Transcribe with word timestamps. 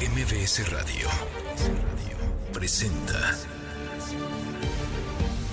MBS 0.00 0.70
Radio 0.72 1.08
presenta 2.52 3.36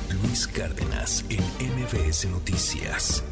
Luis 0.09 0.47
Cárdenas 0.47 1.23
en 1.29 1.41
MBS 1.75 2.25
Noticias. 2.25 3.23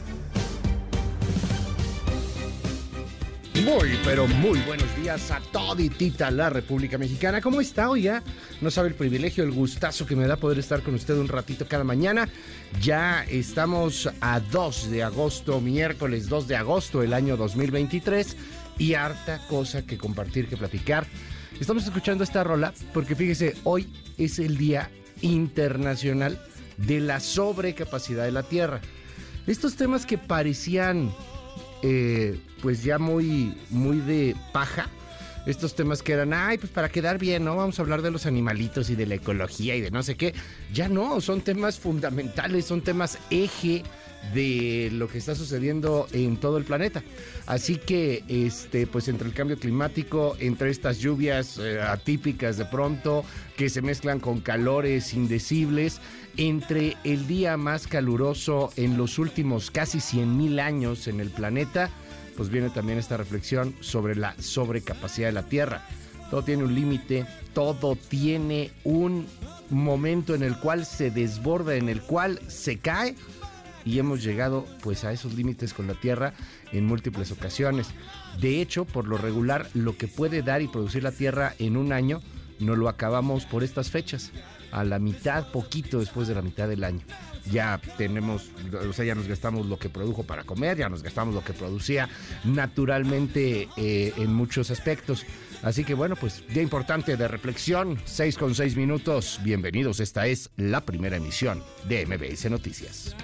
Muy, 3.66 4.00
pero 4.06 4.28
muy 4.28 4.60
buenos 4.60 4.96
días 4.96 5.32
a 5.32 5.42
toditita 5.52 6.32
la 6.32 6.50
República 6.50 6.98
Mexicana. 6.98 7.41
¿Cómo 7.41 7.60
está, 7.60 7.89
oiga? 7.89 8.23
No 8.62 8.71
sabe 8.71 8.89
el 8.89 8.96
privilegio, 8.96 9.44
el 9.44 9.52
gustazo 9.52 10.05
que 10.05 10.16
me 10.16 10.28
da 10.28 10.38
poder 10.38 10.60
estar 10.60 10.82
con 10.82 10.94
usted 10.94 11.16
un 11.16 11.28
ratito 11.28 11.68
cada 11.68 11.84
mañana. 11.84 12.30
Ya 12.80 13.23
estamos 13.23 14.10
a 14.21 14.39
2 14.39 14.91
de 14.91 15.04
agosto, 15.04 15.60
miércoles 15.60 16.30
2 16.30 16.48
de 16.48 16.55
agosto 16.55 17.02
del 17.02 17.14
año 17.14 17.36
2023 17.36 18.38
y 18.80 18.96
harta 18.96 19.46
cosa 19.48 19.86
que 19.86 19.98
compartir, 19.98 20.48
que 20.48 20.57
platicar. 20.57 21.05
Estamos 21.59 21.83
escuchando 21.86 22.24
esta 22.24 22.43
rola 22.43 22.74
porque 22.93 23.15
fíjese, 23.15 23.55
hoy 23.65 23.93
es 24.18 24.39
el 24.39 24.57
Día 24.57 24.89
Internacional 25.21 26.42
de 26.78 27.02
la 27.02 27.19
Sobrecapacidad 27.19 28.24
de 28.24 28.32
la 28.32 28.43
Tierra. 28.43 28.82
Estos 29.46 29.75
temas 29.75 30.05
que 30.05 30.18
parecían 30.18 31.11
eh, 31.82 32.39
pues 32.61 32.83
ya 32.83 32.97
muy, 33.00 33.58
muy 33.69 33.97
de 34.00 34.36
paja. 34.53 34.89
Estos 35.45 35.75
temas 35.75 36.03
que 36.03 36.14
eran, 36.14 36.33
ay, 36.33 36.58
pues 36.58 36.72
para 36.72 36.89
quedar 36.89 37.17
bien, 37.17 37.45
¿no? 37.45 37.55
Vamos 37.55 37.80
a 37.80 37.81
hablar 37.81 38.02
de 38.02 38.11
los 38.11 38.25
animalitos 38.25 38.89
y 38.89 38.95
de 38.95 39.05
la 39.05 39.16
ecología 39.16 39.75
y 39.75 39.81
de 39.81 39.89
no 39.89 40.03
sé 40.03 40.16
qué. 40.16 40.33
Ya 40.73 40.89
no, 40.89 41.22
son 41.22 41.41
temas 41.41 41.80
fundamentales, 41.80 42.66
son 42.66 42.81
temas 42.81 43.17
eje 43.30 43.83
de 44.33 44.89
lo 44.91 45.08
que 45.08 45.17
está 45.17 45.36
sucediendo 45.36 46.08
en 46.11 46.38
todo 46.38 46.58
el 46.58 46.66
planeta. 46.66 47.03
Así 47.45 47.77
que, 47.77 48.23
este, 48.27 48.86
pues 48.86 49.08
entre 49.08 49.27
el 49.27 49.33
cambio 49.33 49.58
climático, 49.58 50.36
entre 50.39 50.69
estas 50.69 51.00
lluvias 51.00 51.58
eh, 51.58 51.81
atípicas 51.81 52.58
de 52.58 52.66
pronto, 52.66 53.23
que 53.58 53.69
se 53.69 53.81
mezclan 53.81 54.19
con 54.19 54.41
calores 54.41 55.13
indecibles, 55.13 55.99
entre 56.38 56.95
el 57.03 57.27
día 57.27 57.57
más 57.57 57.88
caluroso 57.88 58.71
en 58.75 58.97
los 58.97 59.19
últimos 59.19 59.71
casi 59.71 59.99
100 59.99 60.38
mil 60.38 60.59
años 60.59 61.07
en 61.07 61.19
el 61.19 61.29
planeta, 61.29 61.89
pues 62.38 62.49
viene 62.49 62.69
también 62.69 62.97
esta 62.99 63.17
reflexión 63.17 63.75
sobre 63.81 64.16
la 64.16 64.35
sobrecapacidad 64.39 65.27
de 65.27 65.33
la 65.33 65.44
Tierra. 65.44 65.85
Todo 66.29 66.44
tiene 66.44 66.63
un 66.63 66.75
límite, 66.75 67.25
todo 67.53 67.95
tiene 67.95 68.72
un 68.83 69.27
momento 69.69 70.35
en 70.35 70.44
el 70.44 70.57
cual 70.57 70.85
se 70.85 71.09
desborda, 71.09 71.75
en 71.75 71.89
el 71.89 72.01
cual 72.01 72.39
se 72.47 72.77
cae 72.77 73.16
y 73.85 73.99
hemos 73.99 74.23
llegado 74.23 74.66
pues 74.81 75.03
a 75.03 75.11
esos 75.11 75.33
límites 75.33 75.73
con 75.73 75.88
la 75.88 75.94
Tierra 75.94 76.33
en 76.72 76.85
múltiples 76.85 77.31
ocasiones. 77.31 77.88
De 78.39 78.61
hecho, 78.61 78.85
por 78.85 79.08
lo 79.08 79.17
regular, 79.17 79.67
lo 79.73 79.97
que 79.97 80.08
puede 80.08 80.41
dar 80.41 80.61
y 80.61 80.67
producir 80.67 81.03
la 81.03 81.11
Tierra 81.11 81.53
en 81.59 81.77
un 81.77 81.94
año, 81.94 82.22
no 82.59 82.75
lo 82.75 82.89
acabamos 82.89 83.45
por 83.45 83.63
estas 83.63 83.89
fechas, 83.89 84.31
a 84.72 84.83
la 84.83 85.00
mitad, 85.00 85.47
poquito 85.52 86.00
después 86.00 86.27
de 86.27 86.35
la 86.35 86.41
mitad 86.41 86.67
del 86.67 86.83
año. 86.83 87.02
Ya 87.52 87.81
tenemos, 87.97 88.52
o 88.88 88.94
sea, 88.94 89.05
ya 89.05 89.16
nos 89.16 89.27
gastamos 89.27 89.66
lo 89.66 89.80
que 89.80 89.89
produjo 89.89 90.23
para 90.23 90.44
comer, 90.44 90.77
ya 90.77 90.89
nos 90.89 91.02
gastamos 91.02 91.33
lo 91.33 91.44
que 91.44 91.53
producía 91.53 92.07
naturalmente 92.44 93.67
eh, 93.77 94.13
en 94.17 94.33
muchos 94.33 94.69
aspectos. 94.72 95.25
Así 95.63 95.83
que 95.83 95.94
bueno, 95.94 96.16
pues 96.16 96.44
día 96.47 96.61
importante 96.61 97.17
de 97.17 97.27
reflexión, 97.27 97.97
6 98.05 98.38
con 98.38 98.55
6 98.55 98.75
minutos. 98.75 99.39
Bienvenidos, 99.44 100.00
esta 100.00 100.27
es 100.27 100.52
la 100.57 100.85
primera 100.85 101.17
emisión 101.17 101.63
de 101.88 102.05
MBS 102.05 102.50
Noticias. 102.50 103.16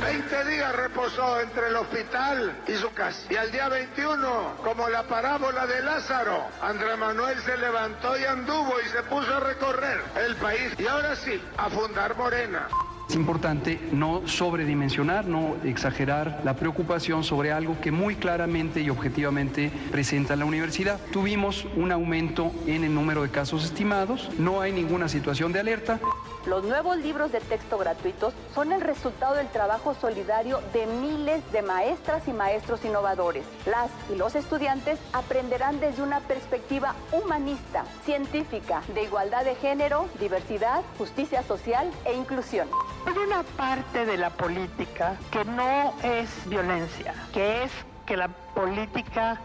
20 0.00 0.44
días 0.44 0.74
reposó 0.74 1.40
entre 1.40 1.68
el 1.68 1.76
hospital 1.76 2.62
y 2.66 2.74
su 2.74 2.92
casa. 2.92 3.20
Y 3.30 3.36
al 3.36 3.52
día 3.52 3.68
21, 3.68 4.56
como 4.64 4.88
la 4.88 5.02
parábola 5.04 5.66
de 5.66 5.82
Lázaro, 5.82 6.46
Andrés 6.62 6.98
Manuel 6.98 7.38
se 7.42 7.56
levantó 7.58 8.18
y 8.18 8.24
anduvo 8.24 8.74
y 8.84 8.88
se 8.88 9.02
puso 9.04 9.34
a 9.34 9.40
recorrer 9.40 10.02
el 10.26 10.36
país. 10.36 10.72
Y 10.78 10.86
ahora 10.86 11.14
sí, 11.16 11.42
a 11.56 11.68
fundar 11.68 12.16
Morena. 12.16 12.68
Es 13.10 13.16
importante 13.16 13.80
no 13.90 14.22
sobredimensionar, 14.28 15.26
no 15.26 15.56
exagerar 15.64 16.42
la 16.44 16.54
preocupación 16.54 17.24
sobre 17.24 17.50
algo 17.50 17.80
que 17.80 17.90
muy 17.90 18.14
claramente 18.14 18.82
y 18.82 18.88
objetivamente 18.88 19.72
presenta 19.90 20.36
la 20.36 20.44
universidad. 20.44 21.00
Tuvimos 21.10 21.66
un 21.74 21.90
aumento 21.90 22.52
en 22.68 22.84
el 22.84 22.94
número 22.94 23.24
de 23.24 23.30
casos 23.30 23.64
estimados, 23.64 24.30
no 24.38 24.60
hay 24.60 24.70
ninguna 24.70 25.08
situación 25.08 25.52
de 25.52 25.58
alerta. 25.58 25.98
Los 26.46 26.64
nuevos 26.64 26.96
libros 26.98 27.32
de 27.32 27.40
texto 27.40 27.76
gratuitos 27.76 28.32
son 28.54 28.72
el 28.72 28.80
resultado 28.80 29.34
del 29.34 29.48
trabajo 29.48 29.94
solidario 30.00 30.60
de 30.72 30.86
miles 30.86 31.42
de 31.52 31.60
maestras 31.60 32.26
y 32.28 32.32
maestros 32.32 32.82
innovadores. 32.84 33.44
Las 33.66 33.90
y 34.10 34.16
los 34.16 34.34
estudiantes 34.36 34.98
aprenderán 35.12 35.80
desde 35.80 36.02
una 36.02 36.20
perspectiva 36.20 36.94
humanista, 37.12 37.84
científica, 38.06 38.82
de 38.94 39.02
igualdad 39.02 39.44
de 39.44 39.54
género, 39.56 40.08
diversidad, 40.18 40.82
justicia 40.96 41.42
social 41.42 41.90
e 42.06 42.14
inclusión. 42.14 42.68
Hay 43.06 43.16
una 43.16 43.42
parte 43.42 44.04
de 44.04 44.16
la 44.16 44.30
política 44.30 45.16
que 45.30 45.44
no 45.44 45.94
es 46.02 46.28
violencia, 46.46 47.14
que 47.32 47.64
es 47.64 47.72
que 48.06 48.16
la 48.16 48.28
política 48.28 49.40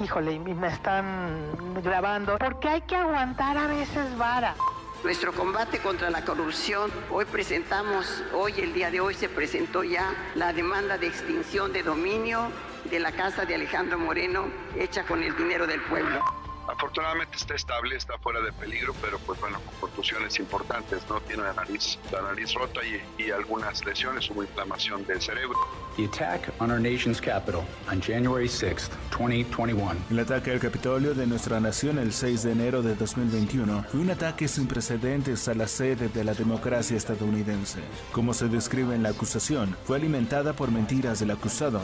híjole, 0.00 0.38
me 0.38 0.68
están 0.68 1.80
grabando, 1.82 2.38
porque 2.38 2.68
hay 2.68 2.80
que 2.82 2.96
aguantar 2.96 3.56
a 3.58 3.66
veces 3.66 4.16
vara. 4.16 4.54
Nuestro 5.02 5.32
combate 5.32 5.78
contra 5.78 6.10
la 6.10 6.24
corrupción, 6.24 6.90
hoy 7.10 7.24
presentamos, 7.24 8.22
hoy 8.32 8.54
el 8.58 8.72
día 8.74 8.90
de 8.90 9.00
hoy 9.00 9.14
se 9.14 9.28
presentó 9.28 9.84
ya 9.84 10.12
la 10.34 10.52
demanda 10.52 10.98
de 10.98 11.06
extinción 11.06 11.72
de 11.72 11.82
dominio 11.82 12.50
de 12.90 12.98
la 12.98 13.12
casa 13.12 13.44
de 13.44 13.54
Alejandro 13.54 13.98
Moreno 13.98 14.46
hecha 14.76 15.04
con 15.04 15.22
el 15.22 15.36
dinero 15.36 15.66
del 15.66 15.80
pueblo. 15.82 16.37
Afortunadamente 16.68 17.36
está 17.36 17.54
estable, 17.54 17.96
está 17.96 18.18
fuera 18.18 18.40
de 18.40 18.52
peligro, 18.52 18.94
pero 19.00 19.18
pues 19.20 19.40
bueno, 19.40 19.58
con 19.60 19.88
contusiones 19.88 20.38
importantes, 20.38 21.02
¿no? 21.08 21.18
Tiene 21.22 21.42
la 21.44 21.54
nariz, 21.54 21.98
la 22.12 22.20
nariz 22.20 22.52
rota 22.52 22.80
y, 22.84 23.22
y 23.22 23.30
algunas 23.30 23.84
lesiones, 23.86 24.28
hubo 24.30 24.42
inflamación 24.42 25.04
del 25.06 25.20
cerebro. 25.20 25.58
The 25.96 26.04
attack 26.04 26.52
on 26.60 26.70
our 26.70 26.78
nation's 26.78 27.20
capital 27.20 27.64
on 27.90 28.00
January 28.00 28.46
6th, 28.46 28.90
2021. 29.10 29.96
El 30.10 30.18
ataque 30.20 30.52
al 30.52 30.60
Capitolio 30.60 31.14
de 31.14 31.26
nuestra 31.26 31.58
nación 31.58 31.98
el 31.98 32.12
6 32.12 32.42
de 32.42 32.52
enero 32.52 32.82
de 32.82 32.94
2021 32.94 33.84
fue 33.90 34.00
un 34.00 34.10
ataque 34.10 34.46
sin 34.46 34.68
precedentes 34.68 35.48
a 35.48 35.54
la 35.54 35.66
sede 35.66 36.08
de 36.08 36.22
la 36.22 36.34
democracia 36.34 36.96
estadounidense. 36.96 37.80
Como 38.12 38.34
se 38.34 38.46
describe 38.48 38.94
en 38.94 39.02
la 39.02 39.08
acusación, 39.08 39.74
fue 39.84 39.96
alimentada 39.96 40.52
por 40.52 40.70
mentiras 40.70 41.18
del 41.18 41.30
acusado. 41.30 41.80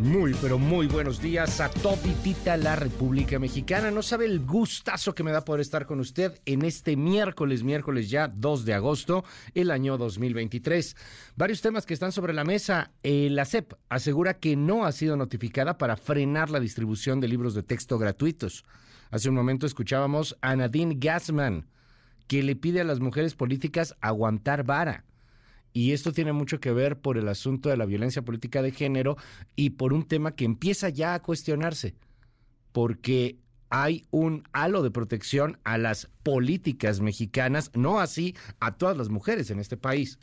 Muy, 0.00 0.34
pero 0.40 0.58
muy 0.58 0.86
buenos 0.86 1.20
días 1.20 1.60
a 1.60 1.68
toditita 1.68 2.56
la 2.56 2.74
República 2.74 3.38
Mexicana. 3.38 3.90
No 3.90 4.00
sabe 4.00 4.24
el 4.24 4.40
gustazo 4.40 5.14
que 5.14 5.22
me 5.22 5.30
da 5.30 5.44
poder 5.44 5.60
estar 5.60 5.84
con 5.84 6.00
usted 6.00 6.40
en 6.46 6.64
este 6.64 6.96
miércoles, 6.96 7.62
miércoles 7.62 8.08
ya 8.08 8.26
2 8.26 8.64
de 8.64 8.72
agosto, 8.72 9.24
el 9.52 9.70
año 9.70 9.98
2023. 9.98 10.96
Varios 11.36 11.60
temas 11.60 11.84
que 11.84 11.92
están 11.92 12.12
sobre 12.12 12.32
la 12.32 12.44
mesa. 12.44 12.92
Eh, 13.02 13.28
la 13.30 13.44
CEP 13.44 13.74
asegura 13.90 14.38
que 14.38 14.56
no 14.56 14.86
ha 14.86 14.92
sido 14.92 15.18
notificada 15.18 15.76
para 15.76 15.98
frenar 15.98 16.48
la 16.48 16.60
distribución 16.60 17.20
de 17.20 17.28
libros 17.28 17.52
de 17.52 17.62
texto 17.62 17.98
gratuitos. 17.98 18.64
Hace 19.10 19.28
un 19.28 19.34
momento 19.34 19.66
escuchábamos 19.66 20.34
a 20.40 20.56
Nadine 20.56 20.96
Gassman, 20.98 21.66
que 22.26 22.42
le 22.42 22.56
pide 22.56 22.80
a 22.80 22.84
las 22.84 23.00
mujeres 23.00 23.34
políticas 23.34 23.94
aguantar 24.00 24.64
vara. 24.64 25.04
Y 25.72 25.92
esto 25.92 26.12
tiene 26.12 26.32
mucho 26.32 26.60
que 26.60 26.72
ver 26.72 26.98
por 26.98 27.16
el 27.16 27.28
asunto 27.28 27.68
de 27.68 27.76
la 27.76 27.86
violencia 27.86 28.22
política 28.22 28.62
de 28.62 28.72
género 28.72 29.16
y 29.54 29.70
por 29.70 29.92
un 29.92 30.04
tema 30.04 30.34
que 30.34 30.44
empieza 30.44 30.88
ya 30.88 31.14
a 31.14 31.22
cuestionarse, 31.22 31.94
porque 32.72 33.38
hay 33.70 34.04
un 34.10 34.42
halo 34.52 34.82
de 34.82 34.90
protección 34.90 35.58
a 35.62 35.78
las 35.78 36.10
políticas 36.24 37.00
mexicanas, 37.00 37.70
no 37.74 38.00
así 38.00 38.34
a 38.58 38.72
todas 38.72 38.96
las 38.96 39.10
mujeres 39.10 39.50
en 39.50 39.60
este 39.60 39.76
país. 39.76 40.18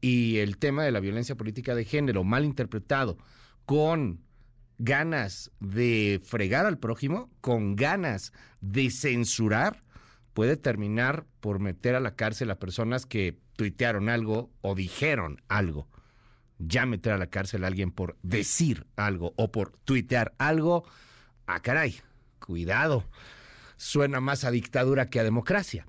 Y 0.00 0.38
el 0.38 0.56
tema 0.58 0.84
de 0.84 0.92
la 0.92 1.00
violencia 1.00 1.34
política 1.34 1.74
de 1.74 1.84
género 1.84 2.22
mal 2.22 2.44
interpretado, 2.44 3.18
con 3.64 4.20
ganas 4.78 5.50
de 5.58 6.20
fregar 6.24 6.64
al 6.64 6.78
prójimo, 6.78 7.28
con 7.40 7.74
ganas 7.74 8.32
de 8.60 8.90
censurar, 8.90 9.82
puede 10.32 10.56
terminar 10.56 11.24
por 11.40 11.58
meter 11.58 11.96
a 11.96 12.00
la 12.00 12.14
cárcel 12.14 12.50
a 12.50 12.58
personas 12.58 13.06
que 13.06 13.38
tuitearon 13.56 14.08
algo 14.08 14.50
o 14.60 14.74
dijeron 14.74 15.42
algo. 15.48 15.88
Ya 16.58 16.86
meter 16.86 17.12
a 17.12 17.18
la 17.18 17.26
cárcel 17.26 17.64
a 17.64 17.66
alguien 17.66 17.90
por 17.90 18.16
decir 18.22 18.86
algo 18.96 19.34
o 19.36 19.50
por 19.50 19.72
tuitear 19.84 20.34
algo, 20.38 20.84
ah, 21.46 21.60
caray, 21.60 21.96
cuidado. 22.38 23.04
Suena 23.76 24.20
más 24.20 24.44
a 24.44 24.50
dictadura 24.50 25.10
que 25.10 25.20
a 25.20 25.24
democracia. 25.24 25.86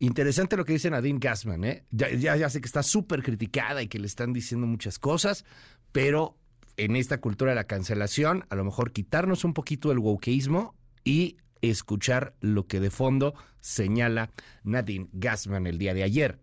Interesante 0.00 0.56
lo 0.56 0.64
que 0.64 0.72
dice 0.72 0.90
Nadine 0.90 1.18
Gassman, 1.20 1.62
¿eh? 1.62 1.84
Ya, 1.90 2.48
sé 2.48 2.60
que 2.60 2.66
está 2.66 2.82
súper 2.82 3.22
criticada 3.22 3.82
y 3.82 3.88
que 3.88 3.98
le 3.98 4.06
están 4.06 4.32
diciendo 4.32 4.66
muchas 4.66 4.98
cosas, 4.98 5.44
pero 5.92 6.38
en 6.78 6.96
esta 6.96 7.20
cultura 7.20 7.50
de 7.50 7.56
la 7.56 7.64
cancelación, 7.64 8.46
a 8.48 8.56
lo 8.56 8.64
mejor 8.64 8.92
quitarnos 8.92 9.44
un 9.44 9.52
poquito 9.52 9.92
el 9.92 9.98
wokeísmo 9.98 10.74
y 11.04 11.36
escuchar 11.60 12.34
lo 12.40 12.66
que 12.66 12.80
de 12.80 12.90
fondo 12.90 13.34
señala 13.60 14.30
Nadine 14.64 15.10
Gassman 15.12 15.66
el 15.66 15.76
día 15.76 15.92
de 15.92 16.02
ayer. 16.02 16.38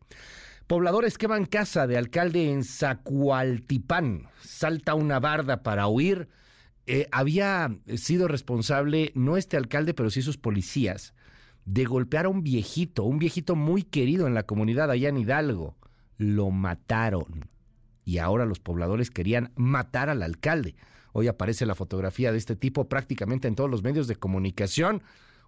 Pobladores 0.67 1.17
queman 1.17 1.45
casa 1.45 1.87
de 1.87 1.97
alcalde 1.97 2.51
en 2.51 2.65
Zacualtipán. 2.65 4.27
Salta 4.43 4.95
una 4.95 5.17
barda 5.21 5.63
para 5.63 5.87
huir. 5.87 6.27
Eh, 6.87 7.07
había 7.13 7.73
sido 7.95 8.27
responsable, 8.27 9.13
no 9.15 9.37
este 9.37 9.55
alcalde, 9.55 9.93
pero 9.93 10.09
sí 10.09 10.21
sus 10.21 10.37
policías, 10.37 11.13
de 11.63 11.85
golpear 11.85 12.25
a 12.25 12.29
un 12.29 12.43
viejito, 12.43 13.05
un 13.05 13.17
viejito 13.17 13.55
muy 13.55 13.83
querido 13.83 14.27
en 14.27 14.33
la 14.33 14.43
comunidad 14.43 14.91
allá 14.91 15.07
en 15.07 15.17
Hidalgo. 15.17 15.77
Lo 16.17 16.51
mataron. 16.51 17.49
Y 18.03 18.17
ahora 18.17 18.45
los 18.45 18.59
pobladores 18.59 19.09
querían 19.09 19.53
matar 19.55 20.09
al 20.09 20.21
alcalde. 20.21 20.75
Hoy 21.13 21.29
aparece 21.29 21.65
la 21.65 21.75
fotografía 21.75 22.33
de 22.33 22.39
este 22.39 22.57
tipo 22.57 22.89
prácticamente 22.89 23.47
en 23.47 23.55
todos 23.55 23.69
los 23.69 23.83
medios 23.83 24.07
de 24.07 24.17
comunicación 24.17 25.01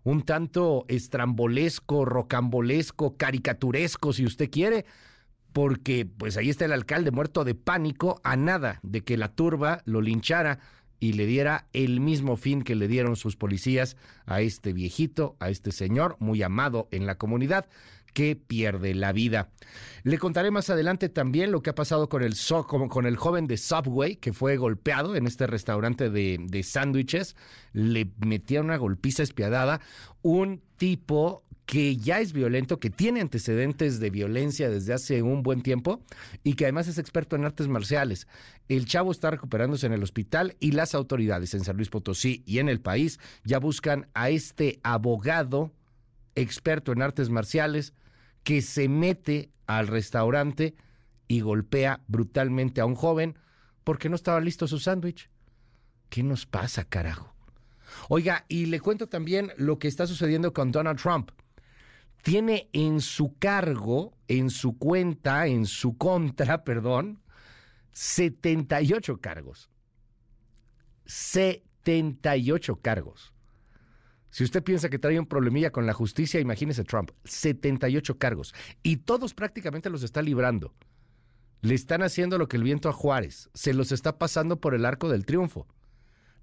un 0.04 0.24
tanto 0.24 0.86
estrambolesco, 0.88 2.06
rocambolesco, 2.06 3.18
caricaturesco, 3.18 4.14
si 4.14 4.26
usted 4.26 4.50
quiere, 4.50 4.86
porque 5.54 6.06
pues 6.06 6.38
ahí 6.38 6.50
está 6.50 6.66
el 6.66 6.74
alcalde 6.74 7.12
muerto 7.12 7.44
de 7.44 7.56
pánico 7.56 8.20
a 8.24 8.36
nada 8.36 8.80
de 8.84 9.02
que 9.02 9.18
la 9.18 9.34
turba 9.34 9.82
lo 9.86 10.02
linchara 10.02 10.60
y 11.00 11.14
le 11.14 11.26
diera 11.26 11.68
el 11.74 12.02
mismo 12.02 12.36
fin 12.36 12.62
que 12.62 12.76
le 12.76 12.88
dieron 12.88 13.16
sus 13.16 13.36
policías 13.36 13.96
a 14.26 14.42
este 14.42 14.74
viejito, 14.74 15.38
a 15.40 15.50
este 15.50 15.72
señor 15.72 16.18
muy 16.20 16.44
amado 16.44 16.88
en 16.92 17.06
la 17.06 17.18
comunidad 17.18 17.68
que 18.14 18.36
pierde 18.36 18.96
la 18.96 19.12
vida. 19.12 19.50
Le 20.04 20.18
contaré 20.18 20.52
más 20.52 20.70
adelante 20.70 21.10
también 21.10 21.52
lo 21.52 21.62
que 21.62 21.70
ha 21.70 21.76
pasado 21.76 22.10
con 22.10 22.24
el, 22.24 22.34
con 22.68 23.06
el 23.06 23.16
joven 23.16 23.48
de 23.48 23.58
Subway 23.58 24.16
que 24.16 24.34
fue 24.34 24.58
golpeado 24.58 25.16
en 25.16 25.28
este 25.28 25.48
restaurante 25.48 26.10
de, 26.10 26.38
de 26.40 26.64
sándwiches. 26.64 27.36
Le 27.72 28.12
metía 28.20 28.62
una 28.62 28.78
golpiza 28.78 29.24
espiadada. 29.24 29.82
Un 30.22 30.62
tipo 30.78 31.44
que 31.70 31.98
ya 31.98 32.20
es 32.20 32.34
violento, 32.34 32.80
que 32.80 32.90
tiene 32.90 33.22
antecedentes 33.22 34.00
de 34.00 34.10
violencia 34.10 34.72
desde 34.72 34.92
hace 34.92 35.22
un 35.22 35.44
buen 35.44 35.62
tiempo 35.62 36.02
y 36.44 36.56
que 36.56 36.66
además 36.66 36.88
es 36.88 36.98
experto 36.98 37.36
en 37.36 37.46
artes 37.46 37.68
marciales. 37.68 38.28
El 38.70 38.88
chavo 38.88 39.12
está 39.12 39.30
recuperándose 39.30 39.86
en 39.86 39.94
el 39.94 40.02
hospital 40.02 40.58
y 40.60 40.72
las 40.72 40.96
autoridades 40.96 41.54
en 41.54 41.64
San 41.64 41.76
Luis 41.76 41.90
Potosí 41.90 42.42
y 42.48 42.58
en 42.58 42.70
el 42.70 42.82
país 42.82 43.20
ya 43.44 43.60
buscan 43.60 44.08
a 44.16 44.32
este 44.32 44.80
abogado 44.82 45.72
experto 46.34 46.92
en 46.92 47.04
artes 47.04 47.30
marciales 47.30 47.94
que 48.44 48.64
se 48.64 48.90
mete 48.90 49.52
al 49.68 49.86
restaurante 49.86 50.74
y 51.28 51.42
golpea 51.42 52.02
brutalmente 52.08 52.82
a 52.82 52.88
un 52.88 52.96
joven 52.96 53.38
porque 53.84 54.10
no 54.10 54.16
estaba 54.16 54.42
listo 54.42 54.68
su 54.68 54.80
sándwich. 54.80 55.30
¿Qué 56.10 56.24
nos 56.24 56.48
pasa, 56.48 56.84
carajo? 56.84 57.36
Oiga, 58.08 58.46
y 58.48 58.66
le 58.66 58.80
cuento 58.80 59.06
también 59.06 59.52
lo 59.58 59.78
que 59.78 59.88
está 59.88 60.08
sucediendo 60.08 60.52
con 60.52 60.72
Donald 60.72 61.00
Trump 61.00 61.30
tiene 62.22 62.70
en 62.74 63.02
su 63.02 63.38
cargo, 63.38 64.18
en 64.28 64.50
su 64.50 64.78
cuenta, 64.78 65.48
en 65.48 65.66
su 65.66 65.98
contra, 65.98 66.64
perdón, 66.64 67.22
78 67.92 69.20
cargos. 69.20 69.70
78 71.06 72.80
cargos. 72.82 73.34
Si 74.32 74.44
usted 74.44 74.64
piensa 74.64 74.90
que 74.90 75.00
trae 75.00 75.20
un 75.20 75.26
problemilla 75.26 75.72
con 75.72 75.88
la 75.88 75.94
justicia, 75.94 76.40
imagínese 76.40 76.84
Trump, 76.84 77.12
78 77.24 78.18
cargos. 78.18 78.54
Y 78.84 78.98
todos 78.98 79.34
prácticamente 79.34 79.90
los 79.90 80.04
está 80.04 80.22
librando. 80.22 80.76
Le 81.62 81.74
están 81.74 82.04
haciendo 82.04 82.38
lo 82.38 82.48
que 82.48 82.58
el 82.58 82.64
viento 82.64 82.90
a 82.90 82.94
Juárez. 82.94 83.50
Se 83.54 83.74
los 83.74 83.92
está 83.92 84.18
pasando 84.18 84.62
por 84.62 84.76
el 84.76 84.86
arco 84.86 85.10
del 85.10 85.26
triunfo. 85.26 85.68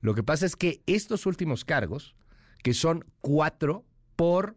Lo 0.01 0.15
que 0.15 0.23
pasa 0.23 0.47
es 0.47 0.57
que 0.57 0.83
estos 0.87 1.27
últimos 1.27 1.65
cargos, 1.65 2.17
que 2.63 2.75
son 2.75 3.05
cuatro 3.21 3.85
por 4.17 4.57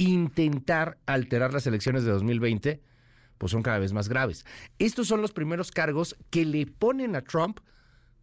intentar 0.00 0.98
alterar 1.04 1.52
las 1.52 1.66
elecciones 1.66 2.04
de 2.04 2.10
2020, 2.10 2.80
pues 3.36 3.52
son 3.52 3.62
cada 3.62 3.78
vez 3.78 3.92
más 3.92 4.08
graves. 4.08 4.46
Estos 4.78 5.06
son 5.06 5.20
los 5.20 5.32
primeros 5.32 5.70
cargos 5.70 6.16
que 6.30 6.46
le 6.46 6.66
ponen 6.66 7.16
a 7.16 7.22
Trump 7.22 7.60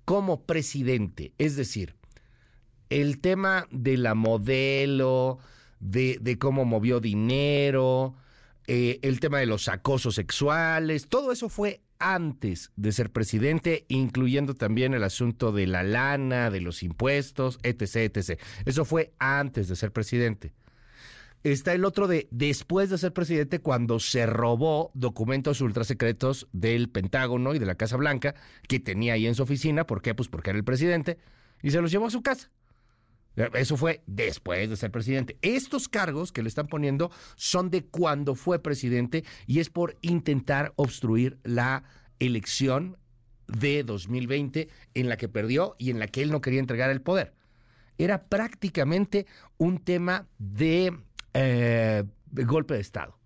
como 0.03 0.43
presidente. 0.43 1.33
Es 1.37 1.55
decir, 1.55 1.95
el 2.89 3.19
tema 3.19 3.67
de 3.69 3.97
la 3.97 4.15
modelo, 4.15 5.37
de, 5.79 6.37
cómo 6.39 6.65
movió 6.65 6.99
dinero, 6.99 8.15
eh, 8.65 8.99
el 9.03 9.19
tema 9.19 9.37
de 9.37 9.45
los 9.45 9.67
acosos 9.67 10.15
sexuales, 10.15 11.07
todo 11.07 11.31
eso 11.31 11.47
fue 11.47 11.81
antes 11.99 12.71
de 12.75 12.91
ser 12.91 13.11
presidente, 13.11 13.85
incluyendo 13.87 14.55
también 14.55 14.95
el 14.95 15.03
asunto 15.03 15.51
de 15.51 15.67
la 15.67 15.83
lana, 15.83 16.49
de 16.49 16.61
los 16.61 16.81
impuestos, 16.81 17.59
etc., 17.61 18.15
etc. 18.15 18.39
Eso 18.65 18.83
fue 18.83 19.13
antes 19.19 19.67
de 19.67 19.75
ser 19.75 19.91
presidente. 19.91 20.53
Está 21.43 21.73
el 21.73 21.85
otro 21.85 22.07
de 22.07 22.27
después 22.31 22.89
de 22.89 22.97
ser 22.97 23.13
presidente 23.13 23.59
cuando 23.59 23.99
se 23.99 24.25
robó 24.25 24.91
documentos 24.93 25.61
ultrasecretos 25.61 26.47
del 26.51 26.89
Pentágono 26.89 27.53
y 27.53 27.59
de 27.59 27.65
la 27.65 27.75
Casa 27.75 27.95
Blanca 27.95 28.35
que 28.67 28.79
tenía 28.79 29.13
ahí 29.13 29.27
en 29.27 29.35
su 29.35 29.43
oficina. 29.43 29.85
¿Por 29.85 30.01
qué? 30.01 30.15
Pues 30.15 30.29
porque 30.29 30.49
era 30.49 30.57
el 30.57 30.65
presidente 30.65 31.17
y 31.61 31.71
se 31.71 31.81
los 31.81 31.91
llevó 31.91 32.07
a 32.07 32.11
su 32.11 32.21
casa. 32.21 32.49
Eso 33.53 33.77
fue 33.77 34.01
después 34.07 34.67
de 34.67 34.75
ser 34.75 34.91
presidente. 34.91 35.37
Estos 35.43 35.87
cargos 35.87 36.31
que 36.31 36.41
le 36.41 36.49
están 36.49 36.67
poniendo 36.67 37.11
son 37.35 37.69
de 37.69 37.85
cuando 37.85 38.33
fue 38.33 38.63
presidente 38.63 39.23
y 39.45 39.59
es 39.59 39.69
por 39.69 39.95
intentar 40.01 40.73
obstruir 40.75 41.37
la 41.43 41.83
elección 42.17 42.97
de 43.47 43.83
2020 43.83 44.69
en 44.95 45.09
la 45.09 45.17
que 45.17 45.29
perdió 45.29 45.75
y 45.77 45.91
en 45.91 45.99
la 45.99 46.07
que 46.07 46.23
él 46.23 46.31
no 46.31 46.41
quería 46.41 46.59
entregar 46.59 46.89
el 46.89 47.01
poder. 47.01 47.35
Era 47.99 48.23
prácticamente 48.23 49.27
un 49.57 49.79
tema 49.83 50.27
de 50.39 50.97
eh, 51.37 52.03
golpe 52.31 52.73
de 52.73 52.81
Estado. 52.81 53.17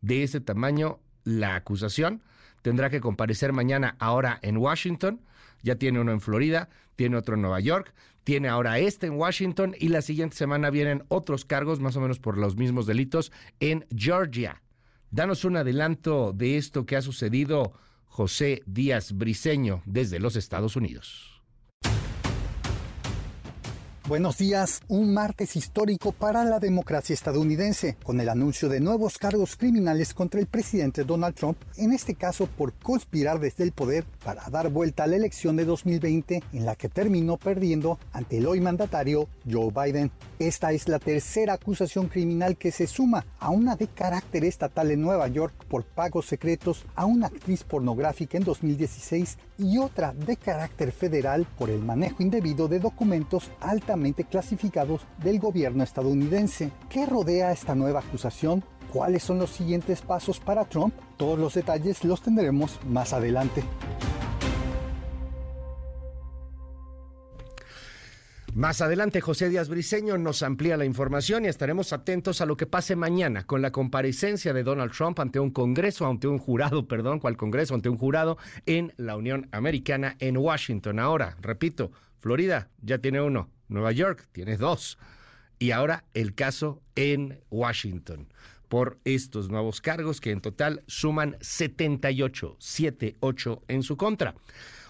De 0.00 0.22
ese 0.22 0.40
tamaño, 0.40 1.00
la 1.24 1.54
acusación 1.54 2.22
tendrá 2.62 2.90
que 2.90 3.00
comparecer 3.00 3.52
mañana 3.52 3.96
ahora 3.98 4.38
en 4.42 4.56
Washington. 4.56 5.20
Ya 5.62 5.76
tiene 5.76 6.00
uno 6.00 6.12
en 6.12 6.20
Florida, 6.20 6.68
tiene 6.96 7.16
otro 7.16 7.34
en 7.34 7.42
Nueva 7.42 7.60
York, 7.60 7.94
tiene 8.24 8.48
ahora 8.48 8.78
este 8.78 9.06
en 9.06 9.14
Washington 9.14 9.74
y 9.78 9.88
la 9.88 10.02
siguiente 10.02 10.36
semana 10.36 10.70
vienen 10.70 11.04
otros 11.08 11.44
cargos, 11.44 11.80
más 11.80 11.96
o 11.96 12.00
menos 12.00 12.18
por 12.18 12.38
los 12.38 12.56
mismos 12.56 12.86
delitos, 12.86 13.32
en 13.60 13.86
Georgia. 13.94 14.62
Danos 15.10 15.44
un 15.44 15.56
adelanto 15.56 16.32
de 16.32 16.56
esto 16.56 16.86
que 16.86 16.96
ha 16.96 17.02
sucedido, 17.02 17.72
José 18.06 18.62
Díaz 18.66 19.12
Briceño, 19.12 19.82
desde 19.84 20.20
los 20.20 20.36
Estados 20.36 20.76
Unidos. 20.76 21.37
Buenos 24.08 24.38
días, 24.38 24.80
un 24.88 25.12
martes 25.12 25.54
histórico 25.54 26.12
para 26.12 26.42
la 26.42 26.60
democracia 26.60 27.12
estadounidense, 27.12 27.98
con 28.02 28.18
el 28.22 28.30
anuncio 28.30 28.70
de 28.70 28.80
nuevos 28.80 29.18
cargos 29.18 29.54
criminales 29.54 30.14
contra 30.14 30.40
el 30.40 30.46
presidente 30.46 31.04
Donald 31.04 31.34
Trump, 31.34 31.58
en 31.76 31.92
este 31.92 32.14
caso 32.14 32.46
por 32.46 32.72
conspirar 32.72 33.38
desde 33.38 33.64
el 33.64 33.72
poder 33.72 34.06
para 34.24 34.48
dar 34.48 34.70
vuelta 34.70 35.04
a 35.04 35.06
la 35.08 35.16
elección 35.16 35.56
de 35.56 35.66
2020 35.66 36.42
en 36.54 36.64
la 36.64 36.74
que 36.74 36.88
terminó 36.88 37.36
perdiendo 37.36 37.98
ante 38.14 38.38
el 38.38 38.46
hoy 38.46 38.62
mandatario 38.62 39.28
Joe 39.46 39.70
Biden. 39.70 40.10
Esta 40.38 40.72
es 40.72 40.88
la 40.88 41.00
tercera 41.00 41.52
acusación 41.52 42.08
criminal 42.08 42.56
que 42.56 42.72
se 42.72 42.86
suma 42.86 43.26
a 43.38 43.50
una 43.50 43.76
de 43.76 43.88
carácter 43.88 44.42
estatal 44.46 44.90
en 44.90 45.02
Nueva 45.02 45.28
York 45.28 45.52
por 45.68 45.84
pagos 45.84 46.24
secretos 46.24 46.86
a 46.94 47.04
una 47.04 47.26
actriz 47.26 47.62
pornográfica 47.62 48.38
en 48.38 48.44
2016 48.44 49.36
y 49.58 49.78
otra 49.78 50.14
de 50.14 50.36
carácter 50.36 50.92
federal 50.92 51.46
por 51.58 51.68
el 51.68 51.80
manejo 51.80 52.22
indebido 52.22 52.68
de 52.68 52.78
documentos 52.78 53.50
altamente 53.60 54.24
clasificados 54.24 55.02
del 55.22 55.40
gobierno 55.40 55.82
estadounidense. 55.82 56.70
¿Qué 56.88 57.04
rodea 57.04 57.52
esta 57.52 57.74
nueva 57.74 58.00
acusación? 58.00 58.64
¿Cuáles 58.92 59.22
son 59.22 59.38
los 59.38 59.50
siguientes 59.50 60.00
pasos 60.00 60.40
para 60.40 60.64
Trump? 60.64 60.94
Todos 61.16 61.38
los 61.38 61.54
detalles 61.54 62.04
los 62.04 62.22
tendremos 62.22 62.78
más 62.86 63.12
adelante. 63.12 63.62
Más 68.54 68.80
adelante, 68.80 69.20
José 69.20 69.48
Díaz 69.48 69.68
Briceño 69.68 70.18
nos 70.18 70.42
amplía 70.42 70.76
la 70.76 70.84
información 70.84 71.44
y 71.44 71.48
estaremos 71.48 71.92
atentos 71.92 72.40
a 72.40 72.46
lo 72.46 72.56
que 72.56 72.66
pase 72.66 72.96
mañana 72.96 73.46
con 73.46 73.62
la 73.62 73.70
comparecencia 73.70 74.52
de 74.52 74.64
Donald 74.64 74.92
Trump 74.92 75.20
ante 75.20 75.38
un 75.38 75.50
Congreso, 75.50 76.06
ante 76.06 76.26
un 76.26 76.38
jurado, 76.38 76.88
perdón, 76.88 77.20
cual 77.20 77.36
Congreso, 77.36 77.74
ante 77.74 77.88
un 77.88 77.98
jurado 77.98 78.38
en 78.66 78.94
la 78.96 79.16
Unión 79.16 79.48
Americana 79.52 80.16
en 80.18 80.36
Washington. 80.36 80.98
Ahora, 80.98 81.36
repito, 81.40 81.92
Florida 82.20 82.68
ya 82.82 82.98
tiene 82.98 83.20
uno, 83.20 83.50
Nueva 83.68 83.92
York 83.92 84.28
tiene 84.32 84.56
dos. 84.56 84.98
Y 85.60 85.72
ahora 85.72 86.04
el 86.14 86.34
caso 86.34 86.82
en 86.96 87.40
Washington 87.50 88.28
por 88.68 88.98
estos 89.04 89.48
nuevos 89.48 89.80
cargos 89.80 90.20
que 90.20 90.30
en 90.30 90.40
total 90.40 90.84
suman 90.86 91.36
78, 91.40 92.56
78 92.58 93.62
en 93.68 93.82
su 93.82 93.96
contra. 93.96 94.34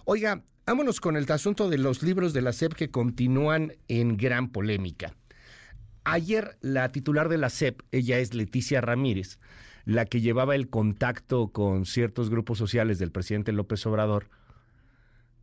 Oiga, 0.05 0.43
vámonos 0.69 1.01
con 1.01 1.17
el 1.17 1.33
asunto 1.33 1.71
de 1.71 1.79
los 1.79 2.03
libros 2.03 2.35
de 2.35 2.43
la 2.43 2.53
SEP 2.53 2.75
que 2.75 2.91
continúan 2.91 3.73
en 3.89 4.19
gran 4.19 4.51
polémica. 4.51 5.15
Ayer 6.05 6.59
la 6.61 6.93
titular 6.93 7.31
de 7.31 7.39
la 7.39 7.49
SEP, 7.49 7.81
ella 7.91 8.19
es 8.19 8.35
Leticia 8.35 8.83
Ramírez, 8.83 9.39
la 9.87 10.05
que 10.05 10.21
llevaba 10.21 10.55
el 10.55 10.69
contacto 10.69 11.53
con 11.53 11.87
ciertos 11.87 12.29
grupos 12.29 12.59
sociales 12.59 12.99
del 12.99 13.11
presidente 13.11 13.51
López 13.53 13.87
Obrador, 13.87 14.29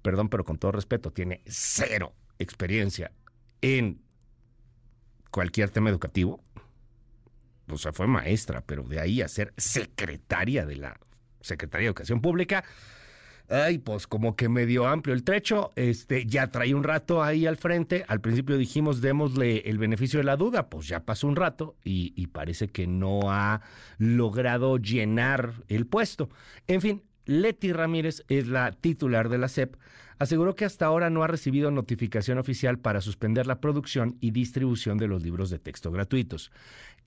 perdón, 0.03 0.29
pero 0.29 0.46
con 0.46 0.60
todo 0.60 0.74
respeto, 0.74 1.12
tiene 1.12 1.41
cero 1.48 2.13
experiencia 2.38 3.12
en 3.62 4.03
cualquier 5.32 5.72
tema 5.72 5.89
educativo, 5.89 6.44
o 7.67 7.79
sea, 7.79 7.94
fue 7.94 8.05
maestra, 8.05 8.62
pero 8.62 8.84
de 8.84 9.00
ahí 9.00 9.24
a 9.24 9.27
ser 9.27 9.55
secretaria 9.58 10.67
de 10.67 10.75
la 10.75 11.00
Secretaría 11.41 11.86
de 11.86 11.89
Educación 11.89 12.22
Pública, 12.22 12.63
ay, 13.50 13.78
pues 13.78 14.08
como 14.08 14.36
que 14.36 14.50
medio 14.50 14.88
amplio 14.88 15.14
el 15.14 15.24
trecho, 15.24 15.72
este, 15.75 16.25
ya 16.25 16.48
trae 16.48 16.74
un 16.74 16.84
rato 16.84 17.24
ahí 17.24 17.46
al 17.46 17.58
frente, 17.58 18.06
al 18.08 18.22
principio 18.22 18.58
dijimos 18.58 19.02
démosle 19.02 19.58
el 19.70 19.78
beneficio 19.78 20.20
de 20.20 20.25
la 20.25 20.38
duda, 20.38 20.70
pues 20.70 20.88
ya 20.88 21.06
pasó 21.06 21.28
un 21.28 21.36
rato 21.36 21.75
y, 21.84 22.14
y 22.16 22.28
parece 22.28 22.68
que 22.68 22.88
no 22.88 23.32
ha 23.32 23.62
logrado 23.98 24.78
llenar 24.78 25.54
el 25.68 25.86
puesto. 25.86 26.30
En 26.68 26.82
fin, 26.82 27.04
Leti 27.25 27.72
Ramírez 27.74 28.24
es 28.28 28.48
la 28.48 28.72
titular 28.72 29.30
de 29.30 29.38
la 29.38 29.48
SEP, 29.48 29.75
aseguró 30.20 30.56
que 30.56 30.66
hasta 30.66 30.86
ahora 30.86 31.10
no 31.10 31.24
ha 31.24 31.28
recibido 31.28 31.72
notificación 31.72 32.38
oficial 32.38 32.80
para 32.80 33.02
suspender 33.02 33.48
la 33.48 33.60
producción 33.60 34.18
y 34.22 34.32
distribución 34.32 34.98
de 34.98 35.08
los 35.08 35.24
libros 35.24 35.50
de 35.50 35.60
texto 35.60 35.92
gratuitos. 35.92 36.52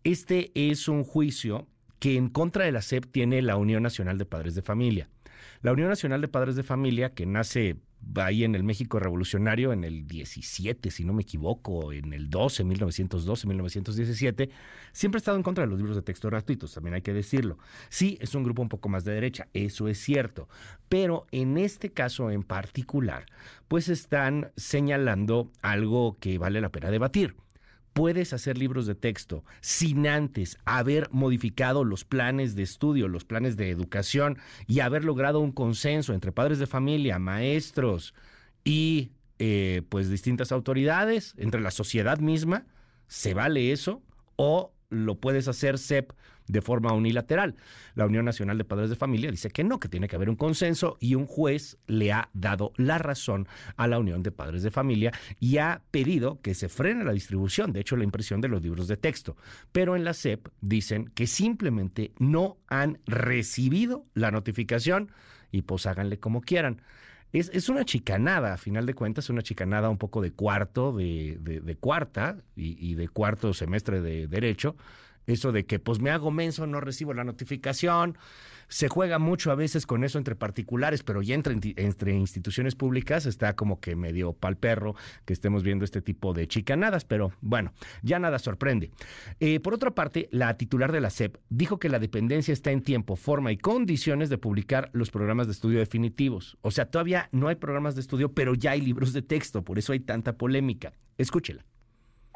Este 0.04 0.52
es 0.54 0.88
un 0.88 1.04
juicio 1.04 1.66
que 1.98 2.16
en 2.16 2.28
contra 2.28 2.64
de 2.64 2.72
la 2.72 2.82
SEP 2.82 3.06
tiene 3.10 3.42
la 3.42 3.56
Unión 3.56 3.82
Nacional 3.82 4.18
de 4.18 4.24
Padres 4.24 4.54
de 4.54 4.62
Familia. 4.62 5.08
La 5.62 5.72
Unión 5.72 5.88
Nacional 5.88 6.20
de 6.20 6.28
Padres 6.28 6.56
de 6.56 6.62
Familia, 6.62 7.14
que 7.14 7.26
nace 7.26 7.76
ahí 8.16 8.44
en 8.44 8.54
el 8.54 8.62
México 8.62 8.98
revolucionario 8.98 9.72
en 9.72 9.84
el 9.84 10.06
17, 10.06 10.90
si 10.90 11.04
no 11.04 11.12
me 11.12 11.22
equivoco, 11.22 11.92
en 11.92 12.12
el 12.12 12.30
12, 12.30 12.64
1912, 12.64 13.46
1917, 13.46 14.50
siempre 14.92 15.16
ha 15.16 15.20
estado 15.20 15.36
en 15.36 15.42
contra 15.42 15.64
de 15.64 15.70
los 15.70 15.78
libros 15.78 15.96
de 15.96 16.02
texto 16.02 16.28
gratuitos, 16.28 16.74
también 16.74 16.94
hay 16.94 17.02
que 17.02 17.12
decirlo. 17.12 17.58
Sí, 17.88 18.18
es 18.20 18.34
un 18.34 18.44
grupo 18.44 18.62
un 18.62 18.68
poco 18.68 18.88
más 18.88 19.04
de 19.04 19.12
derecha, 19.12 19.48
eso 19.52 19.88
es 19.88 19.98
cierto, 19.98 20.48
pero 20.88 21.26
en 21.32 21.58
este 21.58 21.90
caso 21.90 22.30
en 22.30 22.42
particular, 22.42 23.26
pues 23.68 23.88
están 23.88 24.50
señalando 24.56 25.50
algo 25.62 26.16
que 26.20 26.38
vale 26.38 26.60
la 26.60 26.70
pena 26.70 26.90
debatir 26.90 27.34
puedes 27.98 28.32
hacer 28.32 28.56
libros 28.56 28.86
de 28.86 28.94
texto 28.94 29.44
sin 29.60 30.06
antes 30.06 30.56
haber 30.64 31.08
modificado 31.10 31.82
los 31.82 32.04
planes 32.04 32.54
de 32.54 32.62
estudio, 32.62 33.08
los 33.08 33.24
planes 33.24 33.56
de 33.56 33.70
educación 33.70 34.38
y 34.68 34.78
haber 34.78 35.04
logrado 35.04 35.40
un 35.40 35.50
consenso 35.50 36.14
entre 36.14 36.30
padres 36.30 36.60
de 36.60 36.68
familia, 36.68 37.18
maestros 37.18 38.14
y 38.62 39.10
eh, 39.40 39.82
pues 39.88 40.08
distintas 40.10 40.52
autoridades, 40.52 41.34
entre 41.38 41.60
la 41.60 41.72
sociedad 41.72 42.20
misma, 42.20 42.66
¿se 43.08 43.34
vale 43.34 43.72
eso? 43.72 44.00
¿O 44.36 44.72
lo 44.90 45.16
puedes 45.16 45.48
hacer 45.48 45.76
CEP 45.76 46.12
de 46.48 46.62
forma 46.62 46.92
unilateral. 46.92 47.54
La 47.94 48.06
Unión 48.06 48.24
Nacional 48.24 48.58
de 48.58 48.64
Padres 48.64 48.90
de 48.90 48.96
Familia 48.96 49.30
dice 49.30 49.50
que 49.50 49.64
no, 49.64 49.78
que 49.78 49.88
tiene 49.88 50.08
que 50.08 50.16
haber 50.16 50.30
un 50.30 50.36
consenso 50.36 50.96
y 51.00 51.14
un 51.14 51.26
juez 51.26 51.78
le 51.86 52.12
ha 52.12 52.30
dado 52.32 52.72
la 52.76 52.98
razón 52.98 53.46
a 53.76 53.86
la 53.86 53.98
Unión 53.98 54.22
de 54.22 54.32
Padres 54.32 54.62
de 54.62 54.70
Familia 54.70 55.12
y 55.38 55.58
ha 55.58 55.82
pedido 55.90 56.40
que 56.40 56.54
se 56.54 56.68
frene 56.68 57.04
la 57.04 57.12
distribución, 57.12 57.72
de 57.72 57.80
hecho 57.80 57.96
la 57.96 58.04
impresión 58.04 58.40
de 58.40 58.48
los 58.48 58.62
libros 58.62 58.88
de 58.88 58.96
texto. 58.96 59.36
Pero 59.72 59.96
en 59.96 60.04
la 60.04 60.14
SEP 60.14 60.48
dicen 60.60 61.10
que 61.14 61.26
simplemente 61.26 62.12
no 62.18 62.58
han 62.68 62.98
recibido 63.06 64.06
la 64.14 64.30
notificación 64.30 65.12
y 65.50 65.62
pues 65.62 65.86
háganle 65.86 66.18
como 66.18 66.40
quieran. 66.40 66.82
Es, 67.30 67.68
una 67.68 67.84
chicanada, 67.84 68.54
a 68.54 68.56
final 68.56 68.86
de 68.86 68.94
cuentas, 68.94 69.28
una 69.28 69.42
chicanada 69.42 69.90
un 69.90 69.98
poco 69.98 70.22
de 70.22 70.32
cuarto, 70.32 70.96
de, 70.96 71.76
cuarta 71.78 72.38
y, 72.56 72.90
y 72.90 72.94
de 72.94 73.08
cuarto 73.08 73.52
semestre 73.52 74.00
de 74.00 74.26
derecho, 74.26 74.76
eso 75.28 75.52
de 75.52 75.66
que 75.66 75.78
pues 75.78 76.00
me 76.00 76.10
hago 76.10 76.30
menso, 76.30 76.66
no 76.66 76.80
recibo 76.80 77.14
la 77.14 77.22
notificación. 77.22 78.18
Se 78.68 78.88
juega 78.88 79.18
mucho 79.18 79.50
a 79.50 79.54
veces 79.54 79.86
con 79.86 80.04
eso 80.04 80.18
entre 80.18 80.34
particulares, 80.34 81.02
pero 81.02 81.22
ya 81.22 81.34
entre, 81.34 81.56
entre 81.76 82.12
instituciones 82.14 82.74
públicas 82.74 83.24
está 83.24 83.54
como 83.54 83.80
que 83.80 83.96
medio 83.96 84.32
pal 84.32 84.56
perro 84.56 84.94
que 85.24 85.32
estemos 85.32 85.62
viendo 85.62 85.84
este 85.84 86.02
tipo 86.02 86.34
de 86.34 86.48
chicanadas, 86.48 87.04
pero 87.04 87.32
bueno, 87.40 87.72
ya 88.02 88.18
nada 88.18 88.38
sorprende. 88.38 88.90
Eh, 89.40 89.60
por 89.60 89.74
otra 89.74 89.92
parte, 89.94 90.28
la 90.32 90.56
titular 90.56 90.92
de 90.92 91.00
la 91.00 91.10
SEP 91.10 91.36
dijo 91.48 91.78
que 91.78 91.88
la 91.88 91.98
dependencia 91.98 92.52
está 92.52 92.70
en 92.70 92.82
tiempo, 92.82 93.16
forma 93.16 93.52
y 93.52 93.58
condiciones 93.58 94.28
de 94.28 94.38
publicar 94.38 94.90
los 94.92 95.10
programas 95.10 95.46
de 95.46 95.52
estudio 95.52 95.78
definitivos. 95.78 96.58
O 96.60 96.70
sea, 96.70 96.90
todavía 96.90 97.28
no 97.32 97.48
hay 97.48 97.56
programas 97.56 97.94
de 97.94 98.00
estudio, 98.02 98.32
pero 98.32 98.54
ya 98.54 98.72
hay 98.72 98.80
libros 98.80 99.12
de 99.12 99.22
texto, 99.22 99.62
por 99.62 99.78
eso 99.78 99.92
hay 99.92 100.00
tanta 100.00 100.36
polémica. 100.36 100.92
Escúchela. 101.16 101.67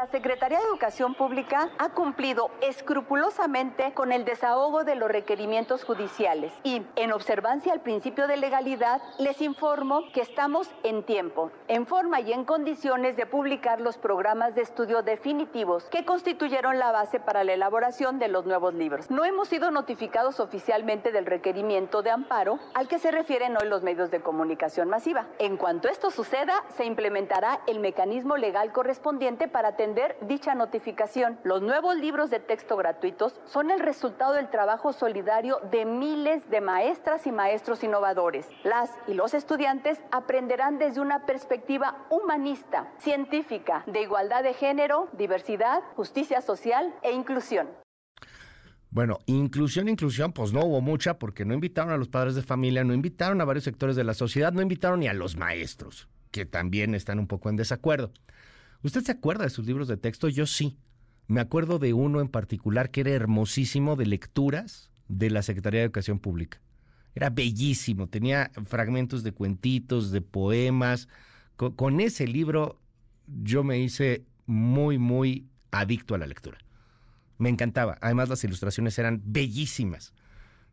La 0.03 0.09
Secretaría 0.09 0.59
de 0.59 0.65
Educación 0.65 1.15
Pública 1.15 1.71
ha 1.79 1.91
cumplido 1.91 2.51
escrupulosamente 2.61 3.95
con 3.95 4.11
el 4.11 4.25
desahogo 4.25 4.83
de 4.83 4.97
los 4.97 5.09
requerimientos 5.09 5.85
judiciales 5.85 6.53
y, 6.65 6.83
en 6.97 7.13
observancia 7.13 7.73
al 7.73 7.83
principio 7.83 8.27
de 8.27 8.37
legalidad, 8.37 9.01
les 9.21 9.41
informo 9.41 10.03
que 10.13 10.21
estamos 10.21 10.69
en 10.83 11.05
tiempo, 11.05 11.53
en 11.69 11.87
forma 11.87 12.21
y 12.21 12.33
en 12.33 12.45
condiciones 12.45 13.17
de 13.17 13.27
publicar 13.27 13.81
los 13.81 13.97
programas 13.97 14.57
de 14.57 14.63
estudio 14.63 15.05
definitivos 15.05 15.85
que 15.85 16.05
constituyeron 16.05 16.81
la 16.81 16.91
base 16.91 17.21
para 17.21 17.45
la 17.45 17.53
elaboración 17.53 18.19
de 18.19 18.27
los 18.27 18.45
nuevos 18.45 18.75
libros. 18.75 19.09
No 19.09 19.25
hemos 19.25 19.47
sido 19.47 19.71
notificados 19.71 20.41
oficialmente 20.41 21.13
del 21.13 21.27
requerimiento 21.27 22.03
de 22.03 22.11
amparo 22.11 22.59
al 22.75 22.89
que 22.89 22.99
se 22.99 23.13
refieren 23.13 23.57
hoy 23.57 23.69
los 23.69 23.85
medios 23.85 24.11
de 24.11 24.21
comunicación 24.21 24.89
masiva. 24.89 25.29
En 25.39 25.57
cuanto 25.57 25.87
esto 25.89 26.11
suceda, 26.11 26.65
se 26.77 26.87
implementará 26.87 27.61
el 27.69 27.79
mecanismo 27.79 28.37
legal 28.37 28.73
correspondiente 28.73 29.47
para 29.47 29.69
atender 29.69 29.92
dicha 30.23 30.55
notificación. 30.55 31.39
Los 31.45 31.63
nuevos 31.63 31.97
libros 31.97 32.31
de 32.31 32.41
texto 32.41 32.77
gratuitos 32.77 33.41
son 33.45 33.71
el 33.71 33.81
resultado 33.81 34.35
del 34.35 34.51
trabajo 34.51 34.93
solidario 34.93 35.61
de 35.71 35.85
miles 35.85 36.49
de 36.51 36.61
maestras 36.61 37.27
y 37.27 37.33
maestros 37.33 37.83
innovadores. 37.85 38.47
Las 38.65 38.91
y 39.07 39.15
los 39.15 39.35
estudiantes 39.35 40.01
aprenderán 40.11 40.79
desde 40.79 41.01
una 41.01 41.27
perspectiva 41.27 42.07
humanista, 42.11 42.93
científica, 42.99 43.85
de 43.87 44.03
igualdad 44.03 44.43
de 44.43 44.55
género, 44.55 45.09
diversidad, 45.13 45.83
justicia 45.97 46.41
social 46.41 46.95
e 47.03 47.13
inclusión. 47.13 47.69
Bueno, 48.91 49.21
inclusión, 49.25 49.89
inclusión, 49.89 50.33
pues 50.33 50.53
no 50.53 50.67
hubo 50.67 50.83
mucha 50.83 51.19
porque 51.19 51.47
no 51.47 51.55
invitaron 51.55 51.95
a 51.95 51.97
los 51.97 52.09
padres 52.09 52.35
de 52.35 52.43
familia, 52.43 52.85
no 52.85 52.93
invitaron 52.93 53.41
a 53.41 53.45
varios 53.47 53.65
sectores 53.65 53.97
de 53.97 54.05
la 54.05 54.13
sociedad, 54.13 54.53
no 54.53 54.61
invitaron 54.61 55.01
ni 55.01 55.09
a 55.09 55.15
los 55.15 55.37
maestros, 55.37 56.09
que 56.31 56.45
también 56.45 56.95
están 56.95 57.19
un 57.19 57.27
poco 57.27 57.49
en 57.49 57.57
desacuerdo. 57.57 58.13
¿Usted 58.83 59.03
se 59.03 59.13
acuerda 59.13 59.45
de 59.45 59.51
sus 59.51 59.67
libros 59.67 59.87
de 59.87 59.97
texto? 59.97 60.29
Yo 60.29 60.47
sí. 60.47 60.77
Me 61.29 61.41
acuerdo 61.41 61.79
de 61.79 61.93
uno 61.93 62.21
en 62.21 62.29
particular 62.29 62.91
que 62.91 63.03
era 63.03 63.11
hermosísimo 63.11 63.95
de 63.95 64.07
lecturas 64.07 64.91
de 65.09 65.31
la 65.31 65.43
Secretaría 65.43 65.81
de 65.81 65.87
Educación 65.87 66.19
Pública. 66.19 66.61
Era 67.15 67.31
bellísimo, 67.31 68.09
tenía 68.09 68.51
fragmentos 68.67 69.23
de 69.23 69.33
cuentitos, 69.33 70.11
de 70.11 70.21
poemas. 70.21 71.09
Con, 71.57 72.01
ese 72.01 72.27
libro 72.27 72.81
yo 73.27 73.63
me 73.63 73.79
hice 73.79 74.25
muy, 74.47 74.99
muy 74.99 75.47
adicto 75.71 76.15
a 76.17 76.19
la 76.19 76.27
lectura. 76.27 76.59
Me 77.39 77.51
encantaba. 77.51 77.99
Además 78.01 78.29
las 78.29 78.43
ilustraciones 78.43 78.99
eran 78.99 79.23
bellísimas. 79.25 80.13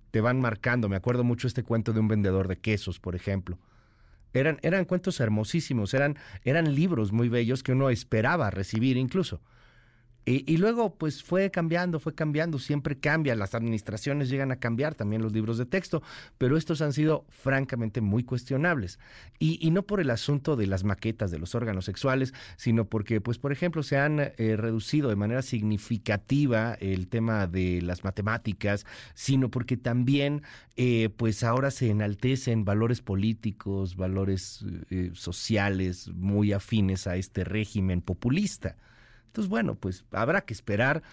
Te 0.10 0.22
van 0.22 0.42
marcando. 0.42 0.90
Me 0.90 0.96
acuerdo 0.96 1.24
mucho 1.24 1.48
este 1.48 1.64
cuento 1.64 1.94
de 1.94 2.00
un 2.00 2.08
vendedor 2.08 2.48
de 2.48 2.58
quesos, 2.58 3.00
por 3.00 3.16
ejemplo 3.16 3.60
eran, 4.34 4.60
eran 4.62 4.86
cuentos 4.86 5.20
hermosísimos, 5.20 5.94
eran, 5.94 6.18
eran 6.44 6.76
libros 6.76 7.12
muy 7.12 7.30
bellos 7.30 7.64
que 7.64 7.72
uno 7.72 7.90
esperaba 7.90 8.50
recibir 8.50 8.98
incluso. 8.98 9.42
Y, 10.32 10.58
luego, 10.58 10.94
pues 10.94 11.24
fue 11.24 11.50
cambiando, 11.50 12.00
fue 12.00 12.14
cambiando, 12.14 12.60
siempre 12.60 13.00
cambia, 13.00 13.34
las 13.36 13.56
administraciones 13.56 14.30
llegan 14.30 14.52
a 14.52 14.58
cambiar 14.58 14.94
también 14.94 15.24
los 15.24 15.34
libros 15.34 15.58
de 15.58 15.66
texto, 15.66 16.04
pero 16.38 16.56
estos 16.56 16.84
han 16.84 16.94
sido 16.94 17.26
francamente 17.30 18.00
muy 18.00 18.24
cuestionables. 18.24 19.00
Y, 19.40 19.72
no 19.72 19.82
por 19.88 20.00
el 20.00 20.12
asunto 20.12 20.56
de 20.56 20.68
las 20.68 20.84
maquetas 20.84 21.32
de 21.32 21.40
los 21.40 21.56
órganos 21.56 21.86
sexuales, 21.86 22.36
sino 22.58 22.86
porque, 22.86 23.22
pues, 23.22 23.40
por 23.40 23.52
ejemplo, 23.52 23.82
se 23.82 23.98
han 23.98 24.20
eh, 24.20 24.56
reducido 24.56 25.10
de 25.10 25.16
manera 25.16 25.42
significativa 25.42 26.76
el 26.76 27.08
tema 27.08 27.48
de 27.48 27.82
las 27.82 28.04
matemáticas, 28.04 28.86
sino 29.16 29.50
porque 29.50 29.78
también, 29.78 30.44
eh, 30.76 31.10
pues, 31.18 31.44
ahora 31.44 31.72
se 31.72 31.90
enaltecen 31.90 32.66
valores 32.66 33.02
políticos, 33.02 33.96
valores 33.96 34.64
eh, 34.92 35.10
sociales 35.14 36.10
muy 36.14 36.54
afines 36.54 37.08
a 37.08 37.16
este 37.16 37.44
régimen 37.44 38.02
populista. 38.02 38.76
Entonces, 39.30 39.50
bueno, 39.50 39.76
pues 39.76 40.06
habrá 40.12 40.42
que 40.42 40.54
esperar. 40.54 41.04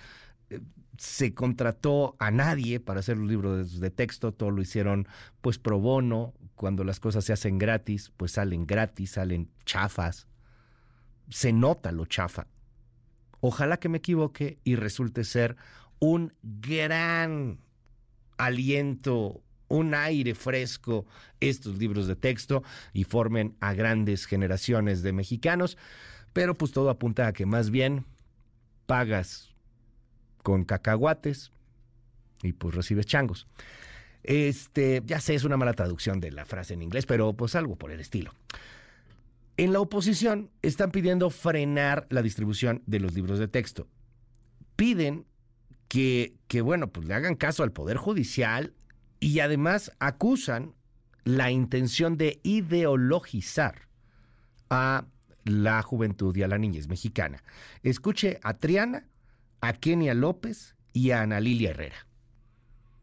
Eh, 0.51 0.61
se 0.99 1.35
contrató 1.35 2.17
a 2.19 2.31
nadie 2.31 2.81
para 2.81 3.01
hacer 3.01 3.19
los 3.19 3.29
libros 3.29 3.81
de 3.81 3.91
texto, 3.91 4.33
todo 4.33 4.51
lo 4.51 4.63
hicieron 4.63 5.07
pues 5.43 5.59
pro 5.59 5.79
bono, 5.79 6.33
cuando 6.55 6.85
las 6.85 7.01
cosas 7.01 7.25
se 7.25 7.35
hacen 7.35 7.59
gratis, 7.59 8.13
pues 8.17 8.33
salen 8.33 8.67
gratis, 8.67 9.11
salen 9.13 9.51
chafas, 9.67 10.27
se 11.29 11.53
nota 11.53 11.93
lo 11.93 12.07
chafa. 12.07 12.47
Ojalá 13.41 13.77
que 13.77 13.91
me 13.91 13.99
equivoque 13.99 14.59
y 14.65 14.77
resulte 14.77 15.25
ser 15.25 15.57
un 15.99 16.33
gran 16.43 17.59
aliento, 18.39 19.43
un 19.69 19.95
aire 19.95 20.35
fresco 20.35 21.05
estos 21.41 21.77
libros 21.77 22.07
de 22.07 22.17
texto 22.17 22.63
y 22.95 23.05
formen 23.05 23.55
a 23.61 23.75
grandes 23.75 24.25
generaciones 24.25 25.03
de 25.03 25.13
mexicanos. 25.13 25.77
Pero 26.37 26.55
pues 26.55 26.71
todo 26.71 26.91
apunta 26.91 27.27
a 27.27 27.33
que 27.33 27.47
más 27.47 27.71
bien 27.71 28.05
pagas 28.85 29.55
con 30.43 30.65
cacahuates 30.65 31.51
y 32.43 32.53
pues 32.53 32.75
recibes 32.75 33.07
changos. 33.07 33.47
Este, 34.23 35.03
ya 35.07 35.19
sé, 35.19 35.35
es 35.35 35.45
una 35.45 35.57
mala 35.57 35.73
traducción 35.73 36.21
de 36.21 36.31
la 36.33 36.45
frase 36.45 36.75
en 36.75 36.83
inglés, 36.83 37.07
pero 37.07 37.33
pues 37.33 37.55
algo 37.55 37.77
por 37.77 37.91
el 37.91 38.01
estilo. 38.01 38.35
En 39.57 39.73
la 39.73 39.81
oposición 39.81 40.51
están 40.61 40.91
pidiendo 40.91 41.31
frenar 41.31 42.07
la 42.11 42.21
distribución 42.21 42.83
de 42.85 43.01
los 43.01 43.15
libros 43.15 43.39
de 43.39 43.49
texto. 43.49 43.89
Piden 44.77 45.25
que, 45.89 46.35
que, 46.49 46.61
bueno, 46.61 46.89
pues 46.89 47.09
le 47.09 47.15
hagan 47.15 47.37
caso 47.37 47.63
al 47.63 47.73
Poder 47.73 47.97
Judicial 47.97 48.75
y 49.21 49.41
además 49.41 49.91
acusan 50.01 50.75
la 51.25 51.51
intención 51.51 52.19
de 52.19 52.41
ideologizar 52.43 53.89
a 54.69 55.07
la 55.47 55.81
juventud 55.83 56.37
y 56.37 56.43
a 56.43 56.49
la 56.49 56.59
niñez 56.59 56.89
mexicana. 56.89 57.43
Escuche 57.83 58.39
a 58.43 58.55
Triana, 58.55 59.07
a 59.61 59.73
Kenia 59.73 60.15
López 60.15 60.77
y 60.93 61.13
a 61.13 61.23
Ana 61.23 61.41
Lilia 61.41 61.71
Herrera. 61.71 61.97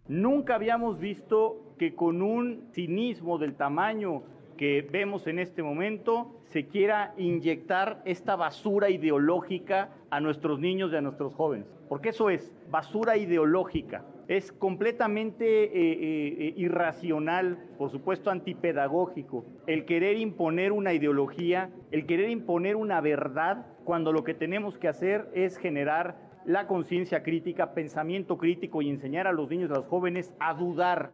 Nunca 0.08 0.56
habíamos 0.56 1.00
visto 1.00 1.76
que 1.80 1.96
con 1.96 2.22
un 2.22 2.68
cinismo 2.74 3.38
del 3.38 3.56
tamaño 3.56 4.24
que 4.58 4.82
vemos 4.82 5.28
en 5.28 5.40
este 5.40 5.64
momento 5.64 6.40
se 6.52 6.68
quiera 6.68 7.14
inyectar 7.18 8.02
esta 8.06 8.36
basura 8.36 8.90
ideológica 8.90 9.90
a 10.12 10.20
nuestros 10.20 10.60
niños 10.60 10.92
y 10.92 10.98
a 10.98 11.02
nuestros 11.02 11.34
jóvenes. 11.34 11.68
Porque 11.90 12.10
eso 12.10 12.30
es 12.30 12.52
basura 12.70 13.18
ideológica. 13.18 14.06
Es 14.28 14.52
completamente 14.54 15.46
eh, 15.46 15.70
eh, 15.74 16.36
eh, 16.40 16.54
irracional, 16.56 17.58
por 17.78 17.92
supuesto 17.92 18.30
antipedagógico, 18.30 19.46
el 19.68 19.86
querer 19.86 20.18
imponer 20.18 20.72
una 20.72 20.94
ideología, 20.94 21.70
el 21.92 22.06
querer 22.06 22.30
imponer 22.30 22.76
una 22.76 23.02
verdad, 23.02 23.66
cuando 23.84 24.14
lo 24.14 24.24
que 24.24 24.34
tenemos 24.34 24.78
que 24.78 24.88
hacer 24.88 25.30
es 25.34 25.58
generar 25.58 26.18
la 26.46 26.68
conciencia 26.68 27.22
crítica, 27.24 27.74
pensamiento 27.74 28.38
crítico 28.38 28.82
y 28.82 28.90
enseñar 28.90 29.28
a 29.28 29.34
los 29.34 29.50
niños 29.50 29.70
y 29.70 29.74
a 29.74 29.78
los 29.78 29.88
jóvenes 29.88 30.34
a 30.40 30.54
dudar. 30.54 31.14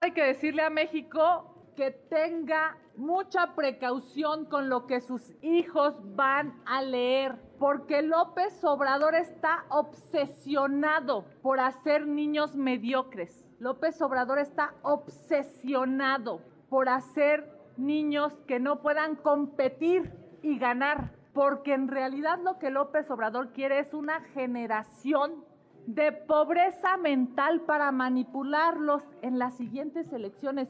Hay 0.00 0.12
que 0.12 0.24
decirle 0.24 0.62
a 0.62 0.70
México 0.70 1.72
que 1.76 1.90
tenga 1.90 2.76
mucha 2.96 3.54
precaución 3.54 4.44
con 4.46 4.68
lo 4.68 4.86
que 4.86 5.00
sus 5.00 5.32
hijos 5.42 5.94
van 6.14 6.60
a 6.66 6.82
leer, 6.82 7.38
porque 7.58 8.02
López 8.02 8.62
Obrador 8.64 9.14
está 9.14 9.64
obsesionado 9.70 11.24
por 11.42 11.60
hacer 11.60 12.06
niños 12.06 12.56
mediocres. 12.56 13.46
López 13.58 14.00
Obrador 14.02 14.38
está 14.38 14.74
obsesionado 14.82 16.40
por 16.68 16.88
hacer 16.88 17.48
niños 17.76 18.32
que 18.46 18.60
no 18.60 18.82
puedan 18.82 19.16
competir 19.16 20.12
y 20.42 20.58
ganar, 20.58 21.12
porque 21.32 21.72
en 21.72 21.88
realidad 21.88 22.38
lo 22.42 22.58
que 22.58 22.70
López 22.70 23.10
Obrador 23.10 23.52
quiere 23.52 23.78
es 23.78 23.94
una 23.94 24.20
generación 24.20 25.44
de 25.86 26.12
pobreza 26.12 26.96
mental 26.96 27.62
para 27.62 27.90
manipularlos 27.90 29.02
en 29.22 29.38
las 29.38 29.56
siguientes 29.56 30.12
elecciones. 30.12 30.68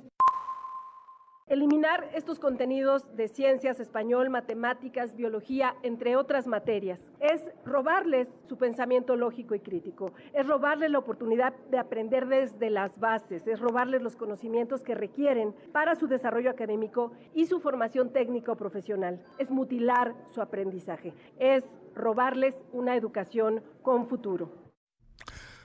Eliminar 1.52 2.09
estos 2.14 2.38
contenidos 2.38 3.14
de 3.14 3.28
ciencias, 3.28 3.78
español, 3.78 4.30
matemáticas, 4.30 5.14
biología, 5.14 5.75
entre 5.82 6.16
otras 6.16 6.47
materias, 6.47 6.99
es 7.21 7.44
robarles 7.66 8.26
su 8.49 8.56
pensamiento 8.56 9.16
lógico 9.16 9.54
y 9.54 9.61
crítico, 9.61 10.14
es 10.32 10.47
robarles 10.47 10.90
la 10.90 10.99
oportunidad 10.99 11.52
de 11.71 11.76
aprender 11.76 12.26
desde 12.26 12.71
las 12.71 12.99
bases, 12.99 13.47
es 13.47 13.61
robarles 13.61 14.00
los 14.00 14.16
conocimientos 14.16 14.82
que 14.82 14.94
requieren 14.94 15.54
para 15.73 15.94
su 15.94 16.06
desarrollo 16.06 16.49
académico 16.49 17.12
y 17.35 17.44
su 17.44 17.61
formación 17.61 18.14
técnica 18.14 18.52
o 18.52 18.56
profesional, 18.56 19.23
es 19.37 19.50
mutilar 19.50 20.14
su 20.32 20.40
aprendizaje, 20.40 21.12
es 21.38 21.64
robarles 21.94 22.56
una 22.73 22.97
educación 22.97 23.62
con 23.82 24.06
futuro. 24.06 24.50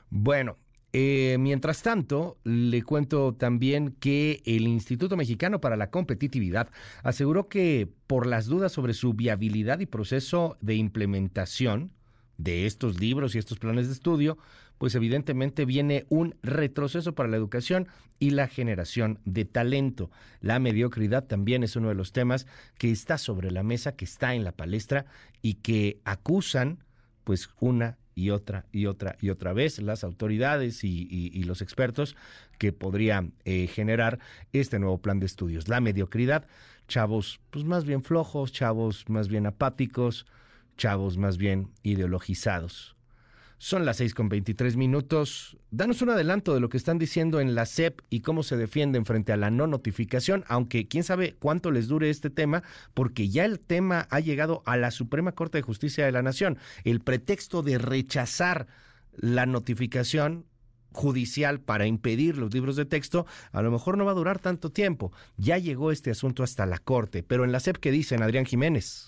Bueno, 0.10 0.58
eh, 0.94 1.38
mientras 1.39 1.82
tanto, 1.82 2.38
le 2.44 2.82
cuento 2.82 3.34
también 3.34 3.91
que 4.00 4.41
el 4.46 4.67
Instituto 4.67 5.17
Mexicano 5.17 5.60
para 5.60 5.75
la 5.75 5.89
Competitividad 5.89 6.70
aseguró 7.03 7.50
que 7.50 7.89
por 8.08 8.25
las 8.25 8.46
dudas 8.46 8.72
sobre 8.72 8.94
su 8.94 9.13
viabilidad 9.13 9.79
y 9.79 9.86
proceso 9.86 10.58
de 10.62 10.75
implementación 10.75 11.91
de 12.38 12.65
estos 12.65 13.00
libros 13.00 13.36
y 13.36 13.39
estos 13.39 13.60
planes 13.60 13.88
de 13.88 13.94
estudio, 13.94 14.38
pues 14.77 14.96
evidentemente 14.96 15.65
viene 15.65 16.06
un 16.10 16.36
retroceso 16.44 17.15
para 17.15 17.29
la 17.29 17.38
educación 17.38 17.88
y 18.20 18.29
la 18.29 18.48
generación 18.48 19.20
de 19.25 19.46
talento. 19.46 20.12
La 20.39 20.60
mediocridad 20.60 21.25
también 21.25 21.63
es 21.63 21.75
uno 21.75 21.89
de 21.89 21.96
los 21.96 22.12
temas 22.12 22.48
que 22.77 22.92
está 22.92 23.18
sobre 23.18 23.51
la 23.51 23.64
mesa, 23.64 23.96
que 23.96 24.05
está 24.05 24.35
en 24.35 24.44
la 24.44 24.51
palestra 24.51 25.05
y 25.42 25.55
que 25.55 26.00
acusan 26.05 26.83
pues 27.24 27.50
una 27.59 27.98
y 28.18 28.32
otra 28.32 28.66
y 28.72 28.88
otra 28.88 29.16
y 29.22 29.30
otra 29.30 29.53
vez 29.53 29.80
las 29.80 30.03
autoridades 30.03 30.84
y, 30.84 31.44
los 31.44 31.62
expertos 31.62 32.16
que 32.58 32.74
podría 32.74 33.30
eh, 33.46 33.68
generar 33.68 34.20
este 34.51 34.80
nuevo 34.80 34.98
plan 34.98 35.20
de 35.20 35.27
estudios. 35.27 35.70
La 35.70 35.80
mediocridad, 35.80 36.48
chavos 36.88 37.40
pues 37.51 37.64
más 37.64 37.86
bien 37.86 38.03
flojos, 38.03 38.51
chavos 38.51 39.08
más 39.08 39.27
bien 39.27 39.46
apáticos, 39.46 40.25
chavos 40.77 41.18
más 41.18 41.38
bien 41.38 41.70
ideologizados. 41.84 42.97
Son 43.59 43.85
las 43.85 43.98
seis 43.98 44.13
con 44.13 44.29
veintitrés 44.29 44.77
minutos. 44.77 45.57
Danos 45.72 46.03
un 46.03 46.11
adelanto 46.11 46.53
de 46.53 46.59
lo 46.59 46.70
que 46.70 46.77
están 46.77 47.00
diciendo 47.00 47.39
en 47.39 47.55
la 47.55 47.65
SEP 47.65 48.01
y 48.11 48.20
cómo 48.20 48.43
se 48.43 48.55
defienden 48.55 49.03
frente 49.03 49.33
a 49.33 49.37
la 49.37 49.50
no 49.50 49.65
notificación, 49.65 50.43
aunque 50.48 50.87
quién 50.87 51.03
sabe 51.03 51.35
cuánto 51.39 51.72
les 51.72 51.87
dure 51.87 52.11
este 52.11 52.29
tema, 52.29 52.61
porque 52.93 53.29
ya 53.29 53.46
el 53.46 53.59
tema 53.59 54.07
ha 54.11 54.20
llegado 54.20 54.61
a 54.67 54.77
la 54.77 54.91
Suprema 54.91 55.31
Corte 55.31 55.57
de 55.57 55.63
Justicia 55.63 56.05
de 56.05 56.11
la 56.11 56.22
Nación. 56.22 56.59
El 56.83 57.00
pretexto 57.00 57.63
de 57.63 57.79
rechazar 57.79 58.67
la 59.15 59.48
notificación 59.48 60.46
judicial 60.91 61.59
para 61.59 61.87
impedir 61.87 62.37
los 62.37 62.53
libros 62.53 62.75
de 62.75 62.85
texto, 62.85 63.25
a 63.51 63.63
lo 63.63 63.72
mejor 63.72 63.98
no 63.98 64.05
va 64.05 64.11
a 64.11 64.15
durar 64.15 64.37
tanto 64.37 64.72
tiempo. 64.72 65.11
Ya 65.35 65.57
llegó 65.57 65.91
este 65.91 66.11
asunto 66.11 66.43
hasta 66.43 66.67
la 66.67 66.77
Corte, 66.77 67.24
pero 67.24 67.43
en 67.43 67.51
la 67.51 67.59
SEP, 67.59 67.77
¿qué 67.77 67.89
dicen, 67.89 68.22
Adrián 68.22 68.46
Jiménez? 68.46 69.07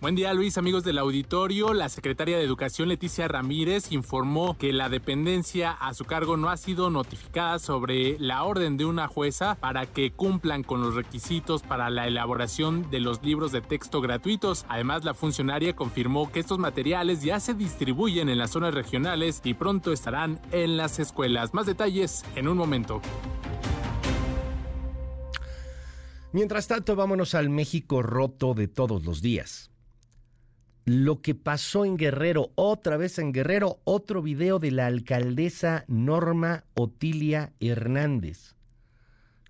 Buen 0.00 0.14
día 0.14 0.32
Luis, 0.32 0.56
amigos 0.56 0.84
del 0.84 0.96
auditorio. 0.98 1.74
La 1.74 1.88
secretaria 1.88 2.38
de 2.38 2.44
Educación 2.44 2.88
Leticia 2.88 3.26
Ramírez 3.26 3.90
informó 3.90 4.56
que 4.56 4.72
la 4.72 4.88
dependencia 4.88 5.72
a 5.72 5.92
su 5.92 6.04
cargo 6.04 6.36
no 6.36 6.50
ha 6.50 6.56
sido 6.56 6.88
notificada 6.88 7.58
sobre 7.58 8.16
la 8.20 8.44
orden 8.44 8.76
de 8.76 8.84
una 8.84 9.08
jueza 9.08 9.56
para 9.56 9.86
que 9.86 10.12
cumplan 10.12 10.62
con 10.62 10.82
los 10.82 10.94
requisitos 10.94 11.62
para 11.62 11.90
la 11.90 12.06
elaboración 12.06 12.88
de 12.92 13.00
los 13.00 13.24
libros 13.24 13.50
de 13.50 13.60
texto 13.60 14.00
gratuitos. 14.00 14.66
Además, 14.68 15.04
la 15.04 15.14
funcionaria 15.14 15.74
confirmó 15.74 16.30
que 16.30 16.38
estos 16.38 16.60
materiales 16.60 17.22
ya 17.22 17.40
se 17.40 17.54
distribuyen 17.54 18.28
en 18.28 18.38
las 18.38 18.52
zonas 18.52 18.74
regionales 18.74 19.40
y 19.42 19.54
pronto 19.54 19.92
estarán 19.92 20.40
en 20.52 20.76
las 20.76 21.00
escuelas. 21.00 21.54
Más 21.54 21.66
detalles 21.66 22.24
en 22.36 22.46
un 22.46 22.56
momento. 22.56 23.02
Mientras 26.30 26.68
tanto, 26.68 26.94
vámonos 26.94 27.34
al 27.34 27.50
México 27.50 28.00
roto 28.00 28.54
de 28.54 28.68
todos 28.68 29.04
los 29.04 29.22
días 29.22 29.72
lo 30.88 31.20
que 31.20 31.34
pasó 31.34 31.84
en 31.84 31.98
Guerrero, 31.98 32.50
otra 32.54 32.96
vez 32.96 33.18
en 33.18 33.32
Guerrero, 33.32 33.80
otro 33.84 34.22
video 34.22 34.58
de 34.58 34.70
la 34.70 34.86
alcaldesa 34.86 35.84
Norma 35.86 36.64
Otilia 36.72 37.52
Hernández. 37.60 38.54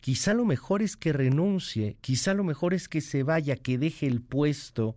Quizá 0.00 0.34
lo 0.34 0.44
mejor 0.44 0.82
es 0.82 0.96
que 0.96 1.12
renuncie, 1.12 1.96
quizá 2.00 2.34
lo 2.34 2.42
mejor 2.42 2.74
es 2.74 2.88
que 2.88 3.00
se 3.00 3.22
vaya, 3.22 3.54
que 3.54 3.78
deje 3.78 4.06
el 4.06 4.20
puesto, 4.20 4.96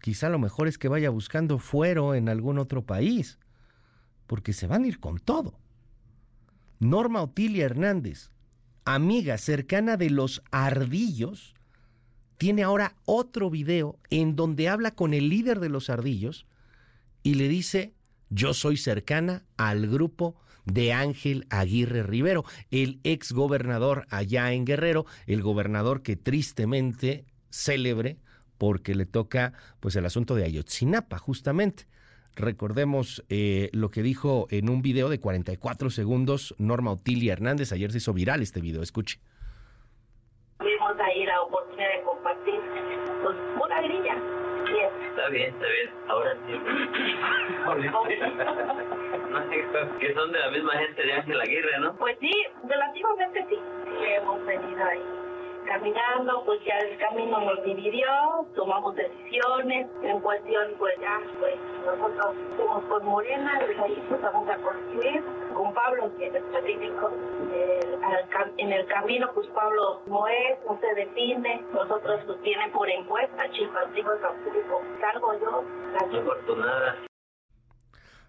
quizá 0.00 0.28
lo 0.28 0.38
mejor 0.38 0.68
es 0.68 0.78
que 0.78 0.86
vaya 0.86 1.10
buscando 1.10 1.58
fuero 1.58 2.14
en 2.14 2.28
algún 2.28 2.58
otro 2.58 2.86
país, 2.86 3.40
porque 4.28 4.52
se 4.52 4.68
van 4.68 4.84
a 4.84 4.86
ir 4.86 5.00
con 5.00 5.18
todo. 5.18 5.58
Norma 6.78 7.20
Otilia 7.20 7.64
Hernández, 7.64 8.30
amiga 8.84 9.36
cercana 9.38 9.96
de 9.96 10.10
los 10.10 10.40
ardillos, 10.52 11.56
tiene 12.38 12.62
ahora 12.62 12.94
otro 13.04 13.50
video 13.50 13.98
en 14.10 14.36
donde 14.36 14.68
habla 14.68 14.92
con 14.92 15.12
el 15.12 15.28
líder 15.28 15.60
de 15.60 15.68
los 15.68 15.90
ardillos 15.90 16.46
y 17.22 17.34
le 17.34 17.48
dice, 17.48 17.92
yo 18.30 18.54
soy 18.54 18.76
cercana 18.76 19.44
al 19.56 19.88
grupo 19.88 20.36
de 20.64 20.92
Ángel 20.92 21.46
Aguirre 21.50 22.02
Rivero, 22.04 22.44
el 22.70 23.00
ex 23.02 23.32
gobernador 23.32 24.06
allá 24.10 24.52
en 24.52 24.64
Guerrero, 24.64 25.04
el 25.26 25.42
gobernador 25.42 26.02
que 26.02 26.16
tristemente 26.16 27.24
célebre 27.50 28.18
porque 28.56 28.94
le 28.94 29.06
toca 29.06 29.52
pues 29.80 29.96
el 29.96 30.06
asunto 30.06 30.34
de 30.34 30.44
Ayotzinapa 30.44 31.18
justamente. 31.18 31.86
Recordemos 32.36 33.24
eh, 33.28 33.68
lo 33.72 33.90
que 33.90 34.02
dijo 34.02 34.46
en 34.50 34.68
un 34.68 34.80
video 34.80 35.08
de 35.08 35.18
44 35.18 35.90
segundos 35.90 36.54
Norma 36.58 36.92
Otilia 36.92 37.32
Hernández. 37.32 37.72
Ayer 37.72 37.90
se 37.90 37.98
hizo 37.98 38.12
viral 38.12 38.42
este 38.42 38.60
video. 38.60 38.82
Escuche 38.82 39.18
Está 45.28 45.36
bien, 45.36 45.52
está 45.52 45.66
bien. 45.66 45.90
Ahora 46.08 46.32
sí. 46.46 46.52
que 50.00 50.14
son 50.14 50.32
de 50.32 50.38
la 50.38 50.50
misma 50.50 50.72
gente 50.72 51.02
de 51.02 51.12
Ángel 51.12 51.38
Aguirre, 51.38 51.78
¿no? 51.80 51.94
Pues 51.96 52.16
sí, 52.18 52.32
relativamente 52.66 53.44
sí. 53.50 53.58
Hemos 54.06 54.42
venido 54.46 54.82
ahí 54.86 55.02
caminando, 55.68 56.42
pues 56.46 56.58
ya 56.64 56.78
el 56.78 56.96
camino 56.98 57.40
nos 57.40 57.62
dividió, 57.62 58.08
tomamos 58.56 58.96
decisiones, 58.96 59.86
en 60.02 60.20
cuestión 60.20 60.72
pues 60.78 60.94
ya, 60.98 61.20
pues 61.38 61.54
nosotros 61.84 62.34
fuimos 62.56 62.84
con 62.84 63.04
Morena, 63.04 63.60
desde 63.60 63.82
ahí 63.82 63.94
empezamos 63.98 64.48
a 64.48 64.56
construir, 64.56 65.22
con 65.54 65.74
Pablo, 65.74 66.10
que 66.16 66.28
es 66.28 66.34
específico, 66.34 67.12
en 68.56 68.72
el 68.72 68.86
camino 68.86 69.30
pues 69.34 69.46
Pablo 69.48 70.00
no 70.06 70.26
es, 70.26 70.58
no 70.66 70.80
se 70.80 70.94
define, 70.94 71.62
nosotros 71.74 72.20
pues 72.26 72.40
vienen 72.40 72.72
por 72.72 72.88
encuesta, 72.88 73.50
chicos, 73.52 73.92
digo, 73.94 74.10
salgo 75.00 75.38
yo, 75.38 75.64
la 75.92 76.18
afortunada. 76.18 76.96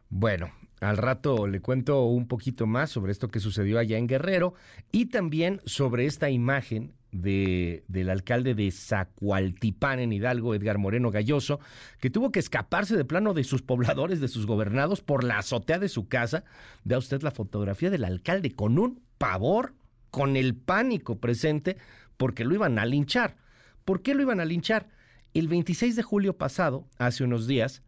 Bueno, 0.09 0.47
al 0.81 0.97
rato 0.97 1.47
le 1.47 1.61
cuento 1.61 2.03
un 2.03 2.27
poquito 2.27 2.65
más 2.65 2.89
sobre 2.89 3.13
esto 3.13 3.29
que 3.29 3.39
sucedió 3.39 3.79
allá 3.79 3.97
en 3.97 4.07
Guerrero 4.07 4.55
y 4.91 5.09
también 5.09 5.61
sobre 5.65 6.05
esta 6.05 6.29
imagen 6.29 6.98
de, 7.11 7.83
del 7.87 8.09
alcalde 8.09 8.53
de 8.53 8.71
Zacualtipán 8.71 9.99
en 9.99 10.13
Hidalgo, 10.13 10.53
Edgar 10.53 10.77
Moreno 10.77 11.11
Galloso, 11.11 11.59
que 11.99 12.09
tuvo 12.09 12.31
que 12.31 12.39
escaparse 12.39 12.95
de 12.95 13.05
plano 13.05 13.33
de 13.33 13.43
sus 13.43 13.61
pobladores, 13.61 14.21
de 14.21 14.27
sus 14.27 14.45
gobernados, 14.45 15.01
por 15.01 15.23
la 15.23 15.39
azotea 15.39 15.79
de 15.79 15.89
su 15.89 16.07
casa. 16.07 16.43
Vea 16.83 16.97
usted 16.97 17.21
la 17.21 17.31
fotografía 17.31 17.89
del 17.89 18.05
alcalde 18.05 18.51
con 18.51 18.77
un 18.79 19.01
pavor, 19.17 19.73
con 20.11 20.35
el 20.35 20.55
pánico 20.55 21.19
presente, 21.19 21.77
porque 22.17 22.45
lo 22.45 22.53
iban 22.53 22.79
a 22.79 22.85
linchar. 22.85 23.37
¿Por 23.85 24.01
qué 24.01 24.13
lo 24.13 24.21
iban 24.21 24.39
a 24.39 24.45
linchar? 24.45 24.89
El 25.33 25.47
26 25.47 25.95
de 25.95 26.03
julio 26.03 26.37
pasado, 26.37 26.87
hace 26.97 27.23
unos 27.23 27.47
días, 27.47 27.83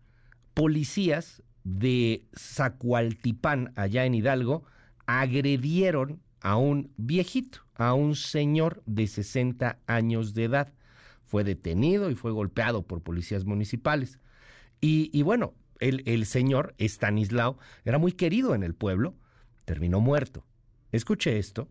policías 0.54 1.44
de 1.64 2.28
Zacualtipán, 2.38 3.72
allá 3.76 4.06
en 4.06 4.16
Hidalgo, 4.16 4.64
agredieron 5.06 6.22
a 6.42 6.58
un 6.58 6.92
viejito, 6.98 7.60
a 7.76 7.94
un 7.94 8.16
señor 8.16 8.84
de 8.86 9.08
60 9.08 9.80
años 9.88 10.34
de 10.34 10.46
edad. 10.46 10.74
Fue 11.24 11.44
detenido 11.44 12.10
y 12.10 12.16
fue 12.16 12.32
golpeado 12.32 12.84
por 12.84 13.02
policías 13.02 13.46
municipales. 13.46 14.20
Y, 14.82 15.22
bueno, 15.22 15.54
el, 15.80 16.04
el 16.08 16.26
señor 16.26 16.76
Stanislao 16.80 17.58
era 17.86 18.00
muy 18.00 18.12
querido 18.12 18.56
en 18.56 18.64
el 18.64 18.74
pueblo, 18.74 19.16
terminó 19.66 20.02
muerto. 20.02 20.46
Escuche 20.92 21.38
esto. 21.38 21.70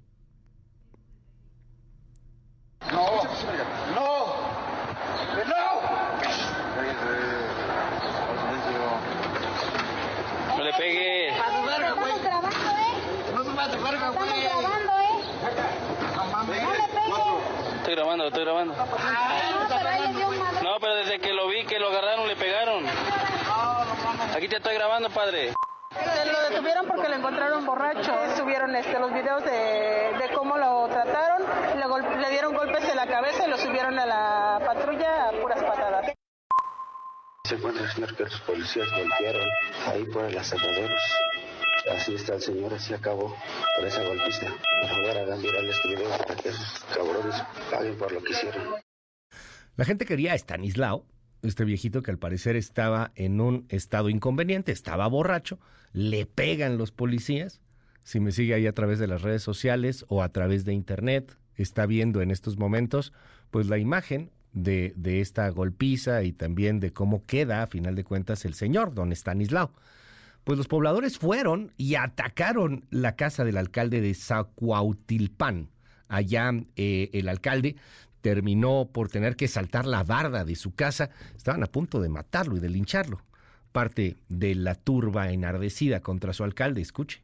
Estoy 18.31 18.45
grabando, 18.45 18.75
grabando. 18.75 20.63
No, 20.63 20.79
pero 20.81 20.95
desde 20.95 21.19
que 21.19 21.33
lo 21.33 21.49
vi, 21.49 21.65
que 21.67 21.81
lo 21.81 21.89
agarraron, 21.89 22.29
le 22.29 22.37
pegaron. 22.37 22.85
Aquí 24.37 24.47
te 24.47 24.59
estoy 24.59 24.75
grabando, 24.75 25.11
padre. 25.11 25.53
Lo 25.91 26.49
detuvieron 26.49 26.87
porque 26.87 27.09
lo 27.09 27.17
encontraron 27.17 27.67
borracho. 27.67 28.13
Subieron 28.37 28.77
este, 28.77 29.01
los 29.01 29.13
videos 29.13 29.43
de, 29.45 30.31
cómo 30.33 30.57
lo 30.57 30.87
trataron, 30.87 31.43
le, 31.77 32.19
le, 32.21 32.31
dieron 32.31 32.55
golpes 32.55 32.89
en 32.89 32.97
la 32.97 33.09
cabeza 33.09 33.49
y 33.49 33.51
lo 33.51 33.59
subieron 33.59 33.99
a 33.99 34.07
la 34.07 34.61
patrulla 34.65 35.31
a 35.31 35.33
puras 35.33 35.65
patadas. 35.65 36.13
Se 37.47 37.57
encuentra 37.57 37.83
el 37.83 37.91
señor 37.91 38.15
que 38.15 38.23
los 38.23 38.41
policías 38.43 38.87
golpearon 38.93 39.49
ahí 39.89 40.05
por 40.05 40.25
el 40.25 40.39
aserraderos. 40.39 41.03
Así 41.89 42.15
está 42.15 42.35
el 42.35 42.43
señor, 42.43 42.75
así 42.75 42.93
acabó 42.93 43.35
por 43.77 43.87
esa 43.87 44.03
golpista. 44.03 44.53
Para 46.19 46.37
que 46.37 46.49
esos 46.49 46.85
cabrones 46.95 47.43
paguen 47.71 47.97
por 47.97 48.13
lo 48.13 48.23
que 48.23 48.33
hicieron. 48.33 48.63
La 49.77 49.85
gente 49.85 50.05
quería 50.05 50.33
a 50.33 50.39
Stanislao, 50.39 51.07
este 51.43 51.65
viejito 51.65 52.03
que 52.03 52.11
al 52.11 52.19
parecer 52.19 52.57
estaba 52.57 53.13
en 53.15 53.41
un 53.41 53.67
estado 53.71 54.11
inconveniente, 54.11 54.73
estaba 54.73 55.07
borracho, 55.07 55.59
le 55.93 56.27
pegan 56.27 56.77
los 56.77 56.93
policías. 56.93 57.61
Si 58.03 58.21
me 58.21 58.33
sigue 58.33 58.55
ahí 58.55 58.67
a 58.67 58.75
través 58.75 58.99
de 58.99 59.07
las 59.07 59.23
redes 59.23 59.43
sociales 59.43 60.05
o 60.09 60.23
a 60.23 60.31
través 60.31 60.65
de 60.65 60.75
internet, 60.75 61.37
está 61.55 61.87
viendo 61.87 62.21
en 62.21 62.31
estos 62.31 62.59
momentos 62.59 63.13
pues 63.51 63.69
la 63.69 63.79
imagen 63.79 64.31
de, 64.53 64.93
de 64.97 65.21
esta 65.21 65.49
golpiza 65.49 66.23
y 66.25 66.33
también 66.33 66.81
de 66.81 66.93
cómo 66.93 67.25
queda 67.25 67.63
a 67.63 67.67
final 67.67 67.95
de 67.95 68.05
cuentas 68.05 68.45
el 68.45 68.55
señor, 68.55 68.95
don 68.95 69.13
Stanislao 69.13 69.73
pues 70.45 70.59
los 70.59 70.69
pobladores 70.69 71.19
fueron 71.19 71.73
y 71.77 71.95
atacaron 71.95 72.87
la 72.91 73.17
casa 73.17 73.45
del 73.45 73.57
alcalde 73.57 74.01
de 74.01 74.15
Zacuautilpan. 74.15 75.69
Allá 76.09 76.51
eh, 76.77 77.11
el 77.13 77.29
alcalde 77.29 77.77
terminó 78.21 78.89
por 78.93 79.09
tener 79.09 79.37
que 79.37 79.49
saltar 79.49 79.87
la 79.87 80.03
barda 80.03 80.45
de 80.45 80.57
su 80.57 80.75
casa. 80.75 81.11
Estaban 81.37 81.63
a 81.63 81.67
punto 81.67 82.01
de 82.01 82.09
matarlo 82.09 82.57
y 82.57 82.61
de 82.61 82.69
lincharlo. 82.69 83.23
Parte 83.73 84.17
de 84.29 84.55
la 84.55 84.75
turba 84.75 85.31
enardecida 85.31 86.01
contra 86.01 86.33
su 86.33 86.45
alcalde. 86.45 86.81
Escuche. 86.81 87.23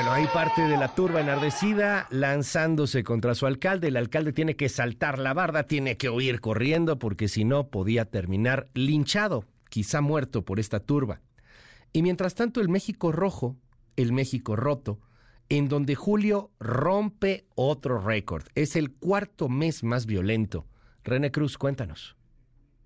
Bueno, 0.00 0.14
hay 0.14 0.28
parte 0.28 0.62
de 0.62 0.78
la 0.78 0.94
turba 0.94 1.20
enardecida 1.20 2.06
lanzándose 2.08 3.04
contra 3.04 3.34
su 3.34 3.44
alcalde. 3.44 3.88
El 3.88 3.98
alcalde 3.98 4.32
tiene 4.32 4.56
que 4.56 4.70
saltar 4.70 5.18
la 5.18 5.34
barda, 5.34 5.64
tiene 5.64 5.98
que 5.98 6.08
huir 6.08 6.40
corriendo 6.40 6.98
porque 6.98 7.28
si 7.28 7.44
no 7.44 7.68
podía 7.68 8.06
terminar 8.06 8.70
linchado, 8.72 9.44
quizá 9.68 10.00
muerto 10.00 10.42
por 10.42 10.58
esta 10.58 10.80
turba. 10.80 11.20
Y 11.92 12.00
mientras 12.00 12.34
tanto 12.34 12.62
el 12.62 12.70
México 12.70 13.12
rojo, 13.12 13.58
el 13.96 14.14
México 14.14 14.56
roto, 14.56 15.00
en 15.50 15.68
donde 15.68 15.96
Julio 15.96 16.50
rompe 16.58 17.44
otro 17.54 18.00
récord. 18.00 18.44
Es 18.54 18.76
el 18.76 18.92
cuarto 18.94 19.50
mes 19.50 19.84
más 19.84 20.06
violento. 20.06 20.66
René 21.04 21.30
Cruz, 21.30 21.58
cuéntanos. 21.58 22.16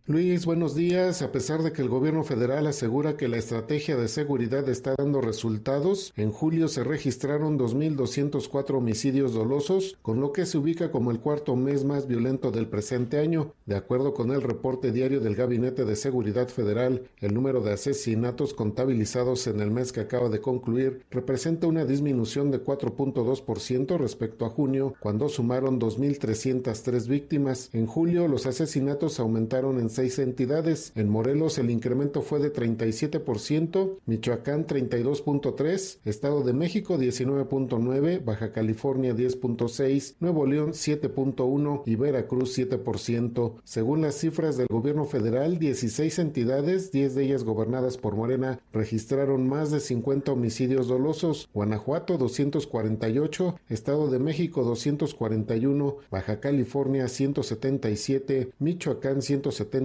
Luis, 0.07 0.45
buenos 0.45 0.75
días. 0.75 1.23
A 1.23 1.33
pesar 1.33 1.63
de 1.63 1.73
que 1.73 1.81
el 1.81 1.89
gobierno 1.89 2.25
federal 2.25 2.67
asegura 2.67 3.17
que 3.17 3.27
la 3.27 3.39
estrategia 3.39 3.97
de 3.97 4.09
seguridad 4.09 4.69
está 4.69 4.95
dando 4.99 5.23
resultados, 5.23 6.13
en 6.19 6.31
julio 6.31 6.69
se 6.69 6.85
registraron 6.85 7.59
2.204 7.59 8.77
homicidios 8.77 9.33
dolosos, 9.33 9.97
con 10.03 10.21
lo 10.21 10.31
que 10.31 10.45
se 10.45 10.59
ubica 10.59 10.91
como 10.91 11.11
el 11.11 11.21
cuarto 11.21 11.57
mes 11.57 11.87
más 11.87 12.07
violento 12.07 12.51
del 12.51 12.69
presente 12.69 13.19
año. 13.19 13.55
De 13.65 13.77
acuerdo 13.77 14.13
con 14.13 14.31
el 14.31 14.43
reporte 14.43 14.93
diario 14.93 15.21
del 15.21 15.37
Gabinete 15.37 15.87
de 15.87 15.97
Seguridad 15.97 16.49
Federal, 16.49 17.09
el 17.23 17.33
número 17.33 17.63
de 17.63 17.73
asesinatos 17.73 18.53
contabilizados 18.53 19.47
en 19.47 19.61
el 19.61 19.71
mes 19.71 19.91
que 19.91 20.01
acaba 20.01 20.29
de 20.29 20.43
concluir 20.43 21.01
representa 21.11 21.67
una 21.67 21.87
disminución 21.87 22.51
de 22.51 22.63
4.2% 22.63 23.97
respecto 23.97 24.45
a 24.45 24.51
junio, 24.51 24.93
cuando 25.01 25.31
sumaron 25.31 25.81
2.303 25.81 27.09
víctimas. 27.09 27.71
En 27.73 27.87
julio, 27.87 28.29
los 28.29 28.45
asesinatos 28.45 29.19
aumentaron 29.19 29.81
en 29.81 29.94
seis 29.95 30.19
entidades. 30.19 30.93
En 30.95 31.09
Morelos 31.09 31.59
el 31.59 31.71
incremento 31.71 32.23
fue 32.23 32.41
de 32.41 32.53
37%, 32.53 33.99
Michoacán 34.07 34.67
32.3%, 34.67 35.99
Estado 36.05 36.43
de 36.43 36.53
México 36.53 36.99
19.9%, 36.99 38.25
Baja 38.25 38.53
California 38.53 39.15
10.6%, 39.15 40.17
Nuevo 40.21 40.47
León 40.47 40.73
7.1% 40.73 41.83
y 41.87 41.97
Veracruz 41.97 42.59
7%. 42.59 43.55
Según 43.65 44.03
las 44.03 44.17
cifras 44.17 44.57
del 44.57 44.67
gobierno 44.69 45.05
federal, 45.05 45.59
16 45.59 46.19
entidades, 46.19 46.93
10 46.93 47.15
de 47.15 47.25
ellas 47.25 47.45
gobernadas 47.45 47.97
por 47.97 48.17
Morena, 48.17 48.61
registraron 48.73 49.49
más 49.49 49.71
de 49.71 49.81
50 49.81 50.33
homicidios 50.33 50.89
dolosos. 50.89 51.49
Guanajuato 51.55 52.19
248, 52.19 53.57
Estado 53.69 54.11
de 54.11 54.19
México 54.19 54.65
241, 54.65 55.97
Baja 56.11 56.41
California 56.41 57.09
177, 57.09 58.51
Michoacán 58.59 59.23
170 59.23 59.84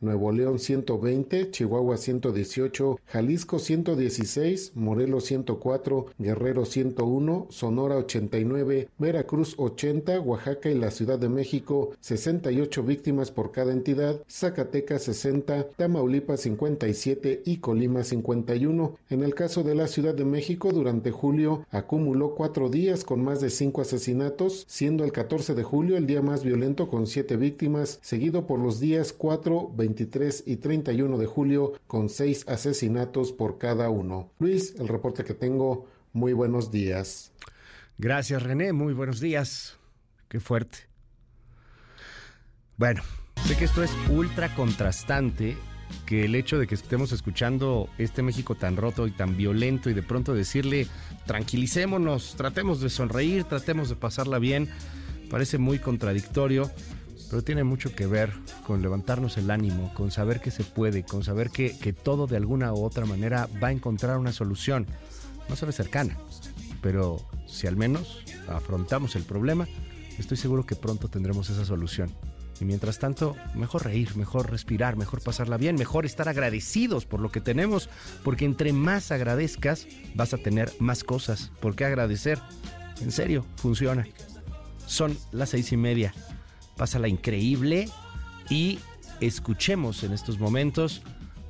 Nuevo 0.00 0.32
León 0.32 0.58
120, 0.58 1.50
Chihuahua 1.50 1.96
118, 1.96 3.00
Jalisco 3.06 3.58
116, 3.58 4.72
Morelos 4.74 5.24
104, 5.24 6.06
Guerrero 6.18 6.64
101, 6.64 7.46
Sonora 7.50 7.96
89, 7.96 8.88
Veracruz 8.98 9.54
80, 9.58 10.20
Oaxaca 10.20 10.70
y 10.70 10.78
la 10.78 10.90
Ciudad 10.90 11.18
de 11.18 11.28
México 11.28 11.90
68 12.00 12.82
víctimas 12.82 13.30
por 13.30 13.50
cada 13.50 13.72
entidad, 13.72 14.20
Zacatecas 14.30 15.02
60, 15.04 15.68
Tamaulipas 15.76 16.40
57 16.40 17.42
y 17.44 17.58
Colima 17.58 18.04
51. 18.04 18.94
En 19.10 19.22
el 19.22 19.34
caso 19.34 19.62
de 19.62 19.74
la 19.74 19.88
Ciudad 19.88 20.14
de 20.14 20.24
México, 20.24 20.70
durante 20.72 21.10
julio 21.10 21.66
acumuló 21.70 22.34
cuatro 22.34 22.68
días 22.68 23.04
con 23.04 23.22
más 23.24 23.40
de 23.40 23.50
cinco 23.50 23.80
asesinatos, 23.82 24.64
siendo 24.68 25.04
el 25.04 25.12
14 25.12 25.54
de 25.54 25.62
julio 25.62 25.96
el 25.96 26.06
día 26.06 26.22
más 26.22 26.44
violento 26.44 26.88
con 26.88 27.06
siete 27.06 27.36
víctimas, 27.36 27.98
seguido 28.02 28.46
por 28.46 28.60
los 28.60 28.80
días 28.80 29.12
4, 29.24 29.72
23 29.74 30.44
y 30.48 30.56
31 30.56 31.16
de 31.16 31.24
julio 31.24 31.72
con 31.86 32.10
seis 32.10 32.44
asesinatos 32.46 33.32
por 33.32 33.56
cada 33.56 33.88
uno. 33.88 34.34
Luis, 34.38 34.74
el 34.78 34.86
reporte 34.86 35.24
que 35.24 35.32
tengo, 35.32 35.88
muy 36.12 36.34
buenos 36.34 36.70
días. 36.70 37.32
Gracias 37.96 38.42
René, 38.42 38.74
muy 38.74 38.92
buenos 38.92 39.20
días. 39.20 39.78
Qué 40.28 40.40
fuerte. 40.40 40.80
Bueno, 42.76 43.02
sé 43.46 43.56
que 43.56 43.64
esto 43.64 43.82
es 43.82 43.90
ultra 44.10 44.54
contrastante 44.54 45.56
que 46.04 46.26
el 46.26 46.34
hecho 46.34 46.58
de 46.58 46.66
que 46.66 46.74
estemos 46.74 47.10
escuchando 47.12 47.88
este 47.96 48.22
México 48.22 48.56
tan 48.56 48.76
roto 48.76 49.06
y 49.06 49.10
tan 49.10 49.38
violento 49.38 49.88
y 49.88 49.94
de 49.94 50.02
pronto 50.02 50.34
decirle 50.34 50.86
tranquilicémonos, 51.24 52.34
tratemos 52.36 52.82
de 52.82 52.90
sonreír, 52.90 53.44
tratemos 53.44 53.88
de 53.88 53.96
pasarla 53.96 54.38
bien, 54.38 54.68
parece 55.30 55.56
muy 55.56 55.78
contradictorio, 55.78 56.70
pero 57.30 57.42
tiene 57.42 57.64
mucho 57.64 57.94
que 57.94 58.06
ver 58.06 58.32
con 58.66 58.82
levantarnos 58.82 59.36
el 59.36 59.50
ánimo, 59.50 59.92
con 59.94 60.10
saber 60.10 60.40
que 60.40 60.50
se 60.50 60.64
puede, 60.64 61.04
con 61.04 61.24
saber 61.24 61.50
que, 61.50 61.76
que 61.78 61.92
todo 61.92 62.26
de 62.26 62.36
alguna 62.36 62.72
u 62.72 62.84
otra 62.84 63.06
manera 63.06 63.48
va 63.62 63.68
a 63.68 63.72
encontrar 63.72 64.18
una 64.18 64.32
solución. 64.32 64.86
No 65.48 65.66
ve 65.66 65.72
cercana, 65.72 66.16
pero 66.80 67.18
si 67.46 67.66
al 67.66 67.76
menos 67.76 68.22
afrontamos 68.48 69.16
el 69.16 69.22
problema, 69.22 69.66
estoy 70.18 70.36
seguro 70.36 70.66
que 70.66 70.76
pronto 70.76 71.08
tendremos 71.08 71.50
esa 71.50 71.64
solución. 71.64 72.12
Y 72.60 72.64
mientras 72.64 72.98
tanto, 72.98 73.36
mejor 73.54 73.84
reír, 73.84 74.16
mejor 74.16 74.50
respirar, 74.50 74.96
mejor 74.96 75.22
pasarla 75.22 75.56
bien, 75.56 75.74
mejor 75.76 76.06
estar 76.06 76.28
agradecidos 76.28 77.04
por 77.04 77.20
lo 77.20 77.32
que 77.32 77.40
tenemos, 77.40 77.88
porque 78.22 78.44
entre 78.44 78.72
más 78.72 79.10
agradezcas 79.10 79.86
vas 80.14 80.34
a 80.34 80.38
tener 80.38 80.72
más 80.78 81.04
cosas 81.04 81.50
por 81.60 81.74
qué 81.74 81.84
agradecer. 81.84 82.38
En 83.00 83.10
serio, 83.10 83.44
funciona. 83.56 84.06
Son 84.86 85.16
las 85.32 85.50
seis 85.50 85.72
y 85.72 85.76
media. 85.76 86.14
Pásala 86.76 87.08
increíble 87.08 87.88
y 88.50 88.78
escuchemos 89.20 90.02
en 90.02 90.12
estos 90.12 90.38
momentos 90.38 91.02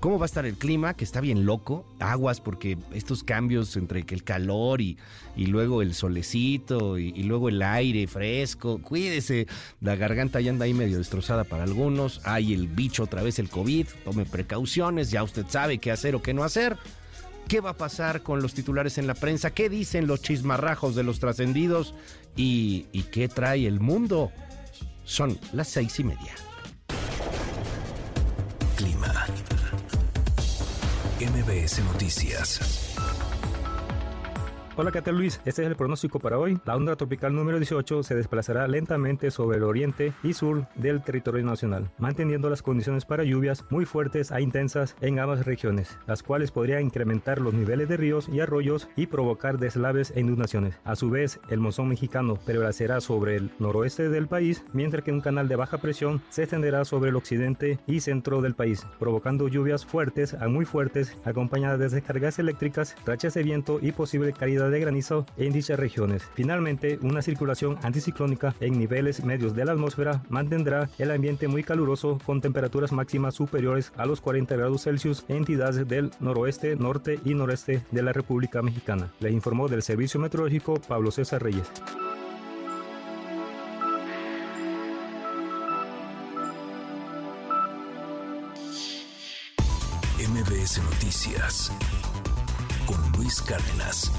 cómo 0.05 0.19
va 0.19 0.27
a 0.27 0.33
estar 0.33 0.45
el 0.45 0.59
clima, 0.59 0.93
que 0.93 1.03
está 1.03 1.23
bien 1.23 1.47
loco, 1.47 1.87
aguas, 1.99 2.39
porque 2.39 2.77
estos 2.93 3.25
cambios 3.25 3.75
entre 3.79 4.05
el 4.07 4.23
calor 4.23 4.83
y, 4.83 4.99
y 5.35 5.47
luego 5.47 5.81
el 5.81 5.95
solecito 5.95 6.99
y, 6.99 7.23
luego 7.23 7.49
el 7.49 7.63
aire 7.63 8.07
fresco, 8.07 8.83
cuídese, 8.83 9.47
la 9.81 9.97
garganta 9.97 10.43
ya 10.43 10.51
anda 10.51 10.67
ahí 10.67 10.75
medio 10.75 10.99
destrozada 10.99 11.45
para 11.45 11.63
algunos, 11.63 12.21
hay 12.25 12.53
el 12.53 12.69
bicho 12.69 13.05
otra 13.05 13.23
vez, 13.23 13.39
el 13.39 13.49
COVID, 13.49 13.87
tome 14.05 14.27
precauciones, 14.27 15.11
ya 15.11 15.23
usted 15.23 15.47
sabe 15.49 15.79
qué 15.79 15.91
hacer 15.91 16.15
o 16.15 16.21
qué 16.21 16.35
no 16.35 16.45
hacer. 16.45 16.77
¿Qué 17.49 17.63
va 17.63 17.71
a 17.71 17.77
pasar 17.77 18.23
con 18.23 18.43
los 18.43 18.53
titulares 18.53 18.99
en 18.99 19.07
la 19.07 19.15
prensa? 19.15 19.53
¿Qué 19.53 19.71
dicen 19.71 20.07
los 20.07 20.21
chismarrajos 20.21 20.95
de 20.95 21.03
los 21.03 21.19
trascendidos? 21.19 21.95
¿Y, 22.37 22.87
y 22.93 23.03
qué 23.05 23.29
trae 23.29 23.67
el 23.67 23.81
mundo? 23.81 24.33
Son 25.05 25.39
las 25.53 25.69
seis 25.69 25.99
y 26.01 26.05
media. 26.05 26.35
Clima. 28.77 29.27
MBS 31.21 31.79
Noticias. 31.85 32.84
Hola, 34.77 34.91
¿qué 34.91 35.13
Luis? 35.13 35.41
Este 35.45 35.63
es 35.63 35.69
el 35.69 35.77
pronóstico 35.77 36.19
para 36.19 36.37
hoy. 36.37 36.59
La 36.65 36.75
onda 36.75 36.97
tropical 36.97 37.33
número 37.33 37.59
18 37.59 38.03
se 38.03 38.17
desplazará 38.17 38.67
lentamente 38.67 39.31
sobre 39.31 39.59
el 39.59 39.63
oriente 39.63 40.13
y 40.25 40.33
sur 40.33 40.67
del 40.75 41.01
territorio 41.01 41.45
nacional, 41.45 41.93
manteniendo 41.99 42.51
las 42.51 42.61
condiciones 42.61 43.05
para 43.05 43.23
lluvias 43.23 43.65
muy 43.71 43.85
fuertes 43.85 44.33
a 44.33 44.41
intensas 44.41 44.97
en 45.01 45.21
ambas 45.21 45.47
regiones, 45.47 45.97
las 46.09 46.25
cuales 46.25 46.51
podrían 46.51 46.83
incrementar 46.83 47.41
los 47.41 47.55
niveles 47.55 47.89
de 47.89 47.97
ríos 47.97 48.29
y 48.29 48.41
arroyos 48.41 48.89
y 48.97 49.07
provocar 49.07 49.59
deslaves 49.59 50.13
e 50.17 50.21
inundaciones. 50.21 50.75
A 50.83 50.97
su 50.97 51.09
vez, 51.09 51.39
el 51.51 51.61
monzón 51.61 51.89
mexicano 51.89 52.37
prevalecerá 52.45 53.01
sobre 53.01 53.37
el 53.37 53.53
noroeste 53.61 54.09
del 54.09 54.27
país, 54.27 54.65
mientras 54.73 55.05
que 55.05 55.13
un 55.13 55.21
canal 55.21 55.47
de 55.47 55.55
baja 55.55 55.79
presión 55.79 56.21
se 56.31 56.43
extenderá 56.43 56.85
sobre 56.85 57.11
el 57.11 57.17
occidente 57.17 57.79
y 57.87 58.01
centro 58.01 58.43
del 58.43 58.57
país, 58.57 58.85
provocando 58.99 59.47
lluvias 59.47 59.87
fuertes 59.87 60.35
a 60.35 60.49
muy 60.49 60.65
fuertes, 60.65 61.17
acompañadas 61.25 61.79
de 61.79 61.91
descargas 61.91 62.41
eléctricas, 62.41 62.97
rachas 63.07 63.35
de 63.35 63.45
viento 63.45 63.79
y 63.81 63.93
posible 63.93 64.33
caída 64.33 64.64
de 64.71 64.81
granizo 64.81 65.27
en 65.37 65.53
dichas 65.53 65.79
regiones. 65.79 66.23
Finalmente, 66.35 66.99
una 67.03 67.23
circulación 67.23 67.79
anticiclónica 67.83 68.55
en 68.61 68.79
niveles 68.79 69.25
medios 69.25 69.55
de 69.55 69.65
la 69.65 69.73
atmósfera 69.73 70.23
mantendrá 70.29 70.89
el 70.99 71.11
ambiente 71.11 71.49
muy 71.49 71.63
caluroso 71.63 72.19
con 72.25 72.41
temperaturas 72.41 72.93
máximas 72.93 73.35
superiores 73.35 73.93
a 73.97 74.07
los 74.07 74.21
40 74.21 74.57
grados 74.57 74.83
Celsius 74.83 75.25
en 75.29 75.45
entidades 75.45 75.87
del 75.87 76.11
noroeste, 76.21 76.75
norte 76.77 77.21
y 77.25 77.35
noreste 77.35 77.85
de 77.91 78.03
la 78.03 78.13
República 78.13 78.63
Mexicana. 78.63 79.13
Le 79.21 79.31
informó 79.31 79.69
del 79.69 79.83
Servicio 79.83 80.19
Meteorológico 80.21 80.81
Pablo 80.89 81.11
César 81.11 81.43
Reyes. 81.43 81.71
MBS 90.19 90.83
Noticias 90.83 91.71
con 92.87 93.13
Luis 93.13 93.43
Cárdenas. 93.43 94.11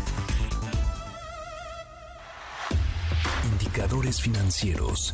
Indicadores 3.51 4.21
financieros. 4.21 5.13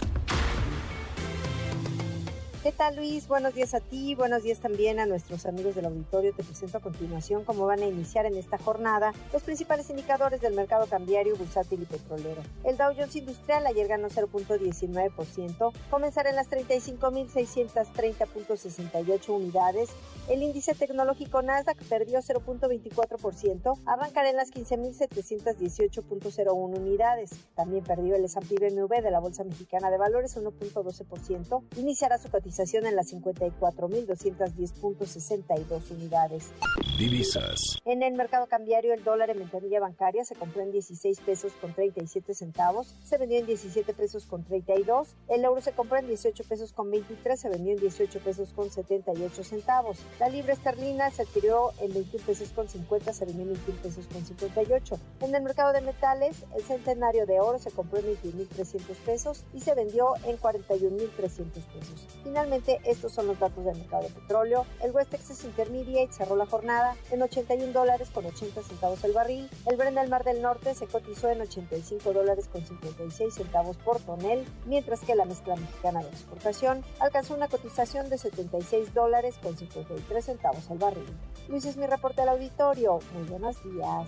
¿Qué 2.64 2.72
tal 2.72 2.96
Luis? 2.96 3.28
Buenos 3.28 3.54
días 3.56 3.74
a 3.74 3.80
ti, 3.80 4.14
buenos 4.14 4.44
días 4.44 4.60
también 4.60 5.00
a 5.00 5.08
nuestros 5.08 5.48
amigos 5.48 5.74
del 5.74 5.86
auditorio. 5.86 6.32
Te 6.32 6.44
presento 6.44 6.78
a 6.78 6.80
continuación 6.80 7.44
cómo 7.44 7.66
van 7.66 7.80
a 7.80 7.88
iniciar 7.88 8.28
en 8.28 8.38
esta 8.38 8.60
jornada 8.60 9.14
los 9.34 9.42
principales 9.42 9.90
indicadores 9.90 10.42
del 10.42 10.54
mercado 10.54 10.86
cambiario, 10.86 11.36
bursátil 11.36 11.82
y 11.82 11.86
petrolero. 11.86 12.44
El 12.64 12.78
Dow 12.78 12.94
Jones 12.96 13.16
Industrial 13.16 13.66
ayer 13.66 13.88
ganó 13.88 14.10
0.19%, 14.10 15.74
comenzará 15.90 16.30
en 16.30 16.36
las 16.36 16.52
35.630.68 16.52 19.30
unidades. 19.30 19.90
El 20.30 20.44
índice 20.44 20.76
tecnológico 20.76 21.42
Nasdaq 21.42 21.82
perdió 21.86 22.20
0.24%, 22.20 23.80
arrancará 23.88 24.30
en 24.30 24.36
las 24.36 24.52
15.718.01 24.52 26.78
unidades. 26.78 27.32
También 27.56 27.84
perdió 27.84 28.16
el 28.16 28.26
S&P 28.26 28.54
BMW 28.54 29.02
de 29.02 29.10
la 29.10 29.20
Bolsa 29.20 29.44
Mexicana 29.44 29.90
de 29.90 29.98
Valores 29.98 30.38
1.12%, 30.38 31.64
iniciará 31.78 32.20
su 32.20 32.30
cotización 32.30 32.51
en 32.60 32.96
las 32.96 33.12
54.210.62 33.14 35.92
unidades. 35.92 36.50
Divisas. 36.98 37.78
En 37.86 38.02
el 38.04 38.14
mercado 38.14 38.48
cambiario, 38.48 38.94
el 38.94 39.06
dólar 39.06 39.30
en 39.30 39.40
ventanilla 39.40 39.80
bancaria 39.80 40.26
se 40.26 40.36
compró 40.36 40.62
en 40.62 40.72
16 40.72 41.22
pesos 41.22 41.54
con 41.62 41.74
37 41.74 42.36
centavos, 42.36 42.94
se 43.04 43.18
vendió 43.18 43.40
en 43.40 43.46
17 43.46 43.94
pesos 43.94 44.26
con 44.26 44.44
32, 44.44 45.16
el 45.30 45.46
euro 45.46 45.62
se 45.62 45.72
compró 45.72 45.98
en 45.98 46.08
18 46.08 46.44
pesos 46.44 46.74
con 46.74 46.92
23, 46.92 47.40
se 47.40 47.48
vendió 47.50 47.72
en 47.74 47.80
18 47.80 48.20
pesos 48.20 48.52
con 48.54 48.70
78 48.70 49.44
centavos. 49.44 50.00
La 50.20 50.30
libra 50.30 50.54
esterlina 50.54 51.10
se 51.10 51.22
adquirió 51.24 51.72
en 51.80 51.92
21 51.94 52.26
pesos 52.26 52.50
con 52.50 52.68
50, 52.68 53.14
se 53.14 53.26
vendió 53.26 53.44
en 53.44 53.54
21 53.54 53.82
pesos 53.82 54.08
con 54.08 54.26
58. 54.26 55.00
En 55.22 55.34
el 55.34 55.42
mercado 55.42 55.72
de 55.74 55.82
metales, 55.82 56.44
el 56.56 56.64
centenario 56.64 57.26
de 57.26 57.40
oro 57.40 57.58
se 57.60 57.72
compró 57.72 58.00
en 58.00 58.08
21.300 58.18 58.98
pesos 59.06 59.46
y 59.54 59.62
se 59.62 59.74
vendió 59.74 60.16
en 60.26 60.38
41.300 60.38 61.16
pesos. 61.16 62.08
Finalmente, 62.24 62.41
estos 62.86 63.14
son 63.14 63.28
los 63.28 63.40
datos 63.40 63.64
del 63.64 63.78
mercado 63.78 64.04
de 64.04 64.10
petróleo. 64.10 64.66
El 64.82 64.92
West 64.92 65.12
Texas 65.12 65.44
Intermediate 65.44 66.12
cerró 66.12 66.36
la 66.36 66.46
jornada 66.46 66.96
en 67.12 67.22
81 67.22 67.72
dólares 67.72 68.10
con 68.12 68.26
80 68.26 68.64
centavos 68.64 69.04
el 69.04 69.14
barril. 69.14 69.50
El 69.68 69.78
Brent 69.78 69.98
del 69.98 70.10
Mar 70.10 70.24
del 70.24 70.42
Norte 70.42 70.74
se 70.74 70.88
cotizó 70.88 71.30
en 71.30 71.42
85 71.42 72.14
dólares 72.14 72.48
con 72.52 72.66
56 72.66 73.34
centavos 73.34 73.78
por 73.78 74.00
tonel, 74.00 74.46
mientras 74.66 75.02
que 75.02 75.16
la 75.16 75.26
mezcla 75.26 75.56
mexicana 75.56 76.02
de 76.02 76.10
exportación 76.10 76.84
alcanzó 77.00 77.36
una 77.36 77.48
cotización 77.48 78.10
de 78.10 78.18
76 78.18 78.94
dólares 78.94 79.36
con 79.42 79.56
53 79.56 80.26
centavos 80.26 80.70
al 80.72 80.80
barril. 80.80 81.18
Luis 81.48 81.66
es 81.66 81.78
mi 81.78 81.86
reporte 81.86 82.22
al 82.22 82.30
auditorio. 82.30 83.00
Muy 83.14 83.24
buenos 83.30 83.64
días. 83.64 84.08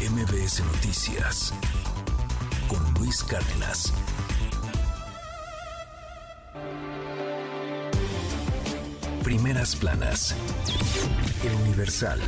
MBS 0.00 0.64
Noticias 0.64 1.52
con 2.68 2.94
Luis 2.94 3.22
Cárdenas. 3.24 3.92
Primeras 9.24 9.76
planas. 9.76 10.34
El 11.44 11.54
Universal. 11.68 12.20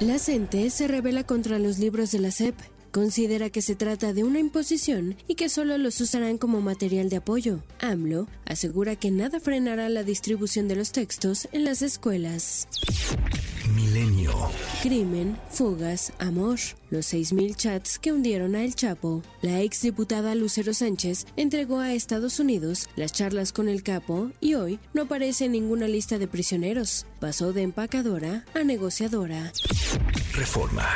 La 0.00 0.18
CENTE 0.18 0.70
se 0.70 0.88
revela 0.88 1.24
contra 1.24 1.58
los 1.58 1.78
libros 1.78 2.10
de 2.10 2.20
la 2.20 2.30
SEP. 2.30 2.54
Considera 2.90 3.50
que 3.50 3.60
se 3.60 3.76
trata 3.76 4.12
de 4.12 4.24
una 4.24 4.38
imposición 4.38 5.16
y 5.26 5.34
que 5.34 5.48
solo 5.48 5.76
los 5.76 6.00
usarán 6.00 6.38
como 6.38 6.60
material 6.60 7.10
de 7.10 7.16
apoyo. 7.16 7.62
AMLO 7.80 8.28
asegura 8.46 8.96
que 8.96 9.10
nada 9.10 9.40
frenará 9.40 9.88
la 9.88 10.02
distribución 10.04 10.68
de 10.68 10.76
los 10.76 10.92
textos 10.92 11.48
en 11.52 11.64
las 11.64 11.82
escuelas. 11.82 12.66
Milenio. 13.74 14.32
Crimen, 14.82 15.36
fugas, 15.50 16.12
amor. 16.18 16.58
Los 16.90 17.12
6.000 17.12 17.56
chats 17.56 17.98
que 17.98 18.12
hundieron 18.12 18.54
a 18.54 18.64
El 18.64 18.74
Chapo. 18.74 19.22
La 19.42 19.60
exdiputada 19.60 20.34
Lucero 20.34 20.72
Sánchez 20.72 21.26
entregó 21.36 21.80
a 21.80 21.92
Estados 21.92 22.40
Unidos 22.40 22.88
las 22.96 23.12
charlas 23.12 23.52
con 23.52 23.68
el 23.68 23.82
capo 23.82 24.30
y 24.40 24.54
hoy 24.54 24.78
no 24.94 25.02
aparece 25.02 25.46
en 25.46 25.52
ninguna 25.52 25.86
lista 25.88 26.18
de 26.18 26.28
prisioneros. 26.28 27.06
Pasó 27.20 27.52
de 27.52 27.62
empacadora 27.62 28.44
a 28.54 28.64
negociadora. 28.64 29.52
Reforma. 30.32 30.86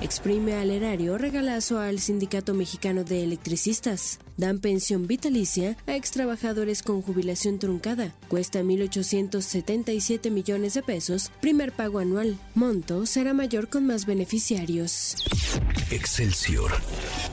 Exprime 0.00 0.54
al 0.54 0.70
erario 0.70 1.18
regalazo 1.18 1.80
al 1.80 1.98
Sindicato 1.98 2.54
Mexicano 2.54 3.02
de 3.02 3.24
Electricistas. 3.24 4.20
Dan 4.36 4.60
pensión 4.60 5.08
vitalicia 5.08 5.76
a 5.88 5.96
extrabajadores 5.96 6.84
con 6.84 7.02
jubilación 7.02 7.58
truncada. 7.58 8.14
Cuesta 8.28 8.62
1.877 8.62 10.30
millones 10.30 10.74
de 10.74 10.84
pesos. 10.84 11.32
Primer 11.40 11.72
pago 11.72 11.98
anual. 11.98 12.38
Monto 12.54 13.06
será 13.06 13.34
mayor 13.34 13.68
con 13.68 13.84
más 13.86 14.06
beneficiarios. 14.06 15.16
Excelsior. 15.90 16.70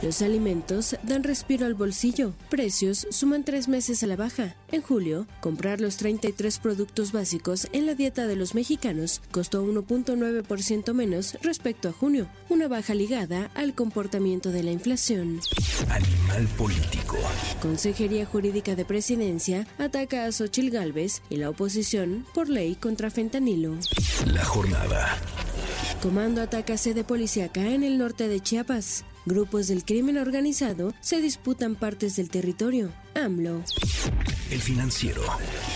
Los 0.02 0.24
alimentos 0.24 0.96
dan 1.04 1.24
respiro 1.24 1.68
al 1.68 1.76
bolsillo. 1.76 2.34
Precios 2.50 3.06
suman 3.12 3.44
tres 3.44 3.68
meses 3.68 4.02
a 4.02 4.08
la 4.08 4.16
baja. 4.16 4.56
En 4.72 4.82
julio, 4.82 5.28
comprar 5.42 5.82
los 5.82 5.98
33 5.98 6.58
productos 6.58 7.12
básicos 7.12 7.68
en 7.72 7.86
la 7.86 7.94
dieta 7.94 8.26
de 8.26 8.36
los 8.36 8.56
mexicanos 8.56 9.22
costó 9.30 9.64
1.9% 9.64 10.94
menos 10.94 11.38
respecto 11.44 11.90
a 11.90 11.92
junio, 11.92 12.28
una 12.56 12.70
baja 12.70 12.94
ligada 12.94 13.52
al 13.54 13.76
comportamiento 13.76 14.50
de 14.50 14.64
la 14.64 14.72
inflación. 14.72 15.42
Animal 15.90 16.48
político. 16.58 17.18
Consejería 17.62 18.26
Jurídica 18.26 18.76
de 18.76 18.86
Presidencia 18.86 19.68
ataca 19.78 20.26
a 20.26 20.32
Xochil 20.32 20.72
Gálvez 20.72 21.22
y 21.30 21.36
la 21.36 21.50
oposición 21.50 22.26
por 22.34 22.48
ley 22.48 22.76
contra 22.76 23.12
fentanilo. 23.12 23.76
La 24.26 24.46
jornada. 24.46 25.18
Comando 26.02 26.42
ataca 26.42 26.78
sede 26.78 27.04
policíaca 27.04 27.68
en 27.68 27.84
el 27.84 27.98
norte 27.98 28.30
de 28.30 28.40
Chiapas. 28.40 29.04
Grupos 29.26 29.68
del 29.68 29.84
crimen 29.84 30.18
organizado 30.18 30.94
se 31.02 31.20
disputan 31.20 31.76
partes 31.76 32.16
del 32.16 32.30
territorio. 32.30 32.94
AMLO. 33.16 33.64
El 34.50 34.62
financiero. 34.62 35.24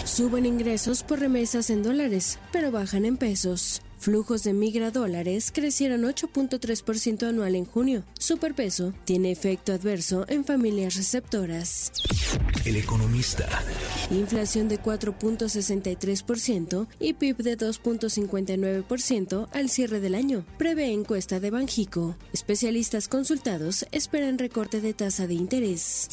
Suben 0.05 0.45
ingresos 0.45 1.03
por 1.03 1.19
remesas 1.19 1.71
en 1.71 1.83
dólares, 1.83 2.39
pero 2.53 2.71
bajan 2.71 3.03
en 3.03 3.17
pesos. 3.17 3.81
Flujos 3.99 4.43
de 4.43 4.53
migra 4.53 4.91
dólares 4.91 5.51
crecieron 5.53 6.03
8.3% 6.03 7.27
anual 7.27 7.55
en 7.55 7.65
junio. 7.65 8.05
Superpeso 8.17 8.93
tiene 9.03 9.29
efecto 9.29 9.73
adverso 9.73 10.25
en 10.29 10.45
familias 10.45 10.95
receptoras. 10.95 11.91
El 12.63 12.77
economista. 12.77 13.49
Inflación 14.09 14.69
de 14.69 14.81
4.63% 14.81 16.87
y 16.99 17.13
PIB 17.13 17.37
de 17.37 17.57
2.59% 17.57 19.49
al 19.51 19.69
cierre 19.69 19.99
del 19.99 20.15
año. 20.15 20.45
Prevé 20.57 20.93
encuesta 20.93 21.41
de 21.41 21.51
Banjico. 21.51 22.15
Especialistas 22.31 23.09
consultados 23.09 23.85
esperan 23.91 24.37
recorte 24.37 24.79
de 24.79 24.93
tasa 24.93 25.27
de 25.27 25.33
interés. 25.33 26.07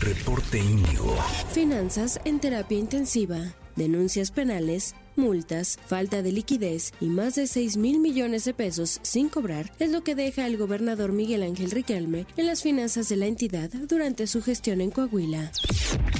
Reporte 0.00 0.58
Índigo. 0.58 1.14
Finanzas 1.52 2.18
en 2.24 2.40
terapia 2.40 2.78
intensiva. 2.78 3.54
Denuncias 3.76 4.30
penales 4.30 4.94
multas, 5.16 5.78
falta 5.86 6.22
de 6.22 6.32
liquidez 6.32 6.92
y 7.00 7.06
más 7.06 7.34
de 7.34 7.46
6 7.46 7.76
mil 7.76 8.00
millones 8.00 8.44
de 8.44 8.54
pesos 8.54 9.00
sin 9.02 9.28
cobrar 9.28 9.72
es 9.78 9.90
lo 9.90 10.02
que 10.02 10.14
deja 10.14 10.46
el 10.46 10.56
gobernador 10.56 11.12
Miguel 11.12 11.42
Ángel 11.42 11.70
Riquelme 11.70 12.26
en 12.36 12.46
las 12.46 12.62
finanzas 12.62 13.08
de 13.08 13.16
la 13.16 13.26
entidad 13.26 13.70
durante 13.88 14.26
su 14.26 14.42
gestión 14.42 14.80
en 14.80 14.90
Coahuila. 14.90 15.50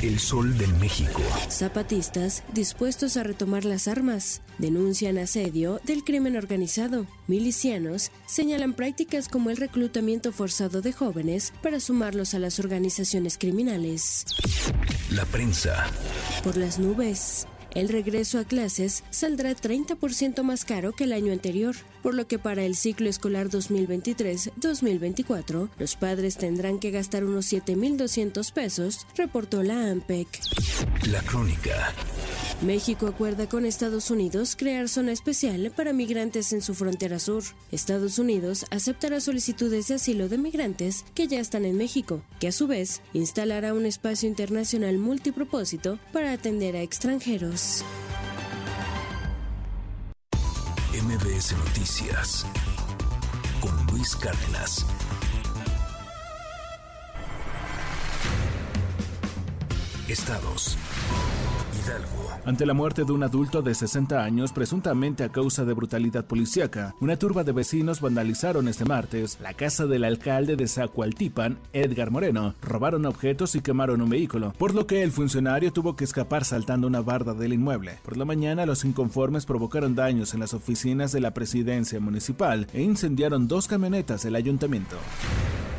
El 0.02 0.18
sol 0.18 0.56
de 0.56 0.66
México. 0.66 1.20
Zapatistas 1.50 2.42
dispuestos 2.52 3.16
a 3.16 3.22
retomar 3.22 3.64
las 3.64 3.88
armas. 3.88 4.42
Denuncian 4.58 5.18
asedio 5.18 5.80
del 5.84 6.04
crimen 6.04 6.36
organizado. 6.36 7.06
Milicianos 7.26 8.10
señalan 8.26 8.74
prácticas 8.74 9.28
como 9.28 9.50
el 9.50 9.56
reclutamiento 9.56 10.32
forzado 10.32 10.80
de 10.80 10.92
jóvenes 10.92 11.52
para 11.62 11.80
sumarlos 11.80 12.34
a 12.34 12.38
las 12.38 12.58
organizaciones 12.58 13.38
criminales. 13.38 14.24
La 15.10 15.24
prensa. 15.26 15.86
Por 16.42 16.56
las 16.56 16.78
nubes. 16.78 17.46
El 17.74 17.88
regreso 17.88 18.40
a 18.40 18.44
clases 18.44 19.04
saldrá 19.10 19.54
30% 19.54 20.42
más 20.42 20.64
caro 20.64 20.92
que 20.92 21.04
el 21.04 21.12
año 21.12 21.32
anterior, 21.32 21.76
por 22.02 22.14
lo 22.14 22.26
que 22.26 22.38
para 22.38 22.64
el 22.64 22.76
ciclo 22.76 23.08
escolar 23.08 23.48
2023-2024 23.48 25.70
los 25.78 25.96
padres 25.96 26.36
tendrán 26.36 26.78
que 26.78 26.90
gastar 26.90 27.24
unos 27.24 27.50
7.200 27.52 28.52
pesos, 28.52 29.06
reportó 29.16 29.62
la 29.62 29.90
AMPEC. 29.90 30.28
La 31.10 31.22
crónica. 31.22 31.94
México 32.62 33.06
acuerda 33.06 33.48
con 33.48 33.64
Estados 33.64 34.10
Unidos 34.10 34.54
crear 34.54 34.90
zona 34.90 35.12
especial 35.12 35.72
para 35.74 35.94
migrantes 35.94 36.52
en 36.52 36.60
su 36.60 36.74
frontera 36.74 37.18
sur. 37.18 37.42
Estados 37.72 38.18
Unidos 38.18 38.66
aceptará 38.70 39.20
solicitudes 39.20 39.88
de 39.88 39.94
asilo 39.94 40.28
de 40.28 40.36
migrantes 40.36 41.06
que 41.14 41.26
ya 41.26 41.40
están 41.40 41.64
en 41.64 41.78
México, 41.78 42.22
que 42.38 42.48
a 42.48 42.52
su 42.52 42.66
vez 42.66 43.00
instalará 43.14 43.72
un 43.72 43.86
espacio 43.86 44.28
internacional 44.28 44.98
multipropósito 44.98 45.98
para 46.12 46.32
atender 46.32 46.76
a 46.76 46.82
extranjeros. 46.82 47.82
MBS 50.92 51.56
Noticias 51.56 52.44
con 53.60 53.86
Luis 53.86 54.16
Cárdenas. 54.16 54.84
Estados. 60.08 60.76
Hidalgo. 61.78 62.19
Ante 62.50 62.66
la 62.66 62.74
muerte 62.74 63.04
de 63.04 63.12
un 63.12 63.22
adulto 63.22 63.62
de 63.62 63.76
60 63.76 64.24
años, 64.24 64.52
presuntamente 64.52 65.22
a 65.22 65.28
causa 65.28 65.64
de 65.64 65.72
brutalidad 65.72 66.24
policíaca, 66.24 66.96
una 66.98 67.16
turba 67.16 67.44
de 67.44 67.52
vecinos 67.52 68.00
vandalizaron 68.00 68.66
este 68.66 68.84
martes 68.84 69.38
la 69.40 69.54
casa 69.54 69.86
del 69.86 70.02
alcalde 70.02 70.56
de 70.56 70.66
Zacualtipan, 70.66 71.60
Edgar 71.72 72.10
Moreno, 72.10 72.56
robaron 72.60 73.06
objetos 73.06 73.54
y 73.54 73.60
quemaron 73.60 74.02
un 74.02 74.10
vehículo, 74.10 74.52
por 74.58 74.74
lo 74.74 74.84
que 74.88 75.04
el 75.04 75.12
funcionario 75.12 75.72
tuvo 75.72 75.94
que 75.94 76.02
escapar 76.02 76.44
saltando 76.44 76.88
una 76.88 77.02
barda 77.02 77.34
del 77.34 77.52
inmueble. 77.52 78.00
Por 78.04 78.16
la 78.16 78.24
mañana, 78.24 78.66
los 78.66 78.84
inconformes 78.84 79.46
provocaron 79.46 79.94
daños 79.94 80.34
en 80.34 80.40
las 80.40 80.52
oficinas 80.52 81.12
de 81.12 81.20
la 81.20 81.32
presidencia 81.32 82.00
municipal 82.00 82.66
e 82.72 82.82
incendiaron 82.82 83.46
dos 83.46 83.68
camionetas 83.68 84.24
del 84.24 84.34
ayuntamiento. 84.34 84.96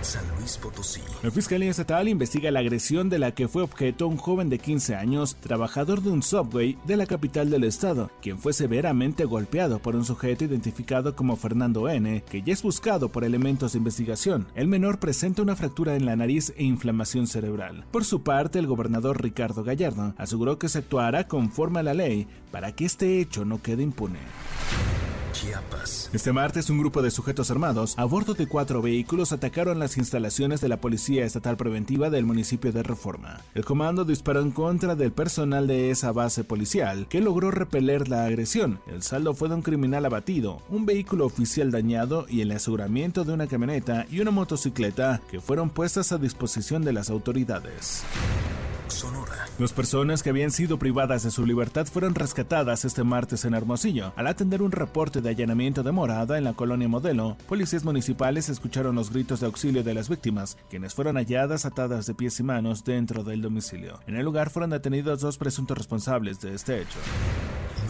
San 0.04 0.24
Luis 0.38 0.58
Potosí. 0.58 1.02
La 1.24 1.32
Fiscalía 1.32 1.70
Estatal 1.70 2.08
investiga 2.08 2.52
la 2.52 2.60
agresión 2.60 3.10
de 3.10 3.20
la 3.20 3.34
que 3.34 3.48
fue 3.48 3.62
objeto 3.62 4.08
un 4.08 4.18
joven 4.18 4.50
de 4.50 4.60
15 4.60 4.96
años, 4.96 5.36
trabajador 5.36 6.02
de 6.02 6.10
un 6.10 6.24
subway 6.24 6.78
de 6.86 6.98
la 6.98 7.06
capital 7.06 7.50
del 7.50 7.64
estado, 7.64 8.10
quien 8.22 8.40
fue 8.40 8.54
severamente 8.54 9.26
golpeado 9.26 9.80
por 9.80 9.96
un 9.96 10.06
sujeto 10.06 10.46
identificado 10.46 11.16
como 11.16 11.36
Fernando 11.36 11.88
N., 11.88 12.24
que 12.30 12.42
ya 12.42 12.54
es 12.54 12.64
buscado 12.64 13.10
por 13.10 13.24
elementos 13.24 13.74
de 13.74 13.78
investigación. 13.78 14.48
El 14.56 14.68
menor 14.68 15.00
presenta 15.00 15.42
una 15.42 15.56
fractura 15.56 15.96
en 15.96 16.06
la 16.06 16.16
nariz 16.16 16.54
e 16.58 16.64
inflamación 16.64 17.28
cerebral. 17.28 17.86
Por 17.92 18.06
su 18.06 18.24
parte, 18.24 18.60
el 18.60 18.68
gobernador 18.68 19.22
Ricardo 19.22 19.64
Gallardo 19.64 20.14
aseguró 20.18 20.58
que 20.58 20.70
se 20.70 20.80
actuará 20.80 21.28
conforme 21.28 21.80
a 21.80 21.84
la 21.84 21.94
ley 21.94 22.28
para 22.52 22.74
que 22.74 22.86
este 22.86 23.20
hecho 23.20 23.46
no 23.46 23.62
quede 23.62 23.84
impune. 23.84 24.20
Este 26.14 26.32
martes, 26.34 26.70
un 26.70 26.78
grupo 26.78 27.02
de 27.02 27.10
sujetos 27.10 27.50
armados 27.50 27.96
a 27.98 28.06
bordo 28.06 28.36
de 28.36 28.48
cuatro 28.48 28.82
vehículos 28.82 29.32
atacaron 29.32 29.80
las 29.80 29.98
instalaciones 29.98 30.62
de 30.62 30.70
la 30.70 30.78
Policía 30.78 31.26
Estatal 31.26 31.58
Preventiva 31.58 32.10
del 32.10 32.26
municipio 32.26 32.72
de 32.72 32.84
Reforma. 32.84 33.42
El 33.56 33.66
comando 33.66 34.06
disparó 34.06 34.42
en 34.42 34.52
contra 34.52 34.96
del 34.96 35.12
personal 35.12 35.66
de 35.66 35.90
esa 35.90 36.12
base 36.12 36.44
policial, 36.44 37.08
que 37.08 37.22
logró 37.22 37.50
repeler 37.50 38.08
la 38.08 38.26
agresión. 38.26 38.80
El 38.88 39.02
saldo 39.02 39.34
fue 39.34 39.50
de 39.50 39.56
un 39.56 39.62
criminal 39.62 40.06
abatido, 40.06 40.62
un 40.70 40.86
vehículo 40.86 41.26
oficial 41.26 41.72
dañado 41.72 42.26
y 42.30 42.42
el 42.42 42.52
aseguramiento 42.52 43.24
de 43.24 43.34
una 43.34 43.48
camioneta 43.48 44.06
y 44.12 44.20
una 44.20 44.32
motocicleta 44.32 45.22
que 45.32 45.40
fueron 45.40 45.70
puestas 45.70 46.12
a 46.12 46.18
disposición 46.18 46.84
de 46.84 46.94
las 46.94 47.10
autoridades. 47.10 48.04
Sonora. 48.92 49.48
Dos 49.58 49.74
personas 49.74 50.22
que 50.22 50.30
habían 50.30 50.52
sido 50.52 50.78
privadas 50.78 51.24
de 51.24 51.32
su 51.32 51.46
libertad 51.46 51.88
fueron 51.88 52.16
rescatadas 52.16 52.86
este 52.86 53.04
martes 53.04 53.46
en 53.46 53.54
Hermosillo. 53.54 54.14
Al 54.16 54.28
atender 54.28 54.62
un 54.62 54.72
reporte 54.72 55.22
de 55.22 55.30
allanamiento 55.30 55.84
de 55.84 55.92
morada 55.92 56.38
en 56.38 56.44
la 56.44 56.54
colonia 56.54 56.88
Modelo, 56.88 57.38
policías 57.48 57.84
municipales 57.84 58.50
escucharon 58.50 58.96
los 58.96 59.12
gritos 59.12 59.40
de 59.40 59.48
auxilio 59.48 59.84
de 59.84 59.94
las 59.94 60.10
víctimas, 60.10 60.58
quienes 60.70 60.94
fueron 60.94 61.16
halladas 61.16 61.66
atadas 61.66 62.06
de 62.06 62.14
pies 62.14 62.40
y 62.40 62.44
manos 62.44 62.84
dentro 62.84 63.24
del 63.24 63.42
domicilio. 63.42 64.00
En 64.08 64.16
el 64.16 64.26
lugar 64.26 64.50
fueron 64.50 64.70
detenidos 64.70 65.22
dos 65.22 65.38
presuntos 65.38 65.78
responsables 65.78 66.40
de 66.42 66.54
este 66.54 66.82
hecho. 66.82 66.98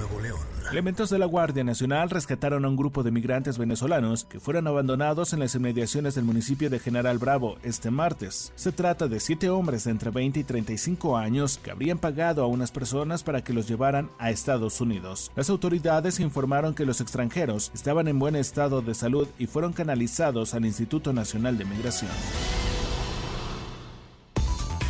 Nuevo 0.02 0.20
León. 0.20 0.40
Elementos 0.72 1.12
de 1.12 1.20
la 1.20 1.28
Guardia 1.28 1.64
Nacional 1.64 2.10
rescataron 2.10 2.66
a 2.66 2.70
un 2.70 2.76
grupo 2.76 3.04
de 3.04 3.12
migrantes 3.12 3.60
venezolanos 3.60 4.24
que 4.24 4.40
fueron 4.40 4.66
abandonados 4.66 5.32
en 5.32 5.40
las 5.40 5.54
inmediaciones 5.54 6.16
del 6.16 6.24
municipio 6.24 6.72
de 6.72 6.80
General 6.80 7.20
Bravo 7.20 7.58
este 7.62 7.92
martes. 7.92 8.52
Se 8.56 8.72
trata 8.72 9.08
de 9.08 9.20
siete 9.20 9.52
hombres 9.52 9.84
de 9.84 9.92
entre 9.92 10.10
20 10.10 10.40
y 10.40 10.44
35 10.44 11.18
años 11.18 11.60
que 11.62 11.70
habrían 11.70 12.00
pagado 12.00 12.44
a 12.44 12.48
unas 12.48 12.72
personas 12.72 13.22
para 13.22 13.44
que 13.44 13.54
los 13.54 13.68
llevaran 13.68 14.10
a 14.18 14.32
Estados 14.32 14.82
Unidos. 14.82 15.32
Las 15.36 15.52
autoridades 15.52 16.20
informaron 16.20 16.74
que 16.74 16.86
los 16.86 17.00
extranjeros 17.00 17.72
estaban 17.76 18.08
en 18.08 18.18
buen 18.18 18.36
estado 18.36 18.82
de 18.82 18.96
salud 18.96 19.28
y 19.38 19.46
fueron 19.46 19.74
canalizados 19.74 20.56
al 20.56 20.66
Instituto 20.66 21.14
Nacional 21.14 21.60
de 21.60 21.66
Migración. 21.66 22.12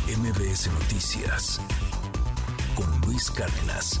MBS 0.06 0.70
Noticias 0.72 1.60
con 2.74 3.00
Luis 3.02 3.30
Cárdenas. 3.30 4.00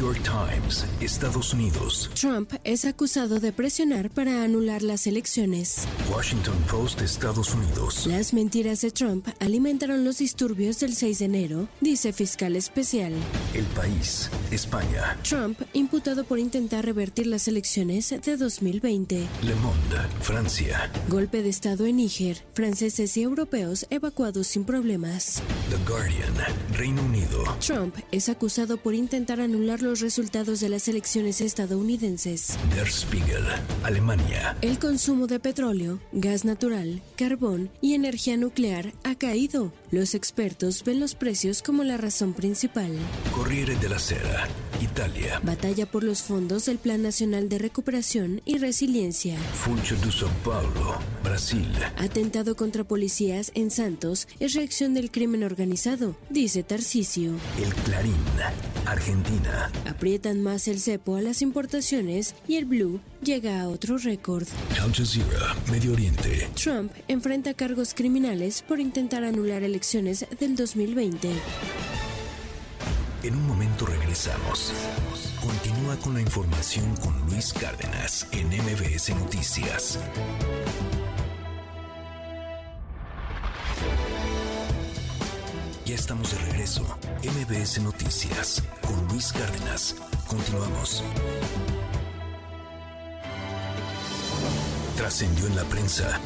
York 0.00 0.22
Times, 0.22 0.86
Estados 1.02 1.52
Unidos. 1.52 2.10
Trump 2.18 2.54
es 2.64 2.86
acusado 2.86 3.38
de 3.38 3.52
presionar 3.52 4.08
para 4.08 4.42
anular 4.42 4.82
las 4.82 5.06
elecciones. 5.06 5.86
Washington 6.10 6.56
Post, 6.70 7.02
Estados 7.02 7.54
Unidos. 7.54 8.06
Las 8.06 8.32
mentiras 8.32 8.80
de 8.80 8.92
Trump 8.92 9.28
alimentaron 9.40 10.02
los 10.02 10.16
disturbios 10.16 10.80
del 10.80 10.94
6 10.94 11.18
de 11.18 11.24
enero, 11.26 11.68
dice 11.82 12.14
fiscal 12.14 12.56
especial. 12.56 13.12
El 13.52 13.66
País, 13.66 14.30
España. 14.50 15.18
Trump 15.22 15.60
imputado 15.74 16.24
por 16.24 16.38
intentar 16.38 16.86
revertir 16.86 17.26
las 17.26 17.46
elecciones 17.46 18.08
de 18.08 18.36
2020. 18.38 19.28
Le 19.42 19.54
Monde, 19.56 19.98
Francia. 20.22 20.90
Golpe 21.10 21.42
de 21.42 21.50
Estado 21.50 21.84
en 21.84 21.96
Níger. 21.96 22.42
Franceses 22.54 23.18
y 23.18 23.22
europeos 23.22 23.86
evacuados 23.90 24.46
sin 24.46 24.64
problemas. 24.64 25.42
The 25.68 25.76
Guardian, 25.86 26.34
Reino 26.72 27.02
Unido. 27.02 27.44
Trump 27.58 27.96
es 28.12 28.30
acusado 28.30 28.78
por 28.78 28.94
intentar 28.94 29.42
anular 29.42 29.82
los 29.82 29.89
resultados 29.98 30.60
de 30.60 30.68
las 30.68 30.86
elecciones 30.86 31.40
estadounidenses. 31.40 32.56
Der 32.72 32.86
Spiegel, 32.86 33.44
Alemania. 33.82 34.56
El 34.60 34.78
consumo 34.78 35.26
de 35.26 35.40
petróleo, 35.40 35.98
gas 36.12 36.44
natural, 36.44 37.02
carbón 37.16 37.70
y 37.80 37.94
energía 37.94 38.36
nuclear 38.36 38.92
ha 39.02 39.16
caído. 39.16 39.72
Los 39.90 40.14
expertos 40.14 40.84
ven 40.84 41.00
los 41.00 41.16
precios 41.16 41.62
como 41.62 41.82
la 41.82 41.96
razón 41.96 42.32
principal. 42.34 42.92
Corriere 43.34 43.74
della 43.74 43.98
Sera, 43.98 44.46
Italia. 44.80 45.40
Batalla 45.42 45.86
por 45.86 46.04
los 46.04 46.22
fondos 46.22 46.66
del 46.66 46.78
Plan 46.78 47.02
Nacional 47.02 47.48
de 47.48 47.58
Recuperación 47.58 48.42
y 48.44 48.58
Resiliencia. 48.58 49.36
Funcho 49.54 49.96
de 49.96 50.12
São 50.12 50.30
Paulo, 50.44 50.98
Brasil. 51.24 51.66
Atentado 51.96 52.54
contra 52.54 52.84
policías 52.84 53.50
en 53.54 53.70
Santos 53.70 54.28
es 54.38 54.54
reacción 54.54 54.94
del 54.94 55.10
crimen 55.10 55.42
organizado, 55.42 56.16
dice 56.28 56.62
Tarcisio. 56.62 57.32
El 57.58 57.74
Clarín, 57.82 58.14
Argentina. 58.84 59.70
Aprietan 59.88 60.42
más 60.42 60.68
el 60.68 60.80
cepo 60.80 61.16
a 61.16 61.22
las 61.22 61.42
importaciones 61.42 62.34
y 62.46 62.56
el 62.56 62.64
blue 62.64 63.00
llega 63.22 63.60
a 63.60 63.68
otro 63.68 63.98
récord. 63.98 64.46
Al 64.80 64.92
Jazeera, 64.92 65.54
Medio 65.70 65.92
Oriente. 65.92 66.48
Trump 66.54 66.92
enfrenta 67.08 67.54
cargos 67.54 67.94
criminales 67.94 68.62
por 68.62 68.80
intentar 68.80 69.24
anular 69.24 69.62
elecciones 69.62 70.26
del 70.38 70.56
2020. 70.56 71.30
En 73.22 73.34
un 73.34 73.46
momento 73.46 73.84
regresamos. 73.84 74.72
Continúa 75.40 75.96
con 75.96 76.14
la 76.14 76.22
información 76.22 76.96
con 76.96 77.18
Luis 77.26 77.52
Cárdenas 77.52 78.26
en 78.32 78.48
MBS 78.48 79.10
Noticias. 79.10 79.98
Ya 85.90 85.96
estamos 85.96 86.30
de 86.30 86.38
regreso. 86.52 86.84
MBS 87.24 87.82
Noticias 87.82 88.62
con 88.86 89.08
Luis 89.08 89.32
Cárdenas. 89.32 89.96
Continuamos. 90.28 91.02
Trascendió 94.96 95.48
en 95.48 95.56
la 95.56 95.64
prensa. 95.64 96.20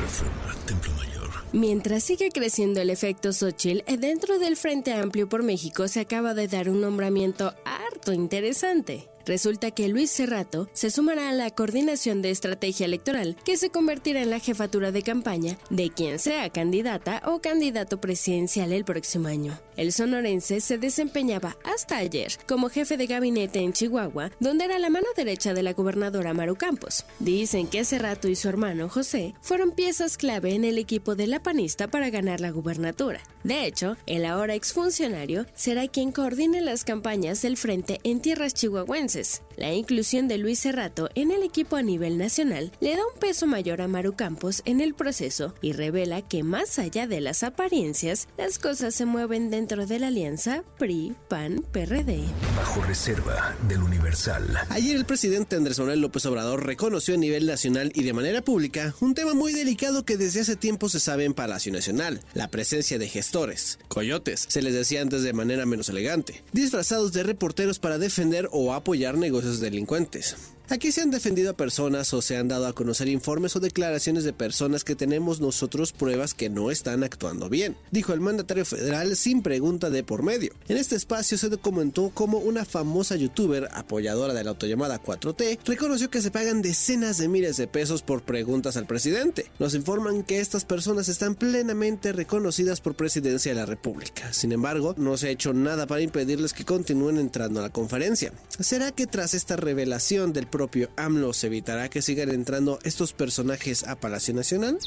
Reforma, 0.00 0.54
Templo 0.64 0.92
Mayor. 0.92 1.28
Mientras 1.50 2.04
sigue 2.04 2.28
creciendo 2.30 2.80
el 2.80 2.90
efecto 2.90 3.32
Xochitl, 3.32 3.82
dentro 3.98 4.38
del 4.38 4.56
Frente 4.56 4.92
Amplio 4.92 5.28
por 5.28 5.42
México 5.42 5.88
se 5.88 5.98
acaba 5.98 6.34
de 6.34 6.46
dar 6.46 6.68
un 6.68 6.80
nombramiento 6.80 7.52
harto 7.64 8.12
interesante. 8.12 9.08
Resulta 9.26 9.70
que 9.70 9.88
Luis 9.88 10.10
Cerrato 10.10 10.68
se 10.74 10.90
sumará 10.90 11.30
a 11.30 11.32
la 11.32 11.50
coordinación 11.50 12.20
de 12.20 12.30
estrategia 12.30 12.84
electoral 12.84 13.36
que 13.44 13.56
se 13.56 13.70
convertirá 13.70 14.20
en 14.20 14.30
la 14.30 14.38
jefatura 14.38 14.92
de 14.92 15.02
campaña 15.02 15.58
de 15.70 15.90
quien 15.90 16.18
sea 16.18 16.50
candidata 16.50 17.22
o 17.26 17.40
candidato 17.40 18.00
presidencial 18.00 18.72
el 18.72 18.84
próximo 18.84 19.28
año. 19.28 19.58
El 19.76 19.92
sonorense 19.92 20.60
se 20.60 20.78
desempeñaba 20.78 21.56
hasta 21.64 21.96
ayer 21.96 22.32
como 22.46 22.68
jefe 22.68 22.96
de 22.96 23.06
gabinete 23.06 23.60
en 23.60 23.72
Chihuahua, 23.72 24.30
donde 24.40 24.64
era 24.64 24.78
la 24.78 24.90
mano 24.90 25.06
derecha 25.16 25.54
de 25.54 25.62
la 25.62 25.72
gobernadora 25.72 26.34
Maru 26.34 26.56
Campos. 26.56 27.04
Dicen 27.18 27.66
que 27.66 27.84
Cerrato 27.84 28.28
y 28.28 28.36
su 28.36 28.48
hermano 28.48 28.88
José 28.88 29.34
fueron 29.40 29.72
piezas 29.72 30.16
clave 30.16 30.54
en 30.54 30.64
el 30.64 30.78
equipo 30.78 31.14
de 31.14 31.26
la 31.26 31.42
panista 31.42 31.88
para 31.88 32.10
ganar 32.10 32.40
la 32.40 32.50
gubernatura. 32.50 33.20
De 33.42 33.66
hecho, 33.66 33.96
el 34.06 34.24
ahora 34.24 34.54
exfuncionario 34.54 35.46
será 35.54 35.88
quien 35.88 36.12
coordine 36.12 36.60
las 36.60 36.84
campañas 36.84 37.42
del 37.42 37.56
frente 37.56 38.00
en 38.04 38.20
tierras 38.20 38.54
chihuahuenses 38.54 39.42
la 39.56 39.72
inclusión 39.72 40.28
de 40.28 40.38
Luis 40.38 40.60
Cerrato 40.60 41.08
en 41.14 41.30
el 41.30 41.42
equipo 41.42 41.76
a 41.76 41.82
nivel 41.82 42.18
nacional 42.18 42.72
le 42.80 42.96
da 42.96 43.02
un 43.06 43.18
peso 43.18 43.46
mayor 43.46 43.80
a 43.80 43.88
Maru 43.88 44.14
Campos 44.14 44.62
en 44.64 44.80
el 44.80 44.94
proceso 44.94 45.54
y 45.60 45.72
revela 45.72 46.22
que 46.22 46.42
más 46.42 46.78
allá 46.78 47.06
de 47.06 47.20
las 47.20 47.42
apariencias, 47.42 48.28
las 48.36 48.58
cosas 48.58 48.94
se 48.94 49.06
mueven 49.06 49.50
dentro 49.50 49.63
de 49.64 49.98
la 49.98 50.08
alianza 50.08 50.62
PRI-PAN-PRD. 50.78 52.20
Bajo 52.54 52.82
reserva 52.82 53.56
del 53.66 53.82
Universal. 53.82 54.58
Ayer 54.68 54.94
el 54.94 55.06
presidente 55.06 55.56
Andrés 55.56 55.78
Manuel 55.78 56.02
López 56.02 56.26
Obrador 56.26 56.66
reconoció 56.66 57.14
a 57.14 57.18
nivel 57.18 57.46
nacional 57.46 57.90
y 57.94 58.02
de 58.02 58.12
manera 58.12 58.42
pública 58.42 58.94
un 59.00 59.14
tema 59.14 59.32
muy 59.32 59.54
delicado 59.54 60.04
que 60.04 60.18
desde 60.18 60.40
hace 60.40 60.56
tiempo 60.56 60.90
se 60.90 61.00
sabe 61.00 61.24
en 61.24 61.32
Palacio 61.32 61.72
Nacional, 61.72 62.20
la 62.34 62.48
presencia 62.48 62.98
de 62.98 63.08
gestores, 63.08 63.78
coyotes, 63.88 64.44
se 64.48 64.60
les 64.60 64.74
decía 64.74 65.00
antes 65.00 65.22
de 65.22 65.32
manera 65.32 65.64
menos 65.64 65.88
elegante, 65.88 66.44
disfrazados 66.52 67.12
de 67.12 67.22
reporteros 67.22 67.78
para 67.78 67.96
defender 67.96 68.50
o 68.52 68.74
apoyar 68.74 69.16
negocios 69.16 69.60
delincuentes. 69.60 70.36
Aquí 70.70 70.92
se 70.92 71.02
han 71.02 71.10
defendido 71.10 71.50
a 71.50 71.56
personas 71.56 72.14
o 72.14 72.22
se 72.22 72.38
han 72.38 72.48
dado 72.48 72.66
a 72.66 72.72
conocer 72.72 73.06
informes 73.08 73.54
o 73.54 73.60
declaraciones 73.60 74.24
de 74.24 74.32
personas 74.32 74.82
que 74.82 74.96
tenemos 74.96 75.38
nosotros 75.38 75.92
pruebas 75.92 76.32
que 76.32 76.48
no 76.48 76.70
están 76.70 77.04
actuando 77.04 77.50
bien, 77.50 77.76
dijo 77.90 78.14
el 78.14 78.20
mandatario 78.20 78.64
federal 78.64 79.14
sin 79.14 79.42
pregunta 79.42 79.90
de 79.90 80.02
por 80.02 80.22
medio. 80.22 80.54
En 80.68 80.78
este 80.78 80.96
espacio 80.96 81.36
se 81.36 81.50
documentó 81.50 82.10
cómo 82.14 82.38
una 82.38 82.64
famosa 82.64 83.14
youtuber 83.14 83.68
apoyadora 83.74 84.32
de 84.32 84.42
la 84.42 84.50
autollamada 84.50 85.02
4T 85.02 85.58
reconoció 85.66 86.08
que 86.08 86.22
se 86.22 86.30
pagan 86.30 86.62
decenas 86.62 87.18
de 87.18 87.28
miles 87.28 87.58
de 87.58 87.66
pesos 87.66 88.00
por 88.00 88.22
preguntas 88.22 88.78
al 88.78 88.86
presidente. 88.86 89.50
Nos 89.58 89.74
informan 89.74 90.22
que 90.22 90.40
estas 90.40 90.64
personas 90.64 91.10
están 91.10 91.34
plenamente 91.34 92.12
reconocidas 92.12 92.80
por 92.80 92.94
presidencia 92.94 93.52
de 93.52 93.60
la 93.60 93.66
República. 93.66 94.32
Sin 94.32 94.50
embargo, 94.50 94.94
no 94.96 95.18
se 95.18 95.28
ha 95.28 95.30
hecho 95.30 95.52
nada 95.52 95.86
para 95.86 96.00
impedirles 96.00 96.54
que 96.54 96.64
continúen 96.64 97.18
entrando 97.18 97.60
a 97.60 97.64
la 97.64 97.70
conferencia. 97.70 98.32
¿Será 98.58 98.92
que 98.92 99.06
tras 99.06 99.34
esta 99.34 99.56
revelación 99.56 100.32
del 100.32 100.53
propio 100.54 100.88
AMLO 100.94 101.32
se 101.32 101.48
evitará 101.48 101.88
que 101.90 102.00
sigan 102.00 102.30
entrando 102.30 102.78
estos 102.84 103.12
personajes 103.12 103.82
a 103.82 103.96
Palacio 103.96 104.34
Nacional? 104.34 104.78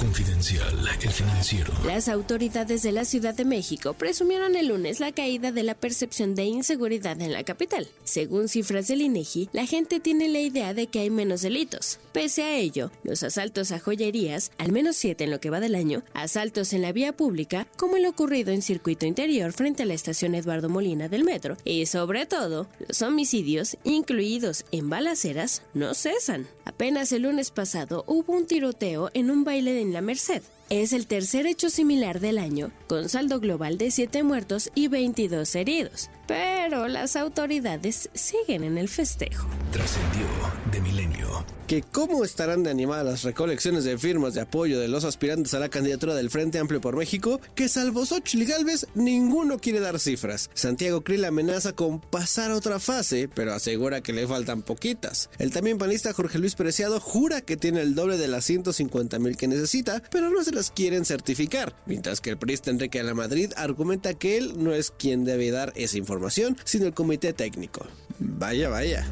Confidencial, 0.00 0.84
el 1.00 1.10
financiero. 1.10 1.72
Las 1.84 2.08
autoridades 2.08 2.82
de 2.82 2.90
la 2.90 3.04
Ciudad 3.04 3.32
de 3.32 3.44
México 3.44 3.94
presumieron 3.94 4.56
el 4.56 4.66
lunes 4.66 4.98
la 4.98 5.12
caída 5.12 5.52
de 5.52 5.62
la 5.62 5.76
percepción 5.76 6.34
de 6.34 6.46
inseguridad 6.46 7.20
en 7.22 7.32
la 7.32 7.44
capital. 7.44 7.86
Según 8.02 8.48
cifras 8.48 8.88
del 8.88 9.00
INEGI, 9.00 9.48
la 9.52 9.64
gente 9.64 10.00
tiene 10.00 10.28
la 10.28 10.40
idea 10.40 10.74
de 10.74 10.88
que 10.88 10.98
hay 10.98 11.10
menos 11.10 11.42
delitos. 11.42 12.00
Pese 12.16 12.44
a 12.44 12.56
ello, 12.56 12.90
los 13.02 13.22
asaltos 13.22 13.72
a 13.72 13.78
joyerías, 13.78 14.50
al 14.56 14.72
menos 14.72 14.96
siete 14.96 15.24
en 15.24 15.30
lo 15.30 15.38
que 15.38 15.50
va 15.50 15.60
del 15.60 15.74
año, 15.74 16.02
asaltos 16.14 16.72
en 16.72 16.80
la 16.80 16.90
vía 16.90 17.14
pública, 17.14 17.66
como 17.76 17.98
el 17.98 18.06
ocurrido 18.06 18.52
en 18.52 18.62
circuito 18.62 19.04
interior 19.04 19.52
frente 19.52 19.82
a 19.82 19.86
la 19.86 19.92
estación 19.92 20.34
Eduardo 20.34 20.70
Molina 20.70 21.10
del 21.10 21.24
metro, 21.24 21.58
y 21.62 21.84
sobre 21.84 22.24
todo, 22.24 22.68
los 22.88 23.02
homicidios, 23.02 23.76
incluidos 23.84 24.64
en 24.72 24.88
balaceras, 24.88 25.60
no 25.74 25.92
cesan. 25.92 26.46
Apenas 26.64 27.12
el 27.12 27.24
lunes 27.24 27.50
pasado 27.50 28.02
hubo 28.06 28.32
un 28.32 28.46
tiroteo 28.46 29.10
en 29.12 29.30
un 29.30 29.44
baile 29.44 29.78
en 29.82 29.92
la 29.92 30.00
Merced. 30.00 30.40
Es 30.70 30.94
el 30.94 31.06
tercer 31.06 31.46
hecho 31.46 31.68
similar 31.68 32.20
del 32.20 32.38
año, 32.38 32.72
con 32.86 33.10
saldo 33.10 33.40
global 33.40 33.76
de 33.76 33.90
7 33.90 34.22
muertos 34.22 34.70
y 34.74 34.88
22 34.88 35.54
heridos. 35.54 36.08
Pero 36.26 36.88
las 36.88 37.14
autoridades 37.14 38.08
siguen 38.14 38.64
en 38.64 38.78
el 38.78 38.88
festejo. 38.88 39.46
Trascendió 39.70 40.26
de 40.72 40.80
milenio. 40.80 41.44
Que 41.66 41.82
cómo 41.82 42.22
estarán 42.22 42.62
de 42.62 42.70
animadas 42.70 43.04
las 43.04 43.22
recolecciones 43.24 43.82
de 43.82 43.98
firmas 43.98 44.34
de 44.34 44.40
apoyo 44.40 44.78
de 44.78 44.86
los 44.86 45.04
aspirantes 45.04 45.52
a 45.52 45.58
la 45.58 45.68
candidatura 45.68 46.14
del 46.14 46.30
Frente 46.30 46.60
Amplio 46.60 46.80
por 46.80 46.94
México, 46.94 47.40
que 47.56 47.68
salvo 47.68 48.06
Xochitl 48.06 48.44
Galvez, 48.44 48.86
ninguno 48.94 49.58
quiere 49.58 49.80
dar 49.80 49.98
cifras. 49.98 50.48
Santiago 50.54 51.00
Krill 51.00 51.24
amenaza 51.24 51.72
con 51.72 52.00
pasar 52.00 52.52
a 52.52 52.56
otra 52.56 52.78
fase, 52.78 53.28
pero 53.34 53.52
asegura 53.52 54.00
que 54.00 54.12
le 54.12 54.28
faltan 54.28 54.62
poquitas. 54.62 55.28
El 55.38 55.50
también 55.50 55.76
panista 55.76 56.12
Jorge 56.12 56.38
Luis 56.38 56.54
Preciado 56.54 57.00
jura 57.00 57.40
que 57.40 57.56
tiene 57.56 57.80
el 57.80 57.96
doble 57.96 58.16
de 58.16 58.28
las 58.28 58.44
150 58.44 59.18
mil 59.18 59.36
que 59.36 59.48
necesita, 59.48 60.04
pero 60.12 60.30
no 60.30 60.44
se 60.44 60.52
las 60.52 60.70
quieren 60.70 61.04
certificar, 61.04 61.74
mientras 61.84 62.20
que 62.20 62.30
el 62.30 62.38
priista 62.38 62.70
Enrique 62.70 62.98
de 62.98 63.04
la 63.04 63.14
Madrid 63.14 63.52
argumenta 63.56 64.14
que 64.14 64.38
él 64.38 64.54
no 64.56 64.72
es 64.72 64.92
quien 64.92 65.24
debe 65.24 65.50
dar 65.50 65.72
esa 65.74 65.98
información, 65.98 66.56
sino 66.62 66.86
el 66.86 66.94
comité 66.94 67.32
técnico. 67.32 67.88
Vaya, 68.20 68.68
vaya. 68.68 69.04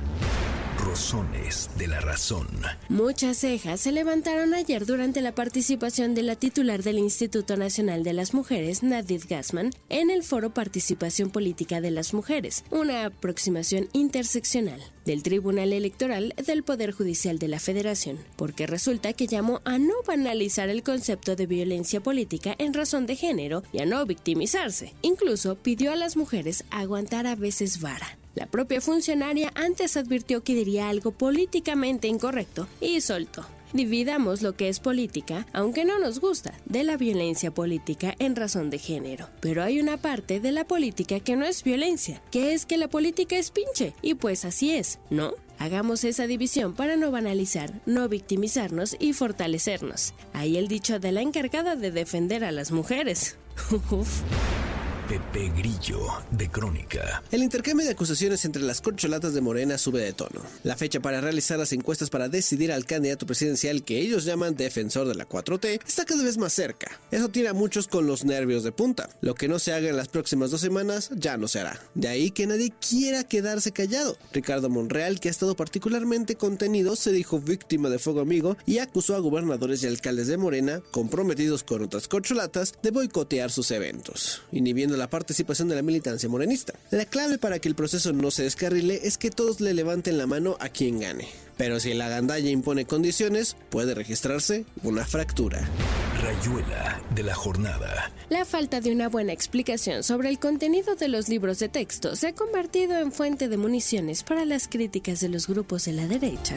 Rosones 0.78 1.70
de 1.78 1.86
la 1.86 2.00
razón. 2.00 2.48
Muchas 2.88 3.38
cejas 3.38 3.80
se 3.80 3.92
levantaron 3.92 4.54
ayer 4.54 4.86
durante 4.86 5.20
la 5.20 5.34
participación 5.34 6.14
de 6.14 6.22
la 6.22 6.36
titular 6.36 6.82
del 6.82 6.98
Instituto 6.98 7.56
Nacional 7.56 8.02
de 8.02 8.12
las 8.12 8.34
Mujeres, 8.34 8.82
Nadith 8.82 9.26
Gassman, 9.28 9.70
en 9.88 10.10
el 10.10 10.22
foro 10.22 10.52
Participación 10.52 11.30
Política 11.30 11.80
de 11.80 11.90
las 11.90 12.14
Mujeres, 12.14 12.64
una 12.70 13.06
aproximación 13.06 13.88
interseccional 13.92 14.80
del 15.04 15.22
Tribunal 15.22 15.72
Electoral 15.72 16.34
del 16.44 16.62
Poder 16.62 16.92
Judicial 16.92 17.38
de 17.38 17.48
la 17.48 17.60
Federación, 17.60 18.18
porque 18.36 18.66
resulta 18.66 19.12
que 19.12 19.26
llamó 19.26 19.60
a 19.64 19.78
no 19.78 19.94
banalizar 20.06 20.68
el 20.68 20.82
concepto 20.82 21.36
de 21.36 21.46
violencia 21.46 22.00
política 22.00 22.54
en 22.58 22.74
razón 22.74 23.06
de 23.06 23.16
género 23.16 23.62
y 23.72 23.80
a 23.80 23.86
no 23.86 24.04
victimizarse. 24.06 24.92
Incluso 25.02 25.56
pidió 25.56 25.92
a 25.92 25.96
las 25.96 26.16
mujeres 26.16 26.64
aguantar 26.70 27.26
a 27.26 27.36
veces 27.36 27.80
vara. 27.80 28.18
La 28.34 28.46
propia 28.46 28.80
funcionaria 28.80 29.52
antes 29.54 29.96
advirtió 29.96 30.42
que 30.42 30.54
diría 30.54 30.88
algo 30.88 31.12
políticamente 31.12 32.08
incorrecto 32.08 32.66
y 32.80 33.00
soltó. 33.00 33.44
Dividamos 33.72 34.40
lo 34.40 34.54
que 34.54 34.68
es 34.68 34.78
política, 34.78 35.48
aunque 35.52 35.84
no 35.84 35.98
nos 35.98 36.20
gusta, 36.20 36.54
de 36.64 36.84
la 36.84 36.96
violencia 36.96 37.50
política 37.50 38.14
en 38.20 38.36
razón 38.36 38.70
de 38.70 38.78
género. 38.78 39.28
Pero 39.40 39.64
hay 39.64 39.80
una 39.80 39.96
parte 39.96 40.38
de 40.38 40.52
la 40.52 40.64
política 40.64 41.18
que 41.18 41.34
no 41.34 41.44
es 41.44 41.64
violencia, 41.64 42.22
que 42.30 42.54
es 42.54 42.66
que 42.66 42.76
la 42.76 42.86
política 42.86 43.36
es 43.36 43.50
pinche, 43.50 43.92
y 44.00 44.14
pues 44.14 44.44
así 44.44 44.70
es, 44.72 45.00
¿no? 45.10 45.32
Hagamos 45.58 46.04
esa 46.04 46.28
división 46.28 46.74
para 46.74 46.96
no 46.96 47.10
banalizar, 47.10 47.80
no 47.84 48.08
victimizarnos 48.08 48.96
y 49.00 49.12
fortalecernos. 49.12 50.14
Ahí 50.32 50.56
el 50.56 50.68
dicho 50.68 51.00
de 51.00 51.10
la 51.10 51.22
encargada 51.22 51.74
de 51.74 51.90
defender 51.90 52.44
a 52.44 52.52
las 52.52 52.70
mujeres. 52.70 53.36
Pepe 55.08 55.52
Grillo, 55.54 56.00
de 56.30 56.50
Crónica. 56.50 57.22
El 57.30 57.42
intercambio 57.42 57.84
de 57.84 57.92
acusaciones 57.92 58.46
entre 58.46 58.62
las 58.62 58.80
corcholatas 58.80 59.34
de 59.34 59.42
Morena 59.42 59.76
sube 59.76 60.00
de 60.00 60.14
tono. 60.14 60.40
La 60.62 60.76
fecha 60.76 61.00
para 61.00 61.20
realizar 61.20 61.58
las 61.58 61.74
encuestas 61.74 62.08
para 62.08 62.30
decidir 62.30 62.72
al 62.72 62.86
candidato 62.86 63.26
presidencial 63.26 63.84
que 63.84 63.98
ellos 63.98 64.24
llaman 64.24 64.56
defensor 64.56 65.06
de 65.06 65.14
la 65.14 65.28
4T 65.28 65.80
está 65.86 66.06
cada 66.06 66.22
vez 66.22 66.38
más 66.38 66.54
cerca. 66.54 66.98
Eso 67.10 67.28
tiene 67.28 67.50
a 67.50 67.52
muchos 67.52 67.86
con 67.86 68.06
los 68.06 68.24
nervios 68.24 68.64
de 68.64 68.72
punta. 68.72 69.10
Lo 69.20 69.34
que 69.34 69.46
no 69.46 69.58
se 69.58 69.74
haga 69.74 69.90
en 69.90 69.96
las 69.98 70.08
próximas 70.08 70.50
dos 70.50 70.62
semanas 70.62 71.10
ya 71.14 71.36
no 71.36 71.48
se 71.48 71.60
hará. 71.60 71.78
De 71.94 72.08
ahí 72.08 72.30
que 72.30 72.46
nadie 72.46 72.72
quiera 72.80 73.24
quedarse 73.24 73.72
callado. 73.72 74.16
Ricardo 74.32 74.70
Monreal, 74.70 75.20
que 75.20 75.28
ha 75.28 75.30
estado 75.30 75.54
particularmente 75.54 76.36
contenido, 76.36 76.96
se 76.96 77.12
dijo 77.12 77.40
víctima 77.40 77.90
de 77.90 77.98
fuego 77.98 78.20
amigo 78.20 78.56
y 78.64 78.78
acusó 78.78 79.14
a 79.16 79.20
gobernadores 79.20 79.82
y 79.82 79.86
alcaldes 79.86 80.28
de 80.28 80.38
Morena, 80.38 80.80
comprometidos 80.92 81.62
con 81.62 81.82
otras 81.82 82.08
corcholatas, 82.08 82.72
de 82.82 82.90
boicotear 82.90 83.50
sus 83.50 83.70
eventos, 83.70 84.40
inhibiendo 84.50 84.93
la 84.96 85.10
participación 85.10 85.68
de 85.68 85.76
la 85.76 85.82
militancia 85.82 86.28
morenista. 86.28 86.74
La 86.90 87.04
clave 87.04 87.38
para 87.38 87.58
que 87.58 87.68
el 87.68 87.74
proceso 87.74 88.12
no 88.12 88.30
se 88.30 88.44
descarrile 88.44 89.00
es 89.04 89.18
que 89.18 89.30
todos 89.30 89.60
le 89.60 89.74
levanten 89.74 90.18
la 90.18 90.26
mano 90.26 90.56
a 90.60 90.68
quien 90.68 91.00
gane. 91.00 91.28
Pero 91.56 91.78
si 91.78 91.94
la 91.94 92.08
gandalla 92.08 92.50
impone 92.50 92.84
condiciones, 92.84 93.56
puede 93.70 93.94
registrarse 93.94 94.64
una 94.82 95.04
fractura. 95.04 95.68
Rayuela 96.20 97.00
de 97.14 97.22
la 97.22 97.34
jornada. 97.34 98.12
La 98.28 98.44
falta 98.44 98.80
de 98.80 98.92
una 98.92 99.08
buena 99.08 99.32
explicación 99.32 100.02
sobre 100.02 100.30
el 100.30 100.38
contenido 100.38 100.96
de 100.96 101.08
los 101.08 101.28
libros 101.28 101.58
de 101.58 101.68
texto 101.68 102.16
se 102.16 102.28
ha 102.28 102.34
convertido 102.34 102.96
en 102.98 103.12
fuente 103.12 103.48
de 103.48 103.56
municiones 103.56 104.22
para 104.22 104.44
las 104.44 104.68
críticas 104.68 105.20
de 105.20 105.28
los 105.28 105.46
grupos 105.46 105.84
de 105.84 105.92
la 105.92 106.06
derecha. 106.06 106.56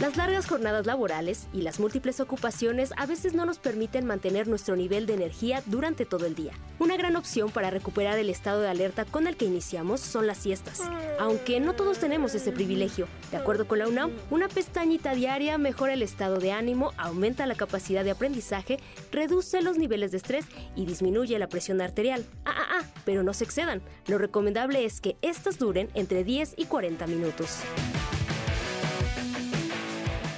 Las 0.00 0.18
largas 0.18 0.46
jornadas 0.46 0.84
laborales 0.84 1.48
y 1.54 1.62
las 1.62 1.80
múltiples 1.80 2.20
ocupaciones 2.20 2.92
a 2.98 3.06
veces 3.06 3.32
no 3.32 3.46
nos 3.46 3.58
permiten 3.58 4.04
mantener 4.04 4.46
nuestro 4.46 4.76
nivel 4.76 5.06
de 5.06 5.14
energía 5.14 5.62
durante 5.64 6.04
todo 6.04 6.26
el 6.26 6.34
día. 6.34 6.52
Una 6.78 6.98
gran 6.98 7.16
opción 7.16 7.50
para 7.50 7.70
recuperar 7.70 8.18
el 8.18 8.28
estado 8.28 8.60
de 8.60 8.68
alerta 8.68 9.06
con 9.06 9.26
el 9.26 9.38
que 9.38 9.46
iniciamos 9.46 10.00
son 10.00 10.26
las 10.26 10.36
siestas. 10.36 10.82
Aunque 11.18 11.60
no 11.60 11.72
todos 11.72 11.98
tenemos 11.98 12.34
ese 12.34 12.52
privilegio. 12.52 13.08
De 13.30 13.38
acuerdo 13.38 13.66
con 13.66 13.78
la 13.78 13.88
UNAM, 13.88 14.10
una 14.30 14.48
pestañita 14.48 15.14
diaria 15.14 15.56
mejora 15.56 15.94
el 15.94 16.02
estado 16.02 16.40
de 16.40 16.52
ánimo, 16.52 16.92
aumenta 16.98 17.46
la 17.46 17.54
capacidad 17.54 18.04
de 18.04 18.10
aprendizaje, 18.10 18.78
reduce 19.12 19.62
los 19.62 19.78
niveles 19.78 20.10
de 20.10 20.18
estrés 20.18 20.44
y 20.74 20.84
disminuye 20.84 21.38
la 21.38 21.48
presión 21.48 21.80
arterial. 21.80 22.26
Ah, 22.44 22.52
ah, 22.54 22.66
ah, 22.80 22.84
pero 23.06 23.22
no 23.22 23.32
se 23.32 23.44
excedan. 23.44 23.80
Lo 24.08 24.18
recomendable 24.18 24.84
es 24.84 25.00
que 25.00 25.16
estas 25.22 25.58
duren 25.58 25.88
entre 25.94 26.22
10 26.22 26.52
y 26.58 26.66
40 26.66 27.06
minutos. 27.06 27.60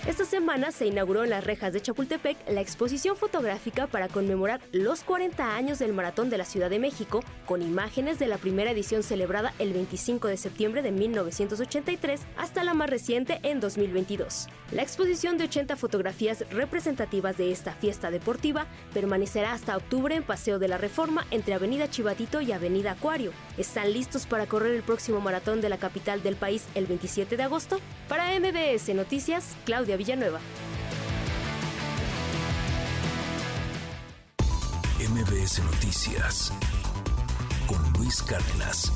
Esta 0.09 0.25
semana 0.25 0.73
se 0.73 0.87
inauguró 0.87 1.23
en 1.23 1.29
las 1.29 1.45
rejas 1.45 1.75
de 1.75 1.83
Chapultepec 1.83 2.39
la 2.49 2.63
exposición 2.63 3.15
fotográfica 3.15 3.87
para 3.87 4.09
conmemorar 4.09 4.59
los 4.73 5.03
40 5.03 5.55
años 5.55 5.79
del 5.79 5.93
Maratón 5.93 6.31
de 6.31 6.39
la 6.39 6.47
Ciudad 6.47 6.71
de 6.71 6.79
México, 6.79 7.23
con 7.45 7.61
imágenes 7.61 8.19
de 8.19 8.27
la 8.27 8.39
primera 8.39 8.71
edición 8.71 9.03
celebrada 9.03 9.53
el 9.59 9.75
25 9.75 10.29
de 10.29 10.39
septiembre 10.39 10.81
de 10.81 10.93
1983 10.93 12.23
hasta 12.39 12.65
la 12.65 12.73
más 12.73 12.89
reciente 12.89 13.39
en 13.43 13.61
2022. 13.61 14.49
La 14.73 14.81
exposición 14.81 15.37
de 15.37 15.45
80 15.45 15.77
fotografías 15.77 16.43
representativas 16.53 17.37
de 17.37 17.53
esta 17.53 17.73
fiesta 17.73 18.11
deportiva 18.11 18.67
permanecerá 18.95 19.53
hasta 19.53 19.77
octubre 19.77 20.15
en 20.15 20.23
Paseo 20.23 20.59
de 20.59 20.69
la 20.69 20.79
Reforma 20.79 21.27
entre 21.31 21.53
Avenida 21.53 21.91
Chivatito 21.91 22.41
y 22.41 22.53
Avenida 22.53 22.93
Acuario. 22.93 23.33
¿Están 23.59 23.93
listos 23.93 24.25
para 24.25 24.47
correr 24.47 24.75
el 24.75 24.83
próximo 24.83 25.21
maratón 25.21 25.61
de 25.61 25.69
la 25.69 25.77
capital 25.77 26.23
del 26.23 26.37
país 26.37 26.65
el 26.75 26.87
27 26.87 27.37
de 27.37 27.43
agosto? 27.43 27.79
Para 28.09 28.33
MBS 28.41 28.95
Noticias, 28.95 29.55
Claudia 29.67 29.98
Villanueva. 29.99 30.39
MBS 35.01 35.59
Noticias 35.65 36.53
con 37.67 37.93
Luis 37.95 38.23
Cárdenas. 38.23 38.93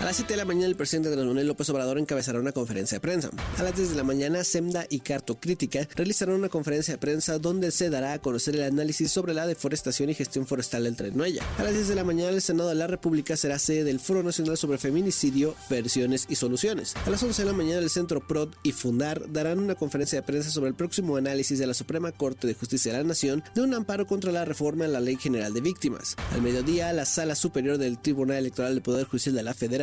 A 0.00 0.04
las 0.04 0.16
7 0.16 0.32
de 0.32 0.36
la 0.36 0.44
mañana 0.44 0.66
el 0.66 0.76
presidente 0.76 1.08
Andrés 1.08 1.26
Manuel 1.26 1.46
López 1.46 1.68
Obrador 1.70 1.98
encabezará 1.98 2.38
una 2.38 2.52
conferencia 2.52 2.96
de 2.96 3.00
prensa. 3.00 3.30
A 3.58 3.62
las 3.62 3.76
10 3.76 3.90
de 3.90 3.96
la 3.96 4.04
mañana 4.04 4.42
SEMDA 4.44 4.86
y 4.90 5.00
Cartocrítica 5.00 5.88
realizarán 5.94 6.34
una 6.34 6.48
conferencia 6.48 6.94
de 6.94 6.98
prensa 6.98 7.38
donde 7.38 7.70
se 7.70 7.88
dará 7.88 8.12
a 8.12 8.18
conocer 8.18 8.56
el 8.56 8.64
análisis 8.64 9.10
sobre 9.10 9.34
la 9.34 9.46
deforestación 9.46 10.10
y 10.10 10.14
gestión 10.14 10.46
forestal 10.46 10.84
del 10.84 10.96
Tren 10.96 11.16
Maya. 11.16 11.42
A 11.58 11.62
las 11.62 11.72
10 11.74 11.88
de 11.88 11.94
la 11.94 12.04
mañana 12.04 12.30
el 12.30 12.42
Senado 12.42 12.68
de 12.68 12.74
la 12.74 12.86
República 12.86 13.36
será 13.36 13.58
sede 13.58 13.84
del 13.84 14.00
Foro 14.00 14.22
Nacional 14.22 14.56
sobre 14.56 14.78
Feminicidio, 14.78 15.54
Versiones 15.70 16.26
y 16.28 16.34
Soluciones. 16.34 16.94
A 17.06 17.10
las 17.10 17.22
11 17.22 17.42
de 17.42 17.50
la 17.50 17.56
mañana 17.56 17.78
el 17.78 17.90
Centro 17.90 18.26
PROD 18.26 18.54
y 18.62 18.72
Fundar 18.72 19.32
darán 19.32 19.60
una 19.60 19.76
conferencia 19.76 20.20
de 20.20 20.26
prensa 20.26 20.50
sobre 20.50 20.68
el 20.68 20.74
próximo 20.74 21.16
análisis 21.16 21.58
de 21.58 21.66
la 21.66 21.74
Suprema 21.74 22.12
Corte 22.12 22.46
de 22.46 22.54
Justicia 22.54 22.92
de 22.92 22.98
la 22.98 23.04
Nación 23.04 23.44
de 23.54 23.62
un 23.62 23.72
amparo 23.72 24.06
contra 24.06 24.32
la 24.32 24.44
reforma 24.44 24.84
a 24.84 24.88
la 24.88 25.00
Ley 25.00 25.16
General 25.16 25.54
de 25.54 25.60
Víctimas. 25.60 26.16
Al 26.32 26.42
mediodía 26.42 26.92
la 26.92 27.06
Sala 27.06 27.34
Superior 27.34 27.78
del 27.78 27.98
Tribunal 27.98 28.38
Electoral 28.38 28.74
del 28.74 28.82
Poder 28.82 29.06
Judicial 29.06 29.34
de 29.34 29.42
la 29.42 29.54
Federación 29.54 29.75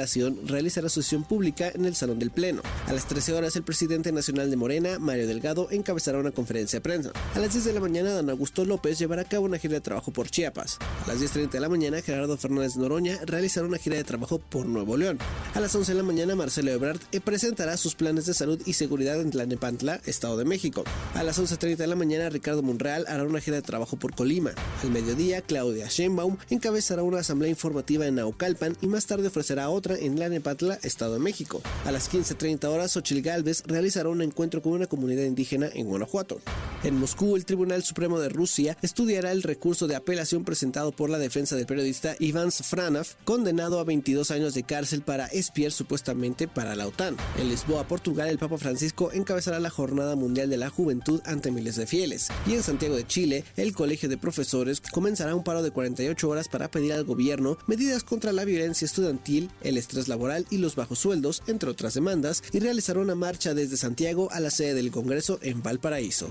realizará 0.45 0.89
su 0.89 1.01
sesión 1.01 1.23
pública 1.23 1.71
en 1.73 1.85
el 1.85 1.95
Salón 1.95 2.19
del 2.19 2.31
Pleno. 2.31 2.61
A 2.87 2.93
las 2.93 3.07
13 3.07 3.33
horas, 3.33 3.55
el 3.55 3.63
presidente 3.63 4.11
nacional 4.11 4.49
de 4.49 4.55
Morena, 4.55 4.99
Mario 4.99 5.27
Delgado, 5.27 5.67
encabezará 5.71 6.19
una 6.19 6.31
conferencia 6.31 6.77
de 6.77 6.81
prensa. 6.81 7.11
A 7.35 7.39
las 7.39 7.53
10 7.53 7.65
de 7.65 7.73
la 7.73 7.79
mañana, 7.79 8.11
Dan 8.11 8.29
Augusto 8.29 8.65
López 8.65 8.99
llevará 8.99 9.23
a 9.23 9.25
cabo 9.25 9.45
una 9.45 9.57
gira 9.57 9.73
de 9.73 9.81
trabajo 9.81 10.11
por 10.11 10.29
Chiapas. 10.29 10.77
A 11.03 11.07
las 11.07 11.19
10.30 11.19 11.49
de 11.49 11.59
la 11.59 11.69
mañana, 11.69 12.01
Gerardo 12.01 12.37
Fernández 12.37 12.75
Noroña 12.77 13.19
realizará 13.25 13.67
una 13.67 13.77
gira 13.77 13.97
de 13.97 14.03
trabajo 14.03 14.39
por 14.39 14.65
Nuevo 14.65 14.97
León. 14.97 15.17
A 15.53 15.59
las 15.59 15.75
11 15.75 15.91
de 15.91 15.97
la 15.97 16.03
mañana, 16.03 16.35
Marcelo 16.35 16.71
Ebrard 16.71 16.99
presentará 17.23 17.77
sus 17.77 17.95
planes 17.95 18.25
de 18.25 18.33
salud 18.33 18.61
y 18.65 18.73
seguridad 18.73 19.19
en 19.19 19.31
Tlanepantla, 19.31 20.01
Estado 20.05 20.37
de 20.37 20.45
México. 20.45 20.83
A 21.15 21.23
las 21.23 21.39
11.30 21.39 21.77
de 21.77 21.87
la 21.87 21.95
mañana, 21.95 22.29
Ricardo 22.29 22.61
Monreal 22.61 23.05
hará 23.07 23.23
una 23.23 23.39
gira 23.39 23.57
de 23.57 23.61
trabajo 23.61 23.97
por 23.97 24.15
Colima. 24.15 24.51
Al 24.81 24.91
mediodía, 24.91 25.41
Claudia 25.41 25.87
Sheinbaum 25.89 26.37
encabezará 26.49 27.03
una 27.03 27.19
asamblea 27.19 27.49
informativa 27.49 28.05
en 28.05 28.15
Naucalpan 28.15 28.77
y 28.81 28.87
más 28.87 29.05
tarde 29.05 29.27
ofrecerá 29.27 29.69
otra 29.69 29.82
en 29.91 30.17
Lanepatla, 30.17 30.79
Estado 30.83 31.13
de 31.13 31.19
México. 31.19 31.61
A 31.85 31.91
las 31.91 32.11
15.30 32.11 32.65
horas, 32.65 32.91
Xochil 32.91 33.21
Gálvez 33.21 33.63
realizará 33.65 34.09
un 34.09 34.21
encuentro 34.21 34.61
con 34.61 34.71
una 34.71 34.87
comunidad 34.87 35.23
indígena 35.23 35.69
en 35.73 35.87
Guanajuato. 35.87 36.39
En 36.83 36.97
Moscú, 36.97 37.35
el 37.35 37.45
Tribunal 37.45 37.83
Supremo 37.83 38.19
de 38.19 38.29
Rusia 38.29 38.77
estudiará 38.81 39.31
el 39.31 39.43
recurso 39.43 39.87
de 39.87 39.95
apelación 39.95 40.43
presentado 40.43 40.91
por 40.91 41.09
la 41.09 41.17
defensa 41.17 41.55
del 41.55 41.65
periodista 41.65 42.15
Iván 42.19 42.51
Sfranov, 42.51 43.07
condenado 43.25 43.79
a 43.79 43.83
22 43.83 44.31
años 44.31 44.53
de 44.53 44.63
cárcel 44.63 45.01
para 45.01 45.27
espiar 45.27 45.71
supuestamente 45.71 46.47
para 46.47 46.75
la 46.75 46.87
OTAN. 46.87 47.17
En 47.37 47.49
Lisboa, 47.49 47.87
Portugal, 47.87 48.29
el 48.29 48.37
Papa 48.37 48.57
Francisco 48.57 49.11
encabezará 49.11 49.59
la 49.59 49.69
Jornada 49.69 50.15
Mundial 50.15 50.49
de 50.49 50.57
la 50.57 50.69
Juventud 50.69 51.21
ante 51.25 51.51
miles 51.51 51.75
de 51.75 51.87
fieles. 51.87 52.29
Y 52.45 52.53
en 52.53 52.63
Santiago 52.63 52.95
de 52.95 53.07
Chile, 53.07 53.43
el 53.57 53.73
Colegio 53.73 54.09
de 54.09 54.17
Profesores 54.17 54.81
comenzará 54.81 55.35
un 55.35 55.43
paro 55.43 55.63
de 55.63 55.71
48 55.71 56.29
horas 56.29 56.47
para 56.47 56.69
pedir 56.69 56.93
al 56.93 57.03
gobierno 57.03 57.57
medidas 57.67 58.03
contra 58.03 58.31
la 58.31 58.45
violencia 58.45 58.85
estudiantil, 58.85 59.49
el 59.61 59.72
estrés 59.77 60.07
laboral 60.07 60.45
y 60.49 60.57
los 60.57 60.75
bajos 60.75 60.99
sueldos, 60.99 61.43
entre 61.47 61.69
otras 61.69 61.93
demandas, 61.93 62.43
y 62.51 62.59
realizará 62.59 62.99
una 62.99 63.15
marcha 63.15 63.53
desde 63.53 63.77
Santiago 63.77 64.29
a 64.31 64.39
la 64.39 64.51
sede 64.51 64.73
del 64.75 64.91
Congreso 64.91 65.39
en 65.41 65.61
Valparaíso. 65.61 66.29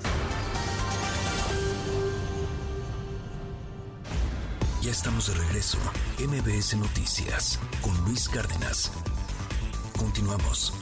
Ya 4.83 4.91
estamos 4.91 5.29
de 5.29 5.35
regreso. 5.35 5.79
MBS 6.19 6.77
Noticias 6.77 7.61
con 7.83 7.97
Luis 8.05 8.29
Cárdenas. 8.29 8.91
Continuamos. 9.97 10.73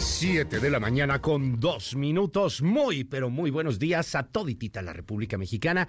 Las 0.00 0.08
7 0.08 0.60
de 0.60 0.70
la 0.70 0.80
mañana 0.80 1.20
con 1.20 1.60
dos 1.60 1.94
minutos. 1.94 2.62
Muy, 2.62 3.04
pero 3.04 3.28
muy 3.28 3.50
buenos 3.50 3.78
días 3.78 4.14
a 4.14 4.22
toditita 4.22 4.80
la 4.80 4.94
República 4.94 5.36
Mexicana. 5.36 5.88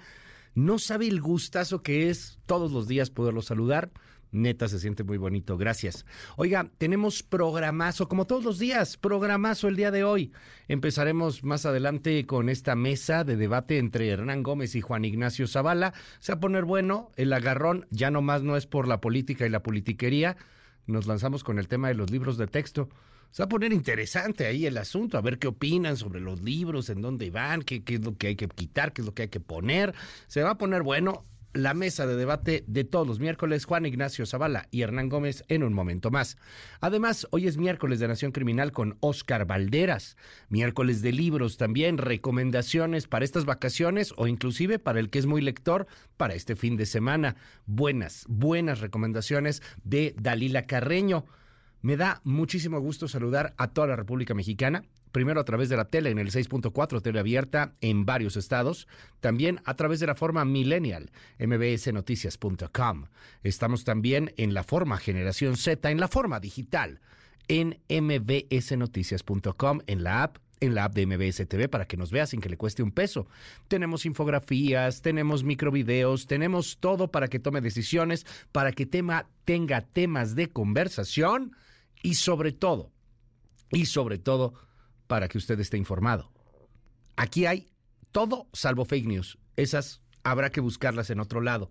No 0.54 0.78
sabe 0.78 1.08
el 1.08 1.22
gustazo 1.22 1.82
que 1.82 2.10
es 2.10 2.38
todos 2.44 2.72
los 2.72 2.86
días 2.86 3.08
poderlo 3.08 3.40
saludar. 3.40 3.90
Neta, 4.30 4.68
se 4.68 4.80
siente 4.80 5.02
muy 5.02 5.16
bonito. 5.16 5.56
Gracias. 5.56 6.04
Oiga, 6.36 6.68
tenemos 6.76 7.22
programazo, 7.22 8.06
como 8.06 8.26
todos 8.26 8.44
los 8.44 8.58
días, 8.58 8.98
programazo 8.98 9.68
el 9.68 9.76
día 9.76 9.90
de 9.90 10.04
hoy. 10.04 10.30
Empezaremos 10.68 11.42
más 11.42 11.64
adelante 11.64 12.26
con 12.26 12.50
esta 12.50 12.74
mesa 12.76 13.24
de 13.24 13.36
debate 13.36 13.78
entre 13.78 14.10
Hernán 14.10 14.42
Gómez 14.42 14.74
y 14.74 14.82
Juan 14.82 15.06
Ignacio 15.06 15.48
Zavala. 15.48 15.94
Se 16.18 16.32
va 16.32 16.36
a 16.36 16.40
poner 16.40 16.66
bueno. 16.66 17.12
El 17.16 17.32
agarrón 17.32 17.86
ya 17.88 18.10
nomás 18.10 18.42
no 18.42 18.58
es 18.58 18.66
por 18.66 18.88
la 18.88 19.00
política 19.00 19.46
y 19.46 19.48
la 19.48 19.62
politiquería. 19.62 20.36
Nos 20.86 21.06
lanzamos 21.06 21.44
con 21.44 21.58
el 21.58 21.66
tema 21.66 21.88
de 21.88 21.94
los 21.94 22.10
libros 22.10 22.36
de 22.36 22.46
texto. 22.46 22.90
Se 23.32 23.42
va 23.42 23.46
a 23.46 23.48
poner 23.48 23.72
interesante 23.72 24.46
ahí 24.46 24.66
el 24.66 24.76
asunto, 24.76 25.16
a 25.16 25.22
ver 25.22 25.38
qué 25.38 25.48
opinan 25.48 25.96
sobre 25.96 26.20
los 26.20 26.42
libros, 26.42 26.90
en 26.90 27.00
dónde 27.00 27.30
van, 27.30 27.62
qué, 27.62 27.82
qué 27.82 27.94
es 27.94 28.04
lo 28.04 28.16
que 28.16 28.28
hay 28.28 28.36
que 28.36 28.46
quitar, 28.46 28.92
qué 28.92 29.00
es 29.00 29.06
lo 29.06 29.14
que 29.14 29.22
hay 29.22 29.28
que 29.28 29.40
poner. 29.40 29.94
Se 30.26 30.42
va 30.42 30.50
a 30.50 30.58
poner 30.58 30.82
bueno 30.82 31.24
la 31.54 31.72
mesa 31.72 32.06
de 32.06 32.16
debate 32.16 32.64
de 32.66 32.84
todos 32.84 33.06
los 33.06 33.20
miércoles, 33.20 33.64
Juan 33.64 33.86
Ignacio 33.86 34.26
Zavala 34.26 34.68
y 34.70 34.82
Hernán 34.82 35.08
Gómez 35.08 35.44
en 35.48 35.62
un 35.62 35.72
momento 35.72 36.10
más. 36.10 36.36
Además, 36.80 37.26
hoy 37.30 37.46
es 37.46 37.56
miércoles 37.56 38.00
de 38.00 38.08
Nación 38.08 38.32
Criminal 38.32 38.72
con 38.72 38.96
Oscar 39.00 39.46
Valderas, 39.46 40.16
miércoles 40.48 41.02
de 41.02 41.12
libros 41.12 41.56
también, 41.56 41.98
recomendaciones 41.98 43.06
para 43.06 43.24
estas 43.24 43.44
vacaciones 43.44 44.12
o 44.16 44.26
inclusive 44.26 44.78
para 44.78 45.00
el 45.00 45.10
que 45.10 45.18
es 45.18 45.26
muy 45.26 45.40
lector 45.40 45.86
para 46.16 46.34
este 46.34 46.56
fin 46.56 46.76
de 46.76 46.86
semana. 46.86 47.36
Buenas, 47.66 48.24
buenas 48.28 48.80
recomendaciones 48.80 49.62
de 49.84 50.14
Dalila 50.18 50.66
Carreño. 50.66 51.24
Me 51.82 51.96
da 51.96 52.20
muchísimo 52.22 52.78
gusto 52.78 53.08
saludar 53.08 53.54
a 53.56 53.72
toda 53.72 53.88
la 53.88 53.96
República 53.96 54.34
Mexicana, 54.34 54.84
primero 55.10 55.40
a 55.40 55.44
través 55.44 55.68
de 55.68 55.76
la 55.76 55.86
tele 55.86 56.10
en 56.10 56.20
el 56.20 56.30
6.4 56.30 57.02
tele 57.02 57.18
abierta 57.18 57.74
en 57.80 58.06
varios 58.06 58.36
estados, 58.36 58.86
también 59.20 59.60
a 59.64 59.74
través 59.74 59.98
de 59.98 60.06
la 60.06 60.14
forma 60.14 60.44
millennial, 60.44 61.10
mbsnoticias.com. 61.40 63.06
Estamos 63.42 63.82
también 63.82 64.32
en 64.36 64.54
la 64.54 64.62
forma 64.62 64.96
generación 64.96 65.56
Z, 65.56 65.90
en 65.90 65.98
la 65.98 66.06
forma 66.06 66.38
digital, 66.38 67.00
en 67.48 67.80
mbsnoticias.com, 67.88 69.80
en 69.88 70.04
la 70.04 70.22
app 70.22 70.38
en 70.60 70.76
la 70.76 70.84
app 70.84 70.94
de 70.94 71.06
MBS 71.06 71.48
TV 71.48 71.68
para 71.68 71.86
que 71.86 71.96
nos 71.96 72.12
vea 72.12 72.24
sin 72.24 72.40
que 72.40 72.48
le 72.48 72.56
cueste 72.56 72.84
un 72.84 72.92
peso. 72.92 73.26
Tenemos 73.66 74.06
infografías, 74.06 75.02
tenemos 75.02 75.42
microvideos, 75.42 76.28
tenemos 76.28 76.78
todo 76.78 77.10
para 77.10 77.26
que 77.26 77.40
tome 77.40 77.60
decisiones, 77.60 78.24
para 78.52 78.70
que 78.70 78.86
tema, 78.86 79.26
tenga 79.44 79.80
temas 79.80 80.36
de 80.36 80.50
conversación 80.50 81.56
y 82.02 82.14
sobre 82.14 82.52
todo, 82.52 82.92
y 83.70 83.86
sobre 83.86 84.18
todo, 84.18 84.54
para 85.06 85.28
que 85.28 85.38
usted 85.38 85.58
esté 85.60 85.76
informado. 85.76 86.32
Aquí 87.16 87.46
hay 87.46 87.68
todo 88.10 88.48
salvo 88.52 88.84
fake 88.84 89.06
news. 89.06 89.38
Esas 89.56 90.02
habrá 90.22 90.50
que 90.50 90.60
buscarlas 90.60 91.10
en 91.10 91.20
otro 91.20 91.40
lado. 91.40 91.70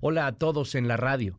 Hola 0.00 0.26
a 0.26 0.32
todos 0.32 0.74
en 0.74 0.88
la 0.88 0.96
radio. 0.96 1.38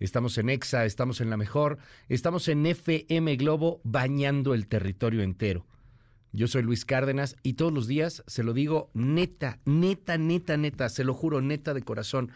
Estamos 0.00 0.38
en 0.38 0.50
EXA, 0.50 0.84
estamos 0.84 1.20
en 1.20 1.30
La 1.30 1.36
Mejor, 1.36 1.78
estamos 2.08 2.48
en 2.48 2.66
FM 2.66 3.36
Globo 3.36 3.80
bañando 3.84 4.54
el 4.54 4.66
territorio 4.66 5.22
entero. 5.22 5.66
Yo 6.32 6.48
soy 6.48 6.62
Luis 6.62 6.84
Cárdenas 6.84 7.36
y 7.44 7.54
todos 7.54 7.72
los 7.72 7.86
días 7.86 8.24
se 8.26 8.42
lo 8.42 8.52
digo 8.52 8.90
neta, 8.92 9.60
neta, 9.64 10.18
neta, 10.18 10.56
neta, 10.56 10.88
se 10.88 11.04
lo 11.04 11.14
juro 11.14 11.40
neta 11.40 11.74
de 11.74 11.82
corazón. 11.82 12.32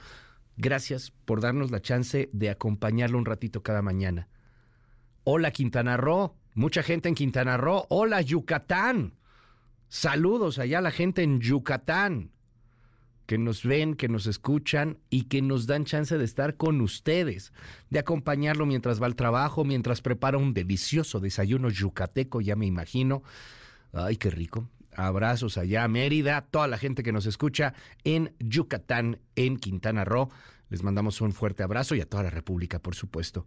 Gracias 0.57 1.11
por 1.25 1.41
darnos 1.41 1.73
la 1.73 1.83
chance 1.83 2.31
de 2.33 2.51
acompañarlo 2.51 3.19
un 3.19 3.27
ratito 3.27 3.63
cada 3.63 3.83
mañana. 3.83 4.29
Hola 5.31 5.51
Quintana 5.51 5.99
Roo, 5.99 6.37
mucha 6.55 6.83
gente 6.83 7.07
en 7.11 7.14
Quintana 7.14 7.59
Roo. 7.59 7.85
Hola 7.91 8.22
Yucatán. 8.22 9.12
Saludos 9.91 10.59
allá 10.59 10.79
a 10.79 10.81
la 10.81 10.91
gente 10.91 11.22
en 11.22 11.39
Yucatán, 11.39 12.31
que 13.26 13.37
nos 13.37 13.62
ven, 13.62 13.93
que 13.93 14.09
nos 14.09 14.26
escuchan 14.26 14.97
y 15.11 15.24
que 15.24 15.43
nos 15.43 15.66
dan 15.66 15.85
chance 15.85 16.16
de 16.16 16.24
estar 16.24 16.57
con 16.57 16.81
ustedes, 16.81 17.53
de 17.91 17.99
acompañarlo 17.99 18.64
mientras 18.64 19.03
va 19.03 19.05
al 19.05 19.16
trabajo, 19.16 19.66
mientras 19.66 20.01
prepara 20.01 20.39
un 20.39 20.55
delicioso 20.55 21.20
desayuno 21.20 21.68
yucateco, 21.68 22.41
ya 22.41 22.57
me 22.57 22.64
imagino. 22.64 23.22
Ay, 23.93 24.16
qué 24.16 24.31
rico. 24.31 24.70
Abrazos 24.97 25.59
allá 25.59 25.87
Mérida, 25.89 26.41
toda 26.51 26.68
la 26.68 26.79
gente 26.79 27.03
que 27.03 27.12
nos 27.12 27.26
escucha 27.26 27.74
en 28.03 28.35
Yucatán, 28.39 29.20
en 29.37 29.59
Quintana 29.59 30.07
Roo. 30.07 30.31
Les 30.70 30.83
mandamos 30.83 31.20
un 31.20 31.35
fuerte 31.35 31.64
abrazo 31.64 31.95
y 31.95 32.01
a 32.01 32.09
toda 32.09 32.22
la 32.22 32.31
República, 32.31 32.79
por 32.79 32.95
supuesto. 32.95 33.47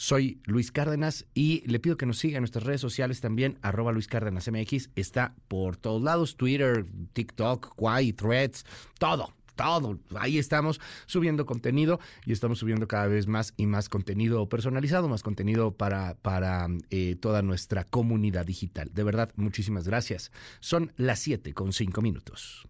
Soy 0.00 0.40
Luis 0.46 0.72
Cárdenas 0.72 1.26
y 1.34 1.62
le 1.66 1.78
pido 1.78 1.98
que 1.98 2.06
nos 2.06 2.16
siga 2.16 2.38
en 2.38 2.40
nuestras 2.40 2.64
redes 2.64 2.80
sociales 2.80 3.20
también, 3.20 3.58
arroba 3.60 3.92
Luis 3.92 4.08
Cárdenas 4.08 4.50
MX. 4.50 4.88
Está 4.96 5.34
por 5.46 5.76
todos 5.76 6.00
lados, 6.00 6.38
Twitter, 6.38 6.86
TikTok, 7.12 7.74
Quai, 7.76 8.14
Threads, 8.14 8.64
todo, 8.98 9.34
todo. 9.56 9.98
Ahí 10.18 10.38
estamos 10.38 10.80
subiendo 11.04 11.44
contenido 11.44 12.00
y 12.24 12.32
estamos 12.32 12.60
subiendo 12.60 12.88
cada 12.88 13.08
vez 13.08 13.26
más 13.26 13.52
y 13.58 13.66
más 13.66 13.90
contenido 13.90 14.48
personalizado, 14.48 15.06
más 15.06 15.22
contenido 15.22 15.72
para, 15.72 16.14
para 16.14 16.66
eh, 16.88 17.16
toda 17.20 17.42
nuestra 17.42 17.84
comunidad 17.84 18.46
digital. 18.46 18.88
De 18.94 19.04
verdad, 19.04 19.30
muchísimas 19.36 19.86
gracias. 19.86 20.32
Son 20.60 20.94
las 20.96 21.18
7 21.18 21.52
con 21.52 21.74
5 21.74 22.00
minutos. 22.00 22.66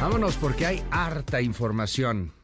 Vámonos 0.00 0.34
porque 0.34 0.66
hay 0.66 0.82
harta 0.90 1.40
información. 1.40 2.37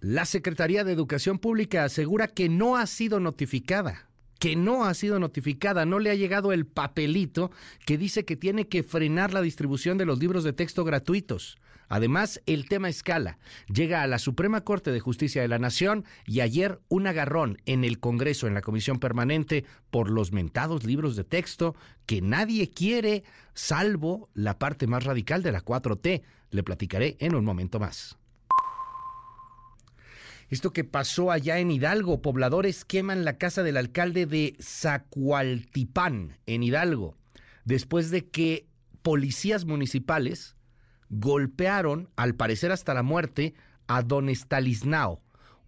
La 0.00 0.24
Secretaría 0.24 0.84
de 0.84 0.92
Educación 0.92 1.38
Pública 1.38 1.84
asegura 1.84 2.28
que 2.28 2.48
no 2.48 2.76
ha 2.76 2.86
sido 2.86 3.20
notificada 3.20 4.08
que 4.38 4.56
no 4.56 4.84
ha 4.84 4.94
sido 4.94 5.18
notificada, 5.18 5.84
no 5.84 5.98
le 5.98 6.10
ha 6.10 6.14
llegado 6.14 6.52
el 6.52 6.66
papelito 6.66 7.50
que 7.84 7.98
dice 7.98 8.24
que 8.24 8.36
tiene 8.36 8.68
que 8.68 8.82
frenar 8.82 9.32
la 9.32 9.42
distribución 9.42 9.98
de 9.98 10.06
los 10.06 10.20
libros 10.20 10.44
de 10.44 10.52
texto 10.52 10.84
gratuitos. 10.84 11.58
Además, 11.88 12.40
el 12.46 12.68
tema 12.68 12.88
escala. 12.88 13.38
Llega 13.72 14.02
a 14.02 14.06
la 14.06 14.18
Suprema 14.18 14.60
Corte 14.60 14.92
de 14.92 15.00
Justicia 15.00 15.40
de 15.40 15.48
la 15.48 15.58
Nación 15.58 16.04
y 16.26 16.40
ayer 16.40 16.80
un 16.88 17.06
agarrón 17.06 17.58
en 17.64 17.82
el 17.82 17.98
Congreso, 17.98 18.46
en 18.46 18.54
la 18.54 18.60
Comisión 18.60 19.00
Permanente, 19.00 19.64
por 19.90 20.10
los 20.10 20.30
mentados 20.32 20.84
libros 20.84 21.16
de 21.16 21.24
texto 21.24 21.74
que 22.04 22.20
nadie 22.20 22.70
quiere, 22.70 23.24
salvo 23.54 24.28
la 24.34 24.58
parte 24.58 24.86
más 24.86 25.04
radical 25.04 25.42
de 25.42 25.52
la 25.52 25.64
4T. 25.64 26.22
Le 26.50 26.62
platicaré 26.62 27.16
en 27.20 27.34
un 27.34 27.44
momento 27.44 27.80
más. 27.80 28.18
Esto 30.48 30.72
que 30.72 30.84
pasó 30.84 31.30
allá 31.30 31.58
en 31.58 31.70
Hidalgo, 31.70 32.22
pobladores 32.22 32.86
queman 32.86 33.24
la 33.24 33.36
casa 33.36 33.62
del 33.62 33.76
alcalde 33.76 34.24
de 34.24 34.56
Zacualtipán, 34.62 36.38
en 36.46 36.62
Hidalgo, 36.62 37.16
después 37.64 38.10
de 38.10 38.28
que 38.28 38.66
policías 39.02 39.66
municipales 39.66 40.56
golpearon, 41.10 42.08
al 42.16 42.34
parecer 42.34 42.72
hasta 42.72 42.94
la 42.94 43.02
muerte, 43.02 43.54
a 43.88 44.02
don 44.02 44.30
Estaliznao, 44.30 45.20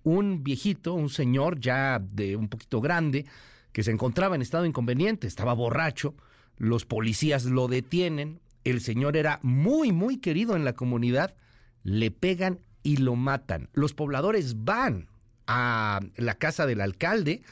un 0.03 0.43
viejito, 0.43 0.95
un 0.95 1.11
señor 1.11 1.61
ya 1.61 1.99
de 1.99 2.37
un 2.37 2.49
poquito 2.49 2.81
grande, 2.81 3.26
que 3.72 3.83
se 3.83 3.91
encontraba 3.91 4.35
en 4.35 4.43
estado 4.43 4.64
inconveniente, 4.64 5.26
estaba 5.26 5.53
borracho, 5.53 6.14
los 6.57 6.87
policías 6.87 7.45
lo 7.45 7.68
detienen, 7.68 8.41
el 8.64 8.81
señor 8.81 9.16
era 9.16 9.41
muy, 9.43 9.93
muy 9.93 10.18
querido 10.18 10.57
en 10.57 10.64
la 10.64 10.72
comunidad, 10.72 11.35
le 11.83 12.11
pegan 12.11 12.61
y 12.83 12.99
lo 12.99 13.16
matan. 13.16 13.68
Los 13.72 13.95
pobladores 13.95 14.64
van 14.64 15.09
a 15.47 16.01
la 16.16 16.35
casa 16.35 16.66
del 16.66 16.81
alcalde 16.81 17.43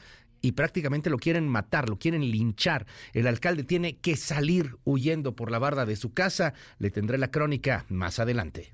y 0.41 0.53
prácticamente 0.53 1.11
lo 1.11 1.18
quieren 1.18 1.49
matar, 1.49 1.89
lo 1.89 1.99
quieren 1.99 2.31
linchar. 2.31 2.87
El 3.12 3.26
alcalde 3.26 3.64
tiene 3.64 3.97
que 3.97 4.16
salir 4.16 4.76
huyendo 4.85 5.35
por 5.35 5.51
la 5.51 5.59
barda 5.59 5.85
de 5.85 5.97
su 5.97 6.12
casa. 6.12 6.55
Le 6.79 6.91
tendré 6.91 7.18
la 7.18 7.31
crónica 7.31 7.85
más 7.89 8.18
adelante. 8.18 8.72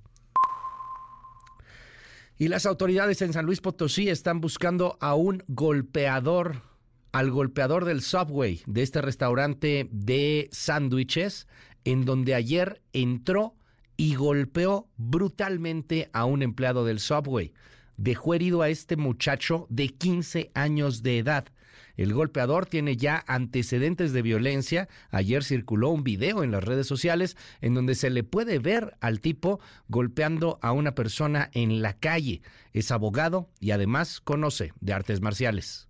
Y 2.36 2.48
las 2.48 2.66
autoridades 2.66 3.22
en 3.22 3.32
San 3.32 3.46
Luis 3.46 3.60
Potosí 3.60 4.08
están 4.08 4.40
buscando 4.40 4.98
a 5.00 5.14
un 5.14 5.44
golpeador, 5.46 6.62
al 7.12 7.30
golpeador 7.30 7.84
del 7.84 8.02
Subway, 8.02 8.62
de 8.66 8.82
este 8.82 9.00
restaurante 9.00 9.88
de 9.92 10.48
sándwiches, 10.50 11.46
en 11.84 12.04
donde 12.04 12.34
ayer 12.34 12.82
entró 12.92 13.54
y 13.96 14.14
golpeó 14.14 14.88
brutalmente 14.96 16.10
a 16.12 16.24
un 16.24 16.42
empleado 16.42 16.84
del 16.84 17.00
Subway. 17.00 17.52
Dejó 17.96 18.34
herido 18.34 18.62
a 18.62 18.68
este 18.68 18.96
muchacho 18.96 19.66
de 19.70 19.88
15 19.88 20.50
años 20.54 21.02
de 21.02 21.18
edad. 21.18 21.46
El 21.96 22.12
golpeador 22.12 22.66
tiene 22.66 22.96
ya 22.96 23.24
antecedentes 23.28 24.12
de 24.12 24.22
violencia. 24.22 24.88
Ayer 25.10 25.44
circuló 25.44 25.90
un 25.90 26.02
video 26.02 26.42
en 26.42 26.50
las 26.50 26.64
redes 26.64 26.88
sociales 26.88 27.36
en 27.60 27.74
donde 27.74 27.94
se 27.94 28.10
le 28.10 28.24
puede 28.24 28.58
ver 28.58 28.96
al 29.00 29.20
tipo 29.20 29.60
golpeando 29.88 30.58
a 30.60 30.72
una 30.72 30.94
persona 30.94 31.50
en 31.52 31.82
la 31.82 31.92
calle. 31.94 32.42
Es 32.72 32.90
abogado 32.90 33.48
y 33.60 33.70
además 33.70 34.20
conoce 34.20 34.72
de 34.80 34.92
artes 34.92 35.20
marciales. 35.20 35.88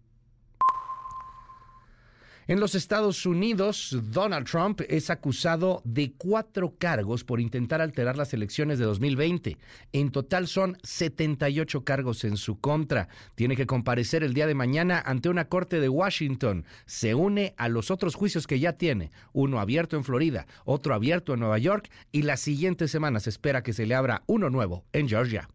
En 2.47 2.61
los 2.61 2.74
Estados 2.74 3.24
Unidos, 3.24 3.97
Donald 4.11 4.47
Trump 4.47 4.82
es 4.90 5.09
acusado 5.09 5.80
de 5.84 6.12
cuatro 6.12 6.74
cargos 6.76 7.24
por 7.24 7.40
intentar 7.40 7.80
alterar 7.80 8.18
las 8.18 8.34
elecciones 8.34 8.78
de 8.78 8.84
2020. 8.84 9.57
En 9.92 10.11
total 10.11 10.47
son 10.47 10.76
78 10.82 11.84
cargos 11.84 12.22
en 12.24 12.36
su 12.36 12.61
contra. 12.61 13.09
Tiene 13.34 13.57
que 13.57 13.66
comparecer 13.66 14.22
el 14.22 14.34
día 14.34 14.47
de 14.47 14.55
mañana 14.55 15.03
ante 15.07 15.30
una 15.30 15.47
corte 15.47 15.80
de 15.80 15.88
Washington. 15.88 16.66
Se 16.84 17.14
une 17.14 17.55
a 17.57 17.70
los 17.70 17.90
otros 17.90 18.14
juicios 18.14 18.47
que 18.47 18.61
ya 18.61 18.74
tiene, 18.74 19.11
uno 19.32 19.59
abierto 19.59 19.97
en 19.97 20.05
Florida, 20.05 20.47
otro 20.66 20.92
abierto 20.92 21.32
en 21.32 21.40
Nueva 21.40 21.57
York 21.57 21.90
y 22.12 22.22
la 22.22 22.36
siguiente 22.36 22.88
semana 22.88 23.20
se 23.20 23.30
espera 23.30 23.62
que 23.62 23.72
se 23.72 23.86
le 23.86 23.95
abra 23.95 24.22
uno 24.26 24.51
nuevo 24.51 24.84
en 24.92 25.09
Georgia. 25.09 25.49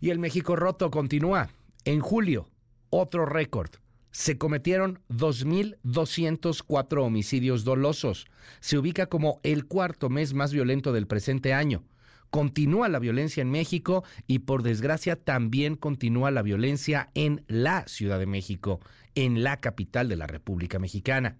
Y 0.00 0.10
el 0.10 0.18
México 0.18 0.56
roto 0.56 0.90
continúa. 0.90 1.50
En 1.84 2.00
julio, 2.00 2.48
otro 2.90 3.26
récord 3.26 3.70
se 4.16 4.38
cometieron 4.38 5.00
2.204 5.10 7.04
homicidios 7.04 7.64
dolosos. 7.64 8.26
Se 8.60 8.78
ubica 8.78 9.10
como 9.10 9.40
el 9.42 9.66
cuarto 9.66 10.08
mes 10.08 10.32
más 10.32 10.54
violento 10.54 10.94
del 10.94 11.06
presente 11.06 11.52
año. 11.52 11.84
Continúa 12.30 12.88
la 12.88 12.98
violencia 12.98 13.42
en 13.42 13.50
México 13.50 14.04
y 14.26 14.38
por 14.38 14.62
desgracia 14.62 15.16
también 15.16 15.76
continúa 15.76 16.30
la 16.30 16.40
violencia 16.40 17.10
en 17.12 17.44
la 17.46 17.86
Ciudad 17.88 18.18
de 18.18 18.24
México, 18.24 18.80
en 19.14 19.44
la 19.44 19.58
capital 19.58 20.08
de 20.08 20.16
la 20.16 20.26
República 20.26 20.78
Mexicana. 20.78 21.36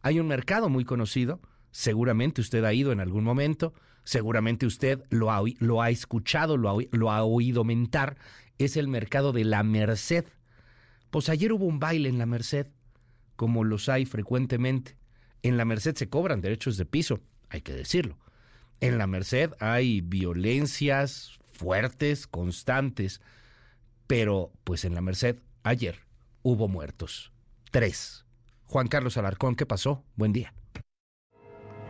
Hay 0.00 0.18
un 0.18 0.26
mercado 0.26 0.70
muy 0.70 0.86
conocido, 0.86 1.42
seguramente 1.70 2.40
usted 2.40 2.64
ha 2.64 2.72
ido 2.72 2.92
en 2.92 3.00
algún 3.00 3.24
momento, 3.24 3.74
seguramente 4.04 4.64
usted 4.64 5.02
lo 5.10 5.30
ha, 5.30 5.90
escuchado, 5.90 6.56
lo 6.56 6.70
ha, 6.70 6.82
lo 6.92 7.12
ha 7.12 7.22
oído 7.24 7.62
mentar, 7.62 8.16
es 8.56 8.78
el 8.78 8.88
mercado 8.88 9.32
de 9.32 9.44
la 9.44 9.62
Merced 9.62 10.24
pues 11.10 11.28
ayer 11.28 11.52
hubo 11.52 11.66
un 11.66 11.78
baile 11.78 12.08
en 12.08 12.18
la 12.18 12.26
Merced, 12.26 12.66
como 13.36 13.64
los 13.64 13.88
hay 13.88 14.06
frecuentemente. 14.06 14.96
En 15.42 15.56
la 15.56 15.64
Merced 15.64 15.94
se 15.96 16.08
cobran 16.08 16.40
derechos 16.40 16.76
de 16.76 16.86
piso, 16.86 17.20
hay 17.48 17.60
que 17.60 17.72
decirlo. 17.72 18.18
En 18.80 18.98
la 18.98 19.06
Merced 19.06 19.52
hay 19.60 20.00
violencias 20.00 21.38
fuertes, 21.52 22.26
constantes, 22.26 23.20
pero 24.06 24.52
pues 24.64 24.84
en 24.84 24.94
la 24.94 25.00
Merced 25.00 25.36
ayer 25.62 26.00
hubo 26.42 26.68
muertos. 26.68 27.32
Tres. 27.70 28.24
Juan 28.64 28.88
Carlos 28.88 29.16
Alarcón, 29.16 29.54
¿qué 29.54 29.66
pasó? 29.66 30.04
Buen 30.16 30.32
día. 30.32 30.52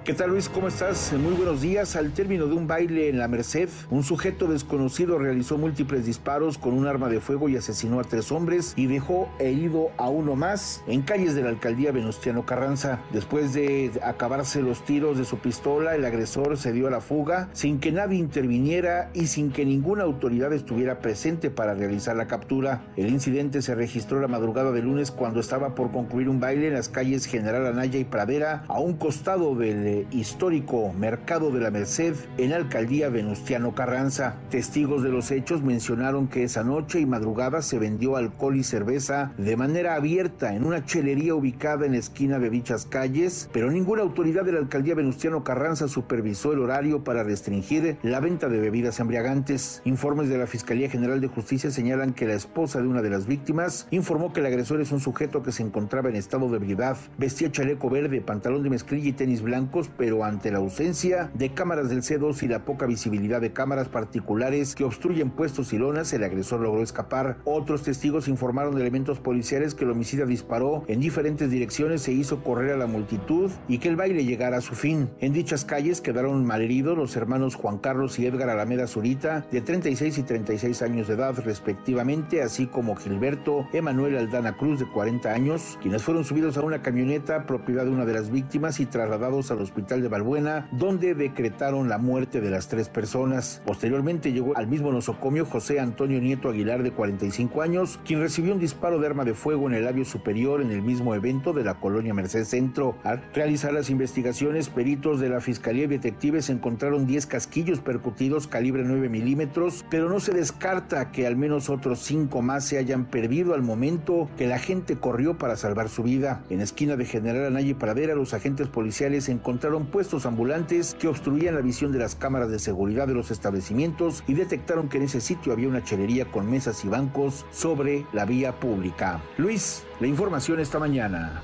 ¿Qué 0.07 0.15
tal 0.15 0.31
Luis? 0.31 0.49
¿Cómo 0.49 0.69
estás? 0.69 1.13
Muy 1.15 1.33
buenos 1.33 1.63
días. 1.63 1.97
Al 1.97 2.13
término 2.13 2.47
de 2.47 2.55
un 2.55 2.69
baile 2.69 3.09
en 3.09 3.19
la 3.19 3.27
Merced, 3.27 3.69
un 3.91 4.05
sujeto 4.05 4.47
desconocido 4.47 5.19
realizó 5.19 5.59
múltiples 5.59 6.07
disparos 6.07 6.59
con 6.59 6.75
un 6.75 6.87
arma 6.87 7.09
de 7.09 7.21
fuego 7.21 7.49
y 7.49 7.57
asesinó 7.57 7.99
a 7.99 8.05
tres 8.05 8.31
hombres 8.31 8.73
y 8.77 8.87
dejó 8.87 9.29
herido 9.41 9.91
a 9.97 10.09
uno 10.09 10.37
más 10.37 10.85
en 10.87 11.03
calles 11.03 11.35
de 11.35 11.43
la 11.43 11.49
alcaldía 11.49 11.91
Venustiano 11.91 12.47
Carranza. 12.47 13.01
Después 13.13 13.53
de 13.53 13.91
acabarse 14.01 14.63
los 14.63 14.85
tiros 14.85 15.19
de 15.19 15.25
su 15.25 15.39
pistola, 15.39 15.97
el 15.97 16.05
agresor 16.05 16.57
se 16.57 16.73
dio 16.73 16.87
a 16.87 16.91
la 16.93 17.01
fuga 17.01 17.49
sin 17.53 17.81
que 17.81 17.91
nadie 17.91 18.21
interviniera 18.21 19.11
y 19.13 19.27
sin 19.27 19.51
que 19.51 19.65
ninguna 19.65 20.05
autoridad 20.05 20.53
estuviera 20.53 21.01
presente 21.01 21.51
para 21.51 21.75
realizar 21.75 22.15
la 22.15 22.29
captura. 22.29 22.85
El 22.97 23.09
incidente 23.09 23.61
se 23.61 23.75
registró 23.75 24.21
la 24.21 24.29
madrugada 24.29 24.71
de 24.71 24.83
lunes 24.83 25.11
cuando 25.11 25.41
estaba 25.41 25.75
por 25.75 25.91
concluir 25.91 26.29
un 26.29 26.39
baile 26.39 26.69
en 26.69 26.75
las 26.75 26.89
calles 26.89 27.27
General 27.27 27.67
Anaya 27.67 27.99
y 27.99 28.05
Pradera 28.05 28.63
a 28.69 28.79
un 28.79 28.97
costado 28.97 29.57
del 29.57 29.96
histórico 30.11 30.93
Mercado 30.93 31.51
de 31.51 31.61
la 31.61 31.71
Merced 31.71 32.15
en 32.39 32.51
la 32.51 32.57
alcaldía 32.57 33.09
Venustiano 33.09 33.75
Carranza. 33.75 34.37
Testigos 34.51 35.03
de 35.03 35.11
los 35.11 35.31
hechos 35.31 35.63
mencionaron 35.63 36.29
que 36.29 36.45
esa 36.45 36.65
noche 36.65 37.01
y 37.01 37.07
madrugada 37.07 37.63
se 37.63 37.79
vendió 37.79 38.17
alcohol 38.17 38.57
y 38.57 38.65
cerveza 38.65 39.33
de 39.39 39.57
manera 39.57 39.95
abierta 39.95 40.55
en 40.55 40.65
una 40.65 40.85
chelería 40.85 41.35
ubicada 41.35 41.87
en 41.87 41.93
la 41.93 41.99
esquina 41.99 42.39
de 42.39 42.51
dichas 42.51 42.87
calles, 42.87 43.49
pero 43.53 43.71
ninguna 43.71 44.03
autoridad 44.03 44.45
de 44.45 44.53
la 44.53 44.59
alcaldía 44.59 44.95
Venustiano 44.95 45.45
Carranza 45.45 45.89
supervisó 45.89 46.53
el 46.53 46.61
horario 46.61 47.05
para 47.05 47.23
restringir 47.23 47.97
la 48.03 48.21
venta 48.21 48.49
de 48.49 48.59
bebidas 48.59 49.01
embriagantes. 49.01 49.83
Informes 49.85 50.29
de 50.29 50.39
la 50.39 50.47
Fiscalía 50.47 50.91
General 50.91 51.21
de 51.21 51.29
Justicia 51.29 51.71
señalan 51.71 52.13
que 52.13 52.27
la 52.27 52.35
esposa 52.35 52.81
de 52.81 52.89
una 52.89 53.03
de 53.03 53.11
las 53.11 53.27
víctimas 53.27 53.87
informó 53.91 54.33
que 54.33 54.41
el 54.41 54.47
agresor 54.47 54.81
es 54.81 54.93
un 54.93 55.01
sujeto 55.01 55.43
que 55.43 55.53
se 55.53 55.63
encontraba 55.63 56.09
en 56.09 56.17
estado 56.17 56.49
de 56.49 56.57
ebriedad, 56.57 56.97
vestía 57.19 57.51
chaleco 57.53 57.91
verde, 57.91 58.21
pantalón 58.21 58.63
de 58.63 58.71
mezclilla 58.71 59.09
y 59.09 59.13
tenis 59.13 59.43
blancos 59.43 59.86
pero 59.97 60.25
ante 60.25 60.51
la 60.51 60.59
ausencia 60.59 61.31
de 61.35 61.53
cámaras 61.53 61.89
del 61.89 62.03
C2 62.03 62.43
y 62.43 62.49
la 62.49 62.65
poca 62.65 62.87
visibilidad 62.87 63.41
de 63.41 63.53
cámaras 63.53 63.89
particulares 63.89 64.75
que 64.75 64.85
obstruyen 64.85 65.31
puestos 65.31 65.73
y 65.73 65.79
lonas, 65.79 66.13
el 66.13 66.25
agresor 66.25 66.61
logró 66.61 66.83
escapar. 66.83 67.39
Otros 67.45 67.83
testigos 67.83 68.29
informaron 68.29 68.75
de 68.75 68.81
elementos 68.81 69.19
policiales 69.19 69.75
que 69.75 69.85
el 69.85 69.91
homicida 69.91 70.27
disparó 70.27 70.85
en 70.89 71.01
diferentes 71.01 71.51
direcciones 71.51 72.07
e 72.09 72.13
hizo 72.13 72.43
correr 72.43 72.73
a 72.73 72.77
la 72.77 72.87
multitud 72.87 73.51
y 73.69 73.79
que 73.79 73.89
el 73.89 73.97
baile 73.97 74.25
llegara 74.25 74.59
a 74.59 74.61
su 74.61 74.75
fin. 74.75 75.11
En 75.21 75.33
dichas 75.33 75.65
calles 75.65 76.01
quedaron 76.01 76.45
malheridos 76.45 76.97
los 76.97 77.17
hermanos 77.17 77.55
Juan 77.55 77.79
Carlos 77.79 78.19
y 78.19 78.27
Edgar 78.27 78.51
Alameda 78.51 78.87
Zurita, 78.87 79.47
de 79.51 79.61
36 79.61 80.19
y 80.19 80.23
36 80.23 80.83
años 80.83 81.09
de 81.09 81.15
edad 81.15 81.35
respectivamente, 81.45 82.43
así 82.43 82.67
como 82.67 82.97
Gilberto 82.97 83.67
Emanuel 83.73 84.17
Aldana 84.17 84.57
Cruz, 84.57 84.81
de 84.81 84.87
40 84.87 85.33
años, 85.33 85.79
quienes 85.81 86.03
fueron 86.03 86.25
subidos 86.25 86.57
a 86.57 86.63
una 86.63 86.83
camioneta 86.83 87.47
propiedad 87.47 87.85
de 87.85 87.91
una 87.91 88.05
de 88.05 88.15
las 88.15 88.31
víctimas 88.31 88.81
y 88.81 88.87
trasladados 88.87 89.51
al 89.51 89.61
hospital 89.67 90.03
de 90.03 90.09
Balbuena, 90.09 90.69
donde 90.73 91.15
decretaron 91.15 91.89
la 91.89 91.99
muerte 91.99 92.41
de 92.41 92.51
las 92.51 92.69
tres 92.69 92.89
personas. 92.89 93.63
Posteriormente 93.65 94.33
llegó 94.33 94.57
al 94.57 94.67
mismo 94.67 94.93
nosocomio 94.93 95.45
José 95.45 95.81
Antonio 95.81 96.21
Nieto 96.21 96.49
Aguilar, 96.49 96.83
de 96.83 96.93
45 96.93 97.63
años, 97.63 98.01
quien 98.05 98.21
recibió 98.21 98.53
un 98.53 98.61
disparo 98.61 98.99
de 98.99 99.07
arma 99.07 99.25
de 99.25 99.35
fuego 99.35 99.69
en 99.69 99.75
el 99.75 99.85
labio 99.85 100.05
superior 100.05 100.61
en 100.61 100.71
el 100.71 100.83
mismo 100.83 101.15
evento 101.15 101.53
de 101.53 101.65
la 101.65 101.75
colonia 101.75 102.15
Merced 102.15 102.45
Centro. 102.45 102.97
Al 103.05 103.23
realizar 103.35 103.73
las 103.73 103.91
investigaciones, 103.91 104.69
peritos 104.69 105.21
de 105.21 105.29
la 105.29 105.41
Fiscalía 105.41 105.85
y 105.85 105.89
detectives 105.89 106.51
encontraron 106.51 107.07
10 107.07 107.27
casquillos 107.27 107.81
percutidos 107.81 108.47
calibre 108.47 108.85
9 108.85 109.09
milímetros, 109.09 109.85
pero 109.91 110.09
no 110.09 110.21
se 110.21 110.33
descarta 110.33 111.11
que 111.13 111.27
al 111.27 111.37
menos 111.37 111.69
otros 111.71 112.01
5 112.01 112.43
más 112.43 112.65
se 112.65 112.79
hayan 112.79 113.07
perdido 113.07 113.55
al 113.55 113.63
momento 113.63 114.29
que 114.37 114.47
la 114.47 114.59
gente 114.59 114.97
corrió 114.97 115.39
para 115.39 115.57
salvar 115.57 115.89
su 115.89 116.03
vida. 116.03 116.43
En 116.51 116.61
esquina 116.61 116.97
de 116.97 117.05
General 117.05 117.47
Anaya 117.47 117.77
Pradera, 117.79 118.15
los 118.15 118.35
agentes 118.35 118.69
policiales 118.69 119.29
encontraron 119.29 119.56
puestos 119.91 120.27
ambulantes 120.27 120.95
que 120.95 121.09
obstruían 121.09 121.55
la 121.55 121.61
visión 121.61 121.93
de 121.93 121.99
las 121.99 122.15
cámaras 122.15 122.51
de 122.51 122.59
seguridad 122.59 123.07
de 123.07 123.15
los 123.15 123.31
establecimientos 123.31 124.23
y 124.27 124.35
detectaron 124.35 124.89
que 124.89 124.99
en 124.99 125.05
ese 125.05 125.21
sitio 125.21 125.53
había 125.53 125.69
una 125.69 125.85
chelería 125.85 126.27
con 126.27 126.51
mesas 126.51 126.85
y 126.85 126.89
bancos 126.89 127.45
sobre 127.51 128.07
la 128.13 128.25
vía 128.25 128.59
pública. 128.61 129.21
Luis, 129.39 129.85
la 130.01 130.07
información 130.07 130.61
esta 130.61 130.79
mañana. 130.79 131.43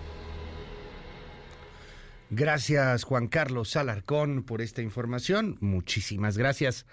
Gracias 2.30 3.04
Juan 3.04 3.28
Carlos 3.28 3.76
Alarcón 3.76 4.42
por 4.42 4.62
esta 4.62 4.82
información. 4.82 5.58
Muchísimas 5.60 6.38
gracias. 6.38 6.86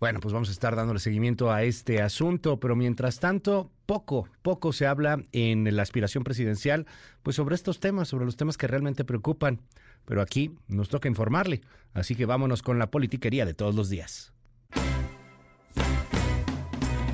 Bueno, 0.00 0.18
pues 0.18 0.34
vamos 0.34 0.48
a 0.48 0.52
estar 0.52 0.74
dándole 0.74 0.98
seguimiento 0.98 1.52
a 1.52 1.62
este 1.62 2.02
asunto, 2.02 2.58
pero 2.58 2.74
mientras 2.74 3.20
tanto, 3.20 3.70
poco, 3.86 4.28
poco 4.42 4.72
se 4.72 4.86
habla 4.86 5.22
en 5.30 5.76
la 5.76 5.82
aspiración 5.82 6.24
presidencial, 6.24 6.86
pues 7.22 7.36
sobre 7.36 7.54
estos 7.54 7.78
temas, 7.78 8.08
sobre 8.08 8.24
los 8.24 8.36
temas 8.36 8.56
que 8.56 8.66
realmente 8.66 9.04
preocupan 9.04 9.60
pero 10.04 10.22
aquí 10.22 10.56
nos 10.68 10.88
toca 10.88 11.08
informarle, 11.08 11.62
así 11.94 12.14
que 12.14 12.26
vámonos 12.26 12.62
con 12.62 12.78
la 12.78 12.90
politiquería 12.90 13.46
de 13.46 13.54
todos 13.54 13.74
los 13.74 13.88
días. 13.88 14.32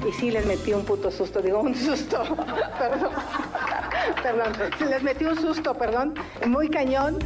Y 0.09 0.13
sí 0.13 0.31
les 0.31 0.47
metí 0.47 0.73
un 0.73 0.85
puto 0.85 1.11
susto, 1.11 1.43
digo 1.43 1.61
un 1.61 1.75
susto, 1.75 2.23
perdón. 2.79 3.11
perdón, 4.23 4.53
les 4.89 5.03
metió 5.03 5.31
un 5.31 5.37
susto, 5.37 5.75
perdón, 5.75 6.15
muy 6.47 6.71
cañón. 6.71 7.19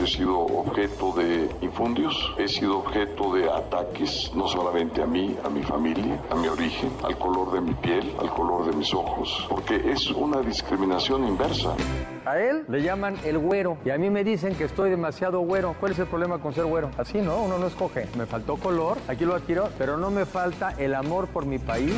He 0.00 0.06
sido 0.06 0.40
objeto 0.40 1.12
de 1.12 1.48
infundios, 1.60 2.34
he 2.38 2.48
sido 2.48 2.78
objeto 2.78 3.34
de 3.34 3.50
ataques, 3.50 4.32
no 4.34 4.48
solamente 4.48 5.02
a 5.02 5.06
mí, 5.06 5.36
a 5.44 5.48
mi 5.48 5.62
familia, 5.62 6.20
a 6.30 6.34
mi 6.34 6.48
origen, 6.48 6.90
al 7.02 7.18
color 7.18 7.52
de 7.52 7.60
mi 7.60 7.74
piel, 7.74 8.12
al 8.18 8.30
color 8.30 8.70
de 8.70 8.76
mis 8.76 8.92
ojos, 8.94 9.46
porque 9.48 9.76
es 9.90 10.10
una 10.10 10.40
discriminación 10.40 11.26
inversa. 11.26 11.74
A 12.24 12.38
él 12.38 12.64
le 12.68 12.82
llaman 12.82 13.16
el 13.24 13.38
güero 13.38 13.76
y 13.84 13.90
a 13.90 13.98
mí 13.98 14.08
me 14.08 14.24
dicen 14.24 14.54
que 14.54 14.64
estoy 14.64 14.90
demasiado 14.90 15.40
güero. 15.40 15.74
¿Cuál 15.78 15.92
es 15.92 15.98
el 15.98 16.06
problema 16.06 16.38
con 16.38 16.54
ser 16.54 16.64
güero? 16.64 16.90
Así, 16.96 17.20
¿no? 17.20 17.42
Uno 17.42 17.58
no 17.58 17.66
escoge. 17.66 18.08
Me 18.16 18.26
faltó 18.26 18.56
color, 18.56 18.98
aquí 19.08 19.24
lo 19.24 19.34
adquiero, 19.34 19.68
pero 19.76 19.96
no 19.96 20.10
me 20.10 20.24
falta 20.24 20.74
el 20.78 20.94
amor 20.94 21.28
por 21.28 21.46
mi 21.46 21.58
país. 21.58 21.94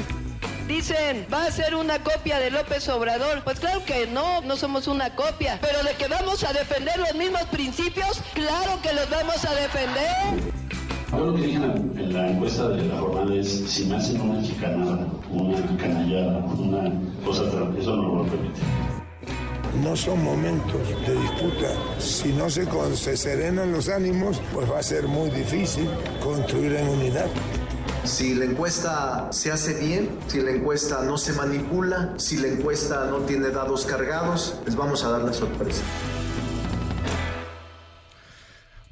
Dicen, 0.68 1.26
va 1.32 1.44
a 1.44 1.50
ser 1.50 1.74
una 1.74 1.98
copia 1.98 2.38
de 2.38 2.50
López 2.50 2.88
Obrador. 2.88 3.42
Pues 3.44 3.60
claro 3.60 3.84
que 3.84 4.06
no, 4.06 4.40
no 4.40 4.56
somos 4.56 4.86
una 4.86 5.14
copia. 5.14 5.58
Pero 5.60 5.82
de 5.82 5.94
que 5.94 6.08
vamos 6.08 6.42
a 6.42 6.54
defender 6.54 6.98
los 6.98 7.14
mismos 7.14 7.42
principios, 7.44 8.22
claro 8.32 8.80
que 8.82 8.94
los 8.94 9.08
vamos 9.10 9.44
a 9.44 9.54
defender. 9.54 10.54
Yo 11.12 11.26
lo 11.26 11.34
que 11.34 11.42
dije 11.42 11.56
en 11.56 12.12
la 12.14 12.30
encuesta 12.30 12.68
de 12.70 12.82
la 12.86 12.98
jornada 12.98 13.34
es, 13.34 13.70
si 13.70 13.84
me 13.84 13.96
hacen 13.96 14.20
una 14.20 14.42
chicanada, 14.42 15.06
una 15.30 15.76
canallada, 15.76 16.38
una 16.38 16.90
cosa, 17.24 17.42
eso 17.78 17.96
no 17.96 18.14
lo 18.14 18.24
permite. 18.24 18.60
No 19.82 19.94
son 19.94 20.24
momentos 20.24 20.80
de 21.06 21.14
disputa. 21.14 21.68
Si 21.98 22.32
no 22.32 22.48
se, 22.48 22.66
se 22.96 23.16
serenan 23.16 23.70
los 23.70 23.88
ánimos, 23.88 24.40
pues 24.52 24.70
va 24.70 24.78
a 24.78 24.82
ser 24.82 25.08
muy 25.08 25.28
difícil 25.30 25.88
construir 26.22 26.74
en 26.76 26.88
unidad. 26.88 27.26
Si 28.04 28.34
la 28.34 28.44
encuesta 28.44 29.32
se 29.32 29.50
hace 29.50 29.80
bien, 29.82 30.10
si 30.28 30.42
la 30.42 30.50
encuesta 30.50 31.02
no 31.02 31.16
se 31.16 31.32
manipula, 31.32 32.12
si 32.18 32.36
la 32.36 32.48
encuesta 32.48 33.06
no 33.06 33.20
tiene 33.20 33.48
dados 33.48 33.86
cargados, 33.86 34.60
les 34.66 34.76
vamos 34.76 35.02
a 35.04 35.10
dar 35.10 35.22
la 35.22 35.32
sorpresa. 35.32 35.82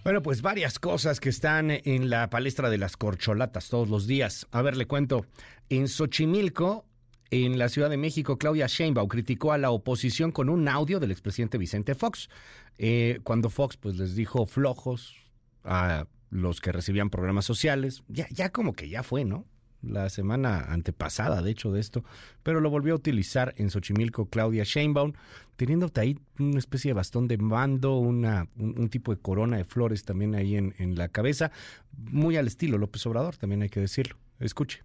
Bueno, 0.02 0.22
pues 0.22 0.40
varias 0.40 0.78
cosas 0.78 1.20
que 1.20 1.28
están 1.28 1.70
en 1.70 2.08
la 2.08 2.30
palestra 2.30 2.70
de 2.70 2.78
las 2.78 2.96
corcholatas 2.96 3.68
todos 3.68 3.90
los 3.90 4.06
días. 4.06 4.46
A 4.50 4.62
ver, 4.62 4.78
le 4.78 4.86
cuento. 4.86 5.26
En 5.68 5.88
Xochimilco, 5.88 6.86
en 7.30 7.58
la 7.58 7.68
Ciudad 7.68 7.90
de 7.90 7.98
México, 7.98 8.38
Claudia 8.38 8.66
Sheinbaum 8.66 9.08
criticó 9.08 9.52
a 9.52 9.58
la 9.58 9.70
oposición 9.70 10.32
con 10.32 10.48
un 10.48 10.66
audio 10.68 10.98
del 11.00 11.10
expresidente 11.10 11.58
Vicente 11.58 11.94
Fox. 11.94 12.30
Eh, 12.78 13.20
cuando 13.24 13.50
Fox 13.50 13.76
pues 13.76 13.96
les 13.96 14.16
dijo 14.16 14.46
flojos 14.46 15.16
a 15.64 16.06
los 16.32 16.60
que 16.60 16.72
recibían 16.72 17.10
programas 17.10 17.44
sociales. 17.44 18.02
Ya, 18.08 18.26
ya 18.30 18.50
como 18.50 18.72
que 18.72 18.88
ya 18.88 19.02
fue, 19.02 19.24
¿no? 19.24 19.44
La 19.82 20.08
semana 20.08 20.72
antepasada, 20.72 21.42
de 21.42 21.50
hecho, 21.50 21.72
de 21.72 21.80
esto, 21.80 22.04
pero 22.42 22.60
lo 22.60 22.70
volvió 22.70 22.94
a 22.94 22.96
utilizar 22.96 23.52
en 23.58 23.68
Xochimilco 23.68 24.26
Claudia 24.26 24.62
Sheinbaum, 24.64 25.12
teniendo 25.56 25.90
ahí 25.96 26.18
una 26.38 26.58
especie 26.58 26.90
de 26.90 26.94
bastón 26.94 27.28
de 27.28 27.36
mando, 27.36 27.98
una, 27.98 28.48
un, 28.56 28.88
tipo 28.88 29.12
de 29.14 29.20
corona 29.20 29.56
de 29.56 29.64
flores 29.64 30.04
también 30.04 30.36
ahí 30.36 30.56
en, 30.56 30.74
en 30.78 30.94
la 30.94 31.08
cabeza, 31.08 31.50
muy 31.96 32.36
al 32.36 32.46
estilo 32.46 32.78
López 32.78 33.04
Obrador, 33.06 33.36
también 33.36 33.62
hay 33.62 33.68
que 33.68 33.80
decirlo. 33.80 34.16
Escuche. 34.38 34.82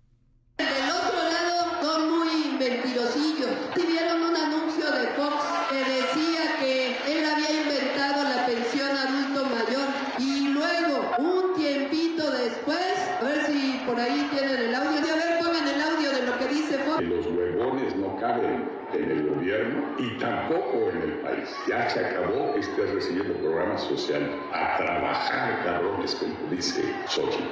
Ya 21.67 21.89
se 21.89 21.99
acabó 21.99 22.53
que 22.53 22.61
estés 22.61 22.93
recibiendo 22.93 23.33
programas 23.39 23.81
sociales. 23.83 24.29
A 24.53 24.77
trabajar, 24.77 25.63
cabrones, 25.65 26.15
como 26.15 26.49
dice 26.49 26.81
Sochi. 27.07 27.43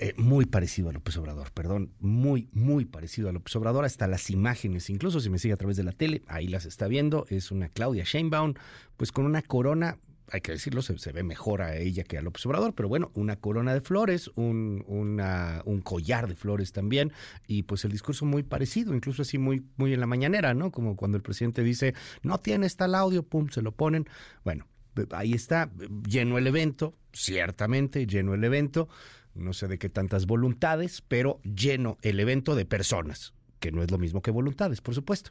Eh, 0.00 0.14
muy 0.16 0.46
parecido 0.46 0.90
a 0.90 0.92
López 0.92 1.16
Obrador, 1.16 1.50
perdón, 1.50 1.92
muy, 1.98 2.48
muy 2.52 2.84
parecido 2.84 3.28
a 3.28 3.32
López 3.32 3.56
Obrador, 3.56 3.84
hasta 3.84 4.06
las 4.06 4.30
imágenes, 4.30 4.90
incluso 4.90 5.18
si 5.18 5.28
me 5.28 5.40
sigue 5.40 5.54
a 5.54 5.56
través 5.56 5.76
de 5.76 5.82
la 5.82 5.90
tele, 5.90 6.22
ahí 6.28 6.46
las 6.46 6.66
está 6.66 6.86
viendo, 6.86 7.26
es 7.30 7.50
una 7.50 7.68
Claudia 7.68 8.04
Sheinbaum, 8.04 8.54
pues 8.96 9.10
con 9.10 9.24
una 9.24 9.42
corona, 9.42 9.98
hay 10.30 10.40
que 10.40 10.52
decirlo, 10.52 10.82
se, 10.82 10.96
se 10.98 11.10
ve 11.10 11.24
mejor 11.24 11.62
a 11.62 11.76
ella 11.76 12.04
que 12.04 12.16
a 12.16 12.22
López 12.22 12.46
Obrador, 12.46 12.76
pero 12.76 12.88
bueno, 12.88 13.10
una 13.14 13.40
corona 13.40 13.74
de 13.74 13.80
flores, 13.80 14.30
un, 14.36 14.84
una, 14.86 15.62
un 15.64 15.80
collar 15.80 16.28
de 16.28 16.36
flores 16.36 16.70
también, 16.70 17.12
y 17.48 17.64
pues 17.64 17.84
el 17.84 17.90
discurso 17.90 18.24
muy 18.24 18.44
parecido, 18.44 18.94
incluso 18.94 19.22
así 19.22 19.36
muy, 19.36 19.64
muy 19.78 19.92
en 19.94 19.98
la 19.98 20.06
mañanera, 20.06 20.54
¿no? 20.54 20.70
Como 20.70 20.94
cuando 20.94 21.16
el 21.16 21.24
presidente 21.24 21.64
dice, 21.64 21.94
no 22.22 22.38
tiene 22.38 22.70
tal 22.70 22.94
audio, 22.94 23.24
pum, 23.24 23.48
se 23.48 23.62
lo 23.62 23.72
ponen, 23.72 24.06
bueno, 24.44 24.68
ahí 25.10 25.32
está, 25.32 25.72
lleno 26.08 26.38
el 26.38 26.46
evento, 26.46 26.94
ciertamente 27.12 28.06
lleno 28.06 28.34
el 28.34 28.44
evento, 28.44 28.88
no 29.38 29.52
sé 29.52 29.68
de 29.68 29.78
qué 29.78 29.88
tantas 29.88 30.26
voluntades, 30.26 31.02
pero 31.06 31.40
lleno 31.42 31.98
el 32.02 32.20
evento 32.20 32.54
de 32.54 32.64
personas, 32.64 33.34
que 33.60 33.72
no 33.72 33.82
es 33.82 33.90
lo 33.90 33.98
mismo 33.98 34.22
que 34.22 34.30
voluntades, 34.30 34.80
por 34.80 34.94
supuesto. 34.94 35.30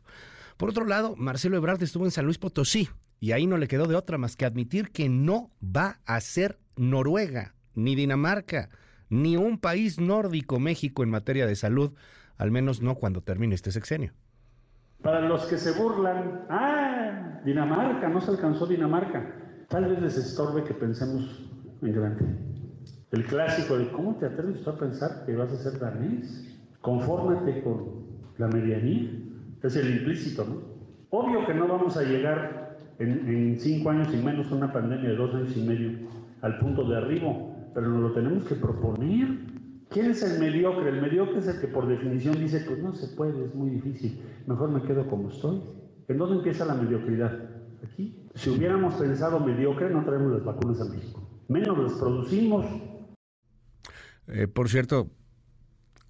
Por 0.57 0.69
otro 0.69 0.85
lado, 0.85 1.15
Marcelo 1.15 1.57
Ebrard 1.57 1.81
estuvo 1.83 2.05
en 2.05 2.11
San 2.11 2.25
Luis 2.25 2.37
Potosí 2.37 2.89
y 3.19 3.31
ahí 3.31 3.47
no 3.47 3.57
le 3.57 3.67
quedó 3.67 3.85
de 3.85 3.95
otra 3.95 4.17
más 4.17 4.35
que 4.35 4.45
admitir 4.45 4.91
que 4.91 5.09
no 5.09 5.51
va 5.63 5.99
a 6.05 6.19
ser 6.21 6.59
Noruega, 6.75 7.55
ni 7.75 7.95
Dinamarca, 7.95 8.69
ni 9.09 9.37
un 9.37 9.59
país 9.59 9.99
nórdico 9.99 10.59
México 10.59 11.03
en 11.03 11.09
materia 11.09 11.45
de 11.45 11.55
salud, 11.55 11.93
al 12.37 12.51
menos 12.51 12.81
no 12.81 12.95
cuando 12.95 13.21
termine 13.21 13.55
este 13.55 13.71
sexenio. 13.71 14.13
Para 15.01 15.21
los 15.21 15.45
que 15.45 15.57
se 15.57 15.71
burlan, 15.71 16.45
ah, 16.49 17.41
Dinamarca, 17.45 18.09
no 18.09 18.19
se 18.19 18.31
alcanzó 18.31 18.65
Dinamarca. 18.65 19.65
Tal 19.69 19.85
vez 19.85 20.01
les 20.01 20.17
estorbe 20.17 20.63
que 20.63 20.73
pensemos 20.73 21.43
en 21.81 21.93
grande. 21.93 22.56
El 23.11 23.23
clásico 23.25 23.77
de 23.77 23.89
¿cómo 23.89 24.15
te 24.15 24.25
atreves 24.25 24.67
a 24.67 24.77
pensar 24.77 25.23
que 25.25 25.35
vas 25.35 25.51
a 25.51 25.57
ser 25.57 25.79
danés? 25.79 26.57
Confórmate 26.81 27.63
con 27.63 28.05
la 28.37 28.47
medianía. 28.47 29.09
Es 29.63 29.75
el 29.77 29.97
implícito, 29.97 30.45
¿no? 30.45 30.61
Obvio 31.09 31.45
que 31.45 31.53
no 31.53 31.67
vamos 31.67 31.95
a 31.95 32.03
llegar 32.03 32.77
en, 32.99 33.27
en 33.27 33.59
cinco 33.59 33.91
años 33.91 34.13
y 34.13 34.17
menos 34.17 34.51
una 34.51 34.73
pandemia 34.73 35.09
de 35.09 35.15
dos 35.15 35.33
años 35.33 35.55
y 35.55 35.61
medio 35.61 35.91
al 36.41 36.59
punto 36.59 36.87
de 36.87 36.97
arribo, 36.97 37.55
pero 37.73 37.87
nos 37.87 38.01
lo 38.01 38.11
tenemos 38.11 38.43
que 38.43 38.55
proponer. 38.55 39.39
¿Quién 39.89 40.11
es 40.11 40.21
el 40.21 40.39
mediocre? 40.39 40.89
El 40.89 41.01
mediocre 41.01 41.39
es 41.39 41.47
el 41.47 41.61
que 41.61 41.67
por 41.67 41.87
definición 41.87 42.35
dice, 42.35 42.65
pues 42.67 42.83
no 42.83 42.93
se 42.93 43.15
puede, 43.15 43.45
es 43.45 43.55
muy 43.55 43.69
difícil, 43.69 44.19
mejor 44.45 44.69
me 44.69 44.81
quedo 44.81 45.07
como 45.07 45.29
estoy. 45.29 45.61
¿En 46.09 46.17
dónde 46.17 46.37
empieza 46.37 46.65
la 46.65 46.75
mediocridad? 46.75 47.31
Aquí. 47.83 48.27
Si 48.35 48.49
hubiéramos 48.49 48.95
pensado 48.95 49.39
mediocre, 49.39 49.89
no 49.89 50.03
traemos 50.03 50.33
las 50.33 50.43
vacunas 50.43 50.81
a 50.81 50.85
México. 50.85 51.21
Menos 51.47 51.77
las 51.77 51.93
producimos, 51.93 52.65
eh, 54.27 54.47
por 54.47 54.69
cierto, 54.69 55.11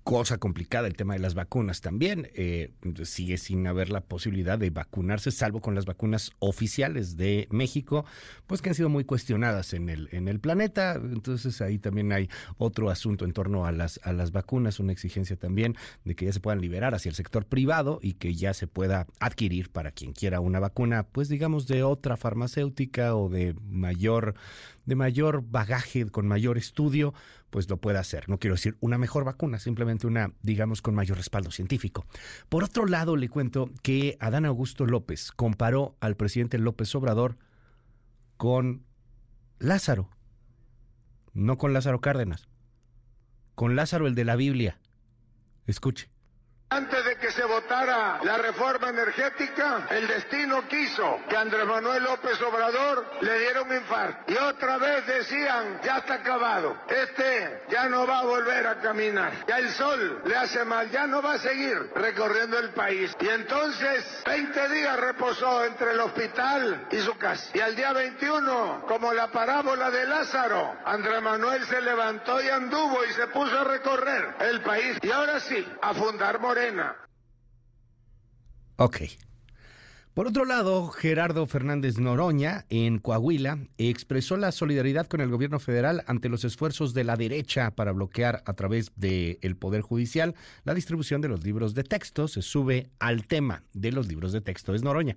cosa 0.07 0.37
complicada 0.37 0.87
el 0.87 0.95
tema 0.95 1.15
de 1.15 1.19
las 1.19 1.33
vacunas 1.33 1.81
también. 1.81 2.29
Eh, 2.33 2.71
sigue 3.03 3.37
sin 3.37 3.67
haber 3.67 3.89
la 3.89 3.99
posibilidad 3.99 4.57
de 4.57 4.69
vacunarse, 4.69 5.31
salvo 5.31 5.59
con 5.59 5.75
las 5.75 5.83
vacunas 5.83 6.31
oficiales 6.39 7.17
de 7.17 7.49
México, 7.51 8.05
pues 8.45 8.61
que 8.61 8.69
han 8.69 8.75
sido 8.75 8.87
muy 8.87 9.03
cuestionadas 9.03 9.73
en 9.73 9.89
el, 9.89 10.07
en 10.13 10.29
el 10.29 10.39
planeta. 10.39 10.93
Entonces 10.95 11.59
ahí 11.59 11.77
también 11.77 12.13
hay 12.13 12.29
otro 12.57 12.89
asunto 12.89 13.25
en 13.25 13.33
torno 13.33 13.65
a 13.65 13.73
las, 13.73 13.99
a 14.01 14.13
las 14.13 14.31
vacunas, 14.31 14.79
una 14.79 14.93
exigencia 14.93 15.35
también 15.35 15.75
de 16.05 16.15
que 16.15 16.23
ya 16.23 16.31
se 16.31 16.39
puedan 16.39 16.61
liberar 16.61 16.95
hacia 16.95 17.09
el 17.09 17.15
sector 17.15 17.45
privado 17.45 17.99
y 18.01 18.13
que 18.13 18.33
ya 18.33 18.53
se 18.53 18.65
pueda 18.65 19.07
adquirir 19.19 19.71
para 19.71 19.91
quien 19.91 20.13
quiera 20.13 20.39
una 20.39 20.61
vacuna, 20.61 21.03
pues 21.03 21.27
digamos 21.27 21.67
de 21.67 21.83
otra 21.83 22.15
farmacéutica 22.15 23.13
o 23.13 23.27
de 23.27 23.55
mayor 23.65 24.35
de 24.87 24.95
mayor 24.95 25.43
bagaje, 25.45 26.05
con 26.05 26.27
mayor 26.27 26.57
estudio, 26.57 27.13
pues 27.57 27.71
lo 27.71 27.77
pueda 27.77 27.99
hacer. 27.99 28.29
No 28.29 28.37
quiero 28.37 28.53
decir 28.53 28.77
una 28.81 28.99
mejor 28.99 29.23
vacuna, 29.23 29.57
simplemente 29.57 30.05
una, 30.05 30.31
digamos, 30.43 30.83
con 30.83 30.93
mayor 30.93 31.17
respaldo 31.17 31.49
científico. 31.49 32.05
Por 32.49 32.63
otro 32.63 32.85
lado, 32.85 33.15
le 33.15 33.29
cuento 33.29 33.71
que 33.81 34.15
Adán 34.19 34.45
Augusto 34.45 34.85
López 34.85 35.31
comparó 35.31 35.97
al 35.99 36.15
presidente 36.15 36.59
López 36.59 36.93
Obrador 36.93 37.39
con 38.37 38.85
Lázaro, 39.57 40.07
no 41.33 41.57
con 41.57 41.73
Lázaro 41.73 41.99
Cárdenas, 41.99 42.47
con 43.55 43.75
Lázaro 43.75 44.05
el 44.05 44.13
de 44.13 44.25
la 44.25 44.35
Biblia. 44.35 44.79
Escuche. 45.65 46.11
Antes 46.69 47.05
de 47.05 47.15
que 47.15 47.31
se 47.31 47.45
votara 47.45 48.19
la 48.23 48.37
reforma 48.39 48.89
energética, 48.89 49.87
el 49.89 50.05
destino 50.05 50.67
quiso 50.67 51.21
que 51.29 51.37
Andrés 51.37 51.65
Manuel 51.65 52.03
López 52.03 52.41
Obrador 52.41 53.05
le 53.21 53.39
diera 53.39 53.61
un 53.61 53.73
infarto. 53.73 54.29
Y 54.29 54.35
otra 54.35 54.77
vez 54.77 55.07
decían, 55.07 55.79
ya 55.81 55.99
está 55.99 56.15
acabado, 56.15 56.75
este 56.89 57.63
ya 57.69 57.87
no 57.87 58.05
va 58.05 58.19
a 58.19 58.25
volver 58.25 58.67
a 58.67 58.81
caminar, 58.81 59.31
ya 59.47 59.59
el 59.59 59.69
sol 59.71 60.21
le 60.25 60.35
hace 60.35 60.65
mal, 60.65 60.91
ya 60.91 61.07
no 61.07 61.21
va 61.21 61.35
a 61.35 61.39
seguir 61.39 61.89
recorriendo 61.95 62.59
el 62.59 62.71
país. 62.71 63.15
Y 63.21 63.29
entonces, 63.29 64.23
20 64.25 64.67
días 64.67 64.99
reposó 64.99 65.63
entre 65.63 65.91
el 65.91 65.99
hospital 66.01 66.87
y 66.91 66.99
su 66.99 67.17
casa. 67.17 67.49
Y 67.53 67.61
al 67.61 67.77
día 67.77 67.93
21, 67.93 68.83
como 68.89 69.13
la 69.13 69.27
parábola 69.27 69.89
de 69.89 70.05
Lázaro, 70.05 70.75
Andrés 70.83 71.21
Manuel 71.21 71.65
se 71.65 71.79
levantó 71.79 72.41
y 72.41 72.49
anduvo 72.49 73.05
y 73.05 73.13
se 73.13 73.27
puso 73.27 73.57
a 73.57 73.63
recorrer 73.63 74.35
el 74.41 74.59
país. 74.61 74.97
Y 75.01 75.11
ahora 75.11 75.39
sí, 75.39 75.65
a 75.81 75.93
fundar 75.93 76.39
Morena. 76.57 76.95
Ok. 78.77 78.97
Por 80.15 80.25
otro 80.25 80.43
lado, 80.45 80.87
Gerardo 80.87 81.45
Fernández 81.45 81.99
Noroña, 81.99 82.65
en 82.69 82.97
Coahuila, 82.97 83.59
expresó 83.77 84.37
la 84.37 84.51
solidaridad 84.51 85.05
con 85.05 85.21
el 85.21 85.29
gobierno 85.29 85.59
federal 85.59 86.03
ante 86.07 86.29
los 86.29 86.43
esfuerzos 86.43 86.95
de 86.95 87.03
la 87.03 87.15
derecha 87.15 87.69
para 87.69 87.91
bloquear 87.91 88.41
a 88.47 88.53
través 88.53 88.91
del 88.95 89.55
Poder 89.55 89.81
Judicial 89.81 90.33
la 90.63 90.73
distribución 90.73 91.21
de 91.21 91.27
los 91.27 91.43
libros 91.43 91.75
de 91.75 91.83
texto. 91.83 92.27
Se 92.27 92.41
sube 92.41 92.89
al 92.97 93.27
tema 93.27 93.61
de 93.73 93.91
los 93.91 94.07
libros 94.07 94.31
de 94.31 94.41
texto. 94.41 94.73
Es 94.73 94.81
Noroña. 94.81 95.15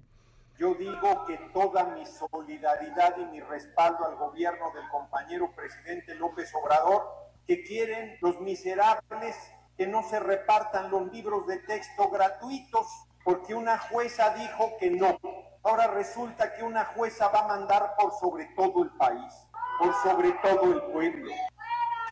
Yo 0.59 0.75
digo 0.75 1.25
que 1.27 1.39
toda 1.55 1.97
mi 1.97 2.05
solidaridad 2.05 3.17
y 3.17 3.25
mi 3.33 3.41
respaldo 3.41 4.07
al 4.07 4.17
gobierno 4.17 4.67
del 4.75 4.87
compañero 4.91 5.51
presidente 5.57 6.15
López 6.17 6.53
Obrador, 6.63 7.05
que 7.47 7.63
quieren 7.63 8.19
los 8.21 8.39
miserables 8.43 9.37
que 9.81 9.87
no 9.87 10.03
se 10.03 10.21
repartan 10.21 10.91
los 10.91 11.11
libros 11.11 11.47
de 11.47 11.57
texto 11.57 12.11
gratuitos 12.11 12.87
porque 13.25 13.55
una 13.55 13.79
jueza 13.79 14.35
dijo 14.35 14.77
que 14.79 14.91
no. 14.91 15.19
Ahora 15.63 15.87
resulta 15.87 16.55
que 16.55 16.63
una 16.63 16.85
jueza 16.85 17.29
va 17.29 17.47
a 17.47 17.49
mandar 17.49 17.95
por 17.99 18.13
sobre 18.21 18.45
todo 18.55 18.83
el 18.83 18.91
país, 18.91 19.33
por 19.79 19.95
sobre 20.03 20.33
todo 20.43 20.65
el 20.65 20.83
pueblo. 20.93 21.33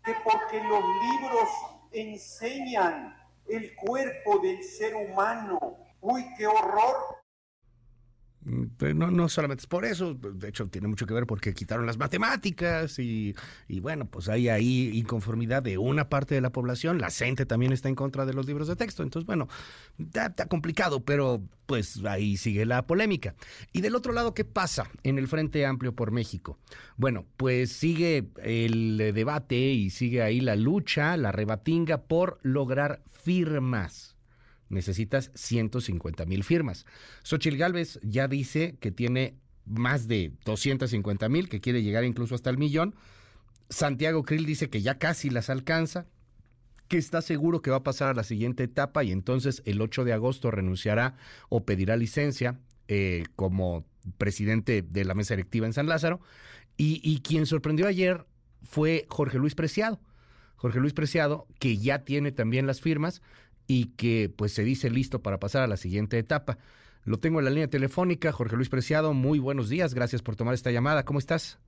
Que 0.02 0.14
porque 0.24 0.64
los 0.64 0.82
libros 0.82 1.48
enseñan 1.92 3.14
el 3.50 3.76
cuerpo 3.76 4.38
del 4.38 4.64
ser 4.64 4.94
humano. 4.94 5.58
Uy, 6.00 6.24
qué 6.38 6.46
horror. 6.46 7.18
Pero 8.76 8.94
no, 8.94 9.10
no 9.10 9.28
solamente 9.28 9.62
es 9.62 9.66
por 9.66 9.84
eso, 9.84 10.14
de 10.14 10.48
hecho 10.48 10.68
tiene 10.68 10.88
mucho 10.88 11.06
que 11.06 11.14
ver 11.14 11.26
porque 11.26 11.52
quitaron 11.52 11.86
las 11.86 11.98
matemáticas 11.98 12.98
y, 12.98 13.34
y, 13.66 13.80
bueno, 13.80 14.06
pues 14.06 14.28
hay 14.28 14.48
ahí 14.48 14.90
inconformidad 14.94 15.62
de 15.62 15.76
una 15.76 16.08
parte 16.08 16.34
de 16.34 16.40
la 16.40 16.50
población, 16.50 16.98
la 16.98 17.10
gente 17.10 17.46
también 17.46 17.72
está 17.72 17.88
en 17.88 17.94
contra 17.94 18.24
de 18.24 18.32
los 18.32 18.46
libros 18.46 18.68
de 18.68 18.76
texto, 18.76 19.02
entonces 19.02 19.26
bueno, 19.26 19.48
está, 19.98 20.26
está 20.26 20.46
complicado, 20.46 21.04
pero 21.04 21.42
pues 21.66 22.02
ahí 22.04 22.36
sigue 22.36 22.64
la 22.64 22.86
polémica. 22.86 23.34
Y 23.72 23.82
del 23.82 23.94
otro 23.94 24.12
lado, 24.12 24.32
¿qué 24.32 24.44
pasa 24.44 24.88
en 25.02 25.18
el 25.18 25.28
Frente 25.28 25.66
Amplio 25.66 25.94
por 25.94 26.10
México? 26.10 26.58
Bueno, 26.96 27.26
pues 27.36 27.72
sigue 27.72 28.30
el 28.42 28.96
debate 29.14 29.56
y 29.56 29.90
sigue 29.90 30.22
ahí 30.22 30.40
la 30.40 30.56
lucha, 30.56 31.16
la 31.16 31.32
rebatinga 31.32 32.02
por 32.02 32.38
lograr 32.42 33.02
firmas 33.06 34.17
necesitas 34.68 35.30
150 35.34 36.26
mil 36.26 36.44
firmas. 36.44 36.86
Xochil 37.22 37.56
Gálvez 37.56 37.98
ya 38.02 38.28
dice 38.28 38.76
que 38.80 38.90
tiene 38.90 39.36
más 39.64 40.08
de 40.08 40.32
250 40.44 41.28
mil, 41.28 41.48
que 41.48 41.60
quiere 41.60 41.82
llegar 41.82 42.04
incluso 42.04 42.34
hasta 42.34 42.50
el 42.50 42.58
millón. 42.58 42.94
Santiago 43.70 44.22
Krill 44.22 44.46
dice 44.46 44.70
que 44.70 44.82
ya 44.82 44.98
casi 44.98 45.30
las 45.30 45.50
alcanza, 45.50 46.06
que 46.88 46.96
está 46.96 47.20
seguro 47.20 47.60
que 47.60 47.70
va 47.70 47.78
a 47.78 47.82
pasar 47.82 48.08
a 48.08 48.14
la 48.14 48.24
siguiente 48.24 48.64
etapa 48.64 49.04
y 49.04 49.12
entonces 49.12 49.62
el 49.66 49.80
8 49.80 50.04
de 50.04 50.14
agosto 50.14 50.50
renunciará 50.50 51.16
o 51.50 51.64
pedirá 51.64 51.96
licencia 51.96 52.58
eh, 52.88 53.24
como 53.36 53.84
presidente 54.16 54.80
de 54.80 55.04
la 55.04 55.14
mesa 55.14 55.34
directiva 55.34 55.66
en 55.66 55.74
San 55.74 55.86
Lázaro. 55.86 56.20
Y, 56.78 57.00
y 57.02 57.20
quien 57.20 57.44
sorprendió 57.44 57.86
ayer 57.86 58.26
fue 58.62 59.06
Jorge 59.08 59.38
Luis 59.38 59.54
Preciado. 59.54 60.00
Jorge 60.56 60.80
Luis 60.80 60.94
Preciado, 60.94 61.46
que 61.60 61.76
ya 61.76 62.04
tiene 62.04 62.32
también 62.32 62.66
las 62.66 62.80
firmas, 62.80 63.22
y 63.68 63.94
que 63.96 64.32
pues 64.34 64.52
se 64.52 64.64
dice 64.64 64.90
listo 64.90 65.22
para 65.22 65.38
pasar 65.38 65.62
a 65.62 65.68
la 65.68 65.76
siguiente 65.76 66.18
etapa. 66.18 66.58
Lo 67.04 67.18
tengo 67.18 67.38
en 67.38 67.44
la 67.44 67.50
línea 67.50 67.68
telefónica, 67.68 68.32
Jorge 68.32 68.56
Luis 68.56 68.70
Preciado, 68.70 69.14
muy 69.14 69.38
buenos 69.38 69.68
días, 69.68 69.94
gracias 69.94 70.22
por 70.22 70.34
tomar 70.34 70.54
esta 70.54 70.72
llamada, 70.72 71.04
¿cómo 71.04 71.20
estás? 71.20 71.60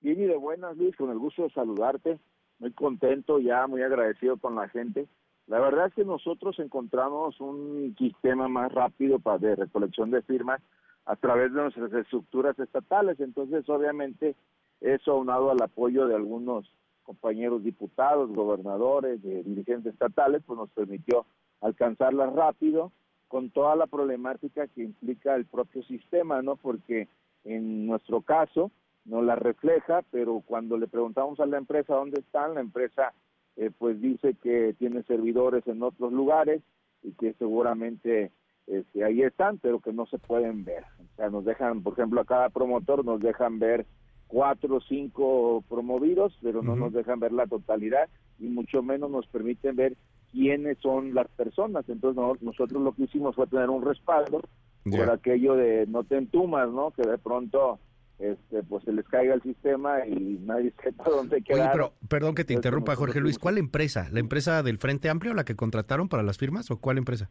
Bien 0.00 0.22
y 0.22 0.24
de 0.24 0.36
buenas, 0.36 0.76
Luis, 0.76 0.96
con 0.96 1.10
el 1.10 1.18
gusto 1.18 1.42
de 1.42 1.50
saludarte, 1.50 2.18
muy 2.60 2.72
contento 2.72 3.38
ya, 3.40 3.66
muy 3.66 3.82
agradecido 3.82 4.38
con 4.38 4.54
la 4.54 4.68
gente. 4.68 5.08
La 5.46 5.60
verdad 5.60 5.88
es 5.88 5.94
que 5.94 6.04
nosotros 6.04 6.58
encontramos 6.58 7.40
un 7.40 7.94
sistema 7.98 8.48
más 8.48 8.72
rápido 8.72 9.18
para 9.18 9.38
de 9.38 9.56
recolección 9.56 10.10
de 10.10 10.22
firmas 10.22 10.60
a 11.04 11.16
través 11.16 11.52
de 11.52 11.60
nuestras 11.60 11.92
estructuras 11.92 12.58
estatales, 12.58 13.20
entonces 13.20 13.68
obviamente 13.68 14.34
eso 14.80 15.12
aunado 15.12 15.50
al 15.50 15.62
apoyo 15.62 16.06
de 16.06 16.14
algunos 16.14 16.70
compañeros 17.06 17.62
diputados, 17.62 18.32
gobernadores, 18.32 19.22
de 19.22 19.44
dirigentes 19.44 19.92
estatales, 19.92 20.42
pues 20.44 20.58
nos 20.58 20.70
permitió 20.70 21.24
alcanzarla 21.60 22.26
rápido 22.26 22.92
con 23.28 23.50
toda 23.50 23.76
la 23.76 23.86
problemática 23.86 24.66
que 24.66 24.82
implica 24.82 25.36
el 25.36 25.46
propio 25.46 25.82
sistema, 25.84 26.42
¿no? 26.42 26.56
Porque 26.56 27.08
en 27.44 27.86
nuestro 27.86 28.22
caso 28.22 28.72
no 29.04 29.22
la 29.22 29.36
refleja, 29.36 30.02
pero 30.10 30.42
cuando 30.44 30.76
le 30.76 30.88
preguntamos 30.88 31.38
a 31.38 31.46
la 31.46 31.58
empresa 31.58 31.94
dónde 31.94 32.20
están, 32.20 32.54
la 32.54 32.60
empresa 32.60 33.12
eh, 33.56 33.70
pues 33.78 34.00
dice 34.00 34.34
que 34.42 34.74
tiene 34.78 35.04
servidores 35.04 35.66
en 35.68 35.82
otros 35.82 36.12
lugares 36.12 36.60
y 37.02 37.12
que 37.12 37.34
seguramente 37.34 38.32
este, 38.66 39.04
ahí 39.04 39.22
están, 39.22 39.58
pero 39.58 39.78
que 39.78 39.92
no 39.92 40.06
se 40.06 40.18
pueden 40.18 40.64
ver. 40.64 40.84
O 40.98 41.16
sea, 41.16 41.30
nos 41.30 41.44
dejan, 41.44 41.82
por 41.84 41.92
ejemplo, 41.92 42.20
a 42.20 42.24
cada 42.24 42.48
promotor 42.48 43.04
nos 43.04 43.20
dejan 43.20 43.60
ver 43.60 43.86
cuatro 44.26 44.76
o 44.76 44.80
cinco 44.80 45.64
promovidos, 45.68 46.36
pero 46.42 46.62
no 46.62 46.76
nos 46.76 46.92
dejan 46.92 47.20
ver 47.20 47.32
la 47.32 47.46
totalidad 47.46 48.08
y 48.38 48.46
mucho 48.46 48.82
menos 48.82 49.10
nos 49.10 49.26
permiten 49.26 49.76
ver 49.76 49.96
quiénes 50.32 50.78
son 50.78 51.14
las 51.14 51.28
personas. 51.28 51.88
Entonces 51.88 52.22
nosotros 52.42 52.82
lo 52.82 52.92
que 52.92 53.04
hicimos 53.04 53.34
fue 53.34 53.46
tener 53.46 53.70
un 53.70 53.84
respaldo 53.84 54.42
por 54.84 55.10
aquello 55.10 55.54
de 55.54 55.86
no 55.86 56.04
te 56.04 56.16
entumas, 56.16 56.70
¿no? 56.70 56.90
Que 56.90 57.02
de 57.02 57.18
pronto 57.18 57.78
este 58.18 58.62
pues 58.62 58.82
se 58.84 58.92
les 58.92 59.06
caiga 59.06 59.34
el 59.34 59.42
sistema 59.42 60.06
y 60.06 60.40
nadie 60.44 60.72
sepa 60.82 61.04
dónde 61.04 61.42
quedar. 61.42 61.60
Oye, 61.60 61.70
pero 61.72 61.92
perdón 62.08 62.34
que 62.34 62.44
te 62.44 62.54
interrumpa, 62.54 62.96
Jorge 62.96 63.20
Luis, 63.20 63.38
¿cuál 63.38 63.58
empresa? 63.58 64.08
¿La 64.10 64.20
empresa 64.20 64.62
del 64.62 64.78
Frente 64.78 65.08
Amplio, 65.08 65.34
la 65.34 65.44
que 65.44 65.56
contrataron 65.56 66.08
para 66.08 66.22
las 66.22 66.38
firmas 66.38 66.70
o 66.70 66.78
cuál 66.78 66.98
empresa? 66.98 67.30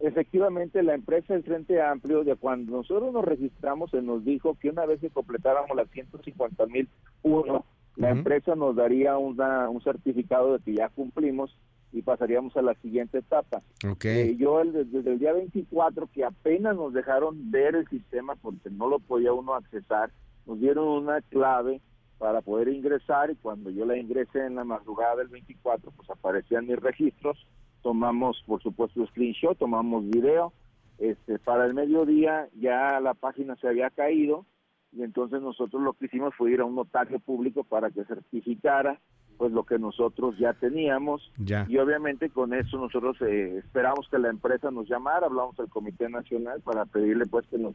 Efectivamente, 0.00 0.82
la 0.82 0.94
empresa 0.94 1.34
del 1.34 1.42
Frente 1.42 1.82
Amplio, 1.82 2.22
de 2.22 2.36
cuando 2.36 2.76
nosotros 2.76 3.12
nos 3.12 3.24
registramos, 3.24 3.90
se 3.90 4.00
nos 4.00 4.24
dijo 4.24 4.56
que 4.60 4.70
una 4.70 4.86
vez 4.86 5.00
que 5.00 5.10
completáramos 5.10 5.76
las 5.76 5.90
150 5.90 6.66
mil 6.66 6.88
uno, 7.22 7.64
la 7.96 8.10
empresa 8.10 8.54
nos 8.54 8.76
daría 8.76 9.18
una, 9.18 9.68
un 9.68 9.82
certificado 9.82 10.52
de 10.52 10.64
que 10.64 10.74
ya 10.74 10.88
cumplimos 10.88 11.56
y 11.92 12.02
pasaríamos 12.02 12.56
a 12.56 12.62
la 12.62 12.74
siguiente 12.74 13.18
etapa. 13.18 13.60
Okay. 13.84 14.30
Eh, 14.30 14.36
yo 14.36 14.60
el, 14.60 14.72
desde 14.72 15.10
el 15.10 15.18
día 15.18 15.32
24, 15.32 16.08
que 16.14 16.24
apenas 16.24 16.76
nos 16.76 16.92
dejaron 16.92 17.50
ver 17.50 17.74
el 17.74 17.88
sistema 17.88 18.36
porque 18.36 18.70
no 18.70 18.88
lo 18.88 19.00
podía 19.00 19.32
uno 19.32 19.54
accesar, 19.54 20.12
nos 20.46 20.60
dieron 20.60 20.86
una 20.86 21.20
clave 21.22 21.80
para 22.18 22.40
poder 22.40 22.68
ingresar 22.68 23.32
y 23.32 23.36
cuando 23.36 23.70
yo 23.70 23.84
la 23.84 23.96
ingresé 23.96 24.46
en 24.46 24.56
la 24.56 24.64
madrugada 24.64 25.16
del 25.16 25.28
24, 25.28 25.90
pues 25.90 26.08
aparecían 26.10 26.66
mis 26.66 26.78
registros 26.78 27.46
tomamos 27.82 28.42
por 28.46 28.62
supuesto 28.62 29.06
screenshot, 29.06 29.58
tomamos 29.58 30.08
video, 30.08 30.52
este, 30.98 31.38
para 31.38 31.66
el 31.66 31.74
mediodía 31.74 32.48
ya 32.58 33.00
la 33.00 33.14
página 33.14 33.56
se 33.56 33.68
había 33.68 33.90
caído 33.90 34.44
y 34.92 35.02
entonces 35.02 35.40
nosotros 35.42 35.82
lo 35.82 35.92
que 35.92 36.06
hicimos 36.06 36.34
fue 36.36 36.52
ir 36.52 36.60
a 36.60 36.64
un 36.64 36.74
notario 36.74 37.18
público 37.18 37.64
para 37.64 37.90
que 37.90 38.04
certificara 38.04 38.98
pues 39.38 39.52
lo 39.52 39.64
que 39.64 39.78
nosotros 39.78 40.36
ya 40.38 40.52
teníamos. 40.52 41.32
Y 41.68 41.78
obviamente 41.78 42.28
con 42.28 42.52
eso 42.52 42.76
nosotros 42.76 43.16
eh, 43.22 43.58
esperamos 43.58 44.08
que 44.10 44.18
la 44.18 44.30
empresa 44.30 44.70
nos 44.70 44.88
llamara, 44.88 45.26
hablamos 45.26 45.58
al 45.60 45.68
Comité 45.68 46.08
Nacional 46.08 46.60
para 46.60 46.84
pedirle 46.86 47.24
pues 47.26 47.46
que 47.46 47.56
nos 47.56 47.74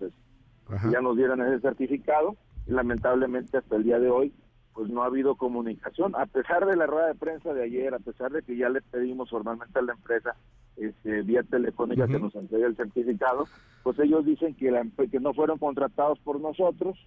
ya 0.91 1.01
nos 1.01 1.15
dieran 1.15 1.41
ese 1.41 1.61
certificado. 1.61 2.35
Y 2.67 2.71
lamentablemente 2.71 3.57
hasta 3.57 3.77
el 3.77 3.83
día 3.83 3.99
de 3.99 4.09
hoy 4.09 4.33
pues 4.73 4.89
no 4.89 5.03
ha 5.03 5.07
habido 5.07 5.35
comunicación, 5.35 6.13
a 6.15 6.25
pesar 6.25 6.65
de 6.65 6.75
la 6.75 6.87
rueda 6.87 7.07
de 7.07 7.15
prensa 7.15 7.53
de 7.53 7.63
ayer, 7.63 7.93
a 7.93 7.99
pesar 7.99 8.31
de 8.31 8.41
que 8.41 8.57
ya 8.57 8.69
le 8.69 8.81
pedimos 8.81 9.29
formalmente 9.29 9.77
a 9.77 9.83
la 9.83 9.93
empresa 9.93 10.35
este, 10.75 11.21
vía 11.21 11.43
telefónica 11.43 12.07
que 12.07 12.19
nos 12.19 12.33
entregue 12.35 12.65
el 12.65 12.75
certificado, 12.75 13.47
pues 13.83 13.99
ellos 13.99 14.25
dicen 14.25 14.55
que, 14.55 14.71
la, 14.71 14.85
que 15.11 15.19
no 15.19 15.33
fueron 15.33 15.59
contratados 15.59 16.19
por 16.19 16.39
nosotros, 16.39 16.97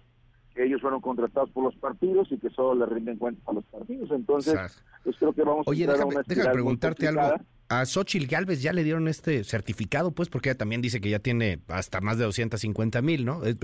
que 0.57 0.65
ellos 0.65 0.81
fueron 0.81 0.99
contratados 0.99 1.51
por 1.51 1.63
los 1.63 1.75
partidos 1.75 2.27
y 2.31 2.37
que 2.37 2.49
solo 2.49 2.85
le 2.85 2.93
rinden 2.93 3.17
cuenta 3.17 3.41
a 3.45 3.53
los 3.53 3.63
partidos. 3.65 4.09
Entonces, 4.11 4.59
pues 5.03 5.15
creo 5.17 5.31
que 5.31 5.43
vamos 5.43 5.67
a 5.67 5.71
entrar 5.71 5.95
déjame, 5.95 6.01
a 6.01 6.17
una 6.17 6.23
déjame 6.25 6.51
preguntarte 6.51 7.07
algo. 7.07 7.21
A 7.69 7.85
Xochitl 7.85 8.27
Galvez 8.27 8.61
ya 8.61 8.71
le 8.71 8.83
dieron 8.83 9.07
este 9.09 9.43
certificado, 9.43 10.11
pues, 10.11 10.29
porque 10.29 10.49
ella 10.49 10.57
también 10.57 10.81
dice 10.81 11.01
que 11.01 11.09
ya 11.09 11.19
tiene 11.19 11.59
hasta 11.67 11.99
más 11.99 12.17
de 12.17 12.23
250 12.23 13.01
mil, 13.01 13.25
¿no? 13.25 13.45
Eh, 13.45 13.55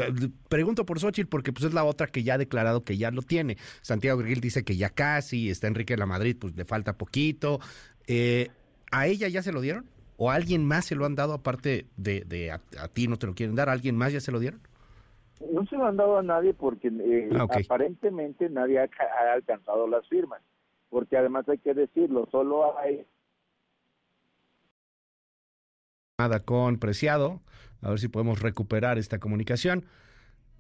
pregunto 0.50 0.86
por 0.86 1.00
Xochitl 1.00 1.30
porque 1.30 1.54
pues 1.54 1.66
es 1.66 1.74
la 1.74 1.86
otra 1.86 2.08
que 2.08 2.22
ya 2.22 2.36
ha 2.36 2.38
declarado 2.38 2.84
que 2.84 2.98
ya 2.98 3.12
lo 3.12 3.22
tiene. 3.22 3.58
Santiago 3.82 4.20
Gril 4.20 4.42
dice 4.42 4.64
que 4.64 4.76
ya 4.76 4.90
casi, 4.90 5.50
está 5.50 5.68
Enrique 5.68 5.94
de 5.94 6.00
la 6.00 6.06
Madrid, 6.06 6.36
pues 6.40 6.56
le 6.56 6.66
falta 6.66 6.98
poquito. 6.98 7.60
Eh, 8.08 8.50
¿A 8.92 9.08
ella 9.08 9.28
ya 9.30 9.42
se 9.42 9.52
lo 9.52 9.62
dieron? 9.62 9.86
¿O 10.18 10.30
a 10.30 10.36
alguien 10.36 10.66
más 10.66 10.86
se 10.86 10.96
lo 10.96 11.06
han 11.06 11.16
dado 11.16 11.34
aparte 11.34 11.88
de, 11.98 12.52
a, 12.52 12.88
ti 12.90 13.08
no 13.08 13.18
te 13.18 13.26
lo 13.26 13.34
quieren 13.34 13.56
dar? 13.56 13.70
¿A 13.70 13.72
alguien 13.72 13.96
más 13.96 14.14
ya 14.14 14.20
se 14.20 14.32
lo 14.32 14.40
dieron? 14.40 14.62
No 15.52 15.66
se 15.66 15.76
lo 15.76 15.86
han 15.86 15.98
dado 15.98 16.18
a 16.18 16.24
nadie 16.24 16.54
porque 16.54 16.88
eh, 16.88 17.30
ah, 17.34 17.48
aparentemente 17.66 18.50
nadie 18.50 18.80
ha, 18.80 18.90
alcanzado 19.34 19.88
las 19.88 20.08
firmas. 20.08 20.42
Porque 20.90 21.18
además 21.18 21.48
hay 21.50 21.58
que 21.58 21.74
decirlo, 21.74 22.28
solo 22.32 22.78
hay... 22.78 23.06
Nada 26.20 26.42
con 26.42 26.78
Preciado, 26.78 27.42
a 27.82 27.90
ver 27.90 28.00
si 28.00 28.08
podemos 28.08 28.42
recuperar 28.42 28.98
esta 29.00 29.20
comunicación. 29.20 29.86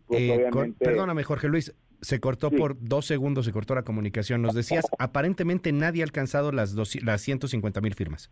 Pues 0.07 0.21
eh, 0.21 0.49
perdóname, 0.79 1.23
Jorge 1.23 1.47
Luis, 1.47 1.75
se 2.01 2.19
cortó 2.19 2.51
por 2.51 2.75
dos 2.79 3.05
segundos, 3.05 3.45
se 3.45 3.53
cortó 3.53 3.75
la 3.75 3.83
comunicación. 3.83 4.41
Nos 4.41 4.55
decías, 4.55 4.85
aparentemente 4.99 5.71
nadie 5.71 6.01
ha 6.01 6.05
alcanzado 6.05 6.51
las, 6.51 6.73
dos, 6.73 7.01
las 7.03 7.21
150 7.21 7.79
mil 7.81 7.93
firmas. 7.93 8.31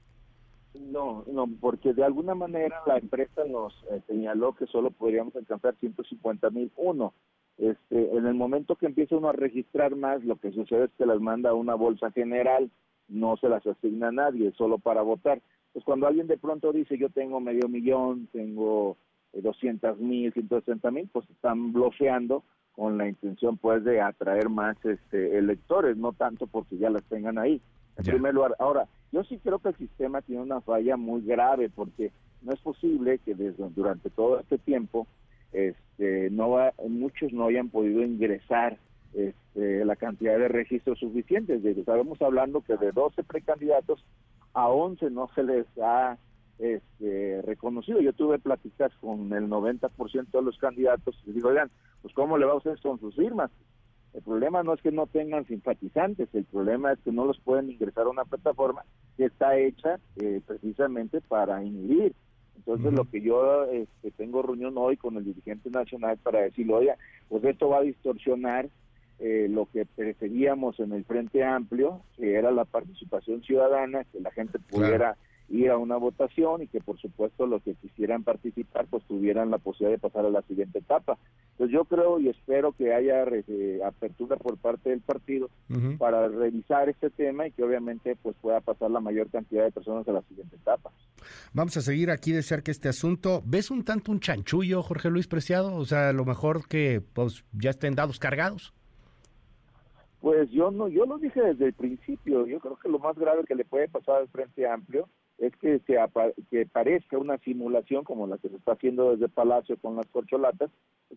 No, 0.92 1.24
no, 1.28 1.48
porque 1.62 1.94
de 1.94 2.04
alguna 2.04 2.36
manera 2.36 2.82
la 2.86 2.98
empresa 2.98 3.46
nos 3.46 3.74
eh, 3.90 4.02
señaló 4.08 4.54
que 4.54 4.66
solo 4.68 4.92
podríamos 4.92 5.34
alcanzar 5.36 5.76
150 5.80 6.50
mil 6.50 6.70
uno. 6.76 7.14
Este, 7.58 8.18
en 8.18 8.26
el 8.26 8.34
momento 8.34 8.76
que 8.76 8.88
empieza 8.88 9.16
uno 9.16 9.30
a 9.30 9.34
registrar 9.34 9.96
más, 9.96 10.24
lo 10.26 10.36
que 10.36 10.52
sucede 10.52 10.86
es 10.86 10.92
que 10.98 11.06
las 11.06 11.22
manda 11.22 11.52
a 11.52 11.54
una 11.54 11.76
bolsa 11.76 12.12
general, 12.12 12.70
no 13.08 13.38
se 13.38 13.48
las 13.48 13.66
asigna 13.66 14.10
a 14.10 14.12
nadie, 14.12 14.52
solo 14.58 14.80
para 14.80 15.02
votar. 15.02 15.42
Pues 15.72 15.86
cuando 15.86 16.08
alguien 16.08 16.28
de 16.28 16.38
pronto 16.38 16.74
dice 16.74 16.98
yo 16.98 17.10
tengo 17.10 17.40
medio 17.40 17.70
millón, 17.70 18.28
tengo 18.34 18.98
200 19.32 19.98
eh, 19.98 20.04
mil, 20.04 20.34
160 20.34 20.92
mil, 20.92 21.10
pues 21.14 21.30
están 21.30 21.72
bloqueando 21.72 22.44
con 22.74 22.98
la 22.98 23.08
intención 23.08 23.58
pues 23.58 23.84
de 23.86 24.02
atraer 24.02 24.50
más 24.50 24.76
este, 24.84 25.38
electores, 25.38 25.96
no 25.96 26.12
tanto 26.12 26.48
porque 26.48 26.78
ya 26.78 26.90
las 26.90 27.04
tengan 27.04 27.38
ahí. 27.38 27.62
En 27.98 28.04
primer 28.04 28.34
lugar, 28.34 28.56
ahora, 28.60 28.88
yo 29.12 29.24
sí 29.24 29.40
creo 29.44 29.60
que 29.60 29.70
el 29.70 29.78
sistema 29.78 30.22
tiene 30.22 30.42
una 30.42 30.62
falla 30.62 30.98
muy 30.98 31.22
grave 31.22 31.70
porque 31.70 32.12
no 32.42 32.54
es 32.54 32.60
posible 32.60 33.20
que 33.20 33.36
desde 33.36 33.70
durante 33.70 34.10
todo 34.10 34.40
este 34.40 34.58
tiempo 34.58 35.08
este, 35.52 36.30
no 36.32 36.58
muchos 36.88 37.34
no 37.34 37.48
hayan 37.48 37.70
podido 37.70 38.02
ingresar 38.02 38.78
este, 39.14 39.84
la 39.84 39.96
cantidad 39.96 40.38
de 40.38 40.48
registros 40.48 41.00
suficientes. 41.00 41.64
Estamos 41.64 42.22
hablando 42.22 42.62
que 42.62 42.78
de 42.78 42.92
12 42.92 43.24
precandidatos 43.24 44.04
a 44.54 44.70
11 44.70 45.10
no 45.10 45.30
se 45.36 45.44
les 45.44 45.68
ha 45.82 46.18
este, 46.60 47.42
reconocido. 47.42 48.00
Yo 48.00 48.14
tuve 48.14 48.40
pláticas 48.40 48.92
con 49.02 49.34
el 49.34 49.50
90% 49.50 50.32
de 50.32 50.42
los 50.42 50.58
candidatos 50.58 51.22
y 51.26 51.32
digo, 51.32 51.50
oigan, 51.50 51.70
pues 52.02 52.14
¿cómo 52.14 52.38
le 52.38 52.46
va 52.46 52.54
a 52.54 52.58
ustedes 52.58 52.80
con 52.82 53.00
sus 53.00 53.16
firmas? 53.16 53.52
El 54.14 54.22
problema 54.22 54.62
no 54.64 54.74
es 54.74 54.82
que 54.82 54.92
no 54.92 55.08
tengan 55.08 55.46
simpatizantes, 55.46 56.28
el 56.34 56.44
problema 56.44 56.92
es 56.92 57.00
que 57.00 57.12
no 57.12 57.26
los 57.26 57.40
pueden 57.40 57.70
ingresar 57.70 58.06
a 58.06 58.10
una 58.10 58.26
plataforma 58.26 58.84
que 59.16 59.26
está 59.26 59.58
hecha 59.58 60.00
eh, 60.18 60.42
precisamente 60.46 61.22
para 61.22 61.64
inhibir. 61.64 62.14
Entonces, 62.58 62.94
lo 62.94 63.06
que 63.06 63.22
yo 63.22 63.66
este, 63.66 64.12
tengo 64.12 64.44
reunión 64.44 64.74
hoy 64.78 64.96
con 64.96 65.18
el 65.18 65.26
dirigente 65.26 65.70
nacional 65.72 66.18
para 66.22 66.42
decirle, 66.42 66.74
oiga, 66.74 66.96
pues 67.28 67.44
esto 67.44 67.70
va 67.70 67.78
a 67.78 67.82
distorsionar 67.82 68.70
eh, 69.20 69.48
lo 69.50 69.68
que 69.72 69.86
preferíamos 69.86 70.80
en 70.80 70.94
el 70.94 71.04
Frente 71.06 71.44
Amplio, 71.44 72.02
que 72.18 72.36
era 72.36 72.52
la 72.52 72.66
participación 72.66 73.42
ciudadana, 73.42 74.04
que 74.06 74.20
la 74.20 74.32
gente 74.32 74.60
pudiera 74.60 75.16
ir 75.52 75.70
a 75.70 75.78
una 75.78 75.98
votación 75.98 76.64
y 76.64 76.68
que 76.68 76.80
por 76.80 77.00
supuesto 77.00 77.46
los 77.46 77.62
que 77.62 77.76
quisieran 77.76 78.24
participar 78.24 78.88
pues 78.90 79.04
tuvieran 79.04 79.52
la 79.52 79.58
posibilidad 79.58 79.98
de 79.98 80.10
pasar 80.10 80.26
a 80.26 80.30
la 80.30 80.42
siguiente 80.44 80.80
etapa. 80.80 81.18
Entonces 81.52 81.74
yo 81.74 81.86
creo 81.86 82.20
y 82.20 82.30
espero 82.30 82.72
que 82.72 82.94
haya 82.94 83.24
eh, 83.24 83.80
apertura 83.86 84.38
por 84.38 84.58
parte 84.58 84.90
del 84.90 85.02
partido 85.02 85.50
para 85.98 86.28
revisar 86.28 86.90
este 86.90 87.10
tema 87.10 87.48
y 87.48 87.52
que 87.52 87.64
obviamente 87.64 88.16
pues 88.22 88.36
pueda 88.42 88.62
pasar 88.62 88.90
la 88.92 89.00
mayor 89.00 89.30
cantidad 89.30 89.64
de 89.64 89.72
personas 89.72 90.08
a 90.08 90.14
la 90.14 90.22
siguiente 90.24 90.56
etapa. 90.56 90.92
Vamos 91.54 91.76
a 91.78 91.82
seguir 91.82 92.10
aquí 92.10 92.32
de 92.32 92.42
cerca 92.42 92.72
este 92.72 92.90
asunto. 92.90 93.42
¿Ves 93.46 93.72
un 93.72 93.84
tanto 93.84 94.12
un 94.12 94.20
chanchullo, 94.20 94.82
Jorge 94.82 95.10
Luis 95.10 95.28
Preciado? 95.28 95.76
O 95.76 95.86
sea, 95.86 96.10
a 96.10 96.14
lo 96.14 96.26
mejor 96.26 96.68
que 96.68 97.02
pues 97.14 97.44
ya 97.52 97.70
estén 97.70 97.96
dados 97.96 98.20
cargados. 98.20 98.74
Pues 100.22 100.50
yo 100.52 100.70
no, 100.70 100.88
yo 100.88 101.06
lo 101.06 101.18
dije 101.18 101.42
desde 101.42 101.66
el 101.66 101.74
principio. 101.74 102.46
Yo 102.46 102.60
creo 102.60 102.78
que 102.78 102.90
lo 102.90 103.00
más 103.00 103.18
grave 103.18 103.44
que 103.48 103.56
le 103.56 103.66
puede 103.66 103.90
pasar 103.90 104.18
al 104.18 104.28
Frente 104.30 104.68
Amplio 104.68 105.10
es 105.42 105.56
que, 105.58 105.80
se 105.80 105.98
que 106.52 106.68
parezca 106.68 107.18
una 107.18 107.40
simulación 107.40 108.04
como 108.04 108.28
la 108.28 108.38
que 108.38 108.50
se 108.50 108.58
está 108.58 108.74
haciendo 108.74 109.12
desde 109.12 109.28
Palacio 109.28 109.76
con 109.78 109.96
las 109.96 110.06
corcholatas, 110.08 110.70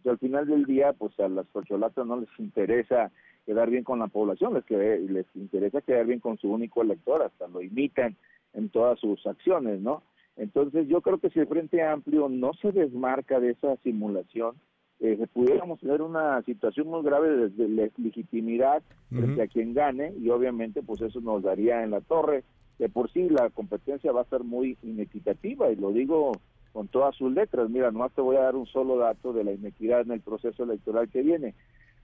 que 0.02 0.08
al 0.08 0.18
final 0.18 0.46
del 0.46 0.64
día, 0.64 0.94
pues 0.94 1.18
a 1.20 1.28
las 1.28 1.46
corcholatas 1.48 2.06
no 2.06 2.18
les 2.18 2.30
interesa 2.38 3.12
quedar 3.44 3.68
bien 3.68 3.84
con 3.84 3.98
la 3.98 4.06
población, 4.06 4.54
les, 4.54 5.10
les 5.10 5.26
interesa 5.34 5.82
quedar 5.82 6.06
bien 6.06 6.20
con 6.20 6.38
su 6.38 6.50
único 6.50 6.80
elector, 6.80 7.20
hasta 7.22 7.48
lo 7.48 7.60
imitan 7.60 8.16
en 8.54 8.70
todas 8.70 8.98
sus 8.98 9.26
acciones, 9.26 9.80
¿no? 9.80 10.02
Entonces 10.36 10.88
yo 10.88 11.02
creo 11.02 11.18
que 11.18 11.28
si 11.28 11.40
el 11.40 11.46
Frente 11.46 11.82
Amplio 11.82 12.30
no 12.30 12.54
se 12.54 12.72
desmarca 12.72 13.40
de 13.40 13.50
esa 13.50 13.76
simulación, 13.82 14.56
eh, 15.00 15.26
pudiéramos 15.34 15.80
tener 15.80 16.00
una 16.00 16.40
situación 16.44 16.88
muy 16.88 17.02
grave 17.02 17.50
de, 17.50 17.92
legitimidad 17.98 18.82
frente 19.10 19.42
a 19.42 19.48
quien 19.48 19.74
gane 19.74 20.14
y 20.18 20.30
obviamente 20.30 20.82
pues 20.82 21.02
eso 21.02 21.20
nos 21.20 21.42
daría 21.42 21.82
en 21.82 21.90
la 21.90 22.00
torre 22.00 22.42
de 22.78 22.88
por 22.88 23.10
sí 23.12 23.28
la 23.28 23.50
competencia 23.50 24.12
va 24.12 24.22
a 24.22 24.28
ser 24.28 24.44
muy 24.44 24.76
inequitativa 24.82 25.70
y 25.70 25.76
lo 25.76 25.92
digo 25.92 26.32
con 26.72 26.88
todas 26.88 27.14
sus 27.14 27.32
letras. 27.32 27.70
Mira, 27.70 27.92
no 27.92 28.08
te 28.10 28.20
voy 28.20 28.36
a 28.36 28.40
dar 28.40 28.56
un 28.56 28.66
solo 28.66 28.98
dato 28.98 29.32
de 29.32 29.44
la 29.44 29.52
inequidad 29.52 30.00
en 30.00 30.10
el 30.10 30.20
proceso 30.20 30.64
electoral 30.64 31.08
que 31.08 31.22
viene. 31.22 31.54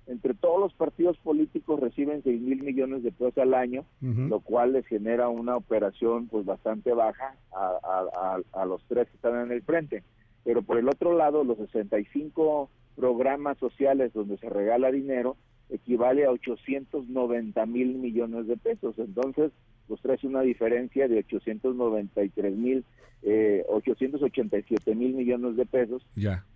Entre 0.06 0.34
todos 0.34 0.60
los 0.60 0.72
partidos 0.74 1.18
políticos 1.18 1.78
reciben 1.78 2.22
6 2.22 2.40
mil 2.40 2.62
millones 2.62 3.02
de 3.02 3.12
pesos 3.12 3.36
al 3.38 3.54
año, 3.54 3.84
lo 4.00 4.40
cual 4.40 4.72
les 4.72 4.86
genera 4.86 5.28
una 5.28 5.56
operación 5.56 6.28
pues 6.28 6.44
bastante 6.44 6.92
baja 6.92 7.34
a, 7.52 8.38
a, 8.54 8.60
a, 8.60 8.64
los 8.64 8.82
tres 8.88 9.08
que 9.08 9.16
están 9.16 9.40
en 9.40 9.52
el 9.52 9.62
frente. 9.62 10.02
Pero 10.44 10.62
por 10.62 10.78
el 10.78 10.88
otro 10.88 11.16
lado, 11.16 11.44
los 11.44 11.58
65 11.58 12.70
programas 12.96 13.58
sociales 13.58 14.12
donde 14.12 14.36
se 14.38 14.48
regala 14.48 14.90
dinero 14.90 15.36
equivale 15.68 16.24
a 16.24 16.30
890 16.30 17.66
mil 17.66 17.94
millones 17.94 18.46
de 18.46 18.56
pesos. 18.56 18.98
Entonces, 18.98 19.52
pues 19.90 20.00
trae 20.02 20.18
una 20.22 20.42
diferencia 20.42 21.08
de 21.08 21.18
893 21.18 22.56
mil, 22.56 22.84
eh, 23.22 23.64
887 23.68 24.94
mil 24.94 25.14
millones 25.14 25.56
de 25.56 25.66
pesos 25.66 26.06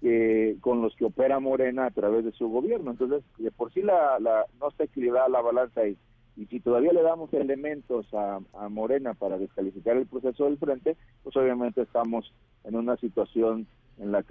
eh, 0.03 0.57
con 0.61 0.81
los 0.81 0.95
que 0.95 1.05
opera 1.05 1.41
Morena 1.41 1.87
a 1.87 1.91
través 1.91 2.25
de 2.25 2.31
su 2.31 2.49
gobierno. 2.49 2.93
Entonces, 2.93 3.25
de 3.39 3.51
por 3.51 3.73
sí 3.73 3.83
la, 3.83 4.21
la, 4.21 4.47
no 4.61 4.69
está 4.69 4.85
equilibrada 4.85 5.29
la 5.29 5.41
balanza 5.41 5.85
y, 5.85 5.97
y 6.37 6.47
si 6.47 6.61
todavía 6.61 6.93
le 6.93 7.03
damos 7.03 7.35
elementos 7.35 8.07
a, 8.15 8.39
a 8.53 8.69
Morena 8.69 9.15
para 9.15 9.37
descalificar 9.37 9.97
el 9.97 10.07
proceso 10.07 10.45
del 10.45 10.59
frente, 10.59 10.97
pues 11.25 11.37
obviamente 11.37 11.83
estamos 11.83 12.33
en 12.63 12.77
una 12.77 12.97
situación 12.99 13.67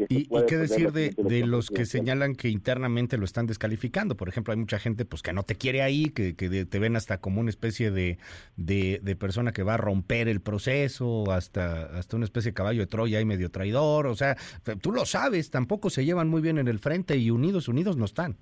¿Y, 0.09 0.27
qué 0.47 0.57
decir 0.57 0.91
de, 0.91 1.45
los 1.45 1.69
que 1.69 1.85
señalan 1.85 2.35
que 2.35 2.49
internamente 2.49 3.17
lo 3.17 3.25
están 3.25 3.45
descalificando? 3.45 4.15
Por 4.15 4.27
ejemplo, 4.27 4.53
hay 4.53 4.59
mucha 4.59 4.77
gente 4.77 5.05
pues 5.05 5.21
que 5.21 5.31
no 5.31 5.43
te 5.43 5.55
quiere 5.55 5.81
ahí, 5.81 6.09
que, 6.09 6.33
te 6.33 6.79
ven 6.79 6.95
hasta 6.95 7.19
como 7.19 7.39
una 7.39 7.49
especie 7.49 7.91
de, 7.91 8.17
de, 8.57 9.15
persona 9.15 9.51
que 9.51 9.63
va 9.63 9.75
a 9.75 9.77
romper 9.77 10.27
el 10.27 10.41
proceso, 10.41 11.31
hasta, 11.31 11.97
hasta 11.97 12.15
una 12.15 12.25
especie 12.25 12.51
de 12.51 12.55
caballo 12.55 12.81
de 12.81 12.87
Troya 12.87 13.21
y 13.21 13.25
medio 13.25 13.49
traidor. 13.51 14.07
O 14.07 14.15
sea, 14.15 14.35
tú 14.81 14.91
lo 14.91 15.05
sabes, 15.05 15.49
tampoco 15.49 15.89
se 15.89 16.03
llevan 16.03 16.29
muy 16.29 16.41
bien 16.41 16.57
en 16.57 16.67
el 16.67 16.79
frente 16.79 17.17
y 17.17 17.31
unidos, 17.31 17.67
unidos 17.67 17.95
no 17.95 18.05
están. 18.05 18.35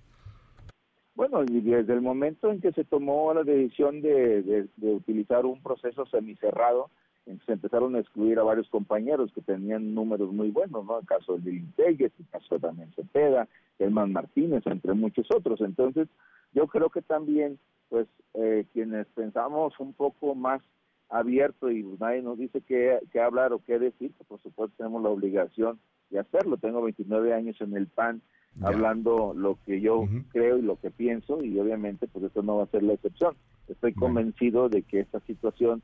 Bueno, 1.13 1.43
y 1.43 1.61
desde 1.61 1.93
el 1.93 2.01
momento 2.01 2.51
en 2.51 2.61
que 2.61 2.71
se 2.71 2.83
tomó 2.83 3.33
la 3.33 3.43
decisión 3.43 4.01
de, 4.01 4.41
de 4.75 4.93
utilizar 4.93 5.45
un 5.45 5.61
proceso 5.61 6.05
semicerrado, 6.07 6.89
se 7.25 7.53
empezaron 7.53 7.95
a 7.95 7.99
excluir 7.99 8.39
a 8.39 8.43
varios 8.43 8.67
compañeros 8.69 9.31
que 9.33 9.41
tenían 9.41 9.93
números 9.93 10.31
muy 10.31 10.49
buenos, 10.49 10.85
¿no? 10.85 10.99
El 10.99 11.05
caso 11.05 11.37
de 11.37 11.63
Telles, 11.75 12.11
el 12.19 12.27
caso 12.31 12.55
de 12.55 12.67
Damián 12.67 12.91
Cepeda, 12.95 13.47
Elman 13.79 14.11
Martínez, 14.11 14.65
entre 14.65 14.93
muchos 14.93 15.27
otros. 15.31 15.61
Entonces, 15.61 16.07
yo 16.53 16.67
creo 16.67 16.89
que 16.89 17.01
también, 17.01 17.59
pues, 17.89 18.07
eh, 18.33 18.65
quienes 18.73 19.07
pensamos 19.07 19.79
un 19.79 19.93
poco 19.93 20.35
más 20.35 20.61
abierto 21.09 21.69
y 21.69 21.83
nadie 21.99 22.21
nos 22.21 22.37
dice 22.37 22.61
qué, 22.61 22.99
hablar 23.19 23.53
o 23.53 23.63
qué 23.63 23.77
decir, 23.77 24.11
pues, 24.17 24.27
por 24.27 24.41
supuesto 24.41 24.75
tenemos 24.77 25.03
la 25.03 25.09
obligación 25.09 25.79
de 26.09 26.19
hacerlo. 26.19 26.57
Tengo 26.57 26.81
29 26.81 27.33
años 27.33 27.59
en 27.61 27.75
el 27.75 27.87
PAN 27.87 28.21
hablando 28.61 29.33
lo 29.33 29.57
que 29.65 29.79
yo 29.79 30.05
creo 30.33 30.57
y 30.57 30.61
lo 30.61 30.77
que 30.77 30.91
pienso 30.91 31.41
y 31.41 31.57
obviamente 31.57 32.07
pues 32.07 32.25
esto 32.25 32.43
no 32.43 32.57
va 32.57 32.63
a 32.63 32.67
ser 32.67 32.83
la 32.83 32.93
excepción. 32.93 33.35
Estoy 33.69 33.93
convencido 33.93 34.67
de 34.67 34.81
que 34.81 34.99
esta 34.99 35.21
situación 35.21 35.81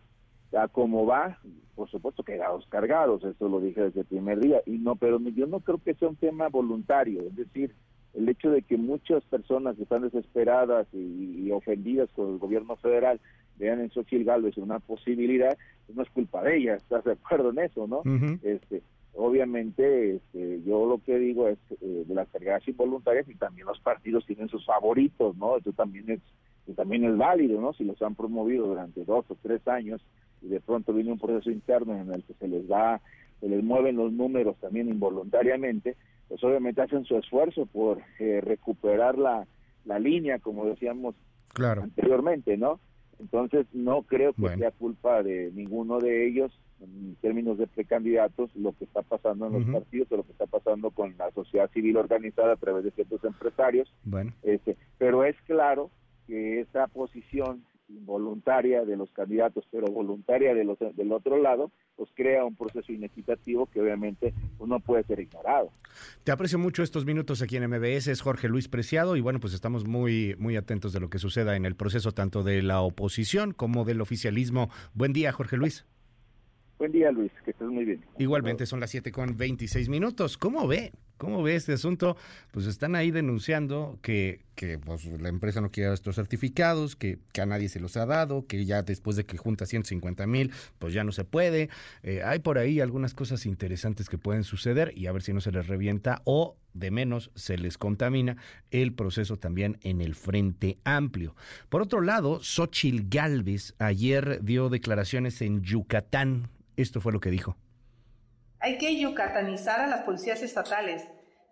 ya 0.52 0.68
como 0.68 1.06
va, 1.06 1.39
por 1.76 1.89
supuesto 1.89 2.24
quedados 2.24 2.66
cargados, 2.70 3.24
eso 3.24 3.50
lo 3.50 3.60
dije 3.60 3.82
desde 3.82 4.02
el 4.02 4.06
primer 4.06 4.39
día, 4.39 4.62
y 4.66 4.78
no, 4.78 4.95
pero 4.95 5.20
yo 5.20 5.48
no 5.48 5.60
creo 5.60 5.80
que 5.84 5.93
sea 5.95 6.10
un 6.10 6.16
tema 6.16 6.48
voluntario, 6.50 7.22
es 7.22 7.36
decir, 7.36 7.74
el 8.14 8.28
hecho 8.30 8.50
de 8.50 8.64
que 8.64 8.78
muchas 8.78 9.24
personas 9.26 9.78
están 9.78 10.02
desesperadas 10.02 10.88
y, 10.93 11.52
ofendidas 11.52 12.10
con 12.12 12.34
el 12.34 12.39
gobierno 12.39 12.76
federal 12.76 13.20
vean 13.58 13.80
en 13.80 13.89
Xochitl 13.89 14.26
Gálvez 14.26 14.58
una 14.58 14.80
posibilidad, 14.80 15.58
pues 15.86 15.95
no 15.95 16.04
es 16.04 16.10
culpa 16.10 16.43
de 16.43 16.58
ellas, 16.58 16.82
¿estás 16.82 17.04
de 17.04 17.14
acuerdo 17.14 17.52
en 17.52 17.60
eso, 17.60 17.88
no? 17.88 18.02
este 18.43 18.82
Obviamente, 19.20 20.18
este, 20.18 20.62
yo 20.64 20.86
lo 20.86 21.00
que 21.04 21.18
digo 21.18 21.48
es 21.48 21.58
eh, 21.82 22.04
de 22.08 22.14
las 22.14 22.30
cargas 22.30 22.68
involuntarias 22.68 23.28
y 23.28 23.34
también 23.34 23.66
los 23.66 23.80
partidos 23.80 24.28
tienen 24.28 24.48
sus 24.48 24.64
favoritos, 24.64 25.36
¿no? 25.38 25.58
Eso 25.58 25.74
también 25.74 26.12
es, 26.12 26.76
también 26.76 27.04
es 27.04 27.18
válido, 27.18 27.60
¿no? 27.60 27.74
Si 27.74 27.84
los 27.84 28.00
han 28.04 28.14
promovido 28.14 28.68
durante 28.68 29.04
dos 29.06 29.26
o 29.30 29.36
tres 29.41 29.68
años 29.68 30.06
y 30.42 30.48
de 30.48 30.60
pronto 30.60 30.94
viene 30.94 31.12
un 31.12 31.20
proceso 31.20 31.52
interno 31.52 31.96
en 31.96 32.14
el 32.14 32.24
que 32.24 32.34
se 32.34 32.48
les 32.48 32.68
da, 32.68 33.02
se 33.40 33.50
les 33.50 33.64
mueven 33.64 33.96
los 33.96 34.12
números 34.12 34.56
también 34.60 34.90
involuntariamente, 34.90 35.96
pues 36.28 36.44
obviamente 36.44 36.82
hacen 36.82 37.06
su 37.06 37.18
esfuerzo 37.18 37.66
por 37.66 38.00
eh, 38.20 38.42
recuperar 38.42 39.18
la, 39.18 39.48
la 39.86 40.00
línea, 40.00 40.40
como 40.40 40.66
decíamos 40.66 41.16
claro. 41.54 41.84
anteriormente, 41.84 42.58
¿no? 42.58 42.80
Entonces 43.20 43.66
no 43.74 44.04
creo 44.04 44.34
que 44.34 44.56
sea 44.58 44.72
culpa 44.72 45.24
de 45.24 45.52
ninguno 45.54 46.00
de 46.00 46.28
ellos 46.28 46.52
en 46.80 47.16
términos 47.22 47.58
de 47.58 47.66
precandidatos 47.66 48.56
lo 48.56 48.74
que 48.74 48.84
está 48.84 49.02
pasando 49.02 49.48
en 49.48 49.54
los 49.54 49.66
partidos 49.66 50.12
o 50.12 50.18
lo 50.18 50.24
que 50.24 50.34
está 50.34 50.46
pasando 50.46 50.92
con 50.92 51.16
la 51.18 51.32
sociedad 51.32 51.70
civil 51.72 51.98
organizada 51.98 52.54
a 52.54 52.58
través 52.58 52.84
de 52.84 52.92
ciertos 52.92 53.24
empresarios. 53.24 53.92
Bueno. 54.04 54.34
Este, 54.44 54.78
pero 55.00 55.24
es 55.24 55.36
claro 55.48 55.90
que 56.28 56.61
esa 56.61 56.88
posición 56.88 57.64
involuntaria 57.89 58.84
de 58.84 58.97
los 58.97 59.11
candidatos, 59.11 59.65
pero 59.72 59.88
voluntaria 59.88 60.53
de 60.53 60.64
los, 60.64 60.77
del 60.80 61.11
otro 61.11 61.38
lado, 61.41 61.72
pues 61.95 62.09
crea 62.14 62.45
un 62.45 62.55
proceso 62.55 62.91
inequitativo 62.91 63.65
que 63.68 63.81
obviamente 63.81 64.34
pues, 64.57 64.69
no 64.69 64.80
puede 64.80 65.03
ser 65.03 65.19
ignorado. 65.19 65.72
Te 66.23 66.31
aprecio 66.31 66.59
mucho 66.59 66.84
estos 66.84 67.05
minutos 67.05 67.41
aquí 67.41 67.57
en 67.57 67.68
MBS, 67.68 68.07
es 68.07 68.22
Jorge 68.22 68.49
Luis 68.49 68.68
Preciado 68.68 69.15
y 69.15 69.22
bueno, 69.22 69.39
pues 69.39 69.53
estamos 69.53 69.85
muy, 69.85 70.35
muy 70.38 70.57
atentos 70.57 70.93
de 70.93 70.99
lo 70.99 71.09
que 71.09 71.19
suceda 71.19 71.55
en 71.55 71.65
el 71.65 71.76
proceso 71.76 72.11
tanto 72.11 72.43
de 72.43 72.61
la 72.61 72.81
oposición 72.81 73.53
como 73.53 73.85
del 73.85 74.01
oficialismo. 74.01 74.69
Buen 74.93 75.14
día, 75.14 75.31
Jorge 75.31 75.57
Luis. 75.57 75.85
Buen 76.80 76.91
día, 76.91 77.12
Luis, 77.12 77.32
que 77.44 77.52
estés 77.52 77.68
muy 77.68 77.86
bien. 77.86 78.06
Igualmente 78.20 78.68
son 78.68 78.80
las 78.80 78.91
7 78.91 79.12
con 79.12 79.36
26 79.36 79.90
minutos. 79.90 80.38
¿Cómo 80.38 80.68
ve? 80.68 80.91
¿Cómo 81.18 81.41
ve 81.41 81.56
este 81.56 81.74
asunto? 81.74 82.16
Pues 82.52 82.68
están 82.68 82.94
ahí 82.94 83.10
denunciando 83.10 83.98
que, 84.04 84.41
que 84.54 84.78
pues, 84.78 85.06
la 85.20 85.30
empresa 85.30 85.60
no 85.60 85.72
quiere 85.72 85.91
estos 85.91 86.16
certificados, 86.16 86.95
que, 86.95 87.18
a 87.41 87.45
nadie 87.48 87.70
se 87.70 87.80
los 87.80 87.98
ha 87.98 88.06
dado, 88.06 88.45
que 88.45 88.64
ya 88.66 88.84
después 88.84 89.18
de 89.18 89.26
que 89.26 89.38
junta 89.38 89.66
150 89.66 90.28
mil, 90.28 90.52
pues 90.78 90.94
ya 90.94 91.04
no 91.04 91.12
se 91.12 91.26
puede. 91.26 91.70
Eh, 92.04 92.22
hay 92.24 92.38
por 92.38 92.60
ahí 92.60 92.80
algunas 92.80 93.16
cosas 93.16 93.48
interesantes 93.48 94.08
que 94.08 94.20
pueden 94.20 94.44
suceder 94.44 94.94
y 94.95 95.08
a 95.08 95.12
ver 95.12 95.24
si 95.24 95.34
no 95.34 95.41
se 95.41 95.52
les 95.52 95.66
revienta 95.66 96.22
o 96.26 96.58
de 96.76 96.91
menos 96.91 97.32
se 97.34 97.58
les 97.58 97.80
contamina 97.80 98.38
el 98.70 98.94
proceso 98.94 99.38
también 99.38 99.80
en 99.82 99.99
el 99.99 100.14
Frente 100.14 100.78
Amplio. 100.84 101.36
Por 101.70 101.82
otro 101.82 102.02
lado, 102.02 102.40
Xochil 102.44 103.08
Galvez 103.10 103.74
ayer 103.80 104.44
dio 104.44 104.70
declaraciones 104.70 105.41
en 105.41 105.64
Yucatán, 105.64 106.49
esto 106.78 107.02
fue 107.02 107.12
lo 107.12 107.20
que 107.20 107.30
dijo. 107.30 107.58
Hay 108.60 108.78
que 108.78 108.98
yucatanizar 108.98 109.82
a 109.82 109.88
las 109.88 110.02
policías 110.02 110.41
estatales. 110.41 111.04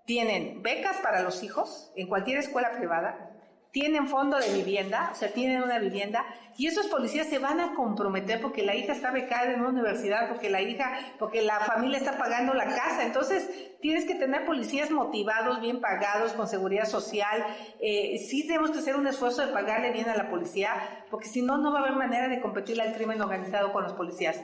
Tienen 0.06 0.61
becas 0.61 0.97
para 0.97 1.22
los 1.22 1.43
hijos 1.43 1.91
en 1.95 2.07
cualquier 2.07 2.38
escuela 2.38 2.72
privada, 2.72 3.35
tienen 3.76 4.07
fondo 4.07 4.39
de 4.39 4.53
vivienda, 4.53 5.10
o 5.11 5.15
sea, 5.15 5.34
tienen 5.34 5.61
una 5.61 5.80
vivienda, 5.80 6.26
y 6.56 6.68
esos 6.68 6.88
policías 6.88 7.27
se 7.27 7.39
van 7.39 7.60
a 7.60 7.73
comprometer 7.73 8.39
porque 8.39 8.64
la 8.64 8.73
hija 8.73 8.93
está 8.93 9.11
becada 9.11 9.52
en 9.52 9.60
una 9.60 9.68
universidad, 9.68 10.30
porque 10.30 10.49
la 10.49 10.61
hija, 10.61 10.97
porque 11.19 11.41
la 11.41 11.60
familia 11.60 11.97
está 11.97 12.18
pagando 12.18 12.53
la 12.53 12.68
casa. 12.68 13.03
Entonces, 13.03 13.76
tienes 13.81 14.06
que 14.06 14.15
tener 14.15 14.45
policías 14.45 14.91
motivados, 14.91 15.60
bien 15.60 15.81
pagados, 15.81 16.31
con 16.31 16.47
seguridad 16.47 16.85
social. 16.85 17.45
Eh, 17.81 18.26
sí 18.30 18.47
tenemos 18.47 18.72
que 18.72 18.80
hacer 18.80 18.95
un 18.95 19.07
esfuerzo 19.07 19.45
de 19.45 19.52
pagarle 19.52 19.91
bien 19.91 20.07
a 20.07 20.15
la 20.15 20.30
policía, 20.30 20.72
porque 21.11 21.27
si 21.27 21.41
no, 21.41 21.57
no 21.57 21.73
va 21.73 21.80
a 21.80 21.81
haber 21.81 21.97
manera 21.97 22.30
de 22.30 22.39
competir 22.39 22.80
al 22.80 22.93
crimen 22.93 23.22
organizado 23.22 23.73
con 23.73 23.84
los 23.84 23.91
policías. 23.91 24.39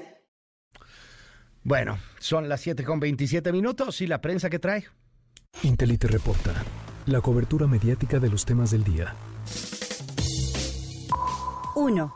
Bueno, 1.64 2.00
son 2.20 2.50
las 2.50 2.62
7 2.62 2.84
con 2.84 3.00
27 3.00 3.52
minutos 3.52 4.02
y 4.02 4.08
la 4.08 4.20
prensa 4.20 4.50
que 4.50 4.60
trae. 4.60 4.86
Intelite 5.64 6.08
reporta 6.08 6.54
la 7.06 7.22
cobertura 7.22 7.68
mediática 7.68 8.20
de 8.20 8.30
los 8.30 8.46
temas 8.46 8.72
del 8.72 8.84
día. 8.84 9.16
1. 11.76 12.16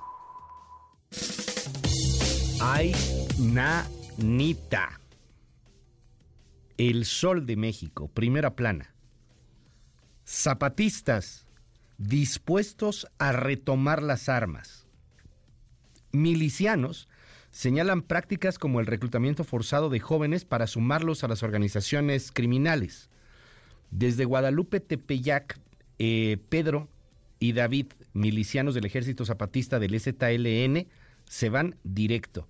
Ay, 2.62 2.94
nanita. 3.40 5.00
El 6.78 7.06
Sol 7.06 7.46
de 7.46 7.56
México, 7.56 8.08
primera 8.10 8.56
plana. 8.56 8.94
Zapatistas 10.26 11.46
dispuestos 11.98 13.08
a 13.18 13.32
retomar 13.32 14.02
las 14.02 14.28
armas. 14.28 14.88
Milicianos 16.12 17.08
señalan 17.56 18.02
prácticas 18.02 18.60
como 18.60 18.82
el 18.82 18.86
reclutamiento 18.86 19.45
forzado 19.45 19.90
de 19.90 20.02
jóvenes 20.02 20.44
para 20.44 20.68
sumarlos 20.68 21.23
a 21.23 21.30
las 21.30 21.41
organizaciones 21.41 22.34
criminales. 22.34 23.10
Desde 23.91 24.26
Guadalupe 24.26 24.82
Tepeyac, 24.82 25.57
eh, 25.98 26.36
Pedro 26.49 26.90
y 27.40 27.53
David, 27.53 27.94
milicianos 28.11 28.76
del 28.76 28.84
Ejército 28.84 29.23
Zapatista 29.23 29.80
del 29.80 29.98
ZLN, 29.98 30.90
se 31.23 31.49
van 31.49 31.77
directo 31.86 32.49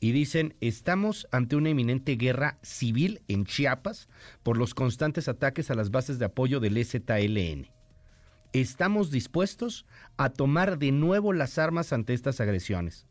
y 0.00 0.10
dicen, 0.10 0.56
estamos 0.60 1.28
ante 1.30 1.54
una 1.54 1.68
eminente 1.68 2.16
guerra 2.16 2.58
civil 2.60 3.22
en 3.28 3.44
Chiapas 3.44 4.08
por 4.42 4.58
los 4.58 4.74
constantes 4.74 5.28
ataques 5.28 5.70
a 5.70 5.76
las 5.76 5.92
bases 5.92 6.18
de 6.18 6.24
apoyo 6.24 6.58
del 6.58 6.84
ZLN. 6.84 7.70
Estamos 8.52 9.12
dispuestos 9.12 9.86
a 10.16 10.30
tomar 10.30 10.80
de 10.80 10.90
nuevo 10.90 11.32
las 11.32 11.56
armas 11.56 11.92
ante 11.92 12.14
estas 12.14 12.40
agresiones. 12.40 13.06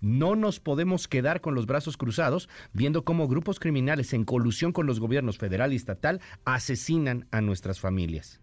No 0.00 0.36
nos 0.36 0.60
podemos 0.60 1.08
quedar 1.08 1.40
con 1.40 1.54
los 1.54 1.66
brazos 1.66 1.96
cruzados 1.96 2.48
viendo 2.72 3.04
cómo 3.04 3.28
grupos 3.28 3.58
criminales 3.58 4.12
en 4.12 4.24
colusión 4.24 4.72
con 4.72 4.86
los 4.86 5.00
gobiernos 5.00 5.38
federal 5.38 5.72
y 5.72 5.76
estatal 5.76 6.20
asesinan 6.44 7.26
a 7.30 7.40
nuestras 7.40 7.80
familias. 7.80 8.40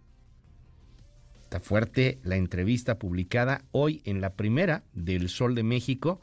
Está 1.44 1.60
fuerte 1.60 2.20
la 2.24 2.36
entrevista 2.36 2.98
publicada 2.98 3.64
hoy 3.72 4.02
en 4.06 4.22
la 4.22 4.34
primera 4.34 4.84
del 4.94 5.30
Sol 5.30 5.54
de 5.54 5.62
México, 5.62 6.20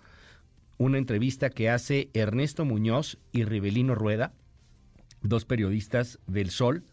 una 0.77 0.99
entrevista 0.99 1.51
que 1.51 1.70
hace 1.70 2.11
Ernesto 2.15 2.65
Muñoz 2.65 3.19
y 3.31 3.45
Rivelino 3.45 3.95
Rueda, 3.95 4.32
dos 5.23 5.45
periodistas 5.45 6.19
del 6.27 6.51
Sol, 6.51 6.85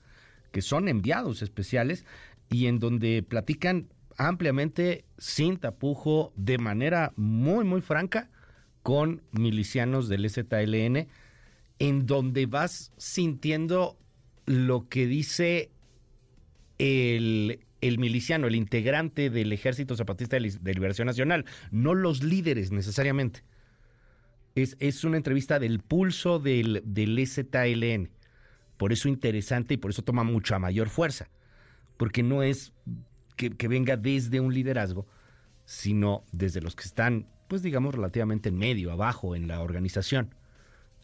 que 0.51 0.61
son 0.61 0.87
enviados 0.87 1.41
especiales 1.41 2.05
y 2.49 2.67
en 2.67 2.79
donde 2.79 3.23
platican 3.23 3.87
ampliamente, 4.17 5.05
sin 5.17 5.57
tapujo, 5.57 6.33
de 6.35 6.57
manera 6.57 7.13
muy, 7.15 7.63
muy 7.63 7.81
franca, 7.81 8.29
con 8.83 9.21
milicianos 9.31 10.09
del 10.09 10.29
ZLN, 10.29 11.07
en 11.79 12.05
donde 12.05 12.45
vas 12.45 12.91
sintiendo 12.97 13.97
lo 14.45 14.87
que 14.89 15.05
dice 15.07 15.71
el, 16.79 17.59
el 17.81 17.99
miliciano, 17.99 18.47
el 18.47 18.55
integrante 18.55 19.29
del 19.29 19.53
Ejército 19.53 19.95
Zapatista 19.95 20.37
de 20.37 20.73
Liberación 20.73 21.05
Nacional, 21.05 21.45
no 21.71 21.93
los 21.93 22.23
líderes 22.23 22.71
necesariamente. 22.71 23.43
Es, 24.55 24.75
es 24.79 25.03
una 25.03 25.17
entrevista 25.17 25.59
del 25.59 25.79
pulso 25.79 26.39
del, 26.39 26.81
del 26.85 27.27
ZLN. 27.27 28.09
Por 28.77 28.93
eso 28.93 29.07
interesante 29.07 29.75
y 29.75 29.77
por 29.77 29.91
eso 29.91 30.01
toma 30.01 30.23
mucha 30.23 30.57
mayor 30.59 30.89
fuerza. 30.89 31.29
Porque 31.97 32.23
no 32.23 32.41
es 32.41 32.73
que, 33.37 33.67
venga 33.67 33.95
desde 33.95 34.39
un 34.39 34.53
liderazgo, 34.53 35.07
sino 35.65 36.23
desde 36.31 36.61
los 36.61 36.75
que 36.75 36.83
están, 36.83 37.27
pues 37.47 37.61
digamos, 37.61 37.95
relativamente 37.95 38.49
en 38.49 38.57
medio, 38.57 38.91
abajo 38.91 39.35
en 39.35 39.47
la 39.47 39.61
organización. 39.61 40.35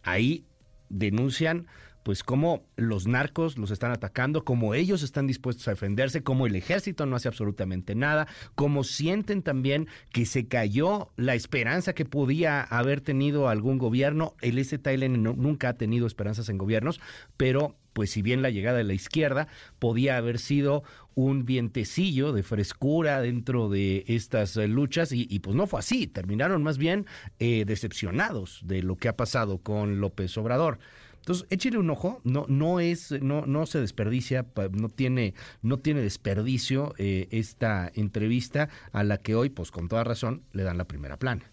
Ahí 0.03 0.45
denuncian 0.89 1.67
pues 2.03 2.21
cómo 2.21 2.65
los 2.75 3.07
narcos 3.07 3.57
los 3.57 3.71
están 3.71 3.91
atacando, 3.91 4.43
cómo 4.43 4.73
ellos 4.73 5.03
están 5.03 5.25
dispuestos 5.25 5.65
a 5.69 5.71
defenderse, 5.71 6.21
cómo 6.21 6.45
el 6.45 6.55
ejército 6.57 7.05
no 7.05 7.15
hace 7.15 7.29
absolutamente 7.29 7.95
nada, 7.95 8.27
cómo 8.55 8.83
sienten 8.83 9.41
también 9.41 9.87
que 10.11 10.25
se 10.25 10.47
cayó 10.47 11.11
la 11.15 11.33
esperanza 11.33 11.93
que 11.93 12.03
podía 12.03 12.61
haber 12.61 12.99
tenido 12.99 13.47
algún 13.47 13.77
gobierno. 13.77 14.35
El 14.41 14.63
STLN 14.63 15.23
nunca 15.23 15.69
ha 15.69 15.77
tenido 15.77 16.05
esperanzas 16.05 16.49
en 16.49 16.57
gobiernos, 16.57 16.99
pero 17.37 17.77
pues 17.93 18.11
si 18.11 18.21
bien 18.21 18.41
la 18.41 18.49
llegada 18.49 18.77
de 18.77 18.83
la 18.83 18.93
izquierda 18.93 19.47
podía 19.79 20.17
haber 20.17 20.39
sido 20.39 20.83
un 21.15 21.45
vientecillo 21.45 22.33
de 22.33 22.43
frescura 22.43 23.21
dentro 23.21 23.69
de 23.69 24.03
estas 24.07 24.57
eh, 24.57 24.67
luchas 24.67 25.11
y, 25.11 25.39
pues 25.39 25.55
no 25.55 25.67
fue 25.67 25.79
así, 25.79 26.07
terminaron 26.07 26.63
más 26.63 26.77
bien 26.77 27.05
eh, 27.39 27.65
decepcionados 27.65 28.61
de 28.63 28.83
lo 28.83 28.95
que 28.97 29.07
ha 29.07 29.15
pasado 29.15 29.59
con 29.59 30.01
López 30.01 30.37
Obrador. 30.37 30.79
Entonces, 31.23 31.47
échele 31.49 31.77
un 31.77 31.89
ojo, 31.89 32.19
no, 32.25 32.45
no 32.49 32.81
es, 32.81 33.11
no, 33.21 33.45
no 33.45 33.65
se 33.65 33.79
desperdicia, 33.79 34.45
no 34.71 34.89
tiene, 34.89 35.33
no 35.61 35.79
tiene 35.79 36.01
desperdicio 36.01 36.93
eh, 36.97 37.29
esta 37.31 37.89
entrevista 37.95 38.67
a 38.91 39.05
la 39.05 39.19
que 39.19 39.33
hoy, 39.33 39.49
pues 39.49 39.71
con 39.71 39.87
toda 39.87 40.03
razón, 40.03 40.43
le 40.51 40.63
dan 40.63 40.77
la 40.77 40.83
primera 40.83 41.15
plana. 41.15 41.49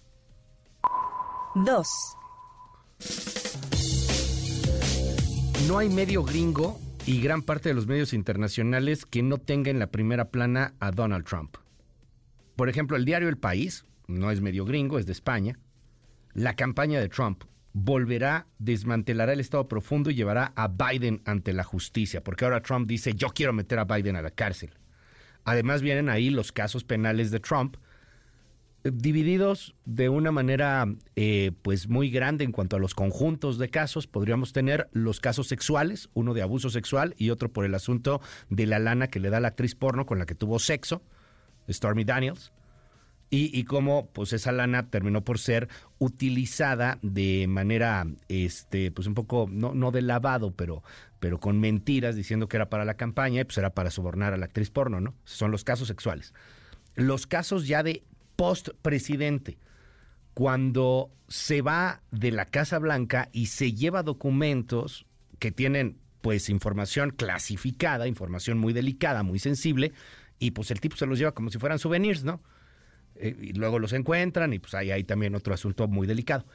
Dos. 1.55 1.87
No 5.71 5.79
hay 5.79 5.89
medio 5.89 6.25
gringo 6.25 6.81
y 7.07 7.21
gran 7.21 7.43
parte 7.43 7.69
de 7.69 7.77
los 7.77 7.87
medios 7.87 8.13
internacionales 8.13 9.07
que 9.07 9.23
no 9.23 9.39
tenga 9.39 9.71
en 9.71 9.79
la 9.79 9.93
primera 9.93 10.33
plana 10.33 10.75
a 10.81 10.91
Donald 10.91 11.25
Trump. 11.25 11.59
Por 12.57 12.69
ejemplo, 12.69 12.97
el 12.97 13.05
diario 13.05 13.29
El 13.29 13.39
País, 13.39 13.87
no 14.09 14.33
es 14.33 14.41
medio 14.41 14.65
gringo, 14.65 14.99
es 14.99 15.07
de 15.07 15.13
España. 15.13 15.61
La 16.33 16.57
campaña 16.57 16.99
de 16.99 17.09
Trump 17.09 17.45
volverá, 17.73 18.49
desmantelará 18.59 19.33
el 19.33 19.39
Estado 19.39 19.69
profundo 19.69 20.11
y 20.11 20.17
llevará 20.17 20.53
a 20.57 20.67
Biden 20.67 21.23
ante 21.25 21.53
la 21.53 21.63
justicia, 21.63 22.25
porque 22.25 22.45
ahora 22.45 22.63
Trump 22.63 22.89
dice, 22.89 23.15
yo 23.15 23.29
quiero 23.29 23.53
meter 23.53 23.79
a 23.79 23.85
Biden 23.85 24.17
a 24.17 24.23
la 24.23 24.33
cárcel. 24.33 24.77
Además 25.45 25.83
vienen 25.83 26.09
ahí 26.09 26.31
los 26.31 26.51
casos 26.51 26.83
penales 26.83 27.31
de 27.31 27.39
Trump, 27.39 27.77
divididos 28.85 29.75
de 29.85 30.09
una 30.09 30.33
manera 30.33 30.87
eh, 31.17 31.53
pues 31.63 31.89
muy 31.89 32.11
grande 32.11 32.45
en 32.45 32.53
cuanto 32.53 32.77
a 32.77 32.79
los 32.79 32.95
conjuntos 32.95 33.59
de 33.59 33.69
casos. 33.69 34.07
Podríamos 34.07 34.53
tener 34.53 34.89
los 34.93 35.21
casos 35.21 35.49
sexuales, 35.49 36.09
uno 36.15 36.35
de 36.35 36.43
abuso 36.43 36.71
sexual 36.71 37.15
y 37.19 37.31
otro 37.31 37.53
por 37.53 37.65
el 37.65 37.75
asunto 37.75 38.21
de 38.49 38.67
la 38.67 38.79
lana 38.79 39.09
que 39.09 39.21
le 39.21 39.31
da 39.31 39.41
la 39.41 39.49
actriz 39.49 39.75
porno 39.75 40.07
con 40.07 40.19
la 40.19 40.27
que 40.27 40.35
tuvo 40.35 40.59
sexo, 40.59 41.03
Stormy 41.69 42.05
Daniels. 42.05 42.53
Y, 43.33 43.57
y 43.57 43.63
cómo 43.63 44.11
pues 44.13 44.33
esa 44.33 44.51
lana 44.51 44.91
terminó 44.91 45.23
por 45.23 45.39
ser 45.39 45.69
utilizada 46.01 46.99
de 47.03 47.47
manera 47.49 48.05
este 48.29 48.91
pues 48.91 49.07
un 49.07 49.15
poco 49.15 49.47
no, 49.49 49.73
no 49.73 49.93
de 49.93 50.03
lavado 50.03 50.51
pero 50.51 50.83
pero 51.21 51.39
con 51.39 51.61
mentiras 51.61 52.17
diciendo 52.17 52.49
que 52.49 52.57
era 52.57 52.69
para 52.69 52.85
la 52.85 52.95
campaña 52.95 53.43
y 53.43 53.45
pues 53.45 53.57
era 53.57 53.71
para 53.71 53.93
sobornar 53.93 54.35
a 54.35 54.37
la 54.37 54.47
actriz 54.47 54.71
porno 54.71 55.01
no 55.01 55.15
son 55.23 55.53
los 55.53 55.63
casos 55.63 55.87
sexuales 55.87 56.35
los 56.97 57.29
casos 57.29 57.69
ya 57.69 57.85
de 57.85 58.03
post-presidente, 58.41 59.59
cuando 60.33 61.11
se 61.29 61.61
va 61.61 62.01
de 62.11 62.33
la 62.33 62.47
Casa 62.47 62.79
Blanca 62.79 63.29
y 63.33 63.49
se 63.49 63.75
lleva 63.75 64.03
documentos 64.03 65.05
que 65.39 65.53
tienen 65.53 65.99
pues 66.23 66.49
información 66.49 67.11
clasificada, 67.11 68.09
información 68.09 68.57
muy 68.57 68.73
delicada, 68.73 69.23
muy 69.23 69.39
sensible, 69.39 69.93
y 70.39 70.53
pues 70.53 70.71
el 70.71 70.81
tipo 70.81 70.97
se 70.97 71.05
los 71.05 71.19
lleva 71.19 71.33
como 71.33 71.51
si 71.51 71.59
fueran 71.59 71.79
souvenirs, 71.79 72.25
¿no? 72.25 72.41
Eh, 73.17 73.37
y 73.39 73.53
luego 73.53 73.79
los 73.79 73.93
encuentran 73.93 74.55
y 74.55 74.59
pues 74.59 74.73
ahí 74.73 74.91
hay 74.91 75.05
también 75.05 75.35
otro 75.35 75.53
asunto 75.53 75.87
muy 75.87 76.07
delicado. 76.07 76.47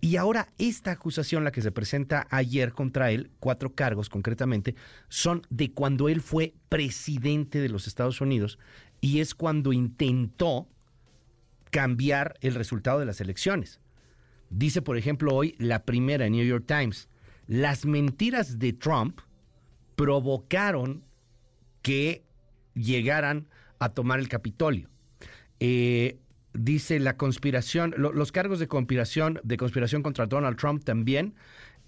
Y 0.00 0.16
ahora 0.16 0.48
esta 0.56 0.92
acusación, 0.92 1.44
la 1.44 1.52
que 1.52 1.60
se 1.60 1.72
presenta 1.72 2.26
ayer 2.30 2.72
contra 2.72 3.10
él, 3.10 3.30
cuatro 3.38 3.74
cargos 3.74 4.08
concretamente, 4.08 4.76
son 5.10 5.42
de 5.50 5.72
cuando 5.72 6.08
él 6.08 6.22
fue 6.22 6.54
presidente 6.70 7.60
de 7.60 7.68
los 7.68 7.86
Estados 7.86 8.22
Unidos 8.22 8.58
y 9.02 9.20
es 9.20 9.34
cuando 9.34 9.74
intentó 9.74 10.68
cambiar 11.74 12.36
el 12.40 12.54
resultado 12.54 13.00
de 13.00 13.04
las 13.04 13.20
elecciones. 13.20 13.80
Dice, 14.48 14.80
por 14.80 14.96
ejemplo, 14.96 15.34
hoy 15.34 15.56
la 15.58 15.84
primera 15.84 16.24
en 16.24 16.34
New 16.34 16.46
York 16.46 16.66
Times, 16.68 17.08
las 17.48 17.84
mentiras 17.84 18.60
de 18.60 18.72
Trump 18.72 19.18
provocaron 19.96 21.02
que 21.82 22.22
llegaran 22.74 23.48
a 23.80 23.88
tomar 23.88 24.20
el 24.20 24.28
Capitolio. 24.28 24.88
Eh, 25.58 26.20
dice 26.52 27.00
la 27.00 27.16
conspiración, 27.16 27.92
los 27.98 28.30
cargos 28.30 28.60
de 28.60 28.68
conspiración, 28.68 29.40
de 29.42 29.56
conspiración 29.56 30.04
contra 30.04 30.26
Donald 30.26 30.56
Trump 30.56 30.84
también 30.84 31.34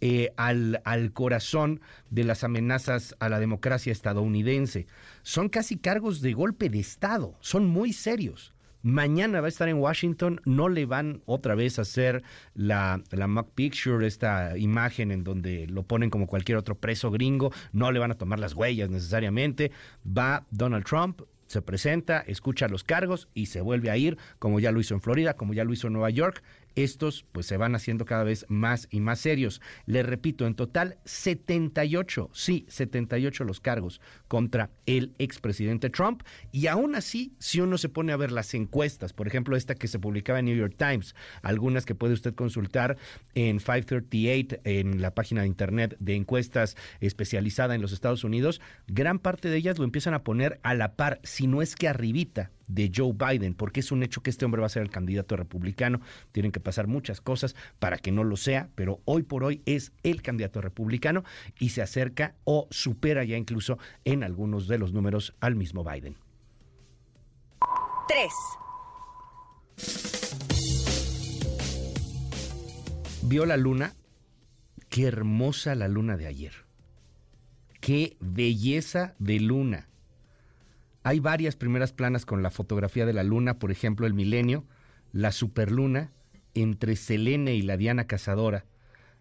eh, 0.01 0.33
al, 0.37 0.83
al, 0.85 1.13
corazón 1.13 1.81
de 2.11 2.25
las 2.25 2.43
amenazas 2.43 3.15
a 3.21 3.29
la 3.29 3.39
democracia 3.39 3.93
estadounidense. 3.93 4.89
Son 5.23 5.49
casi 5.49 5.79
cargos 5.79 6.23
de 6.23 6.33
golpe 6.33 6.71
de 6.71 6.81
Estado, 6.81 7.37
son 7.39 7.67
muy 7.67 7.93
serios. 7.93 8.56
Mañana 8.87 9.41
va 9.41 9.47
a 9.47 9.49
estar 9.49 9.69
en 9.69 9.79
Washington, 9.79 10.41
no 10.45 10.69
le 10.69 10.87
van 10.87 11.21
otra 11.27 11.57
vez 11.57 11.81
a 11.81 11.83
hacer 11.83 12.23
la, 12.55 13.03
la 13.11 13.27
mock 13.27 13.51
picture, 13.53 14.07
esta 14.07 14.57
imagen 14.57 15.11
en 15.11 15.25
donde 15.25 15.67
lo 15.67 15.83
ponen 15.83 16.09
como 16.09 16.29
cualquier 16.29 16.57
otro 16.57 16.77
preso 16.77 17.11
gringo, 17.11 17.51
no 17.73 17.91
le 17.91 17.99
van 17.99 18.13
a 18.13 18.15
tomar 18.15 18.39
las 18.39 18.55
huellas 18.55 18.89
necesariamente. 18.89 19.73
Va 20.07 20.47
Donald 20.53 20.85
Trump, 20.85 21.23
se 21.49 21.63
presenta, 21.63 22.21
escucha 22.21 22.69
los 22.69 22.85
cargos 22.85 23.29
y 23.35 23.47
se 23.47 23.61
vuelve 23.61 23.91
a 23.91 23.97
ir, 23.97 24.19
como 24.39 24.61
ya 24.61 24.71
lo 24.71 24.79
hizo 24.79 24.95
en 24.95 25.01
Florida, 25.01 25.35
como 25.35 25.53
ya 25.53 25.65
lo 25.65 25.73
hizo 25.73 25.89
en 25.89 25.95
Nueva 25.95 26.11
York, 26.11 26.45
estos 26.77 27.25
pues 27.33 27.47
se 27.47 27.57
van 27.57 27.75
haciendo 27.75 28.05
cada 28.05 28.23
vez 28.23 28.47
más 28.49 28.87
y 28.91 29.01
más 29.01 29.19
serios. 29.19 29.61
Le 29.87 30.03
repito, 30.03 30.47
en 30.47 30.55
total 30.55 30.99
78, 31.05 32.31
sí, 32.33 32.65
78 32.69 33.45
los 33.45 33.61
cargos 33.61 34.01
contra 34.29 34.71
el 34.87 35.15
expresidente 35.19 35.91
Trump 35.91 36.23
y 36.53 36.69
aún 36.69 36.95
así, 36.95 37.33
si 37.39 37.61
uno 37.61 37.79
se 37.79 37.89
pone 37.89 38.13
a 38.13 38.17
ver 38.17 38.31
las 38.31 38.55
encuestas, 38.55 39.13
por 39.13 39.27
ejemplo, 39.27 39.57
esta 39.57 39.75
que 39.75 39.89
se 39.89 39.99
publicaba 39.99 40.39
en 40.39 40.45
New 40.45 40.57
York 40.57 40.75
Times, 40.77 41.15
algunas 41.43 41.85
que 41.85 41.95
puede 41.95 42.15
usted 42.15 42.35
consultar 42.35 42.97
en 43.35 43.59
538 43.59 44.61
en 44.65 45.01
la 45.01 45.15
página 45.15 45.43
de 45.43 45.49
internet 45.49 45.97
de 45.99 46.15
encuestas 46.15 46.77
especializada 47.01 47.75
en 47.75 47.83
los 47.83 47.93
Estados 47.93 48.25
Unidos, 48.25 48.61
gran 48.87 49.19
parte 49.19 49.49
de 49.49 49.57
ellas 49.57 49.79
lo 49.79 49.85
empiezan 49.85 50.15
a 50.15 50.23
poner 50.23 50.61
a 50.63 50.75
la 50.75 50.95
par, 50.95 51.21
si 51.23 51.47
no 51.47 51.63
es 51.63 51.75
que 51.75 51.89
arribita 51.89 52.51
de 52.69 52.91
Joe 52.95 53.13
Biden, 53.13 53.55
porque 53.55 53.81
es 53.81 53.93
un 53.93 54.03
hecho 54.03 54.23
que 54.23 54.31
este 54.31 54.45
hombre 54.45 54.61
va 54.61 54.67
a 54.67 54.71
ser 54.71 54.83
el 54.83 54.91
candidato 54.91 55.37
republicano. 55.37 56.01
Tienen 56.33 56.53
que 56.53 56.61
pasar 56.61 56.87
muchas 56.87 57.21
cosas 57.21 57.55
para 57.79 57.99
que 57.99 58.13
no 58.13 58.25
lo 58.25 58.37
sea, 58.37 58.71
pero 58.75 59.01
hoy 59.05 59.23
por 59.23 59.45
hoy 59.45 59.63
es 59.67 59.93
el 60.03 60.23
candidato 60.23 60.61
republicano 60.61 61.25
y 61.59 61.71
se 61.71 61.83
acerca 61.83 62.35
o 62.45 62.69
supera 62.71 63.25
ya 63.25 63.37
incluso 63.37 63.79
en 64.05 64.23
algunos 64.25 64.69
de 64.69 64.79
los 64.79 64.93
números 64.93 65.35
al 65.41 65.57
mismo 65.57 65.85
Biden. 65.85 66.17
3. 68.09 68.33
¿Vio 73.23 73.47
la 73.47 73.57
luna? 73.57 73.95
Qué 74.89 75.07
hermosa 75.07 75.75
la 75.75 75.89
luna 75.89 76.17
de 76.17 76.27
ayer. 76.27 76.53
Qué 77.81 78.17
belleza 78.21 79.15
de 79.19 79.41
luna 79.41 79.89
hay 81.07 81.21
varias 81.21 81.55
primeras 81.55 81.93
planas 81.93 82.27
con 82.27 82.43
la 82.43 82.51
fotografía 82.51 83.07
de 83.07 83.13
la 83.13 83.23
luna, 83.23 83.61
por 83.61 83.71
ejemplo, 83.71 84.09
el 84.09 84.15
milenio, 84.15 84.65
la 85.13 85.31
superluna 85.31 86.11
entre 86.55 86.97
Selene 86.97 87.55
y 87.55 87.63
la 87.63 87.77
Diana 87.77 88.09
Cazadora. 88.09 88.65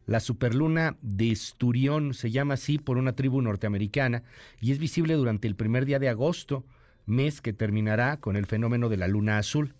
La 0.08 0.20
superluna 0.20 0.98
de 1.04 1.30
Esturión 1.30 2.16
se 2.16 2.32
llama 2.32 2.56
así 2.56 2.80
por 2.80 2.98
una 2.98 3.14
tribu 3.14 3.40
norteamericana 3.40 4.24
y 4.60 4.72
es 4.72 4.80
visible 4.80 5.14
durante 5.14 5.48
el 5.48 5.56
primer 5.56 5.86
día 5.86 6.00
de 6.00 6.10
agosto, 6.10 6.66
mes 7.06 7.40
que 7.40 7.54
terminará 7.54 8.18
con 8.18 8.36
el 8.36 8.48
fenómeno 8.48 8.90
de 8.90 8.98
la 8.98 9.08
luna 9.08 9.38
azul. 9.38 9.76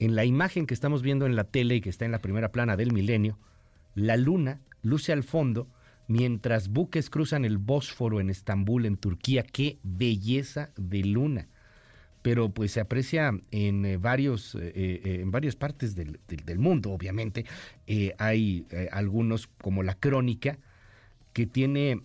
En 0.00 0.16
la 0.16 0.24
imagen 0.24 0.66
que 0.66 0.74
estamos 0.74 1.00
viendo 1.00 1.26
en 1.26 1.36
la 1.36 1.44
tele 1.44 1.76
y 1.76 1.80
que 1.80 1.90
está 1.90 2.04
en 2.04 2.12
la 2.12 2.22
primera 2.22 2.50
plana 2.50 2.76
del 2.76 2.92
milenio, 2.92 3.38
la 3.94 4.16
luna 4.16 4.62
luce 4.82 5.12
al 5.12 5.22
fondo 5.22 5.68
mientras 6.10 6.70
buques 6.70 7.08
cruzan 7.08 7.44
el 7.44 7.58
Bósforo 7.58 8.18
en 8.18 8.30
Estambul, 8.30 8.84
en 8.84 8.96
Turquía. 8.96 9.44
¡Qué 9.44 9.78
belleza 9.84 10.70
de 10.76 11.04
luna! 11.04 11.46
Pero 12.20 12.50
pues 12.50 12.72
se 12.72 12.80
aprecia 12.80 13.32
en 13.52 13.86
eh, 13.86 13.96
varios 13.96 14.56
eh, 14.56 14.72
eh, 14.74 15.20
en 15.22 15.30
varias 15.30 15.54
partes 15.54 15.94
del, 15.94 16.18
mundo, 16.58 16.90
obviamente. 16.90 17.46
hay 18.18 18.66
algunos, 18.90 19.46
como 19.46 19.84
la 19.84 19.94
crónica, 19.94 20.58
que 21.32 21.46
tiene 21.46 22.02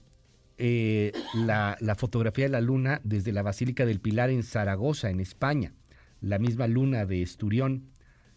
la, 1.33 1.75
la 1.79 1.95
fotografía 1.95 2.45
de 2.45 2.51
la 2.51 2.61
luna 2.61 3.01
desde 3.03 3.31
la 3.31 3.41
Basílica 3.41 3.87
del 3.87 3.99
Pilar 3.99 4.29
en 4.29 4.43
Zaragoza, 4.43 5.09
en 5.09 5.19
España. 5.19 5.73
La 6.21 6.37
misma 6.37 6.67
luna 6.67 7.07
de 7.07 7.23
Esturión. 7.23 7.89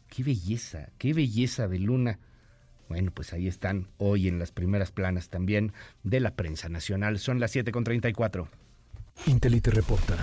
¡Qué 0.08 0.22
belleza! 0.22 0.88
¡Qué 0.96 1.12
belleza 1.12 1.68
de 1.68 1.78
luna! 1.78 2.18
Bueno, 2.88 3.10
pues 3.12 3.32
ahí 3.32 3.46
están 3.48 3.88
hoy 3.98 4.28
en 4.28 4.38
las 4.38 4.50
primeras 4.50 4.92
planas 4.92 5.28
también 5.28 5.72
de 6.02 6.20
la 6.20 6.34
prensa 6.34 6.68
nacional. 6.68 7.18
Son 7.18 7.38
las 7.38 7.54
7.34. 7.54 8.48
Intelite 9.26 9.70
reporta. 9.70 10.16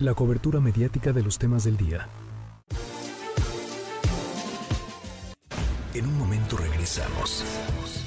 La 0.00 0.14
cobertura 0.14 0.60
mediática 0.60 1.12
de 1.12 1.22
los 1.22 1.38
temas 1.38 1.64
del 1.64 1.76
día. 1.76 2.08
En 5.94 6.06
un 6.06 6.18
momento 6.18 6.56
regresamos. 6.56 7.44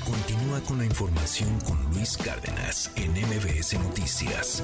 Continúa 0.05 0.61
con 0.61 0.77
la 0.77 0.85
información 0.85 1.59
con 1.61 1.77
Luis 1.93 2.17
Cárdenas 2.17 2.91
en 2.95 3.11
MBS 3.11 3.79
Noticias. 3.79 4.63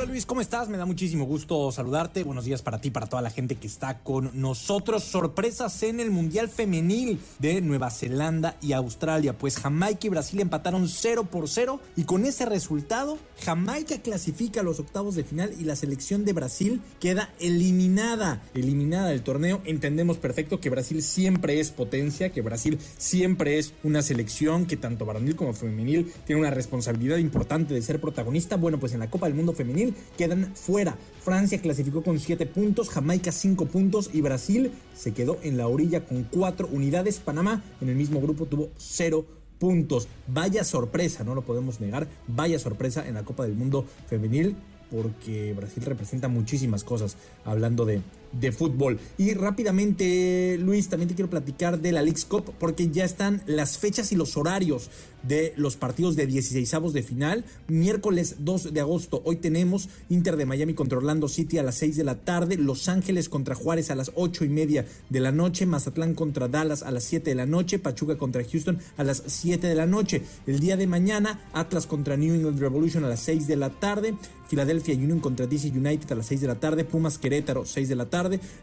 Hola 0.00 0.12
Luis, 0.12 0.24
¿cómo 0.24 0.40
estás? 0.40 0.70
Me 0.70 0.78
da 0.78 0.86
muchísimo 0.86 1.26
gusto 1.26 1.70
saludarte. 1.70 2.24
Buenos 2.24 2.46
días 2.46 2.62
para 2.62 2.80
ti, 2.80 2.90
para 2.90 3.06
toda 3.06 3.20
la 3.20 3.28
gente 3.28 3.56
que 3.56 3.66
está 3.66 3.98
con 3.98 4.30
nosotros. 4.32 5.04
Sorpresas 5.04 5.82
en 5.82 6.00
el 6.00 6.10
Mundial 6.10 6.48
Femenil 6.48 7.20
de 7.38 7.60
Nueva 7.60 7.90
Zelanda 7.90 8.56
y 8.62 8.72
Australia. 8.72 9.36
Pues 9.36 9.58
Jamaica 9.58 10.06
y 10.06 10.08
Brasil 10.08 10.40
empataron 10.40 10.88
0 10.88 11.24
por 11.30 11.50
0 11.50 11.80
y 11.96 12.04
con 12.04 12.24
ese 12.24 12.46
resultado 12.46 13.18
Jamaica 13.44 14.00
clasifica 14.00 14.60
a 14.60 14.62
los 14.62 14.80
octavos 14.80 15.16
de 15.16 15.24
final 15.24 15.52
y 15.60 15.64
la 15.64 15.76
selección 15.76 16.24
de 16.24 16.32
Brasil 16.32 16.80
queda 16.98 17.34
eliminada. 17.38 18.40
Eliminada 18.54 19.10
del 19.10 19.22
torneo. 19.22 19.60
Entendemos 19.66 20.16
perfecto 20.16 20.60
que 20.60 20.70
Brasil 20.70 21.02
siempre 21.02 21.60
es 21.60 21.72
potencia, 21.72 22.32
que 22.32 22.40
Brasil 22.40 22.78
siempre 22.96 23.58
es 23.58 23.74
una 23.82 24.00
selección 24.00 24.64
que 24.64 24.78
tanto 24.78 25.04
varonil 25.04 25.36
como 25.36 25.52
femenil 25.52 26.10
tiene 26.24 26.40
una 26.40 26.50
responsabilidad 26.50 27.18
importante 27.18 27.74
de 27.74 27.82
ser 27.82 28.00
protagonista. 28.00 28.56
Bueno, 28.56 28.80
pues 28.80 28.94
en 28.94 29.00
la 29.00 29.10
Copa 29.10 29.26
del 29.26 29.34
Mundo 29.34 29.52
Femenil 29.52 29.89
quedan 30.16 30.54
fuera. 30.54 30.96
Francia 31.22 31.60
clasificó 31.60 32.02
con 32.02 32.18
7 32.18 32.46
puntos, 32.46 32.88
Jamaica 32.88 33.32
5 33.32 33.66
puntos 33.66 34.10
y 34.12 34.20
Brasil 34.20 34.72
se 34.94 35.12
quedó 35.12 35.38
en 35.42 35.56
la 35.56 35.68
orilla 35.68 36.04
con 36.04 36.24
4 36.24 36.68
unidades. 36.72 37.18
Panamá 37.18 37.62
en 37.80 37.88
el 37.88 37.96
mismo 37.96 38.20
grupo 38.20 38.46
tuvo 38.46 38.70
0 38.78 39.26
puntos. 39.58 40.08
Vaya 40.26 40.64
sorpresa, 40.64 41.24
no 41.24 41.34
lo 41.34 41.42
podemos 41.42 41.80
negar, 41.80 42.08
vaya 42.26 42.58
sorpresa 42.58 43.06
en 43.06 43.14
la 43.14 43.24
Copa 43.24 43.44
del 43.44 43.54
Mundo 43.54 43.84
femenil 44.08 44.56
porque 44.90 45.52
Brasil 45.54 45.84
representa 45.84 46.28
muchísimas 46.28 46.84
cosas 46.84 47.16
hablando 47.44 47.84
de, 47.84 48.00
de 48.32 48.52
fútbol. 48.52 48.98
Y 49.18 49.34
rápidamente, 49.34 50.56
Luis, 50.58 50.88
también 50.88 51.08
te 51.08 51.14
quiero 51.14 51.30
platicar 51.30 51.80
de 51.80 51.92
la 51.92 52.02
League's 52.02 52.24
Cup 52.24 52.52
porque 52.58 52.88
ya 52.88 53.04
están 53.04 53.42
las 53.46 53.78
fechas 53.78 54.12
y 54.12 54.16
los 54.16 54.36
horarios 54.36 54.90
de 55.22 55.52
los 55.56 55.76
partidos 55.76 56.16
de 56.16 56.26
16 56.26 56.70
de 56.92 57.02
final. 57.02 57.44
Miércoles 57.68 58.36
2 58.38 58.72
de 58.72 58.80
agosto, 58.80 59.22
hoy 59.24 59.36
tenemos 59.36 59.88
Inter 60.08 60.36
de 60.36 60.46
Miami 60.46 60.74
contra 60.74 60.98
Orlando 60.98 61.28
City 61.28 61.58
a 61.58 61.62
las 61.62 61.74
6 61.76 61.96
de 61.96 62.04
la 62.04 62.16
tarde, 62.16 62.56
Los 62.56 62.88
Ángeles 62.88 63.28
contra 63.28 63.54
Juárez 63.54 63.90
a 63.90 63.94
las 63.94 64.12
8 64.14 64.44
y 64.44 64.48
media 64.48 64.86
de 65.08 65.20
la 65.20 65.32
noche, 65.32 65.66
Mazatlán 65.66 66.14
contra 66.14 66.48
Dallas 66.48 66.82
a 66.82 66.90
las 66.90 67.04
7 67.04 67.30
de 67.30 67.36
la 67.36 67.46
noche, 67.46 67.78
Pachuca 67.78 68.16
contra 68.16 68.44
Houston 68.44 68.78
a 68.96 69.04
las 69.04 69.22
7 69.26 69.66
de 69.66 69.74
la 69.74 69.86
noche. 69.86 70.22
El 70.46 70.60
día 70.60 70.76
de 70.76 70.86
mañana, 70.86 71.40
Atlas 71.52 71.86
contra 71.86 72.16
New 72.16 72.34
England 72.34 72.60
Revolution 72.60 73.04
a 73.04 73.08
las 73.08 73.20
6 73.20 73.46
de 73.46 73.56
la 73.56 73.70
tarde, 73.70 74.14
Philadelphia 74.48 74.94
Union 74.94 75.20
contra 75.20 75.46
DC 75.46 75.68
United 75.68 76.10
a 76.10 76.16
las 76.16 76.26
6 76.26 76.40
de 76.40 76.46
la 76.48 76.56
tarde, 76.56 76.84
Pumas 76.84 77.18
Querétaro 77.18 77.64
6 77.64 77.88
de 77.88 77.94
la 77.94 78.06
tarde, 78.06 78.19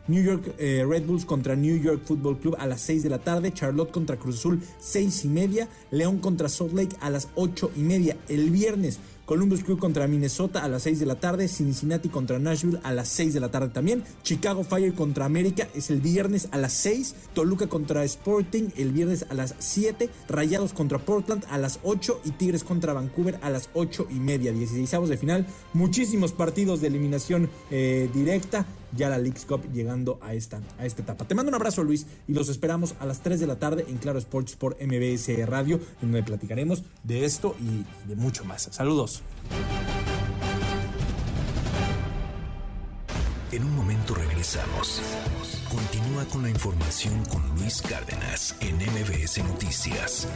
New 0.08 0.24
York 0.24 0.54
eh, 0.58 0.86
Red 0.88 1.06
Bulls 1.06 1.26
contra 1.26 1.56
New 1.56 1.78
York 1.78 2.02
Football 2.06 2.40
Club 2.40 2.56
a 2.60 2.68
las 2.68 2.82
6 2.82 3.04
de 3.04 3.10
la 3.10 3.20
tarde, 3.20 3.54
Charlotte 3.54 3.92
contra 3.92 4.18
Cruz 4.18 4.40
Azul 4.40 4.62
6 4.80 5.26
y 5.26 5.28
media, 5.30 5.68
León 5.92 6.20
contra 6.20 6.50
Salt 6.50 6.74
Lake 6.74 6.96
a 7.00 7.10
las 7.10 7.30
8 7.36 7.72
y 7.76 7.82
media. 7.82 8.18
El 8.28 8.52
viernes 8.52 9.00
Columbus 9.28 9.62
Crew 9.62 9.78
contra 9.78 10.08
Minnesota 10.08 10.64
a 10.64 10.70
las 10.70 10.84
6 10.84 11.02
de 11.02 11.06
la 11.06 11.16
tarde, 11.16 11.50
Cincinnati 11.50 12.08
contra 12.08 12.40
Nashville 12.40 12.80
a 12.84 12.94
las 12.94 13.10
6 13.10 13.34
de 13.34 13.42
la 13.42 13.52
tarde 13.52 13.68
también, 13.68 14.06
Chicago 14.24 14.64
Fire 14.64 14.94
contra 14.94 15.26
América 15.26 15.68
es 15.76 15.90
el 15.90 16.00
viernes 16.00 16.48
a 16.52 16.58
las 16.58 16.72
6, 16.72 17.14
Toluca 17.34 17.68
contra 17.68 18.06
Sporting 18.06 18.70
el 18.78 18.94
viernes 18.94 19.26
a 19.30 19.34
las 19.34 19.54
7, 19.60 20.10
Rayados 20.30 20.72
contra 20.72 21.00
Portland 21.00 21.44
a 21.50 21.58
las 21.58 21.82
8 21.84 22.22
y 22.24 22.32
Tigres 22.32 22.64
contra 22.64 22.94
Vancouver 22.94 23.38
a 23.42 23.50
las 23.50 23.70
8 23.74 24.08
y 24.10 24.22
media, 24.22 24.54
16 24.54 25.10
de 25.10 25.18
final, 25.18 25.46
muchísimos 25.74 26.32
partidos 26.32 26.80
de 26.80 26.88
eliminación 26.88 27.50
eh, 27.70 28.10
directa, 28.14 28.66
ya 28.96 29.10
la 29.10 29.18
Leagues 29.18 29.46
Cup 29.46 29.72
llegando 29.72 30.20
a 30.22 30.34
esta, 30.34 30.62
a 30.78 30.86
esta 30.86 31.02
etapa. 31.02 31.26
Te 31.26 31.36
mando 31.36 31.50
un 31.50 31.56
abrazo 31.56 31.84
Luis 31.84 32.06
y 32.28 32.34
los 32.34 32.50
esperamos 32.50 32.96
a 33.00 33.06
las 33.06 33.22
3 33.22 33.40
de 33.40 33.48
la 33.48 33.58
tarde 33.58 33.86
en 33.88 33.98
Claro 33.98 34.20
Sports 34.20 34.56
por 34.56 34.78
MBS 34.82 35.46
Radio, 35.46 35.80
donde 36.02 36.24
platicaremos 36.24 36.84
de 37.04 37.26
esto 37.26 37.56
y 37.60 37.86
de 38.08 38.16
mucho 38.16 38.46
más. 38.46 38.70
Saludos. 38.72 39.22
En 43.52 43.64
un 43.64 43.76
momento 43.76 44.14
regresamos. 44.14 45.02
Continúa 45.70 46.26
con 46.26 46.44
la 46.44 46.50
información 46.50 47.24
con 47.26 47.42
Luis 47.56 47.82
Cárdenas 47.82 48.56
en 48.60 48.76
MBS 48.76 49.44
Noticias. 49.44 50.28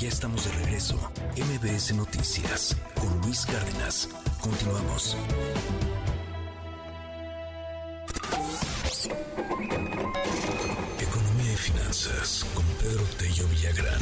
Ya 0.00 0.08
estamos 0.08 0.46
de 0.46 0.64
regreso. 0.64 0.96
MBS 1.36 1.94
Noticias 1.94 2.74
con 2.98 3.20
Luis 3.20 3.44
Cárdenas. 3.44 4.08
Continuamos. 4.40 5.14
Economía 10.98 11.52
y 11.52 11.56
finanzas 11.56 12.46
con 12.54 12.64
Pedro 12.80 13.04
Tello 13.18 13.46
Villagrán. 13.48 14.00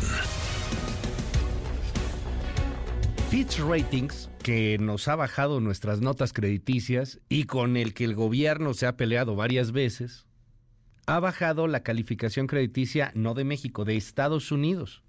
Fitch 3.28 3.58
Ratings, 3.58 4.30
que 4.44 4.78
nos 4.78 5.08
ha 5.08 5.16
bajado 5.16 5.58
nuestras 5.58 6.00
notas 6.00 6.32
crediticias 6.32 7.18
y 7.28 7.42
con 7.46 7.76
el 7.76 7.92
que 7.92 8.04
el 8.04 8.14
gobierno 8.14 8.72
se 8.72 8.86
ha 8.86 8.96
peleado 8.96 9.34
varias 9.34 9.72
veces, 9.72 10.26
ha 11.06 11.18
bajado 11.18 11.66
la 11.66 11.82
calificación 11.82 12.46
crediticia 12.46 13.10
no 13.16 13.34
de 13.34 13.42
México, 13.42 13.84
de 13.84 13.96
Estados 13.96 14.52
Unidos. 14.52 15.02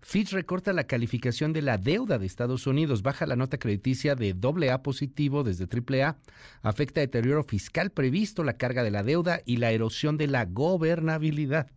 Fitch 0.00 0.32
recorta 0.32 0.72
la 0.72 0.84
calificación 0.84 1.52
de 1.52 1.62
la 1.62 1.76
deuda 1.76 2.18
de 2.18 2.26
Estados 2.26 2.66
Unidos, 2.66 3.02
baja 3.02 3.26
la 3.26 3.36
nota 3.36 3.58
crediticia 3.58 4.14
de 4.14 4.34
AA 4.40 4.82
positivo 4.82 5.42
desde 5.42 5.66
AAA, 5.66 6.16
afecta 6.62 7.00
deterioro 7.00 7.42
fiscal 7.42 7.90
previsto, 7.90 8.44
la 8.44 8.56
carga 8.56 8.82
de 8.82 8.90
la 8.90 9.02
deuda 9.02 9.40
y 9.44 9.56
la 9.56 9.72
erosión 9.72 10.16
de 10.16 10.28
la 10.28 10.44
gobernabilidad. 10.44 11.70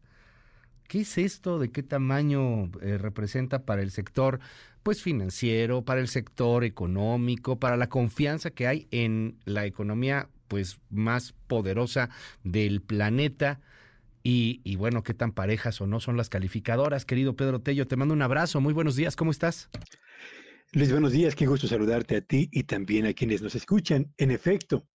¿Qué 0.87 1.01
es 1.01 1.17
esto? 1.17 1.57
¿De 1.57 1.71
qué 1.71 1.83
tamaño 1.83 2.65
eh, 2.81 2.97
representa 2.97 3.63
para 3.65 3.81
el 3.81 3.91
sector 3.91 4.39
pues 4.83 5.01
financiero, 5.01 5.83
para 5.83 6.01
el 6.01 6.07
sector 6.07 6.63
económico, 6.63 7.59
para 7.59 7.77
la 7.77 7.87
confianza 7.87 8.51
que 8.51 8.67
hay 8.67 8.87
en 8.91 9.37
la 9.45 9.65
economía 9.65 10.27
pues 10.47 10.79
más 10.89 11.33
poderosa 11.47 12.09
del 12.43 12.81
planeta? 12.81 13.61
Y, 14.23 14.75
bueno, 14.75 15.03
qué 15.03 15.13
tan 15.13 15.31
parejas 15.31 15.81
o 15.81 15.87
no 15.87 15.99
son 15.99 16.17
las 16.17 16.29
calificadoras. 16.29 17.05
Querido 17.05 17.35
Pedro 17.35 17.61
Tello, 17.61 17.87
te 17.87 17.95
mando 17.95 18.13
un 18.13 18.21
abrazo. 18.21 18.61
Muy 18.61 18.73
buenos 18.73 18.95
días, 18.95 19.15
¿cómo 19.15 19.31
estás? 19.31 19.69
Luis, 20.73 20.91
buenos 20.91 21.11
días, 21.11 21.35
qué 21.35 21.47
gusto 21.47 21.67
saludarte 21.67 22.15
a 22.15 22.21
ti 22.21 22.47
y 22.51 22.63
también 22.63 23.05
a 23.05 23.13
quienes 23.13 23.41
nos 23.41 23.55
escuchan. 23.55 24.13
En 24.17 24.31
efecto, 24.31 24.87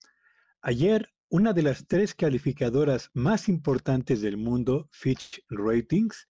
ayer 0.63 1.11
una 1.29 1.53
de 1.53 1.63
las 1.63 1.87
tres 1.87 2.15
calificadoras 2.15 3.11
más 3.13 3.49
importantes 3.49 4.21
del 4.21 4.37
mundo, 4.37 4.89
Fitch 4.93 5.43
Ratings, 5.51 6.29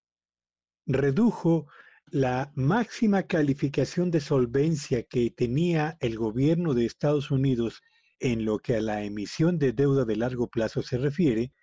redujo 0.85 1.67
la 2.07 2.51
máxima 2.55 3.23
calificación 3.23 4.11
de 4.11 4.21
solvencia 4.21 5.03
que 5.03 5.29
tenía 5.29 5.97
el 5.99 6.17
gobierno 6.17 6.73
de 6.73 6.85
Estados 6.85 7.31
Unidos 7.31 7.81
en 8.19 8.43
lo 8.43 8.59
que 8.59 8.75
a 8.75 8.81
la 8.81 9.03
emisión 9.03 9.59
de 9.59 9.73
deuda 9.73 10.03
de 10.05 10.15
largo 10.15 10.49
plazo 10.49 10.81
se 10.81 10.97
refiere, 10.97 11.53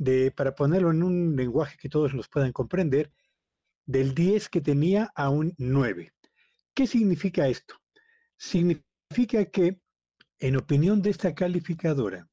de, 0.00 0.30
para 0.30 0.54
ponerlo 0.54 0.90
en 0.90 1.02
un 1.02 1.36
lenguaje 1.36 1.76
que 1.78 1.90
todos 1.90 2.14
los 2.14 2.26
puedan 2.26 2.52
comprender, 2.52 3.12
del 3.84 4.14
10 4.14 4.48
que 4.48 4.62
tenía 4.62 5.12
a 5.14 5.28
un 5.28 5.54
9. 5.58 6.12
¿Qué 6.74 6.86
significa 6.86 7.48
esto? 7.48 7.74
Significa 8.38 9.44
que, 9.44 9.78
en 10.38 10.56
opinión 10.56 11.02
de 11.02 11.10
esta 11.10 11.34
calificadora, 11.34 12.26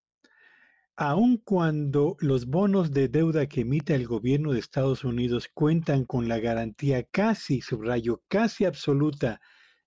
aun 0.96 1.38
cuando 1.44 2.16
los 2.22 2.46
bonos 2.46 2.92
de 2.92 3.10
deuda 3.10 3.48
que 3.48 3.62
emite 3.62 3.94
el 3.96 4.08
gobierno 4.08 4.54
de 4.54 4.60
Estados 4.60 5.04
Unidos 5.04 5.50
cuentan 5.54 6.06
con 6.06 6.30
la 6.30 6.40
garantía 6.40 7.04
casi, 7.04 7.60
subrayo, 7.60 8.24
casi 8.30 8.64
absoluta 8.64 9.42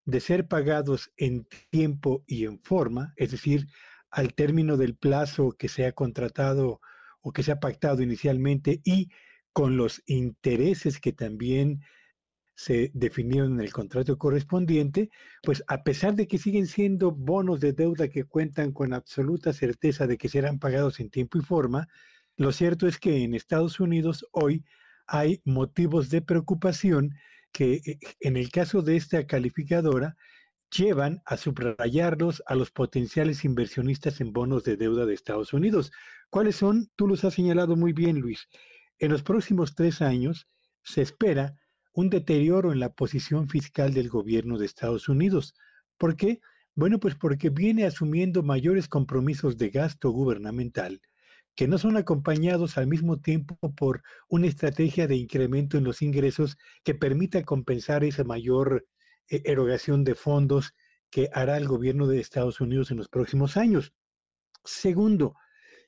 de 0.05 0.21
ser 0.21 0.49
pagados 0.49 1.11
en 1.17 1.47
tiempo 1.71 2.25
y 2.27 2.45
en 2.45 2.61
forma, 2.61 3.15
es 3.17 3.31
decir, 3.31 3.69
al 4.11 4.35
término 4.35 4.77
del 4.77 4.97
plazo 4.97 5.53
que 5.59 5.69
se 5.69 5.87
ha 5.87 5.93
contratado 5.93 6.81
o 7.21 7.33
que 7.33 7.43
se 7.43 7.53
ha 7.53 7.61
pactado 7.61 8.03
inicialmente 8.03 8.81
y 8.85 9.09
con 9.53 9.77
los 9.77 10.03
intereses 10.07 11.01
que 11.01 11.13
también 11.13 11.81
se 12.55 12.91
definieron 12.93 13.55
en 13.55 13.61
el 13.61 13.73
contrato 13.73 14.19
correspondiente, 14.19 15.09
pues 15.43 15.65
a 15.67 15.83
pesar 15.83 16.15
de 16.15 16.29
que 16.29 16.37
siguen 16.37 16.67
siendo 16.67 17.11
bonos 17.11 17.61
de 17.61 17.73
deuda 17.73 18.09
que 18.09 18.25
cuentan 18.25 18.73
con 18.73 18.93
absoluta 18.93 19.53
certeza 19.53 20.07
de 20.07 20.19
que 20.19 20.29
serán 20.29 20.59
pagados 20.59 21.01
en 21.01 21.09
tiempo 21.09 21.39
y 21.39 21.43
forma, 21.43 21.89
lo 22.37 22.53
cierto 22.53 22.87
es 22.87 22.99
que 22.99 23.25
en 23.25 23.35
Estados 23.35 23.81
Unidos 23.81 24.27
hoy 24.33 24.65
hay 25.07 25.41
motivos 25.45 26.11
de 26.11 26.23
preocupación 26.23 27.15
que 27.53 27.81
eh, 27.85 27.99
en 28.21 28.37
el 28.37 28.51
caso 28.51 28.83
de 28.83 28.97
esta 28.97 29.27
calificadora 29.27 30.17
llevan 30.77 31.23
a 31.25 31.37
subrayarlos 31.37 32.43
a 32.47 32.55
los 32.55 32.71
potenciales 32.71 33.45
inversionistas 33.45 34.21
en 34.21 34.33
bonos 34.33 34.65
de 34.65 34.77
deuda 34.77 35.07
de 35.07 35.15
Estados 35.15 35.53
Unidos. 35.53 35.93
¿Cuáles 36.31 36.57
son? 36.57 36.91
Tú 36.97 37.07
los 37.09 37.25
has 37.25 37.35
señalado 37.35 37.77
muy 37.77 37.93
bien, 37.93 38.21
Luis. 38.21 38.49
En 38.99 39.11
los 39.11 39.23
próximos 39.23 39.75
tres 39.75 40.01
años 40.01 40.49
se 40.83 41.03
espera 41.03 41.55
un 41.93 42.09
deterioro 42.09 42.73
en 42.73 42.81
la 42.81 42.93
posición 42.93 43.49
fiscal 43.49 43.93
del 43.93 44.09
gobierno 44.09 44.59
de 44.59 44.67
Estados 44.67 45.09
Unidos. 45.09 45.55
¿Por 45.99 46.17
qué? 46.17 46.41
Bueno, 46.75 47.01
pues 47.01 47.17
porque 47.17 47.51
viene 47.51 47.85
asumiendo 47.85 48.43
mayores 48.43 48.89
compromisos 48.89 49.59
de 49.59 49.71
gasto 49.71 50.11
gubernamental 50.11 51.01
que 51.57 51.69
no 51.69 51.79
son 51.79 51.97
acompañados 51.97 52.79
al 52.79 52.87
mismo 52.87 53.21
tiempo 53.21 53.59
por 53.73 54.03
una 54.29 54.47
estrategia 54.47 55.07
de 55.07 55.17
incremento 55.17 55.77
en 55.77 55.85
los 55.85 56.01
ingresos 56.01 56.57
que 56.85 56.95
permita 56.95 57.43
compensar 57.43 58.05
esa 58.05 58.25
mayor 58.25 58.87
erogación 59.31 60.05
de 60.05 60.15
fondos 60.15 60.75
que 61.11 61.29
hará 61.33 61.57
el 61.57 61.67
gobierno 61.67 62.07
de 62.07 62.21
Estados 62.21 62.61
Unidos 62.61 62.91
en 62.91 62.99
los 62.99 63.09
próximos 63.09 63.57
años. 63.57 63.93
Segundo, 64.65 65.35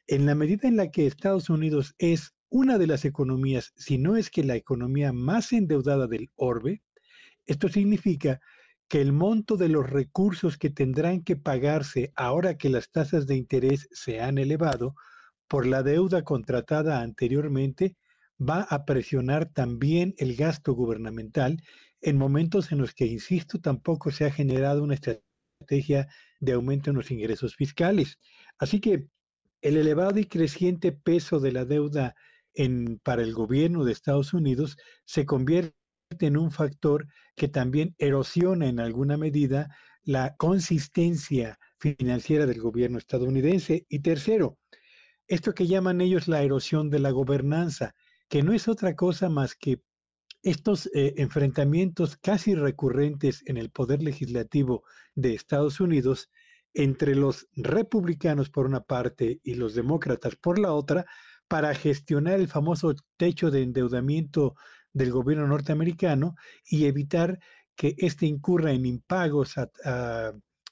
en 0.07 0.27
la 0.27 0.35
medida 0.35 0.69
en 0.69 0.77
la 0.77 0.91
que 0.91 1.07
Estados 1.07 1.51
Unidos 1.51 1.95
es 1.99 2.35
una 2.49 2.79
de 2.79 2.87
las 2.87 3.05
economías, 3.05 3.73
si 3.77 3.99
no 3.99 4.17
es 4.17 4.31
que 4.31 4.45
la 4.45 4.57
economía 4.57 5.13
más 5.13 5.53
endeudada 5.53 6.07
del 6.07 6.31
orbe, 6.37 6.83
esto 7.47 7.69
significa 7.69 8.41
que 8.89 9.01
el 9.01 9.13
monto 9.13 9.57
de 9.57 9.69
los 9.69 9.89
recursos 9.89 10.59
que 10.59 10.69
tendrán 10.69 11.23
que 11.23 11.37
pagarse 11.37 12.13
ahora 12.15 12.59
que 12.59 12.69
las 12.69 12.91
tasas 12.91 13.27
de 13.27 13.37
interés 13.37 13.89
se 13.91 14.21
han 14.21 14.37
elevado 14.39 14.95
por 15.49 15.67
la 15.67 15.83
deuda 15.83 16.25
contratada 16.25 17.01
anteriormente 17.01 17.97
va 18.39 18.63
a 18.63 18.85
presionar 18.85 19.47
también 19.47 20.15
el 20.19 20.37
gasto 20.37 20.75
gubernamental 20.75 21.63
en 22.03 22.19
momentos 22.19 22.73
en 22.73 22.79
los 22.79 22.93
que, 22.95 23.07
insisto, 23.07 23.61
tampoco 23.61 24.11
se 24.11 24.25
ha 24.25 24.31
generado 24.31 24.83
una 24.83 24.95
estrategia 24.95 26.09
de 26.41 26.53
aumento 26.53 26.91
en 26.91 26.97
los 26.97 27.11
ingresos 27.11 27.55
fiscales. 27.55 28.19
Así 28.59 28.81
que 28.81 29.07
el 29.61 29.77
elevado 29.77 30.19
y 30.19 30.27
creciente 30.27 30.93
peso 30.93 31.39
de 31.39 31.53
la 31.53 31.65
deuda 31.65 32.15
para 33.05 33.23
el 33.23 33.33
gobierno 33.33 33.85
de 33.85 33.93
Estados 33.93 34.35
Unidos 34.35 34.77
se 35.07 35.25
convierte 35.25 35.75
en 36.19 36.37
un 36.37 36.51
factor 36.51 37.07
que 37.37 37.49
también 37.49 37.95
erosiona 37.99 38.67
en 38.67 38.81
alguna 38.81 39.17
medida 39.17 39.75
la 40.03 40.35
consistencia 40.37 41.59
financiera 41.79 42.45
del 42.47 42.61
gobierno 42.61 42.99
estadounidense. 42.99 43.87
Y 43.89 44.01
tercero, 44.01 44.59
esto 45.29 45.55
que 45.55 45.69
llaman 45.69 46.01
ellos 46.01 46.29
la 46.29 46.43
erosión 46.43 46.91
de 46.91 46.99
la 46.99 47.11
gobernanza, 47.11 47.95
que 48.29 48.43
no 48.43 48.53
es 48.53 48.67
otra 48.69 48.97
cosa 48.97 49.29
más 49.29 49.55
que 49.55 49.81
estos 50.43 50.87
eh, 50.95 51.15
enfrentamientos 51.19 52.17
casi 52.17 52.55
recurrentes 52.55 53.43
en 53.47 53.57
el 53.57 53.71
poder 53.71 54.03
legislativo 54.03 54.85
de 55.15 55.35
Estados 55.35 55.81
Unidos 55.81 56.31
entre 56.75 57.15
los 57.15 57.49
republicanos 57.55 58.51
por 58.51 58.67
una 58.67 58.81
parte 58.81 59.41
y 59.45 59.55
los 59.55 59.75
demócratas 59.75 60.37
por 60.37 60.59
la 60.59 60.73
otra 60.73 61.07
para 61.49 61.75
gestionar 61.75 62.41
el 62.41 62.49
famoso 62.49 62.95
techo 63.17 63.51
de 63.51 63.63
endeudamiento 63.63 64.57
del 64.93 65.11
gobierno 65.11 65.47
norteamericano 65.47 66.35
y 66.65 66.87
evitar 66.87 67.39
que 67.77 67.95
éste 67.99 68.27
incurra 68.27 68.73
en 68.73 68.87
impagos 68.87 69.57
a, 69.59 69.71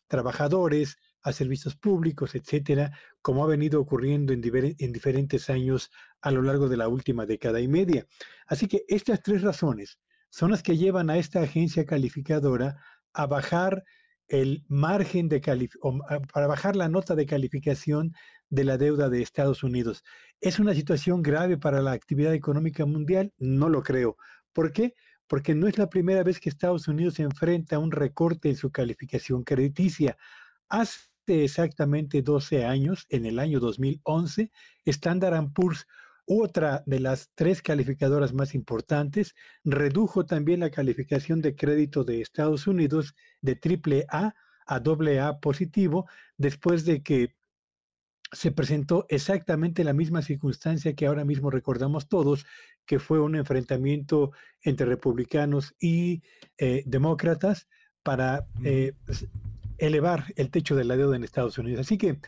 trabajadores, 0.08 0.96
a 1.22 1.32
servicios 1.32 1.76
públicos, 1.76 2.34
etcétera, 2.34 2.92
como 3.22 3.44
ha 3.44 3.46
venido 3.46 3.80
ocurriendo 3.80 4.32
en, 4.32 4.42
en, 4.78 4.92
diferentes 4.92 5.48
años 5.50 5.90
a 6.22 6.30
lo 6.30 6.42
largo 6.42 6.68
de 6.68 6.76
la 6.76 6.88
última 6.88 7.26
década 7.26 7.60
y 7.60 7.68
media. 7.68 8.06
Así 8.46 8.66
que 8.66 8.84
estas 8.88 9.22
tres 9.22 9.42
razones 9.42 9.98
son 10.30 10.50
las 10.50 10.62
que 10.62 10.76
llevan 10.76 11.10
a 11.10 11.18
esta 11.18 11.42
agencia 11.42 11.84
calificadora 11.84 12.76
a 13.12 13.26
bajar 13.26 13.84
el 14.28 14.64
margen 14.68 15.28
de 15.28 15.40
para 16.32 16.46
bajar 16.46 16.76
la 16.76 16.88
nota 16.88 17.16
de 17.16 17.26
calificación 17.26 18.14
de 18.48 18.64
la 18.64 18.78
deuda 18.78 19.08
de 19.08 19.22
Estados 19.22 19.64
Unidos. 19.64 20.04
¿Es 20.40 20.60
una 20.60 20.74
situación 20.74 21.22
grave 21.22 21.58
para 21.58 21.82
la 21.82 21.92
actividad 21.92 22.32
económica 22.32 22.86
mundial? 22.86 23.32
No 23.38 23.68
lo 23.68 23.82
creo. 23.82 24.16
¿Por 24.52 24.72
qué? 24.72 24.94
Porque 25.26 25.54
no 25.54 25.66
es 25.66 25.78
la 25.78 25.88
primera 25.88 26.22
vez 26.22 26.38
que 26.38 26.48
Estados 26.48 26.86
Unidos 26.86 27.14
se 27.14 27.22
enfrenta 27.22 27.76
a 27.76 27.78
un 27.80 27.90
recorte 27.90 28.48
en 28.48 28.56
su 28.56 28.70
calificación 28.70 29.42
crediticia. 29.42 30.16
Hace 30.68 31.10
exactamente 31.26 32.22
12 32.22 32.64
años, 32.64 33.06
en 33.08 33.26
el 33.26 33.38
año 33.38 33.58
2011, 33.58 34.50
Standard 34.84 35.52
Poor's 35.52 35.86
otra 36.32 36.84
de 36.86 37.00
las 37.00 37.30
tres 37.34 37.60
calificadoras 37.60 38.32
más 38.32 38.54
importantes, 38.54 39.34
redujo 39.64 40.24
también 40.24 40.60
la 40.60 40.70
calificación 40.70 41.40
de 41.40 41.56
crédito 41.56 42.04
de 42.04 42.20
Estados 42.20 42.68
Unidos 42.68 43.14
de 43.40 43.56
triple 43.56 44.06
A 44.08 44.34
a 44.64 44.78
doble 44.78 45.18
A 45.18 45.40
positivo 45.40 46.08
después 46.36 46.84
de 46.84 47.02
que 47.02 47.34
se 48.30 48.52
presentó 48.52 49.06
exactamente 49.08 49.82
la 49.82 49.92
misma 49.92 50.22
circunstancia 50.22 50.94
que 50.94 51.06
ahora 51.06 51.24
mismo 51.24 51.50
recordamos 51.50 52.08
todos, 52.08 52.46
que 52.86 53.00
fue 53.00 53.18
un 53.18 53.34
enfrentamiento 53.34 54.30
entre 54.62 54.86
republicanos 54.86 55.74
y 55.80 56.22
eh, 56.58 56.84
demócratas 56.86 57.66
para 58.04 58.46
eh, 58.62 58.92
elevar 59.78 60.26
el 60.36 60.50
techo 60.50 60.76
de 60.76 60.84
la 60.84 60.96
deuda 60.96 61.16
en 61.16 61.24
Estados 61.24 61.58
Unidos. 61.58 61.80
Así 61.80 61.98
que 61.98 62.20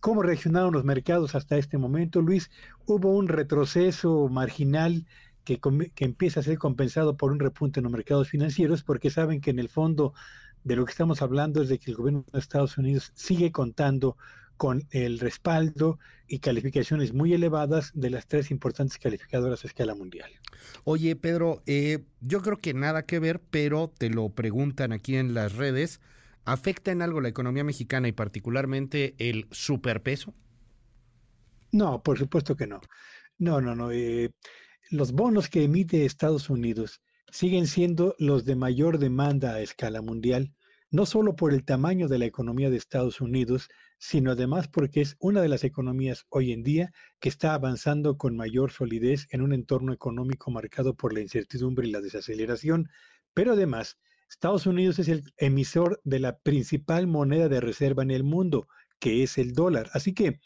¿Cómo 0.00 0.22
reaccionaron 0.22 0.72
los 0.72 0.84
mercados 0.84 1.34
hasta 1.34 1.58
este 1.58 1.76
momento, 1.76 2.22
Luis? 2.22 2.50
Hubo 2.86 3.10
un 3.10 3.28
retroceso 3.28 4.28
marginal 4.28 5.06
que, 5.44 5.60
empieza 5.98 6.40
a 6.40 6.42
ser 6.42 6.58
compensado 6.58 7.16
por 7.16 7.32
un 7.32 7.38
repunte 7.38 7.80
en 7.80 7.84
los 7.84 7.92
mercados 7.92 8.28
financieros, 8.28 8.82
porque 8.82 9.10
saben 9.10 9.40
que 9.40 9.50
en 9.50 9.58
el 9.58 9.68
fondo 9.68 10.14
de 10.64 10.76
lo 10.76 10.84
que 10.86 10.92
estamos 10.92 11.20
hablando 11.20 11.62
es 11.62 11.68
de 11.68 11.78
que 11.78 11.90
el 11.90 11.96
gobierno 11.96 12.24
de 12.32 12.38
Estados 12.38 12.78
Unidos 12.78 13.12
sigue 13.14 13.52
contando 13.52 14.16
con 14.56 14.86
el 14.90 15.18
respaldo 15.18 15.98
y 16.28 16.38
calificaciones 16.38 17.12
muy 17.14 17.32
elevadas 17.32 17.92
de 17.94 18.10
las 18.10 18.26
tres 18.26 18.50
importantes 18.50 18.98
calificadoras 18.98 19.64
a 19.64 19.66
escala 19.66 19.94
mundial. 19.94 20.30
Oye, 20.84 21.16
Pedro, 21.16 21.62
eh, 21.66 22.00
yo 22.20 22.42
creo 22.42 22.58
que 22.58 22.74
nada 22.74 23.06
que 23.06 23.18
ver, 23.18 23.40
pero 23.50 23.92
te 23.96 24.10
lo 24.10 24.28
preguntan 24.28 24.92
aquí 24.92 25.16
en 25.16 25.34
las 25.34 25.56
redes. 25.56 26.00
¿Afecta 26.50 26.90
en 26.90 27.00
algo 27.00 27.20
la 27.20 27.28
economía 27.28 27.62
mexicana 27.62 28.08
y 28.08 28.12
particularmente 28.12 29.14
el 29.18 29.46
superpeso? 29.52 30.34
No, 31.70 32.02
por 32.02 32.18
supuesto 32.18 32.56
que 32.56 32.66
no. 32.66 32.80
No, 33.38 33.60
no, 33.60 33.76
no. 33.76 33.92
Eh, 33.92 34.32
los 34.90 35.12
bonos 35.12 35.48
que 35.48 35.62
emite 35.62 36.04
Estados 36.04 36.50
Unidos 36.50 37.02
siguen 37.30 37.68
siendo 37.68 38.16
los 38.18 38.44
de 38.44 38.56
mayor 38.56 38.98
demanda 38.98 39.52
a 39.52 39.60
escala 39.60 40.02
mundial, 40.02 40.52
no 40.90 41.06
solo 41.06 41.36
por 41.36 41.54
el 41.54 41.64
tamaño 41.64 42.08
de 42.08 42.18
la 42.18 42.24
economía 42.24 42.68
de 42.68 42.78
Estados 42.78 43.20
Unidos, 43.20 43.68
sino 43.98 44.32
además 44.32 44.66
porque 44.66 45.02
es 45.02 45.16
una 45.20 45.42
de 45.42 45.48
las 45.48 45.62
economías 45.62 46.26
hoy 46.30 46.50
en 46.50 46.64
día 46.64 46.92
que 47.20 47.28
está 47.28 47.54
avanzando 47.54 48.18
con 48.18 48.36
mayor 48.36 48.72
solidez 48.72 49.28
en 49.30 49.42
un 49.42 49.52
entorno 49.52 49.92
económico 49.92 50.50
marcado 50.50 50.94
por 50.94 51.12
la 51.12 51.20
incertidumbre 51.20 51.86
y 51.86 51.92
la 51.92 52.00
desaceleración, 52.00 52.88
pero 53.34 53.52
además 53.52 53.98
Estados 54.30 54.66
Unidos 54.66 54.98
es 55.00 55.08
el 55.08 55.24
emisor 55.38 56.00
de 56.04 56.20
la 56.20 56.38
principal 56.38 57.08
moneda 57.08 57.48
de 57.48 57.60
reserva 57.60 58.04
en 58.04 58.12
el 58.12 58.22
mundo, 58.22 58.68
que 59.00 59.24
es 59.24 59.38
el 59.38 59.52
dólar. 59.52 59.90
Así 59.92 60.14
que 60.14 60.40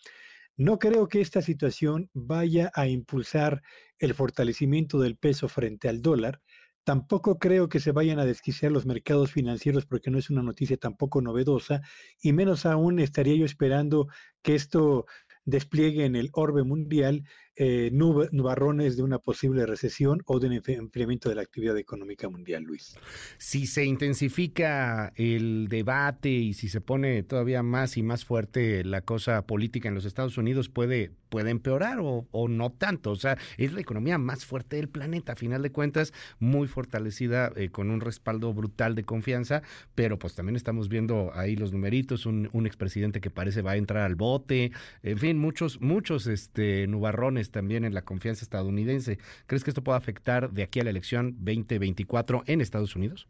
no 0.57 0.79
creo 0.79 1.07
que 1.07 1.21
esta 1.21 1.43
situación 1.43 2.09
vaya 2.15 2.73
a 2.75 2.89
impulsar 2.89 3.63
el 3.99 4.15
fortalecimiento 4.15 4.99
del 4.99 5.17
peso 5.17 5.49
frente 5.49 5.89
al 5.89 6.01
dólar. 6.01 6.41
Tampoco 6.83 7.39
creo 7.39 7.69
que 7.69 7.79
se 7.79 7.93
vayan 7.93 8.19
a 8.19 8.25
desquiciar 8.25 8.73
los 8.73 8.87
mercados 8.87 9.33
financieros 9.33 9.85
porque 9.85 10.11
no 10.11 10.19
es 10.19 10.31
una 10.31 10.43
noticia 10.43 10.77
tampoco 10.79 11.21
novedosa 11.21 11.83
y 12.23 12.33
menos 12.33 12.67
aún 12.67 12.99
estaría 13.01 13.37
yo 13.37 13.45
esperando 13.45 14.09
que 14.43 14.55
esto 14.55 15.07
despliegue 15.45 16.07
en 16.07 16.17
el 16.17 16.31
orbe 16.33 16.65
mundial 16.65 17.25
eh, 17.57 17.91
nubarrones 17.93 18.97
de 18.97 19.03
una 19.03 19.19
posible 19.19 19.65
recesión 19.67 20.23
o 20.27 20.41
de 20.41 20.49
un 20.49 20.63
enfriamiento 20.67 21.29
de 21.29 21.37
la 21.37 21.43
actividad 21.43 21.79
económica 21.79 22.29
mundial, 22.29 22.65
Luis. 22.65 22.97
Si 23.39 23.67
se 23.67 23.85
intensifica 23.85 25.13
el 25.17 25.69
debate 25.69 26.31
y 26.31 26.55
si 26.55 26.69
se 26.69 26.81
pone 26.81 27.23
todavía 27.23 27.63
más 27.63 27.97
y 27.97 28.03
más 28.03 28.25
fuerte 28.25 28.85
la 28.85 29.03
cosa 29.03 29.47
política 29.47 29.89
en 29.89 29.95
los 29.95 30.05
Estados 30.05 30.37
Unidos, 30.37 30.69
puede, 30.69 31.13
puede 31.29 31.51
empeorar 31.51 31.99
o, 32.01 32.27
no 32.49 32.73
tanto. 32.73 33.13
O 33.13 33.17
sea, 33.17 33.39
es 33.57 33.73
la 33.73 33.81
economía 33.81 34.19
más 34.19 34.45
fuerte 34.45 34.77
del 34.77 34.89
planeta, 34.89 35.33
a 35.33 35.37
final 35.37 35.63
de 35.63 35.71
cuentas, 35.71 36.13
muy 36.41 36.67
fortalecida 36.67 37.53
eh, 37.57 37.71
con 37.71 37.91
un 37.91 38.01
respaldo 38.01 38.53
brutal 38.53 38.95
de 38.95 39.05
confianza, 39.05 39.63
pero 39.95 40.19
pues 40.19 40.35
también 40.35 40.57
estamos 40.57 40.89
viendo 40.89 41.31
ahí 41.35 41.57
los 41.57 41.73
numeritos, 41.73 42.27
un, 42.27 42.49
un 42.53 42.67
expresidente 42.67 43.21
que 43.21 43.31
parece 43.31 43.63
va 43.63 43.73
a 43.73 43.77
entrar 43.77 44.03
al 44.03 44.17
bote, 44.17 44.73
en 45.03 45.19
fin, 45.19 45.39
muchos, 45.39 45.81
muchos 45.81 46.27
este, 46.27 46.87
nubarrones 46.87 47.44
también 47.51 47.85
en 47.85 47.95
la 47.95 48.05
confianza 48.05 48.45
estadounidense. 48.45 49.19
¿Crees 49.47 49.65
que 49.65 49.71
esto 49.71 49.85
puede 49.85 49.99
afectar 49.99 50.51
de 50.51 50.63
aquí 50.63 50.81
a 50.81 50.85
la 50.85 50.91
elección 50.91 51.35
2024 51.39 52.45
en 52.47 52.61
Estados 52.61 52.97
Unidos? 52.97 53.29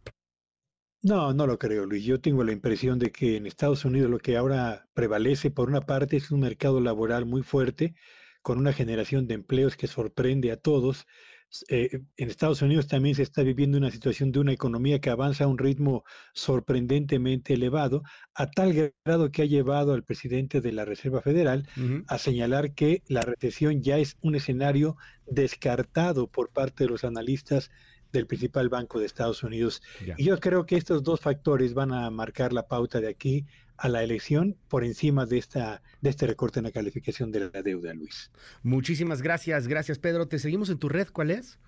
No, 1.03 1.35
no 1.35 1.47
lo 1.47 1.59
creo, 1.59 1.85
Luis. 1.85 2.03
Yo 2.05 2.21
tengo 2.21 2.45
la 2.45 2.53
impresión 2.53 2.99
de 2.99 3.13
que 3.13 3.37
en 3.37 3.47
Estados 3.47 3.85
Unidos 3.85 4.11
lo 4.11 4.19
que 4.19 4.39
ahora 4.39 4.89
prevalece, 4.95 5.51
por 5.51 5.69
una 5.69 5.83
parte, 5.83 6.17
es 6.17 6.31
un 6.31 6.41
mercado 6.41 6.81
laboral 6.81 7.27
muy 7.27 7.43
fuerte, 7.43 7.95
con 8.41 8.59
una 8.59 8.73
generación 8.73 9.27
de 9.27 9.35
empleos 9.35 9.77
que 9.77 9.87
sorprende 9.87 10.51
a 10.51 10.57
todos, 10.57 11.07
eh, 11.69 12.01
en 12.17 12.29
Estados 12.29 12.63
Unidos 12.63 12.89
también 12.89 13.15
se 13.15 13.23
está 13.23 13.43
viviendo 13.43 13.79
una 13.79 13.91
situación 13.91 14.33
de 14.33 14.41
una 14.41 14.53
economía 14.53 15.01
que 15.01 15.11
avanza 15.11 15.45
a 15.45 15.47
un 15.47 15.59
ritmo 15.59 16.05
sorprendentemente 16.33 17.55
elevado, 17.55 18.03
a 18.35 18.51
tal 18.51 18.93
grado 19.05 19.31
que 19.31 19.43
ha 19.43 19.47
llevado 19.47 19.93
al 19.93 20.03
presidente 20.03 20.61
de 20.61 20.73
la 20.73 20.85
Reserva 20.85 21.23
Federal 21.23 21.69
a 22.09 22.19
señalar 22.19 22.75
que 22.75 23.03
la 23.09 23.23
recesión 23.23 23.83
ya 23.83 23.99
es 23.99 24.17
un 24.21 24.35
escenario 24.35 24.97
descartado 25.27 26.27
por 26.27 26.51
parte 26.51 26.85
de 26.85 26.91
los 26.91 27.05
analistas 27.05 27.71
del 28.13 28.27
principal 28.27 28.69
banco 28.69 28.99
de 28.99 29.07
Estados 29.07 29.43
Unidos. 29.43 29.83
Y 30.17 30.25
yo 30.25 30.39
creo 30.39 30.65
que 30.65 30.77
estos 30.77 31.03
dos 31.03 31.21
factores 31.21 31.75
van 31.75 31.93
a 31.93 32.09
marcar 32.11 32.53
la 32.53 32.67
pauta 32.67 33.01
de 33.01 33.09
aquí 33.09 33.47
a 33.77 33.89
la 33.89 34.03
elección 34.03 34.57
por 34.69 34.85
encima 34.85 35.27
de 35.27 35.39
esta 35.39 35.83
de 36.01 36.11
este 36.11 36.27
recorte 36.27 36.61
en 36.61 36.65
la 36.65 36.73
calificación 36.73 37.33
de 37.33 37.51
la 37.53 37.63
deuda, 37.63 37.95
Luis. 37.95 38.31
Muchísimas 38.63 39.23
gracias, 39.23 39.69
gracias 39.69 39.99
Pedro. 39.99 40.29
Te 40.29 40.39
seguimos 40.39 40.71
en 40.71 40.79
tu 40.79 40.89
red, 40.89 41.09
¿cuál 41.09 41.31
es? 41.31 41.59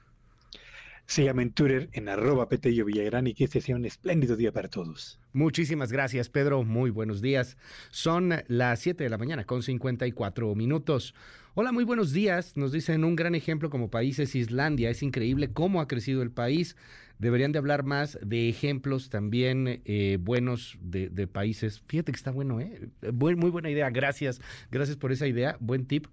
llama 1.09 1.43
en 1.43 1.53
Twitter 1.53 1.89
en 1.93 2.09
arroba 2.09 2.49
Petello 2.49 2.85
Villagrán 2.85 3.27
y 3.27 3.35
que 3.35 3.45
este 3.45 3.61
sea 3.61 3.77
un 3.77 3.85
espléndido 3.85 4.37
día 4.37 4.53
para 4.53 4.69
todos. 4.69 5.20
Muchísimas 5.33 5.93
gracias, 5.93 6.28
Pedro. 6.28 6.65
Muy 6.65 6.91
buenos 6.91 7.20
días. 7.23 7.57
Son 7.91 8.35
las 8.49 8.81
7 8.81 9.05
de 9.05 9.11
la 9.11 9.19
mañana 9.19 9.45
con 9.45 9.62
54 9.62 10.55
minutos. 10.55 11.15
Hola, 11.59 11.73
muy 11.73 11.85
buenos 11.85 12.12
días. 12.12 12.55
Nos 12.59 12.70
dicen 12.70 13.03
un 13.03 13.16
gran 13.16 13.35
ejemplo 13.35 13.70
como 13.70 13.89
país 13.89 14.19
es 14.19 14.35
Islandia. 14.35 14.91
Es 14.91 15.03
increíble 15.03 15.55
cómo 15.55 15.81
ha 15.81 15.89
crecido 15.89 16.20
el 16.20 16.31
país. 16.31 16.77
Deberían 17.19 17.53
de 17.53 17.59
hablar 17.59 17.83
más 17.83 18.19
de 18.20 18.51
ejemplos 18.51 19.09
también 19.09 19.81
eh, 19.87 20.19
buenos 20.20 20.77
de, 20.83 21.27
países. 21.27 21.83
Fíjate 21.87 22.12
que 22.12 22.16
está 22.16 22.31
bueno, 22.31 22.61
¿eh? 22.61 22.91
muy 23.11 23.49
buena 23.49 23.70
idea. 23.70 23.89
Gracias. 23.89 24.43
Gracias 24.70 24.99
por 24.99 25.12
esa 25.12 25.27
idea. 25.27 25.57
Buen 25.59 25.87
tip 25.87 26.09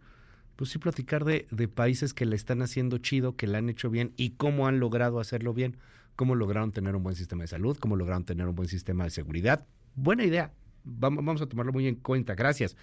pues 0.55 0.69
sí 0.69 0.79
platicar 0.79 1.25
de, 1.25 1.45
de, 1.51 1.67
países 1.67 2.13
que 2.13 2.25
le 2.25 2.37
están 2.37 2.61
haciendo 2.61 2.97
chido, 2.99 3.35
que 3.35 3.45
le 3.45 3.57
han 3.57 3.67
hecho 3.67 3.89
bien 3.89 4.13
y 4.15 4.35
cómo 4.35 4.67
han 4.67 4.79
logrado 4.79 5.19
hacerlo 5.19 5.53
bien, 5.53 5.75
cómo 6.15 6.35
lograron 6.35 6.71
tener 6.71 6.95
un 6.95 7.03
buen 7.03 7.17
sistema 7.17 7.43
de 7.43 7.49
salud, 7.49 7.75
cómo 7.81 7.97
lograron 7.97 8.23
tener 8.23 8.47
un 8.47 8.55
buen 8.55 8.69
sistema 8.69 9.03
de 9.03 9.09
seguridad. 9.09 9.67
Buena 9.95 10.23
idea, 10.23 10.53
vamos, 10.85 11.41
a 11.41 11.47
tomarlo 11.47 11.73
muy 11.73 11.87
en 11.87 11.95
cuenta, 11.95 12.33
gracias. 12.33 12.77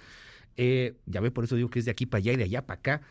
Eh, 0.56 0.94
ya 1.06 1.20
ve, 1.20 1.30
por 1.30 1.44
eso 1.44 1.56
digo 1.56 1.70
que 1.70 1.78
es 1.78 1.84
de 1.84 1.90
aquí 1.90 2.06
para 2.06 2.20
allá 2.20 2.32
y 2.32 2.36
de 2.36 2.44
allá 2.44 2.66
para 2.66 2.78
acá. 2.78 3.02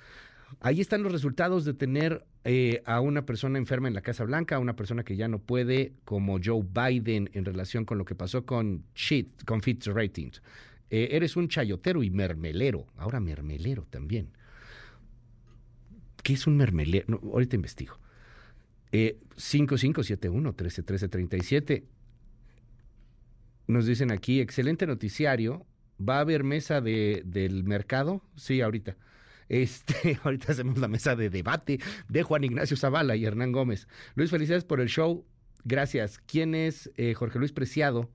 Ahí 0.62 0.82
están 0.82 1.04
los 1.04 1.12
resultados 1.12 1.64
de 1.66 1.74
tener 1.74 2.26
eh, 2.44 2.82
a 2.86 3.02
una 3.02 3.26
persona 3.26 3.58
enferma 3.58 3.88
en 3.88 3.94
la 3.94 4.02
Casa 4.02 4.24
Blanca, 4.24 4.56
a 4.56 4.60
una 4.60 4.76
persona 4.76 5.04
que 5.04 5.16
ya 5.16 5.28
no 5.28 5.40
puede, 5.40 5.94
como 6.06 6.40
Joe 6.44 6.64
Biden, 6.64 7.30
en 7.34 7.46
relación 7.46 7.86
con 7.86 7.98
lo 7.98 8.06
que 8.06 8.16
pasó 8.16 8.46
con, 8.46 8.84
cheat, 8.96 9.28
con 9.46 9.62
Fitch 9.62 9.88
Ratings. 9.88 10.42
Eh, 10.90 11.10
eres 11.12 11.36
un 11.36 11.48
chayotero 11.48 12.02
y 12.02 12.10
mermelero, 12.10 12.88
ahora 12.98 13.20
mermelero 13.20 13.86
también. 13.90 14.30
¿Qué 16.24 16.34
es 16.34 16.48
un 16.48 16.58
mermelero? 16.58 17.20
ahorita 17.24 17.56
investigo. 17.56 18.00
Eh, 18.92 19.20
5571 19.38 20.50
131337 20.50 21.86
Nos 23.68 23.86
dicen 23.86 24.12
aquí, 24.12 24.42
excelente 24.42 24.88
noticiario. 24.88 25.66
¿Va 26.02 26.18
a 26.18 26.22
haber 26.22 26.44
mesa 26.44 26.82
de, 26.82 27.24
del 27.26 27.64
mercado? 27.64 28.22
Sí, 28.36 28.62
ahorita. 28.62 28.96
Este, 29.50 30.20
ahorita 30.24 30.52
hacemos 30.52 30.78
la 30.78 30.88
mesa 30.88 31.16
de 31.16 31.30
debate 31.30 31.80
de 32.08 32.24
Juan 32.24 32.44
Ignacio 32.44 32.78
Zavala 32.78 33.16
y 33.16 33.26
Hernán 33.26 33.52
Gómez. 33.52 33.88
Luis, 34.16 34.30
felicidades 34.30 34.64
por 34.64 34.80
el 34.80 34.88
show. 34.88 35.26
Gracias. 35.66 36.20
¿Quién 36.20 36.56
es 36.56 36.92
eh, 36.96 37.14
Jorge 37.16 37.40
Luis 37.40 37.52
Preciado? 37.52 38.10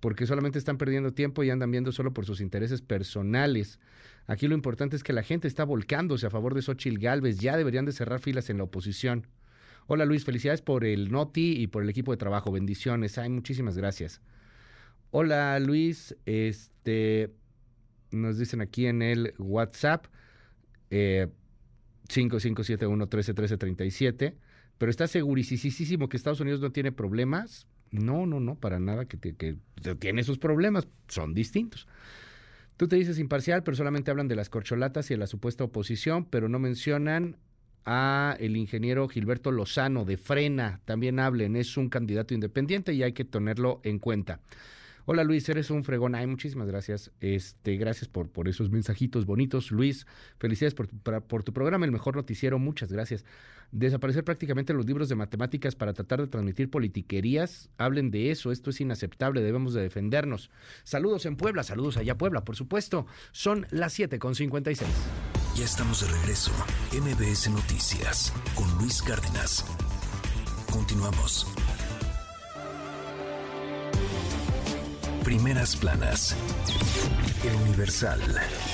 Porque 0.00 0.26
solamente 0.26 0.58
están 0.58 0.78
perdiendo 0.78 1.12
tiempo 1.12 1.42
y 1.42 1.50
andan 1.50 1.70
viendo 1.70 1.92
solo 1.92 2.12
por 2.12 2.24
sus 2.24 2.40
intereses 2.40 2.82
personales. 2.82 3.78
Aquí 4.26 4.48
lo 4.48 4.54
importante 4.54 4.96
es 4.96 5.02
que 5.02 5.12
la 5.12 5.22
gente 5.22 5.48
está 5.48 5.64
volcándose 5.64 6.26
a 6.26 6.30
favor 6.30 6.54
de 6.54 6.62
Xochitl 6.62 6.98
Galvez. 6.98 7.38
Ya 7.38 7.56
deberían 7.56 7.84
de 7.84 7.92
cerrar 7.92 8.20
filas 8.20 8.48
en 8.48 8.58
la 8.58 8.64
oposición. 8.64 9.26
Hola 9.86 10.06
Luis, 10.06 10.24
felicidades 10.24 10.62
por 10.62 10.84
el 10.84 11.12
Noti 11.12 11.60
y 11.60 11.66
por 11.66 11.82
el 11.82 11.90
equipo 11.90 12.10
de 12.10 12.16
trabajo. 12.16 12.50
Bendiciones. 12.50 13.18
Ay, 13.18 13.28
muchísimas 13.28 13.76
gracias. 13.76 14.22
Hola 15.16 15.60
Luis, 15.60 16.16
este 16.26 17.30
nos 18.10 18.36
dicen 18.36 18.60
aquí 18.60 18.88
en 18.88 19.00
el 19.00 19.32
WhatsApp 19.38 20.06
eh, 20.90 21.28
5571-131337. 22.08 24.34
Pero 24.76 24.90
está 24.90 25.06
segurísimo 25.06 26.08
que 26.08 26.16
Estados 26.16 26.40
Unidos 26.40 26.60
no 26.60 26.72
tiene 26.72 26.90
problemas. 26.90 27.68
No, 27.92 28.26
no, 28.26 28.40
no, 28.40 28.56
para 28.56 28.80
nada 28.80 29.04
que, 29.04 29.36
que 29.36 29.56
tiene 30.00 30.24
sus 30.24 30.40
problemas. 30.40 30.88
Son 31.06 31.32
distintos. 31.32 31.86
Tú 32.76 32.88
te 32.88 32.96
dices 32.96 33.20
imparcial, 33.20 33.62
pero 33.62 33.76
solamente 33.76 34.10
hablan 34.10 34.26
de 34.26 34.34
las 34.34 34.50
corcholatas 34.50 35.12
y 35.12 35.14
de 35.14 35.18
la 35.18 35.28
supuesta 35.28 35.62
oposición, 35.62 36.24
pero 36.24 36.48
no 36.48 36.58
mencionan 36.58 37.36
a 37.84 38.36
el 38.40 38.56
ingeniero 38.56 39.06
Gilberto 39.06 39.52
Lozano 39.52 40.04
de 40.04 40.16
Frena. 40.16 40.80
También 40.84 41.20
hablen, 41.20 41.54
es 41.54 41.76
un 41.76 41.88
candidato 41.88 42.34
independiente 42.34 42.94
y 42.94 43.04
hay 43.04 43.12
que 43.12 43.24
tenerlo 43.24 43.80
en 43.84 44.00
cuenta. 44.00 44.40
Hola 45.06 45.22
Luis, 45.22 45.46
eres 45.50 45.70
un 45.70 45.84
fregón. 45.84 46.14
Ay, 46.14 46.26
muchísimas 46.26 46.66
gracias. 46.66 47.10
Este, 47.20 47.76
gracias 47.76 48.08
por, 48.08 48.30
por 48.30 48.48
esos 48.48 48.70
mensajitos 48.70 49.26
bonitos. 49.26 49.70
Luis, 49.70 50.06
felicidades 50.38 50.74
por 50.74 50.86
tu, 50.86 50.96
por 50.96 51.44
tu 51.44 51.52
programa, 51.52 51.84
el 51.84 51.92
mejor 51.92 52.16
noticiero. 52.16 52.58
Muchas 52.58 52.90
gracias. 52.90 53.24
Desaparecer 53.70 54.24
prácticamente 54.24 54.72
los 54.72 54.86
libros 54.86 55.08
de 55.08 55.14
matemáticas 55.16 55.74
para 55.74 55.92
tratar 55.92 56.20
de 56.22 56.28
transmitir 56.28 56.70
politiquerías. 56.70 57.68
Hablen 57.76 58.10
de 58.10 58.30
eso. 58.30 58.50
Esto 58.50 58.70
es 58.70 58.80
inaceptable. 58.80 59.42
Debemos 59.42 59.74
de 59.74 59.82
defendernos. 59.82 60.50
Saludos 60.84 61.26
en 61.26 61.36
Puebla. 61.36 61.64
Saludos 61.64 61.98
allá 61.98 62.16
Puebla, 62.16 62.44
por 62.44 62.56
supuesto. 62.56 63.06
Son 63.32 63.66
las 63.70 63.92
7 63.92 64.18
con 64.18 64.34
56. 64.34 64.88
Ya 65.56 65.64
estamos 65.64 66.00
de 66.00 66.16
regreso. 66.18 66.52
MBS 66.92 67.50
Noticias 67.50 68.32
con 68.54 68.70
Luis 68.78 69.02
Cárdenas. 69.02 69.64
Continuamos. 70.72 71.46
Primeras 75.24 75.74
planas. 75.74 76.36
El 77.42 77.54
Universal. 77.62 78.20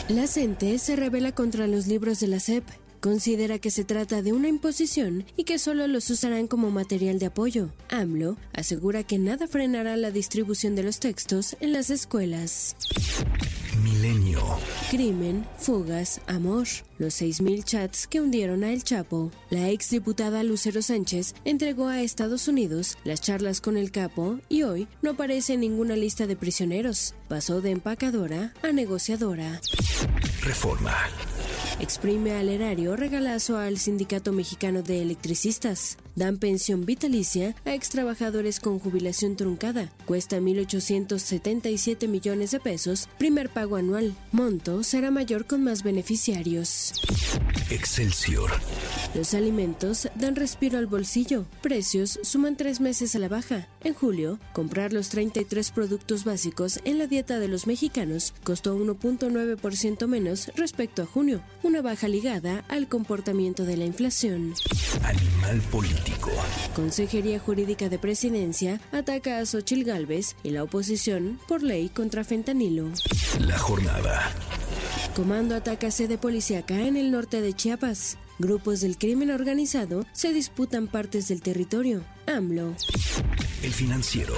La 0.09 0.27
CENTE 0.27 0.81
se 0.81 0.97
revela 0.97 1.31
contra 1.31 1.68
los 1.68 1.86
libros 1.86 2.18
de 2.18 2.27
la 2.27 2.40
SEP. 2.40 2.64
Considera 3.01 3.60
que 3.60 3.70
se 3.70 3.85
trata 3.85 4.20
de 4.20 4.32
una 4.32 4.48
imposición 4.48 5.24
y 5.36 5.44
que 5.44 5.60
solo 5.60 5.86
los 5.86 6.10
usarán 6.10 6.48
como 6.48 6.72
material 6.72 7.20
de 7.20 7.27
apoyo. 7.27 7.70
AMLO 7.89 8.36
asegura 8.52 9.05
que 9.05 9.18
nada 9.18 9.47
frenará 9.47 9.97
la 9.97 10.10
distribución 10.10 10.74
de 10.74 10.82
los 10.82 10.98
textos 10.98 11.56
en 11.60 11.72
las 11.72 11.89
escuelas. 11.89 12.74
Milenio. 14.01 14.40
Crimen, 14.90 15.47
fugas, 15.59 16.22
amor. 16.27 16.66
Los 16.97 17.20
6.000 17.20 17.64
chats 17.64 18.06
que 18.06 18.20
hundieron 18.20 18.64
a 18.64 18.72
El 18.72 18.82
Chapo. 18.82 19.31
La 19.51 19.68
exdiputada 19.68 20.43
Lucero 20.43 20.81
Sánchez 20.81 21.35
entregó 21.44 21.89
a 21.89 22.01
Estados 22.01 22.48
Unidos 22.48 22.97
las 23.05 23.20
charlas 23.20 23.60
con 23.60 23.77
el 23.77 23.90
capo 23.90 24.39
y 24.48 24.62
hoy 24.62 24.89
no 25.02 25.10
aparece 25.10 25.55
en 25.55 25.60
ninguna 25.60 25.97
lista 25.97 26.27
de 26.27 26.36
prisioneros. 26.36 27.14
Pasó 27.28 27.60
de 27.60 27.72
empacadora 27.72 28.55
a 28.62 28.72
negociadora. 28.72 29.60
Reforma. 30.43 30.97
Exprime 31.78 32.32
al 32.32 32.48
erario 32.48 32.97
regalazo 32.97 33.59
al 33.59 33.78
Sindicato 33.78 34.32
Mexicano 34.32 34.82
de 34.82 35.02
Electricistas. 35.02 35.98
Dan 36.20 36.36
pensión 36.36 36.84
vitalicia 36.84 37.55
a 37.64 37.72
extrabajadores 37.72 38.60
con 38.60 38.78
jubilación 38.78 39.36
truncada. 39.36 39.90
Cuesta 40.05 40.38
1.877 40.38 42.09
millones 42.09 42.51
de 42.51 42.60
pesos, 42.60 43.09
primer 43.16 43.48
pago 43.48 43.76
anual. 43.76 44.14
Monto 44.30 44.82
será 44.82 45.10
mayor 45.10 45.47
con 45.47 45.64
más 45.64 45.82
beneficiarios. 45.82 46.92
Excelsior. 47.70 48.51
Los 49.14 49.32
alimentos 49.32 50.09
dan 50.14 50.36
respiro 50.36 50.76
al 50.76 50.86
bolsillo. 50.86 51.47
Precios 51.62 52.20
suman 52.22 52.55
tres 52.55 52.80
meses 52.80 53.16
a 53.16 53.18
la 53.18 53.28
baja. 53.28 53.68
En 53.82 53.94
julio, 53.94 54.38
comprar 54.52 54.92
los 54.92 55.09
33 55.09 55.70
productos 55.70 56.24
básicos 56.24 56.80
en 56.84 56.98
la 56.98 57.06
dieta 57.06 57.38
de 57.38 57.48
los 57.48 57.66
mexicanos 57.66 58.34
costó 58.44 58.76
1.9% 58.76 60.06
menos 60.06 60.51
respecto 60.55 61.01
a 61.01 61.06
junio, 61.06 61.40
una 61.62 61.80
baja 61.80 62.09
ligada 62.09 62.62
al 62.68 62.88
comportamiento 62.88 63.64
de 63.64 63.78
la 63.78 63.86
inflación. 63.86 64.52
Animal 65.02 65.62
político. 65.70 66.09
Consejería 66.74 67.38
Jurídica 67.38 67.88
de 67.88 67.98
Presidencia 67.98 68.80
ataca 68.92 69.38
a 69.38 69.46
Xochil 69.46 69.84
Gálvez 69.84 70.36
y 70.42 70.50
la 70.50 70.62
oposición 70.62 71.38
por 71.48 71.62
ley 71.62 71.88
contra 71.88 72.24
fentanilo. 72.24 72.88
La 73.38 73.58
jornada. 73.58 74.32
Comando 75.14 75.54
ataca 75.54 75.90
sede 75.90 76.18
policíaca 76.18 76.80
en 76.80 76.96
el 76.96 77.10
norte 77.10 77.40
de 77.40 77.52
Chiapas. 77.52 78.16
Grupos 78.38 78.80
del 78.80 78.96
crimen 78.96 79.30
organizado 79.30 80.06
se 80.12 80.32
disputan 80.32 80.86
partes 80.86 81.28
del 81.28 81.42
territorio. 81.42 82.02
AMLO. 82.26 82.74
El 83.62 83.72
financiero. 83.72 84.34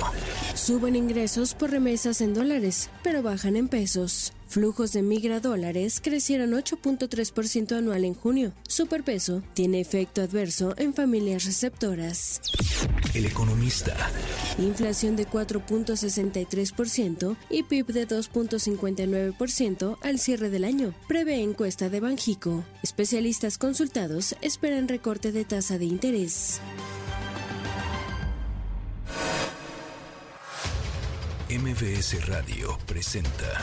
Suben 0.55 0.97
ingresos 0.97 1.55
por 1.55 1.71
remesas 1.71 2.21
en 2.21 2.35
dólares, 2.35 2.91
pero 3.05 3.23
bajan 3.23 3.55
en 3.55 3.69
pesos. 3.69 4.33
Flujos 4.53 4.93
de 4.93 5.01
migra 5.01 5.41
dólares 5.41 6.03
crecieron 6.05 6.51
8.3% 6.51 7.75
anual 7.75 8.05
en 8.05 8.13
junio. 8.13 8.53
Superpeso 8.69 9.43
tiene 9.55 9.81
efecto 9.81 10.21
adverso 10.21 10.75
en 10.77 10.93
familias 10.93 11.47
receptoras. 11.47 12.43
El 13.15 13.25
economista. 13.25 13.97
Inflación 14.59 15.17
de 15.17 15.27
4.63% 15.27 17.35
y 17.49 17.63
PIB 17.63 17.87
de 17.95 18.07
2.59% 18.07 19.97
al 20.03 20.19
cierre 20.19 20.51
del 20.51 20.65
año. 20.65 20.93
Prevé 21.09 21.41
encuesta 21.41 21.89
de 21.89 22.01
Banjico. 22.01 22.63
Especialistas 22.83 23.57
consultados 23.57 24.37
esperan 24.43 24.87
recorte 24.87 25.33
de 25.33 25.47
tasa 25.47 25.79
de 25.79 25.87
interés. 25.87 26.61
MBS 31.49 32.27
Radio 32.27 32.77
presenta 32.87 33.63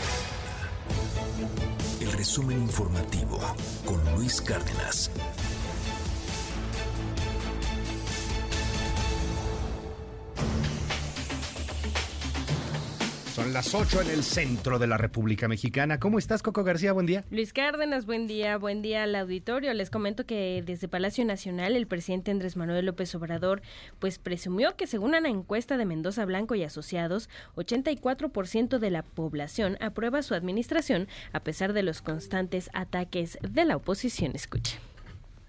el 2.01 2.11
resumen 2.13 2.61
informativo 2.61 3.39
con 3.85 3.99
Luis 4.15 4.41
Cárdenas. 4.41 5.11
Son 13.39 13.53
las 13.53 13.73
8 13.73 14.01
en 14.01 14.09
el 14.09 14.23
centro 14.25 14.79
de 14.79 14.87
la 14.87 14.97
República 14.97 15.47
Mexicana. 15.47 15.97
¿Cómo 15.97 16.19
estás, 16.19 16.43
Coco 16.43 16.65
García? 16.65 16.91
Buen 16.91 17.05
día. 17.05 17.23
Luis 17.31 17.53
Cárdenas, 17.53 18.05
buen 18.05 18.27
día, 18.27 18.57
buen 18.57 18.81
día 18.81 19.03
al 19.03 19.15
auditorio. 19.15 19.73
Les 19.73 19.89
comento 19.89 20.25
que 20.25 20.61
desde 20.65 20.89
Palacio 20.89 21.23
Nacional 21.23 21.77
el 21.77 21.87
presidente 21.87 22.31
Andrés 22.31 22.57
Manuel 22.57 22.85
López 22.85 23.15
Obrador 23.15 23.61
pues 23.99 24.19
presumió 24.19 24.75
que 24.75 24.87
según 24.87 25.15
una 25.15 25.29
encuesta 25.29 25.77
de 25.77 25.85
Mendoza 25.85 26.25
Blanco 26.25 26.53
y 26.55 26.63
Asociados, 26.63 27.29
84% 27.55 28.77
de 28.77 28.91
la 28.91 29.03
población 29.03 29.77
aprueba 29.79 30.21
su 30.21 30.33
administración 30.33 31.07
a 31.31 31.39
pesar 31.39 31.71
de 31.71 31.83
los 31.83 32.01
constantes 32.01 32.69
ataques 32.73 33.37
de 33.41 33.63
la 33.63 33.77
oposición. 33.77 34.33
Escuche. 34.35 34.79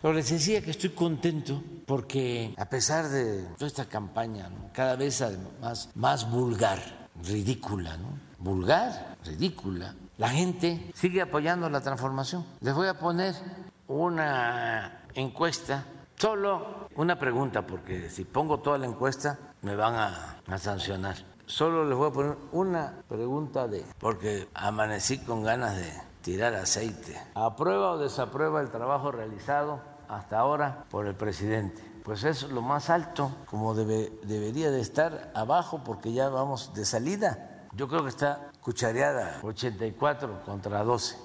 Pero 0.00 0.14
les 0.14 0.30
decía 0.30 0.62
que 0.62 0.70
estoy 0.70 0.90
contento 0.90 1.60
porque 1.86 2.54
a 2.56 2.68
pesar 2.68 3.08
de 3.08 3.42
toda 3.56 3.66
esta 3.66 3.86
campaña 3.86 4.48
cada 4.72 4.94
vez 4.94 5.24
más, 5.60 5.90
más 5.96 6.30
vulgar, 6.30 6.99
ridícula, 7.24 7.96
¿no? 7.96 8.08
Vulgar, 8.38 9.16
ridícula. 9.24 9.94
La 10.18 10.28
gente 10.28 10.90
sigue 10.94 11.22
apoyando 11.22 11.68
la 11.70 11.80
transformación. 11.80 12.44
Les 12.60 12.74
voy 12.74 12.88
a 12.88 12.98
poner 12.98 13.34
una 13.88 15.02
encuesta, 15.14 15.84
solo 16.16 16.88
una 16.96 17.18
pregunta, 17.18 17.66
porque 17.66 18.10
si 18.10 18.24
pongo 18.24 18.60
toda 18.60 18.78
la 18.78 18.86
encuesta 18.86 19.38
me 19.62 19.74
van 19.76 19.94
a, 19.94 20.40
a 20.46 20.58
sancionar. 20.58 21.16
Solo 21.46 21.84
les 21.84 21.96
voy 21.96 22.10
a 22.10 22.12
poner 22.12 22.36
una 22.52 23.02
pregunta 23.08 23.66
de, 23.66 23.84
porque 23.98 24.48
amanecí 24.54 25.18
con 25.18 25.42
ganas 25.42 25.76
de 25.76 25.92
tirar 26.22 26.54
aceite. 26.54 27.20
¿Aprueba 27.34 27.92
o 27.92 27.98
desaprueba 27.98 28.60
el 28.60 28.70
trabajo 28.70 29.10
realizado 29.10 29.80
hasta 30.08 30.38
ahora 30.38 30.84
por 30.90 31.06
el 31.06 31.14
presidente? 31.14 31.89
Pues 32.10 32.24
es 32.24 32.42
lo 32.42 32.60
más 32.60 32.90
alto, 32.90 33.30
como 33.46 33.72
debe, 33.72 34.10
debería 34.24 34.72
de 34.72 34.80
estar 34.80 35.30
abajo, 35.32 35.84
porque 35.84 36.12
ya 36.12 36.28
vamos 36.28 36.74
de 36.74 36.84
salida. 36.84 37.68
Yo 37.72 37.86
creo 37.86 38.02
que 38.02 38.08
está 38.08 38.50
cuchareada, 38.60 39.38
84 39.44 40.42
contra 40.44 40.82
12 40.82 41.16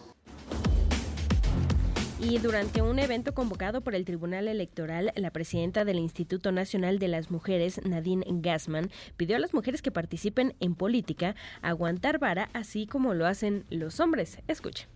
y 2.19 2.37
durante 2.37 2.81
un 2.83 2.99
evento 2.99 3.33
convocado 3.33 3.81
por 3.81 3.95
el 3.95 4.05
Tribunal 4.05 4.47
Electoral, 4.47 5.11
la 5.15 5.31
presidenta 5.31 5.85
del 5.85 5.97
Instituto 5.97 6.51
Nacional 6.51 6.99
de 6.99 7.07
las 7.07 7.29
Mujeres, 7.31 7.81
Nadine 7.83 8.23
Gassman, 8.27 8.89
pidió 9.17 9.35
a 9.35 9.39
las 9.39 9.53
mujeres 9.53 9.81
que 9.81 9.91
participen 9.91 10.55
en 10.59 10.75
política 10.75 11.35
aguantar 11.61 12.19
vara 12.19 12.49
así 12.53 12.85
como 12.85 13.15
lo 13.15 13.25
hacen 13.25 13.65
los 13.69 13.99
hombres. 13.99 14.39
Escuche. 14.47 14.87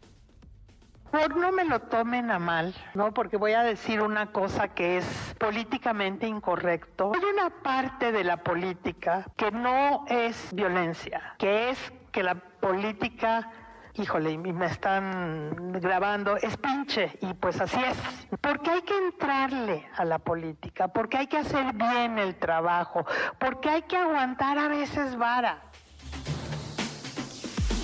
Por 1.12 1.36
no 1.36 1.52
me 1.52 1.66
lo 1.66 1.80
tomen 1.80 2.30
a 2.32 2.40
mal, 2.40 2.74
¿no? 2.94 3.14
Porque 3.14 3.38
voy 3.38 3.54
a 3.54 3.64
decir 3.64 4.02
una 4.02 4.28
cosa 4.28 4.68
que 4.70 4.98
es 4.98 5.36
políticamente 5.40 6.28
incorrecto. 6.28 7.12
Hay 7.16 7.24
una 7.24 7.50
parte 7.50 8.12
de 8.12 8.24
la 8.24 8.38
política 8.38 9.26
que 9.36 9.52
no 9.52 10.06
es 10.08 10.54
violencia, 10.54 11.36
que 11.38 11.72
es 11.72 11.94
que 12.12 12.24
la 12.24 12.36
política 12.36 13.50
híjole, 13.96 14.38
me 14.38 14.66
están 14.66 15.74
grabando, 15.74 16.38
es 16.38 16.56
pinche, 16.58 17.18
y 17.22 17.34
pues 17.34 17.60
así 17.60 17.80
es. 17.84 17.98
Porque 18.40 18.70
hay 18.70 18.82
que 18.82 18.98
entrarle 18.98 19.88
a 19.98 20.06
la 20.06 20.20
política, 20.20 20.88
porque 20.88 21.18
hay 21.18 21.28
que 21.28 21.38
hacer 21.38 21.74
bien 21.74 22.18
el 22.18 22.36
trabajo, 22.36 23.06
porque 23.40 23.70
hay 23.70 23.82
que 23.84 23.98
aguantar 23.98 24.58
a 24.58 24.68
veces 24.68 25.18
vara. 25.18 25.64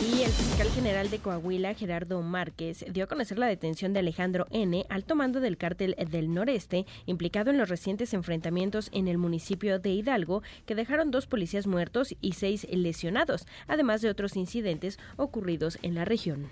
Y 0.06 0.22
el 0.22 0.32
fiscal 0.32 0.70
general 0.70 1.10
de 1.10 1.18
Coahuila, 1.18 1.74
Gerardo 1.74 2.22
Márquez, 2.22 2.86
dio 2.90 3.06
a 3.06 3.08
conocer 3.08 3.40
la 3.40 3.48
detención 3.48 3.92
de 3.92 4.00
Alejandro 4.02 4.46
N., 4.52 4.86
alto 4.88 5.16
mando 5.16 5.40
del 5.40 5.58
cártel 5.58 5.96
del 6.12 6.32
noreste, 6.32 6.86
implicado 7.08 7.50
en 7.50 7.58
los 7.58 7.70
recientes 7.70 8.14
enfrentamientos 8.14 8.90
en 8.92 9.08
el 9.08 9.18
municipio 9.18 9.80
de 9.80 9.90
Hidalgo, 9.90 10.44
que 10.68 10.76
dejaron 10.76 11.10
dos 11.10 11.26
policías 11.26 11.66
muertos 11.66 12.14
y 12.22 12.34
seis 12.34 12.68
lesionados, 12.70 13.48
además 13.68 14.04
de 14.04 14.12
otros 14.12 14.36
incidentes 14.36 15.00
ocurridos 15.18 15.80
en 15.82 15.96
la 15.96 16.06
región 16.06 16.52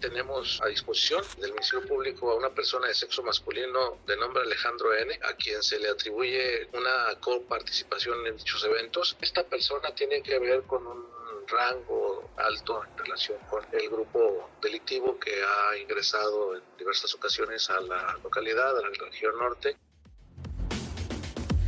tenemos 0.00 0.60
a 0.62 0.66
disposición 0.66 1.22
del 1.40 1.52
Ministerio 1.52 1.88
Público 1.88 2.30
a 2.30 2.36
una 2.36 2.50
persona 2.50 2.88
de 2.88 2.94
sexo 2.94 3.22
masculino 3.22 3.96
de 4.06 4.14
nombre 4.18 4.42
Alejandro 4.42 4.94
N., 4.94 5.18
a 5.22 5.34
quien 5.34 5.62
se 5.62 5.78
le 5.78 5.88
atribuye 5.88 6.68
una 6.74 7.18
coparticipación 7.20 8.26
en 8.26 8.36
dichos 8.36 8.62
eventos. 8.64 9.16
Esta 9.22 9.44
persona 9.44 9.94
tiene 9.94 10.22
que 10.22 10.38
ver 10.38 10.64
con 10.64 10.86
un 10.86 11.13
rango 11.48 12.30
alto 12.36 12.82
en 12.84 12.98
relación 12.98 13.38
con 13.48 13.64
el 13.72 13.88
grupo 13.88 14.50
delictivo 14.60 15.18
que 15.18 15.32
ha 15.42 15.76
ingresado 15.76 16.56
en 16.56 16.62
diversas 16.78 17.14
ocasiones 17.14 17.68
a 17.70 17.80
la 17.80 18.18
localidad, 18.22 18.76
a 18.78 18.82
la 18.82 18.88
región 18.88 19.36
norte. 19.38 19.76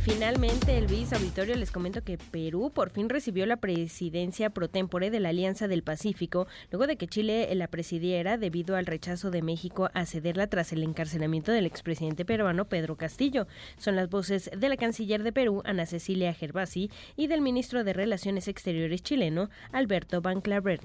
Finalmente, 0.07 0.77
el 0.77 0.87
Luis 0.87 1.11
Auditorio 1.11 1.57
les 1.57 1.69
comento 1.69 2.01
que 2.01 2.17
Perú 2.17 2.71
por 2.73 2.91
fin 2.91 3.09
recibió 3.09 3.45
la 3.45 3.57
presidencia 3.57 4.49
pro 4.49 4.69
tempore 4.69 5.11
de 5.11 5.19
la 5.19 5.29
Alianza 5.29 5.67
del 5.67 5.83
Pacífico, 5.83 6.47
luego 6.71 6.87
de 6.87 6.95
que 6.95 7.07
Chile 7.07 7.53
la 7.55 7.67
presidiera 7.67 8.37
debido 8.37 8.77
al 8.77 8.85
rechazo 8.85 9.31
de 9.31 9.41
México 9.41 9.89
a 9.93 10.05
cederla 10.05 10.47
tras 10.47 10.71
el 10.71 10.83
encarcelamiento 10.83 11.51
del 11.51 11.65
expresidente 11.65 12.23
peruano 12.23 12.69
Pedro 12.69 12.95
Castillo. 12.95 13.47
Son 13.77 13.97
las 13.97 14.09
voces 14.09 14.49
de 14.57 14.69
la 14.69 14.77
canciller 14.77 15.23
de 15.23 15.33
Perú, 15.33 15.61
Ana 15.65 15.85
Cecilia 15.85 16.33
Gervasi, 16.33 16.89
y 17.17 17.27
del 17.27 17.41
ministro 17.41 17.83
de 17.83 17.91
Relaciones 17.91 18.47
Exteriores 18.47 19.03
chileno, 19.03 19.49
Alberto 19.73 20.21
Van 20.21 20.39
Claver. 20.39 20.79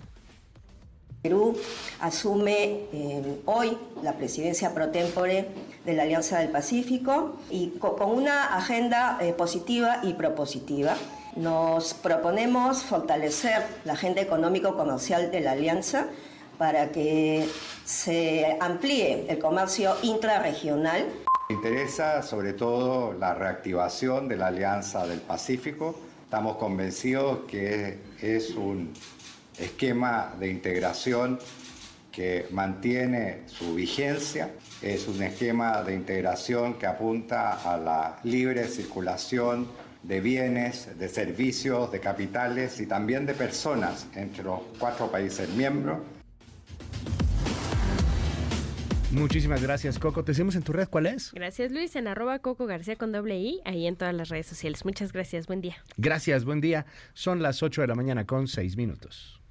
Perú 1.22 1.56
asume 2.00 2.88
eh, 2.92 3.42
hoy 3.44 3.78
la 4.02 4.14
presidencia 4.14 4.74
pro 4.74 4.88
tempore 4.88 5.46
de 5.84 5.92
la 5.92 6.02
Alianza 6.02 6.40
del 6.40 6.48
Pacífico 6.48 7.36
y 7.48 7.78
con 7.78 8.10
una 8.10 8.56
agenda 8.56 9.18
eh, 9.20 9.32
positiva 9.32 10.00
y 10.02 10.14
propositiva. 10.14 10.96
Nos 11.36 11.94
proponemos 11.94 12.82
fortalecer 12.82 13.62
la 13.84 13.92
agenda 13.92 14.20
económico-comercial 14.20 15.30
de 15.30 15.40
la 15.42 15.52
Alianza 15.52 16.08
para 16.58 16.90
que 16.90 17.48
se 17.84 18.58
amplíe 18.60 19.26
el 19.28 19.38
comercio 19.38 19.94
intrarregional. 20.02 21.06
Me 21.50 21.54
interesa 21.54 22.20
sobre 22.22 22.52
todo 22.52 23.12
la 23.12 23.32
reactivación 23.32 24.26
de 24.26 24.38
la 24.38 24.48
Alianza 24.48 25.06
del 25.06 25.20
Pacífico. 25.20 25.94
Estamos 26.24 26.56
convencidos 26.56 27.40
que 27.46 28.00
es 28.20 28.56
un 28.56 28.92
esquema 29.58 30.34
de 30.38 30.50
integración 30.50 31.38
que 32.10 32.46
mantiene 32.50 33.40
su 33.46 33.74
vigencia, 33.74 34.50
es 34.82 35.08
un 35.08 35.22
esquema 35.22 35.82
de 35.82 35.94
integración 35.94 36.78
que 36.78 36.86
apunta 36.86 37.52
a 37.52 37.76
la 37.78 38.18
libre 38.24 38.68
circulación 38.68 39.66
de 40.02 40.20
bienes, 40.20 40.98
de 40.98 41.08
servicios, 41.08 41.90
de 41.90 42.00
capitales 42.00 42.80
y 42.80 42.86
también 42.86 43.24
de 43.24 43.34
personas 43.34 44.06
entre 44.14 44.44
los 44.44 44.60
cuatro 44.78 45.10
países 45.10 45.48
miembros. 45.50 45.98
Muchísimas 49.12 49.62
gracias, 49.62 49.98
Coco. 49.98 50.24
Te 50.24 50.32
seguimos 50.32 50.56
en 50.56 50.62
tu 50.62 50.72
red, 50.72 50.88
¿cuál 50.88 51.06
es? 51.06 51.32
Gracias, 51.32 51.70
Luis, 51.70 51.94
en 51.96 52.08
arroba 52.08 52.38
Coco 52.38 52.66
García 52.66 52.96
con 52.96 53.12
doble 53.12 53.38
I, 53.38 53.60
ahí 53.66 53.86
en 53.86 53.96
todas 53.96 54.14
las 54.14 54.30
redes 54.30 54.46
sociales. 54.46 54.86
Muchas 54.86 55.12
gracias, 55.12 55.46
buen 55.46 55.60
día. 55.60 55.76
Gracias, 55.98 56.46
buen 56.46 56.62
día. 56.62 56.86
Son 57.12 57.42
las 57.42 57.62
8 57.62 57.82
de 57.82 57.88
la 57.88 57.94
mañana 57.94 58.26
con 58.26 58.48
6 58.48 58.76
minutos. 58.78 59.41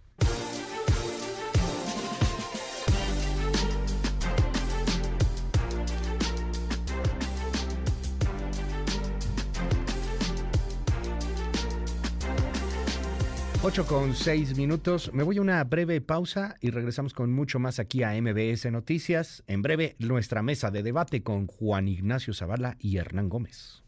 8 13.64 13.86
con 13.86 14.16
6 14.16 14.58
minutos. 14.58 15.12
Me 15.14 15.22
voy 15.22 15.38
a 15.38 15.42
una 15.42 15.64
breve 15.64 16.02
pausa 16.02 16.56
y 16.62 16.72
regresamos 16.72 17.14
con 17.14 17.32
mucho 17.32 17.60
más 17.60 17.78
aquí 17.78 18.02
a 18.02 18.20
MBS 18.20 18.72
Noticias. 18.72 19.44
En 19.46 19.62
breve, 19.62 19.96
nuestra 20.00 20.42
mesa 20.42 20.72
de 20.72 20.82
debate 20.82 21.22
con 21.22 21.46
Juan 21.46 21.88
Ignacio 21.88 22.34
Zavala 22.34 22.76
y 22.80 22.98
Hernán 22.98 23.30
Gómez. 23.30 23.84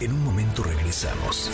En 0.00 0.14
un 0.14 0.24
momento 0.24 0.62
regresamos. 0.62 1.50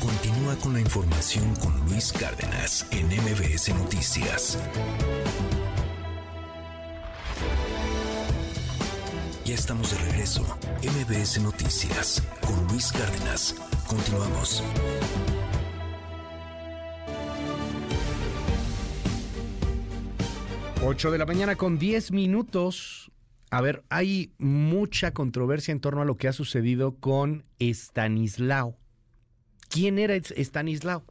Continúa 0.00 0.54
con 0.62 0.74
la 0.74 0.80
información 0.80 1.52
con 1.56 1.76
Luis 1.86 2.12
Cárdenas 2.12 2.86
en 2.92 3.06
MBS 3.08 3.74
Noticias. 3.74 4.56
Ya 9.44 9.54
estamos 9.56 9.90
de 9.90 10.12
regreso. 10.12 10.46
MBS 10.78 11.42
Noticias 11.42 12.22
con 12.40 12.68
Luis 12.68 12.92
Cárdenas. 12.92 13.56
Continuamos. 13.88 14.62
8 20.84 21.12
de 21.12 21.18
la 21.18 21.26
mañana 21.26 21.54
con 21.54 21.78
10 21.78 22.10
minutos. 22.10 23.12
A 23.50 23.60
ver, 23.60 23.84
hay 23.88 24.34
mucha 24.38 25.12
controversia 25.12 25.70
en 25.70 25.80
torno 25.80 26.02
a 26.02 26.04
lo 26.04 26.16
que 26.16 26.26
ha 26.26 26.32
sucedido 26.32 26.96
con 26.96 27.44
Estanislao. 27.60 28.76
¿Quién 29.68 30.00
era 30.00 30.16
Estanislao? 30.16 31.04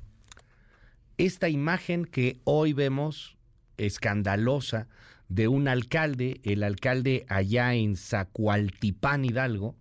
Esta 1.18 1.48
imagen 1.48 2.04
que 2.04 2.42
hoy 2.44 2.74
vemos 2.74 3.38
escandalosa 3.78 4.90
de 5.30 5.48
un 5.48 5.70
alcalde, 5.70 6.42
el 6.44 6.64
alcalde 6.64 7.26
allá 7.30 7.74
en 7.74 7.96
Zacualtipán, 7.96 9.24
Hidalgo, 9.24 9.78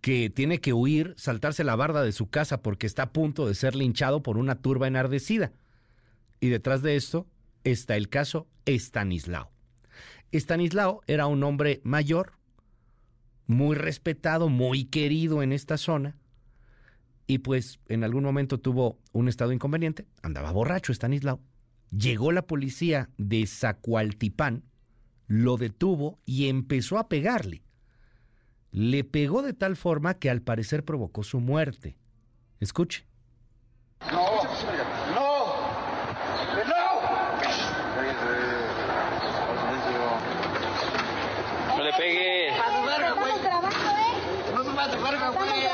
que 0.00 0.28
tiene 0.28 0.60
que 0.60 0.72
huir, 0.72 1.14
saltarse 1.16 1.62
la 1.62 1.76
barda 1.76 2.02
de 2.02 2.10
su 2.10 2.30
casa 2.30 2.62
porque 2.62 2.88
está 2.88 3.04
a 3.04 3.12
punto 3.12 3.46
de 3.46 3.54
ser 3.54 3.76
linchado 3.76 4.24
por 4.24 4.36
una 4.36 4.56
turba 4.56 4.88
enardecida. 4.88 5.52
Y 6.40 6.48
detrás 6.48 6.82
de 6.82 6.96
esto, 6.96 7.28
está 7.66 7.96
el 7.96 8.08
caso 8.08 8.46
Estanislao. 8.64 9.50
Estanislao 10.30 11.02
era 11.06 11.26
un 11.26 11.42
hombre 11.42 11.80
mayor, 11.82 12.32
muy 13.46 13.76
respetado, 13.76 14.48
muy 14.48 14.84
querido 14.84 15.42
en 15.42 15.52
esta 15.52 15.76
zona, 15.76 16.16
y 17.26 17.38
pues 17.38 17.80
en 17.88 18.04
algún 18.04 18.22
momento 18.22 18.58
tuvo 18.58 18.98
un 19.12 19.28
estado 19.28 19.52
inconveniente, 19.52 20.06
andaba 20.22 20.52
borracho 20.52 20.92
Estanislao. 20.92 21.40
Llegó 21.90 22.30
la 22.32 22.46
policía 22.46 23.10
de 23.18 23.46
Zacualtipán, 23.46 24.64
lo 25.26 25.56
detuvo 25.56 26.20
y 26.24 26.48
empezó 26.48 26.98
a 26.98 27.08
pegarle. 27.08 27.62
Le 28.70 29.02
pegó 29.02 29.42
de 29.42 29.54
tal 29.54 29.76
forma 29.76 30.14
que 30.14 30.30
al 30.30 30.42
parecer 30.42 30.84
provocó 30.84 31.24
su 31.24 31.40
muerte. 31.40 31.96
Escuche. 32.60 33.06
No, 34.10 34.42
no, 35.14 35.36
pegue. 41.96 42.48
Estamos 42.48 42.86
grabando, 42.86 43.26
¿eh? 43.26 43.32
No 44.54 44.64
se 44.64 44.72
va 44.72 44.84
a 44.84 44.90
tocar, 44.90 45.16
güey. 45.34 45.64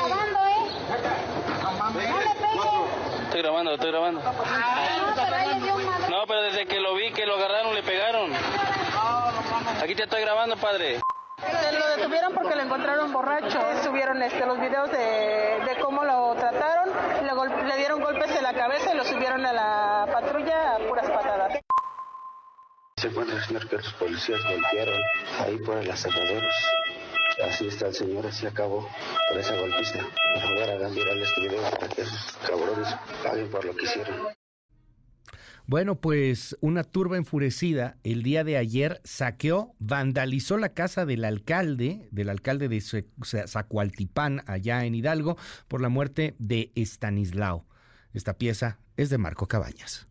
Estamos 1.53 3.23
grabando, 3.43 3.77
pegue. 3.77 3.87
Estoy 3.87 3.91
grabando, 3.91 4.21
estoy 5.11 5.31
grabando. 5.51 6.09
No, 6.09 6.27
pero 6.27 6.41
desde 6.43 6.65
que 6.65 6.79
lo 6.79 6.95
vi, 6.95 7.11
que 7.11 7.25
lo 7.25 7.35
agarraron, 7.35 7.75
le 7.75 7.83
pegaron. 7.83 8.31
Aquí 9.81 9.95
te 9.95 10.03
estoy 10.03 10.21
grabando, 10.21 10.55
padre. 10.57 11.01
Lo 11.77 11.87
detuvieron 11.97 12.33
porque 12.33 12.55
lo 12.55 12.61
encontraron 12.61 13.11
borracho. 13.11 13.59
Subieron 13.83 14.21
este, 14.23 14.45
los 14.45 14.59
videos 14.59 14.89
de, 14.91 15.59
de 15.65 15.75
cómo 15.81 16.03
lo 16.03 16.35
trataron, 16.35 16.89
le, 17.21 17.65
le, 17.67 17.77
dieron 17.77 18.01
golpes 18.01 18.33
en 18.35 18.43
la 18.43 18.53
cabeza 18.53 18.93
y 18.93 18.97
lo 18.97 19.03
subieron 19.03 19.45
a 19.45 19.51
la 19.51 20.07
patrulla 20.11 20.75
a 20.75 20.79
puras 20.87 21.09
patadas. 21.09 21.59
Se 22.95 23.07
encuentra 23.07 23.35
el 23.35 23.43
señor 23.43 23.67
que 23.67 23.75
los 23.75 23.93
policías 23.95 24.39
golpearon 24.45 25.01
ahí 25.45 25.57
por 25.57 25.77
el 25.77 25.91
asadero. 25.91 26.47
Así 27.49 27.67
está 27.67 27.87
el 27.87 27.93
señor, 27.93 28.25
así 28.25 28.45
acabó 28.45 28.87
por 29.29 29.39
esa 29.39 29.55
golpista. 29.59 29.99
Por 29.99 30.41
favor, 30.41 30.63
hagan 30.63 30.95
viral 30.95 31.21
este 31.21 31.41
video 31.41 31.61
para 31.69 31.87
que 31.89 32.01
esos 32.01 32.37
cabrones 32.47 32.87
paguen 33.23 33.49
por 33.49 33.65
lo 33.65 33.75
que 33.75 33.85
hicieron. 33.85 34.33
Bueno, 35.65 35.95
pues 35.95 36.57
una 36.59 36.83
turba 36.83 37.15
enfurecida 37.15 37.95
el 38.03 38.21
día 38.21 38.43
de 38.43 38.57
ayer 38.57 38.99
saqueó, 39.05 39.75
vandalizó 39.79 40.57
la 40.57 40.69
casa 40.69 41.05
del 41.05 41.23
alcalde, 41.23 42.09
del 42.11 42.29
alcalde 42.29 42.67
de 42.67 42.81
Zacualtipán, 43.47 44.43
allá 44.45 44.83
en 44.83 44.95
Hidalgo, 44.95 45.37
por 45.69 45.79
la 45.79 45.89
muerte 45.89 46.35
de 46.37 46.71
Estanislao. 46.75 47.65
Esta 48.13 48.37
pieza 48.37 48.79
es 48.97 49.09
de 49.09 49.17
Marco 49.17 49.47
Cabañas. 49.47 50.07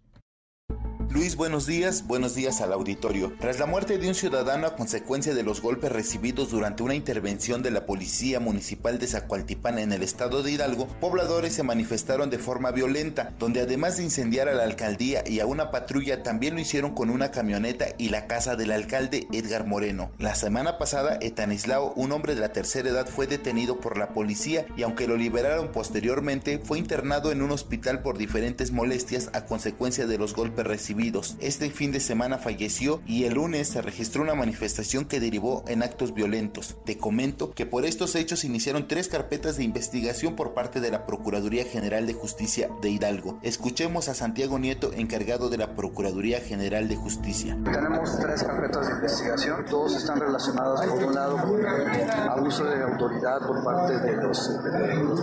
Luis, 1.12 1.36
buenos 1.36 1.66
días, 1.66 2.06
buenos 2.06 2.34
días 2.34 2.62
al 2.62 2.72
auditorio. 2.72 3.34
Tras 3.39 3.59
la 3.59 3.66
muerte 3.66 3.98
de 3.98 4.09
un 4.09 4.14
ciudadano 4.14 4.66
a 4.66 4.76
consecuencia 4.76 5.34
de 5.34 5.43
los 5.43 5.60
golpes 5.60 5.93
recibidos 5.93 6.51
durante 6.51 6.82
una 6.82 6.94
intervención 6.94 7.62
de 7.62 7.70
la 7.70 7.84
Policía 7.84 8.40
Municipal 8.40 8.98
de 8.98 9.06
Zacualtipán 9.06 9.78
en 9.78 9.93
el 9.93 10.02
estado 10.02 10.43
de 10.43 10.52
Hidalgo, 10.52 10.86
pobladores 11.02 11.52
se 11.52 11.64
manifestaron 11.64 12.30
de 12.30 12.39
forma 12.39 12.70
violenta, 12.70 13.34
donde 13.39 13.60
además 13.60 13.98
de 13.98 14.05
incendiar 14.05 14.48
a 14.48 14.55
la 14.55 14.62
alcaldía 14.62 15.22
y 15.28 15.40
a 15.40 15.47
una 15.47 15.70
patrulla, 15.70 16.22
también 16.22 16.55
lo 16.55 16.62
hicieron 16.62 16.94
con 16.94 17.10
una 17.10 17.30
camioneta 17.30 17.89
y 17.98 18.09
la 18.09 18.26
casa 18.26 18.56
del 18.56 18.72
alcalde 18.72 19.26
Edgar 19.32 19.66
Moreno. 19.66 20.12
La 20.18 20.34
semana 20.34 20.78
pasada, 20.78 21.18
Etanislao, 21.20 21.93
un 21.94 22.12
hombre 22.12 22.34
de 22.34 22.40
la 22.40 22.55
tercera 22.55 22.89
edad, 22.89 23.06
fue 23.06 23.26
detenido 23.26 23.80
por 23.80 23.98
la 23.98 24.14
policía 24.14 24.64
y 24.78 24.82
aunque 24.82 25.06
lo 25.06 25.18
liberaron 25.18 25.72
posteriormente, 25.72 26.59
fue 26.59 26.78
internado 26.78 27.32
en 27.32 27.43
un 27.43 27.51
hospital 27.51 28.01
por 28.01 28.16
diferentes 28.16 28.72
molestias 28.72 29.28
a 29.34 29.44
consecuencia 29.44 30.06
de 30.06 30.16
los 30.16 30.34
golpes 30.34 30.66
recibidos. 30.66 31.01
Este 31.40 31.68
fin 31.70 31.90
de 31.90 31.98
semana 31.98 32.38
falleció 32.38 33.00
y 33.06 33.24
el 33.24 33.34
lunes 33.34 33.66
se 33.66 33.82
registró 33.82 34.22
una 34.22 34.36
manifestación 34.36 35.04
que 35.04 35.18
derivó 35.18 35.64
en 35.66 35.82
actos 35.82 36.14
violentos. 36.14 36.76
Te 36.84 36.96
comento 36.96 37.50
que 37.50 37.66
por 37.66 37.84
estos 37.84 38.14
hechos 38.14 38.44
iniciaron 38.44 38.86
tres 38.86 39.08
carpetas 39.08 39.56
de 39.56 39.64
investigación 39.64 40.36
por 40.36 40.54
parte 40.54 40.80
de 40.80 40.92
la 40.92 41.04
Procuraduría 41.04 41.64
General 41.64 42.06
de 42.06 42.14
Justicia 42.14 42.70
de 42.80 42.90
Hidalgo. 42.90 43.40
Escuchemos 43.42 44.08
a 44.08 44.14
Santiago 44.14 44.60
Nieto, 44.60 44.92
encargado 44.92 45.50
de 45.50 45.56
la 45.56 45.74
Procuraduría 45.74 46.40
General 46.40 46.88
de 46.88 46.94
Justicia. 46.94 47.58
Tenemos 47.64 48.16
tres 48.20 48.44
carpetas 48.44 48.86
de 48.86 48.94
investigación, 48.94 49.64
todos 49.68 49.96
están 49.96 50.20
relacionados 50.20 50.86
por 50.86 51.02
un 51.02 51.14
lado 51.14 51.36
con 51.38 51.66
abuso 51.66 52.64
de 52.64 52.80
autoridad 52.80 53.40
por 53.44 53.64
parte 53.64 53.98
de 53.98 54.22
los, 54.22 54.38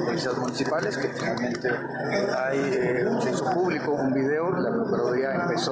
policías 0.06 0.38
municipales, 0.38 0.97
que 0.97 1.07
finalmente 1.07 1.69
hay, 2.38 2.60
eh, 2.60 3.06
se 3.22 3.43
público 3.53 3.93
un 3.93 4.14
video, 4.14 4.51
la 4.51 4.72
Procuraduría 4.72 5.35
empezó 5.35 5.69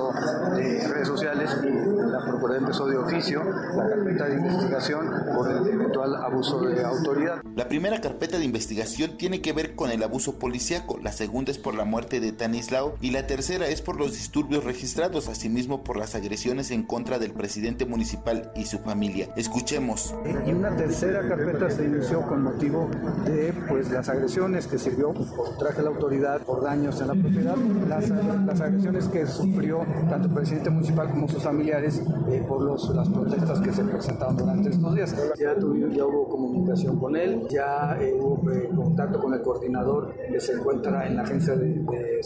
de 0.55 0.87
redes 0.87 1.07
sociales 1.07 1.57
y 1.63 1.67
la 1.67 2.19
Procuraduría 2.25 2.59
empezó 2.59 2.87
de 2.87 2.97
oficio 2.97 3.43
la 3.43 3.89
carpeta 3.89 4.25
de 4.25 4.35
investigación 4.35 5.09
por 5.35 5.51
el 5.51 5.67
eventual 5.67 6.15
abuso 6.15 6.59
de 6.61 6.83
autoridad. 6.83 7.41
La 7.55 7.67
primera 7.67 7.99
carpeta 8.01 8.37
de 8.37 8.45
investigación 8.45 9.17
tiene 9.17 9.41
que 9.41 9.53
ver 9.53 9.75
con 9.75 9.91
el 9.91 10.03
abuso 10.03 10.39
policíaco, 10.39 10.97
la 11.01 11.11
segunda 11.11 11.51
es 11.51 11.57
por 11.57 11.75
la 11.75 11.85
muerte 11.85 12.19
de 12.19 12.31
Tanislao 12.31 12.95
y 13.01 13.11
la 13.11 13.27
tercera 13.27 13.67
es 13.67 13.81
por 13.81 13.97
los 13.97 14.13
disturbios 14.13 14.63
registrados, 14.63 15.27
asimismo 15.27 15.83
por 15.83 15.97
las 15.97 16.15
agresiones 16.15 16.71
en 16.71 16.83
contra 16.83 17.19
del 17.19 17.33
presidente 17.33 17.85
municipal 17.85 18.51
y 18.55 18.65
su 18.65 18.79
familia. 18.79 19.29
Escuchemos. 19.35 20.15
Y 20.45 20.51
una 20.51 20.75
tercera 20.75 21.27
carpeta 21.27 21.69
se 21.69 21.85
inició 21.85 22.21
con 22.21 22.43
motivo 22.43 22.89
de 23.25 23.53
pues 23.67 23.89
las 23.89 24.09
agresiones 24.09 24.67
que 24.67 24.77
se 24.77 24.91
vio 24.91 25.13
por 25.13 25.57
traje 25.57 25.79
a 25.79 25.83
la 25.83 25.89
autoridad, 25.89 26.41
por 26.41 26.63
daños 26.63 26.99
en 27.01 27.07
la 27.07 27.13
propiedad, 27.13 27.55
las, 27.87 28.09
las 28.09 28.61
agresiones 28.61 29.07
que 29.07 29.25
sufrió 29.27 29.76
tanto 30.09 30.27
el 30.27 30.33
presidente 30.33 30.69
municipal 30.69 31.09
como 31.09 31.27
sus 31.27 31.43
familiares 31.43 32.01
eh, 32.31 32.43
por 32.47 32.61
los, 32.61 32.89
las 32.95 33.09
protestas 33.09 33.59
que 33.59 33.71
se 33.71 33.83
presentaron 33.83 34.37
durante 34.37 34.69
estos 34.69 34.95
días. 34.95 35.15
Ya, 35.39 35.55
tuvimos, 35.55 35.95
ya 35.95 36.05
hubo 36.05 36.27
comunicación 36.27 36.99
con 36.99 37.15
él, 37.15 37.47
ya 37.49 37.97
eh, 37.99 38.13
hubo 38.19 38.49
eh, 38.51 38.69
contacto 38.75 39.19
con 39.19 39.33
el 39.33 39.41
coordinador 39.41 40.15
que 40.31 40.39
se 40.39 40.53
encuentra 40.53 41.07
en 41.07 41.15
la 41.15 41.23
agencia 41.23 41.55
de, 41.55 41.67
de 41.67 42.21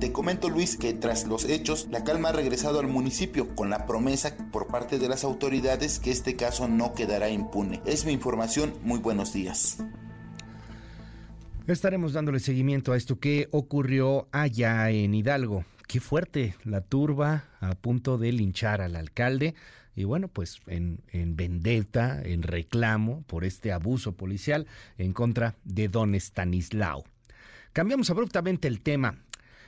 Te 0.00 0.12
comento 0.12 0.48
Luis 0.48 0.76
que 0.76 0.94
tras 0.94 1.26
los 1.26 1.44
hechos 1.44 1.88
la 1.90 2.04
calma 2.04 2.30
ha 2.30 2.32
regresado 2.32 2.80
al 2.80 2.88
municipio 2.88 3.54
con 3.54 3.70
la 3.70 3.86
promesa 3.86 4.36
por 4.52 4.66
parte 4.66 4.98
de 4.98 5.08
las 5.08 5.24
autoridades 5.24 6.00
que 6.00 6.10
este 6.10 6.36
caso 6.36 6.68
no 6.68 6.92
quedará 6.92 7.28
impune. 7.28 7.82
Es 7.84 8.04
mi 8.06 8.12
información, 8.12 8.72
muy 8.82 8.98
buenos 8.98 9.32
días. 9.32 9.78
Estaremos 11.66 12.12
dándole 12.12 12.40
seguimiento 12.40 12.92
a 12.92 12.96
esto 12.96 13.18
que 13.18 13.48
ocurrió 13.50 14.28
allá 14.32 14.90
en 14.90 15.14
Hidalgo. 15.14 15.64
Qué 15.86 16.00
fuerte 16.00 16.54
la 16.64 16.80
turba 16.80 17.44
a 17.60 17.74
punto 17.74 18.18
de 18.18 18.32
linchar 18.32 18.80
al 18.80 18.96
alcalde 18.96 19.54
y 19.96 20.04
bueno, 20.04 20.28
pues 20.28 20.60
en, 20.66 21.00
en, 21.12 21.36
vendetta, 21.36 22.20
en 22.22 22.42
reclamo 22.42 23.22
por 23.26 23.44
este 23.44 23.72
abuso 23.72 24.12
policial 24.12 24.66
en 24.98 25.12
contra 25.12 25.54
de 25.64 25.88
don 25.88 26.14
Stanislao. 26.14 27.04
Cambiamos 27.72 28.10
abruptamente 28.10 28.66
el 28.66 28.80
tema. 28.80 29.18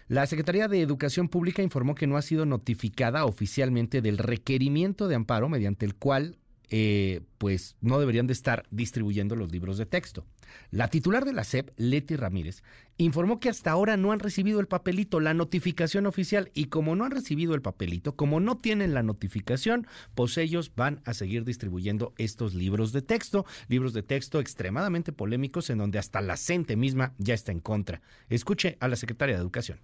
La 0.09 0.27
Secretaría 0.27 0.69
de 0.69 0.81
Educación 0.81 1.29
Pública 1.29 1.63
informó 1.63 1.95
que 1.95 2.07
no 2.07 2.17
ha 2.17 2.23
sido 2.23 2.47
notificada 2.47 3.25
oficialmente 3.25 4.01
del 4.03 4.19
requerimiento 4.19 5.09
de 5.09 5.17
amparo 5.17 5.49
mediante 5.49 5.85
el 5.85 5.97
cual 5.97 6.37
eh, 6.71 7.23
pues 7.39 7.77
no 7.81 7.99
deberían 7.99 8.27
de 8.27 8.33
estar 8.33 8.65
distribuyendo 8.71 9.37
los 9.37 9.51
libros 9.53 9.79
de 9.79 9.87
texto. 9.87 10.25
La 10.71 10.89
titular 10.89 11.25
de 11.25 11.33
la 11.33 11.45
SEP, 11.45 11.71
Leti 11.77 12.17
Ramírez, 12.17 12.63
informó 12.99 13.41
que 13.41 13.49
hasta 13.49 13.71
ahora 13.71 13.97
no 13.97 14.13
han 14.13 14.21
recibido 14.21 14.61
el 14.61 14.69
papelito, 14.69 15.21
la 15.21 15.35
notificación 15.35 16.07
oficial, 16.07 16.51
y 16.55 16.67
como 16.67 16.97
no 16.97 17.05
han 17.05 17.11
recibido 17.11 17.55
el 17.55 17.63
papelito, 17.63 18.17
como 18.17 18.41
no 18.41 18.59
tienen 18.59 18.95
la 18.95 19.03
notificación, 19.03 19.87
pues 20.15 20.39
ellos 20.39 20.73
van 20.75 21.01
a 21.05 21.15
seguir 21.15 21.45
distribuyendo 21.45 22.15
estos 22.19 22.55
libros 22.55 22.93
de 22.93 23.03
texto, 23.03 23.47
libros 23.69 23.93
de 23.93 24.03
texto 24.03 24.41
extremadamente 24.41 25.13
polémicos 25.13 25.71
en 25.71 25.79
donde 25.79 25.99
hasta 25.99 26.21
la 26.21 26.37
CENTE 26.37 26.77
misma 26.77 27.15
ya 27.19 27.35
está 27.35 27.53
en 27.53 27.61
contra. 27.61 28.03
Escuche 28.29 28.77
a 28.81 28.89
la 28.89 28.97
secretaria 28.97 29.37
de 29.37 29.43
Educación. 29.43 29.79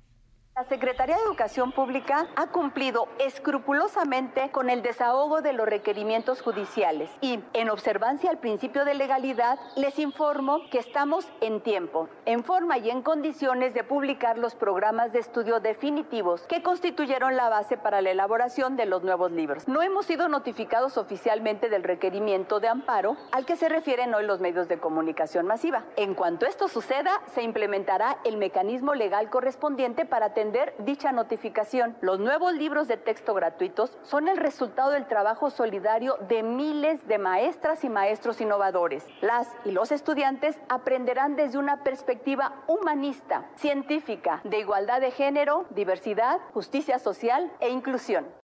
La 0.55 0.65
Secretaría 0.65 1.17
de 1.17 1.23
Educación 1.23 1.73
Pública 1.73 2.27
ha 2.37 2.49
cumplido 2.49 3.09
escrupulosamente 3.19 4.51
con 4.51 4.69
el 4.69 4.83
desahogo 4.83 5.41
de 5.41 5.55
los 5.55 5.67
requerimientos 5.67 6.43
judiciales 6.43 7.11
y, 7.23 7.43
en 7.55 7.71
observancia 7.71 8.29
al 8.29 8.37
principio 8.37 8.85
de 8.85 8.93
legalidad, 8.93 9.59
les 9.77 9.99
informo 9.99 10.61
que 10.71 10.79
estamos 10.79 11.27
en 11.41 11.63
tiempo, 11.63 12.11
en 12.27 12.45
forma 12.45 12.77
y 12.77 12.91
en 12.91 13.01
condiciones 13.01 13.73
de 13.73 13.83
publicar 13.83 14.37
los 14.37 14.55
programas 14.55 15.11
de 15.15 15.21
estudio 15.21 15.59
definitivos 15.59 16.43
que 16.43 16.63
constituyeron 16.63 17.35
la 17.35 17.49
base 17.49 17.79
para 17.79 18.03
la 18.03 18.11
elaboración 18.11 18.77
de 18.77 18.85
los 18.85 19.03
nuevos 19.03 19.33
libros. 19.33 19.67
No 19.69 19.81
hemos 19.81 20.05
sido 20.05 20.29
notificados 20.29 20.99
oficialmente 20.99 21.71
del 21.71 21.83
requerimiento 21.83 22.61
de 22.61 22.69
amparo 22.69 23.17
al 23.33 23.47
que 23.47 23.57
se 23.57 23.71
refieren 23.71 24.13
hoy 24.13 24.27
los 24.27 24.41
medios 24.41 24.69
de 24.69 24.79
comunicación 24.79 25.47
masiva. 25.47 25.85
En 25.97 26.15
cuanto 26.15 26.45
esto 26.45 26.69
suceda, 26.69 27.23
se 27.33 27.43
implementará 27.43 28.19
el 28.25 28.37
mecanismo 28.37 28.95
legal 28.95 29.31
correspondiente 29.31 30.05
para 30.05 30.35
atender 30.43 30.75
dicha 30.81 31.13
notificación. 31.13 31.97
Los 32.01 32.19
nuevos 32.19 32.53
libros 32.55 32.89
de 32.89 32.97
texto 32.97 33.33
gratuitos 33.33 33.97
son 34.03 34.27
el 34.27 34.37
resultado 34.37 34.91
del 34.91 35.07
trabajo 35.07 35.51
solidario 35.51 36.17
de 36.29 36.43
miles 36.43 37.07
de 37.07 37.19
maestras 37.19 37.85
y 37.85 37.89
maestros 37.89 38.41
innovadores. 38.41 39.07
Las 39.21 39.47
y 39.65 39.71
los 39.71 39.93
estudiantes 39.93 40.59
aprenderán 40.69 41.37
desde 41.37 41.59
una 41.59 41.85
perspectiva 41.85 42.65
humanista, 42.67 43.49
científica, 43.55 44.41
de 44.43 44.59
igualdad 44.59 45.01
de 45.01 45.13
género, 45.13 45.67
diversidad, 45.71 46.41
justicia 46.53 46.99
social 46.99 47.53
e 47.61 47.71
inclusión. 47.71 48.42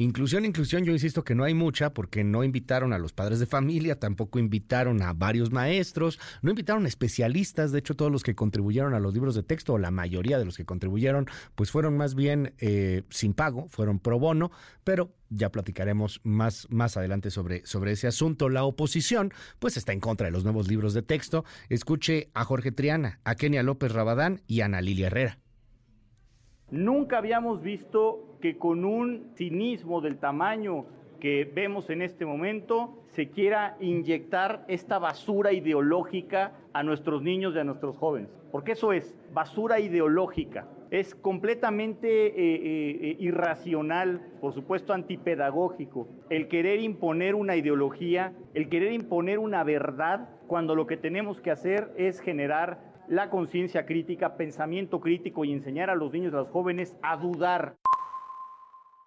Inclusión, 0.00 0.44
inclusión, 0.44 0.84
yo 0.84 0.92
insisto 0.92 1.24
que 1.24 1.34
no 1.34 1.42
hay 1.42 1.54
mucha 1.54 1.92
porque 1.92 2.22
no 2.22 2.44
invitaron 2.44 2.92
a 2.92 2.98
los 2.98 3.12
padres 3.12 3.40
de 3.40 3.46
familia, 3.46 3.98
tampoco 3.98 4.38
invitaron 4.38 5.02
a 5.02 5.12
varios 5.12 5.50
maestros, 5.50 6.20
no 6.40 6.50
invitaron 6.50 6.84
a 6.84 6.88
especialistas, 6.88 7.72
de 7.72 7.80
hecho 7.80 7.96
todos 7.96 8.12
los 8.12 8.22
que 8.22 8.36
contribuyeron 8.36 8.94
a 8.94 9.00
los 9.00 9.12
libros 9.12 9.34
de 9.34 9.42
texto, 9.42 9.72
o 9.72 9.78
la 9.78 9.90
mayoría 9.90 10.38
de 10.38 10.44
los 10.44 10.56
que 10.56 10.64
contribuyeron, 10.64 11.26
pues 11.56 11.72
fueron 11.72 11.96
más 11.96 12.14
bien 12.14 12.54
eh, 12.58 13.02
sin 13.10 13.34
pago, 13.34 13.66
fueron 13.70 13.98
pro 13.98 14.20
bono, 14.20 14.52
pero 14.84 15.12
ya 15.30 15.50
platicaremos 15.50 16.20
más, 16.22 16.68
más 16.70 16.96
adelante 16.96 17.32
sobre, 17.32 17.66
sobre 17.66 17.90
ese 17.90 18.06
asunto. 18.06 18.48
La 18.48 18.62
oposición, 18.62 19.32
pues 19.58 19.76
está 19.76 19.92
en 19.92 19.98
contra 19.98 20.26
de 20.26 20.30
los 20.30 20.44
nuevos 20.44 20.68
libros 20.68 20.94
de 20.94 21.02
texto. 21.02 21.44
Escuche 21.70 22.30
a 22.34 22.44
Jorge 22.44 22.70
Triana, 22.70 23.18
a 23.24 23.34
Kenia 23.34 23.64
López 23.64 23.90
Rabadán 23.90 24.42
y 24.46 24.60
a 24.60 24.66
Ana 24.66 24.80
Lilia 24.80 25.08
Herrera. 25.08 25.40
Nunca 26.70 27.18
habíamos 27.18 27.62
visto 27.62 28.36
que 28.42 28.58
con 28.58 28.84
un 28.84 29.30
cinismo 29.36 30.02
del 30.02 30.18
tamaño 30.18 30.84
que 31.18 31.44
vemos 31.44 31.88
en 31.90 32.02
este 32.02 32.26
momento 32.26 32.94
se 33.08 33.30
quiera 33.30 33.76
inyectar 33.80 34.64
esta 34.68 34.98
basura 34.98 35.52
ideológica 35.52 36.52
a 36.74 36.82
nuestros 36.82 37.22
niños 37.22 37.54
y 37.54 37.58
a 37.58 37.64
nuestros 37.64 37.96
jóvenes. 37.96 38.30
Porque 38.52 38.72
eso 38.72 38.92
es 38.92 39.16
basura 39.32 39.80
ideológica. 39.80 40.68
Es 40.90 41.14
completamente 41.14 42.26
eh, 42.26 42.32
eh, 42.36 42.98
eh, 43.02 43.16
irracional, 43.18 44.20
por 44.40 44.54
supuesto 44.54 44.92
antipedagógico, 44.92 46.08
el 46.30 46.48
querer 46.48 46.80
imponer 46.80 47.34
una 47.34 47.56
ideología, 47.56 48.32
el 48.54 48.68
querer 48.68 48.92
imponer 48.92 49.38
una 49.38 49.64
verdad, 49.64 50.28
cuando 50.46 50.74
lo 50.74 50.86
que 50.86 50.96
tenemos 50.96 51.40
que 51.40 51.50
hacer 51.50 51.92
es 51.96 52.20
generar 52.20 52.87
la 53.08 53.30
conciencia 53.30 53.86
crítica, 53.86 54.36
pensamiento 54.36 55.00
crítico 55.00 55.44
y 55.44 55.52
enseñar 55.52 55.90
a 55.90 55.94
los 55.94 56.12
niños 56.12 56.32
y 56.32 56.36
a 56.36 56.40
los 56.40 56.48
jóvenes 56.50 56.96
a 57.02 57.16
dudar. 57.16 57.76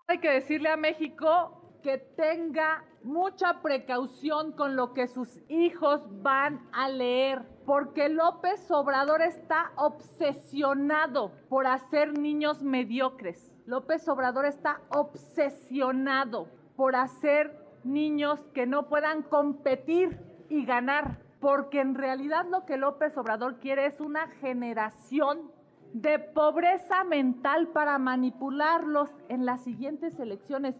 Hay 0.07 0.19
que 0.19 0.31
decirle 0.31 0.69
a 0.69 0.77
México 0.77 1.61
que 1.81 1.97
tenga 1.97 2.83
mucha 3.03 3.61
precaución 3.61 4.51
con 4.51 4.75
lo 4.75 4.93
que 4.93 5.07
sus 5.07 5.39
hijos 5.49 6.01
van 6.21 6.67
a 6.73 6.89
leer, 6.89 7.43
porque 7.65 8.09
López 8.09 8.69
Obrador 8.69 9.21
está 9.21 9.71
obsesionado 9.77 11.31
por 11.49 11.65
hacer 11.65 12.17
niños 12.17 12.61
mediocres. 12.61 13.51
López 13.65 14.07
Obrador 14.07 14.45
está 14.45 14.81
obsesionado 14.89 16.47
por 16.75 16.95
hacer 16.95 17.57
niños 17.83 18.39
que 18.53 18.67
no 18.67 18.87
puedan 18.87 19.23
competir 19.23 20.19
y 20.49 20.65
ganar, 20.65 21.17
porque 21.41 21.81
en 21.81 21.95
realidad 21.95 22.45
lo 22.49 22.65
que 22.65 22.77
López 22.77 23.17
Obrador 23.17 23.59
quiere 23.59 23.87
es 23.87 23.99
una 23.99 24.27
generación 24.39 25.51
de 25.91 26.19
pobreza 26.19 27.03
mental 27.03 27.67
para 27.69 27.97
manipularlos 27.97 29.09
en 29.27 29.45
las 29.45 29.63
siguientes 29.63 30.17
elecciones. 30.19 30.75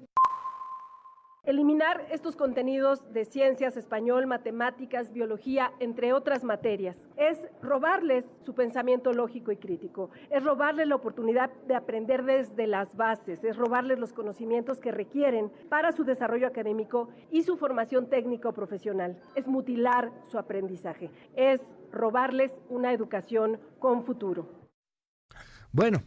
Eliminar 1.44 2.06
estos 2.12 2.36
contenidos 2.36 3.02
de 3.14 3.26
ciencias, 3.26 3.76
español, 3.76 4.28
matemáticas, 4.28 5.12
biología, 5.12 5.72
entre 5.80 6.14
otras 6.14 6.44
materias, 6.44 6.96
es 7.18 7.40
robarles 7.64 8.30
su 8.46 8.54
pensamiento 8.54 9.12
lógico 9.12 9.52
y 9.52 9.58
crítico, 9.58 10.12
es 10.30 10.44
robarles 10.44 10.88
la 10.88 10.94
oportunidad 10.94 11.50
de 11.68 11.74
aprender 11.74 12.26
desde 12.26 12.68
las 12.68 12.96
bases, 12.96 13.44
es 13.44 13.58
robarles 13.58 13.98
los 13.98 14.14
conocimientos 14.14 14.80
que 14.80 14.92
requieren 14.92 15.52
para 15.68 15.92
su 15.94 16.04
desarrollo 16.04 16.46
académico 16.46 17.10
y 17.32 17.42
su 17.42 17.58
formación 17.58 18.08
técnico 18.08 18.54
profesional, 18.54 19.20
es 19.34 19.48
mutilar 19.48 20.12
su 20.30 20.38
aprendizaje, 20.38 21.10
es 21.36 21.60
robarles 21.92 22.54
una 22.70 22.94
educación 22.94 23.60
con 23.80 24.04
futuro. 24.04 24.48
Bueno, 25.74 26.04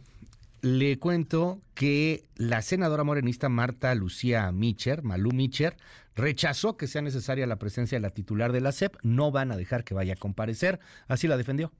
le 0.65 0.97
cuento 0.97 1.61
que 1.75 2.23
la 2.37 2.63
senadora 2.63 3.03
morenista 3.03 3.49
Marta 3.49 3.93
Lucía 3.93 4.51
Micher, 4.51 5.03
Malú 5.03 5.31
Micher, 5.31 5.77
rechazó 6.15 6.75
que 6.75 6.87
sea 6.87 7.03
necesaria 7.03 7.45
la 7.45 7.59
presencia 7.59 7.97
de 7.97 8.01
la 8.01 8.09
titular 8.09 8.51
de 8.51 8.61
la 8.61 8.71
SEP. 8.71 8.95
No 9.03 9.29
van 9.29 9.51
a 9.51 9.57
dejar 9.57 9.83
que 9.83 9.93
vaya 9.93 10.13
a 10.13 10.15
comparecer. 10.15 10.79
Así 11.07 11.27
la 11.27 11.37
defendió. 11.37 11.71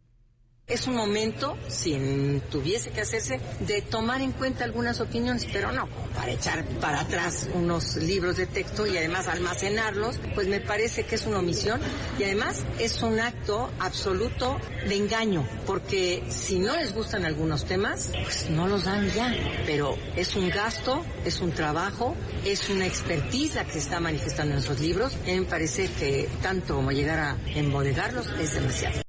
Es 0.67 0.87
un 0.87 0.95
momento, 0.95 1.55
si 1.67 2.41
tuviese 2.49 2.89
que 2.89 3.01
hacerse, 3.01 3.39
de 3.59 3.83
tomar 3.83 4.21
en 4.21 4.31
cuenta 4.31 4.63
algunas 4.63 4.99
opiniones, 4.99 5.45
pero 5.53 5.71
no 5.71 5.87
para 6.15 6.31
echar 6.31 6.65
para 6.81 7.01
atrás 7.01 7.47
unos 7.53 7.97
libros 7.97 8.37
de 8.37 8.47
texto 8.47 8.87
y 8.87 8.97
además 8.97 9.27
almacenarlos, 9.27 10.19
pues 10.33 10.47
me 10.47 10.59
parece 10.59 11.03
que 11.03 11.15
es 11.15 11.27
una 11.27 11.37
omisión 11.37 11.79
y 12.17 12.23
además 12.23 12.63
es 12.79 13.03
un 13.03 13.19
acto 13.19 13.69
absoluto 13.77 14.59
de 14.87 14.95
engaño, 14.95 15.47
porque 15.67 16.23
si 16.29 16.57
no 16.57 16.75
les 16.75 16.95
gustan 16.95 17.25
algunos 17.25 17.65
temas, 17.65 18.09
pues 18.23 18.49
no 18.49 18.67
los 18.67 18.85
dan 18.85 19.07
ya, 19.11 19.31
pero 19.67 19.95
es 20.15 20.35
un 20.35 20.49
gasto, 20.49 21.05
es 21.25 21.41
un 21.41 21.51
trabajo, 21.51 22.15
es 22.43 22.69
una 22.69 22.87
expertise 22.87 23.57
que 23.65 23.73
se 23.73 23.79
está 23.79 23.99
manifestando 23.99 24.53
en 24.53 24.61
esos 24.61 24.79
libros. 24.79 25.15
Mí 25.27 25.39
me 25.39 25.45
parece 25.45 25.91
que 25.91 26.27
tanto 26.41 26.73
como 26.73 26.91
llegar 26.91 27.19
a 27.19 27.37
embodegarlos 27.53 28.27
es 28.39 28.55
demasiado. 28.55 29.04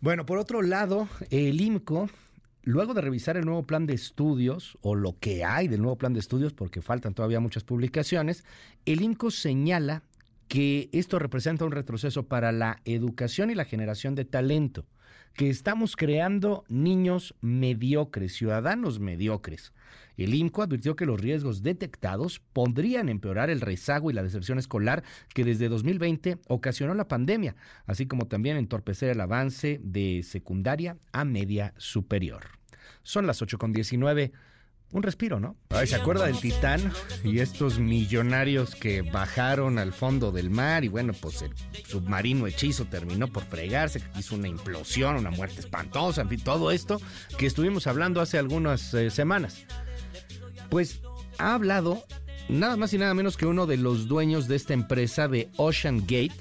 Bueno, 0.00 0.24
por 0.26 0.38
otro 0.38 0.62
lado, 0.62 1.08
el 1.30 1.60
IMCO, 1.60 2.08
luego 2.62 2.94
de 2.94 3.00
revisar 3.00 3.36
el 3.36 3.44
nuevo 3.44 3.64
plan 3.64 3.84
de 3.84 3.94
estudios, 3.94 4.78
o 4.80 4.94
lo 4.94 5.18
que 5.18 5.44
hay 5.44 5.66
del 5.66 5.82
nuevo 5.82 5.98
plan 5.98 6.12
de 6.12 6.20
estudios, 6.20 6.52
porque 6.52 6.82
faltan 6.82 7.14
todavía 7.14 7.40
muchas 7.40 7.64
publicaciones, 7.64 8.44
el 8.86 9.02
IMCO 9.02 9.32
señala 9.32 10.04
que 10.46 10.88
esto 10.92 11.18
representa 11.18 11.64
un 11.64 11.72
retroceso 11.72 12.28
para 12.28 12.52
la 12.52 12.80
educación 12.84 13.50
y 13.50 13.56
la 13.56 13.64
generación 13.64 14.14
de 14.14 14.24
talento, 14.24 14.86
que 15.34 15.50
estamos 15.50 15.96
creando 15.96 16.64
niños 16.68 17.34
mediocres, 17.40 18.34
ciudadanos 18.34 19.00
mediocres. 19.00 19.72
El 20.18 20.34
INCO 20.34 20.62
advirtió 20.62 20.96
que 20.96 21.06
los 21.06 21.20
riesgos 21.20 21.62
detectados 21.62 22.40
podrían 22.52 23.08
empeorar 23.08 23.50
el 23.50 23.60
rezago 23.60 24.10
y 24.10 24.14
la 24.14 24.24
deserción 24.24 24.58
escolar 24.58 25.04
que 25.32 25.44
desde 25.44 25.68
2020 25.68 26.38
ocasionó 26.48 26.92
la 26.94 27.06
pandemia, 27.06 27.54
así 27.86 28.06
como 28.06 28.26
también 28.26 28.56
entorpecer 28.56 29.10
el 29.10 29.20
avance 29.20 29.80
de 29.82 30.22
secundaria 30.24 30.96
a 31.12 31.24
media 31.24 31.72
superior. 31.78 32.58
Son 33.04 33.26
las 33.26 33.40
8.19. 33.40 34.32
Un 34.90 35.02
respiro, 35.02 35.38
¿no? 35.38 35.54
¿Se 35.84 35.94
acuerda 35.96 36.24
del 36.24 36.40
Titán 36.40 36.80
y 37.22 37.40
estos 37.40 37.78
millonarios 37.78 38.74
que 38.74 39.02
bajaron 39.02 39.78
al 39.78 39.92
fondo 39.92 40.32
del 40.32 40.48
mar 40.48 40.82
y 40.82 40.88
bueno, 40.88 41.12
pues 41.12 41.42
el 41.42 41.52
submarino 41.86 42.46
hechizo 42.46 42.86
terminó 42.86 43.28
por 43.28 43.44
fregarse, 43.44 44.02
hizo 44.18 44.34
una 44.34 44.48
implosión, 44.48 45.16
una 45.16 45.30
muerte 45.30 45.60
espantosa, 45.60 46.22
en 46.22 46.30
fin, 46.30 46.40
todo 46.42 46.70
esto 46.70 47.00
que 47.36 47.44
estuvimos 47.44 47.86
hablando 47.86 48.22
hace 48.22 48.38
algunas 48.38 48.94
eh, 48.94 49.10
semanas. 49.10 49.66
Pues 50.70 51.00
ha 51.38 51.54
hablado 51.54 52.04
nada 52.48 52.76
más 52.76 52.92
y 52.92 52.98
nada 52.98 53.14
menos 53.14 53.36
que 53.36 53.46
uno 53.46 53.66
de 53.66 53.76
los 53.76 54.08
dueños 54.08 54.48
de 54.48 54.56
esta 54.56 54.74
empresa 54.74 55.28
de 55.28 55.50
Ocean 55.56 56.00
Gate, 56.00 56.34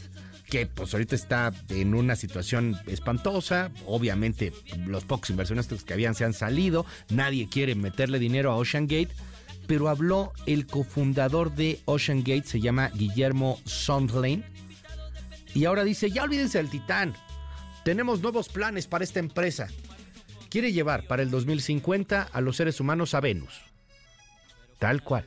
que 0.49 0.65
pues 0.65 0.93
ahorita 0.93 1.15
está 1.15 1.51
en 1.69 1.93
una 1.93 2.15
situación 2.15 2.77
espantosa. 2.87 3.71
Obviamente 3.85 4.53
los 4.85 5.05
pocos 5.05 5.29
inversionistas 5.29 5.83
que 5.83 5.93
habían 5.93 6.15
se 6.15 6.25
han 6.25 6.33
salido, 6.33 6.85
nadie 7.09 7.49
quiere 7.49 7.75
meterle 7.75 8.19
dinero 8.19 8.51
a 8.51 8.55
Ocean 8.55 8.87
Gate, 8.87 9.13
pero 9.67 9.89
habló 9.89 10.31
el 10.45 10.65
cofundador 10.65 11.53
de 11.53 11.79
Ocean 11.85 12.19
Gate, 12.19 12.45
se 12.45 12.61
llama 12.61 12.89
Guillermo 12.95 13.59
Sondlane, 13.65 14.43
y 15.53 15.65
ahora 15.65 15.83
dice, 15.83 16.11
ya 16.11 16.23
olvídense 16.23 16.59
del 16.59 16.69
Titán, 16.69 17.15
tenemos 17.83 18.21
nuevos 18.21 18.47
planes 18.47 18.85
para 18.85 19.03
esta 19.03 19.19
empresa. 19.19 19.67
Quiere 20.49 20.71
llevar 20.71 21.07
para 21.07 21.23
el 21.23 21.31
2050 21.31 22.21
a 22.21 22.41
los 22.41 22.55
seres 22.55 22.79
humanos 22.79 23.13
a 23.13 23.21
Venus. 23.21 23.66
Tal 24.79 25.01
cual. 25.03 25.25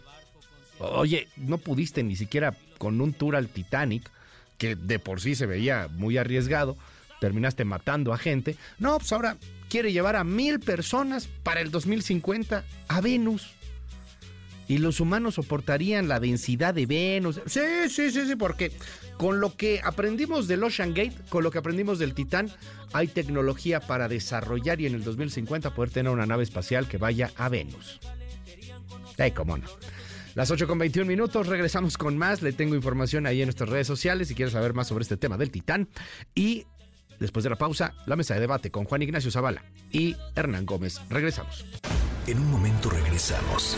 Oye, 0.79 1.29
no 1.37 1.59
pudiste 1.59 2.03
ni 2.03 2.17
siquiera 2.17 2.55
con 2.79 3.01
un 3.01 3.13
tour 3.13 3.37
al 3.37 3.49
Titanic, 3.49 4.11
que 4.57 4.77
de 4.77 4.99
por 4.99 5.21
sí 5.21 5.35
se 5.35 5.47
veía 5.47 5.89
muy 5.93 6.17
arriesgado, 6.17 6.77
terminaste 7.21 7.65
matando 7.65 8.13
a 8.13 8.19
gente. 8.19 8.57
No, 8.79 8.99
pues 8.99 9.13
ahora 9.13 9.37
quiere 9.69 9.93
llevar 9.93 10.17
a 10.17 10.25
mil 10.25 10.61
personas 10.61 11.29
para 11.43 11.61
el 11.61 11.71
2050 11.71 12.65
a 12.89 13.01
Venus. 13.01 13.51
Y 14.69 14.79
los 14.79 15.01
humanos 15.01 15.35
soportarían 15.35 16.09
la 16.09 16.21
densidad 16.21 16.75
de 16.75 16.87
Venus. 16.87 17.41
Sí, 17.47 17.61
sí, 17.89 18.11
sí, 18.11 18.27
sí, 18.27 18.37
porque 18.37 18.71
con 19.17 19.41
lo 19.41 19.57
que 19.57 19.81
aprendimos 19.83 20.47
del 20.47 20.63
Ocean 20.63 20.95
Gate, 20.95 21.17
con 21.29 21.43
lo 21.43 21.51
que 21.51 21.59
aprendimos 21.59 21.99
del 21.99 22.15
Titán, 22.15 22.51
hay 22.93 23.09
tecnología 23.09 23.81
para 23.81 24.09
desarrollar 24.09 24.81
y 24.81 24.87
en 24.87 24.95
el 24.95 25.05
2050 25.05 25.75
poder 25.75 25.91
tener 25.91 26.13
una 26.13 26.25
nave 26.25 26.45
espacial 26.45 26.87
que 26.87 26.99
vaya 26.99 27.33
a 27.37 27.49
Venus. 27.49 28.01
Cómo 29.35 29.59
no. 29.59 29.67
Las 30.35 30.51
8 30.51 30.67
con 30.67 30.79
21 30.79 31.07
minutos, 31.07 31.47
regresamos 31.47 31.99
con 31.99 32.17
más. 32.17 32.41
Le 32.41 32.53
tengo 32.53 32.75
información 32.75 33.27
ahí 33.27 33.43
en 33.43 33.49
nuestras 33.49 33.69
redes 33.69 33.87
sociales 33.87 34.29
si 34.29 34.35
quieres 34.35 34.53
saber 34.53 34.73
más 34.73 34.89
sobre 34.89 35.03
este 35.03 35.17
tema 35.17 35.37
del 35.37 35.51
Titán. 35.51 35.89
Y 36.35 36.65
después 37.19 37.45
de 37.45 37.51
la 37.51 37.57
pausa, 37.57 37.95
la 38.07 38.17
mesa 38.17 38.35
de 38.35 38.41
debate 38.41 38.71
con 38.71 38.85
Juan 38.85 39.03
Ignacio 39.03 39.31
Zavala 39.31 39.65
y 39.93 40.17
Hernán 40.35 40.65
Gómez. 40.65 41.01
Regresamos. 41.11 41.67
En 42.27 42.39
un 42.39 42.51
momento 42.51 42.89
regresamos. 42.91 43.77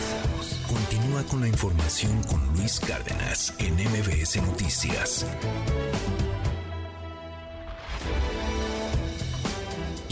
Continúa 0.67 1.23
con 1.23 1.41
la 1.41 1.47
información 1.47 2.21
con 2.23 2.39
Luis 2.55 2.79
Cárdenas 2.79 3.53
en 3.59 3.73
MBS 3.73 4.41
Noticias. 4.43 5.25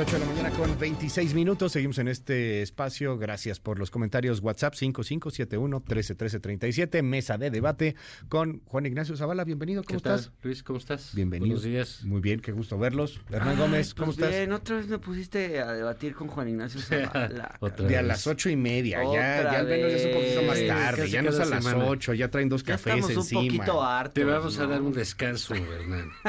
8 0.00 0.12
de 0.12 0.18
la 0.18 0.24
mañana 0.26 0.50
con 0.52 0.78
26 0.78 1.34
minutos. 1.34 1.72
Seguimos 1.72 1.98
en 1.98 2.08
este 2.08 2.62
espacio. 2.62 3.18
Gracias 3.18 3.60
por 3.60 3.78
los 3.78 3.90
comentarios. 3.90 4.40
WhatsApp 4.40 4.72
5571-131337. 4.74 7.02
Mesa 7.02 7.36
de 7.36 7.50
debate 7.50 7.96
con 8.30 8.62
Juan 8.64 8.86
Ignacio 8.86 9.14
Zavala. 9.14 9.44
Bienvenido. 9.44 9.82
¿Cómo 9.84 9.98
¿Qué 9.98 10.02
tal, 10.02 10.20
estás? 10.20 10.32
Luis, 10.42 10.62
¿cómo 10.62 10.78
estás? 10.78 11.14
Bienvenido. 11.14 11.48
Buenos 11.48 11.64
días. 11.64 12.02
Muy 12.04 12.22
bien, 12.22 12.40
qué 12.40 12.50
gusto 12.52 12.78
verlos. 12.78 13.20
Hernán 13.30 13.48
Ay, 13.50 13.56
Gómez, 13.58 13.92
¿cómo 13.92 14.06
pues 14.06 14.16
estás? 14.18 14.30
Bien, 14.30 14.52
otra 14.52 14.76
vez 14.76 14.88
me 14.88 14.98
pusiste 14.98 15.60
a 15.60 15.70
debatir 15.72 16.14
con 16.14 16.28
Juan 16.28 16.48
Ignacio 16.48 16.80
Zavala. 16.80 17.56
Otra 17.60 17.86
De 17.86 17.98
a 17.98 18.02
las 18.02 18.26
ocho 18.26 18.48
y 18.48 18.56
media. 18.56 19.02
Ya, 19.02 19.08
Otra 19.08 19.52
ya 19.52 19.58
al 19.58 19.66
menos 19.66 19.90
ya 19.90 19.96
es 19.98 20.06
un 20.06 20.12
poquito 20.12 20.42
más 20.44 20.66
tarde. 20.66 21.00
Casi 21.02 21.12
Ya 21.12 21.20
no 21.22 21.28
es 21.28 21.40
a 21.40 21.44
las 21.44 21.66
ocho. 21.66 22.14
Ya 22.14 22.30
traen 22.30 22.48
dos 22.48 22.62
Ya 22.64 22.72
cafés 22.74 22.94
estamos 22.94 23.10
un 23.16 23.20
encima. 23.38 23.42
poquito 23.64 23.82
hartos. 23.82 24.14
Te 24.14 24.24
vamos 24.24 24.58
a 24.58 24.62
¿no? 24.62 24.68
dar 24.70 24.80
un 24.80 24.92
descanso, 24.94 25.54
Hernán. 25.54 26.10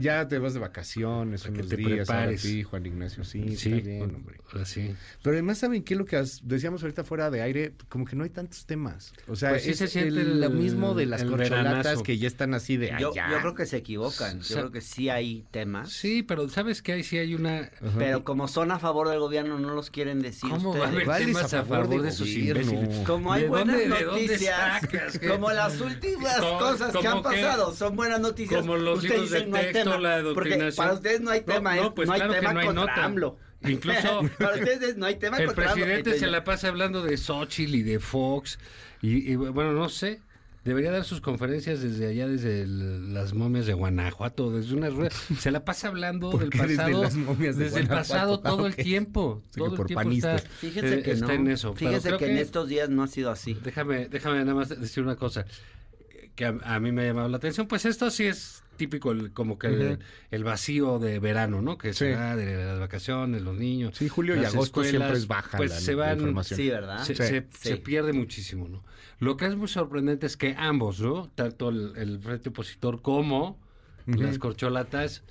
Ya 0.00 0.28
te 0.28 0.38
vas 0.38 0.54
de 0.54 0.60
vacaciones 0.60 1.42
Para 1.42 1.52
que 1.54 1.58
unos 1.60 1.70
te 1.70 1.76
días. 1.76 2.06
Prepares. 2.06 2.40
sí, 2.40 2.62
Juan 2.62 2.83
Ignacio, 2.86 3.24
sí, 3.24 3.56
Sí, 3.56 3.72
está 3.72 3.86
bien, 3.88 4.02
hombre. 4.02 4.36
ahora 4.52 4.64
sí. 4.64 4.94
Pero 5.22 5.34
además, 5.34 5.58
¿saben 5.58 5.82
qué? 5.82 5.96
Lo 5.96 6.04
que 6.04 6.22
decíamos 6.42 6.82
ahorita 6.82 7.04
fuera 7.04 7.30
de 7.30 7.42
aire, 7.42 7.74
como 7.88 8.04
que 8.04 8.16
no 8.16 8.24
hay 8.24 8.30
tantos 8.30 8.66
temas. 8.66 9.12
O 9.28 9.36
sea, 9.36 9.50
Pues 9.50 9.62
sí 9.64 9.70
es 9.70 9.78
se 9.78 9.88
siente 9.88 10.20
el- 10.20 10.40
lo 10.40 10.50
mismo 10.50 10.94
de 10.94 11.06
las 11.06 11.22
corcholatas 11.24 11.54
veranazo. 11.84 12.02
que 12.02 12.18
ya 12.18 12.26
están 12.28 12.54
así 12.54 12.76
de 12.76 12.94
Yo, 12.98 13.10
allá. 13.10 13.28
yo 13.30 13.38
creo 13.40 13.54
que 13.54 13.66
se 13.66 13.76
equivocan. 13.78 14.38
Yo 14.38 14.44
Sa- 14.44 14.54
creo 14.60 14.70
que 14.72 14.80
sí 14.80 15.08
hay 15.08 15.44
temas. 15.50 15.90
Sí, 15.90 16.22
pero 16.22 16.48
¿sabes 16.48 16.82
qué? 16.82 16.92
Ahí 16.94 17.02
sí 17.02 17.18
hay 17.18 17.34
una... 17.34 17.70
Pero 17.98 18.24
como 18.24 18.48
son 18.48 18.70
a 18.72 18.78
favor 18.78 19.08
del 19.08 19.18
gobierno, 19.20 19.58
no 19.58 19.74
los 19.74 19.90
quieren 19.90 20.20
decir 20.20 20.48
¿Cómo 20.50 20.70
va 20.70 20.86
a 20.86 20.88
ustedes. 20.88 20.88
haber 20.94 21.04
¿Cuáles 21.04 21.26
temas 21.28 21.42
a 21.42 21.46
a 21.60 21.64
favor 21.64 21.84
favor 21.86 22.00
de 22.02 22.06
de 22.08 22.12
sus 22.12 22.28
imbéciles? 22.28 23.06
Como 23.06 23.32
hay 23.32 23.42
¿De 23.42 23.48
buenas 23.48 23.76
dónde- 23.78 23.96
de 23.96 24.04
dónde 24.04 24.22
noticias, 24.22 24.88
como 25.28 25.50
las 25.50 25.80
últimas 25.80 26.36
Co- 26.38 26.58
cosas 26.58 26.92
que 26.96 27.06
han 27.06 27.16
que- 27.18 27.22
pasado, 27.22 27.74
son 27.74 27.96
buenas 27.96 28.20
noticias. 28.20 28.60
como 28.60 28.76
los 28.76 29.02
libros 29.02 29.30
de 29.30 29.36
dicen 29.36 29.50
no 29.50 29.56
hay 29.56 29.64
texto, 29.72 29.90
tema, 29.90 29.98
la 30.00 30.34
porque 30.34 30.72
para 30.76 30.92
ustedes 30.94 31.20
no 31.20 31.30
hay 31.30 31.40
tema, 31.42 31.76
no, 31.76 31.82
es- 31.86 31.92
pues 31.94 32.06
no 32.08 32.14
hay 32.14 32.18
claro 32.20 32.32
que 32.34 32.40
tema 32.40 32.52
no 32.52 32.58
hay 32.60 32.66
contra 32.74 32.94
nota. 32.94 33.04
AMLO. 33.04 33.38
Incluso 33.66 34.20
para 34.38 34.54
ustedes 34.56 34.96
no 34.96 35.06
hay 35.06 35.16
tema 35.16 35.38
el 35.38 35.46
contra 35.46 35.70
AMLO. 35.72 35.84
presidente 35.86 36.18
se 36.18 36.26
la 36.26 36.44
pasa 36.44 36.68
hablando 36.68 37.02
de 37.02 37.16
Xochitl 37.16 37.74
y 37.76 37.82
de 37.82 37.98
Fox. 38.00 38.58
Y, 39.02 39.32
y, 39.32 39.36
bueno, 39.36 39.72
no 39.72 39.88
sé. 39.88 40.20
Debería 40.64 40.90
dar 40.90 41.04
sus 41.04 41.20
conferencias 41.20 41.82
desde 41.82 42.06
allá, 42.08 42.26
desde 42.26 42.62
el- 42.62 43.12
las 43.12 43.34
momias 43.34 43.66
de 43.66 43.74
Guanajuato, 43.74 44.50
desde 44.50 44.74
una 44.74 44.88
rueda. 44.88 45.10
Se 45.38 45.50
la 45.50 45.62
pasa 45.62 45.88
hablando 45.88 46.30
¿Por 46.30 46.40
del 46.40 46.48
desde 46.48 46.76
pasado. 46.76 47.02
las 47.02 47.14
momias 47.16 47.56
de 47.58 47.64
desde 47.64 47.80
el 47.80 47.86
pasado 47.86 48.40
Ah, 48.42 48.48
todo 48.48 48.66
el 48.66 48.72
ok. 48.72 48.78
tiempo. 48.82 49.42
Todo 49.54 49.66
el 49.72 49.76
por 49.76 49.86
tiempo 49.86 50.04
panista. 50.04 50.36
está, 50.36 50.48
Fíjense 50.48 50.98
eh, 51.00 51.02
que 51.02 51.10
está 51.10 51.26
no. 51.26 51.32
en 51.34 51.50
eso. 51.50 51.74
Fíjense 51.74 52.16
que 52.16 52.30
en 52.30 52.38
estos 52.38 52.66
días 52.66 52.88
no 52.88 53.02
ha 53.02 53.08
sido 53.08 53.30
así. 53.30 53.52
Déjame, 53.62 54.08
déjame 54.08 54.38
nada 54.38 54.54
más 54.54 54.70
decir 54.70 55.02
una 55.02 55.16
cosa 55.16 55.44
que 56.34 56.46
a, 56.46 56.54
a 56.64 56.80
mí 56.80 56.92
me 56.92 57.02
ha 57.02 57.06
llamado 57.08 57.28
la 57.28 57.36
atención. 57.36 57.68
Pues 57.68 57.84
esto 57.84 58.10
sí 58.10 58.24
es 58.24 58.63
típico, 58.76 59.12
el- 59.12 59.32
como 59.32 59.58
que 59.58 59.98
el, 60.30 60.44
vacío 60.44 60.98
de 60.98 61.18
verano, 61.18 61.62
¿no? 61.62 61.78
Que 61.78 61.92
se 61.92 62.10
Sí. 62.12 62.18
da 62.18 62.36
de 62.36 62.64
las 62.66 62.78
vacaciones, 62.78 63.42
los 63.42 63.56
niños. 63.56 63.96
Sí, 63.96 64.08
julio 64.08 64.34
y 64.36 64.40
agosto 64.44 64.82
escuelas, 64.82 64.90
siempre 64.90 65.12
es 65.18 65.26
baja 65.26 65.56
Pues 65.56 65.70
la- 65.70 65.80
se 65.80 65.92
la 65.94 65.98
van. 66.06 66.18
información. 66.18 66.56
Sí, 66.58 66.68
¿verdad? 66.70 66.98
Se, 67.04 67.14
Sí. 67.14 67.22
se- 67.22 67.40
Sí. 67.50 67.68
se 67.70 67.76
pierde 67.78 68.12
muchísimo, 68.12 68.68
¿no? 68.68 68.84
Lo 69.20 69.36
que 69.36 69.46
es 69.46 69.56
muy 69.56 69.68
sorprendente 69.68 70.26
es 70.26 70.36
que 70.36 70.54
ambos, 70.58 71.00
¿no? 71.00 71.30
Tanto 71.34 71.68
el, 71.70 71.92
el 71.96 72.18
frente 72.20 72.48
opositor 72.50 73.00
como 73.02 73.58
Ujú. 74.06 74.20
las 74.22 74.38
corcholatas 74.38 75.22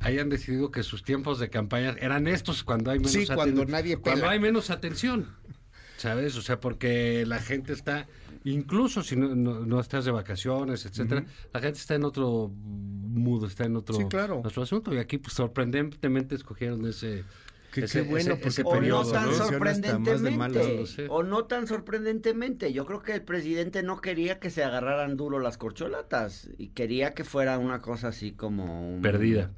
hayan 0.00 0.28
decidido 0.28 0.70
que 0.70 0.82
sus 0.82 1.02
tiempos 1.02 1.38
de 1.40 1.48
campaña 1.50 1.96
eran 2.00 2.26
estos 2.28 2.62
cuando 2.62 2.90
hay 2.90 2.98
menos 2.98 3.12
Sí, 3.12 3.26
cuando 3.26 3.64
nadie 3.64 3.96
cuando 3.96 4.20
pela. 4.22 4.32
hay 4.32 4.38
menos 4.40 4.70
atención, 4.70 5.26
¿sabes? 5.96 6.36
O 6.36 6.42
sea, 6.42 6.60
porque 6.60 7.24
la 7.26 7.40
gente 7.40 7.72
está, 7.72 8.06
incluso 8.52 9.02
si 9.02 9.16
no, 9.16 9.34
no- 9.34 9.60
no 9.66 9.80
estás 9.80 10.04
de 10.04 10.10
vacaciones, 10.10 10.86
etcétera, 10.86 11.24
la 11.52 11.60
gente 11.60 11.78
está 11.78 11.94
en 11.94 12.04
otro 12.04 12.50
mood, 12.54 13.46
está 13.46 13.64
en 13.64 13.76
otro, 13.76 13.94
Sí, 13.96 14.04
claro. 14.06 14.42
otro 14.44 14.62
asunto. 14.62 14.94
Y 14.94 14.98
aquí, 14.98 15.18
pues, 15.18 15.34
sorprendentemente 15.34 16.34
escogieron 16.34 16.86
ese... 16.86 17.24
Qué- 17.72 17.84
ese- 17.84 18.02
qué 18.02 18.08
bueno, 18.08 18.32
ese- 18.32 18.36
porque 18.36 18.48
ese 18.48 18.62
o 18.62 18.64
no 18.64 18.70
periodo, 18.70 19.12
tan 19.12 19.26
¿no? 19.26 19.32
Sorprendentemente. 19.34 20.76
no 20.80 20.86
sé. 20.86 21.06
O 21.10 21.22
no 21.22 21.44
tan 21.44 21.66
sorprendentemente. 21.66 22.72
Yo 22.72 22.86
creo 22.86 23.02
que 23.02 23.12
el 23.12 23.22
presidente 23.22 23.82
no 23.82 24.00
quería 24.00 24.38
que 24.38 24.50
se 24.50 24.64
agarraran 24.64 25.16
duro 25.16 25.38
las 25.38 25.58
corcholatas. 25.58 26.48
Y 26.56 26.68
quería 26.68 27.12
que 27.12 27.24
fuera 27.24 27.58
una 27.58 27.82
cosa 27.82 28.08
así 28.08 28.32
como. 28.32 28.94
un- 28.94 29.02
Perdida. 29.02 29.50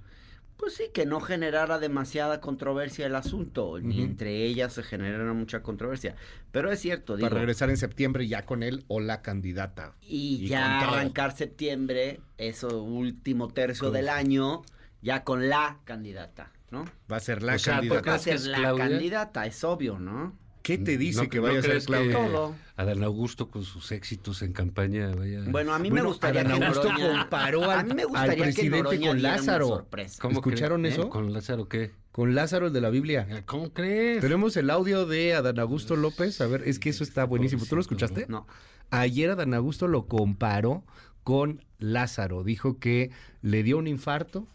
Pues 0.60 0.74
sí, 0.74 0.90
que 0.92 1.06
no 1.06 1.20
generara 1.20 1.78
demasiada 1.78 2.42
controversia 2.42 3.06
el 3.06 3.14
asunto. 3.14 3.78
Ni 3.80 4.02
entre 4.02 4.44
ellas 4.44 4.74
se 4.74 4.82
generara 4.82 5.32
mucha 5.32 5.62
controversia. 5.62 6.16
Pero 6.52 6.70
es 6.70 6.80
cierto, 6.80 7.16
digo. 7.16 7.30
Para 7.30 7.40
regresar 7.40 7.70
en 7.70 7.78
septiembre 7.78 8.28
ya 8.28 8.44
con 8.44 8.62
él 8.62 8.84
o 8.86 9.00
la 9.00 9.22
candidata. 9.22 9.94
Y, 10.02 10.44
Y 10.44 10.48
ya 10.48 10.80
arrancar 10.80 11.34
septiembre, 11.34 12.20
eso 12.36 12.82
último 12.82 13.48
tercio 13.48 13.90
del 13.90 14.10
año, 14.10 14.60
ya 15.00 15.24
con 15.24 15.48
la 15.48 15.78
candidata, 15.84 16.52
¿no? 16.70 16.84
Va 17.10 17.16
a 17.16 17.20
ser 17.20 17.42
la 17.42 17.54
O 17.54 17.58
sea, 17.58 17.76
¿por 17.80 18.02
candidata. 18.02 18.10
Va 18.10 18.16
a 18.16 18.18
¿Crees 18.20 18.36
que 18.36 18.38
ser 18.42 18.50
la 18.50 18.58
Claudia? 18.58 18.88
candidata, 18.88 19.46
es 19.46 19.64
obvio, 19.64 19.98
¿no? 19.98 20.36
¿Qué 20.70 20.78
te 20.84 20.96
dice 20.98 21.22
¿No- 21.24 21.28
que 21.28 21.36
no 21.38 21.42
vaya 21.44 21.58
a 21.58 21.62
ser 21.62 21.78
que 21.78 21.84
Claudia? 21.84 22.12
Todo. 22.12 22.54
Adán 22.76 23.02
Augusto 23.02 23.50
con 23.50 23.64
sus 23.64 23.90
éxitos 23.92 24.42
en 24.42 24.52
campaña 24.52 25.10
vaya... 25.14 25.40
Bueno, 25.48 25.74
a 25.74 25.78
mí 25.78 25.90
me 25.90 26.02
gustaría 26.02 26.42
Adán 26.42 26.58
que 26.58 26.64
Augusto 26.66 26.88
Noroña- 26.90 27.20
comparó 27.22 27.70
a 27.70 27.80
al, 27.80 27.86
mí 27.86 27.94
me 27.94 28.02
al 28.02 28.08
gustaría 28.08 28.34
que 28.36 28.42
presidente 28.42 28.78
Noroña 28.82 29.08
con 29.08 29.22
Lázaro. 29.22 29.66
sorpresa. 29.68 30.18
¿Cómo 30.22 30.34
¿Escucharon 30.34 30.82
cree- 30.82 30.92
eso? 30.92 31.02
eh? 31.02 31.08
¿Con 31.08 31.32
Lázaro 31.32 31.68
qué? 31.68 31.90
Con 32.12 32.34
Lázaro, 32.34 32.68
el 32.68 32.72
de 32.72 32.80
la 32.80 32.90
Biblia. 32.90 33.42
¿Cómo 33.46 33.72
crees? 33.72 34.20
Tenemos 34.20 34.56
el 34.56 34.70
audio 34.70 35.06
de 35.06 35.34
Adán 35.34 35.58
Augusto 35.58 35.96
López. 35.96 36.40
A 36.40 36.46
ver, 36.46 36.62
es 36.66 36.78
que 36.78 36.90
eso 36.90 37.04
está 37.04 37.24
buenísimo. 37.24 37.64
¿Tú 37.66 37.74
lo 37.76 37.80
escuchaste? 37.80 38.26
No. 38.28 38.46
Ayer 38.90 39.30
Adán 39.30 39.54
Augusto 39.54 39.86
lo 39.88 40.06
comparó 40.06 40.84
con 41.22 41.64
Lázaro. 41.78 42.42
Dijo 42.44 42.78
que 42.78 43.10
le 43.42 43.62
dio 43.62 43.78
un 43.78 43.86
infarto, 43.86 44.46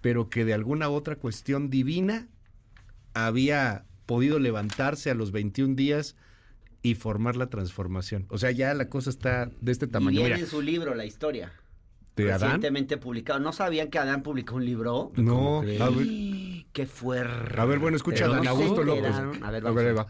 pero 0.00 0.28
que 0.28 0.44
de 0.44 0.52
alguna 0.54 0.88
otra 0.90 1.16
cuestión 1.16 1.70
divina 1.70 2.28
había 3.14 3.84
podido 4.08 4.38
levantarse 4.38 5.10
a 5.10 5.14
los 5.14 5.32
21 5.32 5.74
días 5.74 6.16
y 6.82 6.94
formar 6.94 7.36
la 7.36 7.48
transformación. 7.50 8.24
O 8.30 8.38
sea, 8.38 8.50
ya 8.52 8.72
la 8.72 8.88
cosa 8.88 9.10
está 9.10 9.50
de 9.60 9.70
este 9.70 9.84
Y 9.84 9.88
tamaño. 9.90 10.12
viene 10.22 10.34
Mira, 10.36 10.38
en 10.38 10.46
su 10.50 10.62
libro 10.62 10.94
la 10.94 11.04
historia. 11.04 11.52
¿de 12.16 12.24
Adán? 12.32 12.40
Recientemente 12.40 12.96
publicado. 12.96 13.38
¿No 13.38 13.52
sabían 13.52 13.90
que 13.90 13.98
Adán 13.98 14.22
publicó 14.22 14.56
un 14.56 14.64
libro? 14.64 15.12
No, 15.16 15.60
crees? 15.62 15.80
a 15.80 15.90
ver, 15.90 16.06
¡Qué 16.72 16.86
fuerte! 16.86 17.60
a 17.60 17.64
ver, 17.66 17.78
bueno, 17.78 17.96
escucha 17.98 18.24
a 18.24 18.28
Adán 18.28 18.48
Augusto 18.48 18.82
López. 18.82 19.14
A 19.14 19.50
ver, 19.50 19.64
A 19.66 19.68
ahí 19.68 19.74
ver. 19.74 19.98
va. 19.98 20.06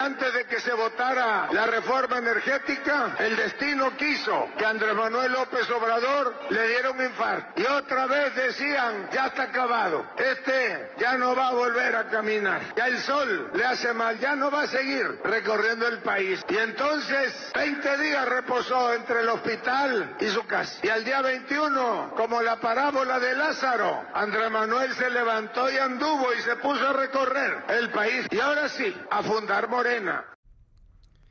Antes 0.00 0.32
de 0.32 0.46
que 0.46 0.58
se 0.60 0.72
votara 0.72 1.48
la 1.52 1.66
reforma 1.66 2.16
energética, 2.16 3.16
el 3.18 3.36
destino 3.36 3.94
quiso 3.98 4.48
que 4.56 4.64
Andrés 4.64 4.94
Manuel 4.94 5.30
López 5.30 5.68
Obrador 5.70 6.40
le 6.48 6.68
diera 6.68 6.90
un 6.90 7.02
infarto. 7.02 7.60
Y 7.60 7.66
otra 7.66 8.06
vez 8.06 8.34
decían, 8.34 9.10
ya 9.12 9.26
está 9.26 9.42
acabado. 9.42 10.06
Este 10.16 10.92
ya 10.96 11.18
no 11.18 11.36
va 11.36 11.48
a 11.48 11.52
volver 11.52 11.94
a 11.94 12.08
caminar. 12.08 12.62
Ya 12.74 12.86
el 12.86 12.98
sol 13.00 13.50
le 13.52 13.62
hace 13.62 13.92
mal, 13.92 14.18
ya 14.18 14.34
no 14.34 14.50
va 14.50 14.62
a 14.62 14.68
seguir 14.68 15.20
recorriendo 15.22 15.86
el 15.86 15.98
país. 15.98 16.40
Y 16.48 16.56
entonces, 16.56 17.34
20 17.54 17.98
días 17.98 18.26
reposó 18.26 18.94
entre 18.94 19.20
el 19.20 19.28
hospital 19.28 20.16
y 20.18 20.28
su 20.30 20.46
casa. 20.46 20.78
Y 20.82 20.88
al 20.88 21.04
día 21.04 21.20
21, 21.20 22.14
como 22.16 22.40
la 22.40 22.56
parábola 22.56 23.18
de 23.18 23.34
Lázaro, 23.36 24.02
Andrés 24.14 24.50
Manuel 24.50 24.94
se 24.94 25.10
levantó 25.10 25.70
y 25.70 25.76
anduvo 25.76 26.32
y 26.32 26.40
se 26.40 26.56
puso 26.56 26.88
a 26.88 26.94
recorrer 26.94 27.64
el 27.68 27.90
país. 27.90 28.26
Y 28.30 28.40
ahora 28.40 28.66
sí, 28.70 28.98
a 29.10 29.22
fundar 29.22 29.68
Morena. 29.90 30.24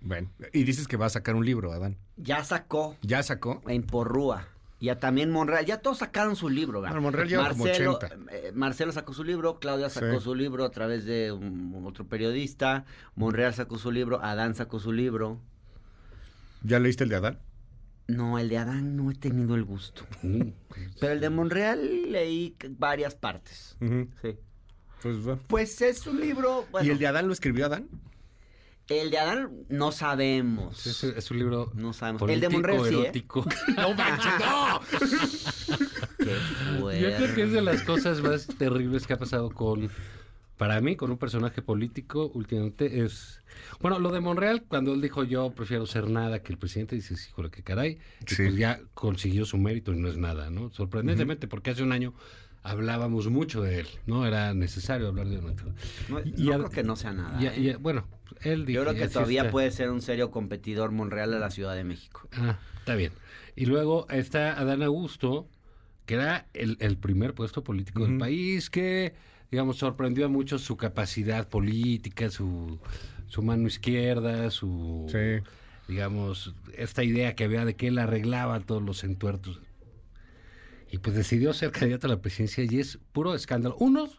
Bueno, 0.01 0.29
y 0.53 0.63
dices 0.63 0.87
que 0.87 0.97
va 0.97 1.05
a 1.07 1.09
sacar 1.09 1.35
un 1.35 1.45
libro, 1.45 1.71
Adán. 1.71 1.97
Ya 2.17 2.43
sacó 2.43 2.97
¿Ya 3.01 3.23
sacó? 3.23 3.61
en 3.67 3.83
Porrúa. 3.83 4.47
Ya 4.81 4.97
también 4.97 5.29
Monreal, 5.29 5.65
ya 5.65 5.81
todos 5.81 5.97
sacaron 5.97 6.37
su 6.37 6.47
libro. 6.49 6.79
¿verdad? 6.79 6.95
Bueno, 6.95 7.03
Monreal 7.07 7.27
lleva 7.27 7.49
como 7.49 7.65
80. 7.65 8.09
eh, 8.31 8.51
Marcelo 8.53 8.93
sacó 8.93 9.13
su 9.13 9.25
libro, 9.25 9.59
Claudia 9.59 9.89
sacó 9.89 10.19
Sí. 10.19 10.23
su 10.23 10.35
libro 10.35 10.63
a 10.63 10.71
través 10.71 11.03
de 11.05 11.33
un- 11.33 11.83
otro 11.85 12.05
periodista, 12.07 12.85
Monreal 13.15 13.53
sacó 13.53 13.77
su 13.77 13.91
libro, 13.91 14.21
Adán 14.23 14.55
sacó 14.55 14.79
su 14.79 14.93
libro. 14.93 15.39
¿Ya 16.63 16.79
leíste 16.79 17.03
el 17.03 17.09
de 17.09 17.15
Adán? 17.17 17.39
No, 18.07 18.39
el 18.39 18.47
de 18.49 18.57
Adán 18.57 18.95
no 18.95 19.11
he 19.11 19.15
tenido 19.15 19.55
el 19.55 19.65
gusto. 19.65 20.03
Pero 21.01 21.13
el 21.13 21.19
de 21.19 21.29
Monreal 21.29 22.11
leí 22.11 22.55
varias 22.77 23.15
partes. 23.15 23.75
Sí. 24.21 24.37
Pues. 25.01 25.17
Pues 25.47 25.81
es 25.81 26.07
un 26.07 26.19
libro. 26.21 26.65
bueno, 26.71 26.87
¿Y 26.87 26.91
el 26.91 26.99
de 26.99 27.07
Adán 27.07 27.27
lo 27.27 27.33
escribió 27.33 27.65
Adán? 27.65 27.87
El 28.89 29.11
de 29.11 29.19
Adán 29.19 29.51
no 29.69 29.91
sabemos. 29.91 30.85
Es, 30.87 31.03
es 31.03 31.31
un 31.31 31.37
libro 31.37 31.71
No 31.75 31.93
sabemos. 31.93 32.19
político, 32.19 32.45
el 32.45 32.51
de 32.51 32.57
Monreal 32.57 32.87
sí, 32.87 32.95
¿eh? 32.95 33.01
erótico. 33.01 33.45
¡No 33.77 33.93
manches, 33.93 34.33
no! 34.39 34.81
Qué 36.17 37.01
Yo 37.01 37.15
creo 37.15 37.35
que 37.35 37.43
es 37.43 37.51
de 37.51 37.61
las 37.61 37.83
cosas 37.83 38.21
más 38.21 38.47
terribles 38.47 39.05
que 39.05 39.13
ha 39.13 39.19
pasado 39.19 39.49
con, 39.51 39.89
para 40.57 40.81
mí, 40.81 40.95
con 40.95 41.11
un 41.11 41.17
personaje 41.17 41.61
político 41.61 42.31
últimamente 42.33 43.03
es... 43.03 43.41
Bueno, 43.79 43.99
lo 43.99 44.11
de 44.11 44.19
Monreal, 44.19 44.63
cuando 44.63 44.93
él 44.93 45.01
dijo 45.01 45.23
yo 45.23 45.51
prefiero 45.51 45.85
ser 45.85 46.09
nada 46.09 46.41
que 46.41 46.51
el 46.51 46.57
presidente, 46.57 46.95
dices, 46.95 47.27
híjole, 47.27 47.49
que 47.49 47.63
caray, 47.63 47.99
y 48.21 48.35
pues 48.35 48.55
ya 48.55 48.79
consiguió 48.93 49.45
su 49.45 49.57
mérito 49.57 49.93
y 49.93 49.97
no 49.99 50.07
es 50.07 50.17
nada, 50.17 50.49
¿no? 50.49 50.69
Sorprendentemente, 50.71 51.47
porque 51.47 51.71
hace 51.71 51.83
un 51.83 51.91
año 51.91 52.13
hablábamos 52.63 53.29
mucho 53.29 53.61
de 53.61 53.79
él, 53.81 53.87
¿no? 54.05 54.25
Era 54.25 54.53
necesario 54.53 55.07
hablar 55.07 55.27
de 55.27 55.35
él. 55.35 55.41
No, 56.09 56.19
Y- 56.19 56.31
no 56.31 56.37
y 56.37 56.51
a- 56.51 56.57
creo 56.57 56.69
que 56.69 56.83
no 56.83 56.95
sea 56.95 57.13
nada. 57.13 57.41
Y- 57.41 57.47
¿eh? 57.47 57.53
y- 57.57 57.73
bueno, 57.75 58.05
él 58.41 58.65
dijo... 58.65 58.83
Yo 58.83 58.89
creo 58.89 59.01
que 59.01 59.07
todavía 59.09 59.41
está. 59.41 59.51
puede 59.51 59.71
ser 59.71 59.89
un 59.89 60.01
serio 60.01 60.31
competidor 60.31 60.91
Monreal 60.91 61.31
de 61.31 61.39
la 61.39 61.49
Ciudad 61.51 61.75
de 61.75 61.83
México. 61.83 62.27
Ah, 62.33 62.59
está 62.79 62.95
bien. 62.95 63.11
Y 63.55 63.65
luego 63.65 64.07
está 64.09 64.59
Adán 64.59 64.83
Augusto, 64.83 65.47
que 66.05 66.15
era 66.15 66.47
el, 66.53 66.77
el 66.79 66.97
primer 66.97 67.33
puesto 67.33 67.63
político 67.63 68.05
del 68.05 68.17
país, 68.17 68.69
que 68.69 69.13
digamos, 69.51 69.77
sorprendió 69.77 70.25
a 70.25 70.29
muchos 70.29 70.61
su 70.61 70.77
capacidad 70.77 71.47
política, 71.49 72.29
su, 72.29 72.77
su 73.27 73.41
mano 73.41 73.67
izquierda, 73.67 74.51
su, 74.51 75.07
digamos, 75.87 76.53
esta 76.77 77.03
idea 77.03 77.35
que 77.35 77.45
había 77.45 77.65
de 77.65 77.75
que 77.75 77.87
él 77.87 77.97
arreglaba 77.97 78.59
todos 78.59 78.81
los 78.83 79.03
entuertos. 79.03 79.59
Y 80.91 80.97
pues 80.97 81.15
decidió 81.15 81.53
ser 81.53 81.71
candidato 81.71 82.07
a 82.07 82.09
la 82.09 82.21
presidencia 82.21 82.63
y 82.69 82.79
es 82.79 82.97
puro 83.11 83.35
escándalo. 83.35 83.75
Unos 83.79 84.17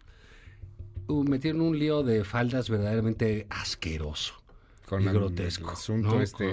uh, 1.08 1.24
metieron 1.24 1.60
un 1.62 1.78
lío 1.78 2.02
de 2.02 2.24
faldas 2.24 2.70
verdaderamente 2.70 3.46
asqueroso. 3.50 4.34
Con 4.86 5.02
y 5.02 5.06
el- 5.06 5.12
grotesco. 5.12 5.68
el 5.68 5.72
asunto 5.76 6.08
¿no? 6.16 6.20
este, 6.22 6.50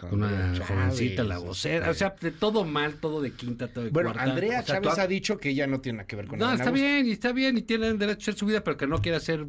Con 0.00 0.10
con 0.10 0.22
una 0.22 0.52
Chávez, 0.52 0.68
jovencita, 0.68 1.24
la 1.24 1.38
vocera. 1.38 1.88
O 1.90 1.94
sea, 1.94 2.14
de 2.20 2.30
todo 2.32 2.64
mal, 2.64 2.96
todo 2.96 3.22
de 3.22 3.32
quinta, 3.32 3.68
todo 3.68 3.84
de 3.84 3.90
Bueno, 3.90 4.12
cuarta. 4.12 4.30
Andrea 4.30 4.60
O 4.60 4.62
sea, 4.66 4.80
Chávez 4.80 4.98
ha 4.98 5.06
dicho 5.06 5.38
que 5.38 5.50
ella 5.50 5.66
no 5.66 5.80
tiene 5.80 5.98
nada 5.98 6.06
que 6.06 6.16
ver 6.16 6.26
con 6.26 6.38
no, 6.38 6.52
está 6.52 6.70
bien, 6.70 7.06
y 7.06 7.12
está 7.12 7.32
bien, 7.32 7.56
y 7.56 7.62
tienen 7.62 7.98
derecho 7.98 8.18
a 8.18 8.22
hacer 8.24 8.34
su 8.34 8.44
vida, 8.46 8.62
pero 8.62 8.76
que 8.76 8.86
no 8.86 9.00
quiera 9.00 9.20
ser 9.20 9.46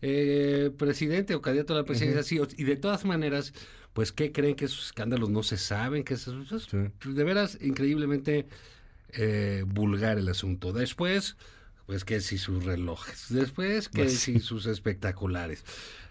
eh, 0.00 0.70
presidente 0.78 1.34
o 1.34 1.40
candidato 1.42 1.72
a 1.74 1.76
la 1.78 1.84
presidencia, 1.84 2.36
Y 2.56 2.64
de 2.64 2.76
todas 2.76 3.04
maneras, 3.04 3.52
pues, 3.92 4.12
¿qué 4.12 4.30
creen 4.32 4.54
que 4.54 4.64
esos 4.66 4.86
escándalos 4.86 5.30
no 5.30 5.42
se 5.42 5.56
saben? 5.56 6.04
que 6.04 6.14
esos, 6.14 6.46
esos- 6.52 6.68
De 6.70 7.24
veras, 7.24 7.58
increíblemente 7.60 8.46
eh, 9.12 9.64
vulgar 9.66 10.18
el 10.18 10.28
asunto. 10.28 10.72
Después, 10.72 11.36
pues, 11.86 12.04
que 12.04 12.20
si 12.20 12.38
sus 12.38 12.64
relojes. 12.64 13.26
Después, 13.28 13.88
que 13.88 14.02
Pues 14.04 14.18
si 14.18 14.38
sus 14.40 14.66
espectaculares. 14.66 15.64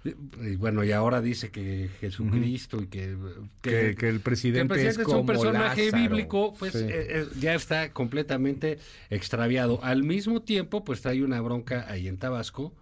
Y, 0.03 0.55
bueno, 0.55 0.83
y 0.83 0.91
ahora 0.91 1.21
dice 1.21 1.49
que 1.51 1.89
Jesucristo 1.99 2.81
y 2.81 2.87
que, 2.87 3.15
Que- 3.61 3.95
que 3.95 4.09
el 4.09 4.19
presidente 4.19 4.87
es 4.87 4.97
un 4.97 5.03
como 5.03 5.25
personaje 5.27 5.85
Lázaro. 5.85 6.01
bíblico, 6.03 6.55
pues 6.57 6.73
Sí. 6.73 6.79
eh, 6.79 6.89
eh, 6.89 7.27
ya 7.39 7.53
está 7.53 7.93
completamente 7.93 8.79
extraviado. 9.11 9.83
Al 9.83 10.03
mismo 10.03 10.41
tiempo, 10.41 10.83
pues 10.83 11.01
trae 11.01 11.23
una 11.23 11.39
bronca 11.41 11.85
ahí 11.87 12.07
en 12.07 12.17
Tabasco 12.17 12.73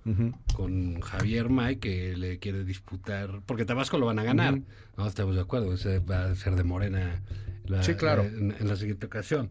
con 0.53 1.01
Javier 1.01 1.49
May 1.49 1.75
que 1.77 2.15
le 2.15 2.39
quiere 2.39 2.63
disputar, 2.63 3.41
porque 3.45 3.65
Tabasco 3.65 3.97
lo 3.97 4.05
van 4.05 4.19
a 4.19 4.23
ganar, 4.23 4.59
no 4.97 5.05
estamos 5.07 5.35
de 5.35 5.41
acuerdo, 5.41 5.73
ese 5.73 5.99
va 5.99 6.23
a 6.25 6.35
ser 6.35 6.55
de 6.55 6.63
Morena 6.63 7.21
la- 7.65 7.83
Sí, 7.83 7.95
claro. 7.95 8.23
en, 8.23 8.55
en 8.57 8.67
la 8.67 8.77
siguiente 8.77 9.05
ocasión. 9.07 9.49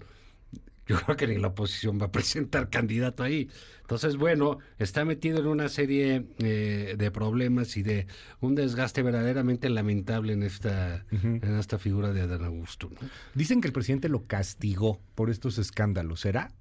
Yo 0.88 0.96
creo 0.96 1.16
que 1.16 1.26
ni 1.26 1.36
la 1.36 1.48
oposición 1.48 2.00
va 2.00 2.06
a 2.06 2.10
presentar 2.10 2.70
candidato 2.70 3.22
ahí. 3.22 3.48
Entonces, 3.82 4.16
bueno, 4.16 4.58
está 4.78 5.04
metido 5.04 5.38
en 5.38 5.46
una 5.46 5.68
serie 5.68 6.26
eh, 6.38 6.94
de 6.98 7.10
problemas 7.10 7.76
y 7.76 7.82
de 7.82 8.06
un 8.40 8.54
desgaste 8.54 9.02
verdaderamente 9.02 9.68
lamentable 9.70 10.32
en 10.32 10.42
esta, 10.42 11.04
en 11.10 11.58
esta 11.58 11.78
figura 11.78 12.12
de 12.12 12.22
Adán 12.22 12.44
Augusto. 12.44 12.90
¿no? 12.90 13.08
Dicen 13.34 13.60
que 13.60 13.68
el 13.68 13.72
presidente 13.72 14.08
lo 14.08 14.24
castigó 14.26 15.00
por 15.14 15.30
estos 15.30 15.58
escándalos. 15.58 16.20
¿Será? 16.20 16.52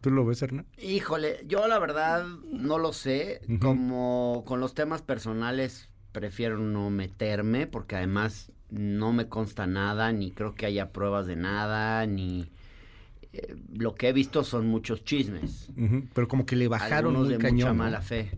¿Tú 0.00 0.10
lo 0.10 0.24
ves, 0.24 0.42
Hernán? 0.42 0.66
Híjole, 0.78 1.40
yo 1.46 1.66
la 1.66 1.78
verdad 1.78 2.26
no 2.52 2.78
lo 2.78 2.92
sé. 2.92 3.40
Como 3.60 4.44
con 4.46 4.60
los 4.60 4.74
temas 4.74 5.02
personales 5.02 5.88
prefiero 6.12 6.58
no 6.58 6.90
meterme 6.90 7.66
porque 7.66 7.96
además 7.96 8.52
no 8.70 9.12
me 9.12 9.28
consta 9.28 9.66
nada, 9.66 10.12
ni 10.12 10.30
creo 10.30 10.54
que 10.54 10.66
haya 10.66 10.92
pruebas 10.92 11.26
de 11.26 11.36
nada, 11.36 12.06
ni 12.06 12.50
eh, 13.38 13.56
lo 13.74 13.94
que 13.94 14.08
he 14.08 14.12
visto 14.12 14.44
son 14.44 14.66
muchos 14.66 15.04
chismes. 15.04 15.68
Pero 16.14 16.28
como 16.28 16.46
que 16.46 16.56
le 16.56 16.68
bajaron 16.68 16.98
Algunos 17.16 17.26
muy 17.26 17.32
de 17.34 17.38
cañón. 17.38 17.54
mucha 17.56 17.68
¿no? 17.68 17.74
mala 17.74 18.00
fe. 18.02 18.30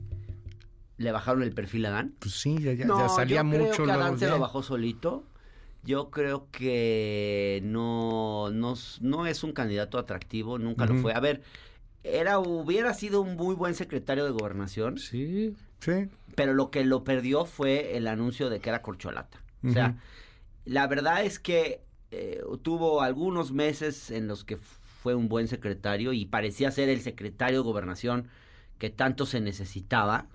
¿Le 0.97 1.13
bajaron 1.13 1.43
el 1.43 1.53
perfil 1.53 1.87
a 1.87 1.91
Adán? 1.91 2.15
Pues 2.19 2.35
sí, 2.35 2.57
ya, 2.59 2.73
ya- 2.73 2.85
no, 2.87 2.99
ya 2.99 3.09
salía 3.09 3.39
yo 3.39 3.45
mucho. 3.45 3.73
creo 3.75 3.87
que 3.87 3.93
Adán 3.93 4.01
luego 4.13 4.19
se 4.19 4.29
lo 4.29 4.39
bajó 4.41 4.63
solito. 4.63 5.25
Yo 5.85 6.11
creo 6.11 6.49
que 6.51 7.61
no, 7.65 8.51
no, 8.51 8.75
no 9.01 9.27
es 9.27 9.45
un 9.45 9.53
candidato 9.53 9.99
atractivo, 9.99 10.59
nunca 10.59 10.87
lo 10.87 10.97
fue. 10.97 11.15
A 11.15 11.21
ver, 11.21 11.43
era, 12.03 12.41
hubiera 12.41 12.95
sido 12.95 13.21
un 13.21 13.37
muy 13.37 13.55
buen 13.55 13.75
secretario 13.75 14.25
de 14.25 14.31
gobernación. 14.33 14.99
Sí. 14.99 15.55
Sí. 15.81 16.09
Pero 16.35 16.53
lo 16.55 16.71
que 16.71 16.85
lo 16.85 17.05
perdió 17.05 17.45
fue 17.45 17.97
el 17.97 18.09
anuncio 18.09 18.51
de 18.51 18.59
que 18.61 18.69
era 18.71 18.83
corcholata. 18.83 19.41
O 19.65 19.71
sea, 19.71 19.97
la 20.65 20.87
verdad 20.89 21.25
es 21.25 21.39
que 21.39 21.83
eh, 22.11 22.41
tuvo 22.63 23.01
algunos 23.03 23.53
meses 23.53 24.11
en 24.11 24.27
los 24.27 24.45
que 24.45 24.57
fue 25.03 25.15
un 25.15 25.29
buen 25.29 25.49
secretario 25.49 26.13
y 26.13 26.27
parecía 26.27 26.71
ser 26.71 26.89
el 26.89 27.01
secretario 27.01 27.59
de 27.59 27.65
gobernación 27.65 28.29
que 28.79 28.91
tanto 28.91 29.27
se 29.27 29.41
necesitaba. 29.41 30.27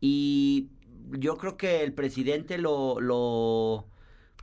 Y 0.00 0.70
yo 1.10 1.36
creo 1.36 1.56
que 1.56 1.82
el 1.82 1.92
presidente 1.92 2.58
lo, 2.58 3.00
lo 3.00 3.86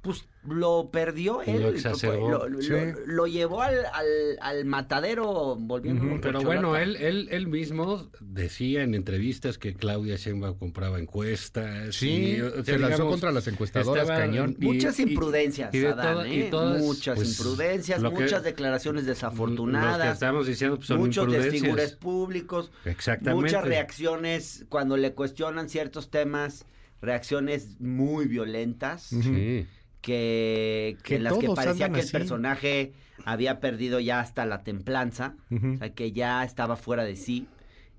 pues 0.01 0.25
lo 0.47 0.89
perdió 0.91 1.41
él. 1.41 1.61
Lo 1.61 1.69
exacerbó. 1.69 2.29
Lo, 2.29 2.47
lo- 2.47 2.61
Sí. 2.61 2.69
lo- 2.69 3.05
lo 3.05 3.27
llevó 3.27 3.61
al, 3.61 3.75
al, 3.93 4.05
al 4.39 4.63
matadero 4.65 5.57
volviendo 5.59 6.05
Ujú, 6.05 6.21
Pero 6.21 6.41
bueno, 6.41 6.77
él, 6.77 6.95
él, 6.95 7.27
él 7.31 7.47
mismo 7.47 8.09
decía 8.21 8.83
en 8.83 8.95
entrevistas 8.95 9.57
que 9.57 9.73
Claudia 9.73 10.15
Sheinbaum 10.15 10.57
compraba 10.57 10.97
encuestas. 10.99 11.93
Sí, 11.95 12.35
y, 12.37 12.41
o 12.41 12.51
sea, 12.63 12.63
se 12.63 12.79
lanzó 12.79 13.07
contra 13.09 13.31
las 13.33 13.47
encuestadoras, 13.47 14.07
cañón. 14.07 14.55
Muchas 14.59 14.97
imprudencias, 14.99 15.73
y 15.73 15.79
de 15.79 15.87
Adán, 15.89 16.13
todo- 16.13 16.25
y 16.25 16.39
¿eh? 16.41 16.47
todas, 16.49 16.81
muchas 16.81 17.15
pues, 17.17 17.37
imprudencias, 17.37 18.01
que- 18.01 18.09
muchas 18.09 18.43
declaraciones 18.43 19.03
Los 19.03 19.07
que 19.07 19.25
desafortunadas, 19.25 20.13
estamos 20.13 20.47
diciendo 20.47 20.77
pues, 20.77 20.87
son 20.87 20.99
muchos 20.99 21.29
desfigures 21.31 21.93
públicos, 21.97 22.71
Exactamente. 22.85 23.45
muchas 23.45 23.65
reacciones 23.65 24.65
cuando 24.69 24.95
le 24.95 25.13
cuestionan 25.13 25.67
ciertos 25.67 26.09
temas, 26.09 26.65
reacciones 27.01 27.79
muy 27.79 28.25
violentas. 28.27 29.03
Sí. 29.03 29.65
Que, 30.01 30.97
que 31.03 31.19
las 31.19 31.37
que 31.37 31.47
parecía 31.49 31.89
que 31.89 31.99
el 31.99 32.05
así. 32.05 32.11
personaje 32.13 32.93
había 33.25 33.59
perdido 33.59 33.99
ya 33.99 34.21
hasta 34.21 34.45
la 34.45 34.63
templanza, 34.63 35.35
o 35.51 35.77
sea, 35.77 35.93
que 35.93 36.11
ya 36.13 36.43
estaba 36.45 36.77
fuera 36.77 37.03
de 37.03 37.15
sí, 37.17 37.47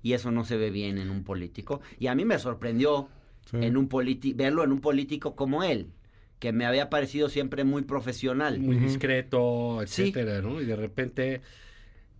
y 0.01 0.13
eso 0.13 0.31
no 0.31 0.43
se 0.43 0.57
ve 0.57 0.71
bien 0.71 0.97
en 0.97 1.11
un 1.11 1.23
político. 1.23 1.79
Y 1.99 2.07
a 2.07 2.15
mí 2.15 2.25
me 2.25 2.39
sorprendió 2.39 3.07
en 3.53 3.77
un 3.77 3.87
verlo 4.35 4.63
en 4.63 4.71
un 4.71 4.81
político 4.81 5.35
como 5.35 5.63
él, 5.63 5.91
que 6.39 6.51
me 6.51 6.65
había 6.65 6.89
parecido 6.89 7.29
siempre 7.29 7.63
muy 7.63 7.83
profesional. 7.83 8.59
Muy 8.59 8.77
discreto, 8.77 9.79
Sí. 9.85 10.01
etcétera, 10.09 10.41
¿no? 10.41 10.59
Y 10.59 10.65
de 10.65 10.75
repente, 10.75 11.41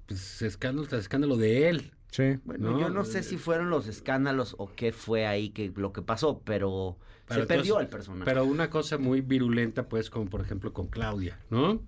pues, 0.05 0.43
escándalo 0.43 0.87
tras 0.87 1.01
escándalo 1.01 1.37
de 1.37 1.69
él. 1.69 1.91
Sí. 2.11 2.37
Bueno, 2.43 2.79
yo 2.79 2.89
no 2.89 3.03
sé 3.05 3.23
si 3.23 3.37
fueron 3.37 3.69
los 3.69 3.87
escándalos 3.87 4.55
o 4.59 4.71
qué 4.75 4.91
fue 4.91 5.25
ahí 5.25 5.49
que 5.49 5.71
lo 5.75 5.91
que 5.93 6.01
pasó, 6.01 6.41
pero, 6.43 6.97
Pero 7.35 7.41
se 7.41 7.47
perdió 7.47 7.79
el 7.79 7.87
personaje. 7.87 8.25
Pero 8.25 8.45
una 8.45 8.69
cosa 8.69 8.97
muy 8.97 9.21
virulenta, 9.21 9.87
pues, 9.89 10.09
como 10.09 10.25
por 10.29 10.41
ejemplo 10.41 10.73
con 10.73 10.87
Claudia, 10.87 11.39
¿no? 11.49 11.81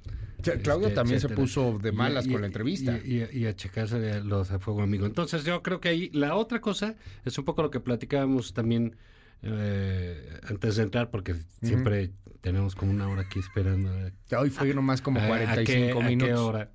Claudia 0.61 0.94
también 0.94 1.22
se 1.22 1.30
puso 1.30 1.80
de 1.82 1.91
malas 1.94 2.26
y- 2.28 2.32
con 2.32 2.41
la 2.41 2.48
entrevista. 2.48 2.99
Y, 3.06 3.24
y- 3.32 3.40
y 3.40 3.45
a 3.45 3.56
checarse 3.56 4.22
los 4.24 4.52
a 4.52 4.60
fuego 4.60 4.82
amigo. 4.82 5.06
Entonces 5.06 5.45
yo 5.45 5.64
creo 5.64 5.80
que 5.80 5.88
ahí 5.90 6.10
la 6.14 6.36
otra 6.36 6.60
cosa 6.60 6.95
es 7.24 7.38
un 7.38 7.45
poco 7.45 7.61
lo 7.61 7.72
que 7.72 7.80
platicábamos 7.80 8.53
también 8.53 8.98
eh, 9.45 10.40
antes 10.48 10.78
de 10.78 10.84
entrar, 10.84 11.10
porque 11.11 11.36
siempre 11.61 12.11
tenemos 12.41 12.76
como 12.76 12.91
una 12.91 13.07
hora 13.10 13.22
aquí 13.24 13.40
esperando. 13.40 13.90
a- 13.91 14.40
Hoy 14.40 14.49
fue 14.49 14.74
nomás 14.74 15.02
como 15.02 15.20
a- 15.20 15.24
a 15.24 15.28
45 15.28 15.65
qué- 15.65 15.91
a 15.91 16.07
qué 16.07 16.15
minutos. 16.15 16.40
hora. 16.40 16.72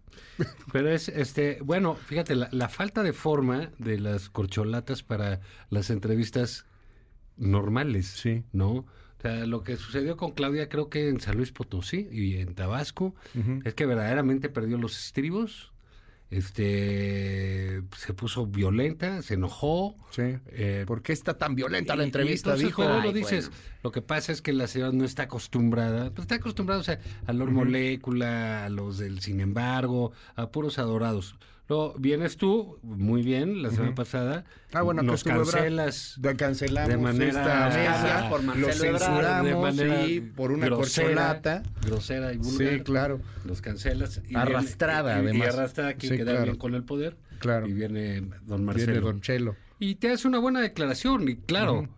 Pero 0.73 0.91
es, 0.91 1.09
este, 1.09 1.59
bueno, 1.63 1.95
fíjate, 1.97 2.35
la, 2.37 2.49
la 2.53 2.69
falta 2.69 3.03
de 3.03 3.13
forma 3.13 3.71
de 3.79 3.99
las 3.99 4.29
corcholatas 4.31 5.03
para 5.03 5.41
las 5.71 5.91
entrevistas 5.91 6.65
normales, 7.39 8.07
Sí. 8.07 8.45
¿no? 8.53 8.71
O 8.71 9.21
sea, 9.23 9.47
lo 9.47 9.63
que 9.65 9.77
sucedió 9.77 10.17
con 10.17 10.31
Claudia, 10.33 10.69
creo 10.69 10.89
que 10.91 11.09
en 11.09 11.19
San 11.21 11.37
Luis 11.37 11.51
Potosí 11.51 12.09
y 12.13 12.37
en 12.37 12.55
Tabasco, 12.55 13.15
es 13.65 13.75
que 13.75 13.85
verdaderamente 13.87 14.49
perdió 14.49 14.79
los 14.79 14.97
estribos, 15.07 15.73
este, 16.69 17.83
se 17.97 18.15
puso 18.15 18.47
violenta, 18.47 19.23
se 19.23 19.35
enojó. 19.35 19.97
Sí. 20.11 20.23
eh, 20.49 20.85
¿Por 20.87 21.03
qué 21.03 21.13
está 21.13 21.37
tan 21.39 21.55
violenta 21.55 21.95
la 21.97 22.03
y- 22.03 22.07
y 22.07 22.09
entrevista? 22.09 22.55
dijo. 22.55 22.85
lo 22.85 23.13
dices, 23.13 23.49
bueno. 23.49 23.63
lo 23.85 23.93
que 23.93 24.03
pasa 24.03 24.33
es 24.33 24.43
que 24.43 24.53
la 24.53 24.67
señora 24.67 24.93
no 24.93 25.05
está 25.05 25.25
acostumbrada, 25.25 26.11
pues 26.11 26.21
está 26.25 26.37
acostumbrada 26.37 26.81
o 26.81 26.85
sea, 26.85 27.01
a 27.27 27.33
los 27.33 27.51
molécula, 27.51 28.65
a 28.65 28.69
los 28.69 28.99
del 28.99 29.21
sin 29.21 29.41
embargo, 29.41 30.13
a 30.37 30.51
puros 30.51 30.79
adorados. 30.79 31.37
Luego 31.69 31.95
vienes 31.99 32.39
tú, 32.39 32.79
muy 32.83 33.23
bien, 33.23 33.63
la 33.63 33.69
semana 33.71 33.89
Ujú. 33.91 33.97
pasada, 33.97 34.45
Ah, 34.73 34.81
bueno, 34.83 35.03
que 35.03 35.07
nos 35.09 35.27
Ebrard. 35.27 35.45
cancelas 35.51 36.15
Da- 36.19 36.35
cancelamos 36.35 36.89
de 36.89 36.97
manera 36.97 37.29
esta 37.29 37.69
mesa, 37.69 38.29
por 38.31 38.43
lo 38.57 38.73
censuramos 38.73 39.45
de 39.45 39.55
manera 39.55 40.07
sí, 40.07 40.21
por 40.21 40.51
una 40.53 40.71
corcholata. 40.71 41.63
grosera 41.85 42.33
y 42.33 42.39
vulgar. 42.39 42.73
Sí, 42.75 42.81
claro. 42.81 43.21
Los 43.45 43.61
cancelas. 43.61 44.21
y 44.27 44.35
Arrastrada, 44.35 45.21
viene- 45.21 45.31
y- 45.37 45.39
y, 45.39 45.43
además. 45.43 45.59
arrastrada 45.59 45.95
quien 45.95 46.13
Sí, 46.13 46.17
queda 46.19 46.31
claro. 46.33 46.45
bien 46.47 46.57
con 46.57 46.75
el 46.75 46.85
poder. 46.85 47.17
Claro. 47.39 47.67
Y 47.69 47.73
viene 47.75 48.23
don 48.47 48.65
Marcelo. 48.65 48.93
Viene 48.93 49.01
Don 49.07 49.21
Chelo. 49.21 49.57
Y 49.79 49.95
te 49.97 50.11
hace 50.11 50.27
una 50.27 50.39
buena 50.39 50.61
declaración, 50.61 51.29
y 51.29 51.37
claro, 51.37 51.81
Ujú. 51.81 51.89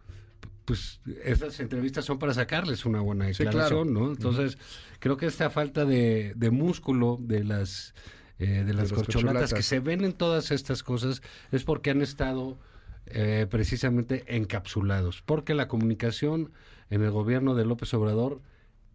pues 0.65 1.01
esas 1.25 1.59
entrevistas 1.61 2.05
son 2.05 2.19
para 2.19 2.35
sacarles 2.35 2.85
una 2.85 3.01
buena 3.01 3.27
Sí, 3.33 3.45
declaración, 3.45 3.89
claro. 3.89 4.07
¿no? 4.07 4.13
Entonces, 4.13 4.59
creo 4.99 5.17
que 5.17 5.27
esta 5.27 5.49
falta 5.49 5.85
de, 5.85 6.33
de 6.37 6.51
músculo 6.51 7.19
de 7.21 7.45
las 7.45 7.95
eh, 8.41 8.65
de 8.65 8.75
las 8.75 8.91
corcholatas 8.93 9.15
corcholatas. 9.15 9.55
que 9.55 9.63
se 9.63 9.81
ven 9.81 10.05
en 10.05 10.13
todas 10.13 10.51
estas 10.51 10.83
cosas 10.83 11.23
es 11.53 11.63
porque 11.65 11.91
han 11.91 12.03
estado 12.03 12.59
eh, 13.07 13.47
precisamente 13.51 14.25
encapsulados, 14.37 15.23
porque 15.23 15.55
la 15.55 15.69
comunicación 15.69 16.51
en 16.91 17.03
el 17.03 17.11
gobierno 17.11 17.55
de 17.55 17.65
López 17.65 17.93
Obrador 17.95 18.41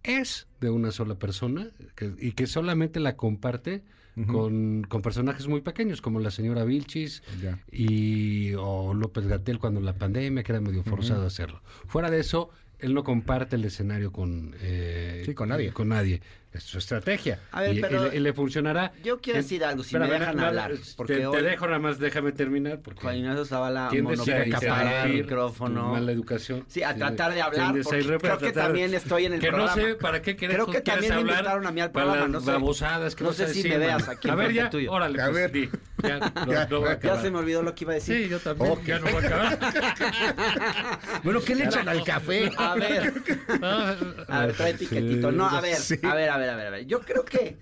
es 0.04 0.48
de 0.62 0.70
una 0.70 0.92
sola 0.92 1.16
persona 1.16 1.70
que- 1.96 2.14
y 2.20 2.32
que 2.34 2.46
solamente 2.48 3.00
la 3.00 3.16
comparte 3.18 3.84
con, 4.28 4.84
con 4.88 5.02
personajes 5.02 5.48
muy 5.50 5.60
pequeños, 5.60 6.00
como 6.02 6.22
la 6.22 6.32
señora 6.32 6.64
Vilchis 6.64 7.22
y 7.70 8.54
o 8.54 8.94
López 8.94 9.28
Gatel 9.28 9.60
cuando 9.60 9.82
la 9.82 9.94
pandemia, 9.94 10.42
que 10.44 10.54
era 10.54 10.62
medio 10.62 10.84
forzado 10.84 11.24
a 11.24 11.28
hacerlo. 11.28 11.62
Fuera 11.88 12.10
de 12.10 12.22
eso, 12.22 12.50
él 12.80 12.94
no 12.94 13.04
comparte 13.04 13.58
el 13.58 13.66
escenario 13.66 14.14
con, 14.14 14.56
eh, 14.62 15.34
con 15.36 15.50
nadie. 15.50 15.72
Con 15.74 15.90
nadie. 15.90 16.22
Es 16.56 16.64
su 16.64 16.78
estrategia. 16.78 17.38
A 17.52 17.62
ver, 17.64 17.76
y, 17.76 17.82
pero 17.82 18.08
y 18.08 18.10
le, 18.12 18.16
y 18.16 18.20
le 18.22 18.32
funcionará. 18.32 18.94
Yo 19.04 19.20
quiero 19.20 19.40
decir 19.42 19.62
algo, 19.66 19.84
si 19.84 19.90
espera, 19.90 20.08
me 20.08 20.18
dejan 20.20 20.38
no, 20.38 20.46
hablar. 20.46 20.72
te- 20.72 20.80
Porque 20.96 21.18
te, 21.18 21.28
hoy 21.28 21.44
dejo 21.44 21.66
nada 21.66 21.80
más, 21.80 22.00
déjame 22.00 22.32
terminar. 22.32 22.80
Porque 22.80 23.02
Juan 23.02 23.18
Ignacio 23.18 23.44
Zavala 23.44 23.90
tiendes 23.90 24.20
a 24.22 24.24
monopolizar 24.24 25.06
el 25.08 25.14
micrófono. 25.16 25.92
Mala 25.92 26.12
educación. 26.14 26.64
Sí, 26.70 26.82
a 26.82 26.96
tratar 26.96 27.34
de 27.34 27.42
hablar, 27.42 27.76
porque 27.84 28.00
creo 28.06 28.16
a 28.16 28.20
que 28.20 28.28
tratar- 28.52 28.54
también 28.54 28.94
estoy 28.94 29.26
en 29.26 29.34
el 29.34 29.40
que 29.42 29.48
programa. 29.48 29.76
no 29.76 29.82
sé 29.82 29.96
para 29.96 30.22
qué 30.22 30.38
quieres, 30.38 30.56
Creo 30.56 30.68
que 30.68 30.80
también 30.80 31.14
me 31.16 31.22
invitaron 31.22 31.68
a 31.68 31.72
mí 31.72 31.82
al 31.82 31.92
para 31.92 32.06
programa, 32.06 32.28
las 32.32 32.42
no 32.42 32.46
sé. 32.46 32.52
babosadas 32.52 33.16
que 33.16 33.24
No 33.26 33.34
sé 33.34 33.48
si 33.50 33.56
decir, 33.64 33.72
me 33.72 33.78
veas 33.80 34.08
aquí 34.08 34.30
A 34.30 34.36
ver, 34.36 34.54
ya, 34.54 34.70
tuyo. 34.70 34.92
órale, 34.94 35.22
A 35.22 35.26
pues, 35.26 35.36
ver. 35.36 35.52
di. 35.52 35.70
Ya, 36.04 36.20
no, 36.46 36.52
Ya, 36.54 36.68
no 36.70 37.02
ya 37.02 37.22
se 37.22 37.32
me 37.32 37.40
olvidó 37.40 37.64
lo 37.64 37.76
que 37.76 37.84
iba 37.84 37.92
a 37.92 37.96
decir. 37.96 38.24
Sí, 38.24 38.30
yo 38.30 38.40
también. 38.40 38.72
Ok. 38.72 38.84
Ya 38.86 39.00
no 39.00 39.12
voy 39.12 39.24
a 39.24 39.28
acabar. 39.28 39.60
Bueno, 41.24 41.42
¿qué 41.42 41.56
le 41.56 41.66
echan 41.66 41.88
al 41.90 42.04
café? 42.04 42.52
A 42.58 42.76
ver. 42.76 43.14
A 44.28 44.46
ver, 44.46 44.54
trae 44.56 44.74
piquetito. 44.76 45.32
No, 45.32 45.48
a 45.50 45.60
ver, 45.62 45.78
a 46.04 46.14
ver, 46.16 46.30
a 46.30 46.38
ver, 46.38 46.45
a 46.50 46.56
ver, 46.56 46.68
a 46.68 46.70
ver. 46.70 46.86
Yo 46.86 47.02
creo 47.02 47.26
que 47.26 47.58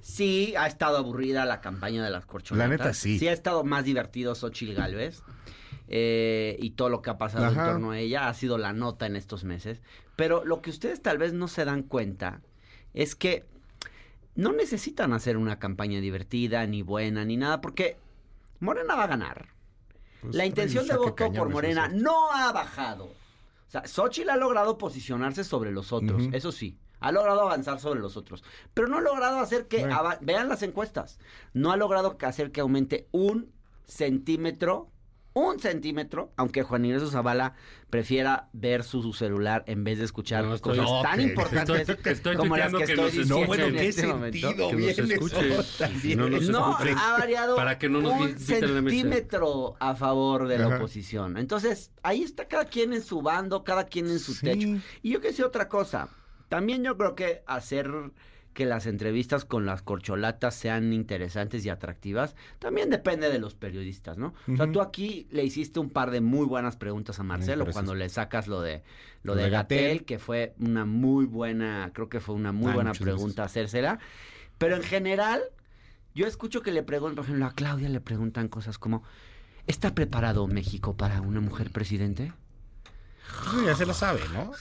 sí 0.00 0.54
ha 0.56 0.66
estado 0.66 0.96
aburrida 0.98 1.44
la 1.44 1.60
campaña 1.60 2.04
de 2.04 2.10
las 2.10 2.26
corcholatas. 2.26 2.68
La 2.70 2.76
neta, 2.76 2.94
sí. 2.94 3.18
Sí 3.18 3.28
ha 3.28 3.32
estado 3.32 3.64
más 3.64 3.84
divertido 3.84 4.34
Xochitl 4.34 4.74
Galvez. 4.74 5.22
eh, 5.88 6.56
y 6.58 6.70
todo 6.70 6.88
lo 6.88 7.00
que 7.00 7.10
ha 7.10 7.18
pasado 7.18 7.44
en 7.46 7.52
Ajá. 7.58 7.70
torno 7.72 7.92
a 7.92 7.98
ella 8.00 8.28
ha 8.28 8.34
sido 8.34 8.58
la 8.58 8.72
nota 8.72 9.06
en 9.06 9.14
estos 9.16 9.44
meses. 9.44 9.82
Pero 10.16 10.44
lo 10.44 10.60
que 10.60 10.70
ustedes 10.70 11.00
tal 11.00 11.18
vez 11.18 11.32
no 11.32 11.46
se 11.48 11.64
dan 11.64 11.82
cuenta 11.82 12.40
es 12.92 13.14
que 13.14 13.44
no 14.34 14.52
necesitan 14.52 15.12
hacer 15.12 15.36
una 15.36 15.58
campaña 15.58 16.00
divertida, 16.00 16.66
ni 16.66 16.82
buena, 16.82 17.24
ni 17.24 17.36
nada, 17.36 17.60
porque 17.60 17.96
Morena 18.60 18.96
va 18.96 19.04
a 19.04 19.08
ganar. 19.08 19.48
Pues 20.22 20.34
la 20.34 20.44
intención 20.46 20.86
de 20.88 20.96
voto 20.96 21.32
por 21.32 21.48
Morena 21.50 21.88
no 21.88 22.32
ha 22.32 22.50
bajado. 22.52 23.04
O 23.04 23.70
sea, 23.70 23.86
Xochitl 23.86 24.30
ha 24.30 24.36
logrado 24.36 24.78
posicionarse 24.78 25.44
sobre 25.44 25.70
los 25.72 25.92
otros, 25.92 26.22
eso 26.32 26.52
sí. 26.52 26.78
Ha 27.06 27.12
logrado 27.12 27.42
avanzar 27.42 27.78
sobre 27.80 28.00
los 28.00 28.16
otros. 28.16 28.42
Pero 28.74 28.88
no 28.88 28.98
ha 28.98 29.00
logrado 29.00 29.38
hacer 29.38 29.66
que... 29.68 29.80
Bueno. 29.80 30.00
Vean 30.20 30.48
las 30.48 30.62
encuestas. 30.62 31.18
No 31.54 31.72
ha 31.72 31.76
logrado 31.76 32.16
hacer 32.22 32.50
que 32.52 32.60
aumente 32.60 33.08
un 33.12 33.52
centímetro, 33.86 34.90
un 35.34 35.60
centímetro, 35.60 36.32
aunque 36.36 36.62
Juan 36.62 36.84
Ignacio 36.86 37.08
Zavala 37.10 37.54
prefiera 37.90 38.48
ver 38.54 38.82
su, 38.82 39.02
su 39.02 39.12
celular 39.12 39.64
en 39.66 39.84
vez 39.84 39.98
de 39.98 40.04
escuchar 40.06 40.44
No, 40.44 40.54
estoy- 40.54 40.78
cosas 40.78 40.90
no, 40.90 41.02
tan 41.02 41.20
importantes 41.20 41.88
estoy- 41.88 42.12
estoy 42.12 42.36
como 42.36 42.56
las 42.56 42.72
que 42.72 42.78
que 42.78 42.84
estoy 42.84 43.04
diciendo 43.04 43.34
en 43.36 43.40
No, 43.42 43.46
bueno, 43.46 43.66
¿qué 43.76 43.86
este 43.88 44.06
momento. 44.06 44.38
sentido? 44.48 44.68
Que 44.70 44.76
nos 45.02 45.10
escuche. 45.10 46.16
No 46.16 46.28
nos 46.30 46.48
No, 46.48 46.64
ha 46.76 47.18
variado 47.18 47.54
Para 47.56 47.78
que 47.78 47.88
no 47.88 48.00
nos 48.00 48.18
un 48.20 48.38
centímetro 48.38 49.76
a 49.78 49.94
favor 49.94 50.48
de 50.48 50.58
la 50.58 50.66
Ajá. 50.66 50.76
oposición. 50.76 51.36
Entonces, 51.36 51.92
ahí 52.02 52.22
está 52.22 52.48
cada 52.48 52.64
quien 52.64 52.92
en 52.92 53.02
su 53.02 53.22
bando, 53.22 53.62
cada 53.62 53.84
quien 53.84 54.06
en 54.08 54.18
su 54.18 54.32
Sí. 54.34 54.46
techo. 54.46 54.68
Y 55.02 55.10
yo 55.12 55.20
que 55.20 55.32
sé 55.32 55.44
otra 55.44 55.68
cosa. 55.68 56.08
También 56.48 56.84
yo 56.84 56.96
creo 56.96 57.14
que 57.14 57.42
hacer 57.46 57.90
que 58.54 58.64
las 58.64 58.86
entrevistas 58.86 59.44
con 59.44 59.66
las 59.66 59.82
corcholatas 59.82 60.54
sean 60.54 60.94
interesantes 60.94 61.66
y 61.66 61.68
atractivas, 61.68 62.34
también 62.58 62.88
depende 62.88 63.28
de 63.30 63.38
los 63.38 63.54
periodistas, 63.54 64.16
¿no? 64.16 64.32
O 64.50 64.56
sea, 64.56 64.72
tú 64.72 64.80
aquí 64.80 65.28
le 65.30 65.44
hiciste 65.44 65.78
un 65.78 65.90
par 65.90 66.10
de 66.10 66.22
muy 66.22 66.46
buenas 66.46 66.78
preguntas 66.78 67.20
a 67.20 67.22
Marcelo 67.22 67.66
cuando 67.70 67.94
le 67.94 68.08
sacas 68.08 68.46
lo 68.48 68.62
de 68.62 68.82
lo, 69.22 69.34
Lo 69.34 69.42
de 69.42 69.50
Gatel, 69.50 70.04
que 70.06 70.18
fue 70.18 70.54
una 70.58 70.86
muy 70.86 71.26
buena, 71.26 71.90
creo 71.92 72.08
que 72.08 72.18
fue 72.18 72.34
una 72.34 72.50
muy 72.52 72.70
Ah, 72.70 72.74
buena 72.76 72.92
pregunta 72.92 73.44
hacérsela. 73.44 73.98
Pero 74.56 74.76
en 74.76 74.82
general, 74.82 75.42
yo 76.14 76.26
escucho 76.26 76.62
que 76.62 76.72
le 76.72 76.82
preguntan, 76.82 77.16
por 77.16 77.24
ejemplo, 77.26 77.44
a 77.44 77.52
Claudia 77.52 77.90
le 77.90 78.00
preguntan 78.00 78.48
cosas 78.48 78.78
como, 78.78 79.02
¿está 79.66 79.94
preparado 79.94 80.46
México 80.46 80.96
para 80.96 81.20
una 81.20 81.40
mujer 81.40 81.70
presidente? 81.72 82.32
Ya 83.66 83.74
se 83.74 83.84
lo 83.84 83.92
sabe, 83.92 84.20
¿no? 84.32 84.52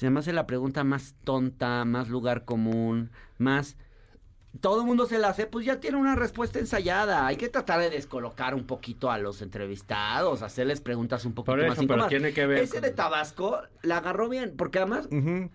Se 0.00 0.08
me 0.08 0.20
hace 0.20 0.32
la 0.32 0.46
pregunta 0.46 0.82
más 0.82 1.14
tonta, 1.24 1.84
más 1.84 2.08
lugar 2.08 2.46
común, 2.46 3.10
más... 3.36 3.76
Todo 4.62 4.80
el 4.80 4.86
mundo 4.86 5.04
se 5.04 5.18
la 5.18 5.28
hace, 5.28 5.46
pues 5.46 5.66
ya 5.66 5.78
tiene 5.78 5.98
una 5.98 6.16
respuesta 6.16 6.58
ensayada. 6.58 7.26
Hay 7.26 7.36
que 7.36 7.50
tratar 7.50 7.80
de 7.80 7.90
descolocar 7.90 8.54
un 8.54 8.64
poquito 8.64 9.10
a 9.10 9.18
los 9.18 9.42
entrevistados, 9.42 10.40
hacerles 10.40 10.80
preguntas 10.80 11.26
un 11.26 11.34
poquito 11.34 11.52
Por 11.52 11.58
más 11.66 11.72
pero 11.74 11.82
incómodas. 11.84 12.08
tiene 12.08 12.32
que 12.32 12.46
ver 12.46 12.58
Ese 12.62 12.76
con- 12.76 12.82
de 12.82 12.90
Tabasco 12.92 13.60
la 13.82 13.98
agarró 13.98 14.30
bien, 14.30 14.54
porque 14.56 14.78
además. 14.78 15.06
De 15.10 15.50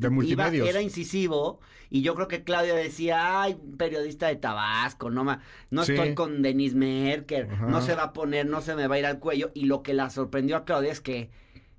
iba- 0.00 0.10
multimedios. 0.10 0.68
era 0.68 0.82
incisivo 0.82 1.60
y 1.88 2.02
yo 2.02 2.16
creo 2.16 2.26
que 2.26 2.42
Claudia 2.42 2.74
decía, 2.74 3.40
ay, 3.42 3.56
un 3.62 3.76
periodista 3.76 4.26
de 4.26 4.34
Tabasco, 4.34 5.08
no, 5.08 5.22
ma- 5.22 5.40
no 5.70 5.84
Sí. 5.84 5.92
estoy 5.92 6.14
con 6.16 6.42
Denise 6.42 6.74
Merker, 6.74 7.48
Ajá. 7.48 7.66
no 7.66 7.80
se 7.80 7.94
va 7.94 8.02
a 8.02 8.12
poner, 8.12 8.44
no 8.46 8.60
se 8.60 8.74
me 8.74 8.88
va 8.88 8.96
a 8.96 8.98
ir 8.98 9.06
al 9.06 9.20
cuello. 9.20 9.52
Y 9.54 9.66
lo 9.66 9.84
que 9.84 9.94
la 9.94 10.10
sorprendió 10.10 10.56
a 10.56 10.64
Claudia 10.64 10.90
es 10.90 11.00
que, 11.00 11.30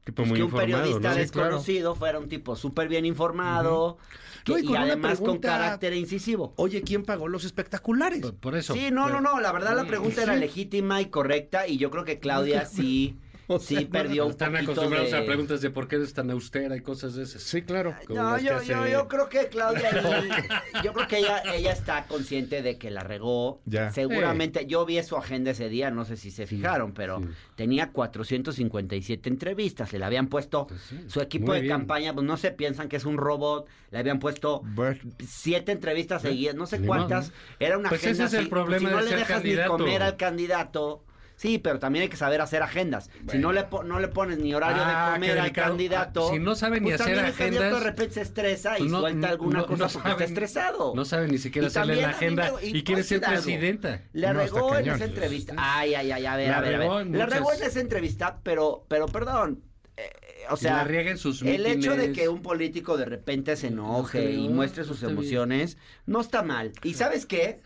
Tipo 0.06 0.18
pues, 0.18 0.30
muy 0.30 0.38
que 0.38 0.44
un 0.44 0.49
informado, 0.49 0.84
periodista 0.84 1.10
¿no? 1.10 1.23
Sí, 1.23 1.30
claro. 1.32 1.48
desconocido 1.49 1.95
fuera 1.95 2.19
un 2.19 2.30
tipo 2.30 2.56
súper 2.56 2.88
bien 2.88 3.06
informado 3.06 3.98
que- 4.44 4.52
No, 4.53 4.60
y 4.60 4.76
además 4.76 5.19
con 5.19 5.40
carácter 5.40 5.94
incisivo. 5.94 6.53
Oye, 6.57 6.84
¿quién 6.84 7.03
pagó 7.03 7.27
los 7.27 7.44
espectaculares? 7.44 8.22
Por, 8.22 8.36
por 8.36 8.56
eso. 8.56 8.76
Sí, 8.76 8.91
no, 8.91 9.10
no, 9.10 9.19
no, 9.19 9.40
la 9.40 9.52
verdad 9.52 9.76
la 9.76 9.86
pregunta 9.86 10.22
era 10.22 10.36
legítima 10.36 11.02
y 11.02 11.07
correcta 11.07 11.68
y 11.68 11.77
yo 11.77 11.90
creo 11.90 12.06
que 12.06 12.19
Claudia 12.19 12.65
sí, 12.65 13.18
O 13.48 13.60
sí 13.60 13.76
sea, 13.76 13.82
no, 13.84 13.90
perdió 13.90 14.26
un 14.26 14.32
Están 14.32 14.56
acostumbrados 14.56 15.12
de... 15.12 15.18
a 15.18 15.26
preguntas 15.26 15.62
de 15.62 15.70
por 15.70 15.88
qué 15.88 15.98
eres 15.98 16.14
tan 16.14 16.32
austera 16.32 16.76
y 16.76 16.82
cosas 16.82 17.16
de 17.16 17.24
esas. 17.24 17.44
Sí, 17.44 17.62
claro. 17.62 17.94
Como 18.08 18.22
No, 18.22 18.38
yo, 18.40 18.56
hace- 18.58 18.68
yo, 18.68 18.88
yo 18.88 19.08
creo 19.08 19.30
que 19.30 19.48
Claudia, 19.50 19.90
yo 20.84 20.94
creo 20.94 21.08
que 21.08 21.20
ella, 21.20 21.44
ella 21.54 21.72
está 21.72 22.06
consciente 22.08 22.62
de 22.62 22.78
que 22.78 22.90
la 22.92 23.02
regó. 23.02 23.62
Ya. 23.66 23.92
Seguramente, 23.92 24.66
yo 24.66 24.86
vi 24.86 25.02
su 25.04 25.16
agenda 25.16 25.52
ese 25.52 25.70
día, 25.70 25.92
no 25.92 26.06
sé 26.06 26.18
si 26.18 26.32
se 26.32 26.48
fijaron, 26.48 26.94
pero 26.94 27.20
sí. 27.20 27.28
tenía 27.56 27.92
457 27.92 29.30
entrevistas, 29.30 29.92
le 29.94 30.04
habían 30.04 30.28
puesto 30.28 30.68
Pues 30.68 30.82
sí, 30.82 31.00
su 31.08 31.22
equipo 31.22 31.54
de 31.54 31.62
bien. 31.62 31.74
campaña, 31.74 32.14
pues 32.14 32.26
no 32.26 32.38
se 32.38 32.52
piensan 32.52 32.90
que 32.90 32.96
es 32.98 33.06
un 33.06 33.18
robot, 33.18 33.68
le 33.92 34.00
habían 34.00 34.20
puesto 34.20 34.62
Bueno, 34.66 35.00
siete 35.26 35.72
entrevistas 35.72 36.22
seguidas, 36.22 36.56
no 36.56 36.66
sé 36.66 36.80
Ni 36.80 36.88
cuántas, 36.88 37.32
era 37.60 37.78
una 37.78 37.90
Pues 37.90 38.02
ese 38.02 38.10
agenda 38.12 38.26
es 38.26 38.34
el 38.34 38.40
así, 38.42 38.50
problema 38.50 38.90
si 38.90 38.96
no 38.96 39.04
de 39.04 39.10
le 39.10 39.16
dejas 39.18 39.28
candidato. 39.38 39.78
ni 39.78 39.84
comer 39.84 40.04
al 40.04 40.18
candidato. 40.18 41.04
Sí, 41.38 41.57
pero 41.57 41.80
también 41.80 42.03
hay 42.03 42.10
que 42.10 42.16
saber 42.18 42.40
hacer 42.40 42.64
agendas. 42.64 43.10
Si 43.30 43.38
no 43.38 43.52
le, 43.52 43.64
po- 43.66 43.84
no 43.84 43.99
le 43.99 44.07
pones 44.07 44.38
ni 44.38 44.53
horario 44.53 44.82
Ah, 44.86 44.88
de 44.88 45.20
qué 45.20 45.28
comer 45.34 45.40
al 45.40 45.52
candidato. 45.52 46.28
Ah, 46.30 46.32
si 46.32 46.40
no 46.40 46.56
sabe 46.56 46.80
ni 46.80 46.86
pues 46.90 47.02
hacer 47.02 47.16
también 47.16 47.26
el 47.26 47.34
candidato 47.38 47.66
agendas, 47.66 47.84
de 47.84 47.90
repente 47.90 48.14
se 48.14 48.22
estresa 48.22 48.76
y 48.76 48.80
pues 48.80 48.91
no- 48.91 48.99
suelta 49.02 49.30
alguna 49.30 49.60
no- 49.60 49.66
cosa 49.68 49.86
no 49.86 49.90
porque 49.91 50.10
está 50.12 50.24
estresado. 50.24 50.94
No 50.95 51.03
sabe 51.03 51.28
ni 51.28 51.38
siquiera 51.38 51.66
Y 51.66 51.68
hacerle 51.68 51.95
la 51.98 52.10
agenda 52.10 52.52
me- 52.53 52.66
y 52.68 52.78
y 52.78 52.84
quiere 52.84 53.03
ser 53.03 53.24
algo. 53.26 53.41
presidenta. 53.44 54.02
Le 54.14 54.34
regó 54.34 54.78
en 54.78 54.90
esa 54.90 55.06
entrevista. 55.06 55.53
Ay, 55.57 55.95
ay, 55.95 56.12
ay, 56.12 56.26
a 56.26 56.36
ver, 56.38 56.52
a 56.53 56.62
ver, 56.62 56.76
a 56.76 57.03
Le 57.03 57.26
regó 57.26 57.52
en 57.53 57.64
esa 57.64 57.80
entrevista, 57.82 58.40
pero, 58.41 58.86
pero 58.88 59.07
perdón. 59.07 59.62
eh, 59.98 60.10
o 60.50 60.58
sea, 60.58 60.78
la 60.78 60.84
en 61.12 61.18
sus 61.18 61.42
el 61.42 61.66
hecho 61.66 61.96
de 61.96 62.12
que 62.12 62.30
un 62.30 62.42
político 62.42 62.98
de 62.98 63.06
repente 63.06 63.56
se 63.56 63.68
enoje 63.68 64.20
creo, 64.20 64.30
y 64.32 64.50
muestre 64.50 64.84
no 64.84 64.88
sus 64.90 65.00
bien. 65.02 65.12
emociones, 65.12 65.78
no 66.06 66.22
está 66.22 66.44
mal. 66.44 66.72
¿Y 66.84 66.94
sabes 66.96 67.26
qué? 67.26 67.62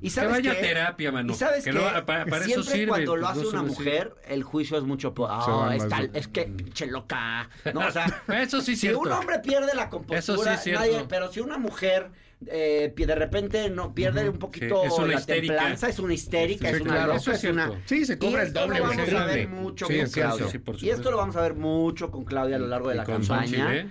¿Y 0.00 0.04
Que 0.04 0.10
sabes 0.10 0.30
vaya 0.32 0.54
qué? 0.54 0.60
terapia, 0.62 1.12
mano. 1.12 1.32
¿Y 1.32 1.36
sabes 1.36 1.64
Que 1.64 1.70
qué? 1.70 1.78
no, 1.78 1.82
para, 2.06 2.26
para 2.26 2.38
eso 2.44 2.62
Siempre 2.62 2.72
sirve. 2.74 2.88
cuando 2.88 3.16
lo 3.16 3.26
pues, 3.26 3.32
hace 3.32 3.42
no 3.42 3.48
una 3.50 3.60
sirve. 3.60 3.74
mujer, 3.84 4.14
el 4.28 4.42
juicio 4.42 4.78
es 4.78 4.84
mucho... 4.84 5.14
va 5.18 5.74
es, 5.76 5.88
tal- 5.88 6.10
que 6.28 6.42
pinche 6.44 6.86
loca. 6.86 7.48
No, 7.74 7.80
o 7.86 7.90
sea, 7.90 8.22
Eso 8.40 8.60
sí 8.60 8.72
es 8.72 8.78
si 8.80 8.86
cierto. 8.86 9.00
un 9.00 9.12
hombre 9.12 9.38
pierde 9.40 9.74
la 9.74 9.82
Eso 9.82 9.90
compostura, 9.90 10.56
sí 10.56 10.70
nadie- 10.72 11.06
pero 11.08 11.32
si 11.32 11.40
una 11.40 11.58
mujer 11.58 12.10
eh, 12.46 12.92
de 12.96 13.14
repente 13.14 13.68
no 13.70 13.94
pierde 13.94 14.28
un 14.28 14.38
poquito 14.38 14.80
Sí, 14.82 14.86
es 14.88 14.92
una 14.98 15.06
la 15.08 15.20
histérica. 15.20 15.54
templanza, 15.54 15.88
es 15.88 15.98
una 15.98 16.14
histérica, 16.14 16.68
Sí, 16.68 16.74
es 16.74 16.80
una 16.80 16.90
claro, 16.90 17.14
loca, 17.14 17.32
es 17.32 17.44
es 17.44 17.50
una... 17.50 17.72
Sí, 17.84 18.04
se 18.04 18.18
cobra 18.18 18.30
y 18.30 18.34
el 18.42 18.46
esto 18.48 18.60
doble 18.60 18.78
lo 18.78 18.84
vamos 18.86 19.12
a 19.12 19.24
ver 19.26 19.48
mucho 19.48 19.86
Sí, 19.86 19.98
con. 20.00 20.10
Claudia. 20.10 20.46
Y 20.80 20.88
esto 20.90 21.10
lo 21.10 21.16
vamos 21.18 21.36
a 21.36 21.42
ver 21.42 21.54
mucho 21.54 22.10
con 22.10 22.24
Claudia 22.24 22.56
a 22.56 22.58
lo 22.58 22.66
largo 22.68 22.88
de 22.88 22.94
Y 22.94 22.98
la 22.98 23.04
campaña. 23.04 23.76
¿eh? 23.76 23.86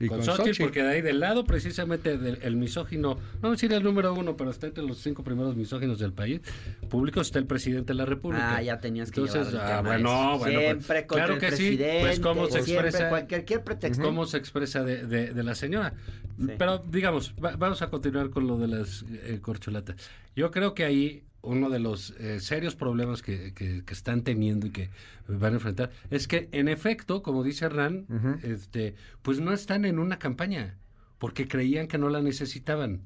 Y 0.00 0.06
con 0.06 0.18
con 0.18 0.26
Xochitl, 0.26 0.42
Xochitl. 0.48 0.62
porque 0.62 0.82
de 0.82 0.88
ahí 0.90 1.02
del 1.02 1.18
lado 1.20 1.44
precisamente 1.44 2.16
del 2.18 2.38
el 2.42 2.56
misógino, 2.56 3.18
no 3.42 3.50
decir 3.50 3.72
el 3.72 3.82
número 3.82 4.14
uno, 4.14 4.36
pero 4.36 4.50
está 4.50 4.66
entre 4.68 4.84
los 4.84 4.98
cinco 4.98 5.24
primeros 5.24 5.56
misóginos 5.56 5.98
del 5.98 6.12
país 6.12 6.40
público, 6.88 7.20
está 7.20 7.38
el 7.40 7.46
presidente 7.46 7.88
de 7.88 7.94
la 7.94 8.04
República. 8.04 8.56
Ah, 8.56 8.62
ya 8.62 8.78
tenías 8.78 9.10
que 9.10 9.20
Entonces, 9.20 9.52
el 9.52 9.58
ah, 9.60 9.82
bueno, 9.84 10.38
bueno, 10.38 10.60
pues, 10.60 10.68
Siempre 10.68 11.06
contra 11.06 11.26
claro 11.26 11.34
el 11.34 11.40
que 11.40 11.50
sí, 11.50 11.56
presidente, 11.76 12.00
pues 12.00 12.20
cómo 12.20 12.46
se 12.46 12.62
siempre, 12.62 12.88
expresa, 12.88 13.08
cualquier, 13.08 13.40
cualquier 13.40 13.64
pretexto. 13.64 14.02
cómo 14.04 14.24
se 14.26 14.36
expresa 14.36 14.84
de, 14.84 15.06
de- 15.06 15.32
de 15.34 15.42
la 15.42 15.54
señora. 15.54 15.94
Pero 16.56 16.78
digamos, 16.78 17.34
va- 17.44 17.56
vamos 17.56 17.82
a 17.82 17.90
continuar 17.90 18.30
con 18.30 18.46
lo 18.46 18.56
de 18.56 18.68
las 18.68 19.04
eh, 19.10 19.40
corcholatas. 19.42 19.96
Yo 20.36 20.52
creo 20.52 20.72
que 20.74 20.84
ahí 20.84 21.24
uno 21.42 21.70
de 21.70 21.78
los 21.78 22.10
eh, 22.18 22.40
serios 22.40 22.74
problemas 22.74 23.22
que, 23.22 23.54
que- 23.54 23.84
que 23.84 23.94
están 23.94 24.22
teniendo 24.22 24.66
y 24.66 24.70
que 24.70 24.90
van 25.28 25.52
a 25.52 25.56
enfrentar 25.56 25.90
es 26.10 26.26
que 26.26 26.48
en 26.52 26.68
efecto, 26.68 27.22
como 27.22 27.42
dice 27.44 27.64
Hernán, 27.66 28.06
este, 28.42 28.94
pues 29.22 29.40
no 29.40 29.52
están 29.52 29.84
en 29.84 29.98
una 29.98 30.18
campaña 30.18 30.76
porque 31.18 31.46
creían 31.48 31.86
que 31.88 31.98
no 31.98 32.08
la 32.08 32.20
necesitaban 32.22 33.02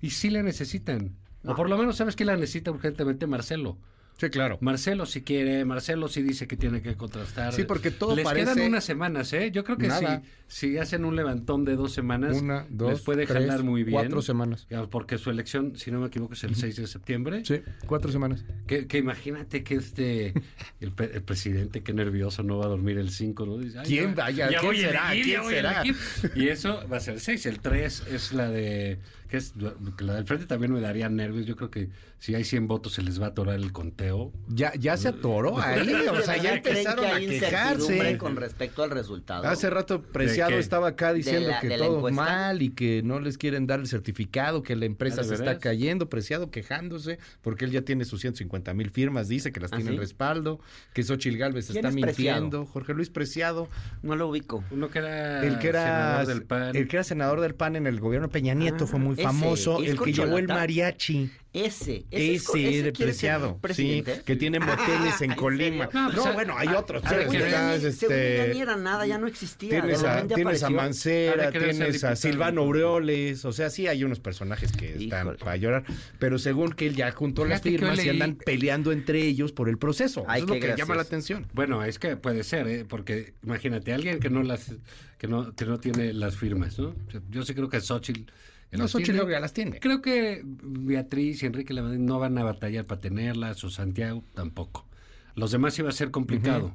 y 0.00 0.10
sí 0.10 0.30
la 0.30 0.42
necesitan. 0.42 1.16
O 1.44 1.54
por 1.54 1.68
lo 1.70 1.78
menos 1.78 1.96
sabes 1.96 2.16
que 2.16 2.24
la 2.24 2.36
necesita 2.36 2.70
urgentemente 2.72 3.26
Marcelo. 3.26 3.78
Sí, 4.18 4.30
claro. 4.30 4.56
Marcelo 4.62 5.04
si 5.04 5.22
quiere, 5.22 5.64
Marcelo 5.66 6.08
sí 6.08 6.22
dice 6.22 6.46
que 6.46 6.56
tiene 6.56 6.80
que 6.80 6.96
contrastar. 6.96 7.52
Sí, 7.52 7.64
porque 7.64 7.90
todo 7.90 8.16
Les 8.16 8.24
parece... 8.24 8.54
quedan 8.54 8.66
unas 8.68 8.82
semanas, 8.84 9.30
¿eh? 9.34 9.50
Yo 9.50 9.62
creo 9.62 9.76
que 9.76 9.88
Nada. 9.88 10.22
si, 10.48 10.70
si 10.70 10.78
hacen 10.78 11.04
un 11.04 11.16
levantón 11.16 11.66
de 11.66 11.76
dos 11.76 11.92
semanas, 11.92 12.40
Una, 12.40 12.66
dos, 12.70 12.92
les 12.92 13.00
puede 13.02 13.26
tres, 13.26 13.42
jalar 13.44 13.62
muy 13.62 13.82
bien. 13.82 13.92
cuatro 13.92 14.22
semanas. 14.22 14.66
Porque 14.90 15.18
su 15.18 15.28
elección, 15.30 15.76
si 15.76 15.90
no 15.90 16.00
me 16.00 16.06
equivoco, 16.06 16.32
es 16.32 16.44
el 16.44 16.54
6 16.54 16.76
de 16.76 16.86
septiembre. 16.86 17.42
Sí, 17.44 17.60
cuatro 17.86 18.10
semanas. 18.10 18.42
Que, 18.66 18.86
que 18.86 18.96
imagínate 18.98 19.62
que 19.62 19.74
este, 19.74 20.32
el, 20.80 20.92
presidente, 20.92 21.82
qué 21.82 21.92
nervioso, 21.92 22.42
no 22.42 22.56
va 22.58 22.64
a 22.64 22.68
dormir 22.68 22.96
el 22.96 23.10
5, 23.10 23.44
¿no? 23.44 23.58
Dice, 23.58 23.80
"Ay, 23.80 23.86
¿Quién 23.86 24.08
ya- 24.10 24.14
vaya? 24.14 24.50
ya 24.50 24.60
¿Quién 24.60 24.76
será? 24.76 25.10
¿Quién 25.10 25.44
será? 25.44 25.82
elegir". 25.82 25.96
Y 26.34 26.48
eso 26.48 26.82
va 26.90 26.96
a 26.96 27.00
ser 27.00 27.14
el 27.14 27.20
6. 27.20 27.44
El 27.46 27.60
3 27.60 28.02
es 28.10 28.32
la 28.32 28.48
de... 28.48 28.98
que 29.28 29.36
es 29.38 29.54
que 29.96 30.04
La 30.04 30.14
del 30.14 30.24
frente 30.26 30.46
también 30.46 30.72
me 30.72 30.80
daría 30.80 31.08
nervios. 31.08 31.46
Yo 31.46 31.56
creo 31.56 31.70
que 31.70 31.90
si 32.18 32.34
hay 32.34 32.44
100 32.44 32.66
votos 32.68 32.94
se 32.94 33.02
les 33.02 33.20
va 33.20 33.26
a 33.26 33.28
atorar 33.30 33.56
el 33.56 33.72
conteo. 33.72 34.32
Ya, 34.48 34.72
ya 34.74 34.96
se 34.96 35.08
atoró 35.08 35.58
ahí, 35.62 35.90
o 36.08 36.20
sea, 36.22 36.36
ya 36.36 36.60
¿Creen 36.60 36.62
que 36.62 36.70
empezaron 36.70 37.04
a 37.06 37.18
quejarse. 37.18 38.18
con 38.18 38.36
respecto 38.36 38.82
al 38.82 38.90
resultado? 38.90 39.46
Hace 39.46 39.70
rato 39.70 40.02
Preciado 40.02 40.52
estaba 40.52 40.88
acá 40.88 41.08
¿De 41.12 41.18
diciendo 41.18 41.48
la- 41.50 41.60
que 41.60 41.68
todo 41.76 41.96
encuesta? 41.98 42.22
mal 42.22 42.62
y 42.62 42.70
que 42.70 43.02
no 43.02 43.20
les 43.20 43.38
quieren 43.38 43.66
dar 43.66 43.80
el 43.80 43.86
certificado, 43.86 44.62
que 44.62 44.76
la 44.76 44.84
empresa 44.86 45.20
Ah, 45.20 45.24
¿de 45.24 45.28
se 45.28 45.34
está 45.34 45.58
cayendo. 45.58 46.08
Preciado 46.08 46.50
quejándose 46.50 47.18
porque 47.42 47.64
él 47.64 47.70
ya 47.72 47.82
tiene 47.82 48.04
sus 48.04 48.20
150 48.20 48.72
mil 48.74 48.90
firmas, 48.90 49.28
dice 49.28 49.52
que 49.52 49.60
las 49.60 49.72
¿Ah, 49.72 49.76
tiene 49.76 49.90
en 49.90 49.96
sí? 49.96 50.00
respaldo, 50.00 50.60
que 50.94 51.02
Xochil 51.02 51.36
Gálvez 51.38 51.66
¿Quién 51.66 51.84
está 51.84 51.88
es 51.88 51.94
Preciado? 52.04 52.40
mintiendo. 52.42 52.66
Jorge 52.66 52.94
Luis 52.94 53.10
Preciado, 53.10 53.68
No 54.02 54.14
lo 54.16 54.28
ubico. 54.28 54.62
Uno 54.70 54.88
que 54.90 54.98
era, 55.00 55.44
el 55.46 55.58
que 55.58 55.68
era 55.68 55.82
senador 55.84 56.26
del 56.26 56.42
PAN. 56.44 56.76
el 56.76 56.88
que 56.88 56.96
era 56.96 57.04
senador 57.04 57.40
del 57.40 57.54
PAN 57.54 57.76
en 57.76 57.86
el 57.86 58.00
gobierno 58.00 58.28
Peña 58.28 58.54
Nieto, 58.54 58.84
Ah, 58.84 58.86
fue 58.86 59.00
muy 59.00 59.15
ese, 59.16 59.22
famoso, 59.22 59.82
¿es 59.82 59.90
el 59.90 60.00
que 60.00 60.12
llevó 60.12 60.38
el 60.38 60.48
mariachi. 60.48 61.30
Ese, 61.56 62.04
ese, 62.10 62.34
Ese, 62.34 62.68
ese 62.68 62.82
de 62.82 62.92
quiere 62.92 63.14
ser 63.14 63.56
Preciado, 63.58 63.58
sí, 63.72 64.04
que 64.26 64.36
tiene 64.36 64.60
moteles 64.60 65.22
en 65.22 65.30
¿En 65.30 65.36
Colima. 65.36 65.88
No, 65.90 66.12
No, 66.12 66.22
pues, 66.22 66.34
bueno, 66.34 66.54
hay 66.54 66.68
ah, 66.68 66.78
otros. 66.78 67.02
a 67.02 67.10
ya 67.10 67.80
según 67.80 67.86
este, 67.86 68.50
ni 68.52 68.60
era 68.60 68.76
nada, 68.76 69.06
ya 69.06 69.16
no 69.16 69.26
existía. 69.26 69.70
Tienes 69.70 70.04
a, 70.04 70.26
tienes 70.26 70.62
a 70.62 70.68
Mancera, 70.68 71.50
tienes 71.50 72.04
a. 72.04 72.14
Silvano 72.14 72.60
Aureoles, 72.60 73.42
o 73.46 73.52
sea, 73.52 73.70
sí 73.70 73.86
hay 73.86 74.04
unos 74.04 74.20
personajes 74.20 74.70
que 74.72 74.96
están 74.96 75.22
Híjole. 75.22 75.38
para 75.38 75.56
llorar, 75.56 75.84
pero 76.18 76.38
según 76.38 76.72
que 76.72 76.88
él 76.88 76.94
ya 76.94 77.10
juntó 77.12 77.46
las 77.46 77.62
Fíjate 77.62 77.78
firmas 77.78 78.04
y 78.04 78.10
andan 78.10 78.36
peleando 78.36 78.92
entre 78.92 79.22
ellos 79.22 79.52
por 79.52 79.70
el 79.70 79.78
proceso. 79.78 80.24
Ay, 80.28 80.42
Eso 80.42 80.52
es 80.52 80.60
lo 80.60 80.66
que 80.68 80.76
llama 80.76 80.94
la 80.94 81.02
atención. 81.02 81.46
Bueno, 81.54 81.82
es 81.84 81.98
que 81.98 82.18
puede 82.18 82.44
ser, 82.44 82.68
¿eh? 82.68 82.84
porque 82.86 83.32
imagínate, 83.42 83.94
alguien 83.94 84.20
que 84.20 84.28
no 84.28 84.42
las 84.42 84.72
que 85.16 85.26
no, 85.26 85.54
que 85.54 85.64
no 85.64 85.78
tiene 85.78 86.12
las 86.12 86.36
firmas, 86.36 86.78
¿no? 86.78 86.94
Yo 87.30 87.44
sí 87.44 87.54
creo 87.54 87.70
que 87.70 87.80
Xochitl... 87.80 88.30
que 88.70 88.76
las 88.78 88.92
tiene. 88.92 89.30
ya 89.32 89.40
las 89.40 89.52
tiene. 89.52 89.80
Creo 89.80 90.02
que 90.02 90.42
Beatriz 90.44 91.42
y 91.42 91.46
Enrique 91.46 91.72
Lamadrid 91.74 91.98
no 92.00 92.18
van 92.18 92.36
a 92.38 92.44
batallar 92.44 92.86
para 92.86 93.00
tenerlas, 93.00 93.62
o 93.64 93.70
Santiago 93.70 94.22
tampoco. 94.34 94.86
Los 95.34 95.50
demás 95.52 95.78
iba 95.78 95.88
a 95.88 95.92
ser 95.92 96.10
complicado, 96.10 96.74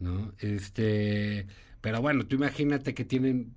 ¿no? 0.00 0.32
Este, 0.38 1.46
pero 1.80 2.00
bueno, 2.00 2.26
tú 2.26 2.36
imagínate 2.36 2.94
que 2.94 3.04
tienen 3.04 3.52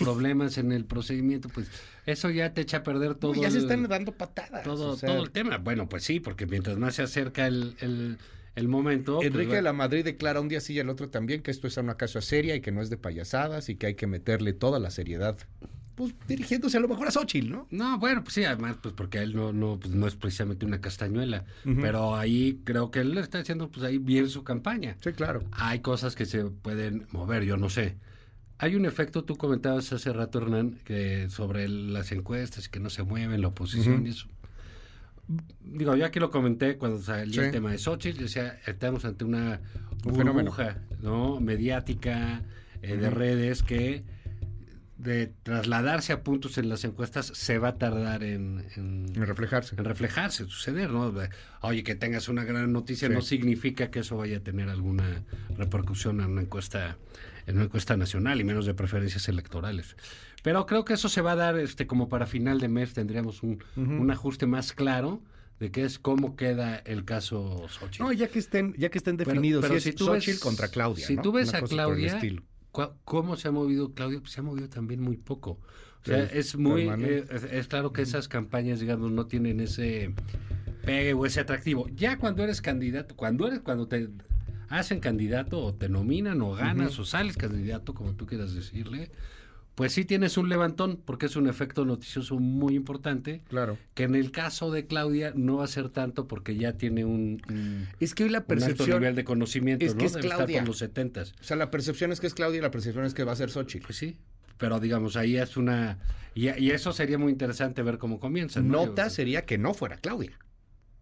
problemas 0.00 0.58
en 0.58 0.72
el 0.72 0.84
procedimiento, 0.86 1.48
pues 1.50 1.70
eso 2.06 2.30
ya 2.30 2.54
te 2.54 2.62
echa 2.62 2.78
a 2.78 2.82
perder 2.82 3.14
todo. 3.14 3.32
Uy, 3.32 3.42
ya 3.42 3.50
se 3.50 3.58
el- 3.58 3.62
están 3.64 3.86
dando 3.88 4.12
patadas. 4.12 4.62
todo, 4.64 4.92
o 4.92 4.96
sea, 4.96 5.08
todo 5.10 5.22
el 5.22 5.30
tema. 5.30 5.58
Bueno, 5.58 5.88
pues 5.88 6.04
sí, 6.04 6.20
porque 6.20 6.46
mientras 6.46 6.78
más 6.78 6.94
se 6.94 7.02
acerca 7.02 7.46
el, 7.46 7.74
el, 7.80 8.16
el 8.56 8.68
momento. 8.68 9.16
pues, 9.16 9.26
Enrique 9.28 9.56
de 9.56 9.62
la 9.62 9.72
Madrid 9.74 10.04
declara 10.04 10.40
un 10.40 10.48
día 10.48 10.60
sí 10.60 10.72
y 10.74 10.78
el 10.78 10.88
otro 10.88 11.10
también 11.10 11.42
que 11.42 11.50
esto 11.50 11.66
es 11.66 11.76
una 11.76 11.96
casa 11.96 12.20
seria 12.22 12.56
y 12.56 12.60
que 12.62 12.72
no 12.72 12.80
es 12.80 12.88
de 12.90 12.96
payasadas 12.96 13.68
y 13.68 13.76
que 13.76 13.86
hay 13.88 13.94
que 13.94 14.06
meterle 14.06 14.52
toda 14.54 14.78
la 14.78 14.90
seriedad. 14.90 15.36
Pues 15.98 16.14
dirigiéndose 16.28 16.76
a 16.76 16.80
lo 16.80 16.86
mejor 16.86 17.08
a 17.08 17.10
Xochitl, 17.10 17.50
¿no? 17.50 17.66
No, 17.70 17.98
bueno, 17.98 18.22
pues 18.22 18.34
sí, 18.34 18.44
además, 18.44 18.76
pues 18.80 18.94
porque 18.94 19.18
él 19.18 19.34
no, 19.34 19.52
no, 19.52 19.80
pues 19.80 19.92
no 19.92 20.06
es 20.06 20.14
precisamente 20.14 20.64
una 20.64 20.80
castañuela. 20.80 21.44
Pero 21.64 22.14
ahí 22.14 22.60
creo 22.62 22.92
que 22.92 23.00
él 23.00 23.18
está 23.18 23.40
haciendo 23.40 23.68
pues 23.68 23.84
ahí 23.84 23.98
bien 23.98 24.28
su 24.28 24.44
campaña. 24.44 24.96
Sí, 25.02 25.10
claro. 25.12 25.42
Hay 25.50 25.80
cosas 25.80 26.14
que 26.14 26.24
se 26.24 26.44
pueden 26.44 27.08
mover, 27.10 27.42
yo 27.44 27.56
no 27.56 27.68
sé. 27.68 27.96
Hay 28.58 28.76
un 28.76 28.86
efecto, 28.86 29.24
tú 29.24 29.34
comentabas 29.36 29.92
hace 29.92 30.12
rato, 30.12 30.38
Hernán, 30.38 30.78
que 30.84 31.28
sobre 31.30 31.68
las 31.68 32.12
encuestas 32.12 32.68
que 32.68 32.78
no 32.78 32.90
se 32.90 33.02
mueven, 33.02 33.40
la 33.40 33.48
oposición 33.48 34.06
y 34.06 34.10
eso. 34.10 34.28
Digo, 35.60 35.94
yo 35.96 36.06
aquí 36.06 36.20
lo 36.20 36.30
comenté 36.30 36.78
cuando 36.78 37.02
salió 37.02 37.42
el 37.42 37.50
tema 37.50 37.70
de 37.72 37.78
Xochitl, 37.78 38.18
decía, 38.22 38.58
estamos 38.66 39.04
ante 39.04 39.24
una 39.24 39.60
Un 40.04 40.14
fenómeno. 40.14 40.50
burbuja, 40.52 40.78
¿no? 41.02 41.38
Mediática, 41.40 42.42
eh, 42.82 42.96
de 42.96 43.08
Ujú. 43.08 43.16
redes, 43.16 43.62
que 43.62 44.04
de 44.98 45.32
trasladarse 45.44 46.12
a 46.12 46.22
puntos 46.24 46.58
en 46.58 46.68
las 46.68 46.84
encuestas 46.84 47.26
se 47.26 47.58
va 47.58 47.68
a 47.68 47.78
tardar 47.78 48.24
en, 48.24 48.64
en, 48.76 49.06
En 49.14 49.26
reflejarse. 49.26 49.76
en 49.78 49.84
reflejarse, 49.84 50.44
suceder, 50.46 50.90
¿no? 50.90 51.14
Oye, 51.62 51.84
que 51.84 51.94
tengas 51.94 52.28
una 52.28 52.42
gran 52.44 52.72
noticia 52.72 53.06
Sí. 53.08 53.14
no 53.14 53.22
significa 53.22 53.90
que 53.92 54.00
eso 54.00 54.16
vaya 54.16 54.38
a 54.38 54.40
tener 54.40 54.68
alguna 54.68 55.22
repercusión 55.56 56.20
en 56.20 56.26
una 56.30 56.42
encuesta, 56.42 56.98
en 57.46 57.56
una 57.56 57.64
encuesta 57.66 57.96
nacional 57.96 58.40
y 58.40 58.44
menos 58.44 58.66
de 58.66 58.74
preferencias 58.74 59.28
electorales. 59.28 59.96
Pero 60.42 60.66
creo 60.66 60.84
que 60.84 60.94
eso 60.94 61.08
se 61.08 61.20
va 61.20 61.32
a 61.32 61.36
dar, 61.36 61.58
este, 61.58 61.86
como 61.86 62.08
para 62.08 62.26
final 62.26 62.58
de 62.60 62.68
mes 62.68 62.92
tendríamos 62.92 63.42
un, 63.44 63.62
ajuste 64.10 64.46
más 64.46 64.72
claro 64.72 65.22
de 65.60 65.70
qué 65.70 65.84
es 65.84 65.98
cómo 65.98 66.34
queda 66.36 66.76
el 66.76 67.04
caso 67.04 67.66
Xochitl. 67.68 68.02
No, 68.02 68.12
ya 68.12 68.28
que 68.28 68.38
estén, 68.40 68.74
ya 68.76 68.88
que 68.90 68.98
estén 68.98 69.16
definidos, 69.16 69.62
pero 69.64 69.78
si 69.80 69.90
es 69.90 69.94
tú 69.94 70.06
Xochitl 70.06 70.30
ves- 70.32 70.40
contra 70.40 70.68
Claudia. 70.68 71.06
Si 71.06 71.16
¿no? 71.16 71.22
tú 71.22 71.32
ves 71.32 71.48
Una 71.50 71.58
a 71.58 71.62
Claudia, 71.62 72.20
¿cómo 72.70 73.36
se 73.36 73.48
ha 73.48 73.50
movido 73.50 73.92
Claudia? 73.94 74.20
Pues 74.20 74.32
se 74.32 74.40
ha 74.40 74.42
movido 74.42 74.68
también 74.68 75.00
muy 75.00 75.16
poco. 75.16 75.58
O 76.02 76.04
sea, 76.04 76.22
es 76.24 76.56
muy, 76.56 76.82
eh, 76.88 77.24
es, 77.30 77.44
es 77.44 77.66
claro 77.66 77.92
que 77.92 78.02
esas 78.02 78.28
campañas, 78.28 78.80
digamos, 78.80 79.10
no 79.10 79.26
tienen 79.26 79.60
ese 79.60 80.14
pegue 80.84 81.12
o 81.12 81.26
ese 81.26 81.40
atractivo. 81.40 81.88
Ya 81.88 82.18
cuando 82.18 82.44
eres 82.44 82.62
candidato, 82.62 83.14
cuando 83.16 83.46
eres, 83.46 83.60
cuando 83.60 83.88
te 83.88 84.08
hacen 84.68 85.00
candidato 85.00 85.60
o 85.62 85.74
te 85.74 85.88
nominan 85.88 86.40
o 86.40 86.54
ganas 86.54 86.98
o 86.98 87.04
sales 87.04 87.36
candidato, 87.36 87.94
como 87.94 88.14
tú 88.14 88.26
quieras 88.26 88.54
decirle, 88.54 89.10
pues 89.78 89.92
sí 89.92 90.04
tienes 90.04 90.36
un 90.36 90.48
levantón, 90.48 91.00
porque 91.04 91.26
es 91.26 91.36
un 91.36 91.46
efecto 91.46 91.84
noticioso 91.84 92.36
muy 92.40 92.74
importante. 92.74 93.42
Claro. 93.48 93.78
Que 93.94 94.02
en 94.02 94.16
el 94.16 94.32
caso 94.32 94.72
de 94.72 94.86
Claudia 94.88 95.32
no 95.36 95.58
va 95.58 95.64
a 95.64 95.68
ser 95.68 95.88
tanto 95.88 96.26
porque 96.26 96.56
ya 96.56 96.72
tiene 96.72 97.04
un, 97.04 97.40
un- 97.48 97.86
Es 98.00 98.12
que 98.16 98.24
hoy 98.24 98.28
la 98.30 98.38
un 98.38 98.42
alto 98.42 98.48
percepción 98.48 98.98
nivel 98.98 99.14
de 99.14 99.22
conocimiento, 99.24 99.84
es 99.86 99.94
¿no? 99.94 100.00
es 100.00 100.06
estar 100.16 100.22
Claudia. 100.22 100.58
por 100.58 100.68
los 100.68 100.78
setentas. 100.78 101.32
O 101.40 101.44
sea, 101.44 101.56
la 101.56 101.70
percepción 101.70 102.10
es 102.10 102.18
que 102.18 102.26
es 102.26 102.34
Claudia 102.34 102.58
y 102.58 102.62
la 102.62 102.72
percepción 102.72 103.04
es 103.04 103.14
que 103.14 103.22
va 103.22 103.30
a 103.30 103.36
ser 103.36 103.50
Xochitl. 103.50 103.86
Pues 103.86 103.96
sí, 103.98 104.18
pero 104.58 104.80
digamos, 104.80 105.16
ahí 105.16 105.36
es 105.36 105.56
una... 105.56 105.98
Y, 106.34 106.48
y 106.60 106.72
eso 106.72 106.92
sería 106.92 107.16
muy 107.16 107.30
interesante 107.30 107.80
ver 107.82 107.98
cómo 107.98 108.18
comienza. 108.18 108.60
¿no? 108.60 108.84
Nota 108.86 109.04
Yo- 109.04 109.10
sería 109.10 109.46
que 109.46 109.58
no 109.58 109.74
fuera 109.74 109.96
Claudia. 109.98 110.32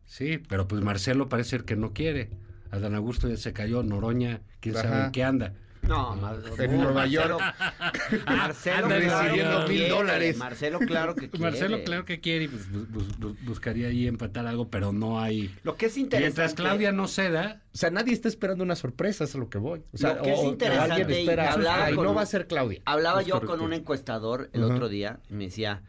Sí, 0.04 0.38
pero 0.48 0.68
pues 0.68 0.82
Marcelo 0.82 1.28
parece 1.30 1.50
ser 1.50 1.64
que 1.64 1.76
no 1.76 1.92
quiere. 1.94 2.28
Adán 2.70 2.94
Augusto 2.94 3.28
ya 3.28 3.36
se 3.38 3.52
cayó, 3.52 3.82
Noroña, 3.82 4.42
quién 4.60 4.76
Ajá. 4.76 4.88
sabe 4.88 5.04
en 5.06 5.12
qué 5.12 5.24
anda. 5.24 5.54
No, 5.88 6.16
Mar- 6.16 6.42
En 6.58 6.80
Nueva 6.80 7.06
York. 7.06 7.40
Marcelo, 8.26 8.88
recibiendo 8.88 9.60
que 9.64 9.68
mil 9.68 9.78
quiere. 9.78 9.88
dólares. 9.88 10.36
Marcelo, 10.36 10.78
claro 10.80 11.14
que 11.14 11.30
quiere. 11.30 11.44
Marcelo, 11.44 11.78
claro 11.84 12.04
que 12.04 12.20
quiere 12.20 12.44
y 12.44 12.48
pues, 12.48 12.70
bus- 12.70 12.88
bus- 12.90 13.18
bus- 13.18 13.44
buscaría 13.44 13.88
ahí 13.88 14.06
empatar 14.06 14.46
algo, 14.46 14.68
pero 14.68 14.92
no 14.92 15.20
hay... 15.20 15.54
Lo 15.62 15.76
que 15.76 15.86
es 15.86 15.96
interesante. 15.96 16.40
Mientras 16.40 16.54
Claudia 16.54 16.92
no 16.92 17.06
ceda, 17.08 17.62
O 17.72 17.76
sea, 17.78 17.90
nadie 17.90 18.12
está 18.12 18.28
esperando 18.28 18.64
una 18.64 18.76
sorpresa, 18.76 19.24
es 19.24 19.34
a 19.34 19.38
lo 19.38 19.48
que 19.48 19.58
voy. 19.58 19.82
O 19.92 19.96
sea, 19.98 20.14
Lo 20.16 20.22
que 20.22 20.32
es 20.32 20.42
interesante, 20.42 20.92
alguien 21.02 21.10
espera, 21.20 21.52
hablaba 21.52 21.84
"Ay, 21.86 21.94
con 21.94 22.04
no 22.04 22.14
va 22.14 22.22
a 22.22 22.26
ser 22.26 22.46
Claudia. 22.46 22.80
Hablaba 22.84 23.22
yo 23.22 23.34
correcto. 23.34 23.56
con 23.56 23.64
un 23.64 23.72
encuestador 23.72 24.50
el 24.52 24.64
otro 24.64 24.88
día 24.88 25.20
y 25.30 25.34
me 25.34 25.44
decía, 25.44 25.82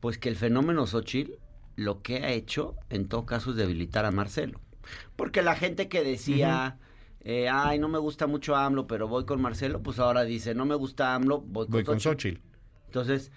pues 0.00 0.18
que 0.18 0.28
el 0.28 0.36
fenómeno 0.36 0.86
Xochitl 0.86 1.32
lo 1.76 2.02
que 2.02 2.24
ha 2.24 2.30
hecho 2.30 2.74
en 2.90 3.06
todo 3.08 3.24
caso 3.24 3.50
es 3.50 3.56
debilitar 3.56 4.04
a 4.04 4.10
Marcelo. 4.10 4.60
Porque 5.14 5.42
la 5.42 5.54
gente 5.54 5.88
que 5.88 6.02
decía, 6.02 6.78
eh, 7.22 7.48
ay, 7.48 7.78
no 7.78 7.88
me 7.88 7.98
gusta 7.98 8.26
mucho 8.26 8.56
AMLO, 8.56 8.86
pero 8.86 9.08
voy 9.08 9.24
con 9.24 9.40
Marcelo, 9.40 9.82
pues 9.82 9.98
ahora 9.98 10.24
dice, 10.24 10.54
no 10.54 10.64
me 10.64 10.74
gusta 10.74 11.14
AMLO, 11.14 11.40
voy 11.40 11.66
con, 11.66 11.72
Voy 11.72 11.84
con 11.84 12.00
Xochitl. 12.00 12.40
Entonces, 12.86 13.30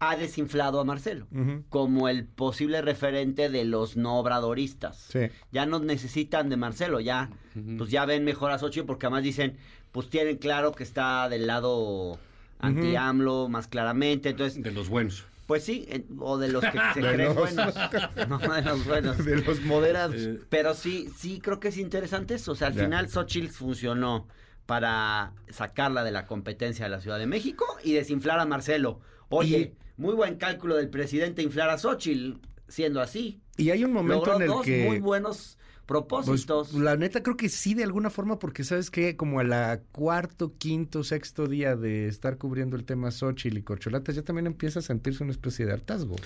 ha 0.00 0.16
desinflado 0.16 0.80
a 0.80 0.84
Marcelo 0.84 1.26
como 1.70 2.08
el 2.08 2.24
posible 2.24 2.82
referente 2.82 3.48
de 3.48 3.64
los 3.64 3.96
no 3.96 4.18
obradoristas. 4.18 5.08
Sí. 5.10 5.20
Ya 5.50 5.66
no 5.66 5.80
necesitan 5.80 6.48
de 6.48 6.56
Marcelo, 6.56 7.00
ya 7.00 7.30
pues 7.76 7.90
ya 7.90 8.04
ven 8.04 8.24
mejor 8.24 8.52
a 8.52 8.58
Xochitl 8.58 8.86
porque 8.86 9.06
además 9.06 9.24
dicen, 9.24 9.56
pues 9.90 10.08
tienen 10.08 10.36
claro 10.36 10.72
que 10.72 10.84
está 10.84 11.28
del 11.28 11.46
lado 11.46 12.18
anti-AMLO 12.60 13.48
más 13.48 13.66
claramente, 13.66 14.28
entonces 14.30 14.62
de 14.62 14.70
los 14.70 14.88
buenos. 14.88 15.24
Pues 15.48 15.64
sí, 15.64 15.86
en- 15.88 16.06
o 16.20 16.36
de 16.38 16.48
los 16.48 16.62
que 16.62 16.78
se 16.94 17.00
creen 17.00 17.34
buenos. 17.34 17.74
No, 18.28 18.38
de 18.38 18.62
los 18.62 18.84
buenos. 18.86 19.18
De 19.24 19.36
los 19.42 19.60
moderados. 19.62 20.14
Eh, 20.16 20.38
Pero 20.50 20.74
sí, 20.74 21.08
sí 21.16 21.40
creo 21.40 21.58
que 21.58 21.68
es 21.68 21.78
interesante 21.78 22.34
eso. 22.34 22.52
O 22.52 22.54
sea, 22.54 22.68
al 22.68 22.74
Ya. 22.74 22.84
final 22.84 23.08
Xochitl 23.08 23.48
funcionó 23.48 24.28
para 24.66 25.32
sacarla 25.48 26.04
de 26.04 26.10
la 26.12 26.26
competencia 26.26 26.84
de 26.84 26.90
la 26.90 27.00
Ciudad 27.00 27.18
de 27.18 27.26
México 27.26 27.64
y 27.82 27.94
desinflar 27.94 28.38
a 28.38 28.44
Marcelo. 28.44 29.00
Oye, 29.30 29.74
muy 29.96 30.14
buen 30.14 30.36
cálculo 30.36 30.76
del 30.76 30.90
presidente 30.90 31.42
inflar 31.42 31.70
a 31.70 31.78
Xochitl 31.78 32.38
siendo 32.68 33.00
así. 33.00 33.40
Y 33.56 33.70
hay 33.70 33.82
un 33.84 33.92
momento 33.92 34.26
Logró 34.26 34.36
en 34.36 34.42
el 34.42 34.48
dos 34.48 34.62
que... 34.64 34.84
muy 34.84 34.98
buenos 35.00 35.57
Pues, 35.88 36.02
propósitos. 36.04 36.74
la 36.74 36.96
neta 36.96 37.22
creo 37.22 37.38
que 37.38 37.48
sí 37.48 37.72
de 37.72 37.82
alguna 37.82 38.10
forma 38.10 38.38
porque 38.38 38.62
sabes 38.62 38.90
que 38.90 39.16
como 39.16 39.40
a 39.40 39.44
la 39.44 39.80
cuarto, 39.90 40.52
quinto, 40.58 41.02
sexto 41.02 41.46
día 41.46 41.76
de 41.76 42.08
estar 42.08 42.36
cubriendo 42.36 42.76
el 42.76 42.84
tema 42.84 43.10
Xochitl 43.10 43.56
y 43.56 43.62
Corcholatas 43.62 44.14
ya 44.14 44.20
también 44.22 44.46
empieza 44.46 44.80
a 44.80 44.82
sentirse 44.82 45.22
una 45.24 45.32
especie 45.32 45.64
de 45.64 45.72
hartazgo. 45.72 46.16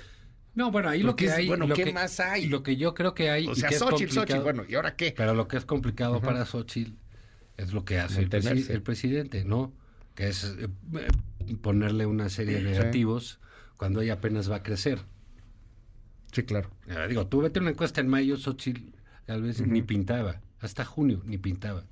No, 0.56 0.72
bueno, 0.72 0.88
ahí 0.88 1.04
lo 1.04 1.14
que 1.14 1.26
es, 1.26 1.30
hay. 1.30 1.46
bueno, 1.46 1.68
lo 1.68 1.76
¿qué 1.76 1.84
que- 1.84 1.92
más 1.92 2.18
hay? 2.18 2.46
Lo 2.48 2.64
que 2.64 2.76
yo 2.76 2.92
creo 2.92 3.14
que 3.14 3.30
hay. 3.30 3.46
O 3.46 3.52
y 3.52 3.54
sea, 3.54 3.68
que 3.68 3.76
es 3.76 3.80
Xochitl, 3.80 4.12
Xochitl, 4.12 4.40
bueno, 4.40 4.64
¿y 4.68 4.74
ahora 4.74 4.96
qué? 4.96 5.14
Pero 5.16 5.32
lo 5.32 5.46
que 5.46 5.56
es 5.58 5.64
complicado 5.64 6.20
para 6.20 6.44
Xochitl 6.44 6.94
es 7.56 7.72
lo 7.72 7.84
que 7.84 8.00
hace 8.00 8.18
el, 8.20 8.28
presi- 8.28 8.44
Mantenerse. 8.46 8.72
el 8.72 8.82
presidente, 8.82 9.44
¿no? 9.44 9.72
Que 10.16 10.28
es 10.28 10.42
eh, 10.44 10.68
eh, 10.96 11.56
ponerle 11.62 12.04
una 12.06 12.28
serie 12.30 12.54
de 12.60 12.60
Sí. 12.74 12.78
negativos 12.80 13.38
cuando 13.76 14.00
ella 14.00 14.14
apenas 14.14 14.50
va 14.50 14.56
a 14.56 14.62
crecer. 14.64 14.98
Sí, 16.32 16.42
claro. 16.42 16.70
Eh, 16.88 17.06
digo, 17.08 17.26
tú 17.28 17.42
vete 17.42 17.60
una 17.60 17.70
encuesta 17.70 18.00
en 18.00 18.08
mayo, 18.08 18.36
Xochitl 18.36 18.90
tal 19.24 19.42
vez 19.42 19.60
ni 19.66 19.82
pintaba. 19.82 20.40
Hasta 20.60 20.84
junio 20.84 21.22
ni 21.24 21.38
pintaba. 21.38 21.84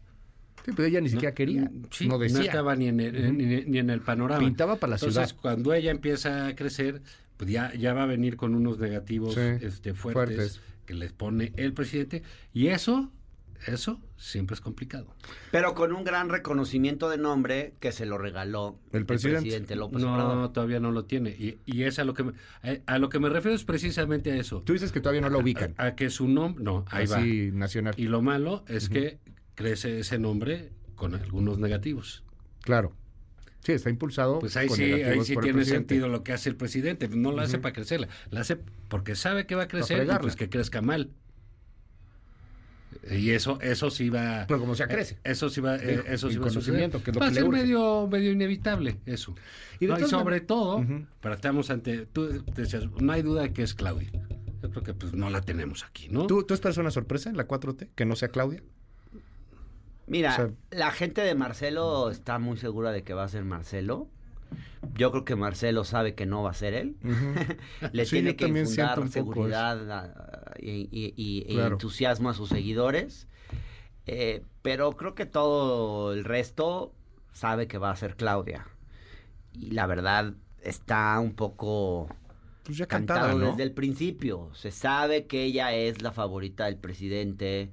Sí, 0.65 0.73
pero 0.77 0.85
ella 0.86 1.01
ni 1.01 1.09
siquiera 1.09 1.35
quería. 1.35 1.70
Sí, 1.90 2.07
no 2.07 2.19
decía. 2.19 2.43
estaba 2.43 2.77
ni 2.77 2.89
en, 2.89 3.01
el, 3.01 3.24
Ujú. 3.24 3.32
ni, 3.32 3.65
ni 3.65 3.78
en 3.78 3.89
el 3.90 4.01
panorama. 4.02 4.40
Pintaba 4.40 4.77
para 4.77 4.90
la 4.90 4.97
Entonces, 4.97 5.28
ciudad. 5.28 5.40
cuando 5.40 5.73
ella 5.73 5.90
empieza 5.90 6.48
a 6.48 6.55
crecer, 6.55 7.01
pues 7.39 7.51
ya, 7.51 7.73
ya 7.74 7.94
va 7.94 8.02
a 8.02 8.07
venir 8.07 8.36
con 8.36 8.55
unos 8.55 8.78
negativos 8.78 9.35
Sí, 9.35 9.40
este, 9.40 9.94
fuertes, 9.94 10.36
fuertes. 10.36 10.61
que 10.85 10.94
les 10.94 11.12
pone 11.12 11.52
el 11.57 11.73
presidente. 11.73 12.23
Y 12.52 12.66
eso, 12.69 13.11
eso 13.66 14.01
siempre 14.16 14.55
es 14.55 14.61
complicado. 14.61 15.15
Pero 15.51 15.74
con 15.74 15.93
un 15.93 16.05
gran 16.05 16.28
reconocimiento 16.28 17.09
de 17.09 17.19
nombre 17.19 17.74
que 17.81 17.93
se 17.93 18.07
lo 18.07 18.19
regaló 18.19 18.78
El 18.93 19.07
presidente. 19.07 19.77
López 19.77 20.03
no, 20.03 20.15
Obrador. 20.15 20.53
todavía 20.53 20.81
no 20.81 20.91
lo 20.93 21.05
tiene. 21.05 21.31
Y, 21.31 21.59
y 21.66 21.82
es 21.85 21.99
a 21.99 22.05
lo 22.05 22.15
que 22.15 22.24
me, 22.24 22.32
a, 22.62 22.95
a 22.95 22.99
lo 22.99 23.09
que 23.09 23.19
me 23.19 23.28
refiero 23.28 23.55
es 23.55 23.65
precisamente 23.65 24.32
a 24.32 24.37
eso. 24.37 24.62
Tú 24.62 24.73
dices 24.73 24.93
que 24.93 25.01
todavía 25.01 25.20
no 25.20 25.28
lo 25.31 25.39
ubican. 25.41 25.74
A, 25.77 25.87
a 25.87 25.95
que 25.97 26.11
su 26.11 26.28
nombre, 26.28 26.62
no, 26.65 26.85
ahí 26.91 27.05
Así, 27.05 27.51
va. 27.51 27.57
nacional. 27.59 27.95
Y 27.97 28.05
lo 28.05 28.23
malo 28.23 28.65
es 28.69 28.89
que 28.89 29.19
crece 29.55 30.01
ese 30.01 30.19
nombre 30.19 30.73
con 30.95 31.15
algunos 31.15 31.59
negativos. 31.59 32.24
Claro. 32.62 32.95
Sí, 33.61 33.73
está 33.73 33.91
impulsado. 33.91 34.39
Pues 34.39 34.57
ahí 34.57 34.69
con 34.69 34.77
sí, 34.78 34.85
ahí 34.85 35.23
sí 35.23 35.35
el 35.35 35.41
tiene 35.41 35.59
presidente. 35.59 35.65
sentido 35.95 36.09
lo 36.09 36.24
que 36.24 36.32
hace 36.32 36.49
el 36.49 36.57
presidente. 36.57 37.09
No 37.09 37.31
lo 37.31 37.43
hace 37.43 37.59
para 37.59 37.74
crecerla, 37.74 38.09
la 38.31 38.41
hace 38.41 38.57
porque 38.89 39.15
sabe 39.15 39.47
que 39.47 39.55
va 39.55 39.65
a 39.65 39.69
crecer 39.69 40.09
y 40.11 40.19
pues 40.19 40.35
que 40.35 40.49
crezca 40.49 40.81
mal. 40.81 41.11
Y 43.10 43.31
eso, 43.31 43.59
eso 43.62 43.90
sí 43.90 44.10
va. 44.10 44.44
Pero 44.47 44.60
como 44.60 44.74
sea, 44.74 44.86
eh, 44.86 44.90
crece. 44.90 45.18
Eso 45.24 45.48
sí 45.48 45.60
va, 45.60 45.77
eh, 45.77 46.02
eso 46.09 46.28
sí 46.31 46.36
va 46.36 46.48
conocimiento, 46.48 47.02
que 47.02 47.10
es 47.10 47.16
lo 47.16 47.20
va 47.20 47.27
que 47.28 47.39
a 47.39 47.43
ser 47.43 47.48
medio, 47.48 48.06
medio 48.09 48.32
inevitable 48.32 48.98
eso. 49.06 49.35
Y 49.78 49.86
sobre 49.86 50.39
man- 50.39 50.47
todo, 50.47 50.85
pero 51.20 51.35
estamos 51.35 51.70
ante, 51.70 52.06
tú 52.06 52.44
decías, 52.55 52.85
no 53.01 53.12
hay 53.12 53.22
duda 53.22 53.43
de 53.43 53.52
que 53.52 53.62
es 53.62 53.74
Claudia. 53.74 54.10
Yo 54.62 54.70
creo 54.70 54.82
que 54.82 54.93
pues 54.93 55.14
no 55.14 55.31
la 55.31 55.40
tenemos 55.40 55.85
aquí, 55.85 56.09
¿no? 56.10 56.27
¿Tú, 56.27 56.43
¿Tú 56.44 56.52
esperas 56.52 56.77
una 56.77 56.90
sorpresa 56.90 57.31
en 57.31 57.36
la 57.39 57.48
4T? 57.48 57.89
¿Que 57.94 58.05
no 58.05 58.14
sea 58.16 58.28
Claudia? 58.28 58.62
Mira, 60.06 60.32
O 60.32 60.36
sea- 60.36 60.51
la 60.70 60.90
gente 60.90 61.22
de 61.22 61.35
Marcelo 61.35 62.10
está 62.10 62.39
muy 62.39 62.56
segura 62.59 62.90
de 62.93 63.02
que 63.02 63.14
va 63.14 63.24
a 63.24 63.28
ser 63.28 63.44
Marcelo. 63.44 64.09
Yo 64.94 65.12
creo 65.12 65.24
que 65.24 65.36
Marcelo 65.36 65.85
sabe 65.85 66.14
que 66.14 66.27
no 66.27 66.43
va 66.43 66.51
a 66.51 66.55
ser 66.55 66.74
él. 66.74 66.97
Le 67.93 68.05
Sí, 68.05 68.16
tiene 68.16 68.35
que 68.36 68.47
también 68.47 68.66
infundar 68.66 69.09
seguridad 69.09 69.90
a- 69.90 70.49
y, 70.62 70.89
y- 70.91 71.15
y- 71.16 71.55
Claro. 71.55 71.73
entusiasmo 71.74 72.31
a 72.31 72.35
sus 72.35 72.49
seguidores. 72.49 73.27
Eh, 74.07 74.43
pero 74.62 74.93
creo 74.93 75.15
que 75.15 75.27
todo 75.27 76.12
el 76.12 76.24
resto 76.24 76.93
sabe 77.32 77.66
que 77.69 77.78
va 77.78 77.91
a 77.91 77.97
ser 77.97 78.16
Claudia. 78.16 78.66
Y 79.53 79.70
la 79.73 79.87
verdad 79.87 80.35
está 80.62 81.19
un 81.20 81.32
poco 81.35 82.09
Pues 82.65 82.77
ya 82.78 82.87
cantado 82.87 83.20
cantada, 83.20 83.39
¿no? 83.41 83.51
desde 83.51 83.62
el 83.62 83.73
principio. 83.73 84.51
Se 84.55 84.70
sabe 84.70 85.27
que 85.27 85.45
ella 85.45 85.73
es 85.74 86.03
la 86.03 86.12
favorita 86.12 86.65
del 86.66 86.77
presidente 86.77 87.70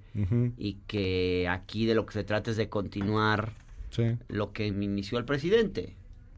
y 0.57 0.75
que 0.87 1.47
aquí 1.49 1.85
de 1.85 1.95
lo 1.95 2.05
que 2.05 2.13
se 2.13 2.23
trata 2.23 2.51
es 2.51 2.57
de 2.57 2.69
continuar 2.69 3.53
Sí. 3.89 4.17
lo 4.27 4.51
que 4.53 4.67
inició 4.67 5.17
el 5.17 5.25
presidente. 5.25 5.95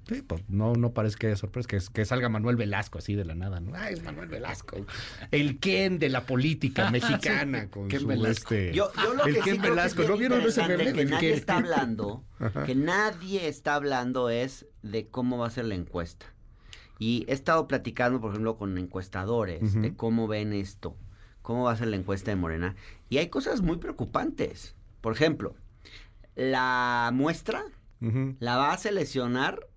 Sí, 0.09 0.23
pues 0.23 0.41
no, 0.49 0.73
no 0.73 0.91
parece 0.91 1.17
que 1.17 1.27
haya 1.27 1.35
sorpresa, 1.35 1.69
que, 1.93 2.05
salga 2.05 2.29
Manuel 2.29 2.55
Velasco 2.55 2.97
así 2.97 3.13
de 3.13 3.25
la 3.25 3.35
nada, 3.35 3.59
¿no? 3.59 3.73
Ah, 3.75 3.91
es 3.91 4.03
Manuel 4.03 4.27
Velasco. 4.27 4.75
El 5.29 5.59
Ken 5.59 5.99
de 5.99 6.09
la 6.09 6.25
política 6.25 6.89
mexicana 6.91 7.69
con 7.69 7.87
Ken 7.89 7.99
su 7.99 8.07
Velasco. 8.07 8.55
este. 8.55 8.73
Yo, 8.73 8.91
yo 8.95 9.13
lo 9.13 9.25
el 9.25 9.35
que 9.35 9.41
Ken 9.41 9.53
sí 9.55 9.59
creo 9.59 9.61
que 9.61 9.67
es 9.67 9.75
Velasco. 9.75 9.97
bien 9.99 10.11
¿No 10.11 10.17
vieron 10.17 10.41
ese 10.41 10.67
meme? 10.67 10.93
que 10.93 11.05
nadie 11.05 11.29
Ken? 11.29 11.37
está 11.37 11.57
hablando, 11.57 12.23
que 12.65 12.73
nadie 12.73 13.47
está 13.47 13.75
hablando 13.75 14.31
es 14.31 14.65
de 14.81 15.07
cómo 15.07 15.37
va 15.37 15.45
a 15.47 15.51
ser 15.51 15.65
la 15.65 15.75
encuesta. 15.75 16.25
Y 16.97 17.25
he 17.27 17.33
estado 17.33 17.67
platicando, 17.67 18.19
por 18.19 18.31
ejemplo, 18.31 18.57
con 18.57 18.77
encuestadores 18.77 19.79
de 19.79 19.95
cómo 19.95 20.27
ven 20.27 20.53
esto, 20.53 20.97
cómo 21.43 21.65
va 21.65 21.71
a 21.73 21.77
ser 21.77 21.87
la 21.87 21.95
encuesta 21.97 22.31
de 22.31 22.35
Morena. 22.35 22.75
Y 23.09 23.19
hay 23.19 23.29
cosas 23.29 23.61
muy 23.61 23.77
preocupantes. 23.77 24.75
Por 24.99 25.13
ejemplo, 25.13 25.55
la 26.35 27.11
muestra 27.13 27.63
la 28.01 28.57
va 28.57 28.73
a 28.73 28.77
seleccionar 28.77 29.67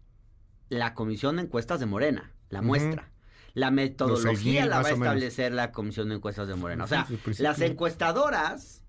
la 0.72 0.94
Comisión 0.94 1.36
de 1.36 1.42
Encuestas 1.42 1.80
de 1.80 1.86
Morena, 1.86 2.32
la 2.48 2.62
muestra. 2.62 3.10
La 3.54 3.70
metodología 3.70 4.62
6,000 4.62 4.68
la 4.70 4.80
va 4.82 4.88
a 4.88 4.92
establecer 4.92 5.52
la 5.52 5.72
Comisión 5.72 6.08
de 6.08 6.14
Encuestas 6.14 6.48
de 6.48 6.54
Morena. 6.54 6.84
O 6.84 6.86
sea, 6.86 7.04
principio. 7.04 7.42
las 7.42 7.60
encuestadoras 7.60 8.82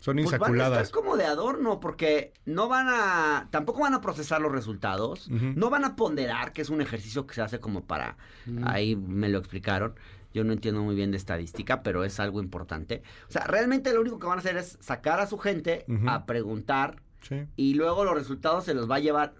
Son 0.00 0.16
pues 0.16 0.26
van 0.26 0.32
a 0.32 0.36
insaculadas. 0.36 0.82
estar 0.86 1.02
como 1.02 1.16
de 1.18 1.26
adorno 1.26 1.78
porque 1.80 2.32
no 2.46 2.68
van 2.68 2.86
a, 2.88 3.48
tampoco 3.50 3.80
van 3.82 3.92
a 3.92 4.00
procesar 4.00 4.40
los 4.40 4.50
resultados, 4.52 5.28
no 5.30 5.68
van 5.68 5.84
a 5.84 5.94
ponderar, 5.96 6.52
que 6.54 6.62
es 6.62 6.70
un 6.70 6.80
ejercicio 6.80 7.26
que 7.26 7.34
se 7.34 7.42
hace 7.42 7.60
como 7.60 7.84
para, 7.84 8.16
ahí 8.64 8.96
me 8.96 9.28
lo 9.28 9.38
explicaron. 9.38 9.94
Yo 10.32 10.44
no 10.44 10.52
entiendo 10.54 10.82
muy 10.82 10.94
bien 10.94 11.10
de 11.10 11.16
estadística, 11.18 11.82
pero 11.82 12.04
es 12.04 12.18
algo 12.20 12.40
importante. 12.42 13.02
O 13.28 13.32
sea, 13.32 13.44
realmente 13.44 13.92
lo 13.92 14.00
único 14.02 14.18
que 14.18 14.26
van 14.26 14.38
a 14.38 14.40
hacer 14.40 14.56
es 14.58 14.76
sacar 14.80 15.18
a 15.20 15.26
su 15.26 15.36
gente 15.38 15.84
a 16.06 16.24
preguntar 16.26 17.02
Sí. 17.22 17.44
y 17.56 17.74
luego 17.74 18.04
los 18.04 18.14
resultados 18.14 18.64
se 18.64 18.72
los 18.74 18.88
va 18.88 18.96
a 18.96 19.00
llevar 19.00 19.34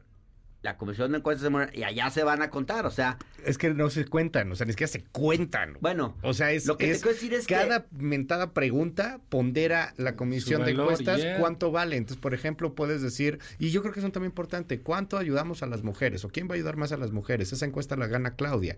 la 0.66 0.76
Comisión 0.76 1.12
de 1.12 1.18
Encuestas 1.18 1.44
de 1.44 1.50
Morena 1.50 1.72
y 1.74 1.84
allá 1.84 2.10
se 2.10 2.24
van 2.24 2.42
a 2.42 2.50
contar. 2.50 2.84
O 2.86 2.90
sea, 2.90 3.16
Es 3.44 3.56
que 3.56 3.72
no 3.72 3.88
se 3.88 4.04
cuentan, 4.04 4.50
o 4.50 4.56
sea, 4.56 4.66
ni 4.66 4.72
siquiera 4.72 4.92
se 4.92 5.04
cuentan. 5.04 5.78
bueno, 5.80 6.16
O 6.22 6.34
sea, 6.34 6.50
es, 6.52 6.66
lo 6.66 6.76
que 6.76 6.90
es- 6.90 6.98
te 6.98 7.02
quiero 7.04 7.14
decir 7.14 7.34
es 7.34 7.46
que 7.46 7.54
cada 7.54 7.86
mentada 7.92 8.52
pregunta 8.52 9.20
pondera 9.28 9.94
la 9.96 10.16
comisión 10.16 10.64
de 10.64 10.72
encuestas 10.72 11.22
yeah. 11.22 11.38
cuánto 11.38 11.70
vale. 11.70 11.96
Entonces, 11.96 12.20
por 12.20 12.34
ejemplo, 12.34 12.74
puedes 12.74 13.00
decir, 13.00 13.38
y 13.58 13.70
yo 13.70 13.80
creo 13.82 13.94
que 13.94 14.00
es 14.00 14.04
un 14.04 14.12
tema 14.12 14.26
importante, 14.26 14.80
¿cuánto 14.80 15.16
ayudamos 15.16 15.62
a 15.62 15.66
las 15.66 15.82
mujeres? 15.84 16.24
¿O 16.24 16.28
quién 16.28 16.48
va 16.48 16.52
a 16.52 16.56
ayudar 16.56 16.76
más 16.76 16.90
a 16.92 16.96
las 16.96 17.12
mujeres? 17.12 17.52
Esa 17.52 17.64
encuesta 17.64 17.96
la 17.96 18.08
gana 18.08 18.34
Claudia 18.34 18.76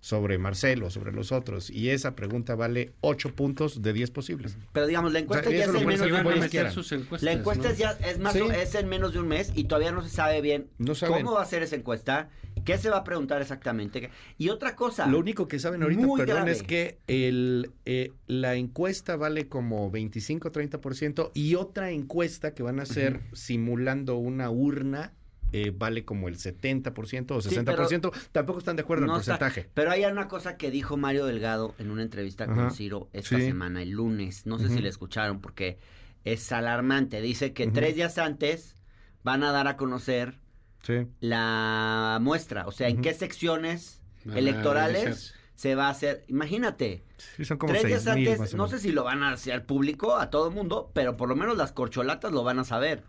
sobre 0.00 0.38
Marcelo, 0.38 0.88
sobre 0.90 1.12
los 1.12 1.30
otros. 1.30 1.68
Y 1.70 1.90
esa 1.90 2.16
pregunta 2.16 2.54
vale 2.54 2.92
8 3.02 3.34
puntos 3.34 3.82
de 3.82 3.92
10 3.92 4.10
posibles. 4.10 4.56
Pero 4.72 4.86
digamos, 4.86 5.12
la 5.12 5.18
encuesta 5.18 5.48
O 5.48 5.50
sea, 5.52 5.58
ya 5.58 5.64
es 5.66 5.74
en 5.74 5.86
menos 5.86 6.00
de 6.00 6.12
un 6.12 6.24
mes. 6.40 7.22
La 7.22 7.32
encuesta 7.32 7.64
¿no? 7.64 7.70
es 7.70 7.78
ya 7.78 7.90
es 7.92 8.18
más 8.18 8.32
Sí. 8.32 8.40
o- 8.40 8.50
es 8.50 8.74
en 8.74 8.88
menos 8.88 9.12
de 9.12 9.20
un 9.20 9.28
mes 9.28 9.52
y 9.54 9.64
todavía 9.64 9.92
no 9.92 10.02
se 10.02 10.08
sabe 10.08 10.40
bien 10.40 10.68
No 10.78 10.94
cómo 11.06 11.32
va 11.34 11.42
a 11.42 11.46
ser 11.46 11.62
esa 11.62 11.76
encuesta, 11.76 12.30
qué 12.64 12.78
se 12.78 12.88
va 12.90 12.98
a 12.98 13.04
preguntar 13.04 13.42
exactamente. 13.42 14.10
Y 14.38 14.48
otra 14.48 14.74
cosa. 14.74 15.06
Lo 15.06 15.18
único 15.18 15.48
que 15.48 15.58
saben 15.58 15.82
ahorita, 15.82 16.00
perdón, 16.02 16.26
grave. 16.26 16.52
es 16.52 16.62
que 16.62 16.98
el, 17.06 17.70
eh, 17.84 18.12
la 18.26 18.54
encuesta 18.54 19.16
vale 19.16 19.48
como 19.48 19.90
25-30% 19.90 21.30
y 21.34 21.54
otra 21.56 21.90
encuesta 21.90 22.54
que 22.54 22.62
van 22.62 22.80
a 22.80 22.84
hacer 22.84 23.20
simulando 23.32 24.16
una 24.16 24.50
urna 24.50 25.12
eh, 25.52 25.72
vale 25.76 26.04
como 26.04 26.28
el 26.28 26.36
70% 26.36 27.32
o 27.36 27.40
Sí, 27.40 27.50
60%. 27.54 28.12
Tampoco 28.32 28.58
están 28.58 28.76
de 28.76 28.82
acuerdo 28.82 29.04
en 29.04 29.10
el 29.10 29.20
está- 29.20 29.38
porcentaje. 29.38 29.68
pero 29.74 29.90
hay 29.90 30.04
una 30.04 30.28
cosa 30.28 30.56
que 30.56 30.70
dijo 30.70 30.96
Mario 30.96 31.26
Delgado 31.26 31.74
en 31.78 31.90
una 31.90 32.02
entrevista 32.02 32.46
con. 32.46 32.70
Ciro 32.70 33.08
esta 33.12 33.36
Sí. 33.38 33.46
semana, 33.46 33.82
el 33.82 33.90
lunes. 33.90 34.46
No 34.46 34.58
sé 34.58 34.68
si 34.68 34.78
le 34.80 34.88
escucharon 34.88 35.40
porque 35.40 35.78
es 36.24 36.52
alarmante. 36.52 37.20
Dice 37.20 37.52
que 37.52 37.66
tres 37.66 37.94
días 37.94 38.18
antes 38.18 38.76
van 39.24 39.42
a 39.42 39.52
dar 39.52 39.66
a 39.68 39.76
conocer 39.76 40.38
Sí. 40.82 41.06
la 41.20 42.18
muestra. 42.20 42.66
O 42.66 42.72
sea, 42.72 42.88
en 42.88 43.00
qué 43.02 43.12
secciones 43.14 44.00
Van 44.24 44.36
a 44.36 44.38
electorales 44.38 45.34
se 45.54 45.74
va 45.74 45.88
a 45.88 45.90
hacer. 45.90 46.24
Imagínate. 46.28 47.04
Sí, 47.36 47.44
son 47.44 47.58
como 47.58 47.72
Tres 47.72 47.84
días 47.84 48.02
6,000 48.04 48.28
antes, 48.32 48.54
no 48.54 48.66
sé 48.68 48.78
si 48.78 48.92
lo 48.92 49.04
van 49.04 49.22
a 49.22 49.32
hacer 49.32 49.66
público 49.66 50.16
a 50.16 50.30
todo 50.30 50.48
el 50.48 50.54
mundo, 50.54 50.90
pero 50.94 51.16
por 51.18 51.28
lo 51.28 51.36
menos 51.36 51.56
las 51.56 51.72
corcholatas 51.72 52.32
lo 52.32 52.42
van 52.44 52.58
a 52.58 52.64
saber. 52.64 53.02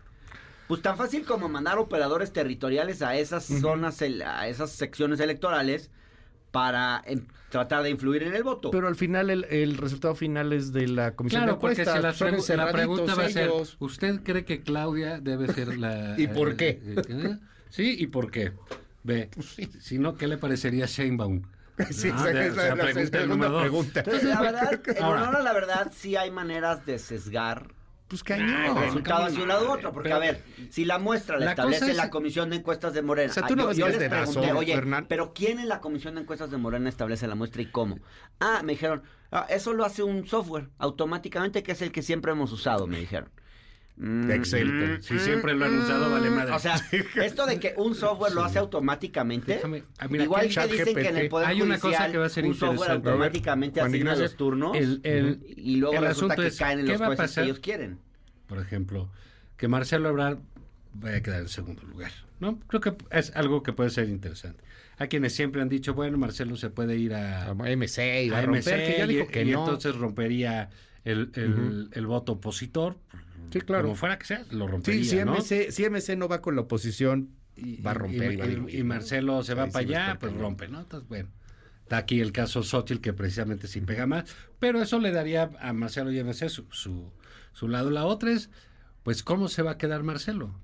Pues 0.68 0.80
tan 0.82 0.96
fácil 0.96 1.24
como 1.24 1.48
mandar 1.48 1.78
operadores 1.78 2.32
territoriales 2.32 3.02
a 3.02 3.16
esas 3.16 3.44
zonas, 3.44 4.00
a 4.02 4.48
esas 4.48 4.70
secciones 4.70 5.20
electorales 5.20 5.90
para 6.50 7.02
tratar 7.48 7.82
de 7.82 7.90
influir 7.90 8.22
en 8.22 8.34
el 8.34 8.42
voto. 8.42 8.70
Pero 8.70 8.86
al 8.88 8.94
final 8.96 9.30
el, 9.30 9.44
el 9.44 9.76
resultado 9.78 10.14
final 10.14 10.52
es 10.52 10.72
de 10.72 10.86
la 10.88 11.14
comisión 11.14 11.42
Claro, 11.42 11.54
de 11.54 11.60
porque 11.60 11.76
si 11.76 11.90
encuestas. 11.90 12.20
la, 12.20 12.30
pregu- 12.30 12.56
la 12.56 12.72
pregunta 12.72 13.14
va 13.14 13.24
a 13.24 13.28
ser. 13.28 13.50
¿usted 13.78 14.20
cree 14.22 14.44
que 14.44 14.62
Claudia 14.62 15.18
debe 15.20 15.52
ser 15.52 15.78
la... 15.78 16.14
¿Y 16.18 16.26
por 16.28 16.56
qué? 16.56 16.80
eh, 16.84 17.02
eh, 17.08 17.38
Sí, 17.70 17.96
¿y 17.98 18.06
por 18.06 18.30
qué? 18.30 18.52
Ve, 19.02 19.30
si 19.80 19.98
no, 19.98 20.14
¿qué 20.16 20.26
le 20.28 20.36
parecería 20.38 20.86
Sheinbaum? 20.86 21.42
Sí, 21.90 22.10
Ah, 22.12 22.16
esa 22.28 22.32
de- 22.32 22.46
es 22.46 22.52
o 22.52 22.56
la, 22.56 22.62
sea, 22.62 22.74
la 22.76 22.84
pregunta 22.84 23.18
segunda. 23.20 24.00
Entonces, 24.00 24.24
la 24.24 24.40
verdad, 24.42 24.80
en 24.86 25.02
Ahora. 25.02 25.22
honor 25.22 25.36
a 25.36 25.42
la 25.42 25.52
verdad, 25.54 25.92
sí 25.96 26.16
hay 26.16 26.30
maneras 26.30 26.84
de 26.86 26.98
sesgar 26.98 27.68
Pues 28.20 28.38
el 28.40 28.46
cañón. 28.46 28.76
resultado 28.82 29.24
hacia 29.24 29.42
un 29.42 29.48
lado 29.48 29.68
u 29.68 29.72
otro. 29.72 29.92
Porque, 29.92 30.08
Pero- 30.10 30.16
a 30.16 30.18
ver, 30.18 30.44
si 30.70 30.84
la 30.84 30.98
muestra 30.98 31.38
la, 31.38 31.46
La 31.46 31.50
establece 31.52 31.90
es- 31.92 31.96
la 31.96 32.10
Comisión 32.10 32.50
de 32.50 32.56
Encuestas 32.56 32.92
de 32.92 33.00
Morena. 33.02 33.30
O 33.30 33.34
sea, 33.34 33.46
tú 33.46 33.54
ah, 33.54 33.56
no 33.56 33.72
yo, 33.72 33.78
yo 33.78 33.88
les 33.88 33.98
de 33.98 34.08
pregunté, 34.10 34.40
razón, 34.40 34.56
oye, 34.56 34.72
Hernán. 34.74 35.06
pero 35.08 35.32
¿quién 35.34 35.58
en 35.58 35.68
la 35.68 35.80
Comisión 35.80 36.14
de 36.16 36.20
Encuestas 36.22 36.50
de 36.50 36.58
Morena 36.58 36.88
establece 36.88 37.26
la 37.26 37.34
muestra 37.34 37.62
y 37.62 37.66
cómo? 37.66 37.98
Ah, 38.40 38.60
me 38.64 38.72
dijeron, 38.72 39.02
"Ah, 39.30 39.46
eso 39.48 39.72
lo 39.72 39.84
hace 39.84 40.02
un 40.02 40.26
software 40.26 40.68
automáticamente 40.78 41.62
que 41.62 41.72
es 41.72 41.82
el 41.82 41.90
que 41.92 42.02
siempre 42.02 42.32
hemos 42.32 42.52
usado, 42.52 42.86
me 42.86 42.98
dijeron. 42.98 43.30
Mm, 43.96 44.30
Excel. 44.30 44.72
Mm, 44.72 45.02
si 45.02 45.14
mm, 45.14 45.18
siempre 45.18 45.54
lo 45.54 45.66
han 45.66 45.78
usado, 45.78 46.10
vale 46.10 46.30
madre. 46.30 46.52
O 46.52 46.58
sea, 46.58 46.76
esto 47.22 47.46
de 47.46 47.60
que 47.60 47.74
un 47.76 47.94
software 47.94 48.32
lo 48.32 48.42
hace 48.42 48.58
automáticamente, 48.58 49.60
ah, 49.98 50.08
igual 50.10 50.48
que 50.48 50.66
dicen 50.66 50.94
que 50.94 51.08
en 51.08 51.16
el 51.18 51.28
Poder 51.28 51.48
Hay 51.48 51.62
una 51.62 51.78
judicial, 51.78 52.02
cosa 52.02 52.12
que 52.12 52.18
va 52.18 52.26
a 52.26 52.30
ser 52.30 52.44
un 52.44 52.54
software 52.54 52.90
automáticamente 52.92 53.80
Juan 53.80 53.90
asigna 53.92 54.16
los 54.16 54.36
turnos 54.36 54.76
y 54.76 55.76
luego 55.76 55.96
el 55.96 56.04
resulta 56.04 56.36
que 56.36 56.46
es, 56.46 56.58
caen 56.58 56.80
en 56.80 56.88
los 56.88 56.96
jueces 56.98 57.16
pasar, 57.16 57.44
que 57.44 57.50
ellos 57.50 57.60
quieren. 57.60 57.98
Por 58.46 58.58
ejemplo, 58.58 59.10
que 59.56 59.68
Marcelo 59.68 60.08
Ebrard 60.08 60.38
vaya 60.94 61.18
a 61.18 61.22
quedar 61.22 61.40
en 61.40 61.48
segundo 61.48 61.82
lugar. 61.82 62.12
¿no? 62.40 62.58
Creo 62.66 62.80
que 62.80 62.94
es 63.10 63.34
algo 63.36 63.62
que 63.62 63.72
puede 63.72 63.90
ser 63.90 64.08
interesante. 64.08 64.64
A 64.98 65.06
quienes 65.06 65.34
siempre 65.34 65.62
han 65.62 65.68
dicho, 65.68 65.94
bueno, 65.94 66.18
Marcelo 66.18 66.56
se 66.56 66.70
puede 66.70 66.96
ir 66.96 67.14
a, 67.14 67.54
MC 67.54 68.24
y 68.24 68.30
a, 68.30 68.42
romper, 68.42 69.06
MC, 69.06 69.06
que 69.06 69.26
que 69.26 69.44
y 69.44 69.50
entonces 69.50 69.94
rompería 69.96 70.70
el, 71.04 71.88
el 71.92 72.06
voto 72.06 72.32
opositor, 72.32 72.96
Sí, 73.52 73.60
claro. 73.60 73.84
Como 73.84 73.96
fuera 73.96 74.18
que 74.18 74.26
sea, 74.26 74.44
lo 74.50 74.66
rompería, 74.66 75.02
Sí, 75.02 75.10
si 75.10 75.16
MC, 75.16 75.24
¿no? 75.26 75.40
Si 75.40 75.84
MC 75.84 76.16
no 76.16 76.28
va 76.28 76.40
con 76.40 76.56
la 76.56 76.62
oposición, 76.62 77.30
y, 77.56 77.80
va 77.82 77.92
a 77.92 77.94
romper. 77.94 78.68
Y, 78.68 78.78
y 78.78 78.82
Marcelo 78.82 79.42
se 79.42 79.54
va 79.54 79.66
para 79.66 79.80
allá, 79.80 80.18
pues 80.18 80.34
rompe, 80.34 80.68
¿no? 80.68 80.80
Entonces, 80.80 81.08
bueno. 81.08 81.28
Está 81.82 81.98
aquí 81.98 82.20
el 82.20 82.32
caso 82.32 82.62
Xochitl, 82.62 83.02
que 83.02 83.12
precisamente 83.12 83.66
sí 83.66 83.80
pega 83.82 84.06
más, 84.06 84.24
pero 84.58 84.80
eso 84.80 84.98
le 84.98 85.10
daría 85.10 85.50
a 85.60 85.74
Marcelo 85.74 86.10
y 86.10 86.22
MC 86.22 86.48
su, 86.48 86.64
su, 86.70 87.12
su 87.52 87.68
lado. 87.68 87.90
La 87.90 88.06
otra 88.06 88.32
es, 88.32 88.48
pues, 89.02 89.22
¿cómo 89.22 89.48
se 89.48 89.60
va 89.60 89.72
a 89.72 89.78
quedar 89.78 90.02
Marcelo? 90.02 90.54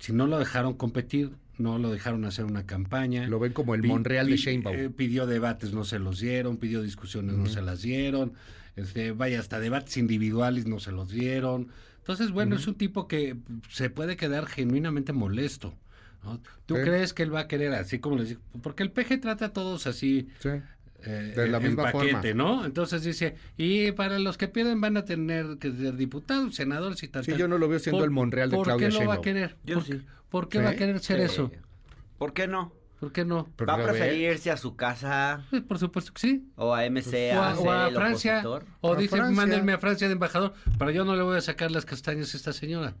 Si 0.00 0.12
no 0.12 0.26
lo 0.26 0.38
dejaron 0.38 0.74
competir, 0.74 1.32
no 1.56 1.78
lo 1.78 1.90
dejaron 1.90 2.26
hacer 2.26 2.44
una 2.44 2.66
campaña. 2.66 3.26
Lo 3.26 3.38
ven 3.38 3.52
como 3.52 3.74
el 3.74 3.82
pi, 3.82 3.88
Monreal 3.88 4.28
de 4.28 4.36
Sheinbaum. 4.36 4.76
Eh, 4.76 4.90
pidió 4.90 5.26
debates, 5.26 5.72
no 5.72 5.84
se 5.84 5.98
los 5.98 6.20
dieron, 6.20 6.58
pidió 6.58 6.82
discusiones, 6.82 7.36
no 7.36 7.46
se 7.46 7.62
las 7.62 7.80
dieron. 7.80 8.34
Este, 8.76 9.12
vaya, 9.12 9.40
hasta 9.40 9.60
debates 9.60 9.96
individuales 9.96 10.66
no 10.66 10.80
se 10.80 10.92
los 10.92 11.08
dieron. 11.08 11.68
Entonces, 12.04 12.32
bueno, 12.32 12.56
es 12.56 12.66
un 12.66 12.74
tipo 12.74 13.08
que 13.08 13.34
se 13.70 13.88
puede 13.88 14.18
quedar 14.18 14.44
genuinamente 14.44 15.14
molesto. 15.14 15.72
¿Tú 16.66 16.74
crees 16.74 17.14
que 17.14 17.22
él 17.22 17.34
va 17.34 17.40
a 17.40 17.48
querer 17.48 17.72
así 17.72 17.98
como 17.98 18.16
les 18.16 18.28
digo? 18.28 18.42
Porque 18.62 18.82
el 18.82 18.90
PG 18.90 19.22
trata 19.22 19.46
a 19.46 19.52
todos 19.54 19.86
así. 19.86 20.28
Sí. 20.38 20.50
Eh, 21.06 21.32
de 21.34 21.48
la 21.48 21.60
misma 21.60 21.84
paquete, 21.84 22.12
forma. 22.12 22.34
¿no? 22.34 22.66
Entonces 22.66 23.04
dice, 23.04 23.36
y 23.56 23.92
para 23.92 24.18
los 24.18 24.36
que 24.36 24.48
pierden 24.48 24.82
van 24.82 24.98
a 24.98 25.06
tener 25.06 25.56
que 25.58 25.72
ser 25.72 25.96
diputados, 25.96 26.54
senadores 26.54 27.02
y 27.02 27.08
tal. 27.08 27.24
Sí, 27.24 27.32
yo 27.38 27.48
no 27.48 27.56
lo 27.56 27.68
veo 27.68 27.78
siendo 27.78 28.04
el 28.04 28.10
Monreal 28.10 28.50
de 28.50 28.56
Claudia 28.56 28.72
¿Por 28.72 28.80
qué 28.80 28.84
lo 28.84 28.90
Sheinbaum? 28.90 29.16
va 29.16 29.20
a 29.20 29.22
querer? 29.22 29.56
¿Por, 30.28 30.48
qué 30.50 30.60
va 30.60 30.70
a 30.70 30.76
querer 30.76 31.00
ser 31.00 31.20
eso? 31.20 31.50
¿Por 32.18 32.34
qué 32.34 32.46
no? 32.46 32.74
¿Por 33.04 33.12
qué 33.12 33.26
no? 33.26 33.46
¿Va 33.68 33.74
a 33.74 33.84
preferirse 33.84 34.50
a 34.50 34.56
su 34.56 34.76
casa? 34.76 35.44
Sí, 35.50 35.60
por 35.60 35.78
supuesto 35.78 36.14
que 36.14 36.20
sí. 36.22 36.48
O 36.56 36.72
a 36.72 36.88
MC, 36.88 37.34
pues, 37.36 37.58
o 37.58 37.70
a, 37.70 37.90
Francia. 37.90 38.42
O 38.80 38.96
dice, 38.96 39.16
Francia. 39.16 39.36
mándenme 39.36 39.74
a 39.74 39.78
Francia 39.78 40.06
de 40.06 40.14
embajador, 40.14 40.54
pero 40.78 40.90
yo 40.90 41.04
no 41.04 41.14
le 41.14 41.22
voy 41.22 41.36
a 41.36 41.42
sacar 41.42 41.70
las 41.70 41.84
castañas 41.84 42.32
a 42.32 42.36
esta 42.38 42.54
señora. 42.54 42.94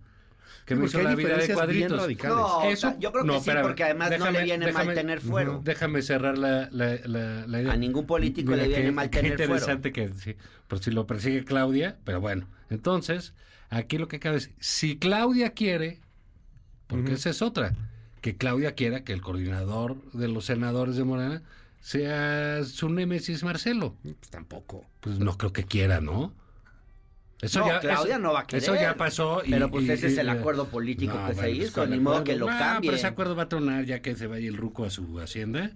Que 0.66 0.74
me 0.74 0.84
hizo 0.84 1.00
la 1.00 1.14
vida 1.14 1.38
de 1.38 1.54
cuadritos. 1.54 2.06
No, 2.22 2.64
¿Eso? 2.64 2.94
yo 2.98 3.12
creo 3.12 3.24
que 3.24 3.28
no, 3.28 3.40
sí, 3.40 3.50
porque 3.62 3.84
además 3.84 4.12
no 4.18 4.30
le 4.30 4.44
viene 4.44 4.72
mal 4.72 4.92
tener 4.92 5.22
fuero. 5.22 5.62
Déjame 5.64 6.02
cerrar 6.02 6.36
la, 6.36 6.68
la, 6.70 6.98
la, 7.06 7.46
la 7.46 7.62
idea. 7.62 7.72
A 7.72 7.76
ningún 7.78 8.06
político 8.06 8.54
le 8.54 8.68
viene 8.68 8.92
mal 8.92 9.08
tener 9.08 9.32
interesante 9.32 9.90
fuero. 9.90 10.04
interesante 10.04 10.20
que, 10.20 10.34
sí, 10.34 10.36
por 10.68 10.80
si 10.80 10.90
lo 10.90 11.06
persigue 11.06 11.46
Claudia, 11.46 11.96
pero 12.04 12.20
bueno. 12.20 12.46
Entonces, 12.68 13.32
aquí 13.70 13.96
lo 13.96 14.06
que 14.06 14.20
cabe 14.20 14.36
es, 14.36 14.50
si 14.58 14.98
Claudia 14.98 15.54
quiere, 15.54 16.02
porque 16.88 17.14
esa 17.14 17.30
es 17.30 17.40
otra 17.40 17.72
que 18.24 18.38
Claudia 18.38 18.74
quiera 18.74 19.04
que 19.04 19.12
el 19.12 19.20
coordinador 19.20 19.96
de 20.12 20.28
los 20.28 20.46
senadores 20.46 20.96
de 20.96 21.04
Morena 21.04 21.42
sea 21.82 22.64
su 22.64 22.88
némesis 22.88 23.44
Marcelo. 23.44 23.96
Pues 24.02 24.30
tampoco. 24.30 24.86
Pues 25.00 25.18
no 25.18 25.36
creo 25.36 25.52
que 25.52 25.64
quiera, 25.64 26.00
¿no? 26.00 26.32
Eso 27.42 27.66
ya, 27.66 27.80
Claudia 27.80 28.16
no 28.16 28.32
va 28.32 28.40
a 28.40 28.46
querer. 28.46 28.62
Eso 28.62 28.76
ya 28.76 28.96
pasó. 28.96 29.42
Y, 29.44 29.50
pero 29.50 29.70
pues 29.70 29.90
ese 29.90 30.06
es 30.06 30.16
el 30.16 30.28
eh, 30.28 30.30
acuerdo 30.30 30.68
político 30.68 31.12
que 31.26 31.34
se 31.34 31.40
pues 31.42 31.58
hizo, 31.68 31.86
ni 31.86 32.00
modo 32.00 32.24
que 32.24 32.34
lo 32.34 32.46
no, 32.50 32.58
cambie. 32.58 32.88
Pero 32.88 32.96
ese 32.96 33.08
acuerdo 33.08 33.36
va 33.36 33.42
a 33.42 33.48
tronar 33.50 33.84
ya 33.84 34.00
que 34.00 34.16
se 34.16 34.26
vaya 34.26 34.48
el 34.48 34.56
ruco 34.56 34.86
a 34.86 34.90
su 34.90 35.20
hacienda 35.20 35.72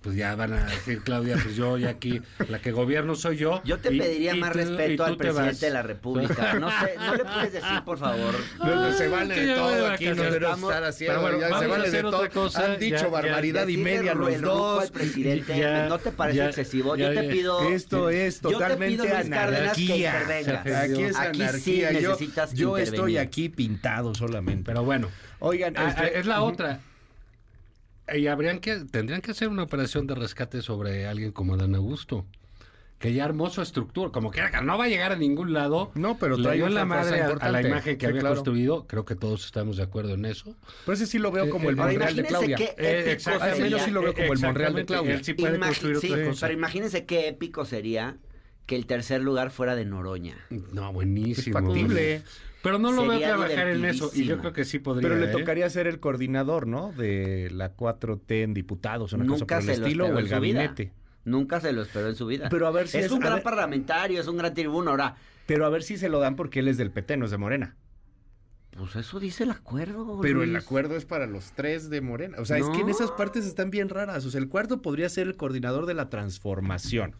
pues 0.00 0.16
ya 0.16 0.34
van 0.34 0.54
a 0.54 0.64
decir, 0.64 1.02
Claudia, 1.02 1.36
pues 1.42 1.56
yo 1.56 1.76
ya 1.76 1.90
aquí, 1.90 2.22
la 2.48 2.60
que 2.60 2.72
gobierno 2.72 3.14
soy 3.14 3.36
yo. 3.36 3.60
Yo 3.64 3.78
te 3.78 3.92
y, 3.94 3.98
pediría 3.98 4.34
y 4.34 4.40
más 4.40 4.52
tú, 4.52 4.58
respeto 4.58 5.04
al 5.04 5.16
presidente 5.16 5.66
de 5.66 5.72
la 5.72 5.82
República. 5.82 6.54
No 6.54 6.70
sé, 6.70 6.94
no 6.96 7.14
le 7.14 7.24
puedes 7.24 7.52
decir, 7.52 7.82
por 7.84 7.98
favor. 7.98 8.34
No, 8.58 8.92
se 8.92 9.08
vale 9.08 9.34
de 9.34 9.54
todo 9.54 9.86
aquí, 9.88 10.06
no 10.06 10.22
debemos 10.22 10.62
estar 10.62 10.84
haciendo. 10.84 11.20
Bueno, 11.20 11.40
ya, 11.40 11.58
se 11.58 11.66
vale 11.66 11.90
de 11.90 12.02
todo. 12.02 12.30
Cosa, 12.30 12.64
Han 12.64 12.78
dicho 12.78 12.96
ya, 12.96 13.08
barbaridad 13.08 13.66
ya, 13.66 13.72
y 13.72 13.76
media 13.76 14.14
los 14.14 14.40
dos. 14.40 14.90
Presidente, 14.90 15.58
ya, 15.58 15.88
¿No 15.88 15.98
te 15.98 16.12
parece 16.12 16.46
excesivo? 16.46 16.96
Yo 16.96 17.12
te 17.12 17.24
pido. 17.24 17.68
Esto 17.68 18.08
es 18.08 18.40
totalmente 18.40 18.96
yo 18.96 19.02
te 19.02 19.24
pido, 19.24 19.36
anarquía. 19.36 20.24
Que 20.64 20.74
aquí 20.74 21.02
es 21.02 21.16
aquí 21.16 21.42
anarquía. 21.42 21.52
Sí 21.52 21.82
yo, 22.00 22.16
yo 22.54 22.78
estoy 22.78 23.18
aquí 23.18 23.48
pintado 23.48 24.14
solamente. 24.14 24.64
Pero 24.64 24.84
bueno. 24.84 25.08
Oigan, 25.40 25.76
este, 25.76 26.18
es 26.18 26.26
la 26.26 26.42
otra 26.42 26.80
y 28.16 28.26
habrían 28.26 28.60
que, 28.60 28.76
tendrían 28.90 29.20
que 29.20 29.32
hacer 29.32 29.48
una 29.48 29.62
operación 29.62 30.06
de 30.06 30.14
rescate 30.14 30.62
sobre 30.62 31.06
alguien 31.06 31.32
como 31.32 31.54
Adán 31.54 31.74
Augusto. 31.74 32.26
Que 32.98 33.14
ya 33.14 33.24
armó 33.24 33.48
su 33.48 33.62
estructura, 33.62 34.10
como 34.12 34.30
que 34.30 34.42
no 34.62 34.76
va 34.76 34.84
a 34.84 34.88
llegar 34.88 35.10
a 35.10 35.16
ningún 35.16 35.54
lado. 35.54 35.90
No, 35.94 36.18
pero 36.18 36.36
le 36.36 36.52
dio 36.52 36.68
la 36.68 36.84
madre 36.84 37.22
a, 37.22 37.50
la 37.50 37.62
imagen 37.62 37.96
que 37.96 38.06
había 38.06 38.20
construido. 38.20 38.86
Creo 38.86 39.06
que 39.06 39.14
todos 39.14 39.46
estamos 39.46 39.78
de 39.78 39.84
acuerdo 39.84 40.12
en 40.12 40.26
eso. 40.26 40.54
Pero 40.84 40.92
ese 40.94 41.06
sí 41.06 41.18
lo 41.18 41.32
veo 41.32 41.46
eh, 41.46 41.48
como 41.48 41.70
el 41.70 41.76
eh, 41.76 41.78
Monreal 41.78 42.14
de 42.14 42.24
Claudia. 42.24 42.58
Eh, 42.76 43.04
exactamente. 43.06 43.78
Sí 43.80 43.90
lo 43.90 44.02
veo 44.02 44.12
como 44.12 44.34
el 44.34 44.38
Monreal 44.38 44.74
de 44.74 44.84
Claudia. 44.84 45.18
Pero 45.34 46.52
imagínense 46.52 47.06
qué 47.06 47.28
épico 47.28 47.64
sería 47.64 48.18
que 48.66 48.76
el 48.76 48.84
tercer 48.84 49.22
lugar 49.22 49.50
fuera 49.50 49.74
de 49.76 49.86
Noroña. 49.86 50.36
No, 50.50 50.92
buenísimo. 50.92 51.58
Es 51.58 51.64
factible. 51.64 52.22
Pero 52.62 52.78
no 52.78 52.92
lo 52.92 53.02
Sería 53.02 53.14
voy 53.14 53.24
a 53.24 53.28
trabajar 53.28 53.68
en 53.68 53.84
eso 53.84 54.10
y 54.14 54.24
yo 54.24 54.38
creo 54.38 54.52
que 54.52 54.64
sí 54.64 54.78
podría. 54.78 55.08
Pero 55.08 55.20
le 55.20 55.30
¿eh? 55.30 55.32
tocaría 55.32 55.68
ser 55.70 55.86
el 55.86 55.98
coordinador, 55.98 56.66
¿no? 56.66 56.92
De 56.92 57.50
la 57.50 57.74
4T 57.74 58.42
en 58.42 58.54
diputados, 58.54 59.12
una 59.12 59.24
Nunca 59.24 59.56
cosa 59.56 59.62
se 59.62 59.72
el 59.74 59.82
estilo 59.82 60.06
o 60.06 60.18
el 60.18 60.28
gabinete. 60.28 60.92
Nunca 61.24 61.60
se 61.60 61.72
lo 61.72 61.82
esperó 61.82 62.08
en 62.08 62.16
su 62.16 62.26
vida. 62.26 62.48
Pero 62.50 62.66
a 62.66 62.70
ver 62.70 62.88
si 62.88 62.98
es, 62.98 63.10
un 63.10 63.20
gran 63.20 63.42
parlamentario, 63.42 64.20
es 64.20 64.26
un 64.26 64.36
gran 64.36 64.54
tribuno 64.54 64.90
ahora. 64.90 65.16
Pero 65.46 65.66
a 65.66 65.68
ver 65.68 65.82
si 65.82 65.96
se 65.96 66.08
lo 66.08 66.18
dan 66.20 66.36
porque 66.36 66.60
él 66.60 66.68
es 66.68 66.76
del 66.76 66.90
PT, 66.90 67.16
no 67.16 67.26
es 67.26 67.30
de 67.30 67.38
Morena. 67.38 67.76
Pues 68.76 68.96
eso 68.96 69.20
dice 69.20 69.44
el 69.44 69.50
acuerdo. 69.50 70.20
Pero 70.22 70.42
el 70.42 70.54
acuerdo 70.54 70.96
es 70.96 71.04
para 71.04 71.26
los 71.26 71.52
tres 71.52 71.90
de 71.90 72.00
Morena. 72.00 72.38
O 72.40 72.44
sea, 72.44 72.58
es 72.58 72.68
que 72.68 72.80
en 72.80 72.88
esas 72.88 73.10
partes 73.10 73.44
están 73.44 73.70
bien 73.70 73.88
raras. 73.88 74.24
O 74.24 74.30
sea, 74.30 74.40
el 74.40 74.48
cuarto 74.48 74.80
podría 74.80 75.08
ser 75.08 75.26
el 75.26 75.36
coordinador 75.36 75.86
de 75.86 75.94
la 75.94 76.08
transformación. 76.08 77.14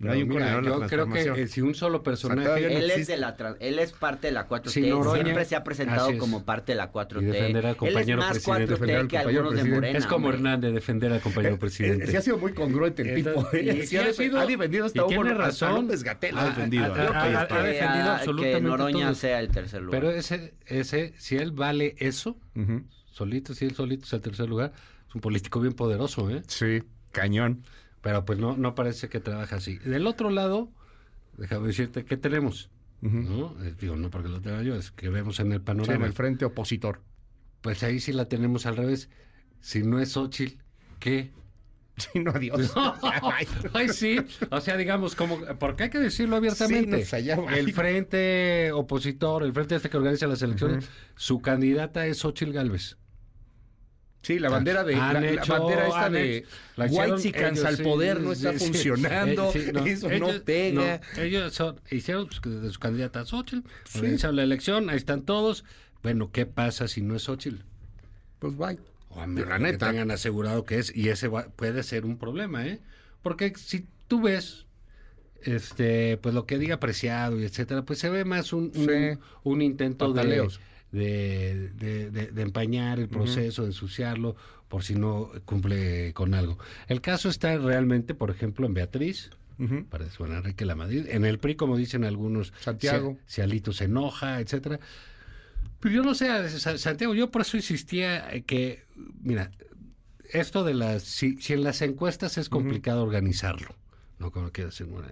No 0.00 0.12
hay 0.12 0.22
un 0.22 0.30
mira, 0.30 0.62
yo 0.62 0.80
creo 0.86 1.10
que 1.10 1.42
eh, 1.42 1.46
si 1.46 1.60
un 1.60 1.74
solo 1.74 2.02
personaje... 2.02 2.48
O 2.48 2.56
sea, 2.56 2.68
él, 2.78 2.90
es 2.90 3.06
de 3.06 3.18
la, 3.18 3.36
él 3.60 3.78
es 3.78 3.92
parte 3.92 4.28
de 4.28 4.32
la 4.32 4.48
4T, 4.48 4.70
siempre 4.70 5.44
se 5.44 5.56
ha 5.56 5.62
presentado 5.62 6.16
como 6.16 6.42
parte 6.42 6.72
de 6.72 6.76
la 6.76 6.90
4T. 6.90 7.20
Y 7.20 7.24
defender 7.26 7.66
al 7.66 7.76
compañero 7.76 8.22
él 8.22 8.36
es 8.36 8.48
más 8.48 8.60
4T 8.60 9.08
que 9.08 9.18
algunos 9.18 9.54
de 9.54 9.64
Morena. 9.64 9.98
Es 9.98 10.06
como 10.06 10.30
Hernández, 10.30 10.72
defender 10.72 11.12
al 11.12 11.20
compañero 11.20 11.52
eh, 11.52 11.56
eh, 11.56 11.60
presidente. 11.60 12.06
Se 12.06 12.16
ha 12.16 12.22
sido 12.22 12.38
muy 12.38 12.54
congruente 12.54 13.02
el 13.02 13.08
eh, 13.08 13.14
tipo. 13.16 13.46
Y 13.52 13.68
ha 13.96 14.04
defendido 14.46 14.86
hasta 14.86 15.04
un 15.04 15.28
razón. 15.28 15.90
Ha 15.90 16.46
defendido. 16.46 16.94
Ha 16.94 17.62
defendido 17.62 18.10
absolutamente 18.10 18.52
Que 18.52 18.60
Noroña 18.62 19.14
sea 19.14 19.38
el 19.40 19.50
tercer 19.50 19.82
lugar. 19.82 20.00
Pero 20.00 20.12
ese, 20.12 20.54
ese 20.64 21.12
si 21.18 21.36
él 21.36 21.52
vale 21.52 21.94
eso, 21.98 22.38
solito, 23.10 23.52
si 23.52 23.66
él 23.66 23.74
solito 23.74 24.06
es 24.06 24.12
el 24.14 24.22
tercer 24.22 24.48
lugar, 24.48 24.72
es 25.06 25.14
un 25.14 25.20
político 25.20 25.60
bien 25.60 25.74
poderoso, 25.74 26.30
¿eh? 26.30 26.40
Sí, 26.46 26.82
cañón. 27.12 27.64
Pero 28.02 28.24
pues 28.24 28.38
no, 28.38 28.56
no 28.56 28.74
parece 28.74 29.08
que 29.08 29.20
trabaja 29.20 29.56
así. 29.56 29.78
Del 29.78 30.06
otro 30.06 30.30
lado, 30.30 30.70
déjame 31.36 31.68
decirte, 31.68 32.04
¿qué 32.04 32.16
tenemos? 32.16 32.70
¿No? 33.00 33.54
Digo, 33.80 33.96
no 33.96 34.10
porque 34.10 34.28
lo 34.28 34.40
tenga 34.40 34.62
yo, 34.62 34.74
es 34.74 34.90
que 34.90 35.08
vemos 35.08 35.40
en 35.40 35.52
el 35.52 35.62
panorama. 35.62 35.82
O 35.82 35.86
sea, 35.86 35.94
en 35.96 36.02
el 36.02 36.12
frente 36.12 36.44
opositor. 36.44 37.00
Pues 37.62 37.82
ahí 37.82 38.00
sí 38.00 38.12
la 38.12 38.28
tenemos 38.28 38.66
al 38.66 38.76
revés. 38.76 39.08
Si 39.60 39.82
no 39.82 40.00
es 40.00 40.16
Ochil, 40.16 40.58
¿qué? 40.98 41.32
Si 41.96 42.18
no, 42.18 42.32
Dios. 42.32 42.74
No. 42.74 42.94
Ay, 43.74 43.88
sí. 43.90 44.18
O 44.50 44.60
sea, 44.62 44.78
digamos, 44.78 45.14
como, 45.14 45.38
porque 45.58 45.82
hay 45.84 45.90
que 45.90 45.98
decirlo 45.98 46.36
abiertamente. 46.36 47.04
El 47.54 47.72
frente 47.74 48.72
opositor, 48.72 49.42
el 49.42 49.52
frente 49.52 49.74
este 49.74 49.90
que 49.90 49.98
organiza 49.98 50.26
las 50.26 50.40
elecciones, 50.40 50.88
su 51.14 51.40
candidata 51.42 52.06
es 52.06 52.24
Ochil 52.24 52.54
Gálvez. 52.54 52.96
Sí, 54.22 54.38
la 54.38 54.50
bandera 54.50 54.84
de 54.84 54.96
la, 54.96 55.30
hecho, 55.30 55.52
la, 55.52 55.58
bandera 55.58 55.88
esta 55.88 56.10
de 56.10 56.46
White 56.76 57.66
al 57.66 57.78
poder 57.78 58.20
no 58.20 58.32
está 58.32 58.52
funcionando, 58.52 59.50
no, 59.72 60.44
pega. 60.44 61.00
Ellos 61.16 61.54
son, 61.54 61.80
hicieron 61.90 62.28
pues, 62.28 62.60
de 62.60 62.68
sus 62.68 62.78
candidatas 62.78 63.28
Xochitl, 63.28 63.66
organizaron 63.94 64.36
la 64.36 64.42
elección, 64.42 64.90
ahí 64.90 64.96
están 64.96 65.22
todos. 65.22 65.64
Bueno, 66.02 66.30
¿qué 66.32 66.44
pasa 66.44 66.86
si 66.86 67.00
no 67.00 67.16
es 67.16 67.22
Xochitl? 67.22 67.62
Pues 68.38 68.56
bye. 68.56 68.78
O 69.08 69.20
a 69.20 69.26
mí, 69.26 69.40
la 69.42 69.58
neta. 69.58 69.88
tengan 69.88 70.10
asegurado 70.10 70.64
que 70.64 70.78
es, 70.78 70.94
y 70.94 71.08
ese 71.08 71.28
va, 71.28 71.48
puede 71.48 71.82
ser 71.82 72.04
un 72.04 72.18
problema, 72.18 72.66
¿eh? 72.66 72.80
Porque 73.22 73.52
si 73.56 73.86
tú 74.06 74.22
ves, 74.22 74.66
este, 75.42 76.18
pues 76.18 76.34
lo 76.34 76.46
que 76.46 76.58
diga 76.58 76.76
apreciado 76.76 77.40
y 77.40 77.44
etcétera, 77.44 77.84
pues 77.84 77.98
se 77.98 78.10
ve 78.10 78.24
más 78.24 78.52
un, 78.52 78.70
un, 79.42 79.62
intento 79.62 80.12
Pataleos. 80.12 80.58
de 80.58 80.69
de, 80.92 82.32
empañar 82.36 82.98
el 82.98 83.08
proceso, 83.08 83.62
de 83.62 83.68
ensuciarlo, 83.68 84.36
por 84.68 84.84
si 84.84 84.94
no 84.94 85.30
cumple 85.44 86.12
con 86.14 86.34
algo. 86.34 86.58
El 86.88 87.00
caso 87.00 87.28
está 87.28 87.56
realmente, 87.58 88.14
por 88.14 88.30
ejemplo, 88.30 88.66
en 88.66 88.74
Beatriz. 88.74 89.30
Uh 89.58 89.64
-huh. 89.64 90.16
Juan 90.16 90.32
Enrique 90.32 90.64
la 90.64 90.74
Madrid. 90.74 91.06
En 91.08 91.24
el 91.24 91.38
PRI, 91.38 91.54
como 91.54 91.76
dicen 91.76 92.04
algunos, 92.04 92.52
Santiago. 92.60 93.18
Si, 93.26 93.42
Alito 93.42 93.72
se 93.72 93.84
enoja, 93.84 94.40
etcétera. 94.40 94.80
Pero 95.80 95.94
yo 95.94 96.02
no 96.02 96.14
sé, 96.14 96.28
Santiago, 96.78 97.14
yo 97.14 97.30
por 97.30 97.42
eso 97.42 97.56
insistía 97.56 98.28
que, 98.46 98.84
mira, 99.22 99.50
esto 100.30 100.64
de 100.64 100.74
las, 100.74 101.02
si, 101.02 101.36
si 101.38 101.52
en 101.52 101.64
las 101.64 101.82
encuestas 101.82 102.38
es 102.38 102.48
complicado 102.48 103.02
organizarlo, 103.02 103.74
no 104.18 104.30
como 104.30 104.50
quieras 104.50 104.80
en 104.80 104.92
una 104.92 105.08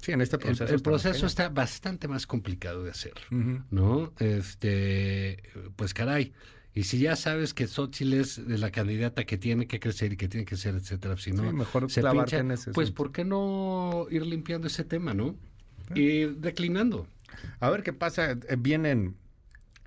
Sí, 0.00 0.12
en 0.12 0.20
este 0.20 0.38
proceso. 0.38 0.72
El, 0.72 0.80
proceso 0.80 1.26
está 1.26 1.48
bastante 1.48 2.08
más 2.08 2.26
complicado 2.26 2.84
de 2.84 2.90
hacer, 2.90 3.14
¿no? 3.70 4.12
Este, 4.18 5.42
pues 5.76 5.94
caray. 5.94 6.32
Y 6.74 6.84
si 6.84 6.98
ya 6.98 7.16
sabes 7.16 7.54
que 7.54 7.66
Xochitl 7.66 8.12
es 8.14 8.38
la 8.38 8.70
candidata 8.70 9.24
que 9.24 9.36
tiene 9.36 9.66
que 9.66 9.80
crecer 9.80 10.12
y 10.12 10.16
que 10.16 10.28
tiene 10.28 10.44
que 10.44 10.56
ser, 10.56 10.76
etcétera, 10.76 11.16
si 11.16 11.32
no 11.32 11.52
mejor 11.52 11.90
se 11.90 12.02
pincha, 12.02 12.44
pues 12.72 12.92
¿por 12.92 13.10
qué 13.10 13.24
no 13.24 14.06
ir 14.10 14.24
limpiando 14.24 14.68
ese 14.68 14.84
tema, 14.84 15.14
no? 15.14 15.34
Y 15.94 16.26
declinando. 16.26 17.08
A 17.60 17.70
ver 17.70 17.82
qué 17.82 17.92
pasa. 17.92 18.32
Eh, 18.32 18.56
vienen 18.58 19.16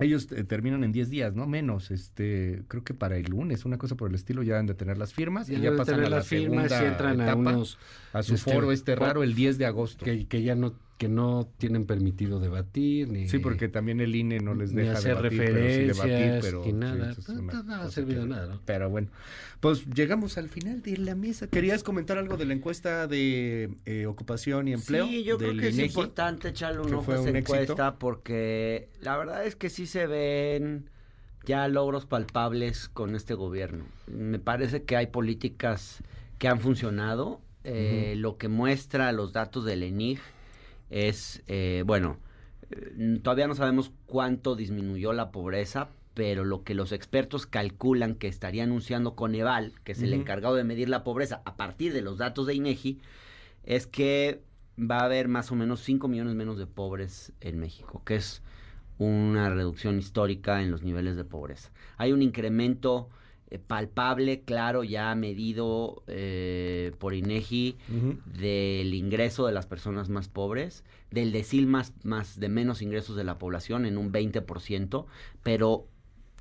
ellos 0.04 0.32
eh, 0.32 0.44
terminan 0.44 0.84
en 0.84 0.92
10 0.92 1.10
días, 1.10 1.36
¿no? 1.36 1.48
Menos, 1.48 1.92
este, 1.92 2.64
creo 2.68 2.84
que 2.84 2.94
para 2.94 3.18
el 3.18 3.26
lunes, 3.26 3.66
una 3.66 3.78
cosa 3.78 3.96
por 3.96 4.10
el 4.10 4.16
estilo, 4.16 4.44
ya 4.44 4.58
han 4.58 4.66
de 4.66 4.74
tener 4.74 4.98
las 4.98 5.14
firmas 5.14 5.50
y 5.50 5.60
ya 5.60 5.76
pasan 5.76 6.04
a 6.04 6.10
la 6.10 6.22
firmas 6.22 6.72
y 6.72 6.86
entran 6.86 7.22
a, 7.22 7.36
unos, 7.36 7.78
a 8.14 8.24
su 8.24 8.36
este, 8.36 8.52
foro 8.52 8.72
este 8.72 8.96
raro 8.96 9.24
el 9.24 9.36
10 9.36 9.58
de 9.58 9.66
agosto. 9.66 10.06
Que, 10.06 10.28
que 10.28 10.44
ya 10.44 10.56
no 10.56 10.74
que 11.02 11.10
no 11.10 11.50
tienen 11.58 11.86
permitido 11.86 12.40
debatir 12.40 13.10
ni 13.10 13.28
sí 13.28 13.40
porque 13.40 13.68
también 13.68 14.02
el 14.02 14.16
INE 14.16 14.38
no 14.38 14.54
les 14.54 14.72
deja 14.72 14.92
hacer 14.92 15.16
debatir, 15.16 15.40
referencias 15.40 16.46
pero 16.46 16.64
sí 16.64 16.74
nada. 16.74 17.16
no, 17.28 17.74
ha 17.74 17.90
servido 17.90 18.28
nada 18.28 18.46
¿no? 18.46 18.62
pero 18.66 18.88
bueno 18.88 19.08
pues 19.60 19.88
llegamos 19.88 20.38
al 20.38 20.48
final 20.48 20.84
de 20.84 20.98
la 20.98 21.16
mesa. 21.16 21.48
Querías 21.48 21.82
comentar 21.82 22.20
algo 22.20 22.38
de 22.38 22.46
la 22.46 22.54
encuesta 22.54 23.08
de 23.08 23.72
eh, 23.86 24.06
ocupación 24.06 24.68
y 24.68 24.74
empleo 24.74 25.08
sí 25.08 25.24
yo 25.24 25.40
creo 25.40 25.58
que 25.58 25.70
es 25.70 25.80
importante 25.80 26.50
echarle 26.50 26.82
un 26.82 26.94
ojo 26.94 27.14
a 27.14 27.16
esa 27.16 27.36
encuesta 27.36 27.96
porque 27.96 28.90
la 29.02 29.18
verdad 29.18 29.44
es 29.44 29.56
que 29.56 29.72
sí 29.72 29.88
se 29.88 30.06
ven 30.06 30.88
ya 31.48 31.68
logros 31.68 32.06
palpables 32.06 32.90
con 32.90 33.16
este 33.16 33.34
gobierno. 33.34 33.86
Me 34.06 34.38
parece 34.38 34.84
que 34.84 34.98
hay 34.98 35.08
políticas 35.08 36.04
que 36.38 36.48
han 36.48 36.60
funcionado. 36.60 37.42
Eh, 37.64 38.14
lo 38.18 38.38
que 38.38 38.48
muestra 38.48 39.12
los 39.12 39.34
datos 39.34 39.66
del 39.66 39.82
ENIG 39.84 40.20
es, 40.92 41.42
eh, 41.48 41.84
bueno, 41.88 42.18
eh, 42.70 43.20
todavía 43.24 43.48
no 43.48 43.56
sabemos 43.56 43.92
cuánto 44.06 44.56
disminuyó 44.56 45.14
la 45.14 45.32
pobreza, 45.32 45.90
pero 46.14 46.44
lo 46.44 46.64
que 46.64 46.76
los 46.76 46.92
expertos 46.92 47.48
calculan 47.48 48.16
que 48.16 48.28
estaría 48.28 48.64
anunciando 48.64 49.16
Coneval, 49.16 49.74
que 49.84 49.94
es 49.94 50.02
el 50.02 50.14
encargado 50.14 50.56
de 50.56 50.66
medir 50.66 50.90
la 50.90 51.06
pobreza 51.06 51.42
a 51.46 51.56
partir 51.56 51.94
de 51.94 52.02
los 52.02 52.18
datos 52.18 52.46
de 52.46 52.56
INEGI, 52.56 53.00
es 53.64 53.88
que 53.88 54.44
va 54.78 55.00
a 55.00 55.06
haber 55.06 55.30
más 55.30 55.52
o 55.52 55.56
menos 55.56 55.80
5 55.82 56.10
millones 56.10 56.36
menos 56.36 56.58
de 56.58 56.68
pobres 56.68 57.32
en 57.40 57.60
México, 57.60 58.04
que 58.06 58.16
es 58.16 58.44
una 58.98 59.50
reducción 59.50 59.98
histórica 59.98 60.62
en 60.62 60.70
los 60.70 60.84
niveles 60.84 61.16
de 61.16 61.24
pobreza. 61.24 61.72
Hay 61.98 62.12
un 62.12 62.22
incremento 62.22 63.10
eh, 63.52 63.60
palpable, 63.60 64.44
claro, 64.44 64.86
ya 64.86 65.14
medido 65.14 66.04
eh, 66.08 66.94
por 67.00 67.14
INEGI 67.14 67.78
del 68.26 68.94
ingreso 68.94 69.46
de 69.46 69.52
las 69.52 69.66
personas 69.66 70.08
más 70.08 70.30
pobres, 70.30 70.86
del 71.10 71.34
decil 71.34 71.68
más, 71.68 71.94
más 72.04 72.40
de 72.40 72.48
menos 72.48 72.82
ingresos 72.82 73.18
de 73.18 73.26
la 73.26 73.38
población 73.38 73.86
en 73.86 73.98
un 73.98 74.14
20%, 74.14 75.06
pero 75.44 75.86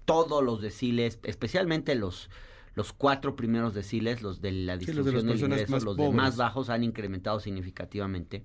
todos 0.04 0.44
los 0.44 0.62
deciles, 0.62 1.18
especialmente 1.24 1.96
los 1.96 2.30
los 2.76 2.92
cuatro 2.92 3.34
primeros 3.34 3.74
deciles, 3.74 4.22
los 4.22 4.40
de 4.40 4.52
la 4.52 4.76
distribución 4.76 5.26
de 5.26 5.34
del 5.34 5.42
ingreso, 5.42 5.84
los 5.84 5.96
de 5.96 6.10
más 6.12 6.36
bajos 6.36 6.70
han 6.70 6.84
incrementado 6.84 7.40
significativamente. 7.40 8.44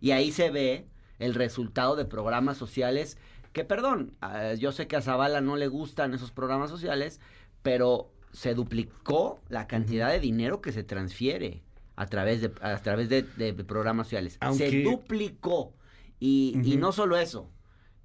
Y 0.00 0.12
ahí 0.12 0.32
se 0.32 0.50
ve 0.50 0.86
el 1.18 1.34
resultado 1.34 1.94
de 1.94 2.06
programas 2.06 2.56
sociales 2.56 3.18
que, 3.52 3.64
perdón, 3.64 4.14
yo 4.58 4.72
sé 4.72 4.86
que 4.86 4.96
a 4.96 5.02
Zavala 5.02 5.40
no 5.40 5.56
le 5.56 5.68
gustan 5.68 6.14
esos 6.14 6.30
programas 6.30 6.70
sociales, 6.70 7.20
pero 7.68 8.10
se 8.32 8.54
duplicó 8.54 9.42
la 9.50 9.66
cantidad 9.66 10.10
de 10.10 10.20
dinero 10.20 10.62
que 10.62 10.72
se 10.72 10.84
transfiere 10.84 11.62
a 11.96 12.06
través 12.06 12.40
de, 12.40 12.50
a 12.62 12.78
través 12.78 13.10
de, 13.10 13.22
programas 13.66 14.06
sociales. 14.06 14.38
Se 14.56 14.82
duplicó. 14.82 15.74
Y, 16.18 16.58
y, 16.64 16.78
no 16.78 16.92
solo 16.92 17.18
eso. 17.18 17.50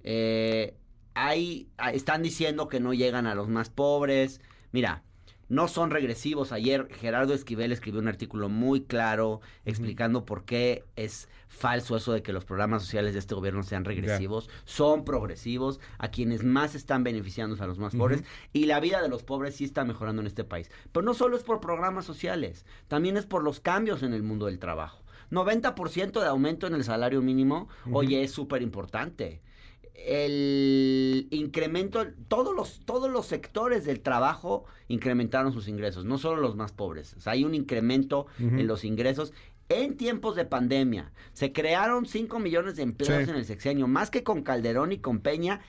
Eh, 0.02 0.76
hay, 1.14 1.70
están 1.94 2.22
diciendo 2.22 2.68
que 2.68 2.78
no 2.78 2.92
llegan 2.92 3.26
a 3.26 3.34
los 3.34 3.48
más 3.48 3.70
pobres. 3.70 4.42
Mira, 4.70 5.02
no 5.48 5.68
son 5.68 5.90
regresivos. 5.90 6.52
Ayer 6.52 6.88
Gerardo 6.92 7.34
Esquivel 7.34 7.72
escribió 7.72 8.00
un 8.00 8.08
artículo 8.08 8.48
muy 8.48 8.82
claro 8.82 9.40
explicando 9.64 10.24
por 10.24 10.44
qué 10.44 10.84
es 10.96 11.28
falso 11.48 11.96
eso 11.96 12.12
de 12.12 12.22
que 12.22 12.32
los 12.32 12.44
programas 12.44 12.82
sociales 12.82 13.12
de 13.12 13.20
este 13.20 13.34
gobierno 13.34 13.62
sean 13.62 13.84
regresivos. 13.84 14.48
Son 14.64 15.04
progresivos. 15.04 15.80
A 15.98 16.08
quienes 16.08 16.44
más 16.44 16.74
están 16.74 17.04
beneficiando 17.04 17.62
a 17.62 17.66
los 17.66 17.78
más 17.78 17.94
pobres. 17.94 18.24
Y 18.52 18.66
la 18.66 18.80
vida 18.80 19.02
de 19.02 19.08
los 19.08 19.22
pobres 19.22 19.56
sí 19.56 19.64
está 19.64 19.84
mejorando 19.84 20.20
en 20.20 20.26
este 20.26 20.44
país. 20.44 20.70
Pero 20.92 21.04
no 21.04 21.14
solo 21.14 21.36
es 21.36 21.42
por 21.42 21.60
programas 21.60 22.04
sociales, 22.04 22.64
también 22.88 23.16
es 23.16 23.26
por 23.26 23.42
los 23.42 23.60
cambios 23.60 24.02
en 24.02 24.12
el 24.12 24.22
mundo 24.22 24.46
del 24.46 24.58
trabajo. 24.58 25.02
90% 25.30 26.20
de 26.20 26.26
aumento 26.26 26.66
en 26.66 26.74
el 26.74 26.84
salario 26.84 27.22
mínimo, 27.22 27.68
oye, 27.90 28.22
es 28.22 28.30
súper 28.30 28.62
importante 28.62 29.40
el 29.94 31.28
incremento, 31.30 32.06
todos 32.28 32.54
los, 32.54 32.80
todos 32.84 33.10
los 33.10 33.26
sectores 33.26 33.84
del 33.84 34.00
trabajo 34.00 34.64
incrementaron 34.88 35.52
sus 35.52 35.68
ingresos, 35.68 36.04
no 36.04 36.18
solo 36.18 36.40
los 36.40 36.56
más 36.56 36.72
pobres. 36.72 37.14
O 37.14 37.20
sea, 37.20 37.32
hay 37.34 37.44
un 37.44 37.54
incremento 37.54 38.26
en 38.38 38.66
los 38.66 38.84
ingresos 38.84 39.32
en 39.68 39.96
tiempos 39.96 40.36
de 40.36 40.44
pandemia. 40.44 41.12
Se 41.32 41.52
crearon 41.52 42.06
5 42.06 42.38
millones 42.38 42.76
de 42.76 42.82
empleos 42.82 43.28
en 43.28 43.36
el 43.36 43.44
sexenio, 43.44 43.86
más 43.86 44.10
que 44.10 44.22
con 44.22 44.42
Calderón 44.42 44.92
y 44.92 44.98
con 44.98 45.20
Peña, 45.20 45.60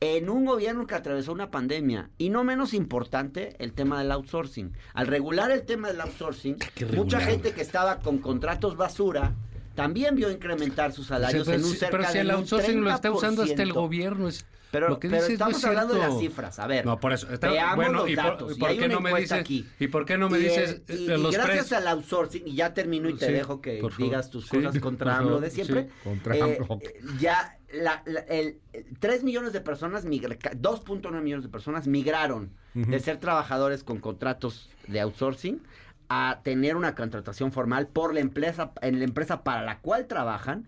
en 0.00 0.28
un 0.28 0.44
gobierno 0.44 0.86
que 0.86 0.94
atravesó 0.94 1.32
una 1.32 1.50
pandemia. 1.50 2.10
Y 2.16 2.30
no 2.30 2.44
menos 2.44 2.74
importante, 2.74 3.56
el 3.58 3.72
tema 3.72 3.98
del 3.98 4.12
outsourcing. 4.12 4.72
Al 4.92 5.06
regular 5.06 5.50
el 5.50 5.64
tema 5.64 5.88
del 5.88 6.00
outsourcing, 6.00 6.56
mucha 6.94 7.20
gente 7.20 7.52
que 7.52 7.62
estaba 7.62 8.00
con 8.00 8.18
contratos 8.18 8.76
basura 8.76 9.34
también 9.74 10.14
vio 10.14 10.30
incrementar 10.30 10.92
sus 10.92 11.06
salarios 11.06 11.48
en 11.48 11.64
un 11.64 11.74
cerca 11.74 11.98
pero 11.98 12.10
si 12.10 12.18
el 12.18 12.30
outsourcing 12.30 12.82
lo 12.82 12.90
está 12.90 13.10
usando 13.10 13.42
hasta 13.42 13.62
el 13.62 13.72
gobierno 13.72 14.28
es 14.28 14.46
pero, 14.74 14.88
lo 14.88 14.98
que 14.98 15.08
pero 15.08 15.24
estamos 15.24 15.64
hablando 15.64 15.94
de 15.94 16.00
las 16.00 16.18
cifras. 16.18 16.58
A 16.58 16.66
ver, 16.66 16.84
no, 16.84 16.98
por 16.98 17.12
eso. 17.12 17.28
bueno, 17.76 18.08
y 18.08 18.16
por, 18.16 18.76
qué 18.76 18.88
no 18.88 19.00
me 19.00 19.14
dices, 19.14 19.32
aquí. 19.32 19.64
¿Y 19.78 19.86
por 19.86 20.04
qué 20.04 20.18
no 20.18 20.28
me 20.28 20.38
dices 20.38 20.82
y, 20.88 20.92
y, 20.94 21.06
los 21.06 21.32
gracias 21.32 21.72
al 21.72 21.86
outsourcing, 21.86 22.42
y 22.44 22.56
ya 22.56 22.74
termino 22.74 23.08
y 23.08 23.14
te 23.14 23.30
dejo 23.30 23.60
que 23.60 23.80
digas 23.98 24.30
tus 24.30 24.48
cosas 24.48 24.76
contra 24.80 25.18
AMLO 25.18 25.40
de 25.40 25.50
siempre. 25.50 25.90
contra 26.02 26.36
eh, 26.36 26.58
ya 27.20 27.56
la, 27.72 28.02
el, 28.28 28.58
3 28.98 29.22
millones 29.22 29.52
de 29.52 29.60
personas, 29.60 30.04
2.9 30.04 31.22
millones 31.22 31.44
de 31.44 31.50
personas 31.50 31.86
migraron 31.86 32.50
de 32.74 32.98
ser 32.98 33.18
trabajadores 33.18 33.84
con 33.84 34.00
contratos 34.00 34.68
de 34.88 35.00
outsourcing 35.00 35.62
a 36.08 36.40
tener 36.42 36.76
una 36.76 36.94
contratación 36.94 37.52
formal 37.52 37.88
por 37.88 38.14
la 38.14 38.20
empresa, 38.20 38.72
en 38.82 38.98
la 38.98 39.04
empresa 39.04 39.44
para 39.44 39.62
la 39.62 39.80
cual 39.80 40.06
trabajan. 40.06 40.66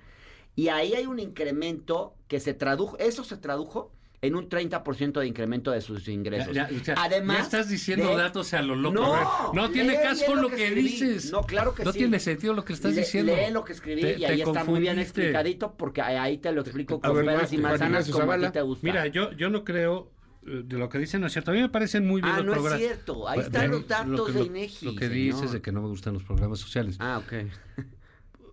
Y 0.55 0.68
ahí 0.68 0.94
hay 0.94 1.06
un 1.06 1.18
incremento 1.18 2.15
que 2.28 2.40
se 2.40 2.55
tradujo, 2.55 2.98
eso 2.98 3.24
se 3.24 3.36
tradujo 3.36 3.92
en 4.23 4.34
un 4.34 4.48
30% 4.48 5.20
de 5.20 5.26
incremento 5.26 5.70
de 5.70 5.81
sus 5.81 6.08
ingresos. 6.08 6.56
Además, 6.97 7.36
ya 7.36 7.42
estás 7.42 7.68
diciendo 7.68 8.16
datos 8.16 8.55
a 8.55 8.62
lo 8.62 8.74
loco. 8.74 8.94
No, 8.94 9.52
no 9.52 9.70
tiene 9.70 10.00
caso 10.00 10.34
lo 10.34 10.48
que, 10.48 10.70
dices. 10.70 11.31
No, 11.31 11.42
claro 11.42 11.74
que 11.74 11.84
no 11.84 11.92
sí. 11.92 11.98
No 11.98 12.05
tiene 12.05 12.20
sentido 12.20 12.55
lo 12.55 12.65
que 12.65 12.73
estás 12.73 12.94
diciendo. 12.94 13.34
Lee 13.34 13.52
lo 13.52 13.65
que 13.65 13.73
escribí 13.73 14.02
y 14.18 14.24
ahí 14.24 14.40
está 14.40 14.65
muy 14.65 14.81
bien 14.81 14.98
explicadito 14.98 15.74
porque 15.76 16.02
ahí 16.02 16.39
te 16.39 16.52
lo 16.52 16.62
explico 16.62 17.00
con 17.00 17.24
peras 17.24 17.52
y 17.52 17.58
manzanas 17.58 18.10
como 18.10 18.32
a 18.32 18.39
ti 18.39 18.50
te 18.50 18.62
gusta. 18.62 18.86
Mira, 18.86 19.06
yo, 19.06 19.32
yo 19.32 19.50
no 19.50 19.65
creo 19.65 20.10
de 20.47 20.78
lo 20.78 20.89
que 20.89 20.99
dicen 20.99 21.20
no 21.20 21.26
es 21.26 21.33
cierto. 21.33 21.50
A 21.50 21.55
mí 21.55 21.60
me 21.60 21.68
parecen 21.68 22.07
muy 22.07 22.23
bien 22.23 22.34
ah, 22.34 22.41
los 22.41 22.57
no 22.57 22.68
es 22.68 22.78
cierto. 22.78 23.28
Ahí 23.28 23.41
están 23.41 23.70
los 23.70 23.89
datos 23.89 24.33
de 24.33 24.44
INEGI. 24.44 24.86
Lo, 24.86 24.94
que 24.94 25.08
dices 25.08 25.52
de 25.52 25.60
que 25.60 25.73
no 25.73 25.83
me 25.83 25.89
gustan 25.89 26.15
los 26.15 26.23
programas 26.23 26.60
sociales. 26.60 26.97
Ah, 27.00 27.20
ok. 27.25 27.33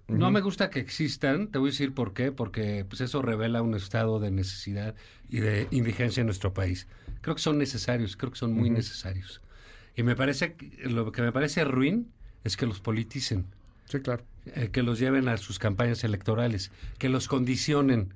No 0.10 0.32
me 0.32 0.42
gusta 0.42 0.70
que 0.70 0.80
existan, 0.82 1.48
te 1.48 1.58
voy 1.58 1.70
a 1.70 1.72
decir 1.72 1.94
por 1.94 2.14
qué, 2.14 2.32
porque 2.34 2.86
pues 2.88 3.00
eso 3.00 3.22
revela 3.22 3.62
un 3.62 3.74
estado 3.74 4.20
de 4.20 4.32
necesidad 4.32 4.96
y 5.30 5.40
de 5.40 5.68
indigencia 5.72 6.22
en 6.22 6.28
nuestro 6.28 6.54
país. 6.54 6.88
Creo 7.22 7.36
que 7.36 7.42
son 7.42 7.58
necesarios, 7.58 8.18
creo 8.18 8.32
que 8.32 8.38
son 8.38 8.54
muy 8.54 8.70
necesarios. 8.70 9.42
Y 9.96 10.04
me 10.04 10.16
parece, 10.16 10.56
lo 10.84 11.12
que 11.14 11.22
me 11.22 11.32
parece 11.32 11.64
ruin 11.64 12.12
es 12.44 12.58
que 12.58 12.66
los 12.66 12.82
politicen. 12.82 13.46
Sí, 13.86 14.02
claro. 14.02 14.24
Eh, 14.46 14.70
que 14.72 14.84
los 14.84 15.00
lleven 15.00 15.30
a 15.30 15.38
sus 15.38 15.58
campañas 15.58 16.04
electorales, 16.04 16.72
que 16.98 17.08
los 17.08 17.30
condicionen 17.30 18.14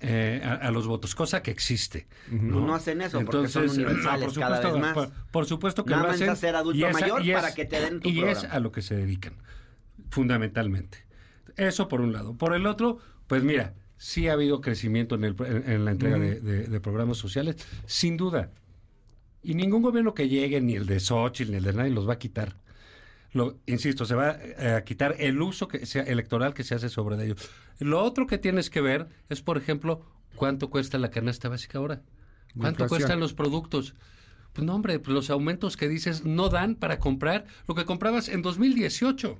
eh, 0.00 0.40
a, 0.42 0.70
los 0.70 0.86
votos, 0.86 1.14
cosa 1.14 1.42
que 1.42 1.50
existe. 1.50 2.06
¿no? 2.30 2.74
hacen 2.74 3.02
eso 3.02 3.20
Entonces, 3.20 3.52
porque 3.52 3.68
son 3.68 3.84
universales 3.84 4.24
por 4.24 4.34
supuesto, 4.34 4.40
cada 4.40 4.72
vez 4.72 4.80
más. 4.96 5.10
Por, 5.30 5.46
supuesto 5.46 5.84
que 5.84 5.94
lo 5.94 6.08
hacen. 6.08 6.34
ser 6.36 6.56
adulto 6.56 6.90
mayor 6.90 7.22
para 7.32 7.54
que 7.54 7.66
te 7.66 7.80
den 7.80 8.00
tu 8.00 8.08
Y 8.08 8.24
es 8.24 8.44
a 8.44 8.60
lo 8.60 8.72
que 8.72 8.80
se 8.80 8.96
dedican, 8.96 9.34
fundamentalmente. 10.08 11.04
Eso 11.56 11.88
por 11.88 12.00
un 12.00 12.12
lado. 12.12 12.34
Por 12.34 12.54
el 12.54 12.66
otro, 12.66 12.98
pues 13.26 13.42
mira, 13.42 13.74
sí 13.98 14.28
ha 14.28 14.32
habido 14.32 14.62
crecimiento 14.62 15.16
en, 15.16 15.24
el, 15.24 15.36
en, 15.38 15.84
la 15.84 15.90
entrega 15.90 16.18
de, 16.18 16.80
programas 16.80 17.18
sociales, 17.18 17.56
sin 17.84 18.16
duda. 18.16 18.50
Y 19.42 19.54
ningún 19.54 19.82
gobierno 19.82 20.14
que 20.14 20.28
llegue, 20.28 20.60
ni 20.62 20.76
el 20.76 20.86
de 20.86 20.98
Xochitl, 21.00 21.50
ni 21.50 21.58
el 21.58 21.64
de 21.64 21.72
nadie, 21.74 21.90
los 21.90 22.08
va 22.08 22.14
a 22.14 22.18
quitar. 22.18 22.56
Lo, 23.32 23.58
insisto, 23.66 24.04
se 24.04 24.14
va 24.14 24.38
a 24.76 24.82
quitar 24.82 25.14
el 25.18 25.40
uso 25.40 25.68
que 25.68 25.86
sea 25.86 26.02
electoral 26.02 26.52
que 26.54 26.64
se 26.64 26.74
hace 26.74 26.88
sobre 26.88 27.22
ellos. 27.24 27.48
Lo 27.78 28.02
otro 28.02 28.26
que 28.26 28.38
tienes 28.38 28.70
que 28.70 28.80
ver 28.80 29.08
es, 29.28 29.40
por 29.40 29.56
ejemplo, 29.56 30.04
cuánto 30.34 30.70
cuesta 30.70 30.98
la 30.98 31.10
canasta 31.10 31.48
básica 31.48 31.78
ahora. 31.78 32.02
¿Cuánto 32.58 32.88
cuestan 32.88 33.20
los 33.20 33.32
productos? 33.32 33.94
Pues 34.52 34.66
no, 34.66 34.74
hombre, 34.74 34.98
pues 34.98 35.14
los 35.14 35.30
aumentos 35.30 35.76
que 35.76 35.88
dices 35.88 36.24
no 36.24 36.48
dan 36.48 36.74
para 36.74 36.98
comprar 36.98 37.46
lo 37.68 37.74
que 37.74 37.84
comprabas 37.84 38.28
en 38.28 38.42
2018. 38.42 39.38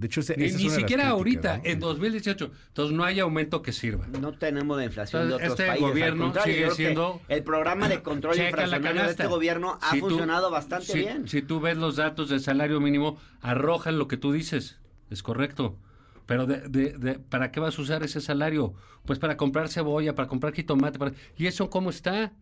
De 0.00 0.06
hecho, 0.06 0.20
ese, 0.20 0.34
ni, 0.36 0.44
esa 0.44 0.56
es 0.56 0.60
ni 0.62 0.64
una 0.66 0.74
de 0.76 0.80
las 0.80 0.88
siquiera 0.90 1.08
ahorita, 1.10 1.56
¿no? 1.58 1.62
en 1.64 1.78
2018. 1.80 2.50
Entonces 2.68 2.96
no 2.96 3.04
hay 3.04 3.20
aumento 3.20 3.60
que 3.60 3.72
sirva. 3.72 4.06
No 4.18 4.32
tenemos 4.32 4.78
la 4.78 4.84
inflación 4.86 5.28
de 5.28 5.34
Entonces, 5.34 5.50
otros 5.50 5.60
este 5.60 5.70
países. 5.72 5.88
gobierno 5.90 6.32
sigue 6.42 6.70
siendo- 6.70 7.20
El 7.28 7.44
programa 7.44 7.86
de 7.88 8.02
control 8.02 8.34
inflacionario 8.40 9.02
de 9.02 9.10
este 9.10 9.26
gobierno 9.26 9.78
ha 9.82 9.90
Si 9.90 10.00
tú- 10.00 10.08
funcionado 10.08 10.50
bastante 10.50 10.86
si- 10.86 10.98
bien. 11.00 11.28
Si 11.28 11.42
tú 11.42 11.60
ves 11.60 11.76
los 11.76 11.96
datos 11.96 12.30
del 12.30 12.40
salario 12.40 12.80
mínimo, 12.80 13.18
arrojan 13.42 13.98
lo 13.98 14.08
que 14.08 14.16
tú 14.16 14.32
dices. 14.32 14.78
Es 15.10 15.22
correcto. 15.22 15.76
Pero 16.24 16.46
de, 16.46 16.60
de- 16.68 16.92
de- 16.96 17.18
¿para 17.18 17.50
qué 17.50 17.60
vas 17.60 17.78
a 17.78 17.82
usar 17.82 18.02
ese 18.02 18.22
salario? 18.22 18.72
Pues 19.04 19.18
para 19.18 19.36
comprar 19.36 19.68
cebolla, 19.68 20.14
para 20.14 20.28
comprar 20.28 20.54
jitomate. 20.54 20.98
Para... 20.98 21.12
¿Y 21.36 21.46
eso 21.46 21.68
cómo 21.68 21.90
está? 21.90 22.32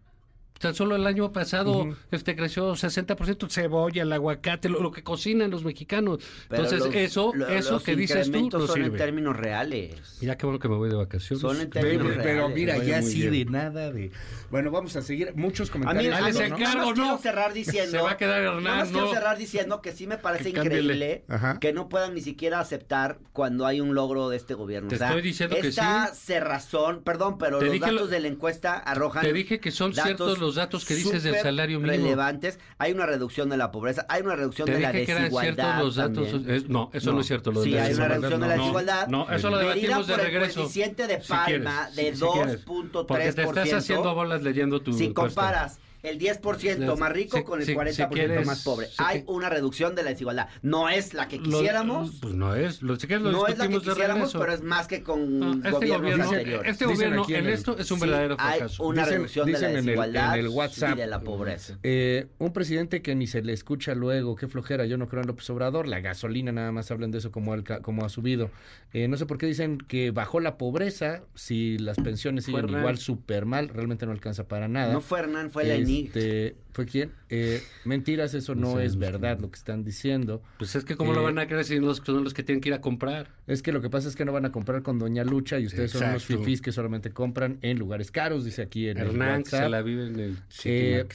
Tan 0.59 0.75
solo 0.75 0.97
el 0.97 1.07
año 1.07 1.31
pasado 1.33 1.73
Ujú. 1.83 1.97
este 2.11 2.35
creció 2.35 2.73
60% 2.75 3.49
cebolla, 3.51 4.03
el 4.03 4.13
aguacate, 4.13 4.69
lo, 4.69 4.81
lo 4.83 4.91
que 4.91 5.03
cocinan 5.03 5.51
los 5.51 5.65
mexicanos. 5.65 6.19
Pero 6.49 6.65
Entonces, 6.65 6.87
los- 6.87 6.95
eso, 6.97 7.33
lo- 7.35 7.47
eso 7.49 7.73
los 7.73 7.83
que 7.83 7.95
dices 7.97 8.31
tú 8.31 8.49
no 8.51 8.67
son 8.67 8.79
en 8.79 8.85
sirve. 8.87 8.99
términos 8.99 9.37
reales. 9.37 10.19
Mira 10.21 10.37
qué 10.37 10.47
bueno 10.47 10.59
que 10.59 10.69
me 10.69 10.77
voy 10.77 10.89
de 10.91 10.97
vacaciones. 10.97 11.41
Son 11.41 11.61
en 11.61 11.71
términos 11.71 12.07
Pero, 12.09 12.23
pero 12.23 12.39
reales. 12.39 12.57
mira, 12.57 12.77
Vaya 12.79 13.01
ya 13.01 13.03
sí 13.03 13.29
bien. 13.29 13.33
de 13.47 13.53
nada 13.53 13.93
de... 13.93 14.11
Bueno, 14.51 14.71
vamos 14.71 14.97
a 14.97 15.03
seguir. 15.03 15.33
Muchos 15.37 15.71
comentarios. 15.71 16.15
a 16.17 16.21
mí- 16.21 16.27
les 16.27 16.39
¿no? 16.51 16.57
encargo, 16.57 16.85
¿no? 16.87 16.95
quiero 16.95 17.19
cerrar 17.19 17.53
diciendo. 17.53 17.91
Se 17.93 17.99
va 18.03 18.13
a 18.13 18.17
quedar 18.17 18.41
nada 18.43 18.57
Hernán, 18.57 18.79
más 18.79 18.89
quiero 18.89 19.07
no. 19.07 19.13
cerrar 19.13 19.39
diciendo 19.39 19.83
que 19.83 19.93
sí 19.93 20.07
me 20.07 20.19
parece 20.19 20.53
Que 20.53 20.61
increíble 20.61 21.25
que 21.61 21.73
no 21.73 21.89
puedan 21.89 22.15
ni 22.15 22.21
siquiera 22.21 22.59
aceptar 22.61 23.19
cuando 23.33 23.67
hay 23.67 23.81
un 23.81 23.95
logro 23.95 24.29
de 24.29 24.37
este 24.37 24.55
gobierno. 24.55 24.89
Te 24.89 24.97
O 24.97 24.99
sea, 24.99 25.09
estoy 25.09 25.23
diciendo 25.23 25.57
que 25.61 25.69
esta 25.69 26.09
sí. 26.15 26.21
cerrazón, 26.27 27.03
perdón, 27.05 27.39
pero 27.39 27.59
Te 27.59 27.67
los 27.67 27.73
dije 27.75 27.85
datos 27.85 28.01
lo- 28.01 28.07
de 28.09 28.21
la 28.21 28.29
encuesta 28.29 28.75
arrojan. 28.79 29.23
Te 29.23 29.33
dije 29.33 29.61
que 29.61 29.71
son 29.71 29.93
ciertos 29.95 30.39
los 30.39 30.48
datos 30.55 30.85
que 30.85 30.95
dices 30.95 31.23
del 31.23 31.37
salario 31.37 31.81
mínimo. 31.81 32.03
relevantes. 32.05 32.59
Hay 32.79 32.93
una 32.93 33.07
reducción 33.07 33.49
de 33.49 33.57
la 33.57 33.71
pobreza, 33.71 34.07
hay 34.09 34.23
una 34.23 34.37
reducción 34.37 34.67
Te 34.67 34.73
de 34.75 34.81
la 34.81 34.93
desigualdad. 34.93 35.79
los 35.81 35.97
datos. 35.97 36.29
es- 36.47 36.69
no, 36.69 36.91
eso 36.93 37.13
no. 37.13 37.21
es 37.21 37.27
cierto. 37.27 37.53
Lo 37.53 37.61
de 37.61 37.67
sí, 37.67 37.71
la 37.73 37.85
hay 37.85 37.95
una 37.95 38.09
reducción 38.09 38.41
de 38.41 38.47
la 38.49 38.57
no. 38.57 38.63
desigualdad. 38.63 39.07
No, 39.09 39.31
eso 39.31 39.51
lo 39.51 39.59
debatimos 39.59 40.07
de 40.07 40.13
por 40.15 40.21
el 40.21 40.27
regreso. 40.33 40.61
coeficiente 40.61 41.07
de 41.07 41.21
Si 41.23 41.29
Palma 41.29 41.89
quieres, 41.91 42.21
de 42.21 42.27
si 42.27 42.33
quieres. 42.33 42.65
2.3%. 42.67 43.07
Porque 43.07 43.33
te 43.33 43.43
estás 43.43 43.73
haciendo 43.73 44.15
bolas 44.15 44.43
leyendo 44.43 44.81
tu 44.81 44.93
Si 44.93 45.13
comparas 45.13 45.79
el 46.03 46.19
10% 46.19 46.97
más 46.97 47.13
rico 47.13 47.39
Si- 47.39 47.45
con 47.45 47.61
el 47.61 47.67
si- 47.67 47.75
40% 47.75 48.09
si 48.09 48.15
quieres- 48.15 48.47
más 48.47 48.63
pobre, 48.63 48.87
si 48.87 48.95
hay 48.99 49.23
que- 49.23 49.31
una 49.31 49.49
reducción 49.49 49.95
de 49.95 50.03
la 50.03 50.11
desigualdad. 50.11 50.49
No 50.63 50.89
es 50.89 51.15
la 51.15 51.29
que 51.29 51.39
Lo- 51.39 51.43
quisiéramos, 51.45 52.19
pues 52.21 52.35
no 52.35 52.55
es. 52.55 52.83
Lo, 52.83 52.97
si 52.97 53.07
quieres 53.07 53.25
lo 53.25 53.33
no 53.33 53.47
es 53.47 53.59
la 53.59 53.69
que 53.69 53.79
quisiéramos, 53.81 54.33
pero 54.33 54.53
es 54.53 54.63
más 54.63 54.87
que 54.87 55.03
con 55.03 55.39
No, 55.39 55.53
este 55.55 55.71
gobiernos 55.71 56.01
gobierno, 56.03 56.25
anteriores. 56.25 56.71
este 56.73 56.85
gobierno 56.87 57.25
en 57.29 57.35
en 57.35 57.47
el- 57.47 57.53
esto 57.53 57.77
es 57.79 57.91
un 57.91 57.99
Sí, 58.01 58.07
verdadero 58.07 58.37
hay 58.39 58.59
fracaso. 58.59 58.85
una 58.85 59.03
Dicen- 59.03 59.13
reducción 59.15 59.47
de 59.47 59.53
la 59.53 59.59
en 59.59 59.77
el- 59.77 59.85
desigualdad 59.85 60.35
en 60.39 60.41
el 60.45 60.49
WhatsApp. 60.49 60.95
y 60.97 61.01
de 61.01 61.07
la 61.07 61.21
pobreza. 61.21 61.79
Eh, 61.83 62.27
un 62.39 62.53
presidente 62.53 63.03
que 63.03 63.15
ni 63.15 63.27
se 63.27 63.43
le 63.43 63.53
escucha 63.53 63.95
luego, 63.95 64.37
qué 64.37 64.49
flojera, 64.49 64.87
yo 64.87 64.97
no 64.99 65.09
creo 65.09 65.23
en 65.23 65.29
López 65.29 65.49
Obrador, 65.51 65.89
la 65.89 66.01
gasolina 66.01 66.53
nada 66.53 66.73
más 66.73 66.91
hablan 66.91 67.11
de 67.11 67.19
eso 67.19 67.31
como, 67.33 67.53
alca- 67.53 67.81
como 67.83 68.05
ha 68.05 68.09
subido. 68.09 68.51
Eh, 68.93 69.09
no 69.09 69.17
sé 69.17 69.27
por 69.27 69.39
qué 69.39 69.47
dicen 69.47 69.79
que 69.79 70.11
bajó 70.11 70.41
la 70.41 70.57
pobreza, 70.59 71.23
si 71.35 71.77
las 71.79 71.97
pensiones 71.99 72.45
siguen 72.45 72.69
igual 72.69 72.99
súper 72.99 73.47
mal, 73.47 73.69
realmente 73.69 74.07
no 74.07 74.13
alcanza 74.13 74.47
para 74.49 74.69
nada. 74.69 74.93
No 74.93 75.01
fue 75.01 75.21
Hernán, 75.21 75.51
fue 75.51 75.65
Lenin. 75.65 75.88
Este, 75.89 76.57
¿Fue 76.73 76.87
quién? 76.87 77.11
Eh, 77.29 77.61
mentiras, 77.85 78.35
eso 78.35 78.55
no, 78.55 78.77
sé, 78.77 78.85
es 78.85 78.95
no 78.95 79.01
verdad 79.01 79.39
lo 79.41 79.51
que 79.51 79.57
están 79.57 79.83
diciendo. 79.85 80.43
Pues 80.59 80.77
es 80.77 80.85
que 80.85 80.97
cómo 80.97 81.13
Eh, 81.13 81.17
lo 81.17 81.23
van 81.23 81.39
a 81.39 81.47
creer 81.47 81.65
si 81.65 81.79
los, 81.81 81.99
son 82.05 82.23
los 82.25 82.35
que 82.35 82.43
tienen 82.43 82.61
que 82.61 82.69
ir 82.69 82.75
a 82.75 82.81
comprar. 82.81 83.29
Es 83.47 83.63
que 83.63 83.73
lo 83.73 83.81
que 83.81 83.91
pasa 83.91 84.09
es 84.09 84.15
que 84.17 84.25
no 84.25 84.33
van 84.33 84.45
a 84.45 84.53
comprar 84.53 84.83
con 84.83 84.99
Doña 84.99 85.25
Lucha 85.25 85.59
y 85.59 85.67
ustedes 85.67 85.91
son 85.91 86.05
unos 86.11 86.23
Exacto. 86.23 86.43
fifís 86.45 86.61
que 86.61 86.71
solamente 86.73 87.11
compran 87.11 87.59
en 87.63 87.79
lugares 87.79 88.11
caros, 88.11 88.45
dice 88.45 88.63
aquí 88.63 88.89
en 88.89 88.99
el 88.99 89.09
Hernán 89.09 89.43
que 89.43 89.51
se 89.51 89.69
la 89.69 89.83
vive 89.83 90.07
en 90.07 90.21
el 90.21 90.37
Eh. 90.65 91.07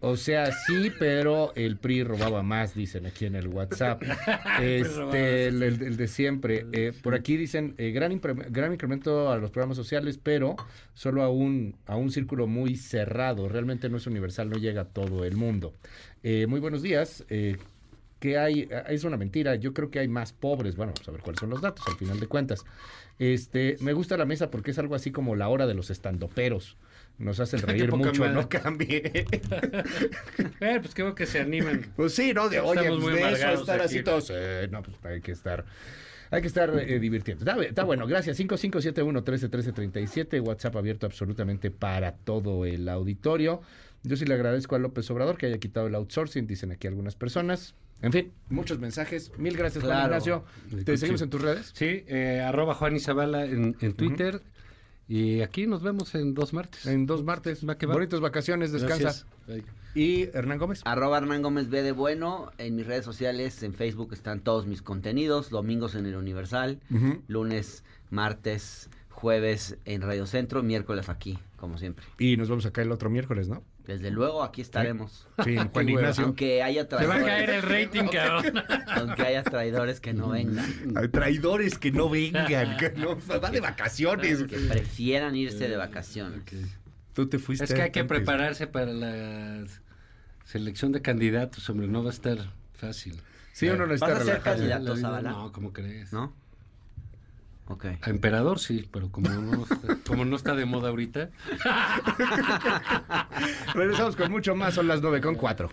O 0.00 0.16
sea, 0.16 0.52
sí, 0.52 0.90
pero 0.98 1.52
el 1.56 1.76
PRI 1.76 2.04
robaba 2.04 2.42
más, 2.42 2.74
dicen 2.74 3.06
aquí 3.06 3.26
en 3.26 3.34
el 3.34 3.48
WhatsApp. 3.48 4.02
este, 4.60 5.48
el, 5.48 5.62
el- 5.62 5.82
el 5.82 5.96
de 5.96 6.08
siempre. 6.08 6.66
Eh, 6.72 6.92
por 7.02 7.14
aquí 7.14 7.36
dicen 7.36 7.74
eh, 7.78 7.90
gran, 7.90 8.20
gran 8.50 8.72
incremento 8.72 9.30
a 9.32 9.38
los 9.38 9.50
programas 9.50 9.76
sociales, 9.76 10.18
pero 10.22 10.56
solo 10.94 11.22
a 11.22 11.30
un, 11.30 11.76
a 11.86 11.96
un 11.96 12.10
círculo 12.10 12.46
muy 12.46 12.76
cerrado. 12.76 13.48
Realmente 13.48 13.88
no 13.88 13.96
es 13.96 14.06
universal, 14.06 14.48
no 14.50 14.56
llega 14.58 14.82
a 14.82 14.88
todo 14.88 15.24
el 15.24 15.36
mundo. 15.36 15.74
Eh, 16.22 16.46
muy 16.46 16.60
buenos 16.60 16.82
días. 16.82 17.24
Eh, 17.28 17.56
que 18.20 18.36
hay, 18.36 18.62
eh, 18.70 18.82
es 18.88 19.04
una 19.04 19.16
mentira, 19.16 19.54
yo 19.54 19.72
creo 19.72 19.90
que 19.90 20.00
hay 20.00 20.08
más 20.08 20.32
pobres, 20.32 20.74
bueno, 20.74 20.92
vamos 20.92 21.08
a 21.08 21.12
ver 21.12 21.20
cuáles 21.20 21.38
son 21.38 21.50
los 21.50 21.60
datos 21.60 21.86
al 21.86 21.94
final 21.96 22.18
de 22.18 22.26
cuentas. 22.26 22.64
Este, 23.20 23.76
me 23.80 23.92
gusta 23.92 24.16
la 24.16 24.24
mesa 24.24 24.50
porque 24.50 24.72
es 24.72 24.78
algo 24.78 24.94
así 24.96 25.12
como 25.12 25.36
la 25.36 25.48
hora 25.48 25.66
de 25.68 25.74
los 25.74 25.90
estandoperos. 25.90 26.76
Nos 27.18 27.40
hacen 27.40 27.60
reír 27.66 27.92
mucho, 27.92 28.22
madre. 28.22 28.34
no 28.34 28.48
cambie. 28.48 29.02
Eh, 30.60 30.78
pues 30.80 30.94
creo 30.94 31.14
que 31.14 31.26
se 31.26 31.40
animan. 31.40 31.92
Pues 31.96 32.14
sí, 32.14 32.32
¿no? 32.32 32.48
De 32.48 32.60
oye, 32.60 32.80
Estamos 32.80 33.02
pues 33.02 33.14
muy 33.14 33.22
de 33.22 33.32
eso 33.32 33.60
estar 33.60 33.80
así 33.80 34.02
todos. 34.02 34.30
eh, 34.34 34.68
no, 34.70 34.82
pues 34.82 34.96
hay 35.04 35.20
que 35.20 35.32
estar. 35.32 35.64
Hay 36.30 36.42
que 36.42 36.48
estar 36.48 36.70
eh, 36.78 36.98
divirtiendo. 36.98 37.44
Está, 37.44 37.62
está 37.64 37.84
bueno, 37.84 38.06
gracias. 38.06 38.38
5571-131337. 38.40 40.46
WhatsApp 40.46 40.76
abierto 40.76 41.06
absolutamente 41.06 41.70
para 41.70 42.12
todo 42.12 42.66
el 42.66 42.88
auditorio. 42.88 43.62
Yo 44.02 44.16
sí 44.16 44.26
le 44.26 44.34
agradezco 44.34 44.76
a 44.76 44.78
López 44.78 45.10
Obrador 45.10 45.38
que 45.38 45.46
haya 45.46 45.58
quitado 45.58 45.86
el 45.86 45.94
outsourcing, 45.94 46.46
dicen 46.46 46.70
aquí 46.70 46.86
algunas 46.86 47.16
personas. 47.16 47.74
En 48.00 48.12
fin, 48.12 48.30
muchos 48.48 48.78
mensajes. 48.78 49.32
Mil 49.38 49.56
gracias, 49.56 49.82
Juan. 49.82 50.04
Ignacio. 50.04 50.44
¿Te 50.84 50.96
seguimos 50.96 51.20
en 51.22 51.30
tus 51.30 51.42
redes? 51.42 51.72
Sí, 51.74 52.04
eh, 52.06 52.40
arroba 52.46 52.74
Juan 52.74 52.94
Isabala 52.94 53.44
en, 53.44 53.76
en 53.80 53.92
Twitter. 53.94 54.40
Y 55.08 55.40
aquí 55.40 55.66
nos 55.66 55.82
vemos 55.82 56.14
en 56.14 56.34
dos 56.34 56.52
martes. 56.52 56.86
En 56.86 57.06
dos 57.06 57.24
martes. 57.24 57.66
Va 57.66 57.78
que 57.78 57.86
va. 57.86 57.94
Bonitas 57.94 58.20
vacaciones, 58.20 58.72
descansa. 58.72 59.24
Gracias. 59.46 59.66
Y 59.94 60.24
Hernán 60.34 60.58
Gómez. 60.58 60.82
Arroba 60.84 61.16
Hernán 61.18 61.40
Gómez 61.42 61.70
B 61.70 61.82
de 61.82 61.92
Bueno. 61.92 62.52
En 62.58 62.76
mis 62.76 62.86
redes 62.86 63.06
sociales, 63.06 63.62
en 63.62 63.72
Facebook 63.72 64.12
están 64.12 64.40
todos 64.40 64.66
mis 64.66 64.82
contenidos. 64.82 65.48
Domingos 65.48 65.94
en 65.94 66.04
el 66.04 66.14
Universal. 66.14 66.78
Lunes, 67.26 67.84
martes, 68.10 68.90
jueves 69.08 69.78
en 69.86 70.02
Radio 70.02 70.26
Centro. 70.26 70.62
Miércoles 70.62 71.08
aquí, 71.08 71.38
como 71.56 71.78
siempre. 71.78 72.04
Y 72.18 72.36
nos 72.36 72.50
vemos 72.50 72.66
acá 72.66 72.82
el 72.82 72.92
otro 72.92 73.08
miércoles, 73.08 73.48
¿no? 73.48 73.64
Desde 73.88 74.10
luego, 74.10 74.42
aquí 74.42 74.60
estaremos. 74.60 75.26
Sí, 75.42 75.56
Juan. 75.72 75.88
Ignacio. 75.88 76.24
Aunque 76.24 76.62
haya 76.62 76.86
Te 76.86 76.94
va 76.94 77.00
a 77.00 77.06
traidores. 77.06 77.24
caer 77.26 77.50
el 77.50 77.62
rating, 77.62 78.08
cabrón. 78.08 78.62
Aunque 78.86 79.22
haya 79.22 79.42
traidores 79.42 79.98
que 79.98 80.12
no 80.12 80.28
vengan. 80.28 80.66
Hay 80.94 81.08
traidores 81.08 81.78
que 81.78 81.90
no 81.90 82.10
vengan, 82.10 82.76
que 82.76 82.90
no, 82.90 83.16
va 83.42 83.50
de 83.50 83.60
vacaciones. 83.60 84.42
Que 84.42 84.58
prefieran 84.58 85.34
irse 85.34 85.68
de 85.70 85.78
vacaciones. 85.78 86.42
Tú 87.14 87.30
te 87.30 87.38
fuiste. 87.38 87.64
Es 87.64 87.72
que 87.72 87.80
hay 87.80 87.90
que 87.90 88.00
antes. 88.00 88.14
prepararse 88.18 88.66
para 88.66 88.92
la 88.92 89.64
selección 90.44 90.92
de 90.92 91.00
candidatos, 91.00 91.70
hombre. 91.70 91.88
No 91.88 92.02
va 92.02 92.10
a 92.10 92.12
estar 92.12 92.36
fácil. 92.74 93.18
Sí, 93.54 93.70
uno 93.70 93.86
necesita 93.86 94.12
¿Vas 94.12 94.20
a 94.20 94.24
ser 94.26 94.40
candidato? 94.42 94.96
No, 94.96 95.50
¿cómo 95.50 95.72
crees? 95.72 96.12
¿No? 96.12 96.34
Ok. 97.68 97.84
A 98.00 98.10
emperador 98.10 98.58
sí, 98.58 98.88
pero 98.90 99.12
como 99.12 99.28
no, 99.28 99.66
como 100.06 100.24
no 100.24 100.36
está 100.36 100.54
de 100.54 100.64
moda 100.64 100.88
ahorita. 100.88 101.30
Regresamos 103.74 104.16
con 104.16 104.30
mucho 104.30 104.54
más, 104.54 104.74
son 104.74 104.88
las 104.88 105.02
9 105.02 105.20
con 105.20 105.34
4. 105.34 105.68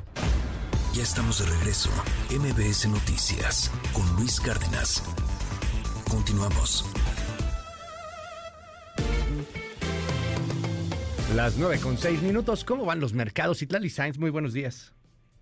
Ya 0.94 1.04
estamos 1.04 1.40
de 1.40 1.46
regreso. 1.58 1.90
MBS 2.32 2.88
Noticias 2.88 3.72
con 3.94 4.06
Luis 4.16 4.40
Cárdenas. 4.40 5.04
Continuamos. 6.10 6.86
Las 11.36 11.58
9 11.58 11.80
con 11.82 11.98
6 11.98 12.22
minutos. 12.22 12.64
¿Cómo 12.64 12.86
van 12.86 13.00
los 13.00 13.14
mercados? 13.14 13.62
Itlali 13.62 13.90
Sainz, 13.90 14.18
muy 14.18 14.30
buenos 14.30 14.54
días. 14.54 14.94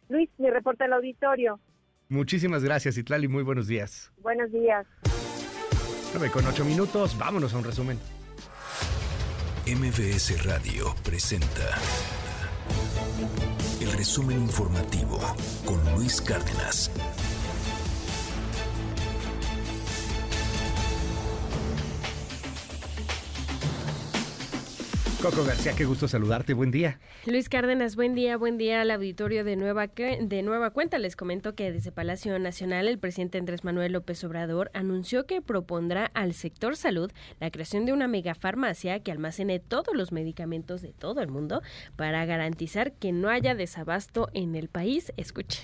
Luis, 0.09 0.31
mi 0.39 0.51
reporte 0.51 0.85
al 0.85 0.93
auditorio. 0.93 1.61
Muchísimas 2.09 2.63
gracias, 2.63 2.99
Itlali. 2.99 3.29
Muy 3.29 3.43
buenos 3.43 3.67
días. 3.67 4.13
Buenos 4.19 4.51
días. 4.53 4.87
con 6.33 6.47
8 6.47 6.65
minutos, 6.65 7.19
vámonos 7.19 7.55
a 7.55 7.59
un 7.59 7.65
resumen. 7.65 7.99
MBS 9.67 10.45
Radio 10.45 10.95
presenta 11.03 11.79
el 13.81 13.91
resumen 13.93 14.43
informativo 14.43 15.19
con 15.65 15.83
Luis 15.95 16.21
Cárdenas. 16.21 16.91
Coco 25.25 25.43
García, 25.43 25.73
qué 25.75 25.87
gusto 25.87 26.07
saludarte, 26.07 26.53
buen 26.53 26.71
día. 26.71 27.01
Luis 27.25 27.49
Cárdenas, 27.49 27.97
buen 27.97 28.15
día, 28.15 28.37
buen 28.37 28.59
día 28.59 28.83
al 28.83 28.91
auditorio 28.91 29.43
de 29.43 29.57
nueva, 29.57 29.87
de 29.87 30.43
nueva 30.43 30.69
cuenta. 30.69 30.99
Les 30.99 31.17
comento 31.17 31.55
que 31.55 31.73
desde 31.73 31.91
Palacio 31.93 32.39
Nacional 32.39 32.89
el 32.89 32.99
presidente 32.99 33.39
Andrés 33.39 33.65
Manuel 33.65 33.95
López 33.95 34.23
Obrador 34.23 34.71
anunció 34.75 35.25
que 35.25 35.41
propondrá 35.41 36.11
al 36.13 36.35
sector 36.35 36.77
salud 36.77 37.11
la 37.41 37.51
creación 37.51 37.87
de 37.87 37.95
una 37.95 38.07
megafarmacia 38.07 39.01
que 39.01 39.13
almacene 39.13 39.61
todos 39.61 39.95
los 39.95 40.13
medicamentos 40.13 40.83
de 40.83 40.93
todo 40.93 41.23
el 41.23 41.29
mundo 41.29 41.63
para 41.97 42.27
garantizar 42.27 42.93
que 42.93 43.11
no 43.13 43.31
haya 43.31 43.55
desabasto 43.55 44.29
en 44.35 44.55
el 44.55 44.69
país. 44.69 45.11
Escuche. 45.17 45.63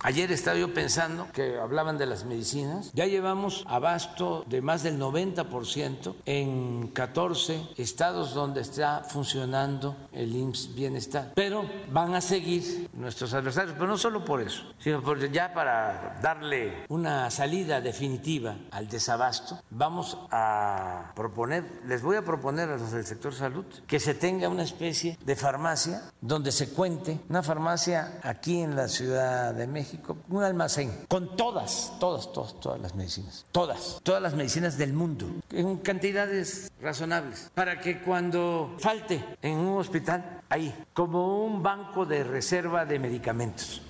Ayer 0.00 0.30
estaba 0.30 0.56
yo 0.56 0.72
pensando 0.72 1.26
que 1.32 1.58
hablaban 1.58 1.98
de 1.98 2.06
las 2.06 2.24
medicinas. 2.24 2.92
Ya 2.94 3.06
llevamos 3.06 3.64
abasto 3.66 4.44
de 4.46 4.62
más 4.62 4.84
del 4.84 4.96
90% 4.96 6.14
en 6.24 6.86
14 6.92 7.70
estados 7.76 8.32
donde 8.32 8.60
está 8.60 9.02
funcionando 9.02 9.96
el 10.12 10.36
IMSS 10.36 10.76
Bienestar. 10.76 11.32
Pero 11.34 11.68
van 11.90 12.14
a 12.14 12.20
seguir 12.20 12.88
nuestros 12.92 13.34
adversarios, 13.34 13.74
pero 13.74 13.88
no 13.88 13.98
solo 13.98 14.24
por 14.24 14.40
eso, 14.40 14.72
sino 14.78 15.02
porque 15.02 15.30
ya 15.30 15.52
para 15.52 16.20
darle 16.22 16.84
una 16.88 17.28
salida 17.32 17.80
definitiva 17.80 18.56
al 18.70 18.86
desabasto, 18.86 19.60
vamos 19.68 20.16
a 20.30 21.10
proponer, 21.16 21.82
les 21.86 22.02
voy 22.02 22.16
a 22.16 22.22
proponer 22.22 22.68
a 22.68 22.76
los 22.76 22.92
del 22.92 23.04
sector 23.04 23.34
salud, 23.34 23.66
que 23.88 23.98
se 23.98 24.14
tenga 24.14 24.48
una 24.48 24.62
especie 24.62 25.18
de 25.24 25.34
farmacia 25.34 26.02
donde 26.20 26.52
se 26.52 26.70
cuente, 26.70 27.18
una 27.28 27.42
farmacia 27.42 28.20
aquí 28.22 28.60
en 28.60 28.76
la 28.76 28.86
Ciudad 28.86 29.52
de 29.54 29.66
México 29.66 29.87
un 30.28 30.42
almacén 30.42 30.92
con 31.08 31.36
todas, 31.36 31.92
todas, 32.00 32.32
todas, 32.32 32.58
todas 32.60 32.80
las 32.80 32.94
medicinas, 32.94 33.46
todas, 33.52 34.00
todas 34.02 34.22
las 34.22 34.34
medicinas 34.34 34.78
del 34.78 34.92
mundo, 34.92 35.26
en 35.50 35.76
cantidades 35.78 36.70
razonables, 36.80 37.50
para 37.54 37.80
que 37.80 38.00
cuando 38.00 38.74
falte 38.78 39.24
en 39.42 39.56
un 39.56 39.78
hospital, 39.78 40.42
ahí, 40.48 40.74
como 40.94 41.44
un 41.44 41.62
banco 41.62 42.06
de 42.06 42.24
reserva 42.24 42.84
de 42.84 42.98
medicamentos. 42.98 43.82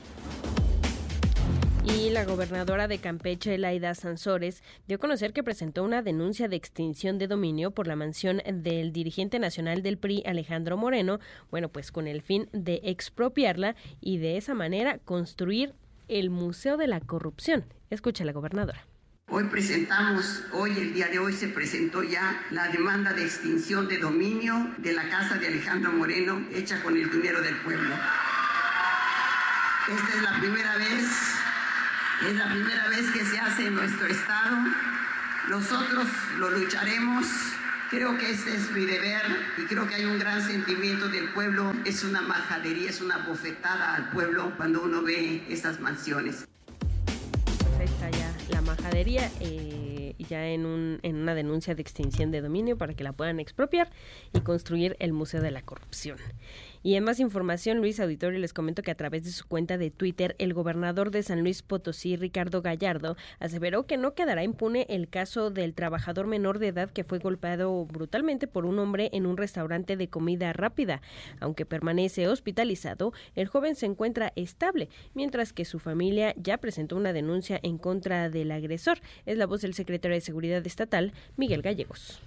Y 1.84 2.10
la 2.10 2.24
gobernadora 2.24 2.86
de 2.86 2.98
Campeche, 2.98 3.56
Laida 3.56 3.94
Sansores, 3.94 4.62
dio 4.86 4.96
a 4.96 5.00
conocer 5.00 5.32
que 5.32 5.42
presentó 5.42 5.84
una 5.84 6.02
denuncia 6.02 6.46
de 6.46 6.56
extinción 6.56 7.18
de 7.18 7.28
dominio 7.28 7.70
por 7.70 7.86
la 7.86 7.96
mansión 7.96 8.42
del 8.52 8.92
dirigente 8.92 9.38
nacional 9.38 9.82
del 9.82 9.96
PRI, 9.96 10.22
Alejandro 10.26 10.76
Moreno, 10.76 11.18
bueno, 11.50 11.70
pues 11.70 11.90
con 11.90 12.06
el 12.06 12.20
fin 12.20 12.50
de 12.52 12.82
expropiarla 12.84 13.74
y 14.02 14.18
de 14.18 14.36
esa 14.36 14.52
manera 14.52 14.98
construir 14.98 15.74
el 16.08 16.30
Museo 16.30 16.76
de 16.76 16.88
la 16.88 17.00
Corrupción. 17.00 17.64
Escucha 17.90 18.24
la 18.24 18.32
gobernadora. 18.32 18.84
Hoy 19.30 19.44
presentamos, 19.44 20.42
hoy, 20.54 20.70
el 20.78 20.94
día 20.94 21.08
de 21.08 21.18
hoy 21.18 21.34
se 21.34 21.48
presentó 21.48 22.02
ya 22.02 22.42
la 22.50 22.68
demanda 22.68 23.12
de 23.12 23.24
extinción 23.24 23.86
de 23.86 23.98
dominio 23.98 24.74
de 24.78 24.94
la 24.94 25.06
casa 25.10 25.36
de 25.36 25.48
Alejandro 25.48 25.92
Moreno, 25.92 26.46
hecha 26.50 26.82
con 26.82 26.96
el 26.96 27.10
dinero 27.10 27.42
del 27.42 27.56
pueblo. 27.56 27.94
Esta 29.88 30.16
es 30.16 30.22
la 30.22 30.40
primera 30.40 30.76
vez, 30.76 31.08
es 32.26 32.34
la 32.36 32.50
primera 32.50 32.88
vez 32.88 33.10
que 33.10 33.24
se 33.24 33.38
hace 33.38 33.66
en 33.66 33.74
nuestro 33.74 34.06
estado. 34.06 34.56
Nosotros 35.50 36.06
lo 36.38 36.50
lucharemos 36.50 37.26
Creo 37.90 38.18
que 38.18 38.30
este 38.30 38.54
es 38.54 38.70
mi 38.72 38.84
deber 38.84 39.22
y 39.56 39.64
creo 39.64 39.88
que 39.88 39.94
hay 39.94 40.04
un 40.04 40.18
gran 40.18 40.42
sentimiento 40.42 41.08
del 41.08 41.32
pueblo. 41.32 41.72
Es 41.86 42.04
una 42.04 42.20
majadería, 42.20 42.90
es 42.90 43.00
una 43.00 43.26
bofetada 43.26 43.94
al 43.94 44.10
pueblo 44.10 44.52
cuando 44.58 44.82
uno 44.82 45.02
ve 45.02 45.42
estas 45.48 45.80
mansiones. 45.80 46.46
Pues 47.46 47.80
ahí 47.80 47.86
está 47.86 48.10
ya 48.10 48.36
la 48.50 48.60
majadería. 48.60 49.30
Eh, 49.40 50.14
ya 50.28 50.46
en, 50.46 50.66
un, 50.66 51.00
en 51.02 51.16
una 51.16 51.34
denuncia 51.34 51.74
de 51.74 51.82
extinción 51.82 52.30
de 52.30 52.40
dominio 52.40 52.76
para 52.76 52.94
que 52.94 53.02
la 53.02 53.12
puedan 53.12 53.40
expropiar 53.40 53.90
y 54.32 54.40
construir 54.40 54.96
el 55.00 55.12
Museo 55.12 55.40
de 55.40 55.50
la 55.50 55.62
Corrupción. 55.62 56.18
Y 56.88 56.94
en 56.94 57.04
más 57.04 57.20
información, 57.20 57.80
Luis 57.80 58.00
Auditorio 58.00 58.38
les 58.38 58.54
comento 58.54 58.80
que 58.80 58.90
a 58.90 58.94
través 58.94 59.22
de 59.22 59.30
su 59.30 59.46
cuenta 59.46 59.76
de 59.76 59.90
Twitter, 59.90 60.34
el 60.38 60.54
gobernador 60.54 61.10
de 61.10 61.22
San 61.22 61.42
Luis 61.42 61.60
Potosí, 61.60 62.16
Ricardo 62.16 62.62
Gallardo, 62.62 63.18
aseveró 63.40 63.84
que 63.86 63.98
no 63.98 64.14
quedará 64.14 64.42
impune 64.42 64.86
el 64.88 65.06
caso 65.10 65.50
del 65.50 65.74
trabajador 65.74 66.26
menor 66.26 66.58
de 66.58 66.68
edad 66.68 66.90
que 66.90 67.04
fue 67.04 67.18
golpeado 67.18 67.84
brutalmente 67.84 68.46
por 68.46 68.64
un 68.64 68.78
hombre 68.78 69.10
en 69.12 69.26
un 69.26 69.36
restaurante 69.36 69.98
de 69.98 70.08
comida 70.08 70.54
rápida. 70.54 71.02
Aunque 71.40 71.66
permanece 71.66 72.26
hospitalizado, 72.26 73.12
el 73.34 73.48
joven 73.48 73.74
se 73.74 73.84
encuentra 73.84 74.32
estable, 74.34 74.88
mientras 75.12 75.52
que 75.52 75.66
su 75.66 75.80
familia 75.80 76.32
ya 76.38 76.56
presentó 76.56 76.96
una 76.96 77.12
denuncia 77.12 77.60
en 77.62 77.76
contra 77.76 78.30
del 78.30 78.50
agresor. 78.50 79.00
Es 79.26 79.36
la 79.36 79.44
voz 79.44 79.60
del 79.60 79.74
secretario 79.74 80.14
de 80.14 80.22
Seguridad 80.22 80.66
Estatal, 80.66 81.12
Miguel 81.36 81.60
Gallegos. 81.60 82.22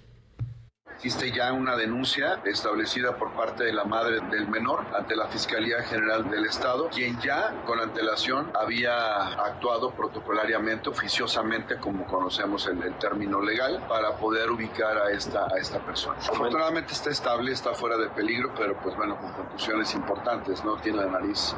Existe 0.96 1.32
ya 1.32 1.52
una 1.52 1.76
denuncia 1.76 2.40
establecida 2.44 3.16
por 3.16 3.32
parte 3.32 3.64
de 3.64 3.72
la 3.72 3.84
madre 3.84 4.20
del 4.30 4.46
menor 4.48 4.84
ante 4.96 5.16
la 5.16 5.26
Fiscalía 5.26 5.82
General 5.82 6.30
del 6.30 6.46
Estado, 6.46 6.88
quien 6.88 7.20
ya 7.20 7.54
con 7.66 7.80
antelación 7.80 8.50
había 8.54 9.26
actuado 9.26 9.90
protocolariamente, 9.90 10.88
oficiosamente, 10.88 11.76
como 11.76 12.06
conocemos 12.06 12.66
el, 12.68 12.82
término 12.98 13.40
legal, 13.40 13.84
para 13.88 14.16
poder 14.16 14.50
ubicar 14.50 14.98
a 14.98 15.10
esta, 15.10 15.46
a 15.46 15.58
esta 15.58 15.78
persona. 15.80 16.18
Afortunadamente 16.18 16.92
está 16.92 17.10
estable, 17.10 17.52
está 17.52 17.74
fuera 17.74 17.96
de 17.96 18.08
peligro, 18.10 18.52
pero 18.56 18.76
pues 18.76 18.96
bueno, 18.96 19.16
con 19.16 19.32
conclusiones 19.32 19.94
importantes, 19.94 20.64
¿no? 20.64 20.76
Tiene 20.76 20.98
la 20.98 21.06
nariz 21.06 21.54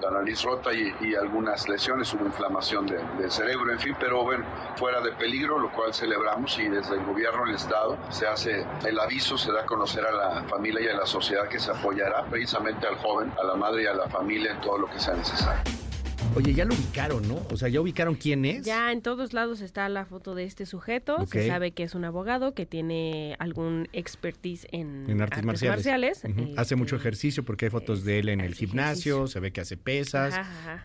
la 0.00 0.10
nariz 0.10 0.42
rota 0.42 0.70
y, 0.72 1.14
algunas 1.14 1.68
lesiones, 1.68 2.12
hubo 2.14 2.24
inflamación 2.26 2.86
del 2.86 3.30
cerebro, 3.30 3.72
en 3.72 3.78
fin, 3.78 3.96
pero 3.98 4.22
bueno, 4.24 4.44
fuera 4.76 5.00
de 5.00 5.12
peligro, 5.12 5.58
lo 5.58 5.70
cual 5.72 5.92
celebramos 5.92 6.58
y 6.58 6.68
desde 6.68 6.94
el 6.94 7.04
gobierno 7.04 7.44
del 7.44 7.54
Estado 7.54 7.98
se 8.10 8.26
hace 8.26 8.66
el 8.86 8.98
aviso, 8.98 9.36
se 9.36 9.52
da 9.52 9.62
a 9.62 9.66
conocer 9.66 10.04
a 10.06 10.12
la 10.12 10.42
familia 10.44 10.80
y 10.80 10.88
a 10.88 10.96
la 10.96 11.06
sociedad 11.06 11.48
que 11.48 11.58
se 11.58 11.70
apoyará 11.70 12.24
precisamente 12.24 12.86
al 12.86 12.96
joven, 12.96 13.32
a 13.40 13.44
la 13.44 13.54
madre 13.54 13.84
y 13.84 13.86
a 13.86 13.94
la 13.94 14.08
familia 14.08 14.52
en 14.52 14.60
todo 14.60 14.78
lo 14.78 14.86
que 14.88 14.98
sea 14.98 15.14
necesario. 15.14 15.87
Oye, 16.34 16.54
ya 16.54 16.64
lo 16.64 16.74
ubicaron, 16.74 17.26
¿no? 17.26 17.42
O 17.50 17.56
sea, 17.56 17.68
ya 17.68 17.80
ubicaron 17.80 18.14
quién 18.14 18.44
es. 18.44 18.64
Ya 18.64 18.92
en 18.92 19.02
todos 19.02 19.32
lados 19.32 19.60
está 19.60 19.88
la 19.88 20.04
foto 20.04 20.34
de 20.34 20.44
este 20.44 20.66
sujeto. 20.66 21.26
Se 21.26 21.46
sabe 21.46 21.72
que 21.72 21.82
es 21.82 21.94
un 21.94 22.04
abogado 22.04 22.54
que 22.54 22.66
tiene 22.66 23.36
algún 23.38 23.88
expertise 23.92 24.66
en, 24.70 25.20
artes, 25.20 25.44
marciales. 25.44 26.22
Hace 26.56 26.76
mucho 26.76 26.96
este, 26.96 27.08
ejercicio 27.08 27.44
porque 27.44 27.66
hay 27.66 27.70
fotos 27.70 28.04
de 28.04 28.20
él 28.20 28.28
en 28.28 28.40
el 28.40 28.54
gimnasio, 28.54 29.26
se 29.26 29.40
ve 29.40 29.52
que 29.52 29.60
hace 29.60 29.76
pesas. 29.76 30.34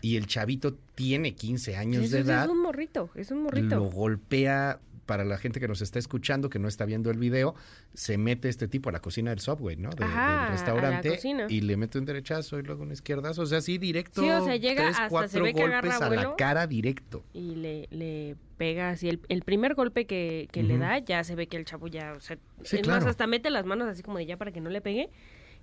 Y 0.00 0.16
el 0.16 0.26
chavito 0.26 0.74
tiene 0.94 1.34
15 1.34 1.76
años 1.76 2.10
de 2.10 2.20
edad. 2.20 2.44
Es 2.44 2.50
un 2.50 2.62
morrito, 2.62 3.10
es 3.14 3.30
un 3.30 3.42
morrito. 3.42 3.76
Lo 3.76 3.84
golpea 3.84 4.80
para 5.04 5.24
la 5.24 5.38
gente 5.38 5.60
que 5.60 5.68
nos 5.68 5.80
está 5.80 5.98
escuchando, 5.98 6.50
que 6.50 6.58
no 6.58 6.68
está 6.68 6.84
viendo 6.84 7.10
el 7.10 7.18
video, 7.18 7.54
se 7.94 8.18
mete 8.18 8.48
este 8.48 8.68
tipo 8.68 8.88
a 8.88 8.92
la 8.92 9.00
cocina 9.00 9.30
del 9.30 9.40
Subway, 9.40 9.76
¿no? 9.76 9.90
del 9.90 10.08
restaurante 10.50 11.18
y 11.48 11.60
le 11.60 11.76
mete 11.76 11.98
un 11.98 12.04
derechazo 12.04 12.58
y 12.58 12.62
luego 12.62 12.82
un 12.82 12.92
izquierdazo, 12.92 13.42
o 13.42 13.46
sea, 13.46 13.58
así 13.58 13.78
directo. 13.78 14.22
Sí, 14.22 14.30
o 14.30 14.44
sea, 14.44 14.56
llega 14.56 14.84
tres, 14.84 14.96
cuatro 15.08 15.44
golpes 15.52 16.00
a 16.00 16.10
la 16.10 16.36
cara 16.36 16.66
directo. 16.66 17.24
Y 17.32 17.54
le, 17.56 17.88
le 17.90 18.36
pega 18.56 18.90
así, 18.90 19.08
el, 19.08 19.20
el 19.28 19.42
primer 19.42 19.74
golpe 19.74 20.06
que, 20.06 20.48
que 20.52 20.62
le 20.62 20.78
da, 20.78 20.98
ya 20.98 21.24
se 21.24 21.34
ve 21.34 21.46
que 21.46 21.56
el 21.56 21.64
chavo 21.64 21.88
ya, 21.88 22.14
o 22.16 22.20
sea, 22.20 22.38
es 22.62 22.86
más, 22.86 23.04
hasta 23.04 23.26
mete 23.26 23.50
las 23.50 23.66
manos 23.66 23.88
así 23.88 24.02
como 24.02 24.18
de 24.18 24.26
ya 24.26 24.36
para 24.36 24.52
que 24.52 24.60
no 24.60 24.70
le 24.70 24.80
pegue 24.80 25.10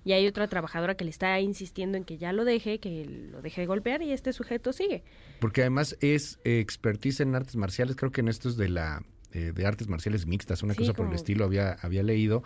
y 0.04 0.12
hay 0.12 0.26
otra 0.26 0.48
trabajadora 0.48 0.96
que 0.96 1.04
le 1.04 1.10
está 1.10 1.38
insistiendo 1.40 1.96
en 1.96 2.04
que 2.04 2.18
ya 2.18 2.32
lo 2.32 2.44
deje, 2.44 2.78
que 2.78 3.04
lo 3.04 3.42
deje 3.42 3.62
de 3.62 3.66
golpear 3.66 4.02
y 4.02 4.12
este 4.12 4.32
sujeto 4.32 4.72
sigue. 4.72 5.04
Porque 5.40 5.62
además 5.62 5.96
es 6.00 6.38
expertise 6.44 7.20
en 7.20 7.34
artes 7.34 7.56
marciales, 7.56 7.96
creo 7.96 8.10
que 8.10 8.20
en 8.20 8.28
estos 8.28 8.56
de 8.56 8.68
la 8.68 9.02
eh, 9.32 9.52
de 9.54 9.66
artes 9.66 9.88
marciales 9.88 10.26
mixtas, 10.26 10.62
una 10.62 10.74
cosa 10.74 10.92
por 10.92 11.06
el 11.08 11.14
estilo 11.14 11.44
había, 11.44 11.72
había 11.82 12.02
leído, 12.02 12.42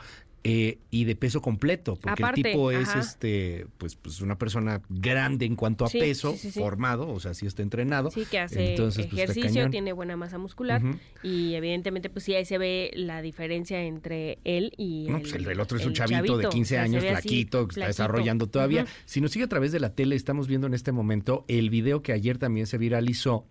eh, 0.49 0.79
y 0.93 1.07
de 1.07 1.17
peso 1.17 1.43
completo, 1.43 1.97
porque 1.97 2.23
Aparte, 2.23 2.41
el 2.43 2.47
tipo 2.53 2.71
es 2.71 2.89
ajá. 2.91 3.01
este, 3.01 3.67
pues, 3.79 3.97
pues 3.97 4.21
una 4.21 4.39
persona 4.39 4.81
grande 4.89 5.45
en 5.45 5.57
cuanto 5.57 5.85
a 5.85 5.89
Sí, 5.89 5.99
peso, 5.99 6.31
sí, 6.35 6.39
sí, 6.39 6.51
sí. 6.53 6.61
formado, 6.61 7.09
o 7.09 7.19
sea, 7.19 7.35
sí 7.35 7.47
está 7.47 7.63
entrenado. 7.63 8.13
Sí, 8.13 8.27
que 8.31 8.39
hace 8.39 8.71
Entonces, 8.71 9.07
pues, 9.07 9.23
ejercicio, 9.23 9.69
tiene 9.71 9.93
buena 9.93 10.17
masa 10.17 10.39
muscular 10.39 10.83
y 11.25 11.55
evidentemente 11.55 12.11
pues 12.11 12.25
sí 12.25 12.37
ahí 12.37 12.45
se 12.45 12.59
ve 12.59 12.93
la 12.95 13.23
diferencia 13.23 13.83
entre 13.83 14.39
él 14.45 14.73
y 14.77 15.07
No, 15.09 15.17
el, 15.17 15.23
pues 15.23 15.35
el, 15.35 15.49
el 15.49 15.59
otro 15.59 15.79
es 15.79 15.85
un 15.85 15.95
chavito, 15.95 16.39
de 16.39 16.49
15 16.49 16.61
o 16.61 16.65
sea, 16.65 16.87
se 16.87 16.97
años, 16.97 17.05
flaquito, 17.05 17.67
que 17.67 17.73
está 17.73 17.87
desarrollando 17.89 18.47
todavía. 18.47 18.87
Si 19.05 19.21
nos 19.21 19.33
sigue 19.33 19.47
a 19.47 19.49
través 19.49 19.73
de 19.73 19.81
la 19.81 19.97
tele, 19.97 20.15
estamos 20.15 20.47
viendo 20.47 20.69
en 20.69 20.75
este 20.75 20.93
momento 20.93 21.45
el 21.49 21.71
video 21.71 22.03
que 22.03 22.13
ayer 22.13 22.39
también 22.39 22.69
se 22.69 22.79
viralizó 22.79 23.47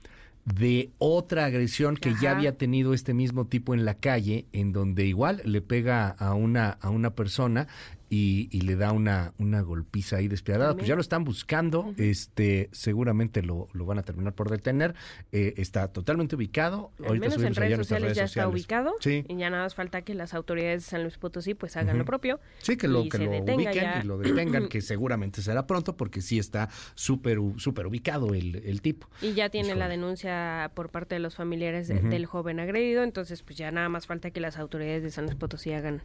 de 0.46 0.92
otra 1.00 1.46
agresión 1.46 1.98
que 1.98 2.14
ya 2.22 2.32
había 2.32 2.58
tenido 2.58 2.94
este 2.94 3.14
mismo 3.14 3.48
tipo 3.48 3.74
en 3.74 3.84
la 3.84 3.96
calle, 3.96 4.46
en 4.54 4.72
donde 4.72 5.06
igual 5.06 5.42
le 5.44 5.62
pega 5.62 6.10
a 6.10 6.36
una, 6.36 6.70
a 6.70 6.90
una 6.90 7.16
persona 7.16 7.68
y, 8.16 8.48
y 8.52 8.62
le 8.62 8.76
da 8.76 8.92
una, 8.92 9.34
una 9.40 9.62
golpiza 9.62 10.18
ahí 10.18 10.28
despiadada. 10.28 10.74
Pues 10.76 10.88
ya 10.88 10.96
lo 10.96 11.02
están 11.02 11.24
buscando, 11.24 11.94
este 11.98 12.70
seguramente 12.72 13.42
lo, 13.42 13.68
lo 13.74 13.86
van 13.86 14.00
a 14.00 14.04
terminar 14.04 14.34
por 14.34 14.50
detener. 14.50 14.96
Eh, 15.32 15.54
está 15.58 15.88
totalmente 15.90 16.36
ubicado. 16.36 16.92
Al 17.00 17.08
Ahorita 17.08 17.28
menos 17.30 17.44
en 17.44 17.56
redes 17.56 17.78
sociales 17.78 18.16
ya 18.16 18.24
está 18.26 18.48
ubicado 18.48 18.94
Sí. 19.00 19.26
y 19.28 19.36
ya 19.38 19.50
nada 19.50 19.64
más 19.64 19.76
falta 19.76 20.02
que 20.04 20.14
las 20.14 20.34
autoridades 20.34 20.84
de 20.84 20.90
San 20.90 21.02
Luis 21.04 21.18
Potosí 21.18 21.54
pues 21.54 21.76
hagan 21.78 21.98
lo 21.98 22.06
propio. 22.06 22.40
Sí, 22.60 22.78
que 22.78 22.88
lo, 22.88 23.04
que 23.04 23.18
se 23.18 23.26
lo 23.26 23.32
ubiquen 23.32 23.74
ya. 23.74 24.02
y 24.04 24.08
lo 24.08 24.18
detengan, 24.18 24.68
que 24.70 24.82
seguramente 24.82 25.42
será 25.42 25.68
pronto 25.68 25.98
porque 25.98 26.22
sí 26.22 26.40
está 26.40 26.70
súper 26.96 27.40
súper 27.58 27.88
ubicado 27.88 28.34
el, 28.34 28.56
el 28.66 28.82
tipo. 28.82 29.08
Y 29.22 29.34
ya 29.34 29.50
tiene 29.50 29.76
la 29.76 29.88
denuncia 29.90 30.72
por 30.74 30.90
parte 30.90 31.16
de 31.16 31.20
los 31.20 31.36
familiares 31.36 31.88
de- 31.88 32.00
del 32.00 32.26
joven 32.26 32.60
agredido, 32.60 33.04
entonces 33.04 33.44
pues 33.44 33.58
ya 33.58 33.72
nada 33.72 33.90
más 33.90 34.06
falta 34.08 34.32
que 34.32 34.40
las 34.40 34.58
autoridades 34.58 35.04
de 35.04 35.12
San 35.12 35.26
Luis 35.26 35.36
Potosí 35.36 35.74
hagan 35.74 36.02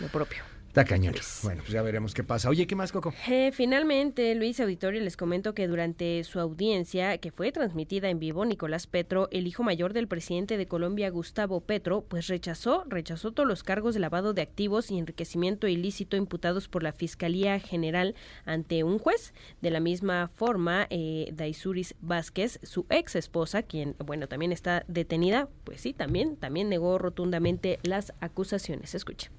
lo 0.00 0.08
propio. 0.08 0.42
Está 0.76 0.84
cañón. 0.84 1.14
Bueno, 1.42 1.62
pues 1.62 1.72
ya 1.72 1.80
veremos 1.80 2.12
qué 2.12 2.22
pasa. 2.22 2.50
Oye, 2.50 2.66
¿qué 2.66 2.76
más, 2.76 2.92
Coco? 2.92 3.14
Eh, 3.28 3.50
finalmente, 3.54 4.34
Luis 4.34 4.60
Auditorio, 4.60 5.00
les 5.00 5.16
comento 5.16 5.54
que 5.54 5.68
durante 5.68 6.22
su 6.22 6.38
audiencia, 6.38 7.16
que 7.16 7.30
fue 7.30 7.50
transmitida 7.50 8.10
en 8.10 8.18
vivo, 8.18 8.44
Nicolás 8.44 8.86
Petro, 8.86 9.30
el 9.32 9.46
hijo 9.46 9.62
mayor 9.62 9.94
del 9.94 10.06
presidente 10.06 10.58
de 10.58 10.66
Colombia, 10.66 11.08
Gustavo 11.08 11.62
Petro, 11.62 12.04
pues 12.06 12.26
rechazó, 12.26 12.84
rechazó 12.88 13.32
todos 13.32 13.48
los 13.48 13.62
cargos 13.62 13.94
de 13.94 14.00
lavado 14.00 14.34
de 14.34 14.42
activos 14.42 14.90
y 14.90 14.98
enriquecimiento 14.98 15.66
ilícito 15.66 16.18
imputados 16.18 16.68
por 16.68 16.82
la 16.82 16.92
Fiscalía 16.92 17.58
General 17.58 18.14
ante 18.44 18.84
un 18.84 18.98
juez. 18.98 19.32
De 19.62 19.70
la 19.70 19.80
misma 19.80 20.30
forma, 20.34 20.88
eh, 20.90 21.30
Daisuris 21.32 21.94
Vázquez, 22.02 22.60
su 22.62 22.84
ex 22.90 23.16
esposa, 23.16 23.62
quien, 23.62 23.96
bueno, 24.04 24.28
también 24.28 24.52
está 24.52 24.84
detenida, 24.88 25.48
pues 25.64 25.80
sí, 25.80 25.94
también, 25.94 26.36
también 26.36 26.68
negó 26.68 26.98
rotundamente 26.98 27.78
las 27.82 28.12
acusaciones. 28.20 28.94
Escuche. 28.94 29.30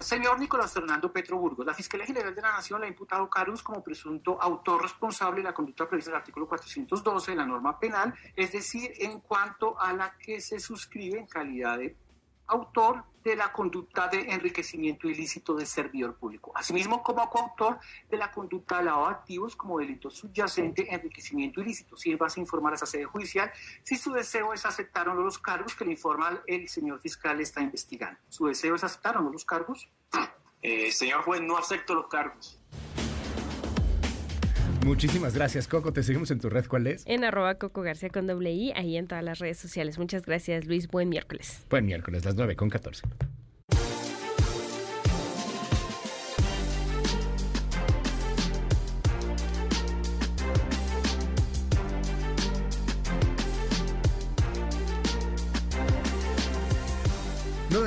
Señor 0.00 0.38
Nicolás 0.38 0.72
Fernando 0.72 1.12
Petro 1.12 1.38
Burgos, 1.38 1.66
la 1.66 1.74
Fiscalía 1.74 2.06
General 2.06 2.32
de 2.32 2.40
la 2.40 2.52
Nación 2.52 2.80
le 2.80 2.86
ha 2.86 2.88
imputado 2.88 3.28
cargos 3.28 3.62
como 3.62 3.82
presunto 3.82 4.40
autor 4.40 4.82
responsable 4.82 5.38
de 5.38 5.44
la 5.44 5.52
conducta 5.52 5.88
prevista 5.88 6.10
en 6.10 6.14
el 6.14 6.20
artículo 6.20 6.46
412 6.46 7.32
de 7.32 7.36
la 7.36 7.44
norma 7.44 7.78
penal, 7.80 8.14
es 8.36 8.52
decir, 8.52 8.92
en 8.98 9.20
cuanto 9.20 9.78
a 9.80 9.92
la 9.92 10.16
que 10.16 10.40
se 10.40 10.60
suscribe 10.60 11.18
en 11.18 11.26
calidad 11.26 11.78
de 11.78 11.96
autor 12.48 13.04
de 13.22 13.36
la 13.36 13.52
conducta 13.52 14.08
de 14.08 14.20
enriquecimiento 14.32 15.08
ilícito 15.08 15.54
de 15.54 15.66
servidor 15.66 16.16
público, 16.16 16.50
asimismo 16.54 17.02
como 17.02 17.28
coautor 17.28 17.78
de 18.08 18.16
la 18.16 18.30
conducta 18.30 18.78
de 18.78 18.84
lavado 18.84 19.08
de 19.08 19.14
activos 19.14 19.54
como 19.54 19.78
delito 19.78 20.10
subyacente 20.10 20.92
enriquecimiento 20.92 21.60
ilícito. 21.60 21.96
Sírvase 21.96 22.40
informar 22.40 22.72
a 22.72 22.76
esa 22.76 22.86
sede 22.86 23.04
judicial 23.04 23.52
si 23.82 23.96
su 23.96 24.12
deseo 24.12 24.54
es 24.54 24.64
aceptar 24.64 25.08
o 25.08 25.14
no 25.14 25.22
los 25.22 25.38
cargos 25.38 25.74
que 25.74 25.84
le 25.84 25.92
informa 25.92 26.42
el 26.46 26.68
señor 26.68 27.00
fiscal 27.00 27.40
está 27.40 27.60
investigando. 27.60 28.18
¿Su 28.28 28.46
deseo 28.46 28.74
es 28.76 28.84
aceptar 28.84 29.18
o 29.18 29.20
no 29.20 29.30
los 29.30 29.44
cargos? 29.44 29.88
Eh, 30.62 30.90
señor 30.90 31.22
juez, 31.22 31.40
no 31.42 31.56
acepto 31.56 31.94
los 31.94 32.08
cargos. 32.08 32.58
Muchísimas 34.88 35.34
gracias, 35.34 35.68
Coco. 35.68 35.92
Te 35.92 36.02
seguimos 36.02 36.30
en 36.30 36.40
tu 36.40 36.48
red. 36.48 36.64
¿Cuál 36.66 36.86
es? 36.86 37.02
En 37.06 37.22
arroba 37.22 37.56
Coco 37.56 37.82
García 37.82 38.08
con 38.08 38.26
doble 38.26 38.52
I, 38.52 38.72
ahí 38.74 38.96
en 38.96 39.06
todas 39.06 39.22
las 39.22 39.38
redes 39.38 39.58
sociales. 39.58 39.98
Muchas 39.98 40.24
gracias, 40.24 40.64
Luis. 40.64 40.88
Buen 40.88 41.10
miércoles. 41.10 41.66
Buen 41.68 41.84
miércoles, 41.84 42.24
las 42.24 42.34
9 42.36 42.56
con 42.56 42.70
14. 42.70 43.02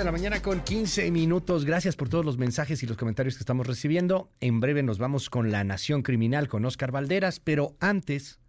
De 0.02 0.06
la 0.06 0.12
mañana 0.12 0.42
con 0.42 0.64
15 0.64 1.12
minutos. 1.12 1.64
Gracias 1.64 1.96
por 1.96 2.10
todos 2.10 2.26
los 2.26 2.40
mensajes 2.40 2.82
y 2.82 2.88
los 2.88 2.98
comentarios 2.98 3.36
que 3.36 3.44
estamos 3.44 3.68
recibiendo. 3.68 4.32
En 4.40 4.60
breve 4.60 4.82
nos 4.82 4.98
vamos 4.98 5.30
con 5.30 5.52
La 5.52 5.64
Nación 5.64 6.02
Criminal 6.02 6.48
con 6.48 6.66
Oscar 6.66 6.92
Valderas, 6.92 7.40
pero 7.40 7.76
antes, 7.80 8.40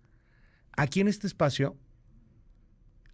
aquí 0.75 1.03
en 1.03 1.09
este 1.09 1.27
espacio, 1.27 1.77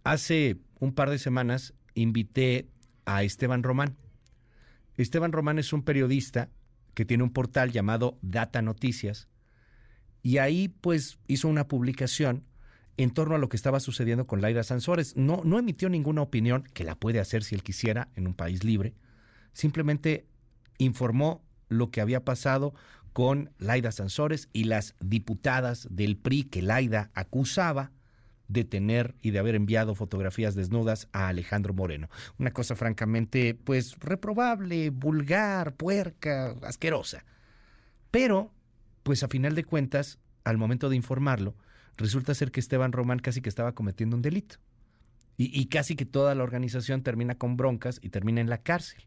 hace 0.05 0.57
un 0.79 0.93
par 0.93 1.09
de 1.09 1.19
semanas 1.19 1.73
invité 1.95 2.69
a 3.05 3.23
Esteban 3.23 3.61
Román. 3.61 3.97
Esteban 4.95 5.33
Román 5.33 5.59
es 5.59 5.73
un 5.73 5.83
periodista 5.83 6.49
que 6.93 7.03
tiene 7.03 7.23
un 7.23 7.33
portal 7.33 7.73
llamado 7.73 8.17
Data 8.21 8.61
Noticias 8.61 9.27
y 10.23 10.37
ahí 10.37 10.69
pues 10.69 11.19
hizo 11.27 11.49
una 11.49 11.67
publicación 11.67 12.45
en 12.99 13.11
torno 13.11 13.35
a 13.35 13.37
lo 13.37 13.47
que 13.47 13.55
estaba 13.55 13.79
sucediendo 13.79 14.27
con 14.27 14.41
Laida 14.41 14.61
Sansores. 14.61 15.15
No, 15.15 15.41
no 15.45 15.57
emitió 15.57 15.87
ninguna 15.87 16.21
opinión, 16.21 16.63
que 16.73 16.83
la 16.83 16.95
puede 16.95 17.21
hacer 17.21 17.45
si 17.45 17.55
él 17.55 17.63
quisiera 17.63 18.09
en 18.17 18.27
un 18.27 18.33
país 18.33 18.65
libre. 18.65 18.93
Simplemente 19.53 20.27
informó 20.79 21.41
lo 21.69 21.91
que 21.91 22.01
había 22.01 22.25
pasado 22.25 22.73
con 23.13 23.51
Laida 23.57 23.93
Sansores 23.93 24.49
y 24.51 24.65
las 24.65 24.95
diputadas 24.99 25.87
del 25.89 26.17
PRI 26.17 26.43
que 26.43 26.61
Laida 26.61 27.09
acusaba 27.13 27.93
de 28.49 28.65
tener 28.65 29.15
y 29.21 29.31
de 29.31 29.39
haber 29.39 29.55
enviado 29.55 29.95
fotografías 29.95 30.53
desnudas 30.53 31.07
a 31.13 31.29
Alejandro 31.29 31.73
Moreno. 31.73 32.09
Una 32.37 32.51
cosa 32.51 32.75
francamente, 32.75 33.53
pues, 33.53 33.97
reprobable, 34.01 34.89
vulgar, 34.89 35.73
puerca, 35.75 36.53
asquerosa. 36.63 37.23
Pero, 38.11 38.51
pues 39.03 39.23
a 39.23 39.29
final 39.29 39.55
de 39.55 39.63
cuentas, 39.63 40.19
al 40.43 40.57
momento 40.57 40.89
de 40.89 40.97
informarlo, 40.97 41.55
resulta 41.99 42.33
ser 42.33 42.51
que 42.51 42.59
Esteban 42.59 42.91
Román 42.91 43.19
casi 43.19 43.41
que 43.41 43.49
estaba 43.49 43.75
cometiendo 43.75 44.15
un 44.15 44.21
delito. 44.21 44.55
Y, 45.41 45.67
casi 45.67 45.95
que 45.95 46.05
toda 46.05 46.35
la 46.35 46.43
organización 46.43 47.01
termina 47.01 47.35
con 47.35 47.55
broncas 47.55 48.01
y 48.03 48.09
termina 48.09 48.41
en 48.41 48.49
la 48.49 48.57
cárcel. 48.57 49.05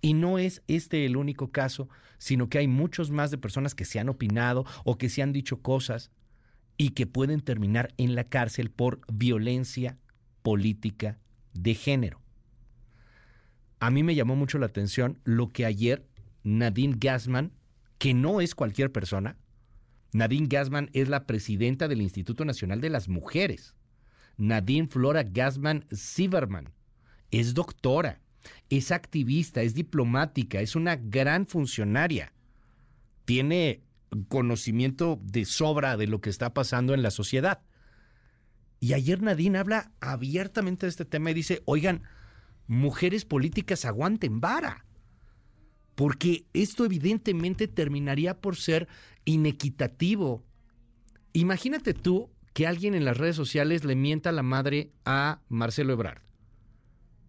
Y 0.00 0.12
no 0.14 0.40
es 0.40 0.60
este 0.66 1.06
el 1.06 1.16
único 1.16 1.52
caso, 1.52 1.88
sino 2.18 2.48
que 2.48 2.58
hay 2.58 2.66
muchos 2.66 3.12
más 3.12 3.30
de 3.30 3.38
personas 3.38 3.76
que 3.76 3.84
se 3.84 4.00
han 4.00 4.08
opinado 4.08 4.64
o 4.84 4.98
que 4.98 5.08
se 5.08 5.22
han 5.22 5.32
dicho 5.32 5.62
cosas 5.62 6.10
y 6.76 6.90
que 6.90 7.06
pueden 7.06 7.42
terminar 7.42 7.94
en 7.96 8.16
la 8.16 8.24
cárcel 8.24 8.72
por 8.72 9.00
violencia 9.06 9.96
política 10.42 11.20
de 11.54 11.74
género. 11.74 12.20
A 13.78 13.92
mí 13.92 14.02
me 14.02 14.16
llamó 14.16 14.34
mucho 14.34 14.58
la 14.58 14.66
atención 14.66 15.20
lo 15.22 15.50
que 15.50 15.64
ayer 15.64 16.04
Nadine 16.42 16.96
Gassman, 16.98 17.52
que 17.98 18.14
no 18.14 18.40
es 18.40 18.56
cualquier 18.56 18.90
persona, 18.90 19.36
Nadine 20.16 20.46
Gassman 20.48 20.88
es 20.94 21.10
la 21.10 21.26
presidenta 21.26 21.88
del 21.88 22.00
Instituto 22.00 22.46
Nacional 22.46 22.80
de 22.80 22.88
las 22.88 23.06
Mujeres. 23.06 23.74
Nadine 24.38 24.86
Flora 24.86 25.22
Gassman 25.22 25.84
Sieberman 25.92 26.72
es 27.30 27.52
doctora, 27.52 28.22
es 28.70 28.92
activista, 28.92 29.60
es 29.60 29.74
diplomática, 29.74 30.60
es 30.60 30.74
una 30.74 30.96
gran 30.96 31.46
funcionaria. 31.46 32.32
Tiene 33.26 33.82
conocimiento 34.28 35.20
de 35.22 35.44
sobra 35.44 35.98
de 35.98 36.06
lo 36.06 36.22
que 36.22 36.30
está 36.30 36.54
pasando 36.54 36.94
en 36.94 37.02
la 37.02 37.10
sociedad. 37.10 37.60
Y 38.80 38.94
ayer 38.94 39.20
Nadine 39.20 39.58
habla 39.58 39.92
abiertamente 40.00 40.86
de 40.86 40.90
este 40.90 41.04
tema 41.04 41.30
y 41.30 41.34
dice, 41.34 41.60
oigan, 41.66 42.04
mujeres 42.66 43.26
políticas 43.26 43.84
aguanten 43.84 44.40
vara. 44.40 44.86
Porque 45.94 46.46
esto 46.54 46.86
evidentemente 46.86 47.68
terminaría 47.68 48.38
por 48.38 48.56
ser 48.56 48.88
inequitativo. 49.26 50.42
Imagínate 51.34 51.92
tú 51.92 52.30
que 52.54 52.66
alguien 52.66 52.94
en 52.94 53.04
las 53.04 53.18
redes 53.18 53.36
sociales 53.36 53.84
le 53.84 53.94
mienta 53.94 54.32
la 54.32 54.42
madre 54.42 54.92
a 55.04 55.42
Marcelo 55.50 55.92
Ebrard. 55.92 56.22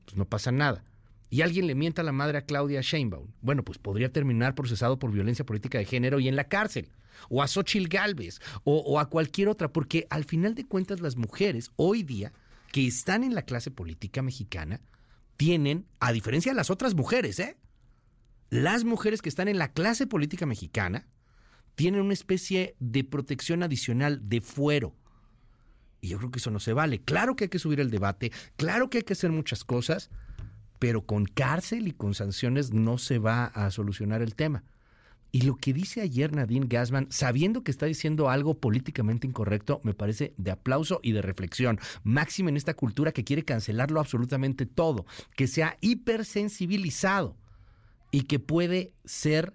Pues 0.05 0.15
no 0.15 0.23
pasa 0.23 0.53
nada. 0.53 0.85
Y 1.29 1.41
alguien 1.41 1.67
le 1.67 1.75
mienta 1.75 2.03
la 2.03 2.13
madre 2.13 2.37
a 2.37 2.45
Claudia 2.45 2.79
Sheinbaum. 2.79 3.33
Bueno, 3.41 3.63
pues 3.63 3.77
podría 3.77 4.13
terminar 4.13 4.55
procesado 4.55 4.97
por 4.97 5.11
violencia 5.11 5.45
política 5.45 5.77
de 5.77 5.83
género 5.83 6.21
y 6.21 6.29
en 6.29 6.37
la 6.37 6.45
cárcel. 6.45 6.89
O 7.27 7.43
a 7.43 7.47
Xochil 7.49 7.89
Gálvez. 7.89 8.39
O, 8.63 8.77
o 8.77 8.99
a 9.01 9.09
cualquier 9.09 9.49
otra. 9.49 9.73
Porque 9.73 10.07
al 10.09 10.23
final 10.23 10.55
de 10.55 10.65
cuentas 10.65 11.01
las 11.01 11.17
mujeres 11.17 11.71
hoy 11.75 12.03
día 12.03 12.31
que 12.71 12.87
están 12.87 13.25
en 13.25 13.35
la 13.35 13.41
clase 13.41 13.71
política 13.71 14.21
mexicana 14.21 14.79
tienen, 15.35 15.85
a 15.99 16.13
diferencia 16.13 16.53
de 16.53 16.55
las 16.55 16.69
otras 16.69 16.95
mujeres, 16.95 17.39
¿eh? 17.39 17.57
Las 18.49 18.85
mujeres 18.85 19.21
que 19.21 19.29
están 19.29 19.49
en 19.49 19.57
la 19.57 19.73
clase 19.73 20.07
política 20.07 20.45
mexicana 20.45 21.05
tienen 21.77 22.01
una 22.01 22.13
especie 22.13 22.75
de 22.79 23.03
protección 23.03 23.61
adicional 23.61 24.27
de 24.27 24.41
fuero. 24.41 24.95
Y 26.01 26.07
yo 26.07 26.17
creo 26.17 26.31
que 26.31 26.39
eso 26.39 26.49
no 26.49 26.59
se 26.59 26.73
vale. 26.73 27.03
Claro 27.03 27.35
que 27.35 27.43
hay 27.45 27.49
que 27.49 27.59
subir 27.59 27.79
el 27.79 27.91
debate, 27.91 28.31
claro 28.55 28.89
que 28.89 28.97
hay 28.97 29.03
que 29.03 29.13
hacer 29.13 29.31
muchas 29.31 29.63
cosas, 29.63 30.09
pero 30.79 31.05
con 31.05 31.25
cárcel 31.25 31.87
y 31.87 31.91
con 31.91 32.15
sanciones 32.15 32.73
no 32.73 32.97
se 32.97 33.19
va 33.19 33.45
a 33.45 33.69
solucionar 33.69 34.23
el 34.23 34.33
tema. 34.33 34.63
Y 35.31 35.41
lo 35.41 35.55
que 35.55 35.71
dice 35.71 36.01
ayer 36.01 36.35
Nadine 36.35 36.65
Gassman, 36.67 37.11
sabiendo 37.11 37.63
que 37.63 37.69
está 37.69 37.85
diciendo 37.85 38.31
algo 38.31 38.59
políticamente 38.59 39.27
incorrecto, 39.27 39.79
me 39.83 39.93
parece 39.93 40.33
de 40.37 40.49
aplauso 40.49 40.99
y 41.03 41.11
de 41.11 41.21
reflexión. 41.21 41.79
Máximo 42.03 42.49
en 42.49 42.57
esta 42.57 42.73
cultura 42.73 43.11
que 43.11 43.23
quiere 43.23 43.45
cancelarlo 43.45 43.99
absolutamente 43.99 44.65
todo, 44.65 45.05
que 45.35 45.45
sea 45.45 45.77
hipersensibilizado 45.81 47.37
y 48.09 48.23
que 48.23 48.39
puede 48.39 48.93
ser 49.05 49.53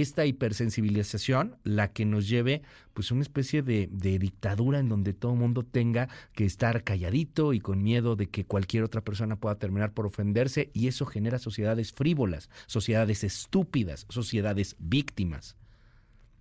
esta 0.00 0.26
hipersensibilización 0.26 1.56
la 1.64 1.92
que 1.92 2.04
nos 2.04 2.28
lleve 2.28 2.62
pues 2.92 3.10
una 3.10 3.22
especie 3.22 3.62
de, 3.62 3.88
dictadura 3.90 4.78
en 4.78 4.88
donde 4.88 5.14
todo 5.14 5.32
el 5.32 5.38
mundo 5.38 5.62
tenga 5.62 6.08
que 6.34 6.44
estar 6.44 6.84
calladito 6.84 7.52
y 7.52 7.60
con 7.60 7.82
miedo 7.82 8.14
de 8.14 8.28
que 8.28 8.44
cualquier 8.44 8.84
otra 8.84 9.02
persona 9.02 9.36
pueda 9.36 9.58
terminar 9.58 9.92
por 9.92 10.06
ofenderse 10.06 10.70
y 10.74 10.88
eso 10.88 11.06
genera 11.06 11.38
sociedades 11.38 11.92
frívolas, 11.92 12.50
sociedades 12.66 13.24
estúpidas, 13.24 14.06
sociedades 14.10 14.76
víctimas. 14.78 15.56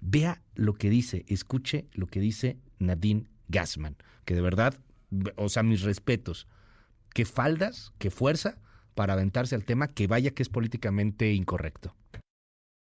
Vea 0.01 0.42
lo 0.56 0.74
que 0.74 0.90
dice, 0.90 1.24
escuche 1.27 1.88
lo 1.93 2.08
que 2.08 2.19
dice 2.19 2.58
Nadine 2.80 3.30
Gassman, 3.48 3.95
que 4.25 4.35
de 4.35 4.42
verdad, 4.42 4.75
o 5.38 5.50
sea, 5.50 5.64
mis 5.64 5.82
respetos. 5.82 6.48
Que 7.14 7.24
faldas, 7.24 7.93
que 7.98 8.11
fuerza 8.11 8.58
para 8.95 9.14
aventarse 9.14 9.56
al 9.56 9.64
tema 9.64 9.88
que 9.88 10.08
vaya 10.08 10.32
que 10.32 10.43
es 10.43 10.50
políticamente 10.50 11.32
incorrecto. 11.34 11.95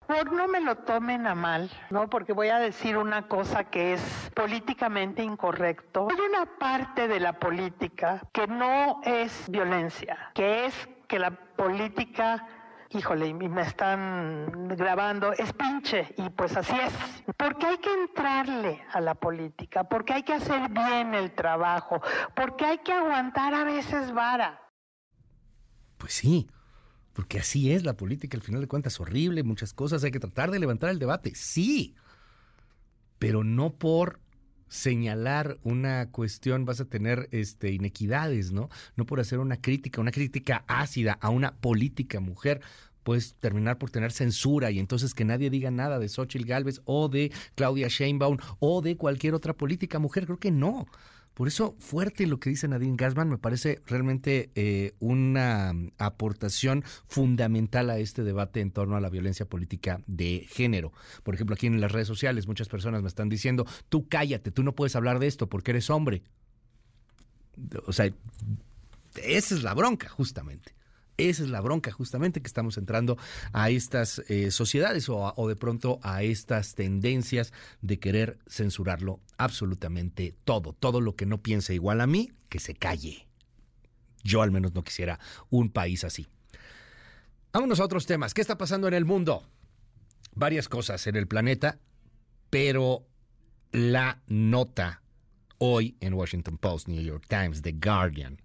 Por 0.08 0.32
no 0.32 0.48
me 0.48 0.62
lo 0.62 0.74
tomen 0.74 1.26
a 1.26 1.34
mal, 1.34 1.70
¿no? 1.90 2.08
Porque 2.08 2.32
voy 2.32 2.48
a 2.48 2.58
decir 2.58 2.96
una 2.96 3.28
cosa 3.28 3.64
que 3.64 3.92
es 3.92 4.30
políticamente 4.34 5.22
incorrecto. 5.22 6.08
Hay 6.10 6.16
una 6.18 6.46
parte 6.46 7.08
de 7.08 7.20
la 7.20 7.34
política 7.34 8.22
que 8.32 8.46
no 8.46 9.02
es 9.04 9.44
violencia, 9.50 10.30
que 10.32 10.64
es 10.64 10.88
que 11.06 11.18
la 11.18 11.30
política 11.30 12.46
híjole, 12.90 13.26
y 13.26 13.34
me 13.34 13.60
están 13.60 14.68
grabando, 14.68 15.32
es 15.32 15.52
pinche, 15.52 16.14
y 16.16 16.30
pues 16.30 16.56
así 16.56 16.74
es. 16.74 16.94
Porque 17.36 17.66
hay 17.66 17.76
que 17.76 17.92
entrarle 17.92 18.82
a 18.92 19.00
la 19.02 19.14
política, 19.14 19.84
porque 19.84 20.14
hay 20.14 20.22
que 20.22 20.32
hacer 20.32 20.70
bien 20.70 21.12
el 21.12 21.32
trabajo, 21.32 22.00
porque 22.34 22.64
hay 22.64 22.78
que 22.78 22.94
aguantar 22.94 23.52
a 23.52 23.64
veces 23.64 24.10
vara. 24.12 24.58
Pues 25.98 26.14
sí, 26.14 26.48
porque 27.18 27.40
así 27.40 27.72
es 27.72 27.82
la 27.82 27.96
política, 27.96 28.36
al 28.36 28.44
final 28.44 28.60
de 28.60 28.68
cuentas, 28.68 29.00
horrible, 29.00 29.42
muchas 29.42 29.72
cosas, 29.72 30.04
hay 30.04 30.12
que 30.12 30.20
tratar 30.20 30.52
de 30.52 30.60
levantar 30.60 30.90
el 30.90 31.00
debate, 31.00 31.32
sí, 31.34 31.96
pero 33.18 33.42
no 33.42 33.74
por 33.74 34.20
señalar 34.68 35.58
una 35.64 36.12
cuestión 36.12 36.64
vas 36.64 36.80
a 36.80 36.84
tener 36.84 37.28
este 37.32 37.72
inequidades, 37.72 38.52
¿no? 38.52 38.68
No 38.94 39.04
por 39.04 39.18
hacer 39.18 39.40
una 39.40 39.60
crítica, 39.60 40.00
una 40.00 40.12
crítica 40.12 40.64
ácida 40.68 41.18
a 41.20 41.30
una 41.30 41.56
política 41.56 42.20
mujer, 42.20 42.60
puedes 43.02 43.34
terminar 43.34 43.78
por 43.78 43.90
tener 43.90 44.12
censura 44.12 44.70
y 44.70 44.78
entonces 44.78 45.12
que 45.12 45.24
nadie 45.24 45.50
diga 45.50 45.72
nada 45.72 45.98
de 45.98 46.08
Xochitl 46.08 46.46
Galvez 46.46 46.82
o 46.84 47.08
de 47.08 47.32
Claudia 47.56 47.88
Sheinbaum 47.88 48.36
o 48.60 48.80
de 48.80 48.96
cualquier 48.96 49.34
otra 49.34 49.54
política 49.54 49.98
mujer, 49.98 50.24
creo 50.24 50.38
que 50.38 50.52
no. 50.52 50.86
Por 51.38 51.46
eso, 51.46 51.76
fuerte 51.78 52.26
lo 52.26 52.40
que 52.40 52.50
dice 52.50 52.66
Nadine 52.66 52.96
Gassman, 52.96 53.28
me 53.28 53.38
parece 53.38 53.80
realmente 53.86 54.50
eh, 54.56 54.96
una 54.98 55.72
aportación 55.96 56.82
fundamental 57.06 57.90
a 57.90 57.98
este 57.98 58.24
debate 58.24 58.60
en 58.60 58.72
torno 58.72 58.96
a 58.96 59.00
la 59.00 59.08
violencia 59.08 59.46
política 59.46 60.02
de 60.08 60.48
género. 60.50 60.92
Por 61.22 61.36
ejemplo, 61.36 61.54
aquí 61.54 61.68
en 61.68 61.80
las 61.80 61.92
redes 61.92 62.08
sociales 62.08 62.48
muchas 62.48 62.66
personas 62.66 63.02
me 63.02 63.08
están 63.08 63.28
diciendo, 63.28 63.66
tú 63.88 64.08
cállate, 64.08 64.50
tú 64.50 64.64
no 64.64 64.74
puedes 64.74 64.96
hablar 64.96 65.20
de 65.20 65.28
esto 65.28 65.48
porque 65.48 65.70
eres 65.70 65.90
hombre. 65.90 66.24
O 67.86 67.92
sea, 67.92 68.12
esa 69.22 69.54
es 69.54 69.62
la 69.62 69.74
bronca, 69.74 70.08
justamente. 70.08 70.74
Esa 71.18 71.42
es 71.42 71.50
la 71.50 71.60
bronca 71.60 71.90
justamente 71.90 72.40
que 72.40 72.46
estamos 72.46 72.78
entrando 72.78 73.18
a 73.52 73.70
estas 73.70 74.20
eh, 74.28 74.52
sociedades 74.52 75.08
o, 75.08 75.48
de 75.48 75.56
pronto 75.56 75.98
a 76.04 76.22
estas 76.22 76.76
tendencias 76.76 77.52
de 77.82 77.98
querer 77.98 78.38
censurarlo 78.46 79.20
absolutamente 79.36 80.36
todo. 80.44 80.74
Todo 80.74 81.00
lo 81.00 81.16
que 81.16 81.26
no 81.26 81.42
piense 81.42 81.74
igual 81.74 82.00
a 82.00 82.06
mí, 82.06 82.30
que 82.48 82.60
se 82.60 82.74
calle. 82.74 83.26
Yo 84.22 84.42
al 84.42 84.52
menos 84.52 84.74
no 84.74 84.84
quisiera 84.84 85.18
un 85.50 85.70
país 85.70 86.04
así. 86.04 86.28
Vámonos 87.52 87.80
a 87.80 87.84
otros 87.84 88.06
temas. 88.06 88.32
¿Qué 88.32 88.40
está 88.40 88.56
pasando 88.56 88.86
en 88.86 88.94
el 88.94 89.04
mundo? 89.04 89.44
Varias 90.36 90.68
cosas 90.68 91.04
en 91.08 91.16
el 91.16 91.26
planeta, 91.26 91.80
pero 92.48 93.08
la 93.72 94.22
nota 94.28 95.02
hoy 95.58 95.96
en 95.98 96.14
Washington 96.14 96.58
Post, 96.58 96.86
New 96.86 97.02
York 97.02 97.26
Times, 97.28 97.62
The 97.62 97.72
Guardian, 97.72 98.40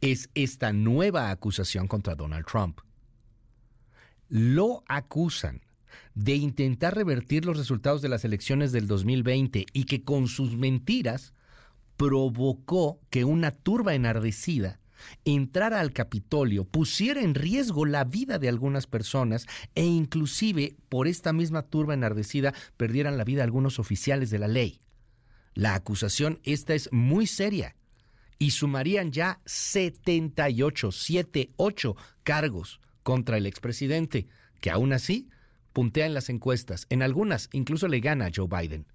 es 0.00 0.30
esta 0.34 0.72
nueva 0.72 1.30
acusación 1.30 1.88
contra 1.88 2.14
Donald 2.14 2.46
Trump. 2.46 2.80
Lo 4.28 4.82
acusan 4.88 5.62
de 6.14 6.34
intentar 6.34 6.94
revertir 6.94 7.44
los 7.44 7.56
resultados 7.56 8.02
de 8.02 8.08
las 8.08 8.24
elecciones 8.24 8.72
del 8.72 8.86
2020 8.86 9.66
y 9.72 9.84
que 9.84 10.02
con 10.02 10.28
sus 10.28 10.56
mentiras 10.56 11.32
provocó 11.96 13.00
que 13.10 13.24
una 13.24 13.50
turba 13.50 13.94
enardecida 13.94 14.80
entrara 15.24 15.80
al 15.80 15.92
Capitolio, 15.92 16.64
pusiera 16.64 17.20
en 17.20 17.34
riesgo 17.34 17.84
la 17.84 18.04
vida 18.04 18.38
de 18.38 18.48
algunas 18.48 18.86
personas 18.86 19.46
e 19.74 19.84
inclusive 19.84 20.76
por 20.88 21.06
esta 21.06 21.32
misma 21.32 21.62
turba 21.62 21.94
enardecida 21.94 22.54
perdieran 22.76 23.18
la 23.18 23.24
vida 23.24 23.44
algunos 23.44 23.78
oficiales 23.78 24.30
de 24.30 24.38
la 24.38 24.48
ley. 24.48 24.80
La 25.54 25.74
acusación 25.74 26.40
esta 26.44 26.74
es 26.74 26.90
muy 26.92 27.26
seria 27.26 27.76
y 28.38 28.50
sumarían 28.50 29.12
ya 29.12 29.40
78, 29.46 30.92
78 30.92 31.96
cargos 32.22 32.80
contra 33.02 33.36
el 33.36 33.46
expresidente, 33.46 34.26
que 34.60 34.70
aún 34.70 34.92
así 34.92 35.28
puntea 35.72 36.06
en 36.06 36.14
las 36.14 36.28
encuestas. 36.28 36.86
En 36.90 37.02
algunas 37.02 37.48
incluso 37.52 37.88
le 37.88 38.00
gana 38.00 38.26
a 38.26 38.30
Joe 38.34 38.48
Biden. 38.48 38.86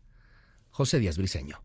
José 0.70 1.00
Díaz 1.00 1.18
Briceño. 1.18 1.61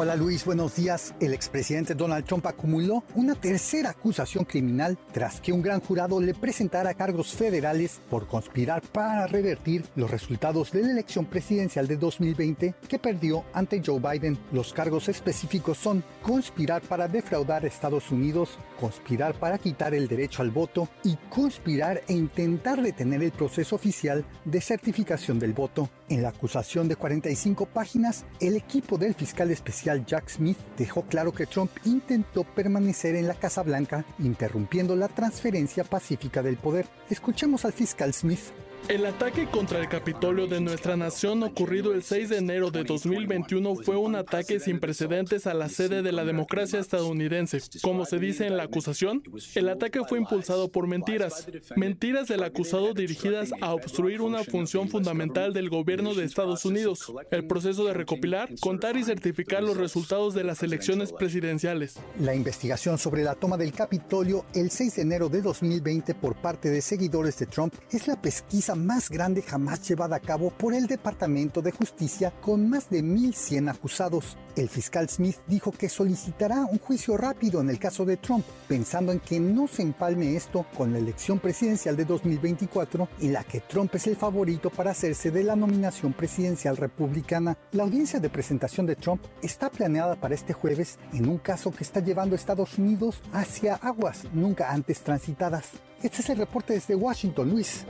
Hola 0.00 0.14
Luis, 0.14 0.44
buenos 0.44 0.76
días. 0.76 1.12
El 1.18 1.34
expresidente 1.34 1.92
Donald 1.92 2.24
Trump 2.24 2.46
acumuló 2.46 3.02
una 3.16 3.34
tercera 3.34 3.90
acusación 3.90 4.44
criminal 4.44 4.96
tras 5.10 5.40
que 5.40 5.50
un 5.50 5.60
gran 5.60 5.80
jurado 5.80 6.20
le 6.20 6.34
presentara 6.34 6.94
cargos 6.94 7.34
federales 7.34 8.00
por 8.08 8.28
conspirar 8.28 8.80
para 8.80 9.26
revertir 9.26 9.84
los 9.96 10.08
resultados 10.08 10.70
de 10.70 10.82
la 10.82 10.92
elección 10.92 11.26
presidencial 11.26 11.88
de 11.88 11.96
2020 11.96 12.76
que 12.88 12.98
perdió 13.00 13.42
ante 13.52 13.82
Joe 13.84 13.98
Biden. 13.98 14.38
Los 14.52 14.72
cargos 14.72 15.08
específicos 15.08 15.78
son 15.78 16.04
conspirar 16.22 16.80
para 16.82 17.08
defraudar 17.08 17.64
a 17.64 17.66
Estados 17.66 18.12
Unidos, 18.12 18.56
conspirar 18.78 19.34
para 19.34 19.58
quitar 19.58 19.94
el 19.94 20.06
derecho 20.06 20.42
al 20.42 20.52
voto 20.52 20.88
y 21.02 21.16
conspirar 21.28 22.02
e 22.06 22.12
intentar 22.12 22.80
detener 22.80 23.24
el 23.24 23.32
proceso 23.32 23.74
oficial 23.74 24.24
de 24.44 24.60
certificación 24.60 25.40
del 25.40 25.54
voto. 25.54 25.90
En 26.10 26.22
la 26.22 26.30
acusación 26.30 26.88
de 26.88 26.96
45 26.96 27.66
páginas, 27.66 28.24
el 28.40 28.56
equipo 28.56 28.96
del 28.96 29.14
fiscal 29.14 29.50
especial 29.50 30.06
Jack 30.06 30.30
Smith 30.30 30.56
dejó 30.78 31.02
claro 31.02 31.32
que 31.32 31.44
Trump 31.44 31.70
intentó 31.84 32.44
permanecer 32.44 33.14
en 33.14 33.28
la 33.28 33.34
Casa 33.34 33.62
Blanca, 33.62 34.06
interrumpiendo 34.18 34.96
la 34.96 35.08
transferencia 35.08 35.84
pacífica 35.84 36.42
del 36.42 36.56
poder. 36.56 36.86
Escuchemos 37.10 37.66
al 37.66 37.74
fiscal 37.74 38.14
Smith. 38.14 38.40
El 38.86 39.04
ataque 39.04 39.46
contra 39.46 39.80
el 39.80 39.88
Capitolio 39.88 40.46
de 40.46 40.60
nuestra 40.60 40.96
nación 40.96 41.42
ocurrido 41.42 41.92
el 41.92 42.02
6 42.02 42.30
de 42.30 42.38
enero 42.38 42.70
de 42.70 42.84
2021 42.84 43.76
fue 43.76 43.96
un 43.96 44.14
ataque 44.14 44.60
sin 44.60 44.80
precedentes 44.80 45.46
a 45.46 45.52
la 45.52 45.68
sede 45.68 46.00
de 46.00 46.12
la 46.12 46.24
democracia 46.24 46.78
estadounidense. 46.78 47.60
Como 47.82 48.06
se 48.06 48.18
dice 48.18 48.46
en 48.46 48.56
la 48.56 48.62
acusación, 48.62 49.22
el 49.54 49.68
ataque 49.68 50.00
fue 50.08 50.18
impulsado 50.18 50.70
por 50.70 50.86
mentiras. 50.86 51.46
Mentiras 51.76 52.28
del 52.28 52.42
acusado 52.42 52.94
dirigidas 52.94 53.50
a 53.60 53.74
obstruir 53.74 54.22
una 54.22 54.42
función 54.44 54.88
fundamental 54.88 55.52
del 55.52 55.68
gobierno 55.68 56.14
de 56.14 56.24
Estados 56.24 56.64
Unidos, 56.64 57.12
el 57.30 57.46
proceso 57.46 57.84
de 57.84 57.92
recopilar, 57.92 58.48
contar 58.60 58.96
y 58.96 59.04
certificar 59.04 59.62
los 59.62 59.76
resultados 59.76 60.32
de 60.32 60.44
las 60.44 60.62
elecciones 60.62 61.12
presidenciales. 61.12 61.96
La 62.20 62.34
investigación 62.34 62.96
sobre 62.96 63.22
la 63.22 63.34
toma 63.34 63.58
del 63.58 63.72
Capitolio 63.72 64.46
el 64.54 64.70
6 64.70 64.96
de 64.96 65.02
enero 65.02 65.28
de 65.28 65.42
2020 65.42 66.14
por 66.14 66.36
parte 66.36 66.70
de 66.70 66.80
seguidores 66.80 67.38
de 67.38 67.46
Trump 67.46 67.74
es 67.90 68.06
la 68.08 68.20
pesquisa 68.20 68.67
más 68.74 69.10
grande 69.10 69.42
jamás 69.42 69.88
llevada 69.88 70.16
a 70.16 70.20
cabo 70.20 70.50
por 70.50 70.74
el 70.74 70.86
Departamento 70.86 71.62
de 71.62 71.72
Justicia 71.72 72.32
con 72.40 72.68
más 72.68 72.90
de 72.90 73.02
1.100 73.02 73.70
acusados. 73.70 74.36
El 74.56 74.68
fiscal 74.68 75.08
Smith 75.08 75.36
dijo 75.46 75.70
que 75.70 75.88
solicitará 75.88 76.64
un 76.64 76.78
juicio 76.78 77.16
rápido 77.16 77.60
en 77.60 77.70
el 77.70 77.78
caso 77.78 78.04
de 78.04 78.16
Trump, 78.16 78.44
pensando 78.66 79.12
en 79.12 79.20
que 79.20 79.38
no 79.38 79.68
se 79.68 79.82
empalme 79.82 80.34
esto 80.36 80.66
con 80.76 80.92
la 80.92 80.98
elección 80.98 81.38
presidencial 81.38 81.96
de 81.96 82.04
2024 82.04 83.08
en 83.20 83.32
la 83.32 83.44
que 83.44 83.60
Trump 83.60 83.94
es 83.94 84.06
el 84.06 84.16
favorito 84.16 84.70
para 84.70 84.90
hacerse 84.90 85.30
de 85.30 85.44
la 85.44 85.56
nominación 85.56 86.12
presidencial 86.12 86.76
republicana. 86.76 87.56
La 87.72 87.84
audiencia 87.84 88.20
de 88.20 88.30
presentación 88.30 88.86
de 88.86 88.96
Trump 88.96 89.22
está 89.42 89.70
planeada 89.70 90.16
para 90.16 90.34
este 90.34 90.52
jueves 90.52 90.98
en 91.12 91.28
un 91.28 91.38
caso 91.38 91.70
que 91.70 91.84
está 91.84 92.00
llevando 92.00 92.34
a 92.34 92.38
Estados 92.38 92.78
Unidos 92.78 93.22
hacia 93.32 93.76
aguas 93.76 94.24
nunca 94.32 94.70
antes 94.72 95.00
transitadas. 95.00 95.70
Este 96.02 96.22
es 96.22 96.30
el 96.30 96.38
reporte 96.38 96.74
desde 96.74 96.94
Washington, 96.94 97.50
Luis. 97.50 97.84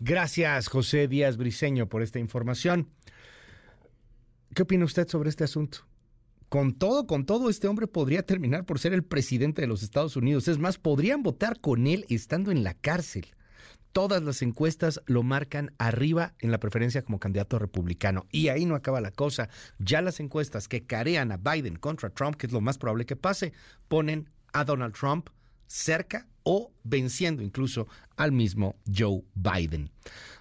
Gracias, 0.00 0.68
José 0.68 1.08
Díaz 1.08 1.36
Briceño, 1.36 1.88
por 1.88 2.02
esta 2.02 2.18
información. 2.18 2.90
¿Qué 4.54 4.62
opina 4.62 4.84
usted 4.84 5.08
sobre 5.08 5.30
este 5.30 5.44
asunto? 5.44 5.86
con 6.54 6.72
todo, 6.72 7.08
con 7.08 7.26
todo, 7.26 7.50
este 7.50 7.66
hombre 7.66 7.88
podría 7.88 8.24
terminar 8.24 8.64
por 8.64 8.78
ser 8.78 8.92
el 8.92 9.02
presidente 9.02 9.60
de 9.60 9.66
los 9.66 9.82
Estados 9.82 10.14
Unidos. 10.14 10.46
Es 10.46 10.58
más, 10.58 10.78
podrían 10.78 11.24
votar 11.24 11.60
con 11.60 11.88
él 11.88 12.06
estando 12.08 12.52
en 12.52 12.62
la 12.62 12.74
cárcel. 12.74 13.26
Todas 13.90 14.22
las 14.22 14.40
encuestas 14.40 15.00
lo 15.06 15.24
marcan 15.24 15.72
arriba 15.78 16.34
en 16.38 16.52
la 16.52 16.60
preferencia 16.60 17.02
como 17.02 17.18
candidato 17.18 17.58
republicano. 17.58 18.26
Y 18.30 18.50
ahí 18.50 18.66
no 18.66 18.76
acaba 18.76 19.00
la 19.00 19.10
cosa. 19.10 19.48
Ya 19.80 20.00
las 20.00 20.20
encuestas 20.20 20.68
que 20.68 20.86
carean 20.86 21.32
a 21.32 21.38
Biden 21.38 21.74
contra 21.74 22.10
Trump, 22.10 22.36
que 22.36 22.46
es 22.46 22.52
lo 22.52 22.60
más 22.60 22.78
probable 22.78 23.04
que 23.04 23.16
pase, 23.16 23.52
ponen 23.88 24.30
a 24.52 24.62
Donald 24.62 24.94
Trump 24.94 25.30
cerca 25.66 26.28
o 26.44 26.72
venciendo 26.84 27.42
incluso 27.42 27.88
al 28.16 28.32
mismo 28.32 28.76
Joe 28.86 29.22
Biden. 29.34 29.90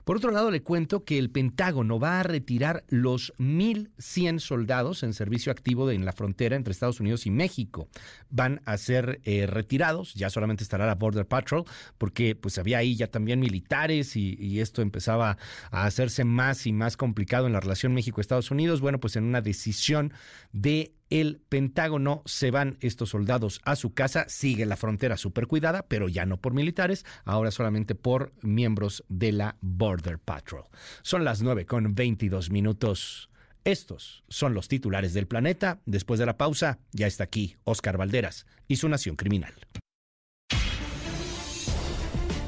Por 0.04 0.18
otro 0.18 0.32
lado, 0.32 0.52
le 0.52 0.64
cuento 0.64 1.06
que 1.06 1.18
el 1.18 1.30
Pentágono 1.30 1.98
va 1.98 2.20
a 2.20 2.24
retirar 2.24 2.84
los 2.90 3.34
1.100 3.38 4.40
soldados 4.40 5.02
en 5.02 5.14
servicio 5.14 5.50
activo 5.50 5.90
en 5.90 6.04
la 6.04 6.12
frontera 6.12 6.58
entre 6.58 6.74
Estados 6.74 7.00
Unidos 7.00 7.26
y 7.26 7.32
México. 7.32 7.88
Van 8.30 8.62
a 8.66 8.76
ser 8.78 9.22
eh, 9.24 9.48
retirados, 9.48 10.14
ya 10.14 10.30
solamente 10.30 10.64
estará 10.64 10.86
la 10.86 10.96
Border 10.96 11.26
Patrol, 11.26 11.64
porque 11.98 12.36
pues 12.36 12.58
había 12.58 12.80
ahí 12.80 12.98
ya 12.98 13.08
también 13.08 13.40
militares 13.40 14.18
y, 14.18 14.34
esto 14.54 14.82
empezaba 14.82 15.38
a 15.72 15.86
hacerse 15.86 16.24
más 16.26 16.68
y 16.68 16.74
más 16.74 16.96
complicado 16.96 17.48
en 17.48 17.54
la 17.54 17.60
relación 17.60 17.94
México-Estados 17.94 18.52
Unidos. 18.52 18.82
Bueno, 18.82 19.00
pues 19.00 19.16
en 19.16 19.24
una 19.24 19.42
decisión 19.42 20.14
de 20.52 20.94
el 21.10 21.42
Pentágono 21.48 22.24
se 22.26 22.50
van 22.50 22.78
estos 22.82 23.10
soldados 23.10 23.62
a 23.66 23.76
su 23.76 23.94
casa, 23.94 24.26
sigue 24.30 24.66
la 24.66 24.78
frontera 24.78 25.16
súper 25.16 25.48
cuidada, 25.48 25.86
pero 25.88 26.10
ya 26.10 26.26
no 26.26 26.38
por 26.38 26.54
militares, 26.54 27.06
ahora 27.24 27.52
solamente 27.52 27.63
por 27.96 28.34
miembros 28.42 29.04
de 29.10 29.32
la 29.32 29.58
Border 29.62 30.20
Patrol. 30.20 30.64
Son 31.02 31.24
las 31.24 31.42
9 31.42 31.66
con 31.66 31.96
22 31.96 32.50
minutos. 32.50 33.30
Estos 33.64 34.24
son 34.28 34.54
los 34.54 34.68
titulares 34.68 35.14
del 35.14 35.28
planeta. 35.28 35.80
Después 35.86 36.20
de 36.20 36.26
la 36.26 36.38
pausa, 36.38 36.80
ya 36.92 37.08
está 37.08 37.24
aquí 37.24 37.56
Oscar 37.64 37.98
Valderas 37.98 38.46
y 38.68 38.76
su 38.76 38.90
Nación 38.90 39.16
Criminal. 39.16 39.54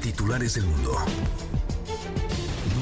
Titulares 0.00 0.54
del 0.54 0.66
mundo. 0.66 0.96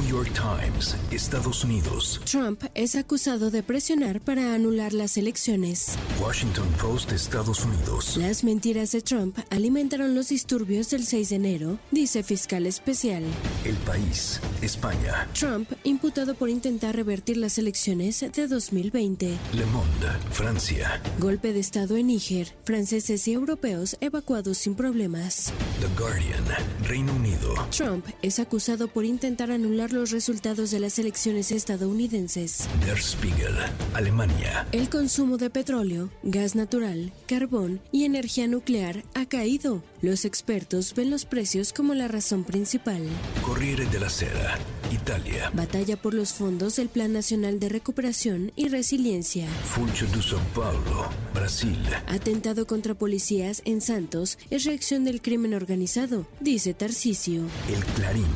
New 0.04 0.16
York 0.16 0.32
Times, 0.34 0.96
Estados 1.10 1.64
Unidos. 1.64 2.20
Trump 2.30 2.64
es 2.74 2.94
acusado 2.94 3.50
de 3.50 3.62
presionar 3.62 4.20
para 4.20 4.54
anular 4.54 4.92
las 4.92 5.16
elecciones. 5.16 5.96
Washington 6.20 6.68
Post, 6.80 7.12
Estados 7.12 7.64
Unidos. 7.64 8.16
Las 8.16 8.44
mentiras 8.44 8.92
de 8.92 9.00
Trump 9.00 9.38
alimentaron 9.50 10.14
los 10.14 10.28
disturbios 10.28 10.90
del 10.90 11.04
6 11.04 11.30
de 11.30 11.36
enero, 11.36 11.78
dice 11.90 12.22
fiscal 12.22 12.66
especial. 12.66 13.22
El 13.64 13.76
país, 13.76 14.40
España. 14.60 15.26
Trump 15.32 15.70
imputado 15.84 16.34
por 16.34 16.50
intentar 16.50 16.94
revertir 16.96 17.36
las 17.36 17.56
elecciones 17.58 18.20
de 18.20 18.46
2020. 18.46 19.38
Le 19.54 19.66
Monde, 19.66 20.08
Francia. 20.32 21.00
Golpe 21.18 21.52
de 21.52 21.60
Estado 21.60 21.96
en 21.96 22.08
Níger. 22.08 22.54
Franceses 22.64 23.26
y 23.28 23.32
europeos 23.32 23.96
evacuados 24.00 24.58
sin 24.58 24.74
problemas. 24.74 25.52
The 25.80 25.88
Guardian, 25.98 26.44
Reino 26.82 27.14
Unido. 27.14 27.54
Trump 27.70 28.06
es 28.22 28.38
acusado 28.38 28.88
por 28.88 29.04
intentar 29.04 29.50
anular 29.50 29.94
los 29.94 30.03
resultados 30.10 30.70
de 30.70 30.80
las 30.80 30.98
elecciones 30.98 31.52
estadounidenses. 31.52 32.68
Der 32.84 32.98
Spiegel, 32.98 33.54
Alemania. 33.94 34.66
El 34.72 34.88
consumo 34.88 35.36
de 35.36 35.50
petróleo, 35.50 36.10
gas 36.22 36.54
natural, 36.54 37.12
carbón 37.26 37.80
y 37.92 38.04
energía 38.04 38.46
nuclear 38.46 39.04
ha 39.14 39.26
caído. 39.26 39.82
Los 40.02 40.24
expertos 40.24 40.94
ven 40.94 41.10
los 41.10 41.24
precios 41.24 41.72
como 41.72 41.94
la 41.94 42.08
razón 42.08 42.44
principal. 42.44 43.02
Corriere 43.42 43.86
della 43.86 44.08
Sera, 44.08 44.58
Italia. 44.92 45.50
Batalla 45.54 45.96
por 45.96 46.14
los 46.14 46.32
fondos 46.32 46.76
del 46.76 46.88
Plan 46.88 47.12
Nacional 47.12 47.58
de 47.58 47.68
Recuperación 47.68 48.52
y 48.56 48.68
Resiliencia. 48.68 49.46
Funcho 49.64 50.06
de 50.06 50.18
São 50.20 50.42
Paulo, 50.54 51.08
Brasil. 51.32 51.78
Atentado 52.06 52.66
contra 52.66 52.94
policías 52.94 53.62
en 53.64 53.80
Santos 53.80 54.38
es 54.50 54.64
reacción 54.64 55.04
del 55.04 55.22
crimen 55.22 55.54
organizado, 55.54 56.26
dice 56.40 56.74
Tarcisio. 56.74 57.46
El 57.68 57.84
Clarín, 57.94 58.26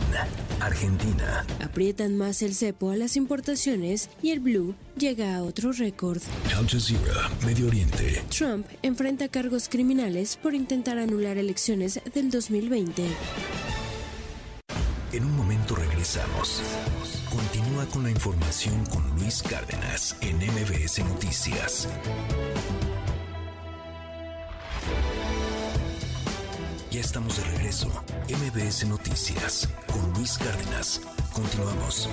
Argentina. 0.60 1.44
Aprietan 1.62 2.16
más 2.16 2.42
el 2.42 2.54
cepo 2.54 2.90
a 2.90 2.96
las 2.96 3.16
importaciones 3.16 4.10
y 4.22 4.30
el 4.30 4.40
blue 4.40 4.74
llega 4.96 5.36
a 5.36 5.42
otro 5.42 5.72
récord. 5.72 6.20
Al 6.56 6.68
Jazeera, 6.68 7.30
Medio 7.44 7.66
Oriente. 7.66 8.22
Trump 8.36 8.66
enfrenta 8.82 9.28
cargos 9.28 9.68
criminales 9.68 10.36
por 10.36 10.54
intentar 10.54 10.98
anular 10.98 11.38
elecciones 11.38 12.00
del 12.14 12.30
2020. 12.30 13.04
En 15.12 15.24
un 15.24 15.36
momento 15.36 15.74
regresamos. 15.74 16.62
Continúa 17.30 17.86
con 17.86 18.02
la 18.02 18.10
información 18.10 18.84
con 18.86 19.08
Luis 19.18 19.42
Cárdenas 19.42 20.16
en 20.20 20.36
MBS 20.36 20.98
Noticias. 21.04 21.88
Estamos 26.98 27.36
de 27.36 27.44
regreso. 27.44 27.88
MBS 28.28 28.84
Noticias 28.88 29.68
con 29.86 30.12
Luis 30.14 30.36
Cárdenas. 30.36 31.00
Continuamos. 31.32 32.08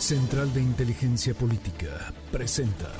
Central 0.00 0.52
de 0.52 0.60
Inteligencia 0.60 1.32
Política 1.32 2.12
presenta 2.32 2.92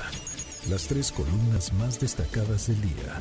las 0.69 0.87
tres 0.87 1.11
columnas 1.11 1.71
más 1.73 1.99
destacadas 1.99 2.67
del 2.67 2.81
día. 2.81 3.19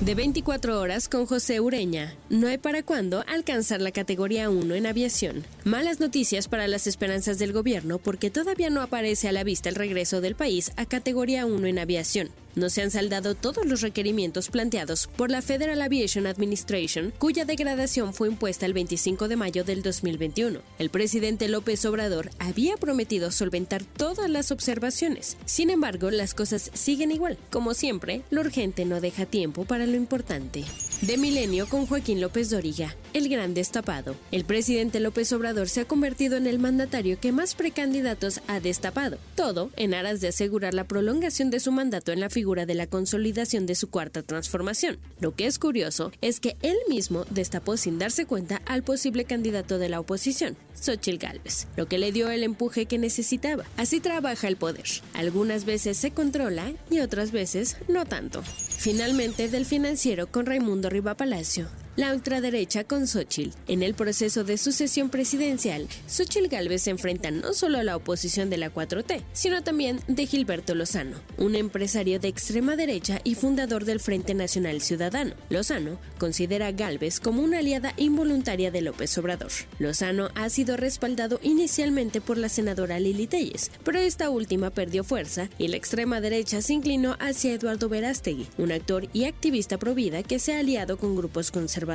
De 0.00 0.14
24 0.14 0.78
horas 0.78 1.08
con 1.08 1.26
José 1.26 1.60
Ureña. 1.60 2.14
No 2.28 2.48
hay 2.48 2.58
para 2.58 2.82
cuándo 2.82 3.24
alcanzar 3.26 3.80
la 3.80 3.90
categoría 3.90 4.50
1 4.50 4.74
en 4.74 4.86
aviación. 4.86 5.44
Malas 5.64 6.00
noticias 6.00 6.48
para 6.48 6.68
las 6.68 6.86
esperanzas 6.86 7.38
del 7.38 7.52
gobierno 7.52 7.98
porque 7.98 8.30
todavía 8.30 8.70
no 8.70 8.82
aparece 8.82 9.28
a 9.28 9.32
la 9.32 9.44
vista 9.44 9.68
el 9.68 9.74
regreso 9.74 10.20
del 10.20 10.34
país 10.34 10.72
a 10.76 10.84
categoría 10.84 11.46
1 11.46 11.66
en 11.66 11.78
aviación. 11.78 12.28
No 12.56 12.70
se 12.70 12.80
han 12.80 12.90
saldado 12.90 13.34
todos 13.34 13.66
los 13.66 13.82
requerimientos 13.82 14.48
planteados 14.48 15.08
por 15.14 15.30
la 15.30 15.42
Federal 15.42 15.82
Aviation 15.82 16.26
Administration, 16.26 17.12
cuya 17.18 17.44
degradación 17.44 18.14
fue 18.14 18.28
impuesta 18.28 18.64
el 18.64 18.72
25 18.72 19.28
de 19.28 19.36
mayo 19.36 19.62
del 19.62 19.82
2021. 19.82 20.60
El 20.78 20.88
presidente 20.88 21.48
López 21.48 21.84
Obrador 21.84 22.30
había 22.38 22.78
prometido 22.78 23.30
solventar 23.30 23.84
todas 23.84 24.30
las 24.30 24.52
observaciones. 24.52 25.36
Sin 25.44 25.68
embargo, 25.68 26.10
las 26.10 26.32
cosas 26.32 26.70
siguen 26.72 27.12
igual. 27.12 27.36
Como 27.50 27.74
siempre, 27.74 28.22
lo 28.30 28.40
urgente 28.40 28.86
no 28.86 29.02
deja 29.02 29.26
tiempo 29.26 29.66
para 29.66 29.84
lo 29.84 29.96
importante. 29.96 30.64
De 31.02 31.18
Milenio 31.18 31.68
con 31.68 31.86
Joaquín 31.86 32.22
López 32.22 32.48
Doriga, 32.48 32.96
el 33.16 33.30
gran 33.30 33.54
destapado. 33.54 34.14
El 34.30 34.44
presidente 34.44 35.00
López 35.00 35.32
Obrador 35.32 35.70
se 35.70 35.80
ha 35.80 35.84
convertido 35.86 36.36
en 36.36 36.46
el 36.46 36.58
mandatario 36.58 37.18
que 37.18 37.32
más 37.32 37.54
precandidatos 37.54 38.42
ha 38.46 38.60
destapado, 38.60 39.16
todo 39.34 39.70
en 39.76 39.94
aras 39.94 40.20
de 40.20 40.28
asegurar 40.28 40.74
la 40.74 40.84
prolongación 40.84 41.48
de 41.48 41.58
su 41.58 41.72
mandato 41.72 42.12
en 42.12 42.20
la 42.20 42.28
figura 42.28 42.66
de 42.66 42.74
la 42.74 42.86
consolidación 42.86 43.64
de 43.64 43.74
su 43.74 43.88
cuarta 43.88 44.22
transformación. 44.22 44.98
Lo 45.18 45.34
que 45.34 45.46
es 45.46 45.58
curioso 45.58 46.12
es 46.20 46.40
que 46.40 46.58
él 46.60 46.76
mismo 46.90 47.24
destapó 47.30 47.78
sin 47.78 47.98
darse 47.98 48.26
cuenta 48.26 48.60
al 48.66 48.82
posible 48.82 49.24
candidato 49.24 49.78
de 49.78 49.88
la 49.88 50.00
oposición, 50.00 50.54
Xochitl 50.78 51.16
Gálvez, 51.16 51.68
lo 51.76 51.86
que 51.86 51.96
le 51.96 52.12
dio 52.12 52.28
el 52.28 52.42
empuje 52.42 52.84
que 52.84 52.98
necesitaba. 52.98 53.64
Así 53.78 54.00
trabaja 54.00 54.46
el 54.46 54.56
poder. 54.56 54.84
Algunas 55.14 55.64
veces 55.64 55.96
se 55.96 56.10
controla 56.10 56.70
y 56.90 57.00
otras 57.00 57.32
veces 57.32 57.78
no 57.88 58.04
tanto. 58.04 58.42
Finalmente, 58.42 59.48
del 59.48 59.64
financiero 59.64 60.26
con 60.26 60.44
Raimundo 60.44 60.90
Riva 60.90 61.16
Palacio. 61.16 61.66
La 61.96 62.12
ultraderecha 62.12 62.84
con 62.84 63.06
Xochitl. 63.06 63.56
En 63.68 63.82
el 63.82 63.94
proceso 63.94 64.44
de 64.44 64.58
sucesión 64.58 65.08
presidencial, 65.08 65.88
Xochitl 66.06 66.48
Gálvez 66.48 66.82
se 66.82 66.90
enfrenta 66.90 67.30
no 67.30 67.54
solo 67.54 67.78
a 67.78 67.84
la 67.84 67.96
oposición 67.96 68.50
de 68.50 68.58
la 68.58 68.70
4T, 68.70 69.22
sino 69.32 69.62
también 69.62 70.00
de 70.06 70.26
Gilberto 70.26 70.74
Lozano, 70.74 71.16
un 71.38 71.54
empresario 71.54 72.20
de 72.20 72.28
extrema 72.28 72.76
derecha 72.76 73.20
y 73.24 73.34
fundador 73.34 73.86
del 73.86 74.00
Frente 74.00 74.34
Nacional 74.34 74.82
Ciudadano. 74.82 75.36
Lozano 75.48 75.98
considera 76.18 76.66
a 76.66 76.72
Gálvez 76.72 77.18
como 77.18 77.42
una 77.42 77.60
aliada 77.60 77.94
involuntaria 77.96 78.70
de 78.70 78.82
López 78.82 79.16
Obrador. 79.16 79.52
Lozano 79.78 80.28
ha 80.34 80.50
sido 80.50 80.76
respaldado 80.76 81.40
inicialmente 81.42 82.20
por 82.20 82.36
la 82.36 82.50
senadora 82.50 83.00
Lili 83.00 83.26
Telles, 83.26 83.70
pero 83.84 84.00
esta 84.00 84.28
última 84.28 84.68
perdió 84.68 85.02
fuerza 85.02 85.48
y 85.56 85.68
la 85.68 85.78
extrema 85.78 86.20
derecha 86.20 86.60
se 86.60 86.74
inclinó 86.74 87.16
hacia 87.20 87.54
Eduardo 87.54 87.88
Verástegui, 87.88 88.48
un 88.58 88.70
actor 88.70 89.08
y 89.14 89.24
activista 89.24 89.78
provida 89.78 90.22
que 90.22 90.38
se 90.38 90.52
ha 90.52 90.58
aliado 90.58 90.98
con 90.98 91.16
grupos 91.16 91.50
conservadores. 91.50 91.85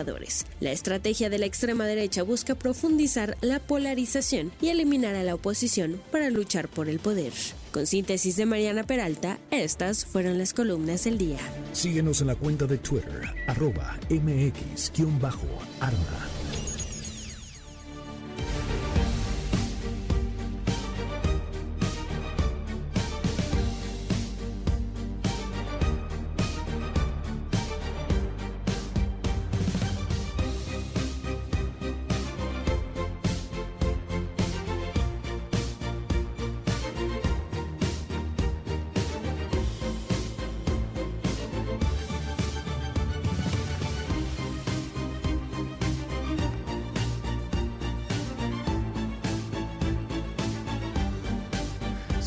La 0.59 0.71
estrategia 0.71 1.29
de 1.29 1.37
la 1.37 1.45
extrema 1.45 1.85
derecha 1.85 2.23
busca 2.23 2.55
profundizar 2.55 3.37
la 3.41 3.59
polarización 3.59 4.51
y 4.61 4.69
eliminar 4.69 5.15
a 5.15 5.23
la 5.23 5.35
oposición 5.35 6.01
para 6.11 6.29
luchar 6.29 6.69
por 6.69 6.89
el 6.89 6.99
poder. 6.99 7.33
Con 7.71 7.85
síntesis 7.85 8.35
de 8.37 8.45
Mariana 8.45 8.83
Peralta, 8.83 9.37
estas 9.51 10.05
fueron 10.05 10.37
las 10.37 10.53
columnas 10.53 11.03
del 11.03 11.17
día. 11.17 11.39
Síguenos 11.73 12.21
en 12.21 12.27
la 12.27 12.35
cuenta 12.35 12.65
de 12.65 12.77
Twitter, 12.77 13.21
arroba 13.47 13.99
mx-arma. 14.09 15.11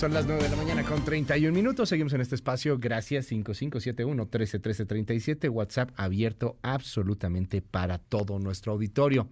Son 0.05 0.12
las 0.12 0.26
9 0.26 0.42
de 0.42 0.50
la 0.50 0.57
mañana 0.57 0.84
con 0.84 1.02
31 1.02 1.55
minutos. 1.55 1.89
Seguimos 1.89 2.12
en 2.12 2.20
este 2.20 2.34
espacio. 2.34 2.76
Gracias 2.78 3.24
5571 3.24 4.24
131337. 4.24 5.49
WhatsApp 5.49 5.92
abierto 5.97 6.58
absolutamente 6.60 7.62
para 7.62 7.97
todo 7.97 8.39
nuestro 8.39 8.73
auditorio. 8.73 9.31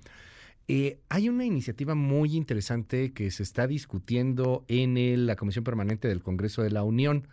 Eh, 0.68 0.98
hay 1.10 1.28
una 1.28 1.44
iniciativa 1.44 1.94
muy 1.94 2.38
interesante 2.38 3.12
que 3.12 3.30
se 3.30 3.42
está 3.42 3.66
discutiendo 3.66 4.64
en 4.66 5.26
la 5.26 5.36
Comisión 5.36 5.62
Permanente 5.62 6.08
del 6.08 6.22
Congreso 6.22 6.62
de 6.62 6.70
la 6.70 6.84
Unión. 6.84 7.28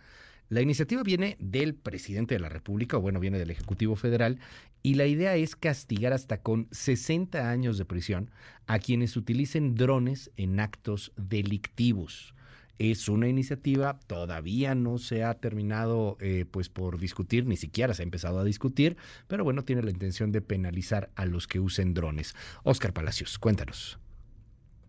La 0.49 0.59
iniciativa 0.59 1.01
viene 1.01 1.37
del 1.39 1.75
presidente 1.75 2.35
de 2.35 2.41
la 2.41 2.49
República, 2.49 2.97
o 2.97 3.01
bueno, 3.01 3.21
viene 3.21 3.39
del 3.39 3.51
Ejecutivo 3.51 3.95
Federal, 3.95 4.37
y 4.83 4.95
la 4.95 5.05
idea 5.05 5.37
es 5.37 5.55
castigar 5.55 6.11
hasta 6.11 6.41
con 6.41 6.67
60 6.71 7.49
años 7.49 7.77
de 7.77 7.85
prisión 7.85 8.31
a 8.67 8.79
quienes 8.79 9.15
utilicen 9.15 9.75
drones 9.75 10.29
en 10.35 10.59
actos 10.59 11.13
delictivos. 11.15 12.35
Es 12.79 13.09
una 13.09 13.27
iniciativa, 13.27 13.99
todavía 14.07 14.73
no 14.73 14.97
se 14.97 15.23
ha 15.23 15.35
terminado 15.35 16.17
eh, 16.21 16.45
pues 16.49 16.69
por 16.69 16.97
discutir, 16.97 17.45
ni 17.45 17.57
siquiera 17.57 17.93
se 17.93 18.01
ha 18.01 18.05
empezado 18.05 18.39
a 18.39 18.43
discutir, 18.43 18.95
pero 19.27 19.43
bueno, 19.43 19.63
tiene 19.65 19.83
la 19.83 19.91
intención 19.91 20.31
de 20.31 20.41
penalizar 20.41 21.11
a 21.15 21.25
los 21.25 21.45
que 21.45 21.59
usen 21.59 21.93
drones. 21.93 22.35
Oscar 22.63 22.93
Palacios, 22.93 23.37
cuéntanos. 23.37 23.99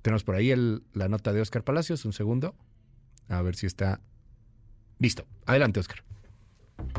Tenemos 0.03 0.25
por 0.25 0.37
ahí 0.37 0.55
la 0.95 1.09
nota 1.09 1.33
de 1.33 1.41
Oscar 1.41 1.65
Palacios, 1.65 2.05
un 2.05 2.13
segundo. 2.13 2.55
A 3.29 3.43
ver 3.43 3.55
si 3.57 3.67
está 3.67 4.01
listo. 4.99 5.27
Adelante, 5.45 5.81
Oscar. 5.81 6.03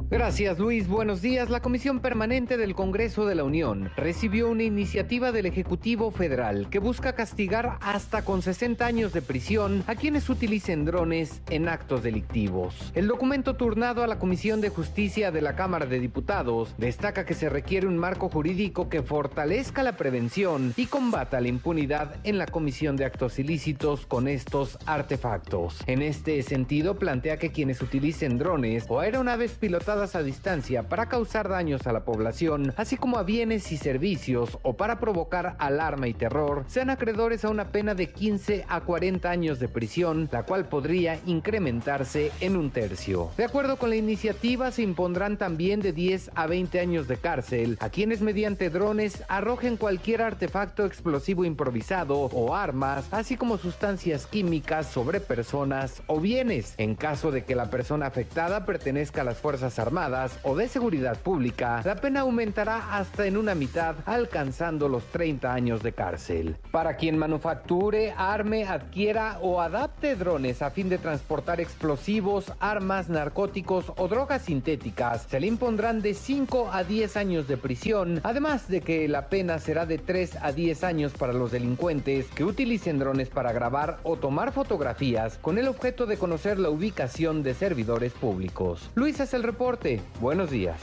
Gracias 0.10 0.60
Luis, 0.60 0.90
buenos 0.90 1.22
días. 1.22 1.50
La 1.50 1.61
Comisión 1.61 2.01
Permanente 2.01 2.58
del 2.58 2.76
Congreso 2.76 3.26
de 3.26 3.35
la 3.35 3.45
Unión 3.45 3.90
recibió 3.95 4.50
una 4.50 4.64
iniciativa 4.64 5.32
del 5.32 5.45
Ejecutivo 5.45 6.11
Federal 6.11 6.69
que 6.69 6.80
busca 6.80 7.14
castigar 7.14 7.77
hasta 7.82 8.24
con 8.24 8.42
60 8.42 8.85
años 8.85 9.14
de 9.14 9.22
prisión 9.22 9.84
a 9.88 9.95
quienes 9.95 10.30
utilicen 10.30 10.85
drones 10.85 11.42
en 11.50 11.69
actos 11.69 12.03
delictivos. 12.03 12.92
El 12.93 13.08
documento 13.08 13.56
turnado 13.56 14.03
a 14.03 14.08
la 14.08 14.19
Comisión 14.19 14.61
de 14.61 14.69
Justicia 14.69 15.32
de 15.32 15.42
la 15.42 15.56
Cámara 15.56 15.85
de 15.85 16.00
Diputados 16.00 16.76
destaca 16.77 17.26
que 17.26 17.34
se 17.34 17.50
requiere 17.50 17.88
un 17.88 17.98
marco 17.98 18.30
jurídico 18.30 18.90
que 18.90 19.03
fortalezca 19.03 19.82
la 19.82 19.98
prevención 19.98 20.74
y 20.76 20.85
combata 20.85 21.42
la 21.42 21.48
impunidad 21.48 22.18
en 22.24 22.38
la 22.38 22.45
comisión 22.45 22.98
de 22.98 23.06
actos 23.06 23.40
ilícitos 23.40 24.06
con 24.06 24.27
estos 24.27 24.77
artefactos. 24.85 25.80
En 25.88 26.01
este 26.01 26.43
sentido, 26.43 27.00
plantea 27.00 27.38
que 27.38 27.51
quienes 27.51 27.82
utilicen 27.82 28.38
drones 28.38 28.85
o 28.88 29.00
aeronaves 29.00 29.53
pilotadas 29.53 29.70
a 29.74 30.24
distancia 30.24 30.83
para 30.83 31.08
causar 31.08 31.48
daños 31.48 31.88
a 31.88 31.93
la 31.93 32.03
población, 32.03 32.74
así 32.75 32.98
como 32.98 33.17
a 33.17 33.24
bienes 33.24 33.72
y 33.72 33.77
servicios 33.77 34.58
o 34.64 34.74
para 34.74 35.00
provocar 35.00 35.56
alarma 35.59 36.08
y 36.08 36.14
terror, 36.14 36.66
sean 36.67 36.90
acreedores 36.90 37.45
a 37.45 37.50
una 37.50 37.69
pena 37.72 37.95
de 37.95 38.09
15 38.11 38.66
a 38.67 38.82
40 38.82 39.30
años 39.30 39.59
de 39.59 39.69
prisión, 39.69 40.27
la 40.32 40.43
cual 40.43 40.66
podría 40.66 41.19
incrementarse 41.25 42.32
en 42.41 42.58
un 42.58 42.72
tercio. 42.72 43.32
De 43.38 43.45
acuerdo 43.45 43.77
con 43.77 43.90
la 43.90 43.95
iniciativa, 43.95 44.72
se 44.72 44.82
impondrán 44.82 45.38
también 45.38 45.80
de 45.80 45.93
10 45.93 46.32
a 46.35 46.48
20 46.48 46.80
años 46.80 47.08
de 47.08 47.17
cárcel 47.17 47.77
a 47.80 47.90
quienes 47.90 48.22
mediante 48.22 48.69
drones 48.69 49.24
arrojen 49.30 49.77
cualquier 49.77 50.22
artefacto 50.22 50.85
explosivo 50.85 51.45
improvisado 51.45 52.19
o 52.19 52.56
armas, 52.56 53.06
así 53.11 53.38
como 53.38 53.58
sustancias 53.58 54.25
químicas 54.25 54.88
sobre 54.88 55.22
personas 55.22 56.01
o 56.08 56.19
bienes, 56.19 56.74
en 56.77 56.95
caso 56.95 57.32
de 57.32 57.45
que 57.45 57.56
la 57.56 57.69
persona 57.69 58.08
afectada 58.08 58.66
pertenezca 58.66 59.22
a 59.22 59.25
las 59.25 59.38
fuerzas 59.62 59.80
Armadas 59.80 60.40
o 60.42 60.56
de 60.56 60.68
Seguridad 60.68 61.20
Pública, 61.20 61.82
la 61.86 61.96
pena 61.96 62.22
aumentará 62.22 62.98
hasta 62.98 63.28
en 63.28 63.38
una 63.38 63.54
mitad, 63.54 63.96
alcanzando 64.06 64.90
los 64.90 65.06
30 65.12 65.54
años 65.54 65.84
de 65.84 65.92
cárcel. 65.92 66.56
Para 66.72 66.96
quien 66.96 67.16
manufacture, 67.16 68.12
arme, 68.18 68.66
adquiera 68.66 69.38
o 69.42 69.62
adapte 69.62 70.16
drones 70.16 70.64
a 70.64 70.72
fin 70.72 70.90
de 70.90 70.98
transportar 70.98 71.62
explosivos, 71.62 72.52
armas, 72.60 73.08
narcóticos 73.08 73.94
o 73.98 74.08
drogas 74.08 74.44
sintéticas, 74.44 75.28
se 75.30 75.40
le 75.40 75.46
impondrán 75.46 76.02
de 76.02 76.16
5 76.16 76.72
a 76.72 76.84
10 76.84 77.18
años 77.18 77.48
de 77.48 77.58
prisión, 77.58 78.20
además 78.24 78.68
de 78.68 78.82
que 78.82 79.08
la 79.08 79.30
pena 79.30 79.60
será 79.60 79.86
de 79.86 80.00
3 80.00 80.38
a 80.42 80.52
10 80.52 80.84
años 80.84 81.14
para 81.14 81.34
los 81.34 81.52
delincuentes 81.52 82.26
que 82.34 82.44
utilicen 82.44 82.98
drones 82.98 83.30
para 83.30 83.52
grabar 83.52 84.00
o 84.04 84.18
tomar 84.18 84.54
fotografías 84.54 85.38
con 85.38 85.60
el 85.60 85.68
objeto 85.68 86.08
de 86.08 86.18
conocer 86.18 86.58
la 86.58 86.72
ubicación 86.72 87.44
de 87.44 87.54
servidores 87.54 88.14
públicos. 88.14 88.90
Luis 88.96 89.20
es 89.20 89.36
el 89.36 89.51
reporte. 89.52 90.02
Buenos 90.22 90.50
días. 90.50 90.80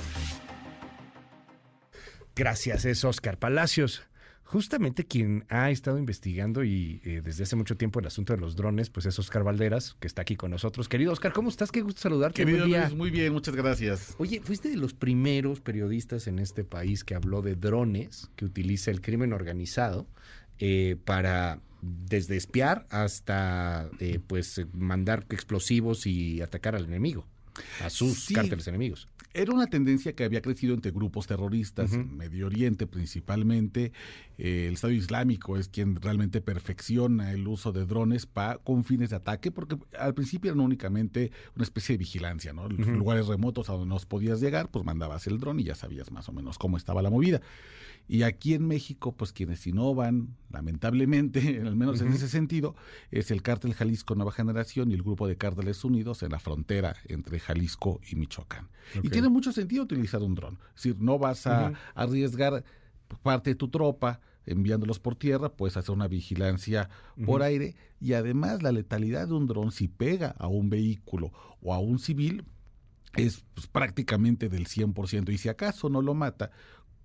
Gracias, 2.37 2.85
es 2.85 3.03
Oscar 3.05 3.39
Palacios. 3.39 4.03
Justamente 4.45 5.05
quien 5.05 5.45
ha 5.49 5.71
estado 5.71 5.99
investigando 5.99 6.65
y 6.65 7.03
eh, 7.05 7.21
desde 7.23 7.43
hace 7.43 7.57
mucho 7.57 7.77
tiempo 7.77 8.01
el 8.01 8.07
asunto 8.07 8.35
de 8.35 8.41
los 8.41 8.57
drones, 8.57 8.89
pues 8.89 9.05
es 9.05 9.19
Oscar 9.19 9.43
Valderas, 9.43 9.97
que 10.01 10.07
está 10.07 10.23
aquí 10.23 10.37
con 10.37 10.51
nosotros. 10.51 10.89
Querido 10.89 11.13
Oscar, 11.13 11.33
¿cómo 11.33 11.51
estás? 11.51 11.71
Qué 11.71 11.83
gusto 11.83 12.01
saludarte. 12.01 12.45
Querido 12.45 12.67
Luis, 12.67 12.95
muy 12.95 13.11
bien, 13.11 13.33
muchas 13.33 13.55
gracias. 13.55 14.15
Oye, 14.19 14.41
fuiste 14.43 14.71
de 14.71 14.77
los 14.77 14.95
primeros 14.95 15.61
periodistas 15.61 16.27
en 16.29 16.39
este 16.39 16.65
país 16.65 17.05
que 17.05 17.15
habló 17.15 17.43
de 17.43 17.57
drones 17.57 18.31
que 18.37 18.47
utiliza 18.47 18.91
el 18.91 19.01
crimen 19.01 19.33
organizado 19.33 20.07
eh, 20.59 20.97
para 21.05 21.61
desde 21.83 22.37
espiar 22.37 22.87
hasta 22.91 23.91
eh, 24.01 24.19
pues 24.27 24.63
mandar 24.73 25.27
explosivos 25.31 26.07
y 26.07 26.41
atacar 26.41 26.75
al 26.75 26.85
enemigo 26.85 27.27
a 27.83 27.91
sus 27.91 28.29
cárteles 28.29 28.67
enemigos. 28.69 29.09
Era 29.35 29.53
una 29.53 29.67
tendencia 29.67 30.15
que 30.15 30.25
había 30.25 30.41
crecido 30.41 30.75
entre 30.75 30.91
grupos 30.91 31.27
terroristas, 31.27 31.93
en 31.93 32.17
Medio 32.17 32.47
Oriente 32.47 32.87
principalmente. 32.87 33.93
Eh, 34.39 34.67
el 34.69 34.75
Estado 34.75 34.93
Islámico 34.93 35.57
es 35.57 35.69
quien 35.69 36.01
realmente 36.01 36.41
perfecciona 36.41 37.33
el 37.33 37.47
uso 37.47 37.73
de 37.73 37.85
drones 37.85 38.27
para 38.27 38.59
con 38.59 38.85
fines 38.85 39.11
de 39.11 39.17
ataque, 39.17 39.51
porque 39.51 39.77
al 39.99 40.15
principio 40.15 40.51
eran 40.51 40.61
únicamente 40.61 41.31
una 41.55 41.65
especie 41.65 41.95
de 41.95 41.99
vigilancia, 41.99 42.53
¿no? 42.53 42.69
Lugares 42.69 43.27
remotos 43.27 43.69
a 43.69 43.75
donde 43.75 43.95
no 43.95 43.99
podías 44.09 44.41
llegar, 44.41 44.71
pues 44.71 44.85
mandabas 44.85 45.27
el 45.27 45.39
dron 45.39 45.61
y 45.61 45.65
ya 45.65 45.75
sabías 45.75 46.11
más 46.11 46.29
o 46.29 46.33
menos 46.33 46.59
cómo 46.59 46.77
estaba 46.77 47.03
la 47.03 47.11
movida. 47.11 47.41
Y 48.09 48.23
aquí 48.23 48.55
en 48.55 48.67
México, 48.67 49.13
pues 49.13 49.33
quienes 49.33 49.67
innovan, 49.67 50.37
lamentablemente, 50.51 51.61
al 51.65 51.77
menos 51.77 52.01
en 52.01 52.13
ese 52.13 52.29
sentido, 52.29 52.75
es 53.11 53.31
el 53.31 53.43
cártel 53.43 53.75
Jalisco 53.75 54.15
Nueva 54.15 54.33
Generación 54.33 54.91
y 54.91 54.95
el 54.95 55.03
grupo 55.03 55.29
de 55.29 55.37
cárteles 55.37 55.85
unidos 55.85 56.23
en 56.23 56.33
la 56.33 56.39
frontera 56.39 56.97
entre 57.07 57.39
Jalisco 57.39 58.01
y 58.11 58.17
Michoacán. 58.17 58.69
Y 59.03 59.11
tiene 59.11 59.29
mucho 59.29 59.53
sentido 59.53 59.85
utilizar 59.85 60.23
un 60.23 60.35
dron. 60.35 60.59
Es 60.75 60.83
decir, 60.83 60.97
no 60.99 61.19
vas 61.19 61.47
a 61.47 61.73
arriesgar 61.95 62.65
parte 63.23 63.51
de 63.51 63.57
tu 63.57 63.69
tropa 63.69 64.21
enviándolos 64.47 64.99
por 64.99 65.15
tierra, 65.15 65.51
puedes 65.51 65.77
hacer 65.77 65.95
una 65.95 66.09
vigilancia 66.09 66.89
por 67.27 67.43
aire 67.43 67.77
y 68.01 68.15
además 68.15 68.63
la 68.63 68.73
letalidad 68.73 69.29
de 69.29 69.35
un 69.35 69.47
dron 69.47 69.73
si 69.73 69.89
pega 69.89 70.35
a 70.39 70.47
un 70.49 70.71
vehículo 70.71 71.33
o 71.61 71.75
a 71.75 71.79
un 71.79 71.99
civil 71.99 72.45
es 73.17 73.45
pues, 73.55 73.67
prácticamente 73.67 74.49
del 74.49 74.67
100% 74.67 75.33
y 75.33 75.39
si 75.39 75.49
acaso 75.49 75.89
no 75.89 76.03
lo 76.03 76.15
mata, 76.15 76.51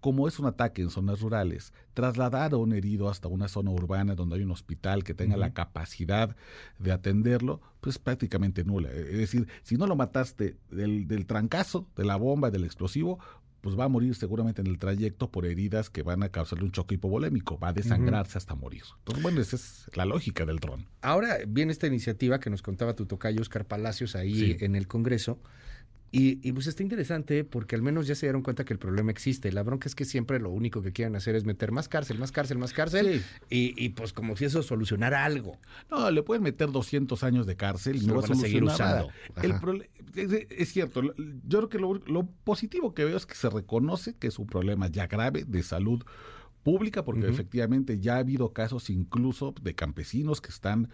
como 0.03 0.27
es 0.27 0.37
un 0.37 0.47
ataque 0.47 0.81
en 0.81 0.89
zonas 0.89 1.21
rurales, 1.21 1.71
trasladar 1.93 2.51
a 2.51 2.57
un 2.57 2.73
herido 2.73 3.07
hasta 3.07 3.29
una 3.29 3.47
zona 3.47 3.71
urbana 3.71 4.15
donde 4.15 4.35
hay 4.35 4.43
un 4.43 4.51
hospital 4.51 5.05
que 5.05 5.13
tenga 5.13 5.37
la 5.37 5.53
capacidad 5.53 6.35
de 6.77 6.91
atenderlo, 6.91 7.61
pues 7.79 7.99
prácticamente 7.99 8.65
nula. 8.65 8.91
Es 8.91 9.17
decir, 9.17 9.47
si 9.61 9.77
no 9.77 9.87
lo 9.87 9.95
mataste 9.95 10.57
del, 10.69 11.07
del 11.07 11.25
trancazo, 11.25 11.87
de 11.95 12.03
la 12.03 12.17
bomba, 12.17 12.51
del 12.51 12.65
explosivo, 12.65 13.17
pues 13.61 13.79
va 13.79 13.85
a 13.85 13.87
morir 13.87 14.13
seguramente 14.13 14.59
en 14.59 14.67
el 14.67 14.77
trayecto 14.77 15.31
por 15.31 15.45
heridas 15.45 15.89
que 15.89 16.03
van 16.03 16.21
a 16.21 16.27
causarle 16.27 16.65
un 16.65 16.71
choque 16.71 16.95
hipovolémico, 16.95 17.57
va 17.57 17.69
a 17.69 17.73
desangrarse 17.73 18.37
hasta 18.37 18.55
morir. 18.55 18.83
Entonces, 18.99 19.23
bueno, 19.23 19.39
esa 19.39 19.55
es 19.55 19.89
la 19.93 20.03
lógica 20.03 20.45
del 20.45 20.57
dron. 20.57 20.85
Ahora 21.01 21.37
viene 21.47 21.71
esta 21.71 21.87
iniciativa 21.87 22.41
que 22.41 22.49
nos 22.49 22.61
contaba 22.61 22.93
tu 22.93 23.05
tocayo 23.05 23.39
Oscar 23.39 23.65
Palacios 23.65 24.17
ahí 24.17 24.57
en 24.59 24.75
el 24.75 24.89
Congreso, 24.89 25.39
y, 26.15 26.51
pues 26.51 26.67
está 26.67 26.83
interesante 26.83 27.43
porque 27.43 27.75
al 27.75 27.81
menos 27.81 28.05
ya 28.05 28.13
se 28.13 28.27
dieron 28.27 28.43
cuenta 28.43 28.63
que 28.65 28.73
el 28.73 28.77
problema 28.77 29.09
existe. 29.09 29.51
La 29.51 29.63
bronca 29.63 29.87
es 29.87 29.95
que 29.95 30.05
siempre 30.05 30.39
lo 30.39 30.51
único 30.51 30.83
que 30.83 30.93
quieren 30.93 31.15
hacer 31.15 31.35
es 31.35 31.43
meter 31.43 31.71
más 31.71 31.89
cárcel, 31.89 32.19
más 32.19 32.31
cárcel, 32.31 32.59
más 32.59 32.71
cárcel. 32.71 33.23
Y, 33.49 33.89
pues 33.89 34.13
como 34.13 34.37
si 34.37 34.45
eso 34.45 34.61
solucionara 34.61 35.25
algo. 35.25 35.57
No, 35.89 36.11
le 36.11 36.21
pueden 36.21 36.43
meter 36.43 36.71
200 36.71 37.23
años 37.23 37.47
de 37.47 37.55
cárcel 37.55 37.95
y 37.95 38.05
no 38.05 38.21
va 38.21 38.27
a 38.27 38.35
seguir 38.35 38.63
usando. 38.63 39.09
El 39.41 39.89
es, 40.15 40.71
cierto, 40.71 41.01
yo 41.01 41.67
creo 41.67 41.69
que 41.69 41.79
lo 41.79 42.27
positivo 42.43 42.93
que 42.93 43.05
veo 43.05 43.17
es 43.17 43.25
que 43.25 43.33
se 43.33 43.49
reconoce 43.49 44.13
que 44.15 44.27
es 44.27 44.37
un 44.37 44.45
problema 44.45 44.89
ya 44.89 45.07
grave 45.07 45.45
de 45.47 45.63
salud 45.63 46.03
pública, 46.63 47.03
porque 47.03 47.27
efectivamente 47.27 47.99
ya 47.99 48.15
ha 48.15 48.19
habido 48.19 48.53
casos 48.53 48.89
incluso 48.89 49.53
de 49.61 49.75
campesinos 49.75 50.41
que 50.41 50.49
están, 50.49 50.89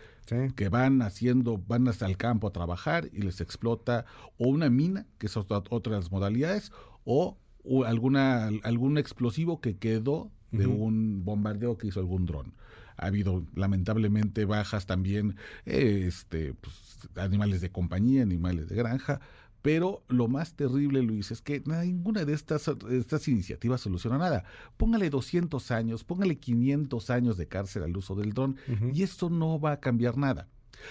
que 0.56 0.70
van 0.70 1.02
haciendo, 1.02 1.64
van 1.68 1.88
hasta 1.88 2.08
el 2.08 2.18
campo 2.18 2.48
a 2.48 2.52
trabajar 2.52 3.10
y 3.14 3.22
les 3.22 3.40
explota 3.40 4.06
o 4.38 4.48
una 4.48 4.70
mina, 4.70 5.06
que 5.20 5.28
son 5.28 5.46
otras 5.48 6.12
modalidades, 6.12 6.72
o, 7.06 7.38
alguna, 7.86 8.50
algún 8.64 8.98
explosivo 8.98 9.62
que 9.62 9.78
quedó 9.78 10.32
de 10.52 10.66
un 10.66 11.24
bombardeo 11.24 11.78
que 11.78 11.88
hizo 11.88 12.00
algún 12.00 12.26
dron. 12.26 12.56
Ha 12.98 13.06
habido 13.06 13.46
lamentablemente 13.56 14.46
bajas 14.46 14.86
también, 14.86 15.36
este, 15.66 16.54
pues, 16.56 17.10
animales 17.16 17.62
de 17.62 17.72
compañía, 17.72 18.24
animales 18.24 18.68
de 18.68 18.76
granja, 18.76 19.22
pero 19.62 20.04
lo 20.08 20.28
más 20.28 20.54
terrible, 20.54 21.02
Luis, 21.02 21.32
es 21.32 21.42
que 21.42 21.62
ninguna 21.66 22.26
de 22.26 22.34
estas, 22.34 22.70
estas 22.90 23.28
iniciativas 23.28 23.82
soluciona 23.82 24.18
nada. 24.18 24.46
Póngale 24.78 25.10
200 25.10 25.72
años, 25.72 26.04
póngale 26.04 26.38
500 26.38 27.10
años 27.10 27.38
de 27.38 27.48
cárcel 27.48 27.84
al 27.84 27.96
uso 27.96 28.16
del 28.16 28.34
dron 28.34 28.58
y 28.94 29.04
esto 29.04 29.30
no 29.30 29.60
va 29.60 29.74
a 29.74 29.80
cambiar 29.80 30.18
nada. 30.18 30.48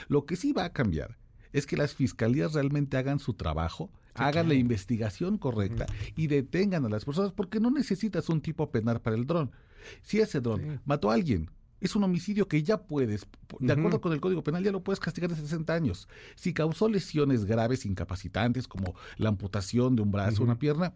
Lo 0.08 0.26
que 0.26 0.36
sí 0.36 0.52
va 0.52 0.64
a 0.64 0.72
cambiar 0.72 1.16
es 1.52 1.66
que 1.66 1.76
las 1.76 1.94
fiscalías 1.94 2.52
realmente 2.52 2.98
hagan 2.98 3.18
su 3.20 3.34
trabajo, 3.34 3.90
hagan 4.14 4.48
la 4.48 4.54
investigación 4.54 5.38
correcta 5.38 5.86
y 6.14 6.26
detengan 6.26 6.84
a 6.84 6.88
las 6.90 7.04
personas 7.04 7.32
porque 7.32 7.60
no 7.60 7.70
necesitas 7.70 8.28
un 8.28 8.40
tipo 8.42 8.70
penal 8.70 9.00
para 9.00 9.16
el 9.16 9.26
dron. 9.26 9.50
Si 10.02 10.20
ese 10.20 10.40
dron 10.40 10.80
mató 10.84 11.10
a 11.10 11.14
alguien, 11.14 11.50
es 11.80 11.96
un 11.96 12.04
homicidio 12.04 12.48
que 12.48 12.62
ya 12.62 12.82
puedes, 12.82 13.26
de 13.60 13.72
acuerdo 13.72 14.00
con 14.00 14.12
el 14.12 14.20
Código 14.20 14.42
Penal, 14.42 14.64
ya 14.64 14.72
lo 14.72 14.82
puedes 14.82 15.00
castigar 15.00 15.30
de 15.30 15.36
60 15.36 15.72
años. 15.72 16.08
Si 16.36 16.52
causó 16.52 16.88
lesiones 16.88 17.44
graves, 17.44 17.86
incapacitantes, 17.86 18.68
como 18.68 18.94
la 19.16 19.28
amputación 19.28 19.96
de 19.96 20.02
un 20.02 20.10
brazo 20.10 20.42
o 20.42 20.44
una 20.44 20.58
pierna, 20.58 20.94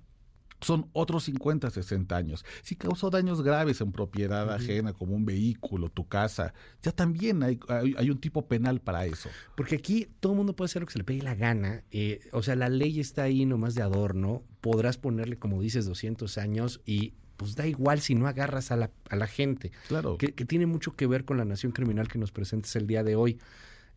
son 0.62 0.88
otros 0.92 1.24
50, 1.24 1.70
60 1.70 2.16
años. 2.16 2.44
Si 2.62 2.76
causó 2.76 3.10
daños 3.10 3.42
graves 3.42 3.80
en 3.80 3.92
propiedad 3.92 4.50
ajena, 4.52 4.92
como 4.92 5.14
un 5.14 5.24
vehículo, 5.24 5.88
tu 5.90 6.06
casa, 6.06 6.54
ya 6.82 6.92
también 6.92 7.42
hay, 7.42 7.58
hay, 7.68 8.10
un 8.10 8.20
tipo 8.20 8.46
penal 8.46 8.80
para 8.80 9.04
eso. 9.06 9.28
Porque 9.56 9.76
aquí 9.76 10.08
todo 10.20 10.32
el 10.32 10.38
mundo 10.38 10.54
puede 10.54 10.66
hacer 10.66 10.82
lo 10.82 10.86
que 10.86 10.92
se 10.92 10.98
le 10.98 11.04
pegue 11.04 11.22
la 11.22 11.34
gana. 11.34 11.82
Eh, 11.90 12.20
o 12.32 12.42
sea, 12.42 12.56
la 12.56 12.68
ley 12.68 13.00
está 13.00 13.24
ahí 13.24 13.44
nomás 13.44 13.74
de 13.74 13.82
adorno. 13.82 14.44
Podrás 14.60 14.98
ponerle, 14.98 15.38
como 15.38 15.60
dices, 15.60 15.84
200 15.86 16.38
años 16.38 16.80
y 16.86 17.14
pues 17.42 17.54
da 17.54 17.66
igual 17.66 18.00
si 18.00 18.14
no 18.14 18.26
agarras 18.26 18.70
a 18.72 18.76
la, 18.76 18.90
a 19.10 19.16
la 19.16 19.26
gente. 19.26 19.70
Claro. 19.88 20.16
Que, 20.18 20.32
que, 20.32 20.44
tiene 20.44 20.66
mucho 20.66 20.96
que 20.96 21.06
ver 21.06 21.24
con 21.24 21.36
la 21.36 21.44
nación 21.44 21.72
criminal 21.72 22.08
que 22.08 22.18
nos 22.18 22.32
presentes 22.32 22.74
el 22.76 22.86
día 22.86 23.04
de 23.04 23.16
hoy 23.16 23.38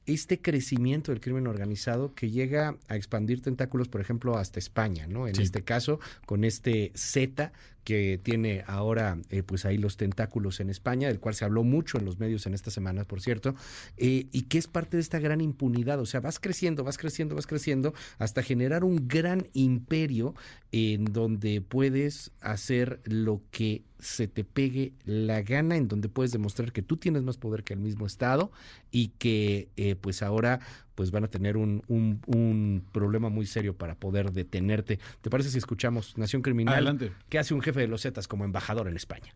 este 0.05 0.39
crecimiento 0.39 1.11
del 1.11 1.19
crimen 1.19 1.47
organizado 1.47 2.13
que 2.13 2.29
llega 2.29 2.77
a 2.87 2.95
expandir 2.95 3.41
tentáculos, 3.41 3.87
por 3.87 4.01
ejemplo, 4.01 4.37
hasta 4.37 4.59
España, 4.59 5.07
¿no? 5.07 5.27
En 5.27 5.39
este 5.39 5.63
caso, 5.63 5.99
con 6.25 6.43
este 6.43 6.91
Z 6.95 7.51
que 7.85 8.19
tiene 8.21 8.63
ahora 8.65 9.19
eh, 9.29 9.43
pues 9.43 9.63
ahí 9.63 9.77
los 9.77 9.95
tentáculos 9.95 10.59
en 10.59 10.69
España, 10.69 11.07
del 11.07 11.19
cual 11.19 11.35
se 11.35 11.45
habló 11.45 11.63
mucho 11.63 11.99
en 11.99 12.03
los 12.03 12.19
medios 12.19 12.45
en 12.47 12.55
estas 12.55 12.73
semanas, 12.73 13.05
por 13.05 13.21
cierto, 13.21 13.55
eh, 13.95 14.27
y 14.31 14.41
que 14.43 14.57
es 14.57 14.67
parte 14.67 14.97
de 14.97 15.01
esta 15.01 15.19
gran 15.19 15.39
impunidad. 15.39 15.99
O 15.99 16.05
sea, 16.05 16.19
vas 16.19 16.39
creciendo, 16.39 16.83
vas 16.83 16.97
creciendo, 16.97 17.35
vas 17.35 17.47
creciendo, 17.47 17.93
hasta 18.17 18.41
generar 18.41 18.83
un 18.83 19.07
gran 19.07 19.47
imperio 19.53 20.33
en 20.71 21.05
donde 21.05 21.61
puedes 21.61 22.31
hacer 22.41 22.99
lo 23.05 23.41
que 23.51 23.83
se 23.99 24.27
te 24.27 24.43
pegue 24.43 24.93
la 25.05 25.41
gana, 25.41 25.77
en 25.77 25.87
donde 25.87 26.09
puedes 26.09 26.31
demostrar 26.31 26.71
que 26.71 26.81
tú 26.81 26.97
tienes 26.97 27.23
más 27.23 27.37
poder 27.37 27.63
que 27.63 27.73
el 27.73 27.79
mismo 27.79 28.05
Estado 28.05 28.51
y 28.91 29.09
que 29.09 29.69
eh, 29.77 29.95
pues 29.95 30.21
ahora 30.21 30.59
pues 30.95 31.11
van 31.11 31.25
a 31.25 31.27
tener 31.27 31.57
un, 31.57 31.83
un, 31.87 32.83
problema 32.91 33.29
muy 33.29 33.45
serio 33.45 33.77
para 33.77 33.95
poder 33.95 34.31
detenerte. 34.31 34.99
¿Te 35.21 35.29
parece 35.29 35.49
si 35.49 35.57
escuchamos 35.57 36.17
Nación 36.17 36.41
Criminal? 36.41 36.73
Adelante. 36.73 37.11
¿Qué 37.29 37.37
hace 37.37 37.53
un 37.53 37.61
jefe 37.61 37.81
de 37.81 37.87
los 37.87 38.01
Zetas 38.01 38.27
como 38.27 38.45
embajador 38.45 38.87
en 38.87 38.95
España? 38.95 39.35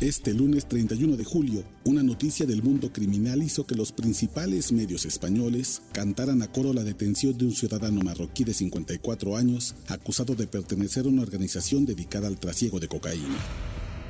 Este 0.00 0.32
lunes 0.32 0.66
31 0.68 1.16
de 1.16 1.24
julio, 1.24 1.64
una 1.84 2.04
noticia 2.04 2.46
del 2.46 2.62
mundo 2.62 2.92
criminal 2.92 3.42
hizo 3.42 3.66
que 3.66 3.74
los 3.74 3.90
principales 3.90 4.70
medios 4.70 5.04
españoles 5.04 5.82
cantaran 5.90 6.40
a 6.42 6.52
coro 6.52 6.72
la 6.72 6.84
detención 6.84 7.36
de 7.36 7.46
un 7.46 7.52
ciudadano 7.52 8.00
marroquí 8.02 8.44
de 8.44 8.54
54 8.54 9.36
años 9.36 9.74
acusado 9.88 10.36
de 10.36 10.46
pertenecer 10.46 11.06
a 11.06 11.08
una 11.08 11.22
organización 11.22 11.84
dedicada 11.84 12.28
al 12.28 12.38
trasiego 12.38 12.78
de 12.78 12.86
cocaína. 12.86 13.38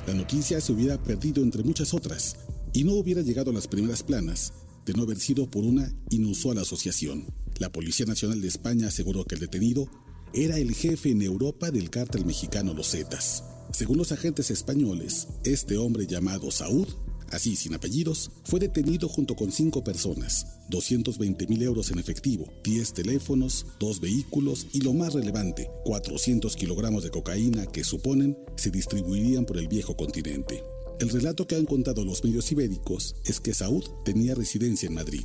La 0.05 0.13
noticia 0.13 0.61
se 0.61 0.71
hubiera 0.73 1.01
perdido 1.01 1.41
entre 1.41 1.63
muchas 1.63 1.95
otras 1.95 2.35
y 2.71 2.83
no 2.83 2.93
hubiera 2.93 3.23
llegado 3.23 3.49
a 3.49 3.53
las 3.55 3.67
primeras 3.67 4.03
planas 4.03 4.53
de 4.89 4.95
no 4.95 5.03
haber 5.03 5.19
sido 5.19 5.45
por 5.45 5.65
una 5.65 5.93
inusual 6.09 6.57
asociación. 6.57 7.27
La 7.59 7.71
Policía 7.71 8.07
Nacional 8.07 8.41
de 8.41 8.47
España 8.47 8.87
aseguró 8.87 9.23
que 9.23 9.35
el 9.35 9.41
detenido 9.41 9.87
era 10.33 10.57
el 10.57 10.73
jefe 10.73 11.11
en 11.11 11.21
Europa 11.21 11.69
del 11.69 11.91
cártel 11.91 12.25
mexicano 12.25 12.73
Los 12.73 12.89
Zetas. 12.89 13.43
Según 13.71 13.97
los 13.97 14.11
agentes 14.11 14.49
españoles, 14.49 15.27
este 15.43 15.77
hombre 15.77 16.07
llamado 16.07 16.49
Saúd, 16.49 16.87
así 17.29 17.55
sin 17.55 17.75
apellidos, 17.75 18.31
fue 18.43 18.59
detenido 18.59 19.07
junto 19.07 19.35
con 19.35 19.51
cinco 19.51 19.83
personas, 19.83 20.47
220 20.71 21.45
mil 21.45 21.61
euros 21.61 21.91
en 21.91 21.99
efectivo, 21.99 22.51
10 22.63 22.93
teléfonos, 22.93 23.67
dos 23.79 23.99
vehículos 23.99 24.65
y 24.73 24.81
lo 24.81 24.95
más 24.95 25.13
relevante, 25.13 25.69
400 25.85 26.55
kilogramos 26.55 27.03
de 27.03 27.11
cocaína 27.11 27.67
que 27.67 27.83
suponen 27.83 28.35
se 28.55 28.71
distribuirían 28.71 29.45
por 29.45 29.59
el 29.59 29.67
viejo 29.67 29.95
continente. 29.95 30.63
El 30.99 31.09
relato 31.09 31.47
que 31.47 31.55
han 31.55 31.65
contado 31.65 32.03
los 32.03 32.25
medios 32.25 32.51
ibéricos 32.51 33.15
es 33.23 33.39
que 33.39 33.53
Saúd 33.53 33.85
tenía 34.03 34.35
residencia 34.35 34.87
en 34.87 34.95
Madrid, 34.95 35.23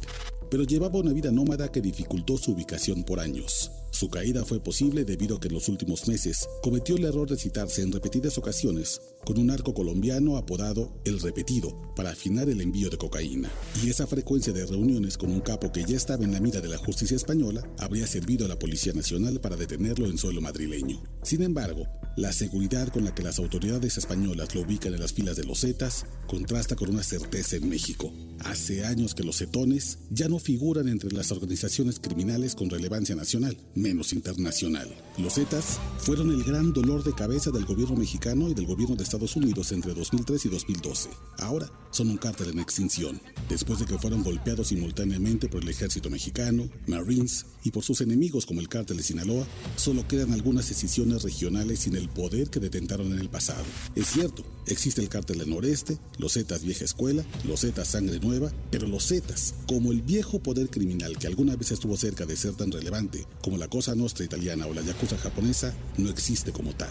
pero 0.48 0.62
llevaba 0.62 1.00
una 1.00 1.12
vida 1.12 1.32
nómada 1.32 1.72
que 1.72 1.80
dificultó 1.80 2.38
su 2.38 2.52
ubicación 2.52 3.02
por 3.02 3.18
años. 3.18 3.72
Su 3.90 4.08
caída 4.08 4.44
fue 4.44 4.60
posible 4.60 5.04
debido 5.04 5.36
a 5.36 5.40
que 5.40 5.48
en 5.48 5.54
los 5.54 5.68
últimos 5.68 6.06
meses 6.06 6.48
cometió 6.62 6.96
el 6.96 7.04
error 7.04 7.28
de 7.28 7.36
citarse 7.36 7.82
en 7.82 7.90
repetidas 7.90 8.38
ocasiones 8.38 9.00
con 9.24 9.38
un 9.38 9.50
arco 9.50 9.74
colombiano 9.74 10.36
apodado 10.36 10.92
El 11.04 11.20
Repetido 11.20 11.94
para 11.96 12.10
afinar 12.10 12.48
el 12.48 12.60
envío 12.60 12.90
de 12.90 12.98
cocaína. 12.98 13.50
Y 13.82 13.90
esa 13.90 14.06
frecuencia 14.06 14.52
de 14.52 14.66
reuniones 14.66 15.16
con 15.16 15.30
un 15.30 15.40
capo 15.40 15.72
que 15.72 15.84
ya 15.84 15.96
estaba 15.96 16.24
en 16.24 16.32
la 16.32 16.40
mira 16.40 16.60
de 16.60 16.68
la 16.68 16.78
justicia 16.78 17.16
española 17.16 17.62
habría 17.78 18.06
servido 18.06 18.44
a 18.44 18.48
la 18.48 18.58
Policía 18.58 18.92
Nacional 18.92 19.40
para 19.40 19.56
detenerlo 19.56 20.06
en 20.06 20.18
suelo 20.18 20.40
madrileño. 20.40 21.02
Sin 21.22 21.42
embargo, 21.42 21.86
la 22.16 22.32
seguridad 22.32 22.88
con 22.88 23.04
la 23.04 23.14
que 23.14 23.22
las 23.22 23.38
autoridades 23.38 23.98
españolas 23.98 24.54
lo 24.54 24.60
ubican 24.60 24.94
en 24.94 25.00
las 25.00 25.12
filas 25.12 25.36
de 25.36 25.44
los 25.44 25.60
Zetas 25.60 26.06
contrasta 26.28 26.76
con 26.76 26.90
una 26.90 27.02
certeza 27.02 27.56
en 27.56 27.68
México. 27.68 28.12
Hace 28.40 28.84
años 28.84 29.14
que 29.14 29.24
los 29.24 29.38
Zetones 29.38 29.98
ya 30.10 30.28
no 30.28 30.38
figuran 30.38 30.88
entre 30.88 31.10
las 31.10 31.32
organizaciones 31.32 31.98
criminales 31.98 32.54
con 32.54 32.70
relevancia 32.70 33.16
nacional, 33.16 33.56
menos 33.74 34.12
internacional. 34.12 34.88
Los 35.18 35.34
Zetas 35.34 35.78
fueron 35.98 36.30
el 36.30 36.44
gran 36.44 36.72
dolor 36.72 37.02
de 37.02 37.14
cabeza 37.14 37.50
del 37.50 37.64
gobierno 37.64 37.96
mexicano 37.96 38.48
y 38.48 38.54
del 38.54 38.66
gobierno 38.66 38.96
de 38.96 39.04
Estados 39.14 39.36
Unidos 39.36 39.70
entre 39.70 39.94
2003 39.94 40.44
y 40.44 40.48
2012. 40.48 41.08
Ahora 41.38 41.70
son 41.92 42.10
un 42.10 42.16
cártel 42.16 42.48
en 42.48 42.58
extinción, 42.58 43.20
después 43.48 43.78
de 43.78 43.86
que 43.86 43.96
fueron 43.96 44.24
golpeados 44.24 44.66
simultáneamente 44.68 45.48
por 45.48 45.62
el 45.62 45.68
ejército 45.68 46.10
mexicano, 46.10 46.68
Marines 46.88 47.46
y 47.62 47.70
por 47.70 47.84
sus 47.84 48.00
enemigos 48.00 48.44
como 48.44 48.60
el 48.60 48.68
cártel 48.68 48.96
de 48.96 49.04
Sinaloa, 49.04 49.46
solo 49.76 50.08
quedan 50.08 50.32
algunas 50.32 50.68
decisiones 50.68 51.22
regionales 51.22 51.78
sin 51.78 51.94
el 51.94 52.08
poder 52.08 52.50
que 52.50 52.58
detentaron 52.58 53.12
en 53.12 53.20
el 53.20 53.28
pasado. 53.28 53.62
Es 53.94 54.08
cierto, 54.08 54.44
existe 54.66 55.00
el 55.00 55.08
cártel 55.08 55.38
del 55.38 55.50
noreste, 55.50 55.96
los 56.18 56.32
Zetas 56.32 56.64
vieja 56.64 56.84
escuela, 56.84 57.24
los 57.44 57.60
Zetas 57.60 57.86
sangre 57.86 58.18
nueva, 58.18 58.50
pero 58.72 58.88
los 58.88 59.06
Zetas, 59.06 59.54
como 59.68 59.92
el 59.92 60.02
viejo 60.02 60.40
poder 60.40 60.70
criminal 60.70 61.18
que 61.18 61.28
alguna 61.28 61.54
vez 61.54 61.70
estuvo 61.70 61.96
cerca 61.96 62.26
de 62.26 62.36
ser 62.36 62.54
tan 62.54 62.72
relevante 62.72 63.28
como 63.44 63.58
la 63.58 63.68
Cosa 63.68 63.94
Nostra 63.94 64.24
italiana 64.24 64.66
o 64.66 64.74
la 64.74 64.82
Yakuza 64.82 65.16
japonesa, 65.18 65.72
no 65.98 66.10
existe 66.10 66.50
como 66.50 66.74
tal. 66.74 66.90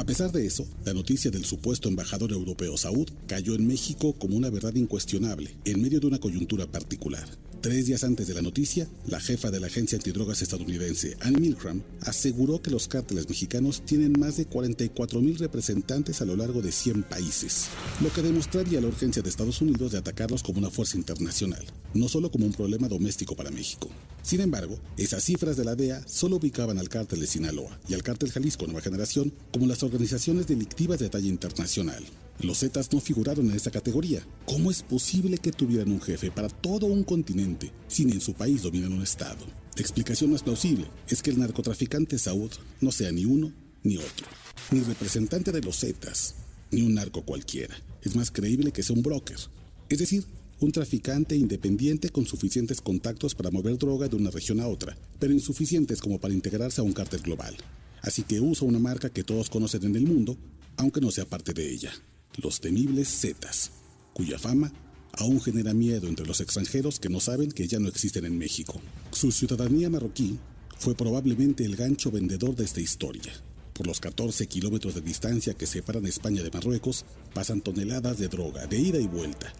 A 0.00 0.04
pesar 0.04 0.32
de 0.32 0.46
eso, 0.46 0.66
la 0.86 0.94
noticia 0.94 1.30
del 1.30 1.44
supuesto 1.44 1.90
embajador 1.90 2.32
europeo 2.32 2.74
Saud 2.78 3.10
cayó 3.26 3.54
en 3.54 3.66
México 3.66 4.14
como 4.14 4.34
una 4.34 4.48
verdad 4.48 4.74
incuestionable, 4.74 5.54
en 5.66 5.82
medio 5.82 6.00
de 6.00 6.06
una 6.06 6.18
coyuntura 6.18 6.66
particular. 6.66 7.28
Tres 7.60 7.84
días 7.84 8.04
antes 8.04 8.26
de 8.26 8.32
la 8.32 8.40
noticia, 8.40 8.88
la 9.06 9.20
jefa 9.20 9.50
de 9.50 9.60
la 9.60 9.66
agencia 9.66 9.96
antidrogas 9.98 10.40
estadounidense, 10.40 11.18
Anne 11.20 11.40
Milgram, 11.40 11.82
aseguró 12.00 12.62
que 12.62 12.70
los 12.70 12.88
cárteles 12.88 13.28
mexicanos 13.28 13.82
tienen 13.84 14.18
más 14.18 14.38
de 14.38 14.46
44 14.46 15.20
mil 15.20 15.36
representantes 15.36 16.22
a 16.22 16.24
lo 16.24 16.36
largo 16.36 16.62
de 16.62 16.72
100 16.72 17.02
países, 17.02 17.66
lo 18.02 18.10
que 18.10 18.22
demostraría 18.22 18.80
la 18.80 18.86
urgencia 18.86 19.20
de 19.20 19.28
Estados 19.28 19.60
Unidos 19.60 19.92
de 19.92 19.98
atacarlos 19.98 20.42
como 20.42 20.58
una 20.58 20.70
fuerza 20.70 20.96
internacional, 20.96 21.62
no 21.92 22.08
solo 22.08 22.30
como 22.30 22.46
un 22.46 22.54
problema 22.54 22.88
doméstico 22.88 23.36
para 23.36 23.50
México. 23.50 23.90
Sin 24.22 24.40
embargo, 24.40 24.78
esas 24.96 25.22
cifras 25.22 25.58
de 25.58 25.66
la 25.66 25.76
DEA 25.76 26.02
solo 26.08 26.36
ubicaban 26.36 26.78
al 26.78 26.88
cártel 26.88 27.20
de 27.20 27.26
Sinaloa 27.26 27.78
y 27.86 27.92
al 27.92 28.02
cártel 28.02 28.32
Jalisco 28.32 28.64
Nueva 28.64 28.80
Generación 28.80 29.34
como 29.52 29.66
las 29.66 29.82
organizaciones 29.82 30.46
delictivas 30.46 30.98
de 30.98 31.10
talla 31.10 31.28
internacional. 31.28 32.02
Los 32.42 32.60
Zetas 32.60 32.90
no 32.90 33.00
figuraron 33.00 33.50
en 33.50 33.56
esa 33.56 33.70
categoría. 33.70 34.26
¿Cómo 34.46 34.70
es 34.70 34.82
posible 34.82 35.36
que 35.36 35.52
tuvieran 35.52 35.92
un 35.92 36.00
jefe 36.00 36.30
para 36.30 36.48
todo 36.48 36.86
un 36.86 37.04
continente 37.04 37.70
sin 37.86 38.10
en 38.10 38.22
su 38.22 38.32
país 38.32 38.62
dominar 38.62 38.90
un 38.90 39.02
Estado? 39.02 39.44
La 39.76 39.82
explicación 39.82 40.30
más 40.30 40.42
plausible 40.42 40.86
es 41.08 41.22
que 41.22 41.30
el 41.30 41.38
narcotraficante 41.38 42.18
Saud 42.18 42.50
no 42.80 42.92
sea 42.92 43.12
ni 43.12 43.26
uno 43.26 43.52
ni 43.82 43.98
otro, 43.98 44.26
ni 44.70 44.80
representante 44.80 45.52
de 45.52 45.60
los 45.60 45.80
Zetas, 45.80 46.34
ni 46.70 46.80
un 46.80 46.94
narco 46.94 47.22
cualquiera. 47.22 47.76
Es 48.02 48.16
más 48.16 48.30
creíble 48.30 48.72
que 48.72 48.82
sea 48.82 48.96
un 48.96 49.02
broker, 49.02 49.38
es 49.90 49.98
decir, 49.98 50.24
un 50.60 50.72
traficante 50.72 51.36
independiente 51.36 52.08
con 52.08 52.24
suficientes 52.24 52.80
contactos 52.80 53.34
para 53.34 53.50
mover 53.50 53.76
droga 53.76 54.08
de 54.08 54.16
una 54.16 54.30
región 54.30 54.60
a 54.60 54.68
otra, 54.68 54.96
pero 55.18 55.34
insuficientes 55.34 56.00
como 56.00 56.18
para 56.18 56.32
integrarse 56.32 56.80
a 56.80 56.84
un 56.84 56.94
cártel 56.94 57.20
global. 57.20 57.54
Así 58.00 58.22
que 58.22 58.40
usa 58.40 58.66
una 58.66 58.78
marca 58.78 59.10
que 59.10 59.24
todos 59.24 59.50
conocen 59.50 59.84
en 59.84 59.96
el 59.96 60.06
mundo, 60.06 60.38
aunque 60.78 61.02
no 61.02 61.10
sea 61.10 61.26
parte 61.26 61.52
de 61.52 61.70
ella 61.70 61.92
los 62.36 62.60
temibles 62.60 63.08
Zetas, 63.08 63.72
cuya 64.12 64.38
fama 64.38 64.72
aún 65.12 65.40
genera 65.40 65.74
miedo 65.74 66.08
entre 66.08 66.26
los 66.26 66.40
extranjeros 66.40 67.00
que 67.00 67.08
no 67.08 67.20
saben 67.20 67.50
que 67.50 67.66
ya 67.66 67.78
no 67.78 67.88
existen 67.88 68.24
en 68.24 68.38
México. 68.38 68.80
Su 69.12 69.32
ciudadanía 69.32 69.90
marroquí 69.90 70.38
fue 70.78 70.94
probablemente 70.94 71.64
el 71.64 71.76
gancho 71.76 72.10
vendedor 72.10 72.56
de 72.56 72.64
esta 72.64 72.80
historia. 72.80 73.32
Por 73.74 73.86
los 73.86 74.00
14 74.00 74.46
kilómetros 74.46 74.94
de 74.94 75.00
distancia 75.00 75.54
que 75.54 75.66
separan 75.66 76.06
España 76.06 76.42
de 76.42 76.50
Marruecos, 76.50 77.04
pasan 77.34 77.60
toneladas 77.60 78.18
de 78.18 78.28
droga 78.28 78.66
de 78.66 78.78
ida 78.78 78.98
y 78.98 79.06
vuelta. 79.06 79.52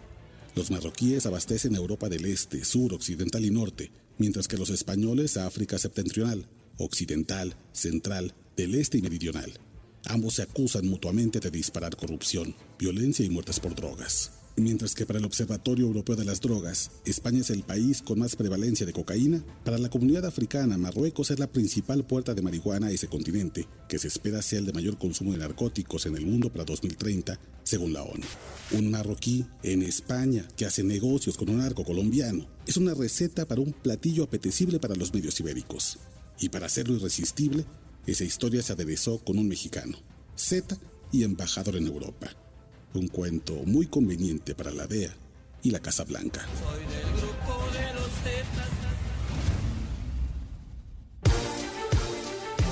Los 0.55 0.69
marroquíes 0.69 1.25
abastecen 1.25 1.75
a 1.75 1.79
Europa 1.79 2.09
del 2.09 2.25
Este, 2.25 2.65
Sur, 2.65 2.93
Occidental 2.93 3.45
y 3.45 3.51
Norte, 3.51 3.91
mientras 4.17 4.47
que 4.47 4.57
los 4.57 4.69
españoles 4.69 5.37
a 5.37 5.47
África 5.47 5.77
Septentrional, 5.77 6.47
Occidental, 6.77 7.55
Central, 7.71 8.33
del 8.57 8.75
Este 8.75 8.97
y 8.97 9.01
Meridional. 9.01 9.53
Ambos 10.05 10.35
se 10.35 10.41
acusan 10.41 10.87
mutuamente 10.87 11.39
de 11.39 11.51
disparar 11.51 11.95
corrupción, 11.95 12.55
violencia 12.79 13.25
y 13.25 13.29
muertes 13.29 13.59
por 13.59 13.75
drogas. 13.75 14.31
Mientras 14.57 14.95
que 14.95 15.05
para 15.05 15.17
el 15.17 15.25
Observatorio 15.25 15.85
Europeo 15.85 16.17
de 16.17 16.25
las 16.25 16.41
Drogas, 16.41 16.91
España 17.05 17.39
es 17.39 17.49
el 17.51 17.63
país 17.63 18.01
con 18.01 18.19
más 18.19 18.35
prevalencia 18.35 18.85
de 18.85 18.91
cocaína, 18.91 19.43
para 19.63 19.77
la 19.77 19.89
comunidad 19.89 20.25
africana, 20.25 20.77
Marruecos 20.77 21.31
es 21.31 21.39
la 21.39 21.47
principal 21.47 22.05
puerta 22.05 22.33
de 22.33 22.41
marihuana 22.41 22.87
a 22.87 22.91
ese 22.91 23.07
continente, 23.07 23.67
que 23.87 23.97
se 23.97 24.09
espera 24.09 24.41
sea 24.41 24.59
el 24.59 24.65
de 24.65 24.73
mayor 24.73 24.97
consumo 24.97 25.31
de 25.31 25.37
narcóticos 25.37 26.05
en 26.05 26.17
el 26.17 26.25
mundo 26.25 26.51
para 26.51 26.65
2030, 26.65 27.39
según 27.63 27.93
la 27.93 28.03
ONU. 28.03 28.23
Un 28.73 28.91
marroquí 28.91 29.45
en 29.63 29.83
España 29.83 30.45
que 30.57 30.65
hace 30.65 30.83
negocios 30.83 31.37
con 31.37 31.49
un 31.49 31.59
narco 31.59 31.85
colombiano 31.85 32.45
es 32.67 32.75
una 32.75 32.93
receta 32.93 33.47
para 33.47 33.61
un 33.61 33.71
platillo 33.71 34.25
apetecible 34.25 34.79
para 34.79 34.95
los 34.95 35.13
medios 35.13 35.39
ibéricos. 35.39 35.97
Y 36.39 36.49
para 36.49 36.65
hacerlo 36.65 36.95
irresistible, 36.95 37.65
esa 38.05 38.23
historia 38.23 38.61
se 38.61 38.73
aderezó 38.73 39.19
con 39.19 39.37
un 39.37 39.47
mexicano, 39.47 39.97
Z 40.35 40.77
y 41.11 41.23
embajador 41.23 41.75
en 41.75 41.87
Europa 41.87 42.35
un 42.93 43.07
cuento 43.07 43.53
muy 43.65 43.87
conveniente 43.87 44.55
para 44.55 44.71
la 44.71 44.87
DEA 44.87 45.13
y 45.63 45.71
la 45.71 45.79
Casa 45.79 46.03
Blanca. 46.03 46.45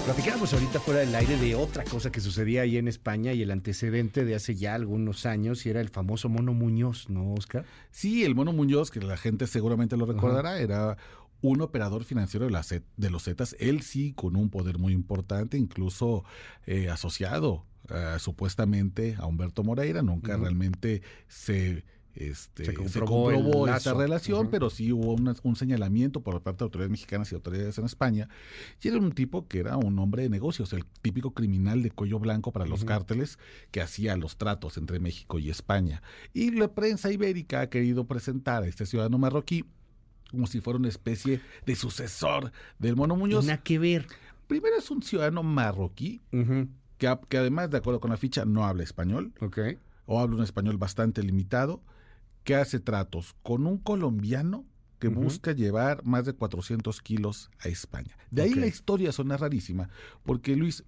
Platicábamos 0.05 0.51
ahorita 0.53 0.79
fuera 0.79 1.01
del 1.01 1.13
aire 1.13 1.37
de 1.37 1.53
otra 1.53 1.83
cosa 1.83 2.11
que 2.11 2.19
sucedía 2.19 2.63
ahí 2.63 2.77
en 2.77 2.87
España 2.87 3.31
y 3.33 3.43
el 3.43 3.51
antecedente 3.51 4.25
de 4.25 4.33
hace 4.33 4.55
ya 4.55 4.73
algunos 4.73 5.27
años 5.27 5.67
y 5.67 5.69
era 5.69 5.81
el 5.81 5.89
famoso 5.89 6.29
Mono 6.29 6.53
Muñoz, 6.53 7.09
¿no, 7.09 7.35
Oscar? 7.35 7.63
Sí, 7.91 8.23
el 8.23 8.33
Mono 8.33 8.51
Muñoz, 8.51 8.89
que 8.89 8.99
la 9.01 9.17
gente 9.17 9.45
seguramente 9.45 9.97
lo 9.97 10.07
recordará, 10.07 10.59
era 10.59 10.97
un 11.41 11.61
operador 11.61 12.03
financiero 12.03 12.45
de, 12.45 12.51
la 12.51 12.65
de 12.97 13.09
los 13.09 13.23
Zetas, 13.23 13.55
él 13.59 13.81
sí 13.81 14.13
con 14.13 14.35
un 14.35 14.49
poder 14.49 14.77
muy 14.77 14.93
importante, 14.93 15.57
incluso 15.57 16.23
eh, 16.65 16.89
asociado 16.89 17.65
eh, 17.89 18.17
supuestamente 18.19 19.15
a 19.17 19.25
Humberto 19.25 19.63
Moreira, 19.63 20.01
nunca 20.01 20.37
realmente 20.37 21.01
se 21.27 21.83
este, 22.19 22.65
se 22.65 22.73
comprobó, 22.73 23.67
esta 23.67 23.93
relación, 23.93 24.49
pero 24.49 24.69
sí 24.69 24.91
hubo 24.91 25.15
un 25.43 25.55
señalamiento 25.55 26.21
por 26.21 26.41
parte 26.41 26.59
de 26.59 26.63
autoridades 26.65 26.91
mexicanas 26.91 27.31
y 27.31 27.35
autoridades 27.35 27.77
en 27.77 27.85
España. 27.85 28.27
Y 28.81 28.89
era 28.89 28.97
un 28.97 29.13
tipo 29.13 29.47
que 29.47 29.59
era 29.59 29.77
un 29.77 29.97
hombre 29.99 30.23
de 30.23 30.29
negocios, 30.29 30.73
el 30.73 30.85
típico 31.01 31.33
criminal 31.33 31.81
de 31.81 31.91
cuello 31.91 32.19
blanco 32.19 32.51
para 32.51 32.65
los 32.65 32.83
cárteles 32.83 33.39
que 33.71 33.81
hacía 33.81 34.17
los 34.17 34.37
tratos 34.37 34.77
entre 34.77 34.99
México 34.99 35.39
y 35.39 35.49
España. 35.49 36.01
Y 36.33 36.51
la 36.51 36.73
prensa 36.73 37.11
ibérica 37.11 37.61
ha 37.61 37.69
querido 37.69 38.05
presentar 38.05 38.63
a 38.63 38.67
este 38.67 38.85
ciudadano 38.85 39.17
marroquí 39.17 39.63
como 40.29 40.47
si 40.47 40.61
fuera 40.61 40.79
una 40.79 40.89
especie 40.89 41.41
de 41.65 41.75
sucesor 41.75 42.51
del 42.77 42.95
Mono 42.95 43.15
Muñoz. 43.15 43.45
Nada 43.45 43.61
que 43.61 43.79
ver. 43.79 44.07
Primero 44.47 44.77
es 44.77 44.89
un 44.89 45.03
ciudadano 45.03 45.43
marroquí 45.43 46.21
que, 46.97 47.37
además, 47.37 47.69
de 47.69 47.77
acuerdo 47.77 47.99
con 47.99 48.11
la 48.11 48.17
ficha, 48.17 48.45
no 48.45 48.65
habla 48.65 48.83
español. 48.83 49.33
O 50.05 50.19
habla 50.19 50.37
un 50.37 50.43
español 50.43 50.77
bastante 50.77 51.21
limitado, 51.23 51.81
que 52.43 52.55
hace 52.55 52.79
tratos 52.79 53.35
con 53.43 53.67
un 53.67 53.77
colombiano 53.77 54.65
que 54.97 55.07
busca 55.07 55.53
llevar 55.53 56.03
más 56.03 56.25
de 56.25 56.33
400 56.33 57.01
kilos 57.01 57.49
a 57.59 57.69
España. 57.69 58.17
De 58.31 58.41
ahí 58.41 58.53
la 58.53 58.67
historia 58.67 59.11
suena 59.11 59.37
rarísima, 59.37 59.89
porque 60.23 60.55
Luis, 60.55 60.83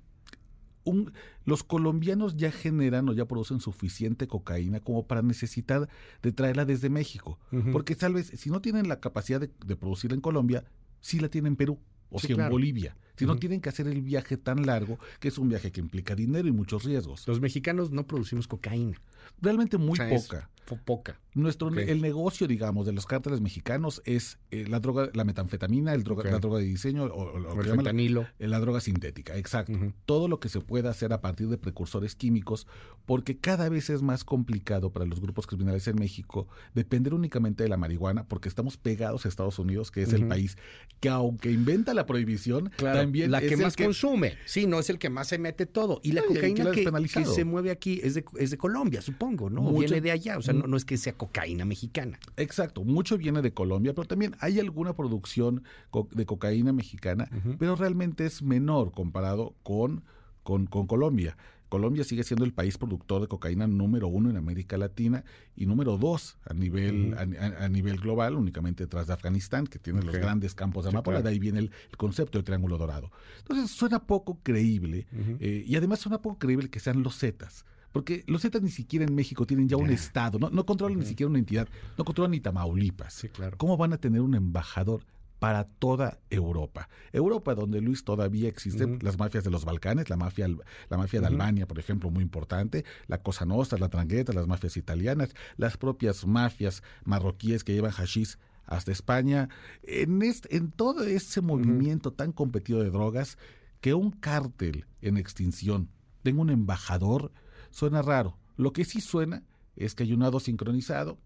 un, 0.83 1.13
los 1.45 1.63
colombianos 1.63 2.37
ya 2.37 2.51
generan 2.51 3.07
o 3.09 3.13
ya 3.13 3.25
producen 3.25 3.59
suficiente 3.59 4.27
cocaína 4.27 4.79
como 4.79 5.07
para 5.07 5.21
necesitar 5.21 5.89
de 6.21 6.31
traerla 6.31 6.65
desde 6.65 6.89
México. 6.89 7.39
Porque 7.71 7.95
tal 7.95 8.13
vez, 8.13 8.31
si 8.35 8.49
no 8.49 8.61
tienen 8.61 8.87
la 8.87 8.99
capacidad 8.99 9.39
de, 9.39 9.51
de 9.65 9.75
producirla 9.75 10.15
en 10.15 10.21
Colombia, 10.21 10.65
sí 10.99 11.19
la 11.19 11.29
tienen 11.29 11.53
en 11.53 11.55
Perú 11.57 11.79
o 12.09 12.19
si 12.19 12.33
en 12.33 12.49
Bolivia. 12.49 12.95
Si 13.15 13.25
no 13.25 13.37
tienen 13.37 13.61
que 13.61 13.69
hacer 13.69 13.87
el 13.87 14.01
viaje 14.01 14.35
tan 14.35 14.65
largo, 14.65 14.97
que 15.19 15.27
es 15.27 15.37
un 15.37 15.47
viaje 15.47 15.71
que 15.71 15.79
implica 15.79 16.15
dinero 16.15 16.47
y 16.47 16.51
muchos 16.51 16.85
riesgos. 16.85 17.27
Los 17.27 17.39
mexicanos 17.39 17.91
no 17.91 18.07
producimos 18.07 18.47
cocaína. 18.47 18.99
Realmente 19.39 19.77
muy 19.77 19.97
poca. 19.97 20.49
poca. 20.85 21.19
Nuestro 21.33 21.69
el 21.69 22.01
negocio, 22.01 22.45
digamos, 22.45 22.85
de 22.85 22.91
los 22.91 23.05
cárteles 23.05 23.39
mexicanos 23.39 24.01
es 24.03 24.37
eh, 24.51 24.65
la 24.67 24.81
droga, 24.81 25.09
la 25.13 25.23
metanfetamina, 25.23 25.93
el 25.93 26.03
droga, 26.03 26.29
la 26.29 26.39
droga 26.39 26.59
de 26.59 26.65
diseño, 26.65 27.05
o, 27.05 27.61
el 27.61 27.69
fentanilo. 27.69 28.27
La, 28.37 28.47
la, 28.47 28.59
droga 28.59 28.81
sintética, 28.81 29.37
exacto. 29.37 29.73
Todo 30.05 30.27
lo 30.27 30.41
que 30.41 30.49
se 30.49 30.59
pueda 30.59 30.89
hacer 30.89 31.13
a 31.13 31.21
partir 31.21 31.47
de 31.47 31.57
precursores 31.57 32.15
químicos, 32.15 32.67
porque 33.05 33.37
cada 33.37 33.69
vez 33.69 33.89
es 33.89 34.01
más 34.01 34.25
complicado 34.25 34.91
para 34.91 35.05
los 35.05 35.21
grupos 35.21 35.47
criminales 35.47 35.87
en 35.87 35.95
México 35.95 36.49
depender 36.73 37.13
únicamente 37.13 37.63
de 37.63 37.69
la 37.69 37.77
marihuana, 37.77 38.27
porque 38.27 38.49
estamos 38.49 38.75
pegados 38.75 39.25
a 39.25 39.29
Estados 39.29 39.57
Unidos, 39.57 39.89
que 39.89 40.01
es 40.01 40.11
el 40.11 40.27
país 40.27 40.57
que 40.99 41.07
aunque 41.07 41.49
inventa 41.49 41.93
la 41.93 42.05
prohibición, 42.05 42.71
también 42.75 43.31
la 43.31 43.39
que 43.39 43.55
más 43.55 43.77
consume. 43.77 44.37
Sí, 44.45 44.67
no 44.67 44.79
es 44.79 44.89
el 44.89 44.99
que 44.99 45.09
más 45.09 45.29
se 45.29 45.37
mete 45.37 45.65
todo. 45.65 46.01
Y 46.03 46.11
la 46.11 46.23
cocaína 46.23 46.71
que, 46.71 47.25
se 47.25 47.45
mueve 47.45 47.71
aquí 47.71 48.01
es 48.03 48.15
de, 48.15 48.25
es 48.37 48.51
de 48.51 48.57
Colombia, 48.57 49.01
supongo, 49.21 49.49
¿no? 49.49 49.71
viene 49.71 50.01
de 50.01 50.11
allá, 50.11 50.37
o 50.37 50.41
sea, 50.41 50.53
no, 50.53 50.67
no 50.67 50.77
es 50.77 50.85
que 50.85 50.97
sea 50.97 51.13
cocaína 51.13 51.65
mexicana. 51.65 52.19
Exacto, 52.37 52.83
mucho 52.83 53.17
viene 53.17 53.41
de 53.41 53.53
Colombia, 53.53 53.93
pero 53.93 54.07
también 54.07 54.35
hay 54.39 54.59
alguna 54.59 54.95
producción 54.95 55.63
de 56.11 56.25
cocaína 56.25 56.73
mexicana, 56.73 57.29
pero 57.59 57.75
realmente 57.75 58.25
es 58.25 58.41
menor 58.41 58.91
comparado 58.91 59.55
con, 59.63 60.03
con, 60.43 60.65
con 60.65 60.87
Colombia. 60.87 61.37
Colombia 61.69 62.03
sigue 62.03 62.23
siendo 62.23 62.43
el 62.43 62.51
país 62.51 62.77
productor 62.77 63.21
de 63.21 63.29
cocaína 63.29 63.65
número 63.65 64.09
uno 64.09 64.29
en 64.29 64.35
América 64.35 64.77
Latina 64.77 65.23
y 65.55 65.67
número 65.67 65.97
dos 65.97 66.37
a 66.45 66.53
nivel, 66.53 67.15
a, 67.17 67.69
nivel 67.69 67.97
global, 67.97 68.35
únicamente 68.35 68.87
tras 68.87 69.07
de 69.07 69.13
Afganistán, 69.13 69.67
que 69.67 69.79
tiene 69.79 70.01
los 70.01 70.13
grandes 70.13 70.53
campos 70.53 70.83
de 70.83 70.89
amapola. 70.89 71.21
De 71.21 71.29
ahí 71.29 71.39
viene 71.39 71.59
el, 71.59 71.71
concepto 71.95 72.37
del 72.37 72.43
triángulo 72.43 72.77
dorado. 72.77 73.09
Entonces 73.37 73.71
suena 73.71 74.05
poco 74.05 74.39
creíble 74.43 75.07
eh, 75.39 75.63
y 75.65 75.75
además 75.77 75.99
suena 75.99 76.21
poco 76.21 76.39
creíble 76.39 76.69
que 76.69 76.81
sean 76.81 77.03
los 77.03 77.17
Zetas. 77.17 77.63
Porque 77.91 78.23
los 78.27 78.41
Zetas 78.41 78.61
ni 78.61 78.71
siquiera 78.71 79.05
en 79.05 79.13
México 79.15 79.45
tienen 79.45 79.67
ya 79.67 79.77
un 79.77 79.89
Estado, 79.89 80.39
no, 80.39 80.49
no 80.49 80.65
controlan 80.65 80.99
ni 80.99 81.05
siquiera 81.05 81.29
una 81.29 81.39
entidad, 81.39 81.67
no 81.97 82.05
controlan 82.05 82.31
ni 82.31 82.39
Tamaulipas. 82.39 83.13
Sí, 83.13 83.29
claro. 83.29 83.57
¿Cómo 83.57 83.77
van 83.77 83.93
a 83.93 83.97
tener 83.97 84.21
un 84.21 84.35
embajador 84.35 85.03
para 85.41 85.63
toda 85.63 86.19
Europa. 86.29 86.87
Europa, 87.11 87.55
donde 87.55 87.81
Luis 87.81 88.03
todavía 88.03 88.47
existen 88.47 88.99
las 89.01 89.17
mafias 89.17 89.43
de 89.43 89.49
los 89.49 89.65
Balcanes, 89.65 90.07
la 90.07 90.15
mafia, 90.15 90.47
la 90.87 90.97
mafia 90.97 91.19
de 91.19 91.25
Albania, 91.25 91.67
por 91.67 91.79
ejemplo, 91.79 92.11
muy 92.11 92.21
importante, 92.21 92.85
la 93.07 93.23
Cosa 93.23 93.43
Nostra, 93.43 93.79
la 93.79 93.89
Trangueta, 93.89 94.33
las 94.33 94.45
mafias 94.45 94.77
italianas, 94.77 95.33
las 95.57 95.77
propias 95.77 96.27
mafias 96.27 96.83
marroquíes 97.05 97.63
que 97.63 97.73
llevan 97.73 97.89
hashish 97.89 98.37
hasta 98.67 98.91
España. 98.91 99.49
En, 99.81 100.21
este, 100.21 100.55
en 100.55 100.69
todo 100.69 101.05
ese 101.05 101.41
movimiento 101.41 102.13
tan 102.13 102.33
competido 102.33 102.83
de 102.83 102.91
drogas, 102.91 103.39
que 103.79 103.95
un 103.95 104.11
cártel 104.11 104.85
en 105.01 105.17
extinción 105.17 105.89
tenga 106.21 106.41
un 106.41 106.51
embajador 106.51 107.31
Suena 107.71 108.01
raro. 108.01 108.37
Lo 108.57 108.73
que 108.73 108.85
sí 108.85 109.01
suena 109.01 109.43
es 109.75 109.95
que 109.95 110.03
hay 110.03 110.13
un 110.13 110.39
sincronizado 110.39 111.17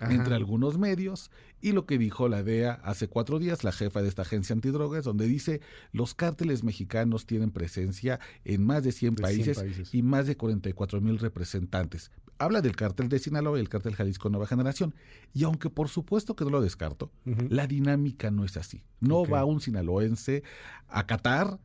entre 0.00 0.34
algunos 0.34 0.78
medios 0.78 1.30
y 1.60 1.72
lo 1.72 1.86
que 1.86 1.98
dijo 1.98 2.28
la 2.28 2.42
DEA 2.42 2.72
hace 2.84 3.08
cuatro 3.08 3.38
días, 3.38 3.64
la 3.64 3.72
jefa 3.72 4.02
de 4.02 4.08
esta 4.08 4.22
agencia 4.22 4.52
antidrogas, 4.52 5.04
donde 5.04 5.26
dice 5.26 5.60
los 5.92 6.14
cárteles 6.14 6.64
mexicanos 6.64 7.26
tienen 7.26 7.50
presencia 7.50 8.20
en 8.44 8.64
más 8.64 8.82
de 8.82 8.92
100, 8.92 9.14
países, 9.14 9.94
y 9.94 10.02
más 10.02 10.26
de 10.26 10.36
44 10.36 11.00
mil 11.00 11.18
representantes. 11.18 12.10
Habla 12.38 12.60
del 12.60 12.76
cártel 12.76 13.08
de 13.08 13.18
Sinaloa 13.18 13.56
y 13.56 13.62
el 13.62 13.70
cártel 13.70 13.94
Jalisco 13.94 14.28
Nueva 14.28 14.46
Generación. 14.46 14.94
Y 15.32 15.44
aunque 15.44 15.70
por 15.70 15.88
supuesto 15.88 16.36
que 16.36 16.44
no 16.44 16.50
lo 16.50 16.60
descarto, 16.60 17.10
la 17.24 17.66
dinámica 17.66 18.30
no 18.30 18.44
es 18.44 18.58
así. 18.58 18.82
No 19.00 19.24
va 19.24 19.46
un 19.46 19.60
sinaloense 19.60 20.42
a 20.88 21.06
Qatar 21.06 21.58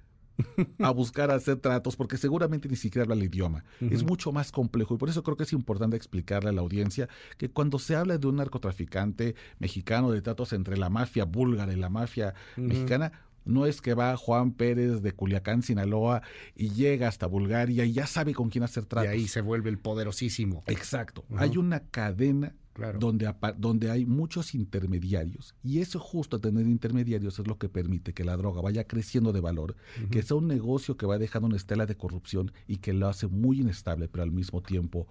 a 0.79 0.91
buscar 0.91 1.31
hacer 1.31 1.57
tratos 1.57 1.95
porque 1.95 2.17
seguramente 2.17 2.67
ni 2.69 2.75
siquiera 2.75 3.03
habla 3.03 3.15
el 3.15 3.23
idioma. 3.23 3.63
Es 3.79 4.03
mucho 4.03 4.31
más 4.31 4.51
complejo 4.51 4.95
y 4.95 4.97
por 4.97 5.09
eso 5.09 5.23
creo 5.23 5.37
que 5.37 5.43
es 5.43 5.53
importante 5.53 5.95
explicarle 5.95 6.49
a 6.49 6.53
la 6.53 6.61
audiencia 6.61 7.09
que 7.37 7.49
cuando 7.49 7.79
se 7.79 7.95
habla 7.95 8.17
de 8.17 8.27
un 8.27 8.37
narcotraficante 8.37 9.35
mexicano, 9.59 10.11
de 10.11 10.21
tratos 10.21 10.53
entre 10.53 10.77
la 10.77 10.89
mafia 10.89 11.25
búlgara 11.25 11.73
y 11.73 11.77
la 11.77 11.89
mafia 11.89 12.33
mexicana, 12.55 13.11
no 13.45 13.65
es 13.65 13.81
que 13.81 13.93
va 13.93 14.17
Juan 14.17 14.51
Pérez 14.51 15.01
de 15.01 15.11
Culiacán, 15.11 15.63
Sinaloa, 15.63 16.21
y 16.55 16.69
llega 16.69 17.07
hasta 17.07 17.27
Bulgaria 17.27 17.85
y 17.85 17.93
ya 17.93 18.07
sabe 18.07 18.33
con 18.33 18.49
quién 18.49 18.63
hacer 18.63 18.85
tratos. 18.85 19.11
Y 19.11 19.13
ahí 19.13 19.27
se 19.27 19.41
vuelve 19.41 19.69
el 19.69 19.79
poderosísimo. 19.79 20.63
Exacto. 20.67 21.25
Hay 21.37 21.57
una 21.57 21.81
cadena 21.81 22.55
donde, 22.99 23.33
donde 23.57 23.91
hay 23.91 24.05
muchos 24.05 24.55
intermediarios 24.55 25.55
y 25.61 25.81
eso 25.81 25.99
justo 25.99 26.39
tener 26.39 26.65
intermediarios 26.67 27.37
es 27.37 27.47
lo 27.47 27.57
que 27.57 27.69
permite 27.69 28.13
que 28.13 28.23
la 28.23 28.37
droga 28.37 28.61
vaya 28.61 28.85
creciendo 28.85 29.33
de 29.33 29.41
valor, 29.41 29.75
que 30.09 30.21
sea 30.21 30.37
un 30.37 30.47
negocio 30.47 30.97
que 30.97 31.05
va 31.05 31.17
dejando 31.17 31.47
una 31.47 31.57
estela 31.57 31.85
de 31.85 31.97
corrupción 31.97 32.51
y 32.67 32.77
que 32.77 32.93
lo 32.93 33.07
hace 33.07 33.27
muy 33.27 33.59
inestable, 33.59 34.07
pero 34.07 34.23
al 34.23 34.31
mismo 34.31 34.61
tiempo 34.61 35.07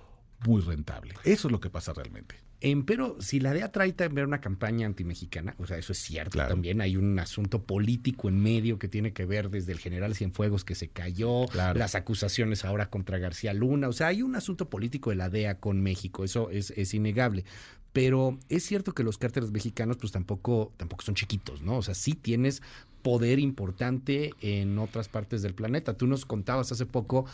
muy 0.46 0.62
rentable. 0.62 1.14
Eso 1.24 1.48
es 1.48 1.52
lo 1.52 1.60
que 1.60 1.70
pasa 1.70 1.92
realmente. 1.92 2.36
Pero 2.84 3.16
si 3.20 3.40
la 3.40 3.54
DEA 3.54 3.72
trae 3.72 3.92
también 3.92 4.26
una 4.26 4.40
campaña 4.40 4.86
antimexicana, 4.86 5.54
o 5.58 5.66
sea, 5.66 5.78
eso 5.78 5.92
es 5.92 5.98
cierto, 5.98 6.38
también 6.38 6.80
hay 6.80 6.96
un 6.96 7.18
asunto 7.18 7.62
político 7.62 8.28
en 8.28 8.40
medio 8.40 8.78
que 8.78 8.88
tiene 8.88 9.12
que 9.12 9.24
ver 9.24 9.50
desde 9.50 9.72
el 9.72 9.78
general 9.78 10.14
Cienfuegos 10.14 10.64
que 10.64 10.74
se 10.74 10.88
cayó, 10.88 11.46
las 11.54 11.94
acusaciones 11.94 12.64
ahora 12.64 12.90
contra 12.90 13.18
García 13.18 13.54
Luna, 13.54 13.88
o 13.88 13.92
sea, 13.92 14.08
hay 14.08 14.22
un 14.22 14.36
asunto 14.36 14.68
político 14.68 15.10
de 15.10 15.16
la 15.16 15.30
DEA 15.30 15.58
con 15.58 15.80
México, 15.80 16.24
eso 16.24 16.50
es, 16.50 16.72
es 16.72 16.94
innegable. 16.94 17.44
Pero 17.92 18.38
es 18.48 18.64
cierto 18.64 18.92
que 18.92 19.02
los 19.02 19.18
cárteles 19.18 19.50
mexicanos 19.50 19.96
pues 19.96 20.12
tampoco, 20.12 20.72
tampoco 20.76 21.02
son 21.02 21.16
chiquitos, 21.16 21.62
¿no? 21.62 21.78
O 21.78 21.82
sea, 21.82 21.94
sí 21.94 22.14
tienes 22.14 22.62
poder 23.02 23.38
importante 23.38 24.32
en 24.40 24.78
otras 24.78 25.08
partes 25.08 25.42
del 25.42 25.54
planeta. 25.54 25.94
Tú 25.94 26.06
nos 26.06 26.24
contabas 26.24 26.70
hace 26.70 26.86
poco 26.86 27.26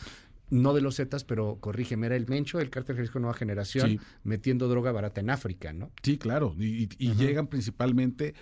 no 0.50 0.74
de 0.74 0.80
los 0.80 0.96
Zetas, 0.96 1.24
pero 1.24 1.58
corrígeme, 1.60 2.06
era 2.06 2.16
el 2.16 2.26
Mencho, 2.26 2.60
el 2.60 2.70
cártel 2.70 2.96
Jalisco 2.96 3.18
Nueva 3.18 3.34
Generación, 3.34 4.00
metiendo 4.24 4.68
droga 4.68 4.92
barata 4.92 5.20
en 5.20 5.30
África, 5.30 5.72
¿no? 5.72 5.90
Sí, 6.02 6.18
claro, 6.18 6.54
y, 6.58 6.88
llegan 7.14 7.46
principalmente 7.48 8.34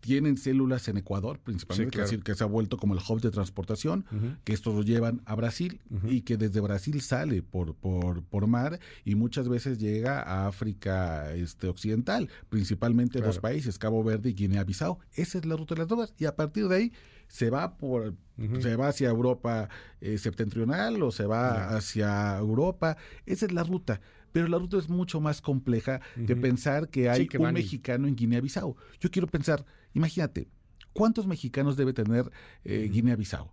tienen 0.00 0.36
células 0.36 0.88
en 0.88 0.96
Ecuador, 0.96 1.38
principalmente, 1.38 1.98
es 1.98 2.10
decir, 2.10 2.24
que 2.24 2.34
se 2.34 2.42
ha 2.42 2.48
vuelto 2.48 2.76
como 2.76 2.94
el 2.94 3.00
hub 3.08 3.20
de 3.20 3.30
transportación, 3.30 4.04
que 4.42 4.52
estos 4.52 4.74
lo 4.74 4.82
llevan 4.82 5.22
a 5.26 5.36
Brasil 5.36 5.80
y 6.08 6.22
que 6.22 6.36
desde 6.36 6.60
Brasil 6.60 7.00
sale 7.00 7.40
por, 7.42 7.76
por, 7.76 8.24
por 8.24 8.48
mar 8.48 8.80
y 9.04 9.14
muchas 9.14 9.48
veces 9.48 9.78
llega 9.78 10.20
a 10.20 10.48
África 10.48 11.32
este, 11.34 11.68
Occidental, 11.68 12.28
principalmente 12.48 13.20
dos 13.20 13.38
países, 13.38 13.78
Cabo 13.78 14.02
Verde 14.02 14.30
y 14.30 14.34
Guinea-Bissau. 14.34 14.98
Esa 15.14 15.38
es 15.38 15.46
la 15.46 15.56
ruta 15.56 15.76
de 15.76 15.82
las 15.82 15.88
drogas 15.88 16.12
y 16.18 16.24
a 16.24 16.34
partir 16.34 16.66
de 16.66 16.76
ahí 16.76 16.92
se 17.32 17.48
va 17.48 17.78
por 17.78 18.14
se 18.60 18.74
va 18.74 18.88
hacia 18.88 19.08
Europa 19.08 19.68
eh, 20.00 20.18
septentrional 20.18 21.00
o 21.02 21.12
se 21.12 21.26
va 21.26 21.76
hacia 21.76 22.36
Europa. 22.38 22.96
Esa 23.24 23.46
es 23.46 23.52
la 23.52 23.62
ruta 23.62 24.00
pero 24.32 24.48
la 24.48 24.58
ruta 24.58 24.78
es 24.78 24.88
mucho 24.88 25.20
más 25.20 25.42
compleja 25.42 26.00
que 26.26 26.34
pensar 26.34 26.88
que 26.88 27.10
hay 27.10 27.28
un 27.38 27.52
mexicano 27.52 28.08
en 28.08 28.16
Guinea-Bissau. 28.16 28.74
Yo 28.98 29.10
quiero 29.10 29.28
pensar, 29.28 29.66
imagínate, 29.92 30.48
¿cuántos 30.94 31.26
mexicanos 31.26 31.76
debe 31.76 31.92
tener 31.92 32.30
eh, 32.64 32.88
Guinea-Bissau? 32.90 33.50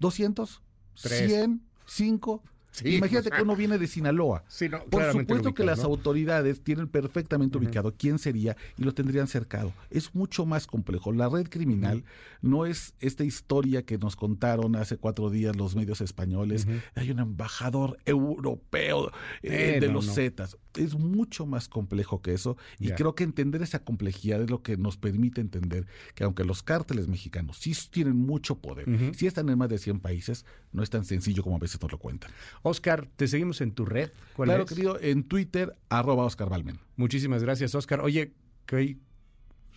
¿200? 0.00 0.60
¿100? 0.94 1.60
¿5? 1.88 2.40
Imagínate 2.84 3.30
que 3.30 3.42
uno 3.42 3.56
viene 3.56 3.78
de 3.78 3.86
Sinaloa. 3.86 4.44
Por 4.90 5.12
supuesto 5.12 5.54
que 5.54 5.64
las 5.64 5.80
autoridades 5.80 6.62
tienen 6.62 6.88
perfectamente 6.88 7.58
ubicado 7.58 7.94
quién 7.96 8.18
sería 8.18 8.56
y 8.78 8.84
lo 8.84 8.94
tendrían 8.94 9.26
cercado. 9.26 9.72
Es 9.90 10.14
mucho 10.14 10.46
más 10.46 10.66
complejo. 10.66 11.12
La 11.12 11.28
red 11.28 11.48
criminal 11.48 12.04
no 12.40 12.66
es 12.66 12.94
esta 13.00 13.24
historia 13.24 13.84
que 13.84 13.98
nos 13.98 14.16
contaron 14.16 14.76
hace 14.76 14.96
cuatro 14.96 15.30
días 15.30 15.56
los 15.56 15.76
medios 15.76 16.00
españoles. 16.00 16.66
Hay 16.94 17.10
un 17.10 17.20
embajador 17.20 17.98
europeo 18.04 19.08
eh, 19.42 19.74
eh, 19.76 19.80
de 19.80 19.88
los 19.88 20.14
Zetas. 20.14 20.56
Es 20.74 20.94
mucho 20.94 21.46
más 21.46 21.68
complejo 21.68 22.22
que 22.22 22.32
eso 22.32 22.56
y 22.78 22.90
creo 22.92 23.14
que 23.14 23.24
entender 23.24 23.62
esa 23.62 23.84
complejidad 23.84 24.40
es 24.40 24.50
lo 24.50 24.62
que 24.62 24.76
nos 24.76 24.96
permite 24.96 25.40
entender 25.40 25.86
que 26.14 26.24
aunque 26.24 26.44
los 26.44 26.62
cárteles 26.62 27.08
mexicanos 27.08 27.58
sí 27.58 27.72
tienen 27.90 28.16
mucho 28.16 28.56
poder, 28.56 28.86
sí 29.14 29.26
están 29.26 29.48
en 29.48 29.58
más 29.58 29.68
de 29.68 29.78
100 29.78 30.00
países, 30.00 30.44
no 30.72 30.82
es 30.82 30.90
tan 30.90 31.04
sencillo 31.04 31.42
como 31.42 31.56
a 31.56 31.58
veces 31.58 31.80
nos 31.80 31.92
lo 31.92 31.98
cuentan. 31.98 32.30
Oscar, 32.62 33.08
te 33.16 33.28
seguimos 33.28 33.60
en 33.60 33.72
tu 33.72 33.84
red. 33.84 34.10
claro, 34.36 34.66
querido, 34.66 34.98
en 35.00 35.24
Twitter, 35.24 35.74
arroba 35.88 36.24
Oscar 36.24 36.48
Balmen. 36.48 36.78
Muchísimas 36.96 37.42
gracias, 37.42 37.74
Oscar. 37.74 38.00
Oye, 38.00 38.32
¿qué, 38.66 38.96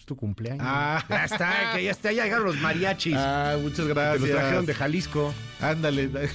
es 0.06 0.08
tu 0.08 0.16
cumpleaños. 0.16 0.64
Ah, 0.64 1.03
ya 1.09 1.25
está, 1.25 1.72
que 1.74 1.84
ya 1.84 1.92
está, 1.92 2.11
ya 2.11 2.24
llegaron 2.25 2.45
los 2.45 2.61
mariachis. 2.61 3.16
Ah, 3.17 3.58
muchas 3.61 3.88
gracias. 3.88 4.22
Te 4.22 4.27
los 4.27 4.30
trajeron 4.30 4.66
de 4.66 4.74
Jalisco. 4.74 5.34
Ándale. 5.59 6.09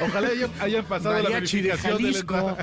Ojalá 0.00 0.28
hayan, 0.60 0.84
pasado 0.84 1.20
la 1.20 1.30
verificación 1.30 1.96
de 1.96 2.02
Jalisco. 2.02 2.56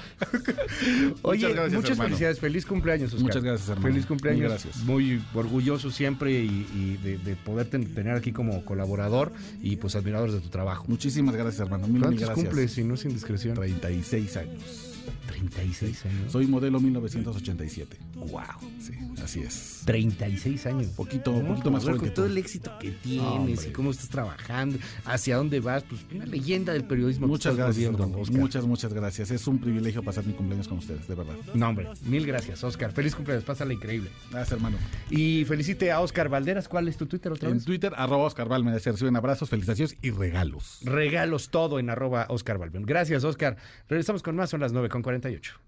Oye, 1.24 1.50
muchas, 1.50 1.74
muchas 1.74 1.98
felicidades. 1.98 2.40
Feliz 2.40 2.66
cumpleaños, 2.66 3.12
Oscar. 3.12 3.24
Muchas 3.24 3.44
gracias, 3.44 3.70
hermano. 3.70 3.88
Feliz 3.88 4.06
cumpleaños. 4.06 4.40
Muy 4.40 4.50
gracias. 4.50 4.78
Muy 4.84 5.24
orgulloso 5.34 5.92
siempre 5.92 6.32
y, 6.32 6.98
de, 7.04 7.18
de, 7.18 7.36
poderte 7.36 7.78
tener 7.80 8.16
aquí 8.16 8.32
como 8.32 8.64
colaborador 8.64 9.34
y 9.62 9.76
pues 9.76 9.96
admiradores 9.96 10.36
de 10.36 10.42
tu 10.42 10.50
trabajo. 10.50 10.86
Muchísimas 10.88 11.36
gracias, 11.36 11.60
hermano. 11.60 11.88
Mil, 11.88 12.02
¿Cuántos 12.02 12.20
mil 12.20 12.26
gracias. 12.28 12.46
cumples 12.46 12.72
si 12.72 12.84
no 12.84 12.94
es 12.94 13.04
indiscreción? 13.06 13.56
36 13.56 14.38
años. 14.38 14.88
36 15.28 16.06
años. 16.06 16.32
Soy 16.32 16.48
modelo 16.48 16.80
1987. 16.80 17.98
Wow. 18.16 18.42
Sí, 18.80 18.94
así 19.24 19.42
es. 19.42 19.84
36 19.86 20.66
años. 20.66 20.88
Poquito, 20.96 21.34
poquito 21.46 21.72
más 21.72 21.86
Con 21.86 22.14
todo 22.14 22.26
el 22.26 22.38
éxito 22.38 22.72
que 22.80 22.92
tienes 22.92 23.68
y 23.68 23.72
cómo 23.72 23.92
estás 23.92 24.10
trabajando, 24.10 24.78
hacia 25.06 25.38
dónde 25.38 25.60
vas, 25.60 25.84
pues 25.84 26.02
una 26.14 26.26
leyenda 26.26 26.74
del 26.74 26.86
periodismo. 26.86 27.28
Muchas 27.28 27.56
gracias, 27.56 27.92
Muchas, 28.32 28.66
muchas 28.66 28.94
gracias. 28.94 29.32
Es 29.32 29.48
un 29.48 29.60
privilegio 29.60 30.04
pasar 30.04 30.26
mi 30.26 30.34
cumpleaños 30.34 30.68
con 30.68 30.80
ustedes, 30.80 31.08
de 31.08 31.16
verdad. 31.16 31.36
No, 31.54 31.70
hombre, 31.70 31.90
mil 32.06 32.26
gracias, 32.26 32.64
Oscar. 32.64 32.92
Feliz 32.92 33.16
cumpleaños, 33.16 33.44
pásala 33.44 33.74
increíble. 33.74 34.10
Gracias, 34.32 34.54
hermano. 34.54 34.78
Y 35.10 35.46
felicite 35.46 35.92
a 35.92 36.00
Oscar 36.00 36.30
Valderas. 36.30 36.68
¿Cuál 36.68 36.88
es 36.88 36.98
tu 36.98 37.06
Twitter 37.06 37.32
otra 37.32 37.50
vez? 37.50 37.60
En 37.60 37.66
Twitter, 37.66 37.94
arroba 37.96 38.26
Oscar 38.26 38.48
Valmen. 38.48 38.80
Se 38.80 38.92
reciben 38.92 39.16
abrazos, 39.16 39.50
felicitaciones 39.50 39.98
y 40.02 40.12
regalos. 40.12 40.80
Regalos 40.84 41.50
todo 41.50 41.80
en 41.80 41.90
arroba 41.90 42.26
Oscar 42.30 42.58
Valmen. 42.58 42.84
Gracias, 42.84 43.24
Oscar. 43.24 43.58
Regresamos 43.90 44.24
con 44.24 44.36
más, 44.36 44.50
son 44.50 44.62
las 44.62 44.74
9 44.74 44.90
con 44.90 45.02
48. 45.20 45.60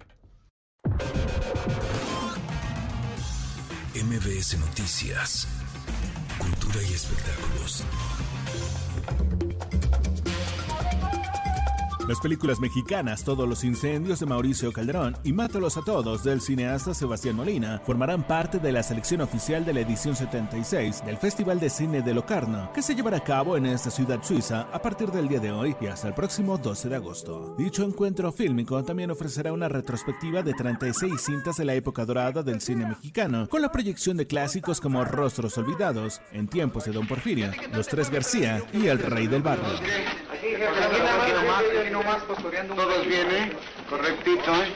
MBS 3.96 4.60
Noticias, 4.60 5.48
Cultura 6.38 6.82
y 6.84 6.94
Espectáculos. 6.94 7.84
Las 12.10 12.20
películas 12.20 12.60
mexicanas 12.60 13.24
Todos 13.24 13.48
los 13.48 13.64
incendios 13.64 14.20
de 14.20 14.26
Mauricio 14.26 14.74
Calderón 14.74 15.16
y 15.24 15.32
Mátalos 15.32 15.78
a 15.78 15.84
todos 15.84 16.24
del 16.24 16.42
cineasta 16.42 16.96
Sebastián 16.96 17.36
Molina 17.36 17.84
formarán 17.86 18.24
parte 18.24 18.58
de 18.58 18.72
la 18.72 18.82
selección 18.82 19.22
oficial 19.22 19.64
de 19.64 19.74
la 19.74 19.82
edición 19.82 20.16
76 20.16 21.06
del 21.06 21.18
Festival 21.18 21.60
de 21.60 21.70
Cine 21.70 22.02
de 22.02 22.16
Locarno, 22.16 22.74
que 22.74 22.82
se 22.82 22.96
llevará 22.96 23.18
a 23.18 23.24
cabo 23.24 23.58
en 23.58 23.68
esta 23.68 23.92
ciudad 23.92 24.24
suiza 24.24 24.62
a 24.74 24.82
partir 24.82 25.12
del 25.12 25.28
día 25.28 25.40
de 25.40 25.52
hoy 25.52 25.76
y 25.80 25.86
hasta 25.86 26.08
el 26.08 26.16
próximo 26.16 26.58
12 26.58 26.90
de 26.90 26.96
agosto. 26.96 27.54
Dicho 27.60 27.84
encuentro 27.84 28.32
fílmico 28.32 28.84
también 28.84 29.12
ofrecerá 29.12 29.54
una 29.54 29.70
retrospectiva 29.70 30.42
de 30.42 30.56
36 30.56 31.14
cintas 31.22 31.58
de 31.58 31.66
la 31.66 31.76
época 31.76 32.06
dorada 32.06 32.42
del 32.42 32.60
cine 32.60 32.88
mexicano, 32.88 33.48
con 33.48 33.62
la 33.62 33.72
proyección 33.72 34.18
de 34.18 34.26
clásicos 34.26 34.82
como 34.82 35.06
Rostros 35.06 35.60
Olvidados, 35.60 36.22
En 36.32 36.48
tiempos 36.48 36.86
de 36.86 36.92
Don 36.92 37.06
Porfirio, 37.06 37.52
Los 37.72 37.88
Tres 37.88 38.10
García 38.10 38.64
y 38.74 38.88
El 38.88 38.98
Rey 38.98 39.28
del 39.28 39.44
Barrio. 39.44 39.70
Todos 42.76 43.06
bien, 43.06 43.30
¿eh? 43.32 43.52
Correctito, 43.90 44.56
¿eh? 44.56 44.74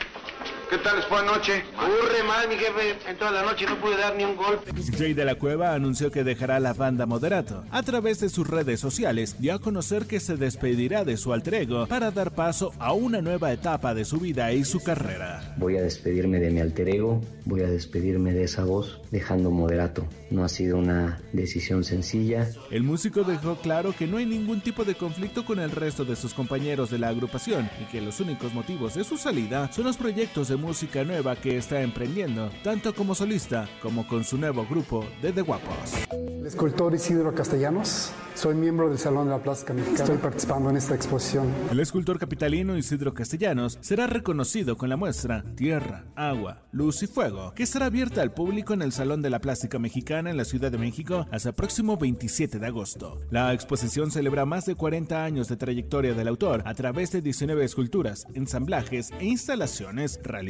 ¿Qué 0.70 0.78
tal 0.80 0.96
les 0.98 1.06
fue 1.06 1.20
anoche? 1.20 1.64
Aburre 1.78 2.24
mal, 2.28 2.48
mi 2.48 2.56
jefe. 2.56 2.98
En 3.10 3.18
toda 3.18 3.32
la 3.32 3.44
noche 3.44 3.66
no 3.66 3.80
pude 3.80 3.98
dar 3.98 4.16
ni 4.16 4.24
un 4.24 4.36
golpe. 4.36 4.72
Jay 4.98 5.14
de 5.14 5.26
la 5.26 5.36
Cueva 5.36 5.74
anunció 5.74 6.12
que 6.12 6.24
dejará 6.24 6.60
la 6.60 6.74
banda 6.74 7.06
Moderato. 7.06 7.64
A 7.72 7.84
través 7.84 8.20
de 8.20 8.30
sus 8.30 8.48
redes 8.48 8.80
sociales 8.80 9.36
dio 9.40 9.54
a 9.54 9.60
conocer 9.60 10.06
que 10.06 10.20
se 10.20 10.38
despedirá 10.38 11.06
de 11.06 11.18
su 11.18 11.34
alter 11.34 11.56
ego 11.56 11.86
para 11.88 12.12
dar 12.12 12.32
paso 12.32 12.72
a 12.80 12.94
una 12.94 13.22
nueva 13.22 13.52
etapa 13.52 13.94
de 13.94 14.06
su 14.06 14.20
vida 14.20 14.52
y 14.54 14.64
su 14.64 14.82
carrera. 14.82 15.56
Voy 15.58 15.78
a 15.78 15.82
despedirme 15.82 16.40
de 16.40 16.50
mi 16.50 16.62
alter 16.62 16.90
ego, 16.90 17.22
voy 17.46 17.62
a 17.62 17.68
despedirme 17.68 18.34
de 18.34 18.44
esa 18.44 18.64
voz, 18.64 19.02
dejando 19.12 19.52
Moderato. 19.52 20.08
No 20.32 20.44
ha 20.44 20.50
sido 20.50 20.78
una 20.78 21.22
decisión 21.32 21.84
sencilla. 21.84 22.50
El 22.72 22.84
músico 22.84 23.24
dejó 23.24 23.56
claro 23.58 23.94
que 23.98 24.08
no 24.08 24.18
hay 24.18 24.26
ningún 24.26 24.62
tipo 24.62 24.84
de 24.86 24.96
conflicto 24.96 25.46
con 25.46 25.60
el 25.60 25.72
resto 25.72 26.06
de 26.06 26.16
sus 26.16 26.34
compañeros 26.34 26.90
de 26.90 26.98
la 26.98 27.10
agrupación 27.10 27.70
y 27.82 27.92
que 27.92 28.02
los 28.02 28.20
únicos 28.20 28.54
motivos 28.54 28.96
de 28.96 29.04
su 29.04 29.18
salida 29.18 29.72
son 29.72 29.86
los 29.86 29.98
proyectos 29.98 30.48
de 30.48 30.53
música 30.58 31.04
nueva 31.04 31.36
que 31.36 31.58
está 31.58 31.82
emprendiendo, 31.82 32.50
tanto 32.64 32.94
como 32.94 33.16
solista 33.16 33.68
como 33.82 34.08
con 34.08 34.24
su 34.24 34.38
nuevo 34.38 34.66
grupo 34.70 35.06
de 35.22 35.32
The 35.32 35.42
Guapos. 35.42 35.94
El 36.12 36.48
escultor 36.48 36.94
Isidro 36.94 37.34
Castellanos, 37.34 38.12
soy 38.36 38.54
miembro 38.56 38.90
del 38.90 38.98
Salón 38.98 39.28
de 39.28 39.32
la 39.32 39.42
Plástica 39.42 39.74
Mexicana. 39.74 40.04
Estoy 40.04 40.18
participando 40.18 40.70
en 40.70 40.76
esta 40.76 40.94
exposición. 40.94 41.48
El 41.72 41.80
escultor 41.80 42.20
capitalino 42.20 42.78
Isidro 42.78 43.14
Castellanos 43.14 43.78
será 43.80 44.08
reconocido 44.08 44.76
con 44.78 44.90
la 44.90 44.98
muestra 44.98 45.46
Tierra, 45.56 46.04
Agua, 46.16 46.64
Luz 46.74 47.02
y 47.02 47.08
Fuego, 47.08 47.54
que 47.56 47.64
estará 47.64 47.86
abierta 47.86 48.22
al 48.22 48.34
público 48.34 48.74
en 48.74 48.82
el 48.82 48.92
Salón 48.92 49.22
de 49.22 49.30
la 49.30 49.40
Plástica 49.40 49.80
Mexicana 49.80 50.32
en 50.32 50.38
la 50.38 50.44
Ciudad 50.44 50.70
de 50.70 50.78
México 50.78 51.28
hasta 51.32 51.50
el 51.50 51.56
próximo 51.56 51.96
27 51.96 52.60
de 52.60 52.68
agosto. 52.68 53.22
La 53.32 53.54
exposición 53.54 54.12
celebra 54.12 54.46
más 54.46 54.66
de 54.66 54.76
40 54.76 55.24
años 55.24 55.48
de 55.48 55.56
trayectoria 55.56 56.14
del 56.14 56.28
autor 56.28 56.62
a 56.66 56.74
través 56.74 57.14
de 57.14 57.22
19 57.22 57.64
esculturas, 57.64 58.28
ensamblajes 58.34 59.12
e 59.20 59.26
instalaciones 59.26 60.20
realizadas 60.24 60.43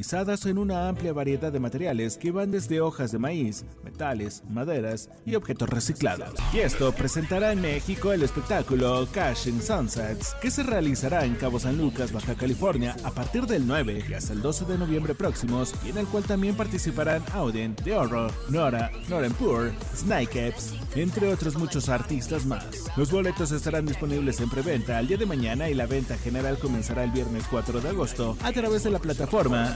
en 0.46 0.58
una 0.58 0.90
amplia 0.90 1.14
variedad 1.14 1.52
de 1.52 1.60
materiales 1.60 2.18
que 2.18 2.32
van 2.32 2.50
desde 2.50 2.82
hojas 2.82 3.12
de 3.12 3.20
maíz, 3.20 3.64
metales, 3.84 4.44
maderas 4.50 5.10
y 5.26 5.36
objetos 5.36 5.70
reciclados. 5.70 6.34
Y 6.52 6.60
esto 6.60 6.92
presentará 6.94 7.52
en 7.52 7.62
México 7.62 8.12
el 8.12 8.24
espectáculo 8.24 9.08
Cashing 9.12 9.62
Sunsets, 9.62 10.36
que 10.42 10.50
se 10.50 10.64
realizará 10.64 11.26
en 11.26 11.36
Cabo 11.36 11.60
San 11.60 11.78
Lucas, 11.78 12.12
Baja 12.12 12.36
California, 12.36 12.96
a 13.04 13.12
partir 13.12 13.46
del 13.46 13.68
9 13.68 14.06
y 14.10 14.14
hasta 14.14 14.34
el 14.34 14.42
12 14.42 14.66
de 14.66 14.78
noviembre 14.78 15.14
próximos, 15.14 15.74
y 15.86 15.90
en 15.90 16.00
el 16.00 16.08
cual 16.08 16.24
también 16.24 16.56
participarán 16.56 17.24
Auden, 17.32 17.76
The 17.76 17.96
Horror, 17.96 18.32
Nora, 18.50 18.92
Norenpur, 19.10 19.72
Snakeeps, 19.96 20.74
entre 20.96 21.32
otros 21.32 21.56
muchos 21.56 21.88
artistas 21.90 22.46
más. 22.46 22.66
Los 22.98 23.12
boletos 23.12 23.52
estarán 23.52 23.86
disponibles 23.86 24.40
en 24.42 24.50
preventa 24.50 24.98
al 24.98 25.08
día 25.08 25.18
de 25.18 25.26
mañana 25.26 25.70
y 25.70 25.76
la 25.76 25.86
venta 25.86 26.18
general 26.18 26.58
comenzará 26.58 27.04
el 27.04 27.12
viernes 27.12 27.46
4 27.50 27.80
de 27.80 27.90
agosto 27.90 28.38
a 28.44 28.52
través 28.52 28.84
de 28.84 28.90
la 28.90 29.00
plataforma 29.00 29.76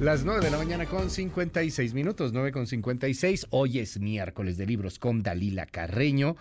Las 0.00 0.24
9 0.24 0.44
de 0.44 0.50
la 0.50 0.58
mañana 0.58 0.86
con 0.86 1.08
56 1.08 1.94
minutos, 1.94 2.32
9 2.32 2.50
con 2.50 2.66
56. 2.66 3.46
Hoy 3.50 3.78
es 3.78 4.00
miércoles 4.00 4.58
de 4.58 4.66
libros 4.66 4.98
con 4.98 5.22
Dalila 5.22 5.66
Carreño. 5.66 6.34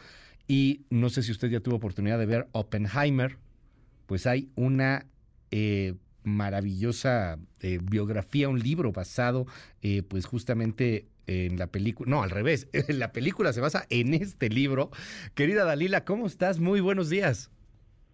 Y 0.47 0.81
no 0.89 1.09
sé 1.09 1.21
si 1.21 1.31
usted 1.31 1.49
ya 1.49 1.59
tuvo 1.59 1.75
oportunidad 1.75 2.17
de 2.17 2.25
ver 2.25 2.47
Oppenheimer. 2.51 3.37
Pues 4.07 4.25
hay 4.25 4.49
una 4.55 5.05
eh, 5.51 5.93
maravillosa 6.23 7.37
eh, 7.61 7.79
biografía, 7.81 8.49
un 8.49 8.59
libro 8.59 8.91
basado, 8.91 9.45
eh, 9.83 10.01
pues 10.01 10.25
justamente 10.25 11.07
en 11.27 11.57
la 11.57 11.67
película, 11.67 12.09
no, 12.09 12.23
al 12.23 12.31
revés, 12.31 12.67
la 12.89 13.13
película 13.13 13.53
se 13.53 13.61
basa 13.61 13.85
en 13.89 14.15
este 14.15 14.49
libro. 14.49 14.89
Querida 15.35 15.63
Dalila, 15.63 16.05
¿cómo 16.05 16.25
estás? 16.25 16.59
Muy 16.59 16.81
buenos 16.81 17.09
días. 17.09 17.51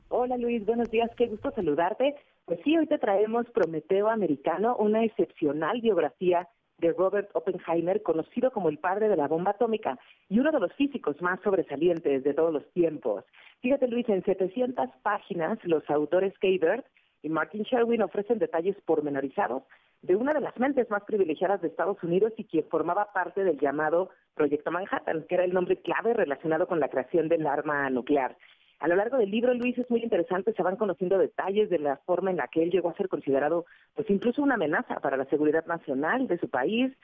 Hola 0.10 0.38
Luis, 0.38 0.66
buenos 0.66 0.92
días, 0.92 1.10
qué 1.18 1.28
gusto 1.28 1.52
saludarte. 1.56 2.16
Pues 2.50 2.62
sí, 2.64 2.76
hoy 2.76 2.88
te 2.88 2.98
traemos 2.98 3.46
Prometeo 3.52 4.10
Americano, 4.10 4.76
una 4.78 5.04
excepcional 5.04 5.82
biografía 5.82 6.48
de 6.80 6.94
Robert 6.94 7.30
Oppenheimer, 7.36 8.02
conocido 8.02 8.50
como 8.50 8.70
el 8.70 8.80
padre 8.80 9.08
de 9.08 9.16
la 9.16 9.28
bomba 9.28 9.52
atómica 9.52 10.00
y 10.30 10.40
uno 10.40 10.52
de 10.52 10.60
los 10.60 10.74
físicos 10.74 11.22
más 11.22 11.40
sobresalientes 11.42 12.24
de 12.24 12.34
todos 12.34 12.52
los 12.52 12.68
tiempos. 12.72 13.24
Fíjate 13.62 13.88
Luis, 13.88 14.10
en 14.10 14.24
700 14.24 14.90
páginas 15.04 15.60
los 15.64 15.88
autores 15.92 16.34
Kay 16.40 16.58
Bird 16.58 16.84
y 17.22 17.30
Martin 17.30 17.62
Sherwin 17.62 18.02
ofrecen 18.02 18.40
detalles 18.40 18.76
pormenorizados 18.84 19.62
de 20.02 20.16
una 20.16 20.34
de 20.34 20.42
las 20.42 20.58
mentes 20.58 20.90
más 20.90 21.04
privilegiadas 21.04 21.62
de 21.62 21.68
Estados 21.68 22.02
Unidos 22.02 22.34
y 22.36 22.46
quien 22.46 22.66
formaba 22.68 23.14
parte 23.14 23.44
del 23.44 23.60
llamado 23.60 24.10
Proyecto 24.34 24.72
Manhattan, 24.72 25.24
que 25.30 25.36
era 25.36 25.44
el 25.44 25.54
nombre 25.54 25.78
clave 25.84 26.16
relacionado 26.16 26.66
con 26.66 26.80
la 26.80 26.90
creación 26.90 27.30
del 27.30 27.46
arma 27.46 27.92
nuclear. 27.92 28.36
A 28.80 28.88
lo 28.88 28.96
largo 28.96 29.18
del 29.18 29.30
libro, 29.30 29.54
Luis, 29.54 29.78
es 29.78 29.90
muy 29.90 30.02
interesante, 30.02 30.54
se 30.54 30.64
van 30.64 30.78
conociendo 30.78 31.18
detalles 31.18 31.70
de 31.70 31.80
la 31.80 31.98
forma 31.98 32.32
en 32.32 32.38
la 32.38 32.48
que 32.48 32.64
él 32.64 32.72
llegó 32.72 32.90
a 32.90 32.96
ser 32.96 33.10
considerado, 33.10 33.66
pues 33.94 34.10
incluso 34.10 34.42
una 34.42 34.56
amenaza 34.56 35.02
para 35.02 35.18
la 35.18 35.26
seguridad 35.26 35.66
nacional 35.66 36.28
de 36.28 36.38
su 36.38 36.50
país, 36.50 36.96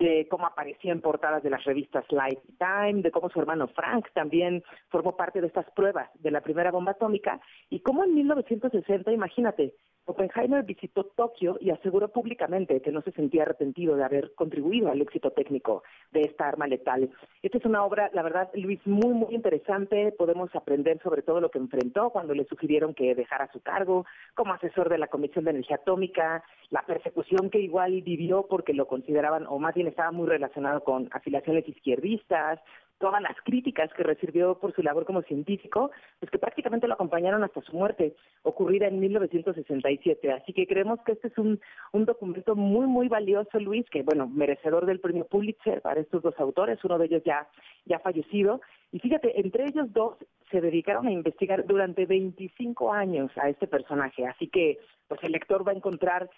de 0.00 0.26
cómo 0.28 0.46
aparecía 0.46 0.92
en 0.92 1.02
portadas 1.02 1.42
de 1.42 1.50
las 1.50 1.62
revistas 1.64 2.04
Life 2.10 2.42
Time, 2.58 3.02
de 3.02 3.10
cómo 3.10 3.28
su 3.28 3.38
hermano 3.38 3.68
Frank 3.68 4.08
también 4.14 4.64
formó 4.88 5.14
parte 5.16 5.40
de 5.40 5.46
estas 5.46 5.70
pruebas 5.72 6.10
de 6.14 6.30
la 6.30 6.40
primera 6.40 6.70
bomba 6.70 6.92
atómica, 6.92 7.40
y 7.68 7.80
cómo 7.80 8.02
en 8.02 8.14
1960, 8.14 9.12
imagínate, 9.12 9.74
Oppenheimer 10.06 10.64
visitó 10.64 11.04
Tokio 11.04 11.56
y 11.60 11.70
aseguró 11.70 12.08
públicamente 12.08 12.80
que 12.80 12.90
no 12.90 13.00
se 13.02 13.12
sentía 13.12 13.42
arrepentido 13.42 13.94
de 13.94 14.02
haber 14.02 14.34
contribuido 14.34 14.90
al 14.90 15.00
éxito 15.00 15.30
técnico 15.30 15.84
de 16.10 16.22
esta 16.22 16.48
arma 16.48 16.66
letal. 16.66 17.10
Esta 17.42 17.58
es 17.58 17.64
una 17.64 17.84
obra, 17.84 18.10
la 18.12 18.22
verdad, 18.22 18.50
Luis, 18.54 18.80
muy, 18.86 19.14
muy 19.14 19.34
interesante. 19.34 20.12
Podemos 20.12 20.54
aprender 20.56 21.00
sobre 21.02 21.22
todo 21.22 21.40
lo 21.40 21.50
que 21.50 21.58
enfrentó 21.58 22.10
cuando 22.10 22.34
le 22.34 22.44
sugirieron 22.46 22.94
que 22.94 23.14
dejara 23.14 23.52
su 23.52 23.60
cargo 23.60 24.04
como 24.34 24.52
asesor 24.52 24.88
de 24.88 24.98
la 24.98 25.06
Comisión 25.06 25.44
de 25.44 25.52
Energía 25.52 25.76
Atómica, 25.76 26.42
la 26.70 26.82
persecución 26.82 27.50
que 27.50 27.60
igual 27.60 28.02
vivió 28.02 28.46
porque 28.48 28.74
lo 28.74 28.88
consideraban, 28.88 29.46
o 29.46 29.58
más 29.58 29.74
bien 29.74 29.86
estaba 29.90 30.10
muy 30.10 30.28
relacionado 30.28 30.82
con 30.82 31.08
afiliaciones 31.12 31.68
izquierdistas, 31.68 32.60
todas 33.00 33.22
las 33.22 33.34
críticas 33.42 33.90
que 33.94 34.02
recibió 34.02 34.58
por 34.58 34.74
su 34.74 34.82
labor 34.82 35.06
como 35.06 35.22
científico, 35.22 35.90
pues 36.20 36.30
que 36.30 36.38
prácticamente 36.38 36.86
lo 36.86 36.94
acompañaron 36.94 37.42
hasta 37.42 37.62
su 37.62 37.74
muerte, 37.74 38.14
ocurrida 38.42 38.86
en 38.86 39.00
1967. 39.00 40.30
Así 40.30 40.52
que 40.52 40.66
creemos 40.66 41.00
que 41.04 41.12
este 41.12 41.28
es 41.28 41.38
un, 41.38 41.58
un 41.92 42.04
documento 42.04 42.54
muy, 42.54 42.86
muy 42.86 43.08
valioso, 43.08 43.58
Luis, 43.58 43.88
que, 43.90 44.02
bueno, 44.02 44.28
merecedor 44.28 44.84
del 44.84 45.00
premio 45.00 45.24
Pulitzer 45.26 45.80
para 45.80 46.00
estos 46.00 46.22
dos 46.22 46.38
autores, 46.38 46.84
uno 46.84 46.98
de 46.98 47.06
ellos 47.06 47.22
ya, 47.24 47.48
ya 47.86 47.98
fallecido. 48.00 48.60
Y 48.92 48.98
fíjate, 48.98 49.40
entre 49.40 49.64
ellos 49.64 49.90
dos 49.94 50.18
se 50.50 50.60
dedicaron 50.60 51.06
a 51.06 51.12
investigar 51.12 51.64
durante 51.64 52.04
25 52.04 52.92
años 52.92 53.30
a 53.36 53.48
este 53.48 53.66
personaje. 53.66 54.26
Así 54.26 54.48
que, 54.48 54.78
pues 55.08 55.22
el 55.24 55.32
lector 55.32 55.66
va 55.66 55.72
a 55.72 55.76
encontrar 55.76 56.28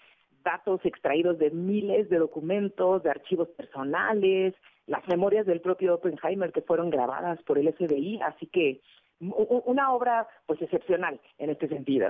datos 0.42 0.80
extraídos 0.84 1.38
de 1.38 1.50
miles 1.50 2.08
de 2.08 2.18
documentos, 2.18 3.02
de 3.02 3.10
archivos 3.10 3.48
personales, 3.50 4.54
las 4.86 5.06
memorias 5.08 5.46
del 5.46 5.60
propio 5.60 5.94
Oppenheimer 5.94 6.52
que 6.52 6.62
fueron 6.62 6.90
grabadas 6.90 7.42
por 7.42 7.58
el 7.58 7.72
FBI, 7.72 8.20
así 8.22 8.46
que 8.46 8.80
una 9.20 9.92
obra 9.92 10.26
pues 10.46 10.60
excepcional 10.60 11.20
en 11.38 11.50
este 11.50 11.68
sentido. 11.68 12.08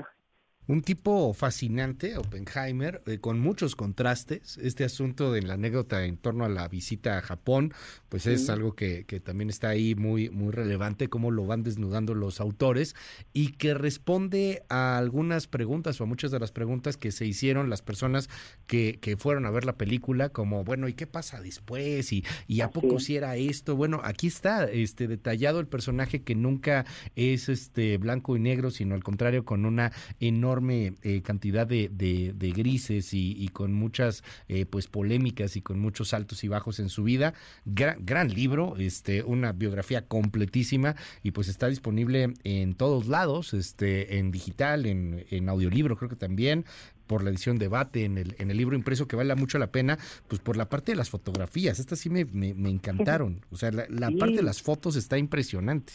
Un 0.69 0.83
tipo 0.83 1.35
fascinante, 1.35 2.17
Oppenheimer, 2.17 3.03
eh, 3.07 3.19
con 3.19 3.41
muchos 3.41 3.75
contrastes. 3.75 4.59
Este 4.59 4.85
asunto 4.85 5.33
de 5.33 5.43
la 5.43 5.55
anécdota 5.55 6.05
en 6.05 6.17
torno 6.17 6.45
a 6.45 6.49
la 6.49 6.69
visita 6.69 7.19
a 7.19 7.21
Japón, 7.21 7.75
pues 8.09 8.27
es 8.27 8.49
algo 8.49 8.77
que, 8.77 9.05
que, 9.05 9.19
también 9.19 9.51
está 9.51 9.71
ahí 9.71 9.97
muy, 9.97 10.31
muy 10.31 10.53
relevante, 10.53 11.09
cómo 11.09 11.33
lo 11.33 11.47
van 11.47 11.65
desnudando 11.65 12.15
los 12.15 12.41
autores 12.41 12.95
y 13.33 13.53
que 13.55 13.75
responde 13.75 14.63
a 14.69 14.99
algunas 14.99 15.49
preguntas 15.49 16.01
o 16.01 16.05
a 16.05 16.07
muchas 16.07 16.31
de 16.31 16.39
las 16.39 16.53
preguntas 16.53 16.97
que 16.97 17.11
se 17.11 17.27
hicieron 17.27 17.69
las 17.69 17.83
personas 17.83 18.31
que, 18.69 19.01
que 19.01 19.17
fueron 19.17 19.47
a 19.47 19.51
ver 19.51 19.65
la 19.65 19.77
película, 19.77 20.29
como, 20.29 20.63
bueno, 20.63 20.87
¿y 20.87 20.95
qué 20.95 21.09
pasa 21.09 21.41
después? 21.41 22.13
¿Y, 22.13 22.25
y 22.47 22.61
a 22.61 22.71
poco 22.71 23.01
si 23.01 23.17
era 23.17 23.35
esto? 23.35 23.75
Bueno, 23.75 24.01
aquí 24.05 24.29
está 24.29 24.71
este 24.71 25.09
detallado 25.09 25.59
el 25.59 25.67
personaje 25.67 26.23
que 26.23 26.37
nunca 26.37 26.87
es 27.17 27.49
este 27.49 27.99
blanco 27.99 28.37
y 28.37 28.41
negro, 28.41 28.71
sino 28.71 28.95
al 28.95 29.03
contrario, 29.03 29.45
con 29.45 29.65
una 29.65 29.91
enorme 30.21 30.52
enorme 30.53 30.95
eh, 31.03 31.23
cantidad 31.23 31.67
de, 31.67 31.89
de, 31.89 32.51
grises 32.53 33.15
y, 33.15 33.49
con 33.49 33.73
muchas 33.73 34.23
eh, 34.49 34.67
pues 34.67 34.87
polémicas 34.87 35.57
y 35.57 35.63
con 35.63 35.79
muchos 35.79 36.13
altos 36.13 36.45
y 36.45 36.49
bajos 36.49 36.79
en 36.79 36.89
su 36.89 37.05
vida. 37.05 37.33
Gran, 37.65 38.05
gran 38.05 38.29
libro, 38.29 38.77
este, 38.79 39.23
una 39.23 39.53
biografía 39.53 40.07
completísima 40.07 40.95
y 41.23 41.31
pues 41.31 41.49
está 41.49 41.69
disponible 41.69 42.35
en 42.45 42.75
todos 42.75 43.07
lados, 43.09 43.55
este, 43.55 44.19
en 44.19 44.31
digital, 44.31 44.87
en, 44.87 45.25
en 45.31 45.49
audiolibro 45.49 45.97
creo 45.97 46.11
que 46.11 46.17
también 46.17 46.67
por 47.07 47.25
la 47.25 47.31
edición 47.31 47.59
debate 47.59 48.05
en 48.05 48.19
el, 48.19 48.37
en 48.39 48.51
el 48.51 48.57
libro 48.57 48.77
impreso 48.77 49.09
que 49.09 49.17
vale 49.17 49.35
mucho 49.35 49.59
la 49.59 49.71
pena, 49.71 49.99
pues 50.29 50.41
por 50.41 50.57
la 50.57 50.69
parte 50.69 50.93
de 50.93 50.97
las 50.97 51.11
fotografías, 51.11 51.79
estas 51.79 51.99
sí 51.99 52.11
me, 52.11 52.25
me, 52.25 52.71
encantaron, 52.71 53.45
o 53.51 53.57
sea, 53.57 53.71
la, 53.71 54.11
parte 54.19 54.37
de 54.37 54.43
las 54.43 54.63
fotos 54.63 54.97
está 54.97 55.19
impresionante. 55.19 55.95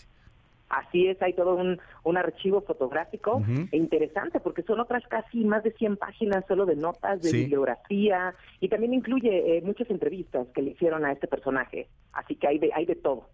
Así 0.70 1.08
es, 1.08 1.22
hay 1.22 1.34
todo 1.34 1.56
un, 1.56 1.80
un 2.04 2.18
archivo 2.18 2.62
fotográfico 2.62 3.42
e 3.72 3.78
interesante 3.78 4.40
porque 4.42 4.64
son 4.64 4.80
otras 4.82 5.04
casi 5.08 5.46
más 5.46 5.64
de 5.64 5.72
100 5.72 5.98
páginas 5.98 6.44
solo 6.48 6.66
de 6.66 6.76
notas, 6.76 7.22
de 7.22 7.32
bibliografía 7.32 8.36
y 8.60 8.68
también 8.68 8.94
incluye 8.94 9.58
eh, 9.58 9.62
muchas 9.62 9.90
entrevistas 9.90 10.48
que 10.54 10.62
le 10.62 10.72
hicieron 10.72 11.06
a 11.06 11.14
este 11.14 11.28
personaje. 11.28 11.88
Así 12.12 12.36
que 12.36 12.48
hay 12.48 12.60
de, 12.60 12.72
hay 12.74 12.86
de 12.86 12.96
todo. 12.96 13.30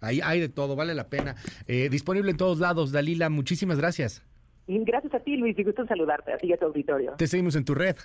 Ahí 0.00 0.20
hay 0.22 0.40
de 0.40 0.48
todo, 0.48 0.76
vale 0.76 0.94
la 0.94 1.08
pena. 1.08 1.34
Eh, 1.66 1.88
disponible 1.90 2.30
en 2.30 2.36
todos 2.36 2.58
lados, 2.58 2.92
Dalila, 2.92 3.28
muchísimas 3.28 3.78
gracias. 3.78 4.22
gracias 4.66 5.12
a 5.14 5.20
ti, 5.20 5.36
Luis, 5.36 5.58
y 5.58 5.64
gusto 5.64 5.82
en 5.82 5.88
saludarte, 5.88 6.32
así 6.32 6.52
a 6.52 6.56
tu 6.56 6.66
auditorio. 6.66 7.14
Te 7.18 7.26
seguimos 7.26 7.56
en 7.56 7.64
tu 7.64 7.74
red. 7.74 7.96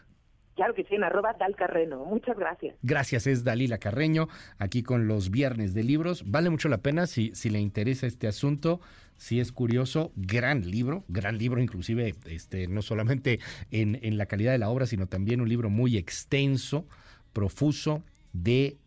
Claro 0.55 0.73
que 0.75 0.83
sí, 0.83 0.95
en 0.95 1.03
arroba 1.03 1.33
Dalcarreno. 1.33 2.05
Muchas 2.05 2.37
gracias. 2.37 2.75
Gracias, 2.83 3.25
es 3.27 3.43
Dalila 3.43 3.79
Carreño, 3.79 4.27
aquí 4.59 4.83
con 4.83 5.07
los 5.07 5.31
viernes 5.31 5.73
de 5.73 5.83
libros. 5.83 6.23
Vale 6.27 6.49
mucho 6.49 6.69
la 6.69 6.77
pena 6.79 7.07
si, 7.07 7.33
si 7.33 7.49
le 7.49 7.59
interesa 7.59 8.05
este 8.05 8.27
asunto, 8.27 8.79
si 9.17 9.39
es 9.39 9.51
curioso. 9.51 10.11
Gran 10.15 10.69
libro, 10.69 11.03
gran 11.07 11.37
libro, 11.37 11.61
inclusive 11.61 12.13
este, 12.25 12.67
no 12.67 12.81
solamente 12.81 13.39
en, 13.71 13.99
en 14.03 14.17
la 14.17 14.27
calidad 14.27 14.51
de 14.51 14.59
la 14.59 14.69
obra, 14.69 14.85
sino 14.85 15.07
también 15.07 15.41
un 15.41 15.49
libro 15.49 15.69
muy 15.69 15.97
extenso, 15.97 16.87
profuso, 17.33 18.03
de 18.31 18.77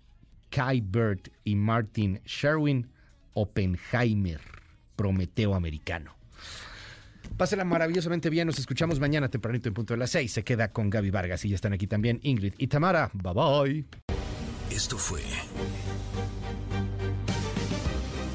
Kai 0.51 0.81
Bird 0.81 1.31
y 1.45 1.57
Martin 1.57 2.21
Sherwin, 2.25 2.89
Oppenheimer, 3.35 4.41
Prometeo 4.95 5.55
Americano. 5.55 6.16
Pásela 7.37 7.65
maravillosamente 7.65 8.31
bien. 8.31 8.47
Nos 8.47 8.59
escuchamos 8.59 8.99
mañana 8.99 9.29
tempranito 9.29 9.69
en 9.69 9.75
punto 9.75 9.95
de 9.95 9.99
las 9.99 10.11
seis. 10.11 10.33
Se 10.33 10.45
queda 10.45 10.73
con 10.73 10.91
Gaby 10.91 11.11
Vargas 11.11 11.45
y 11.45 11.51
ya 11.51 11.55
están 11.55 11.73
aquí 11.73 11.87
también 11.87 12.21
Ingrid 12.23 12.55
y 12.59 12.67
Tamara. 12.69 13.11
Bye 13.13 13.35
bye. 13.35 13.85
Esto 14.71 14.99
fue 14.99 15.21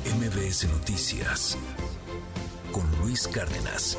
MBS 0.06 0.68
Noticias 0.70 1.58
con 2.72 2.84
Luis 3.02 3.28
Cárdenas. 3.28 3.98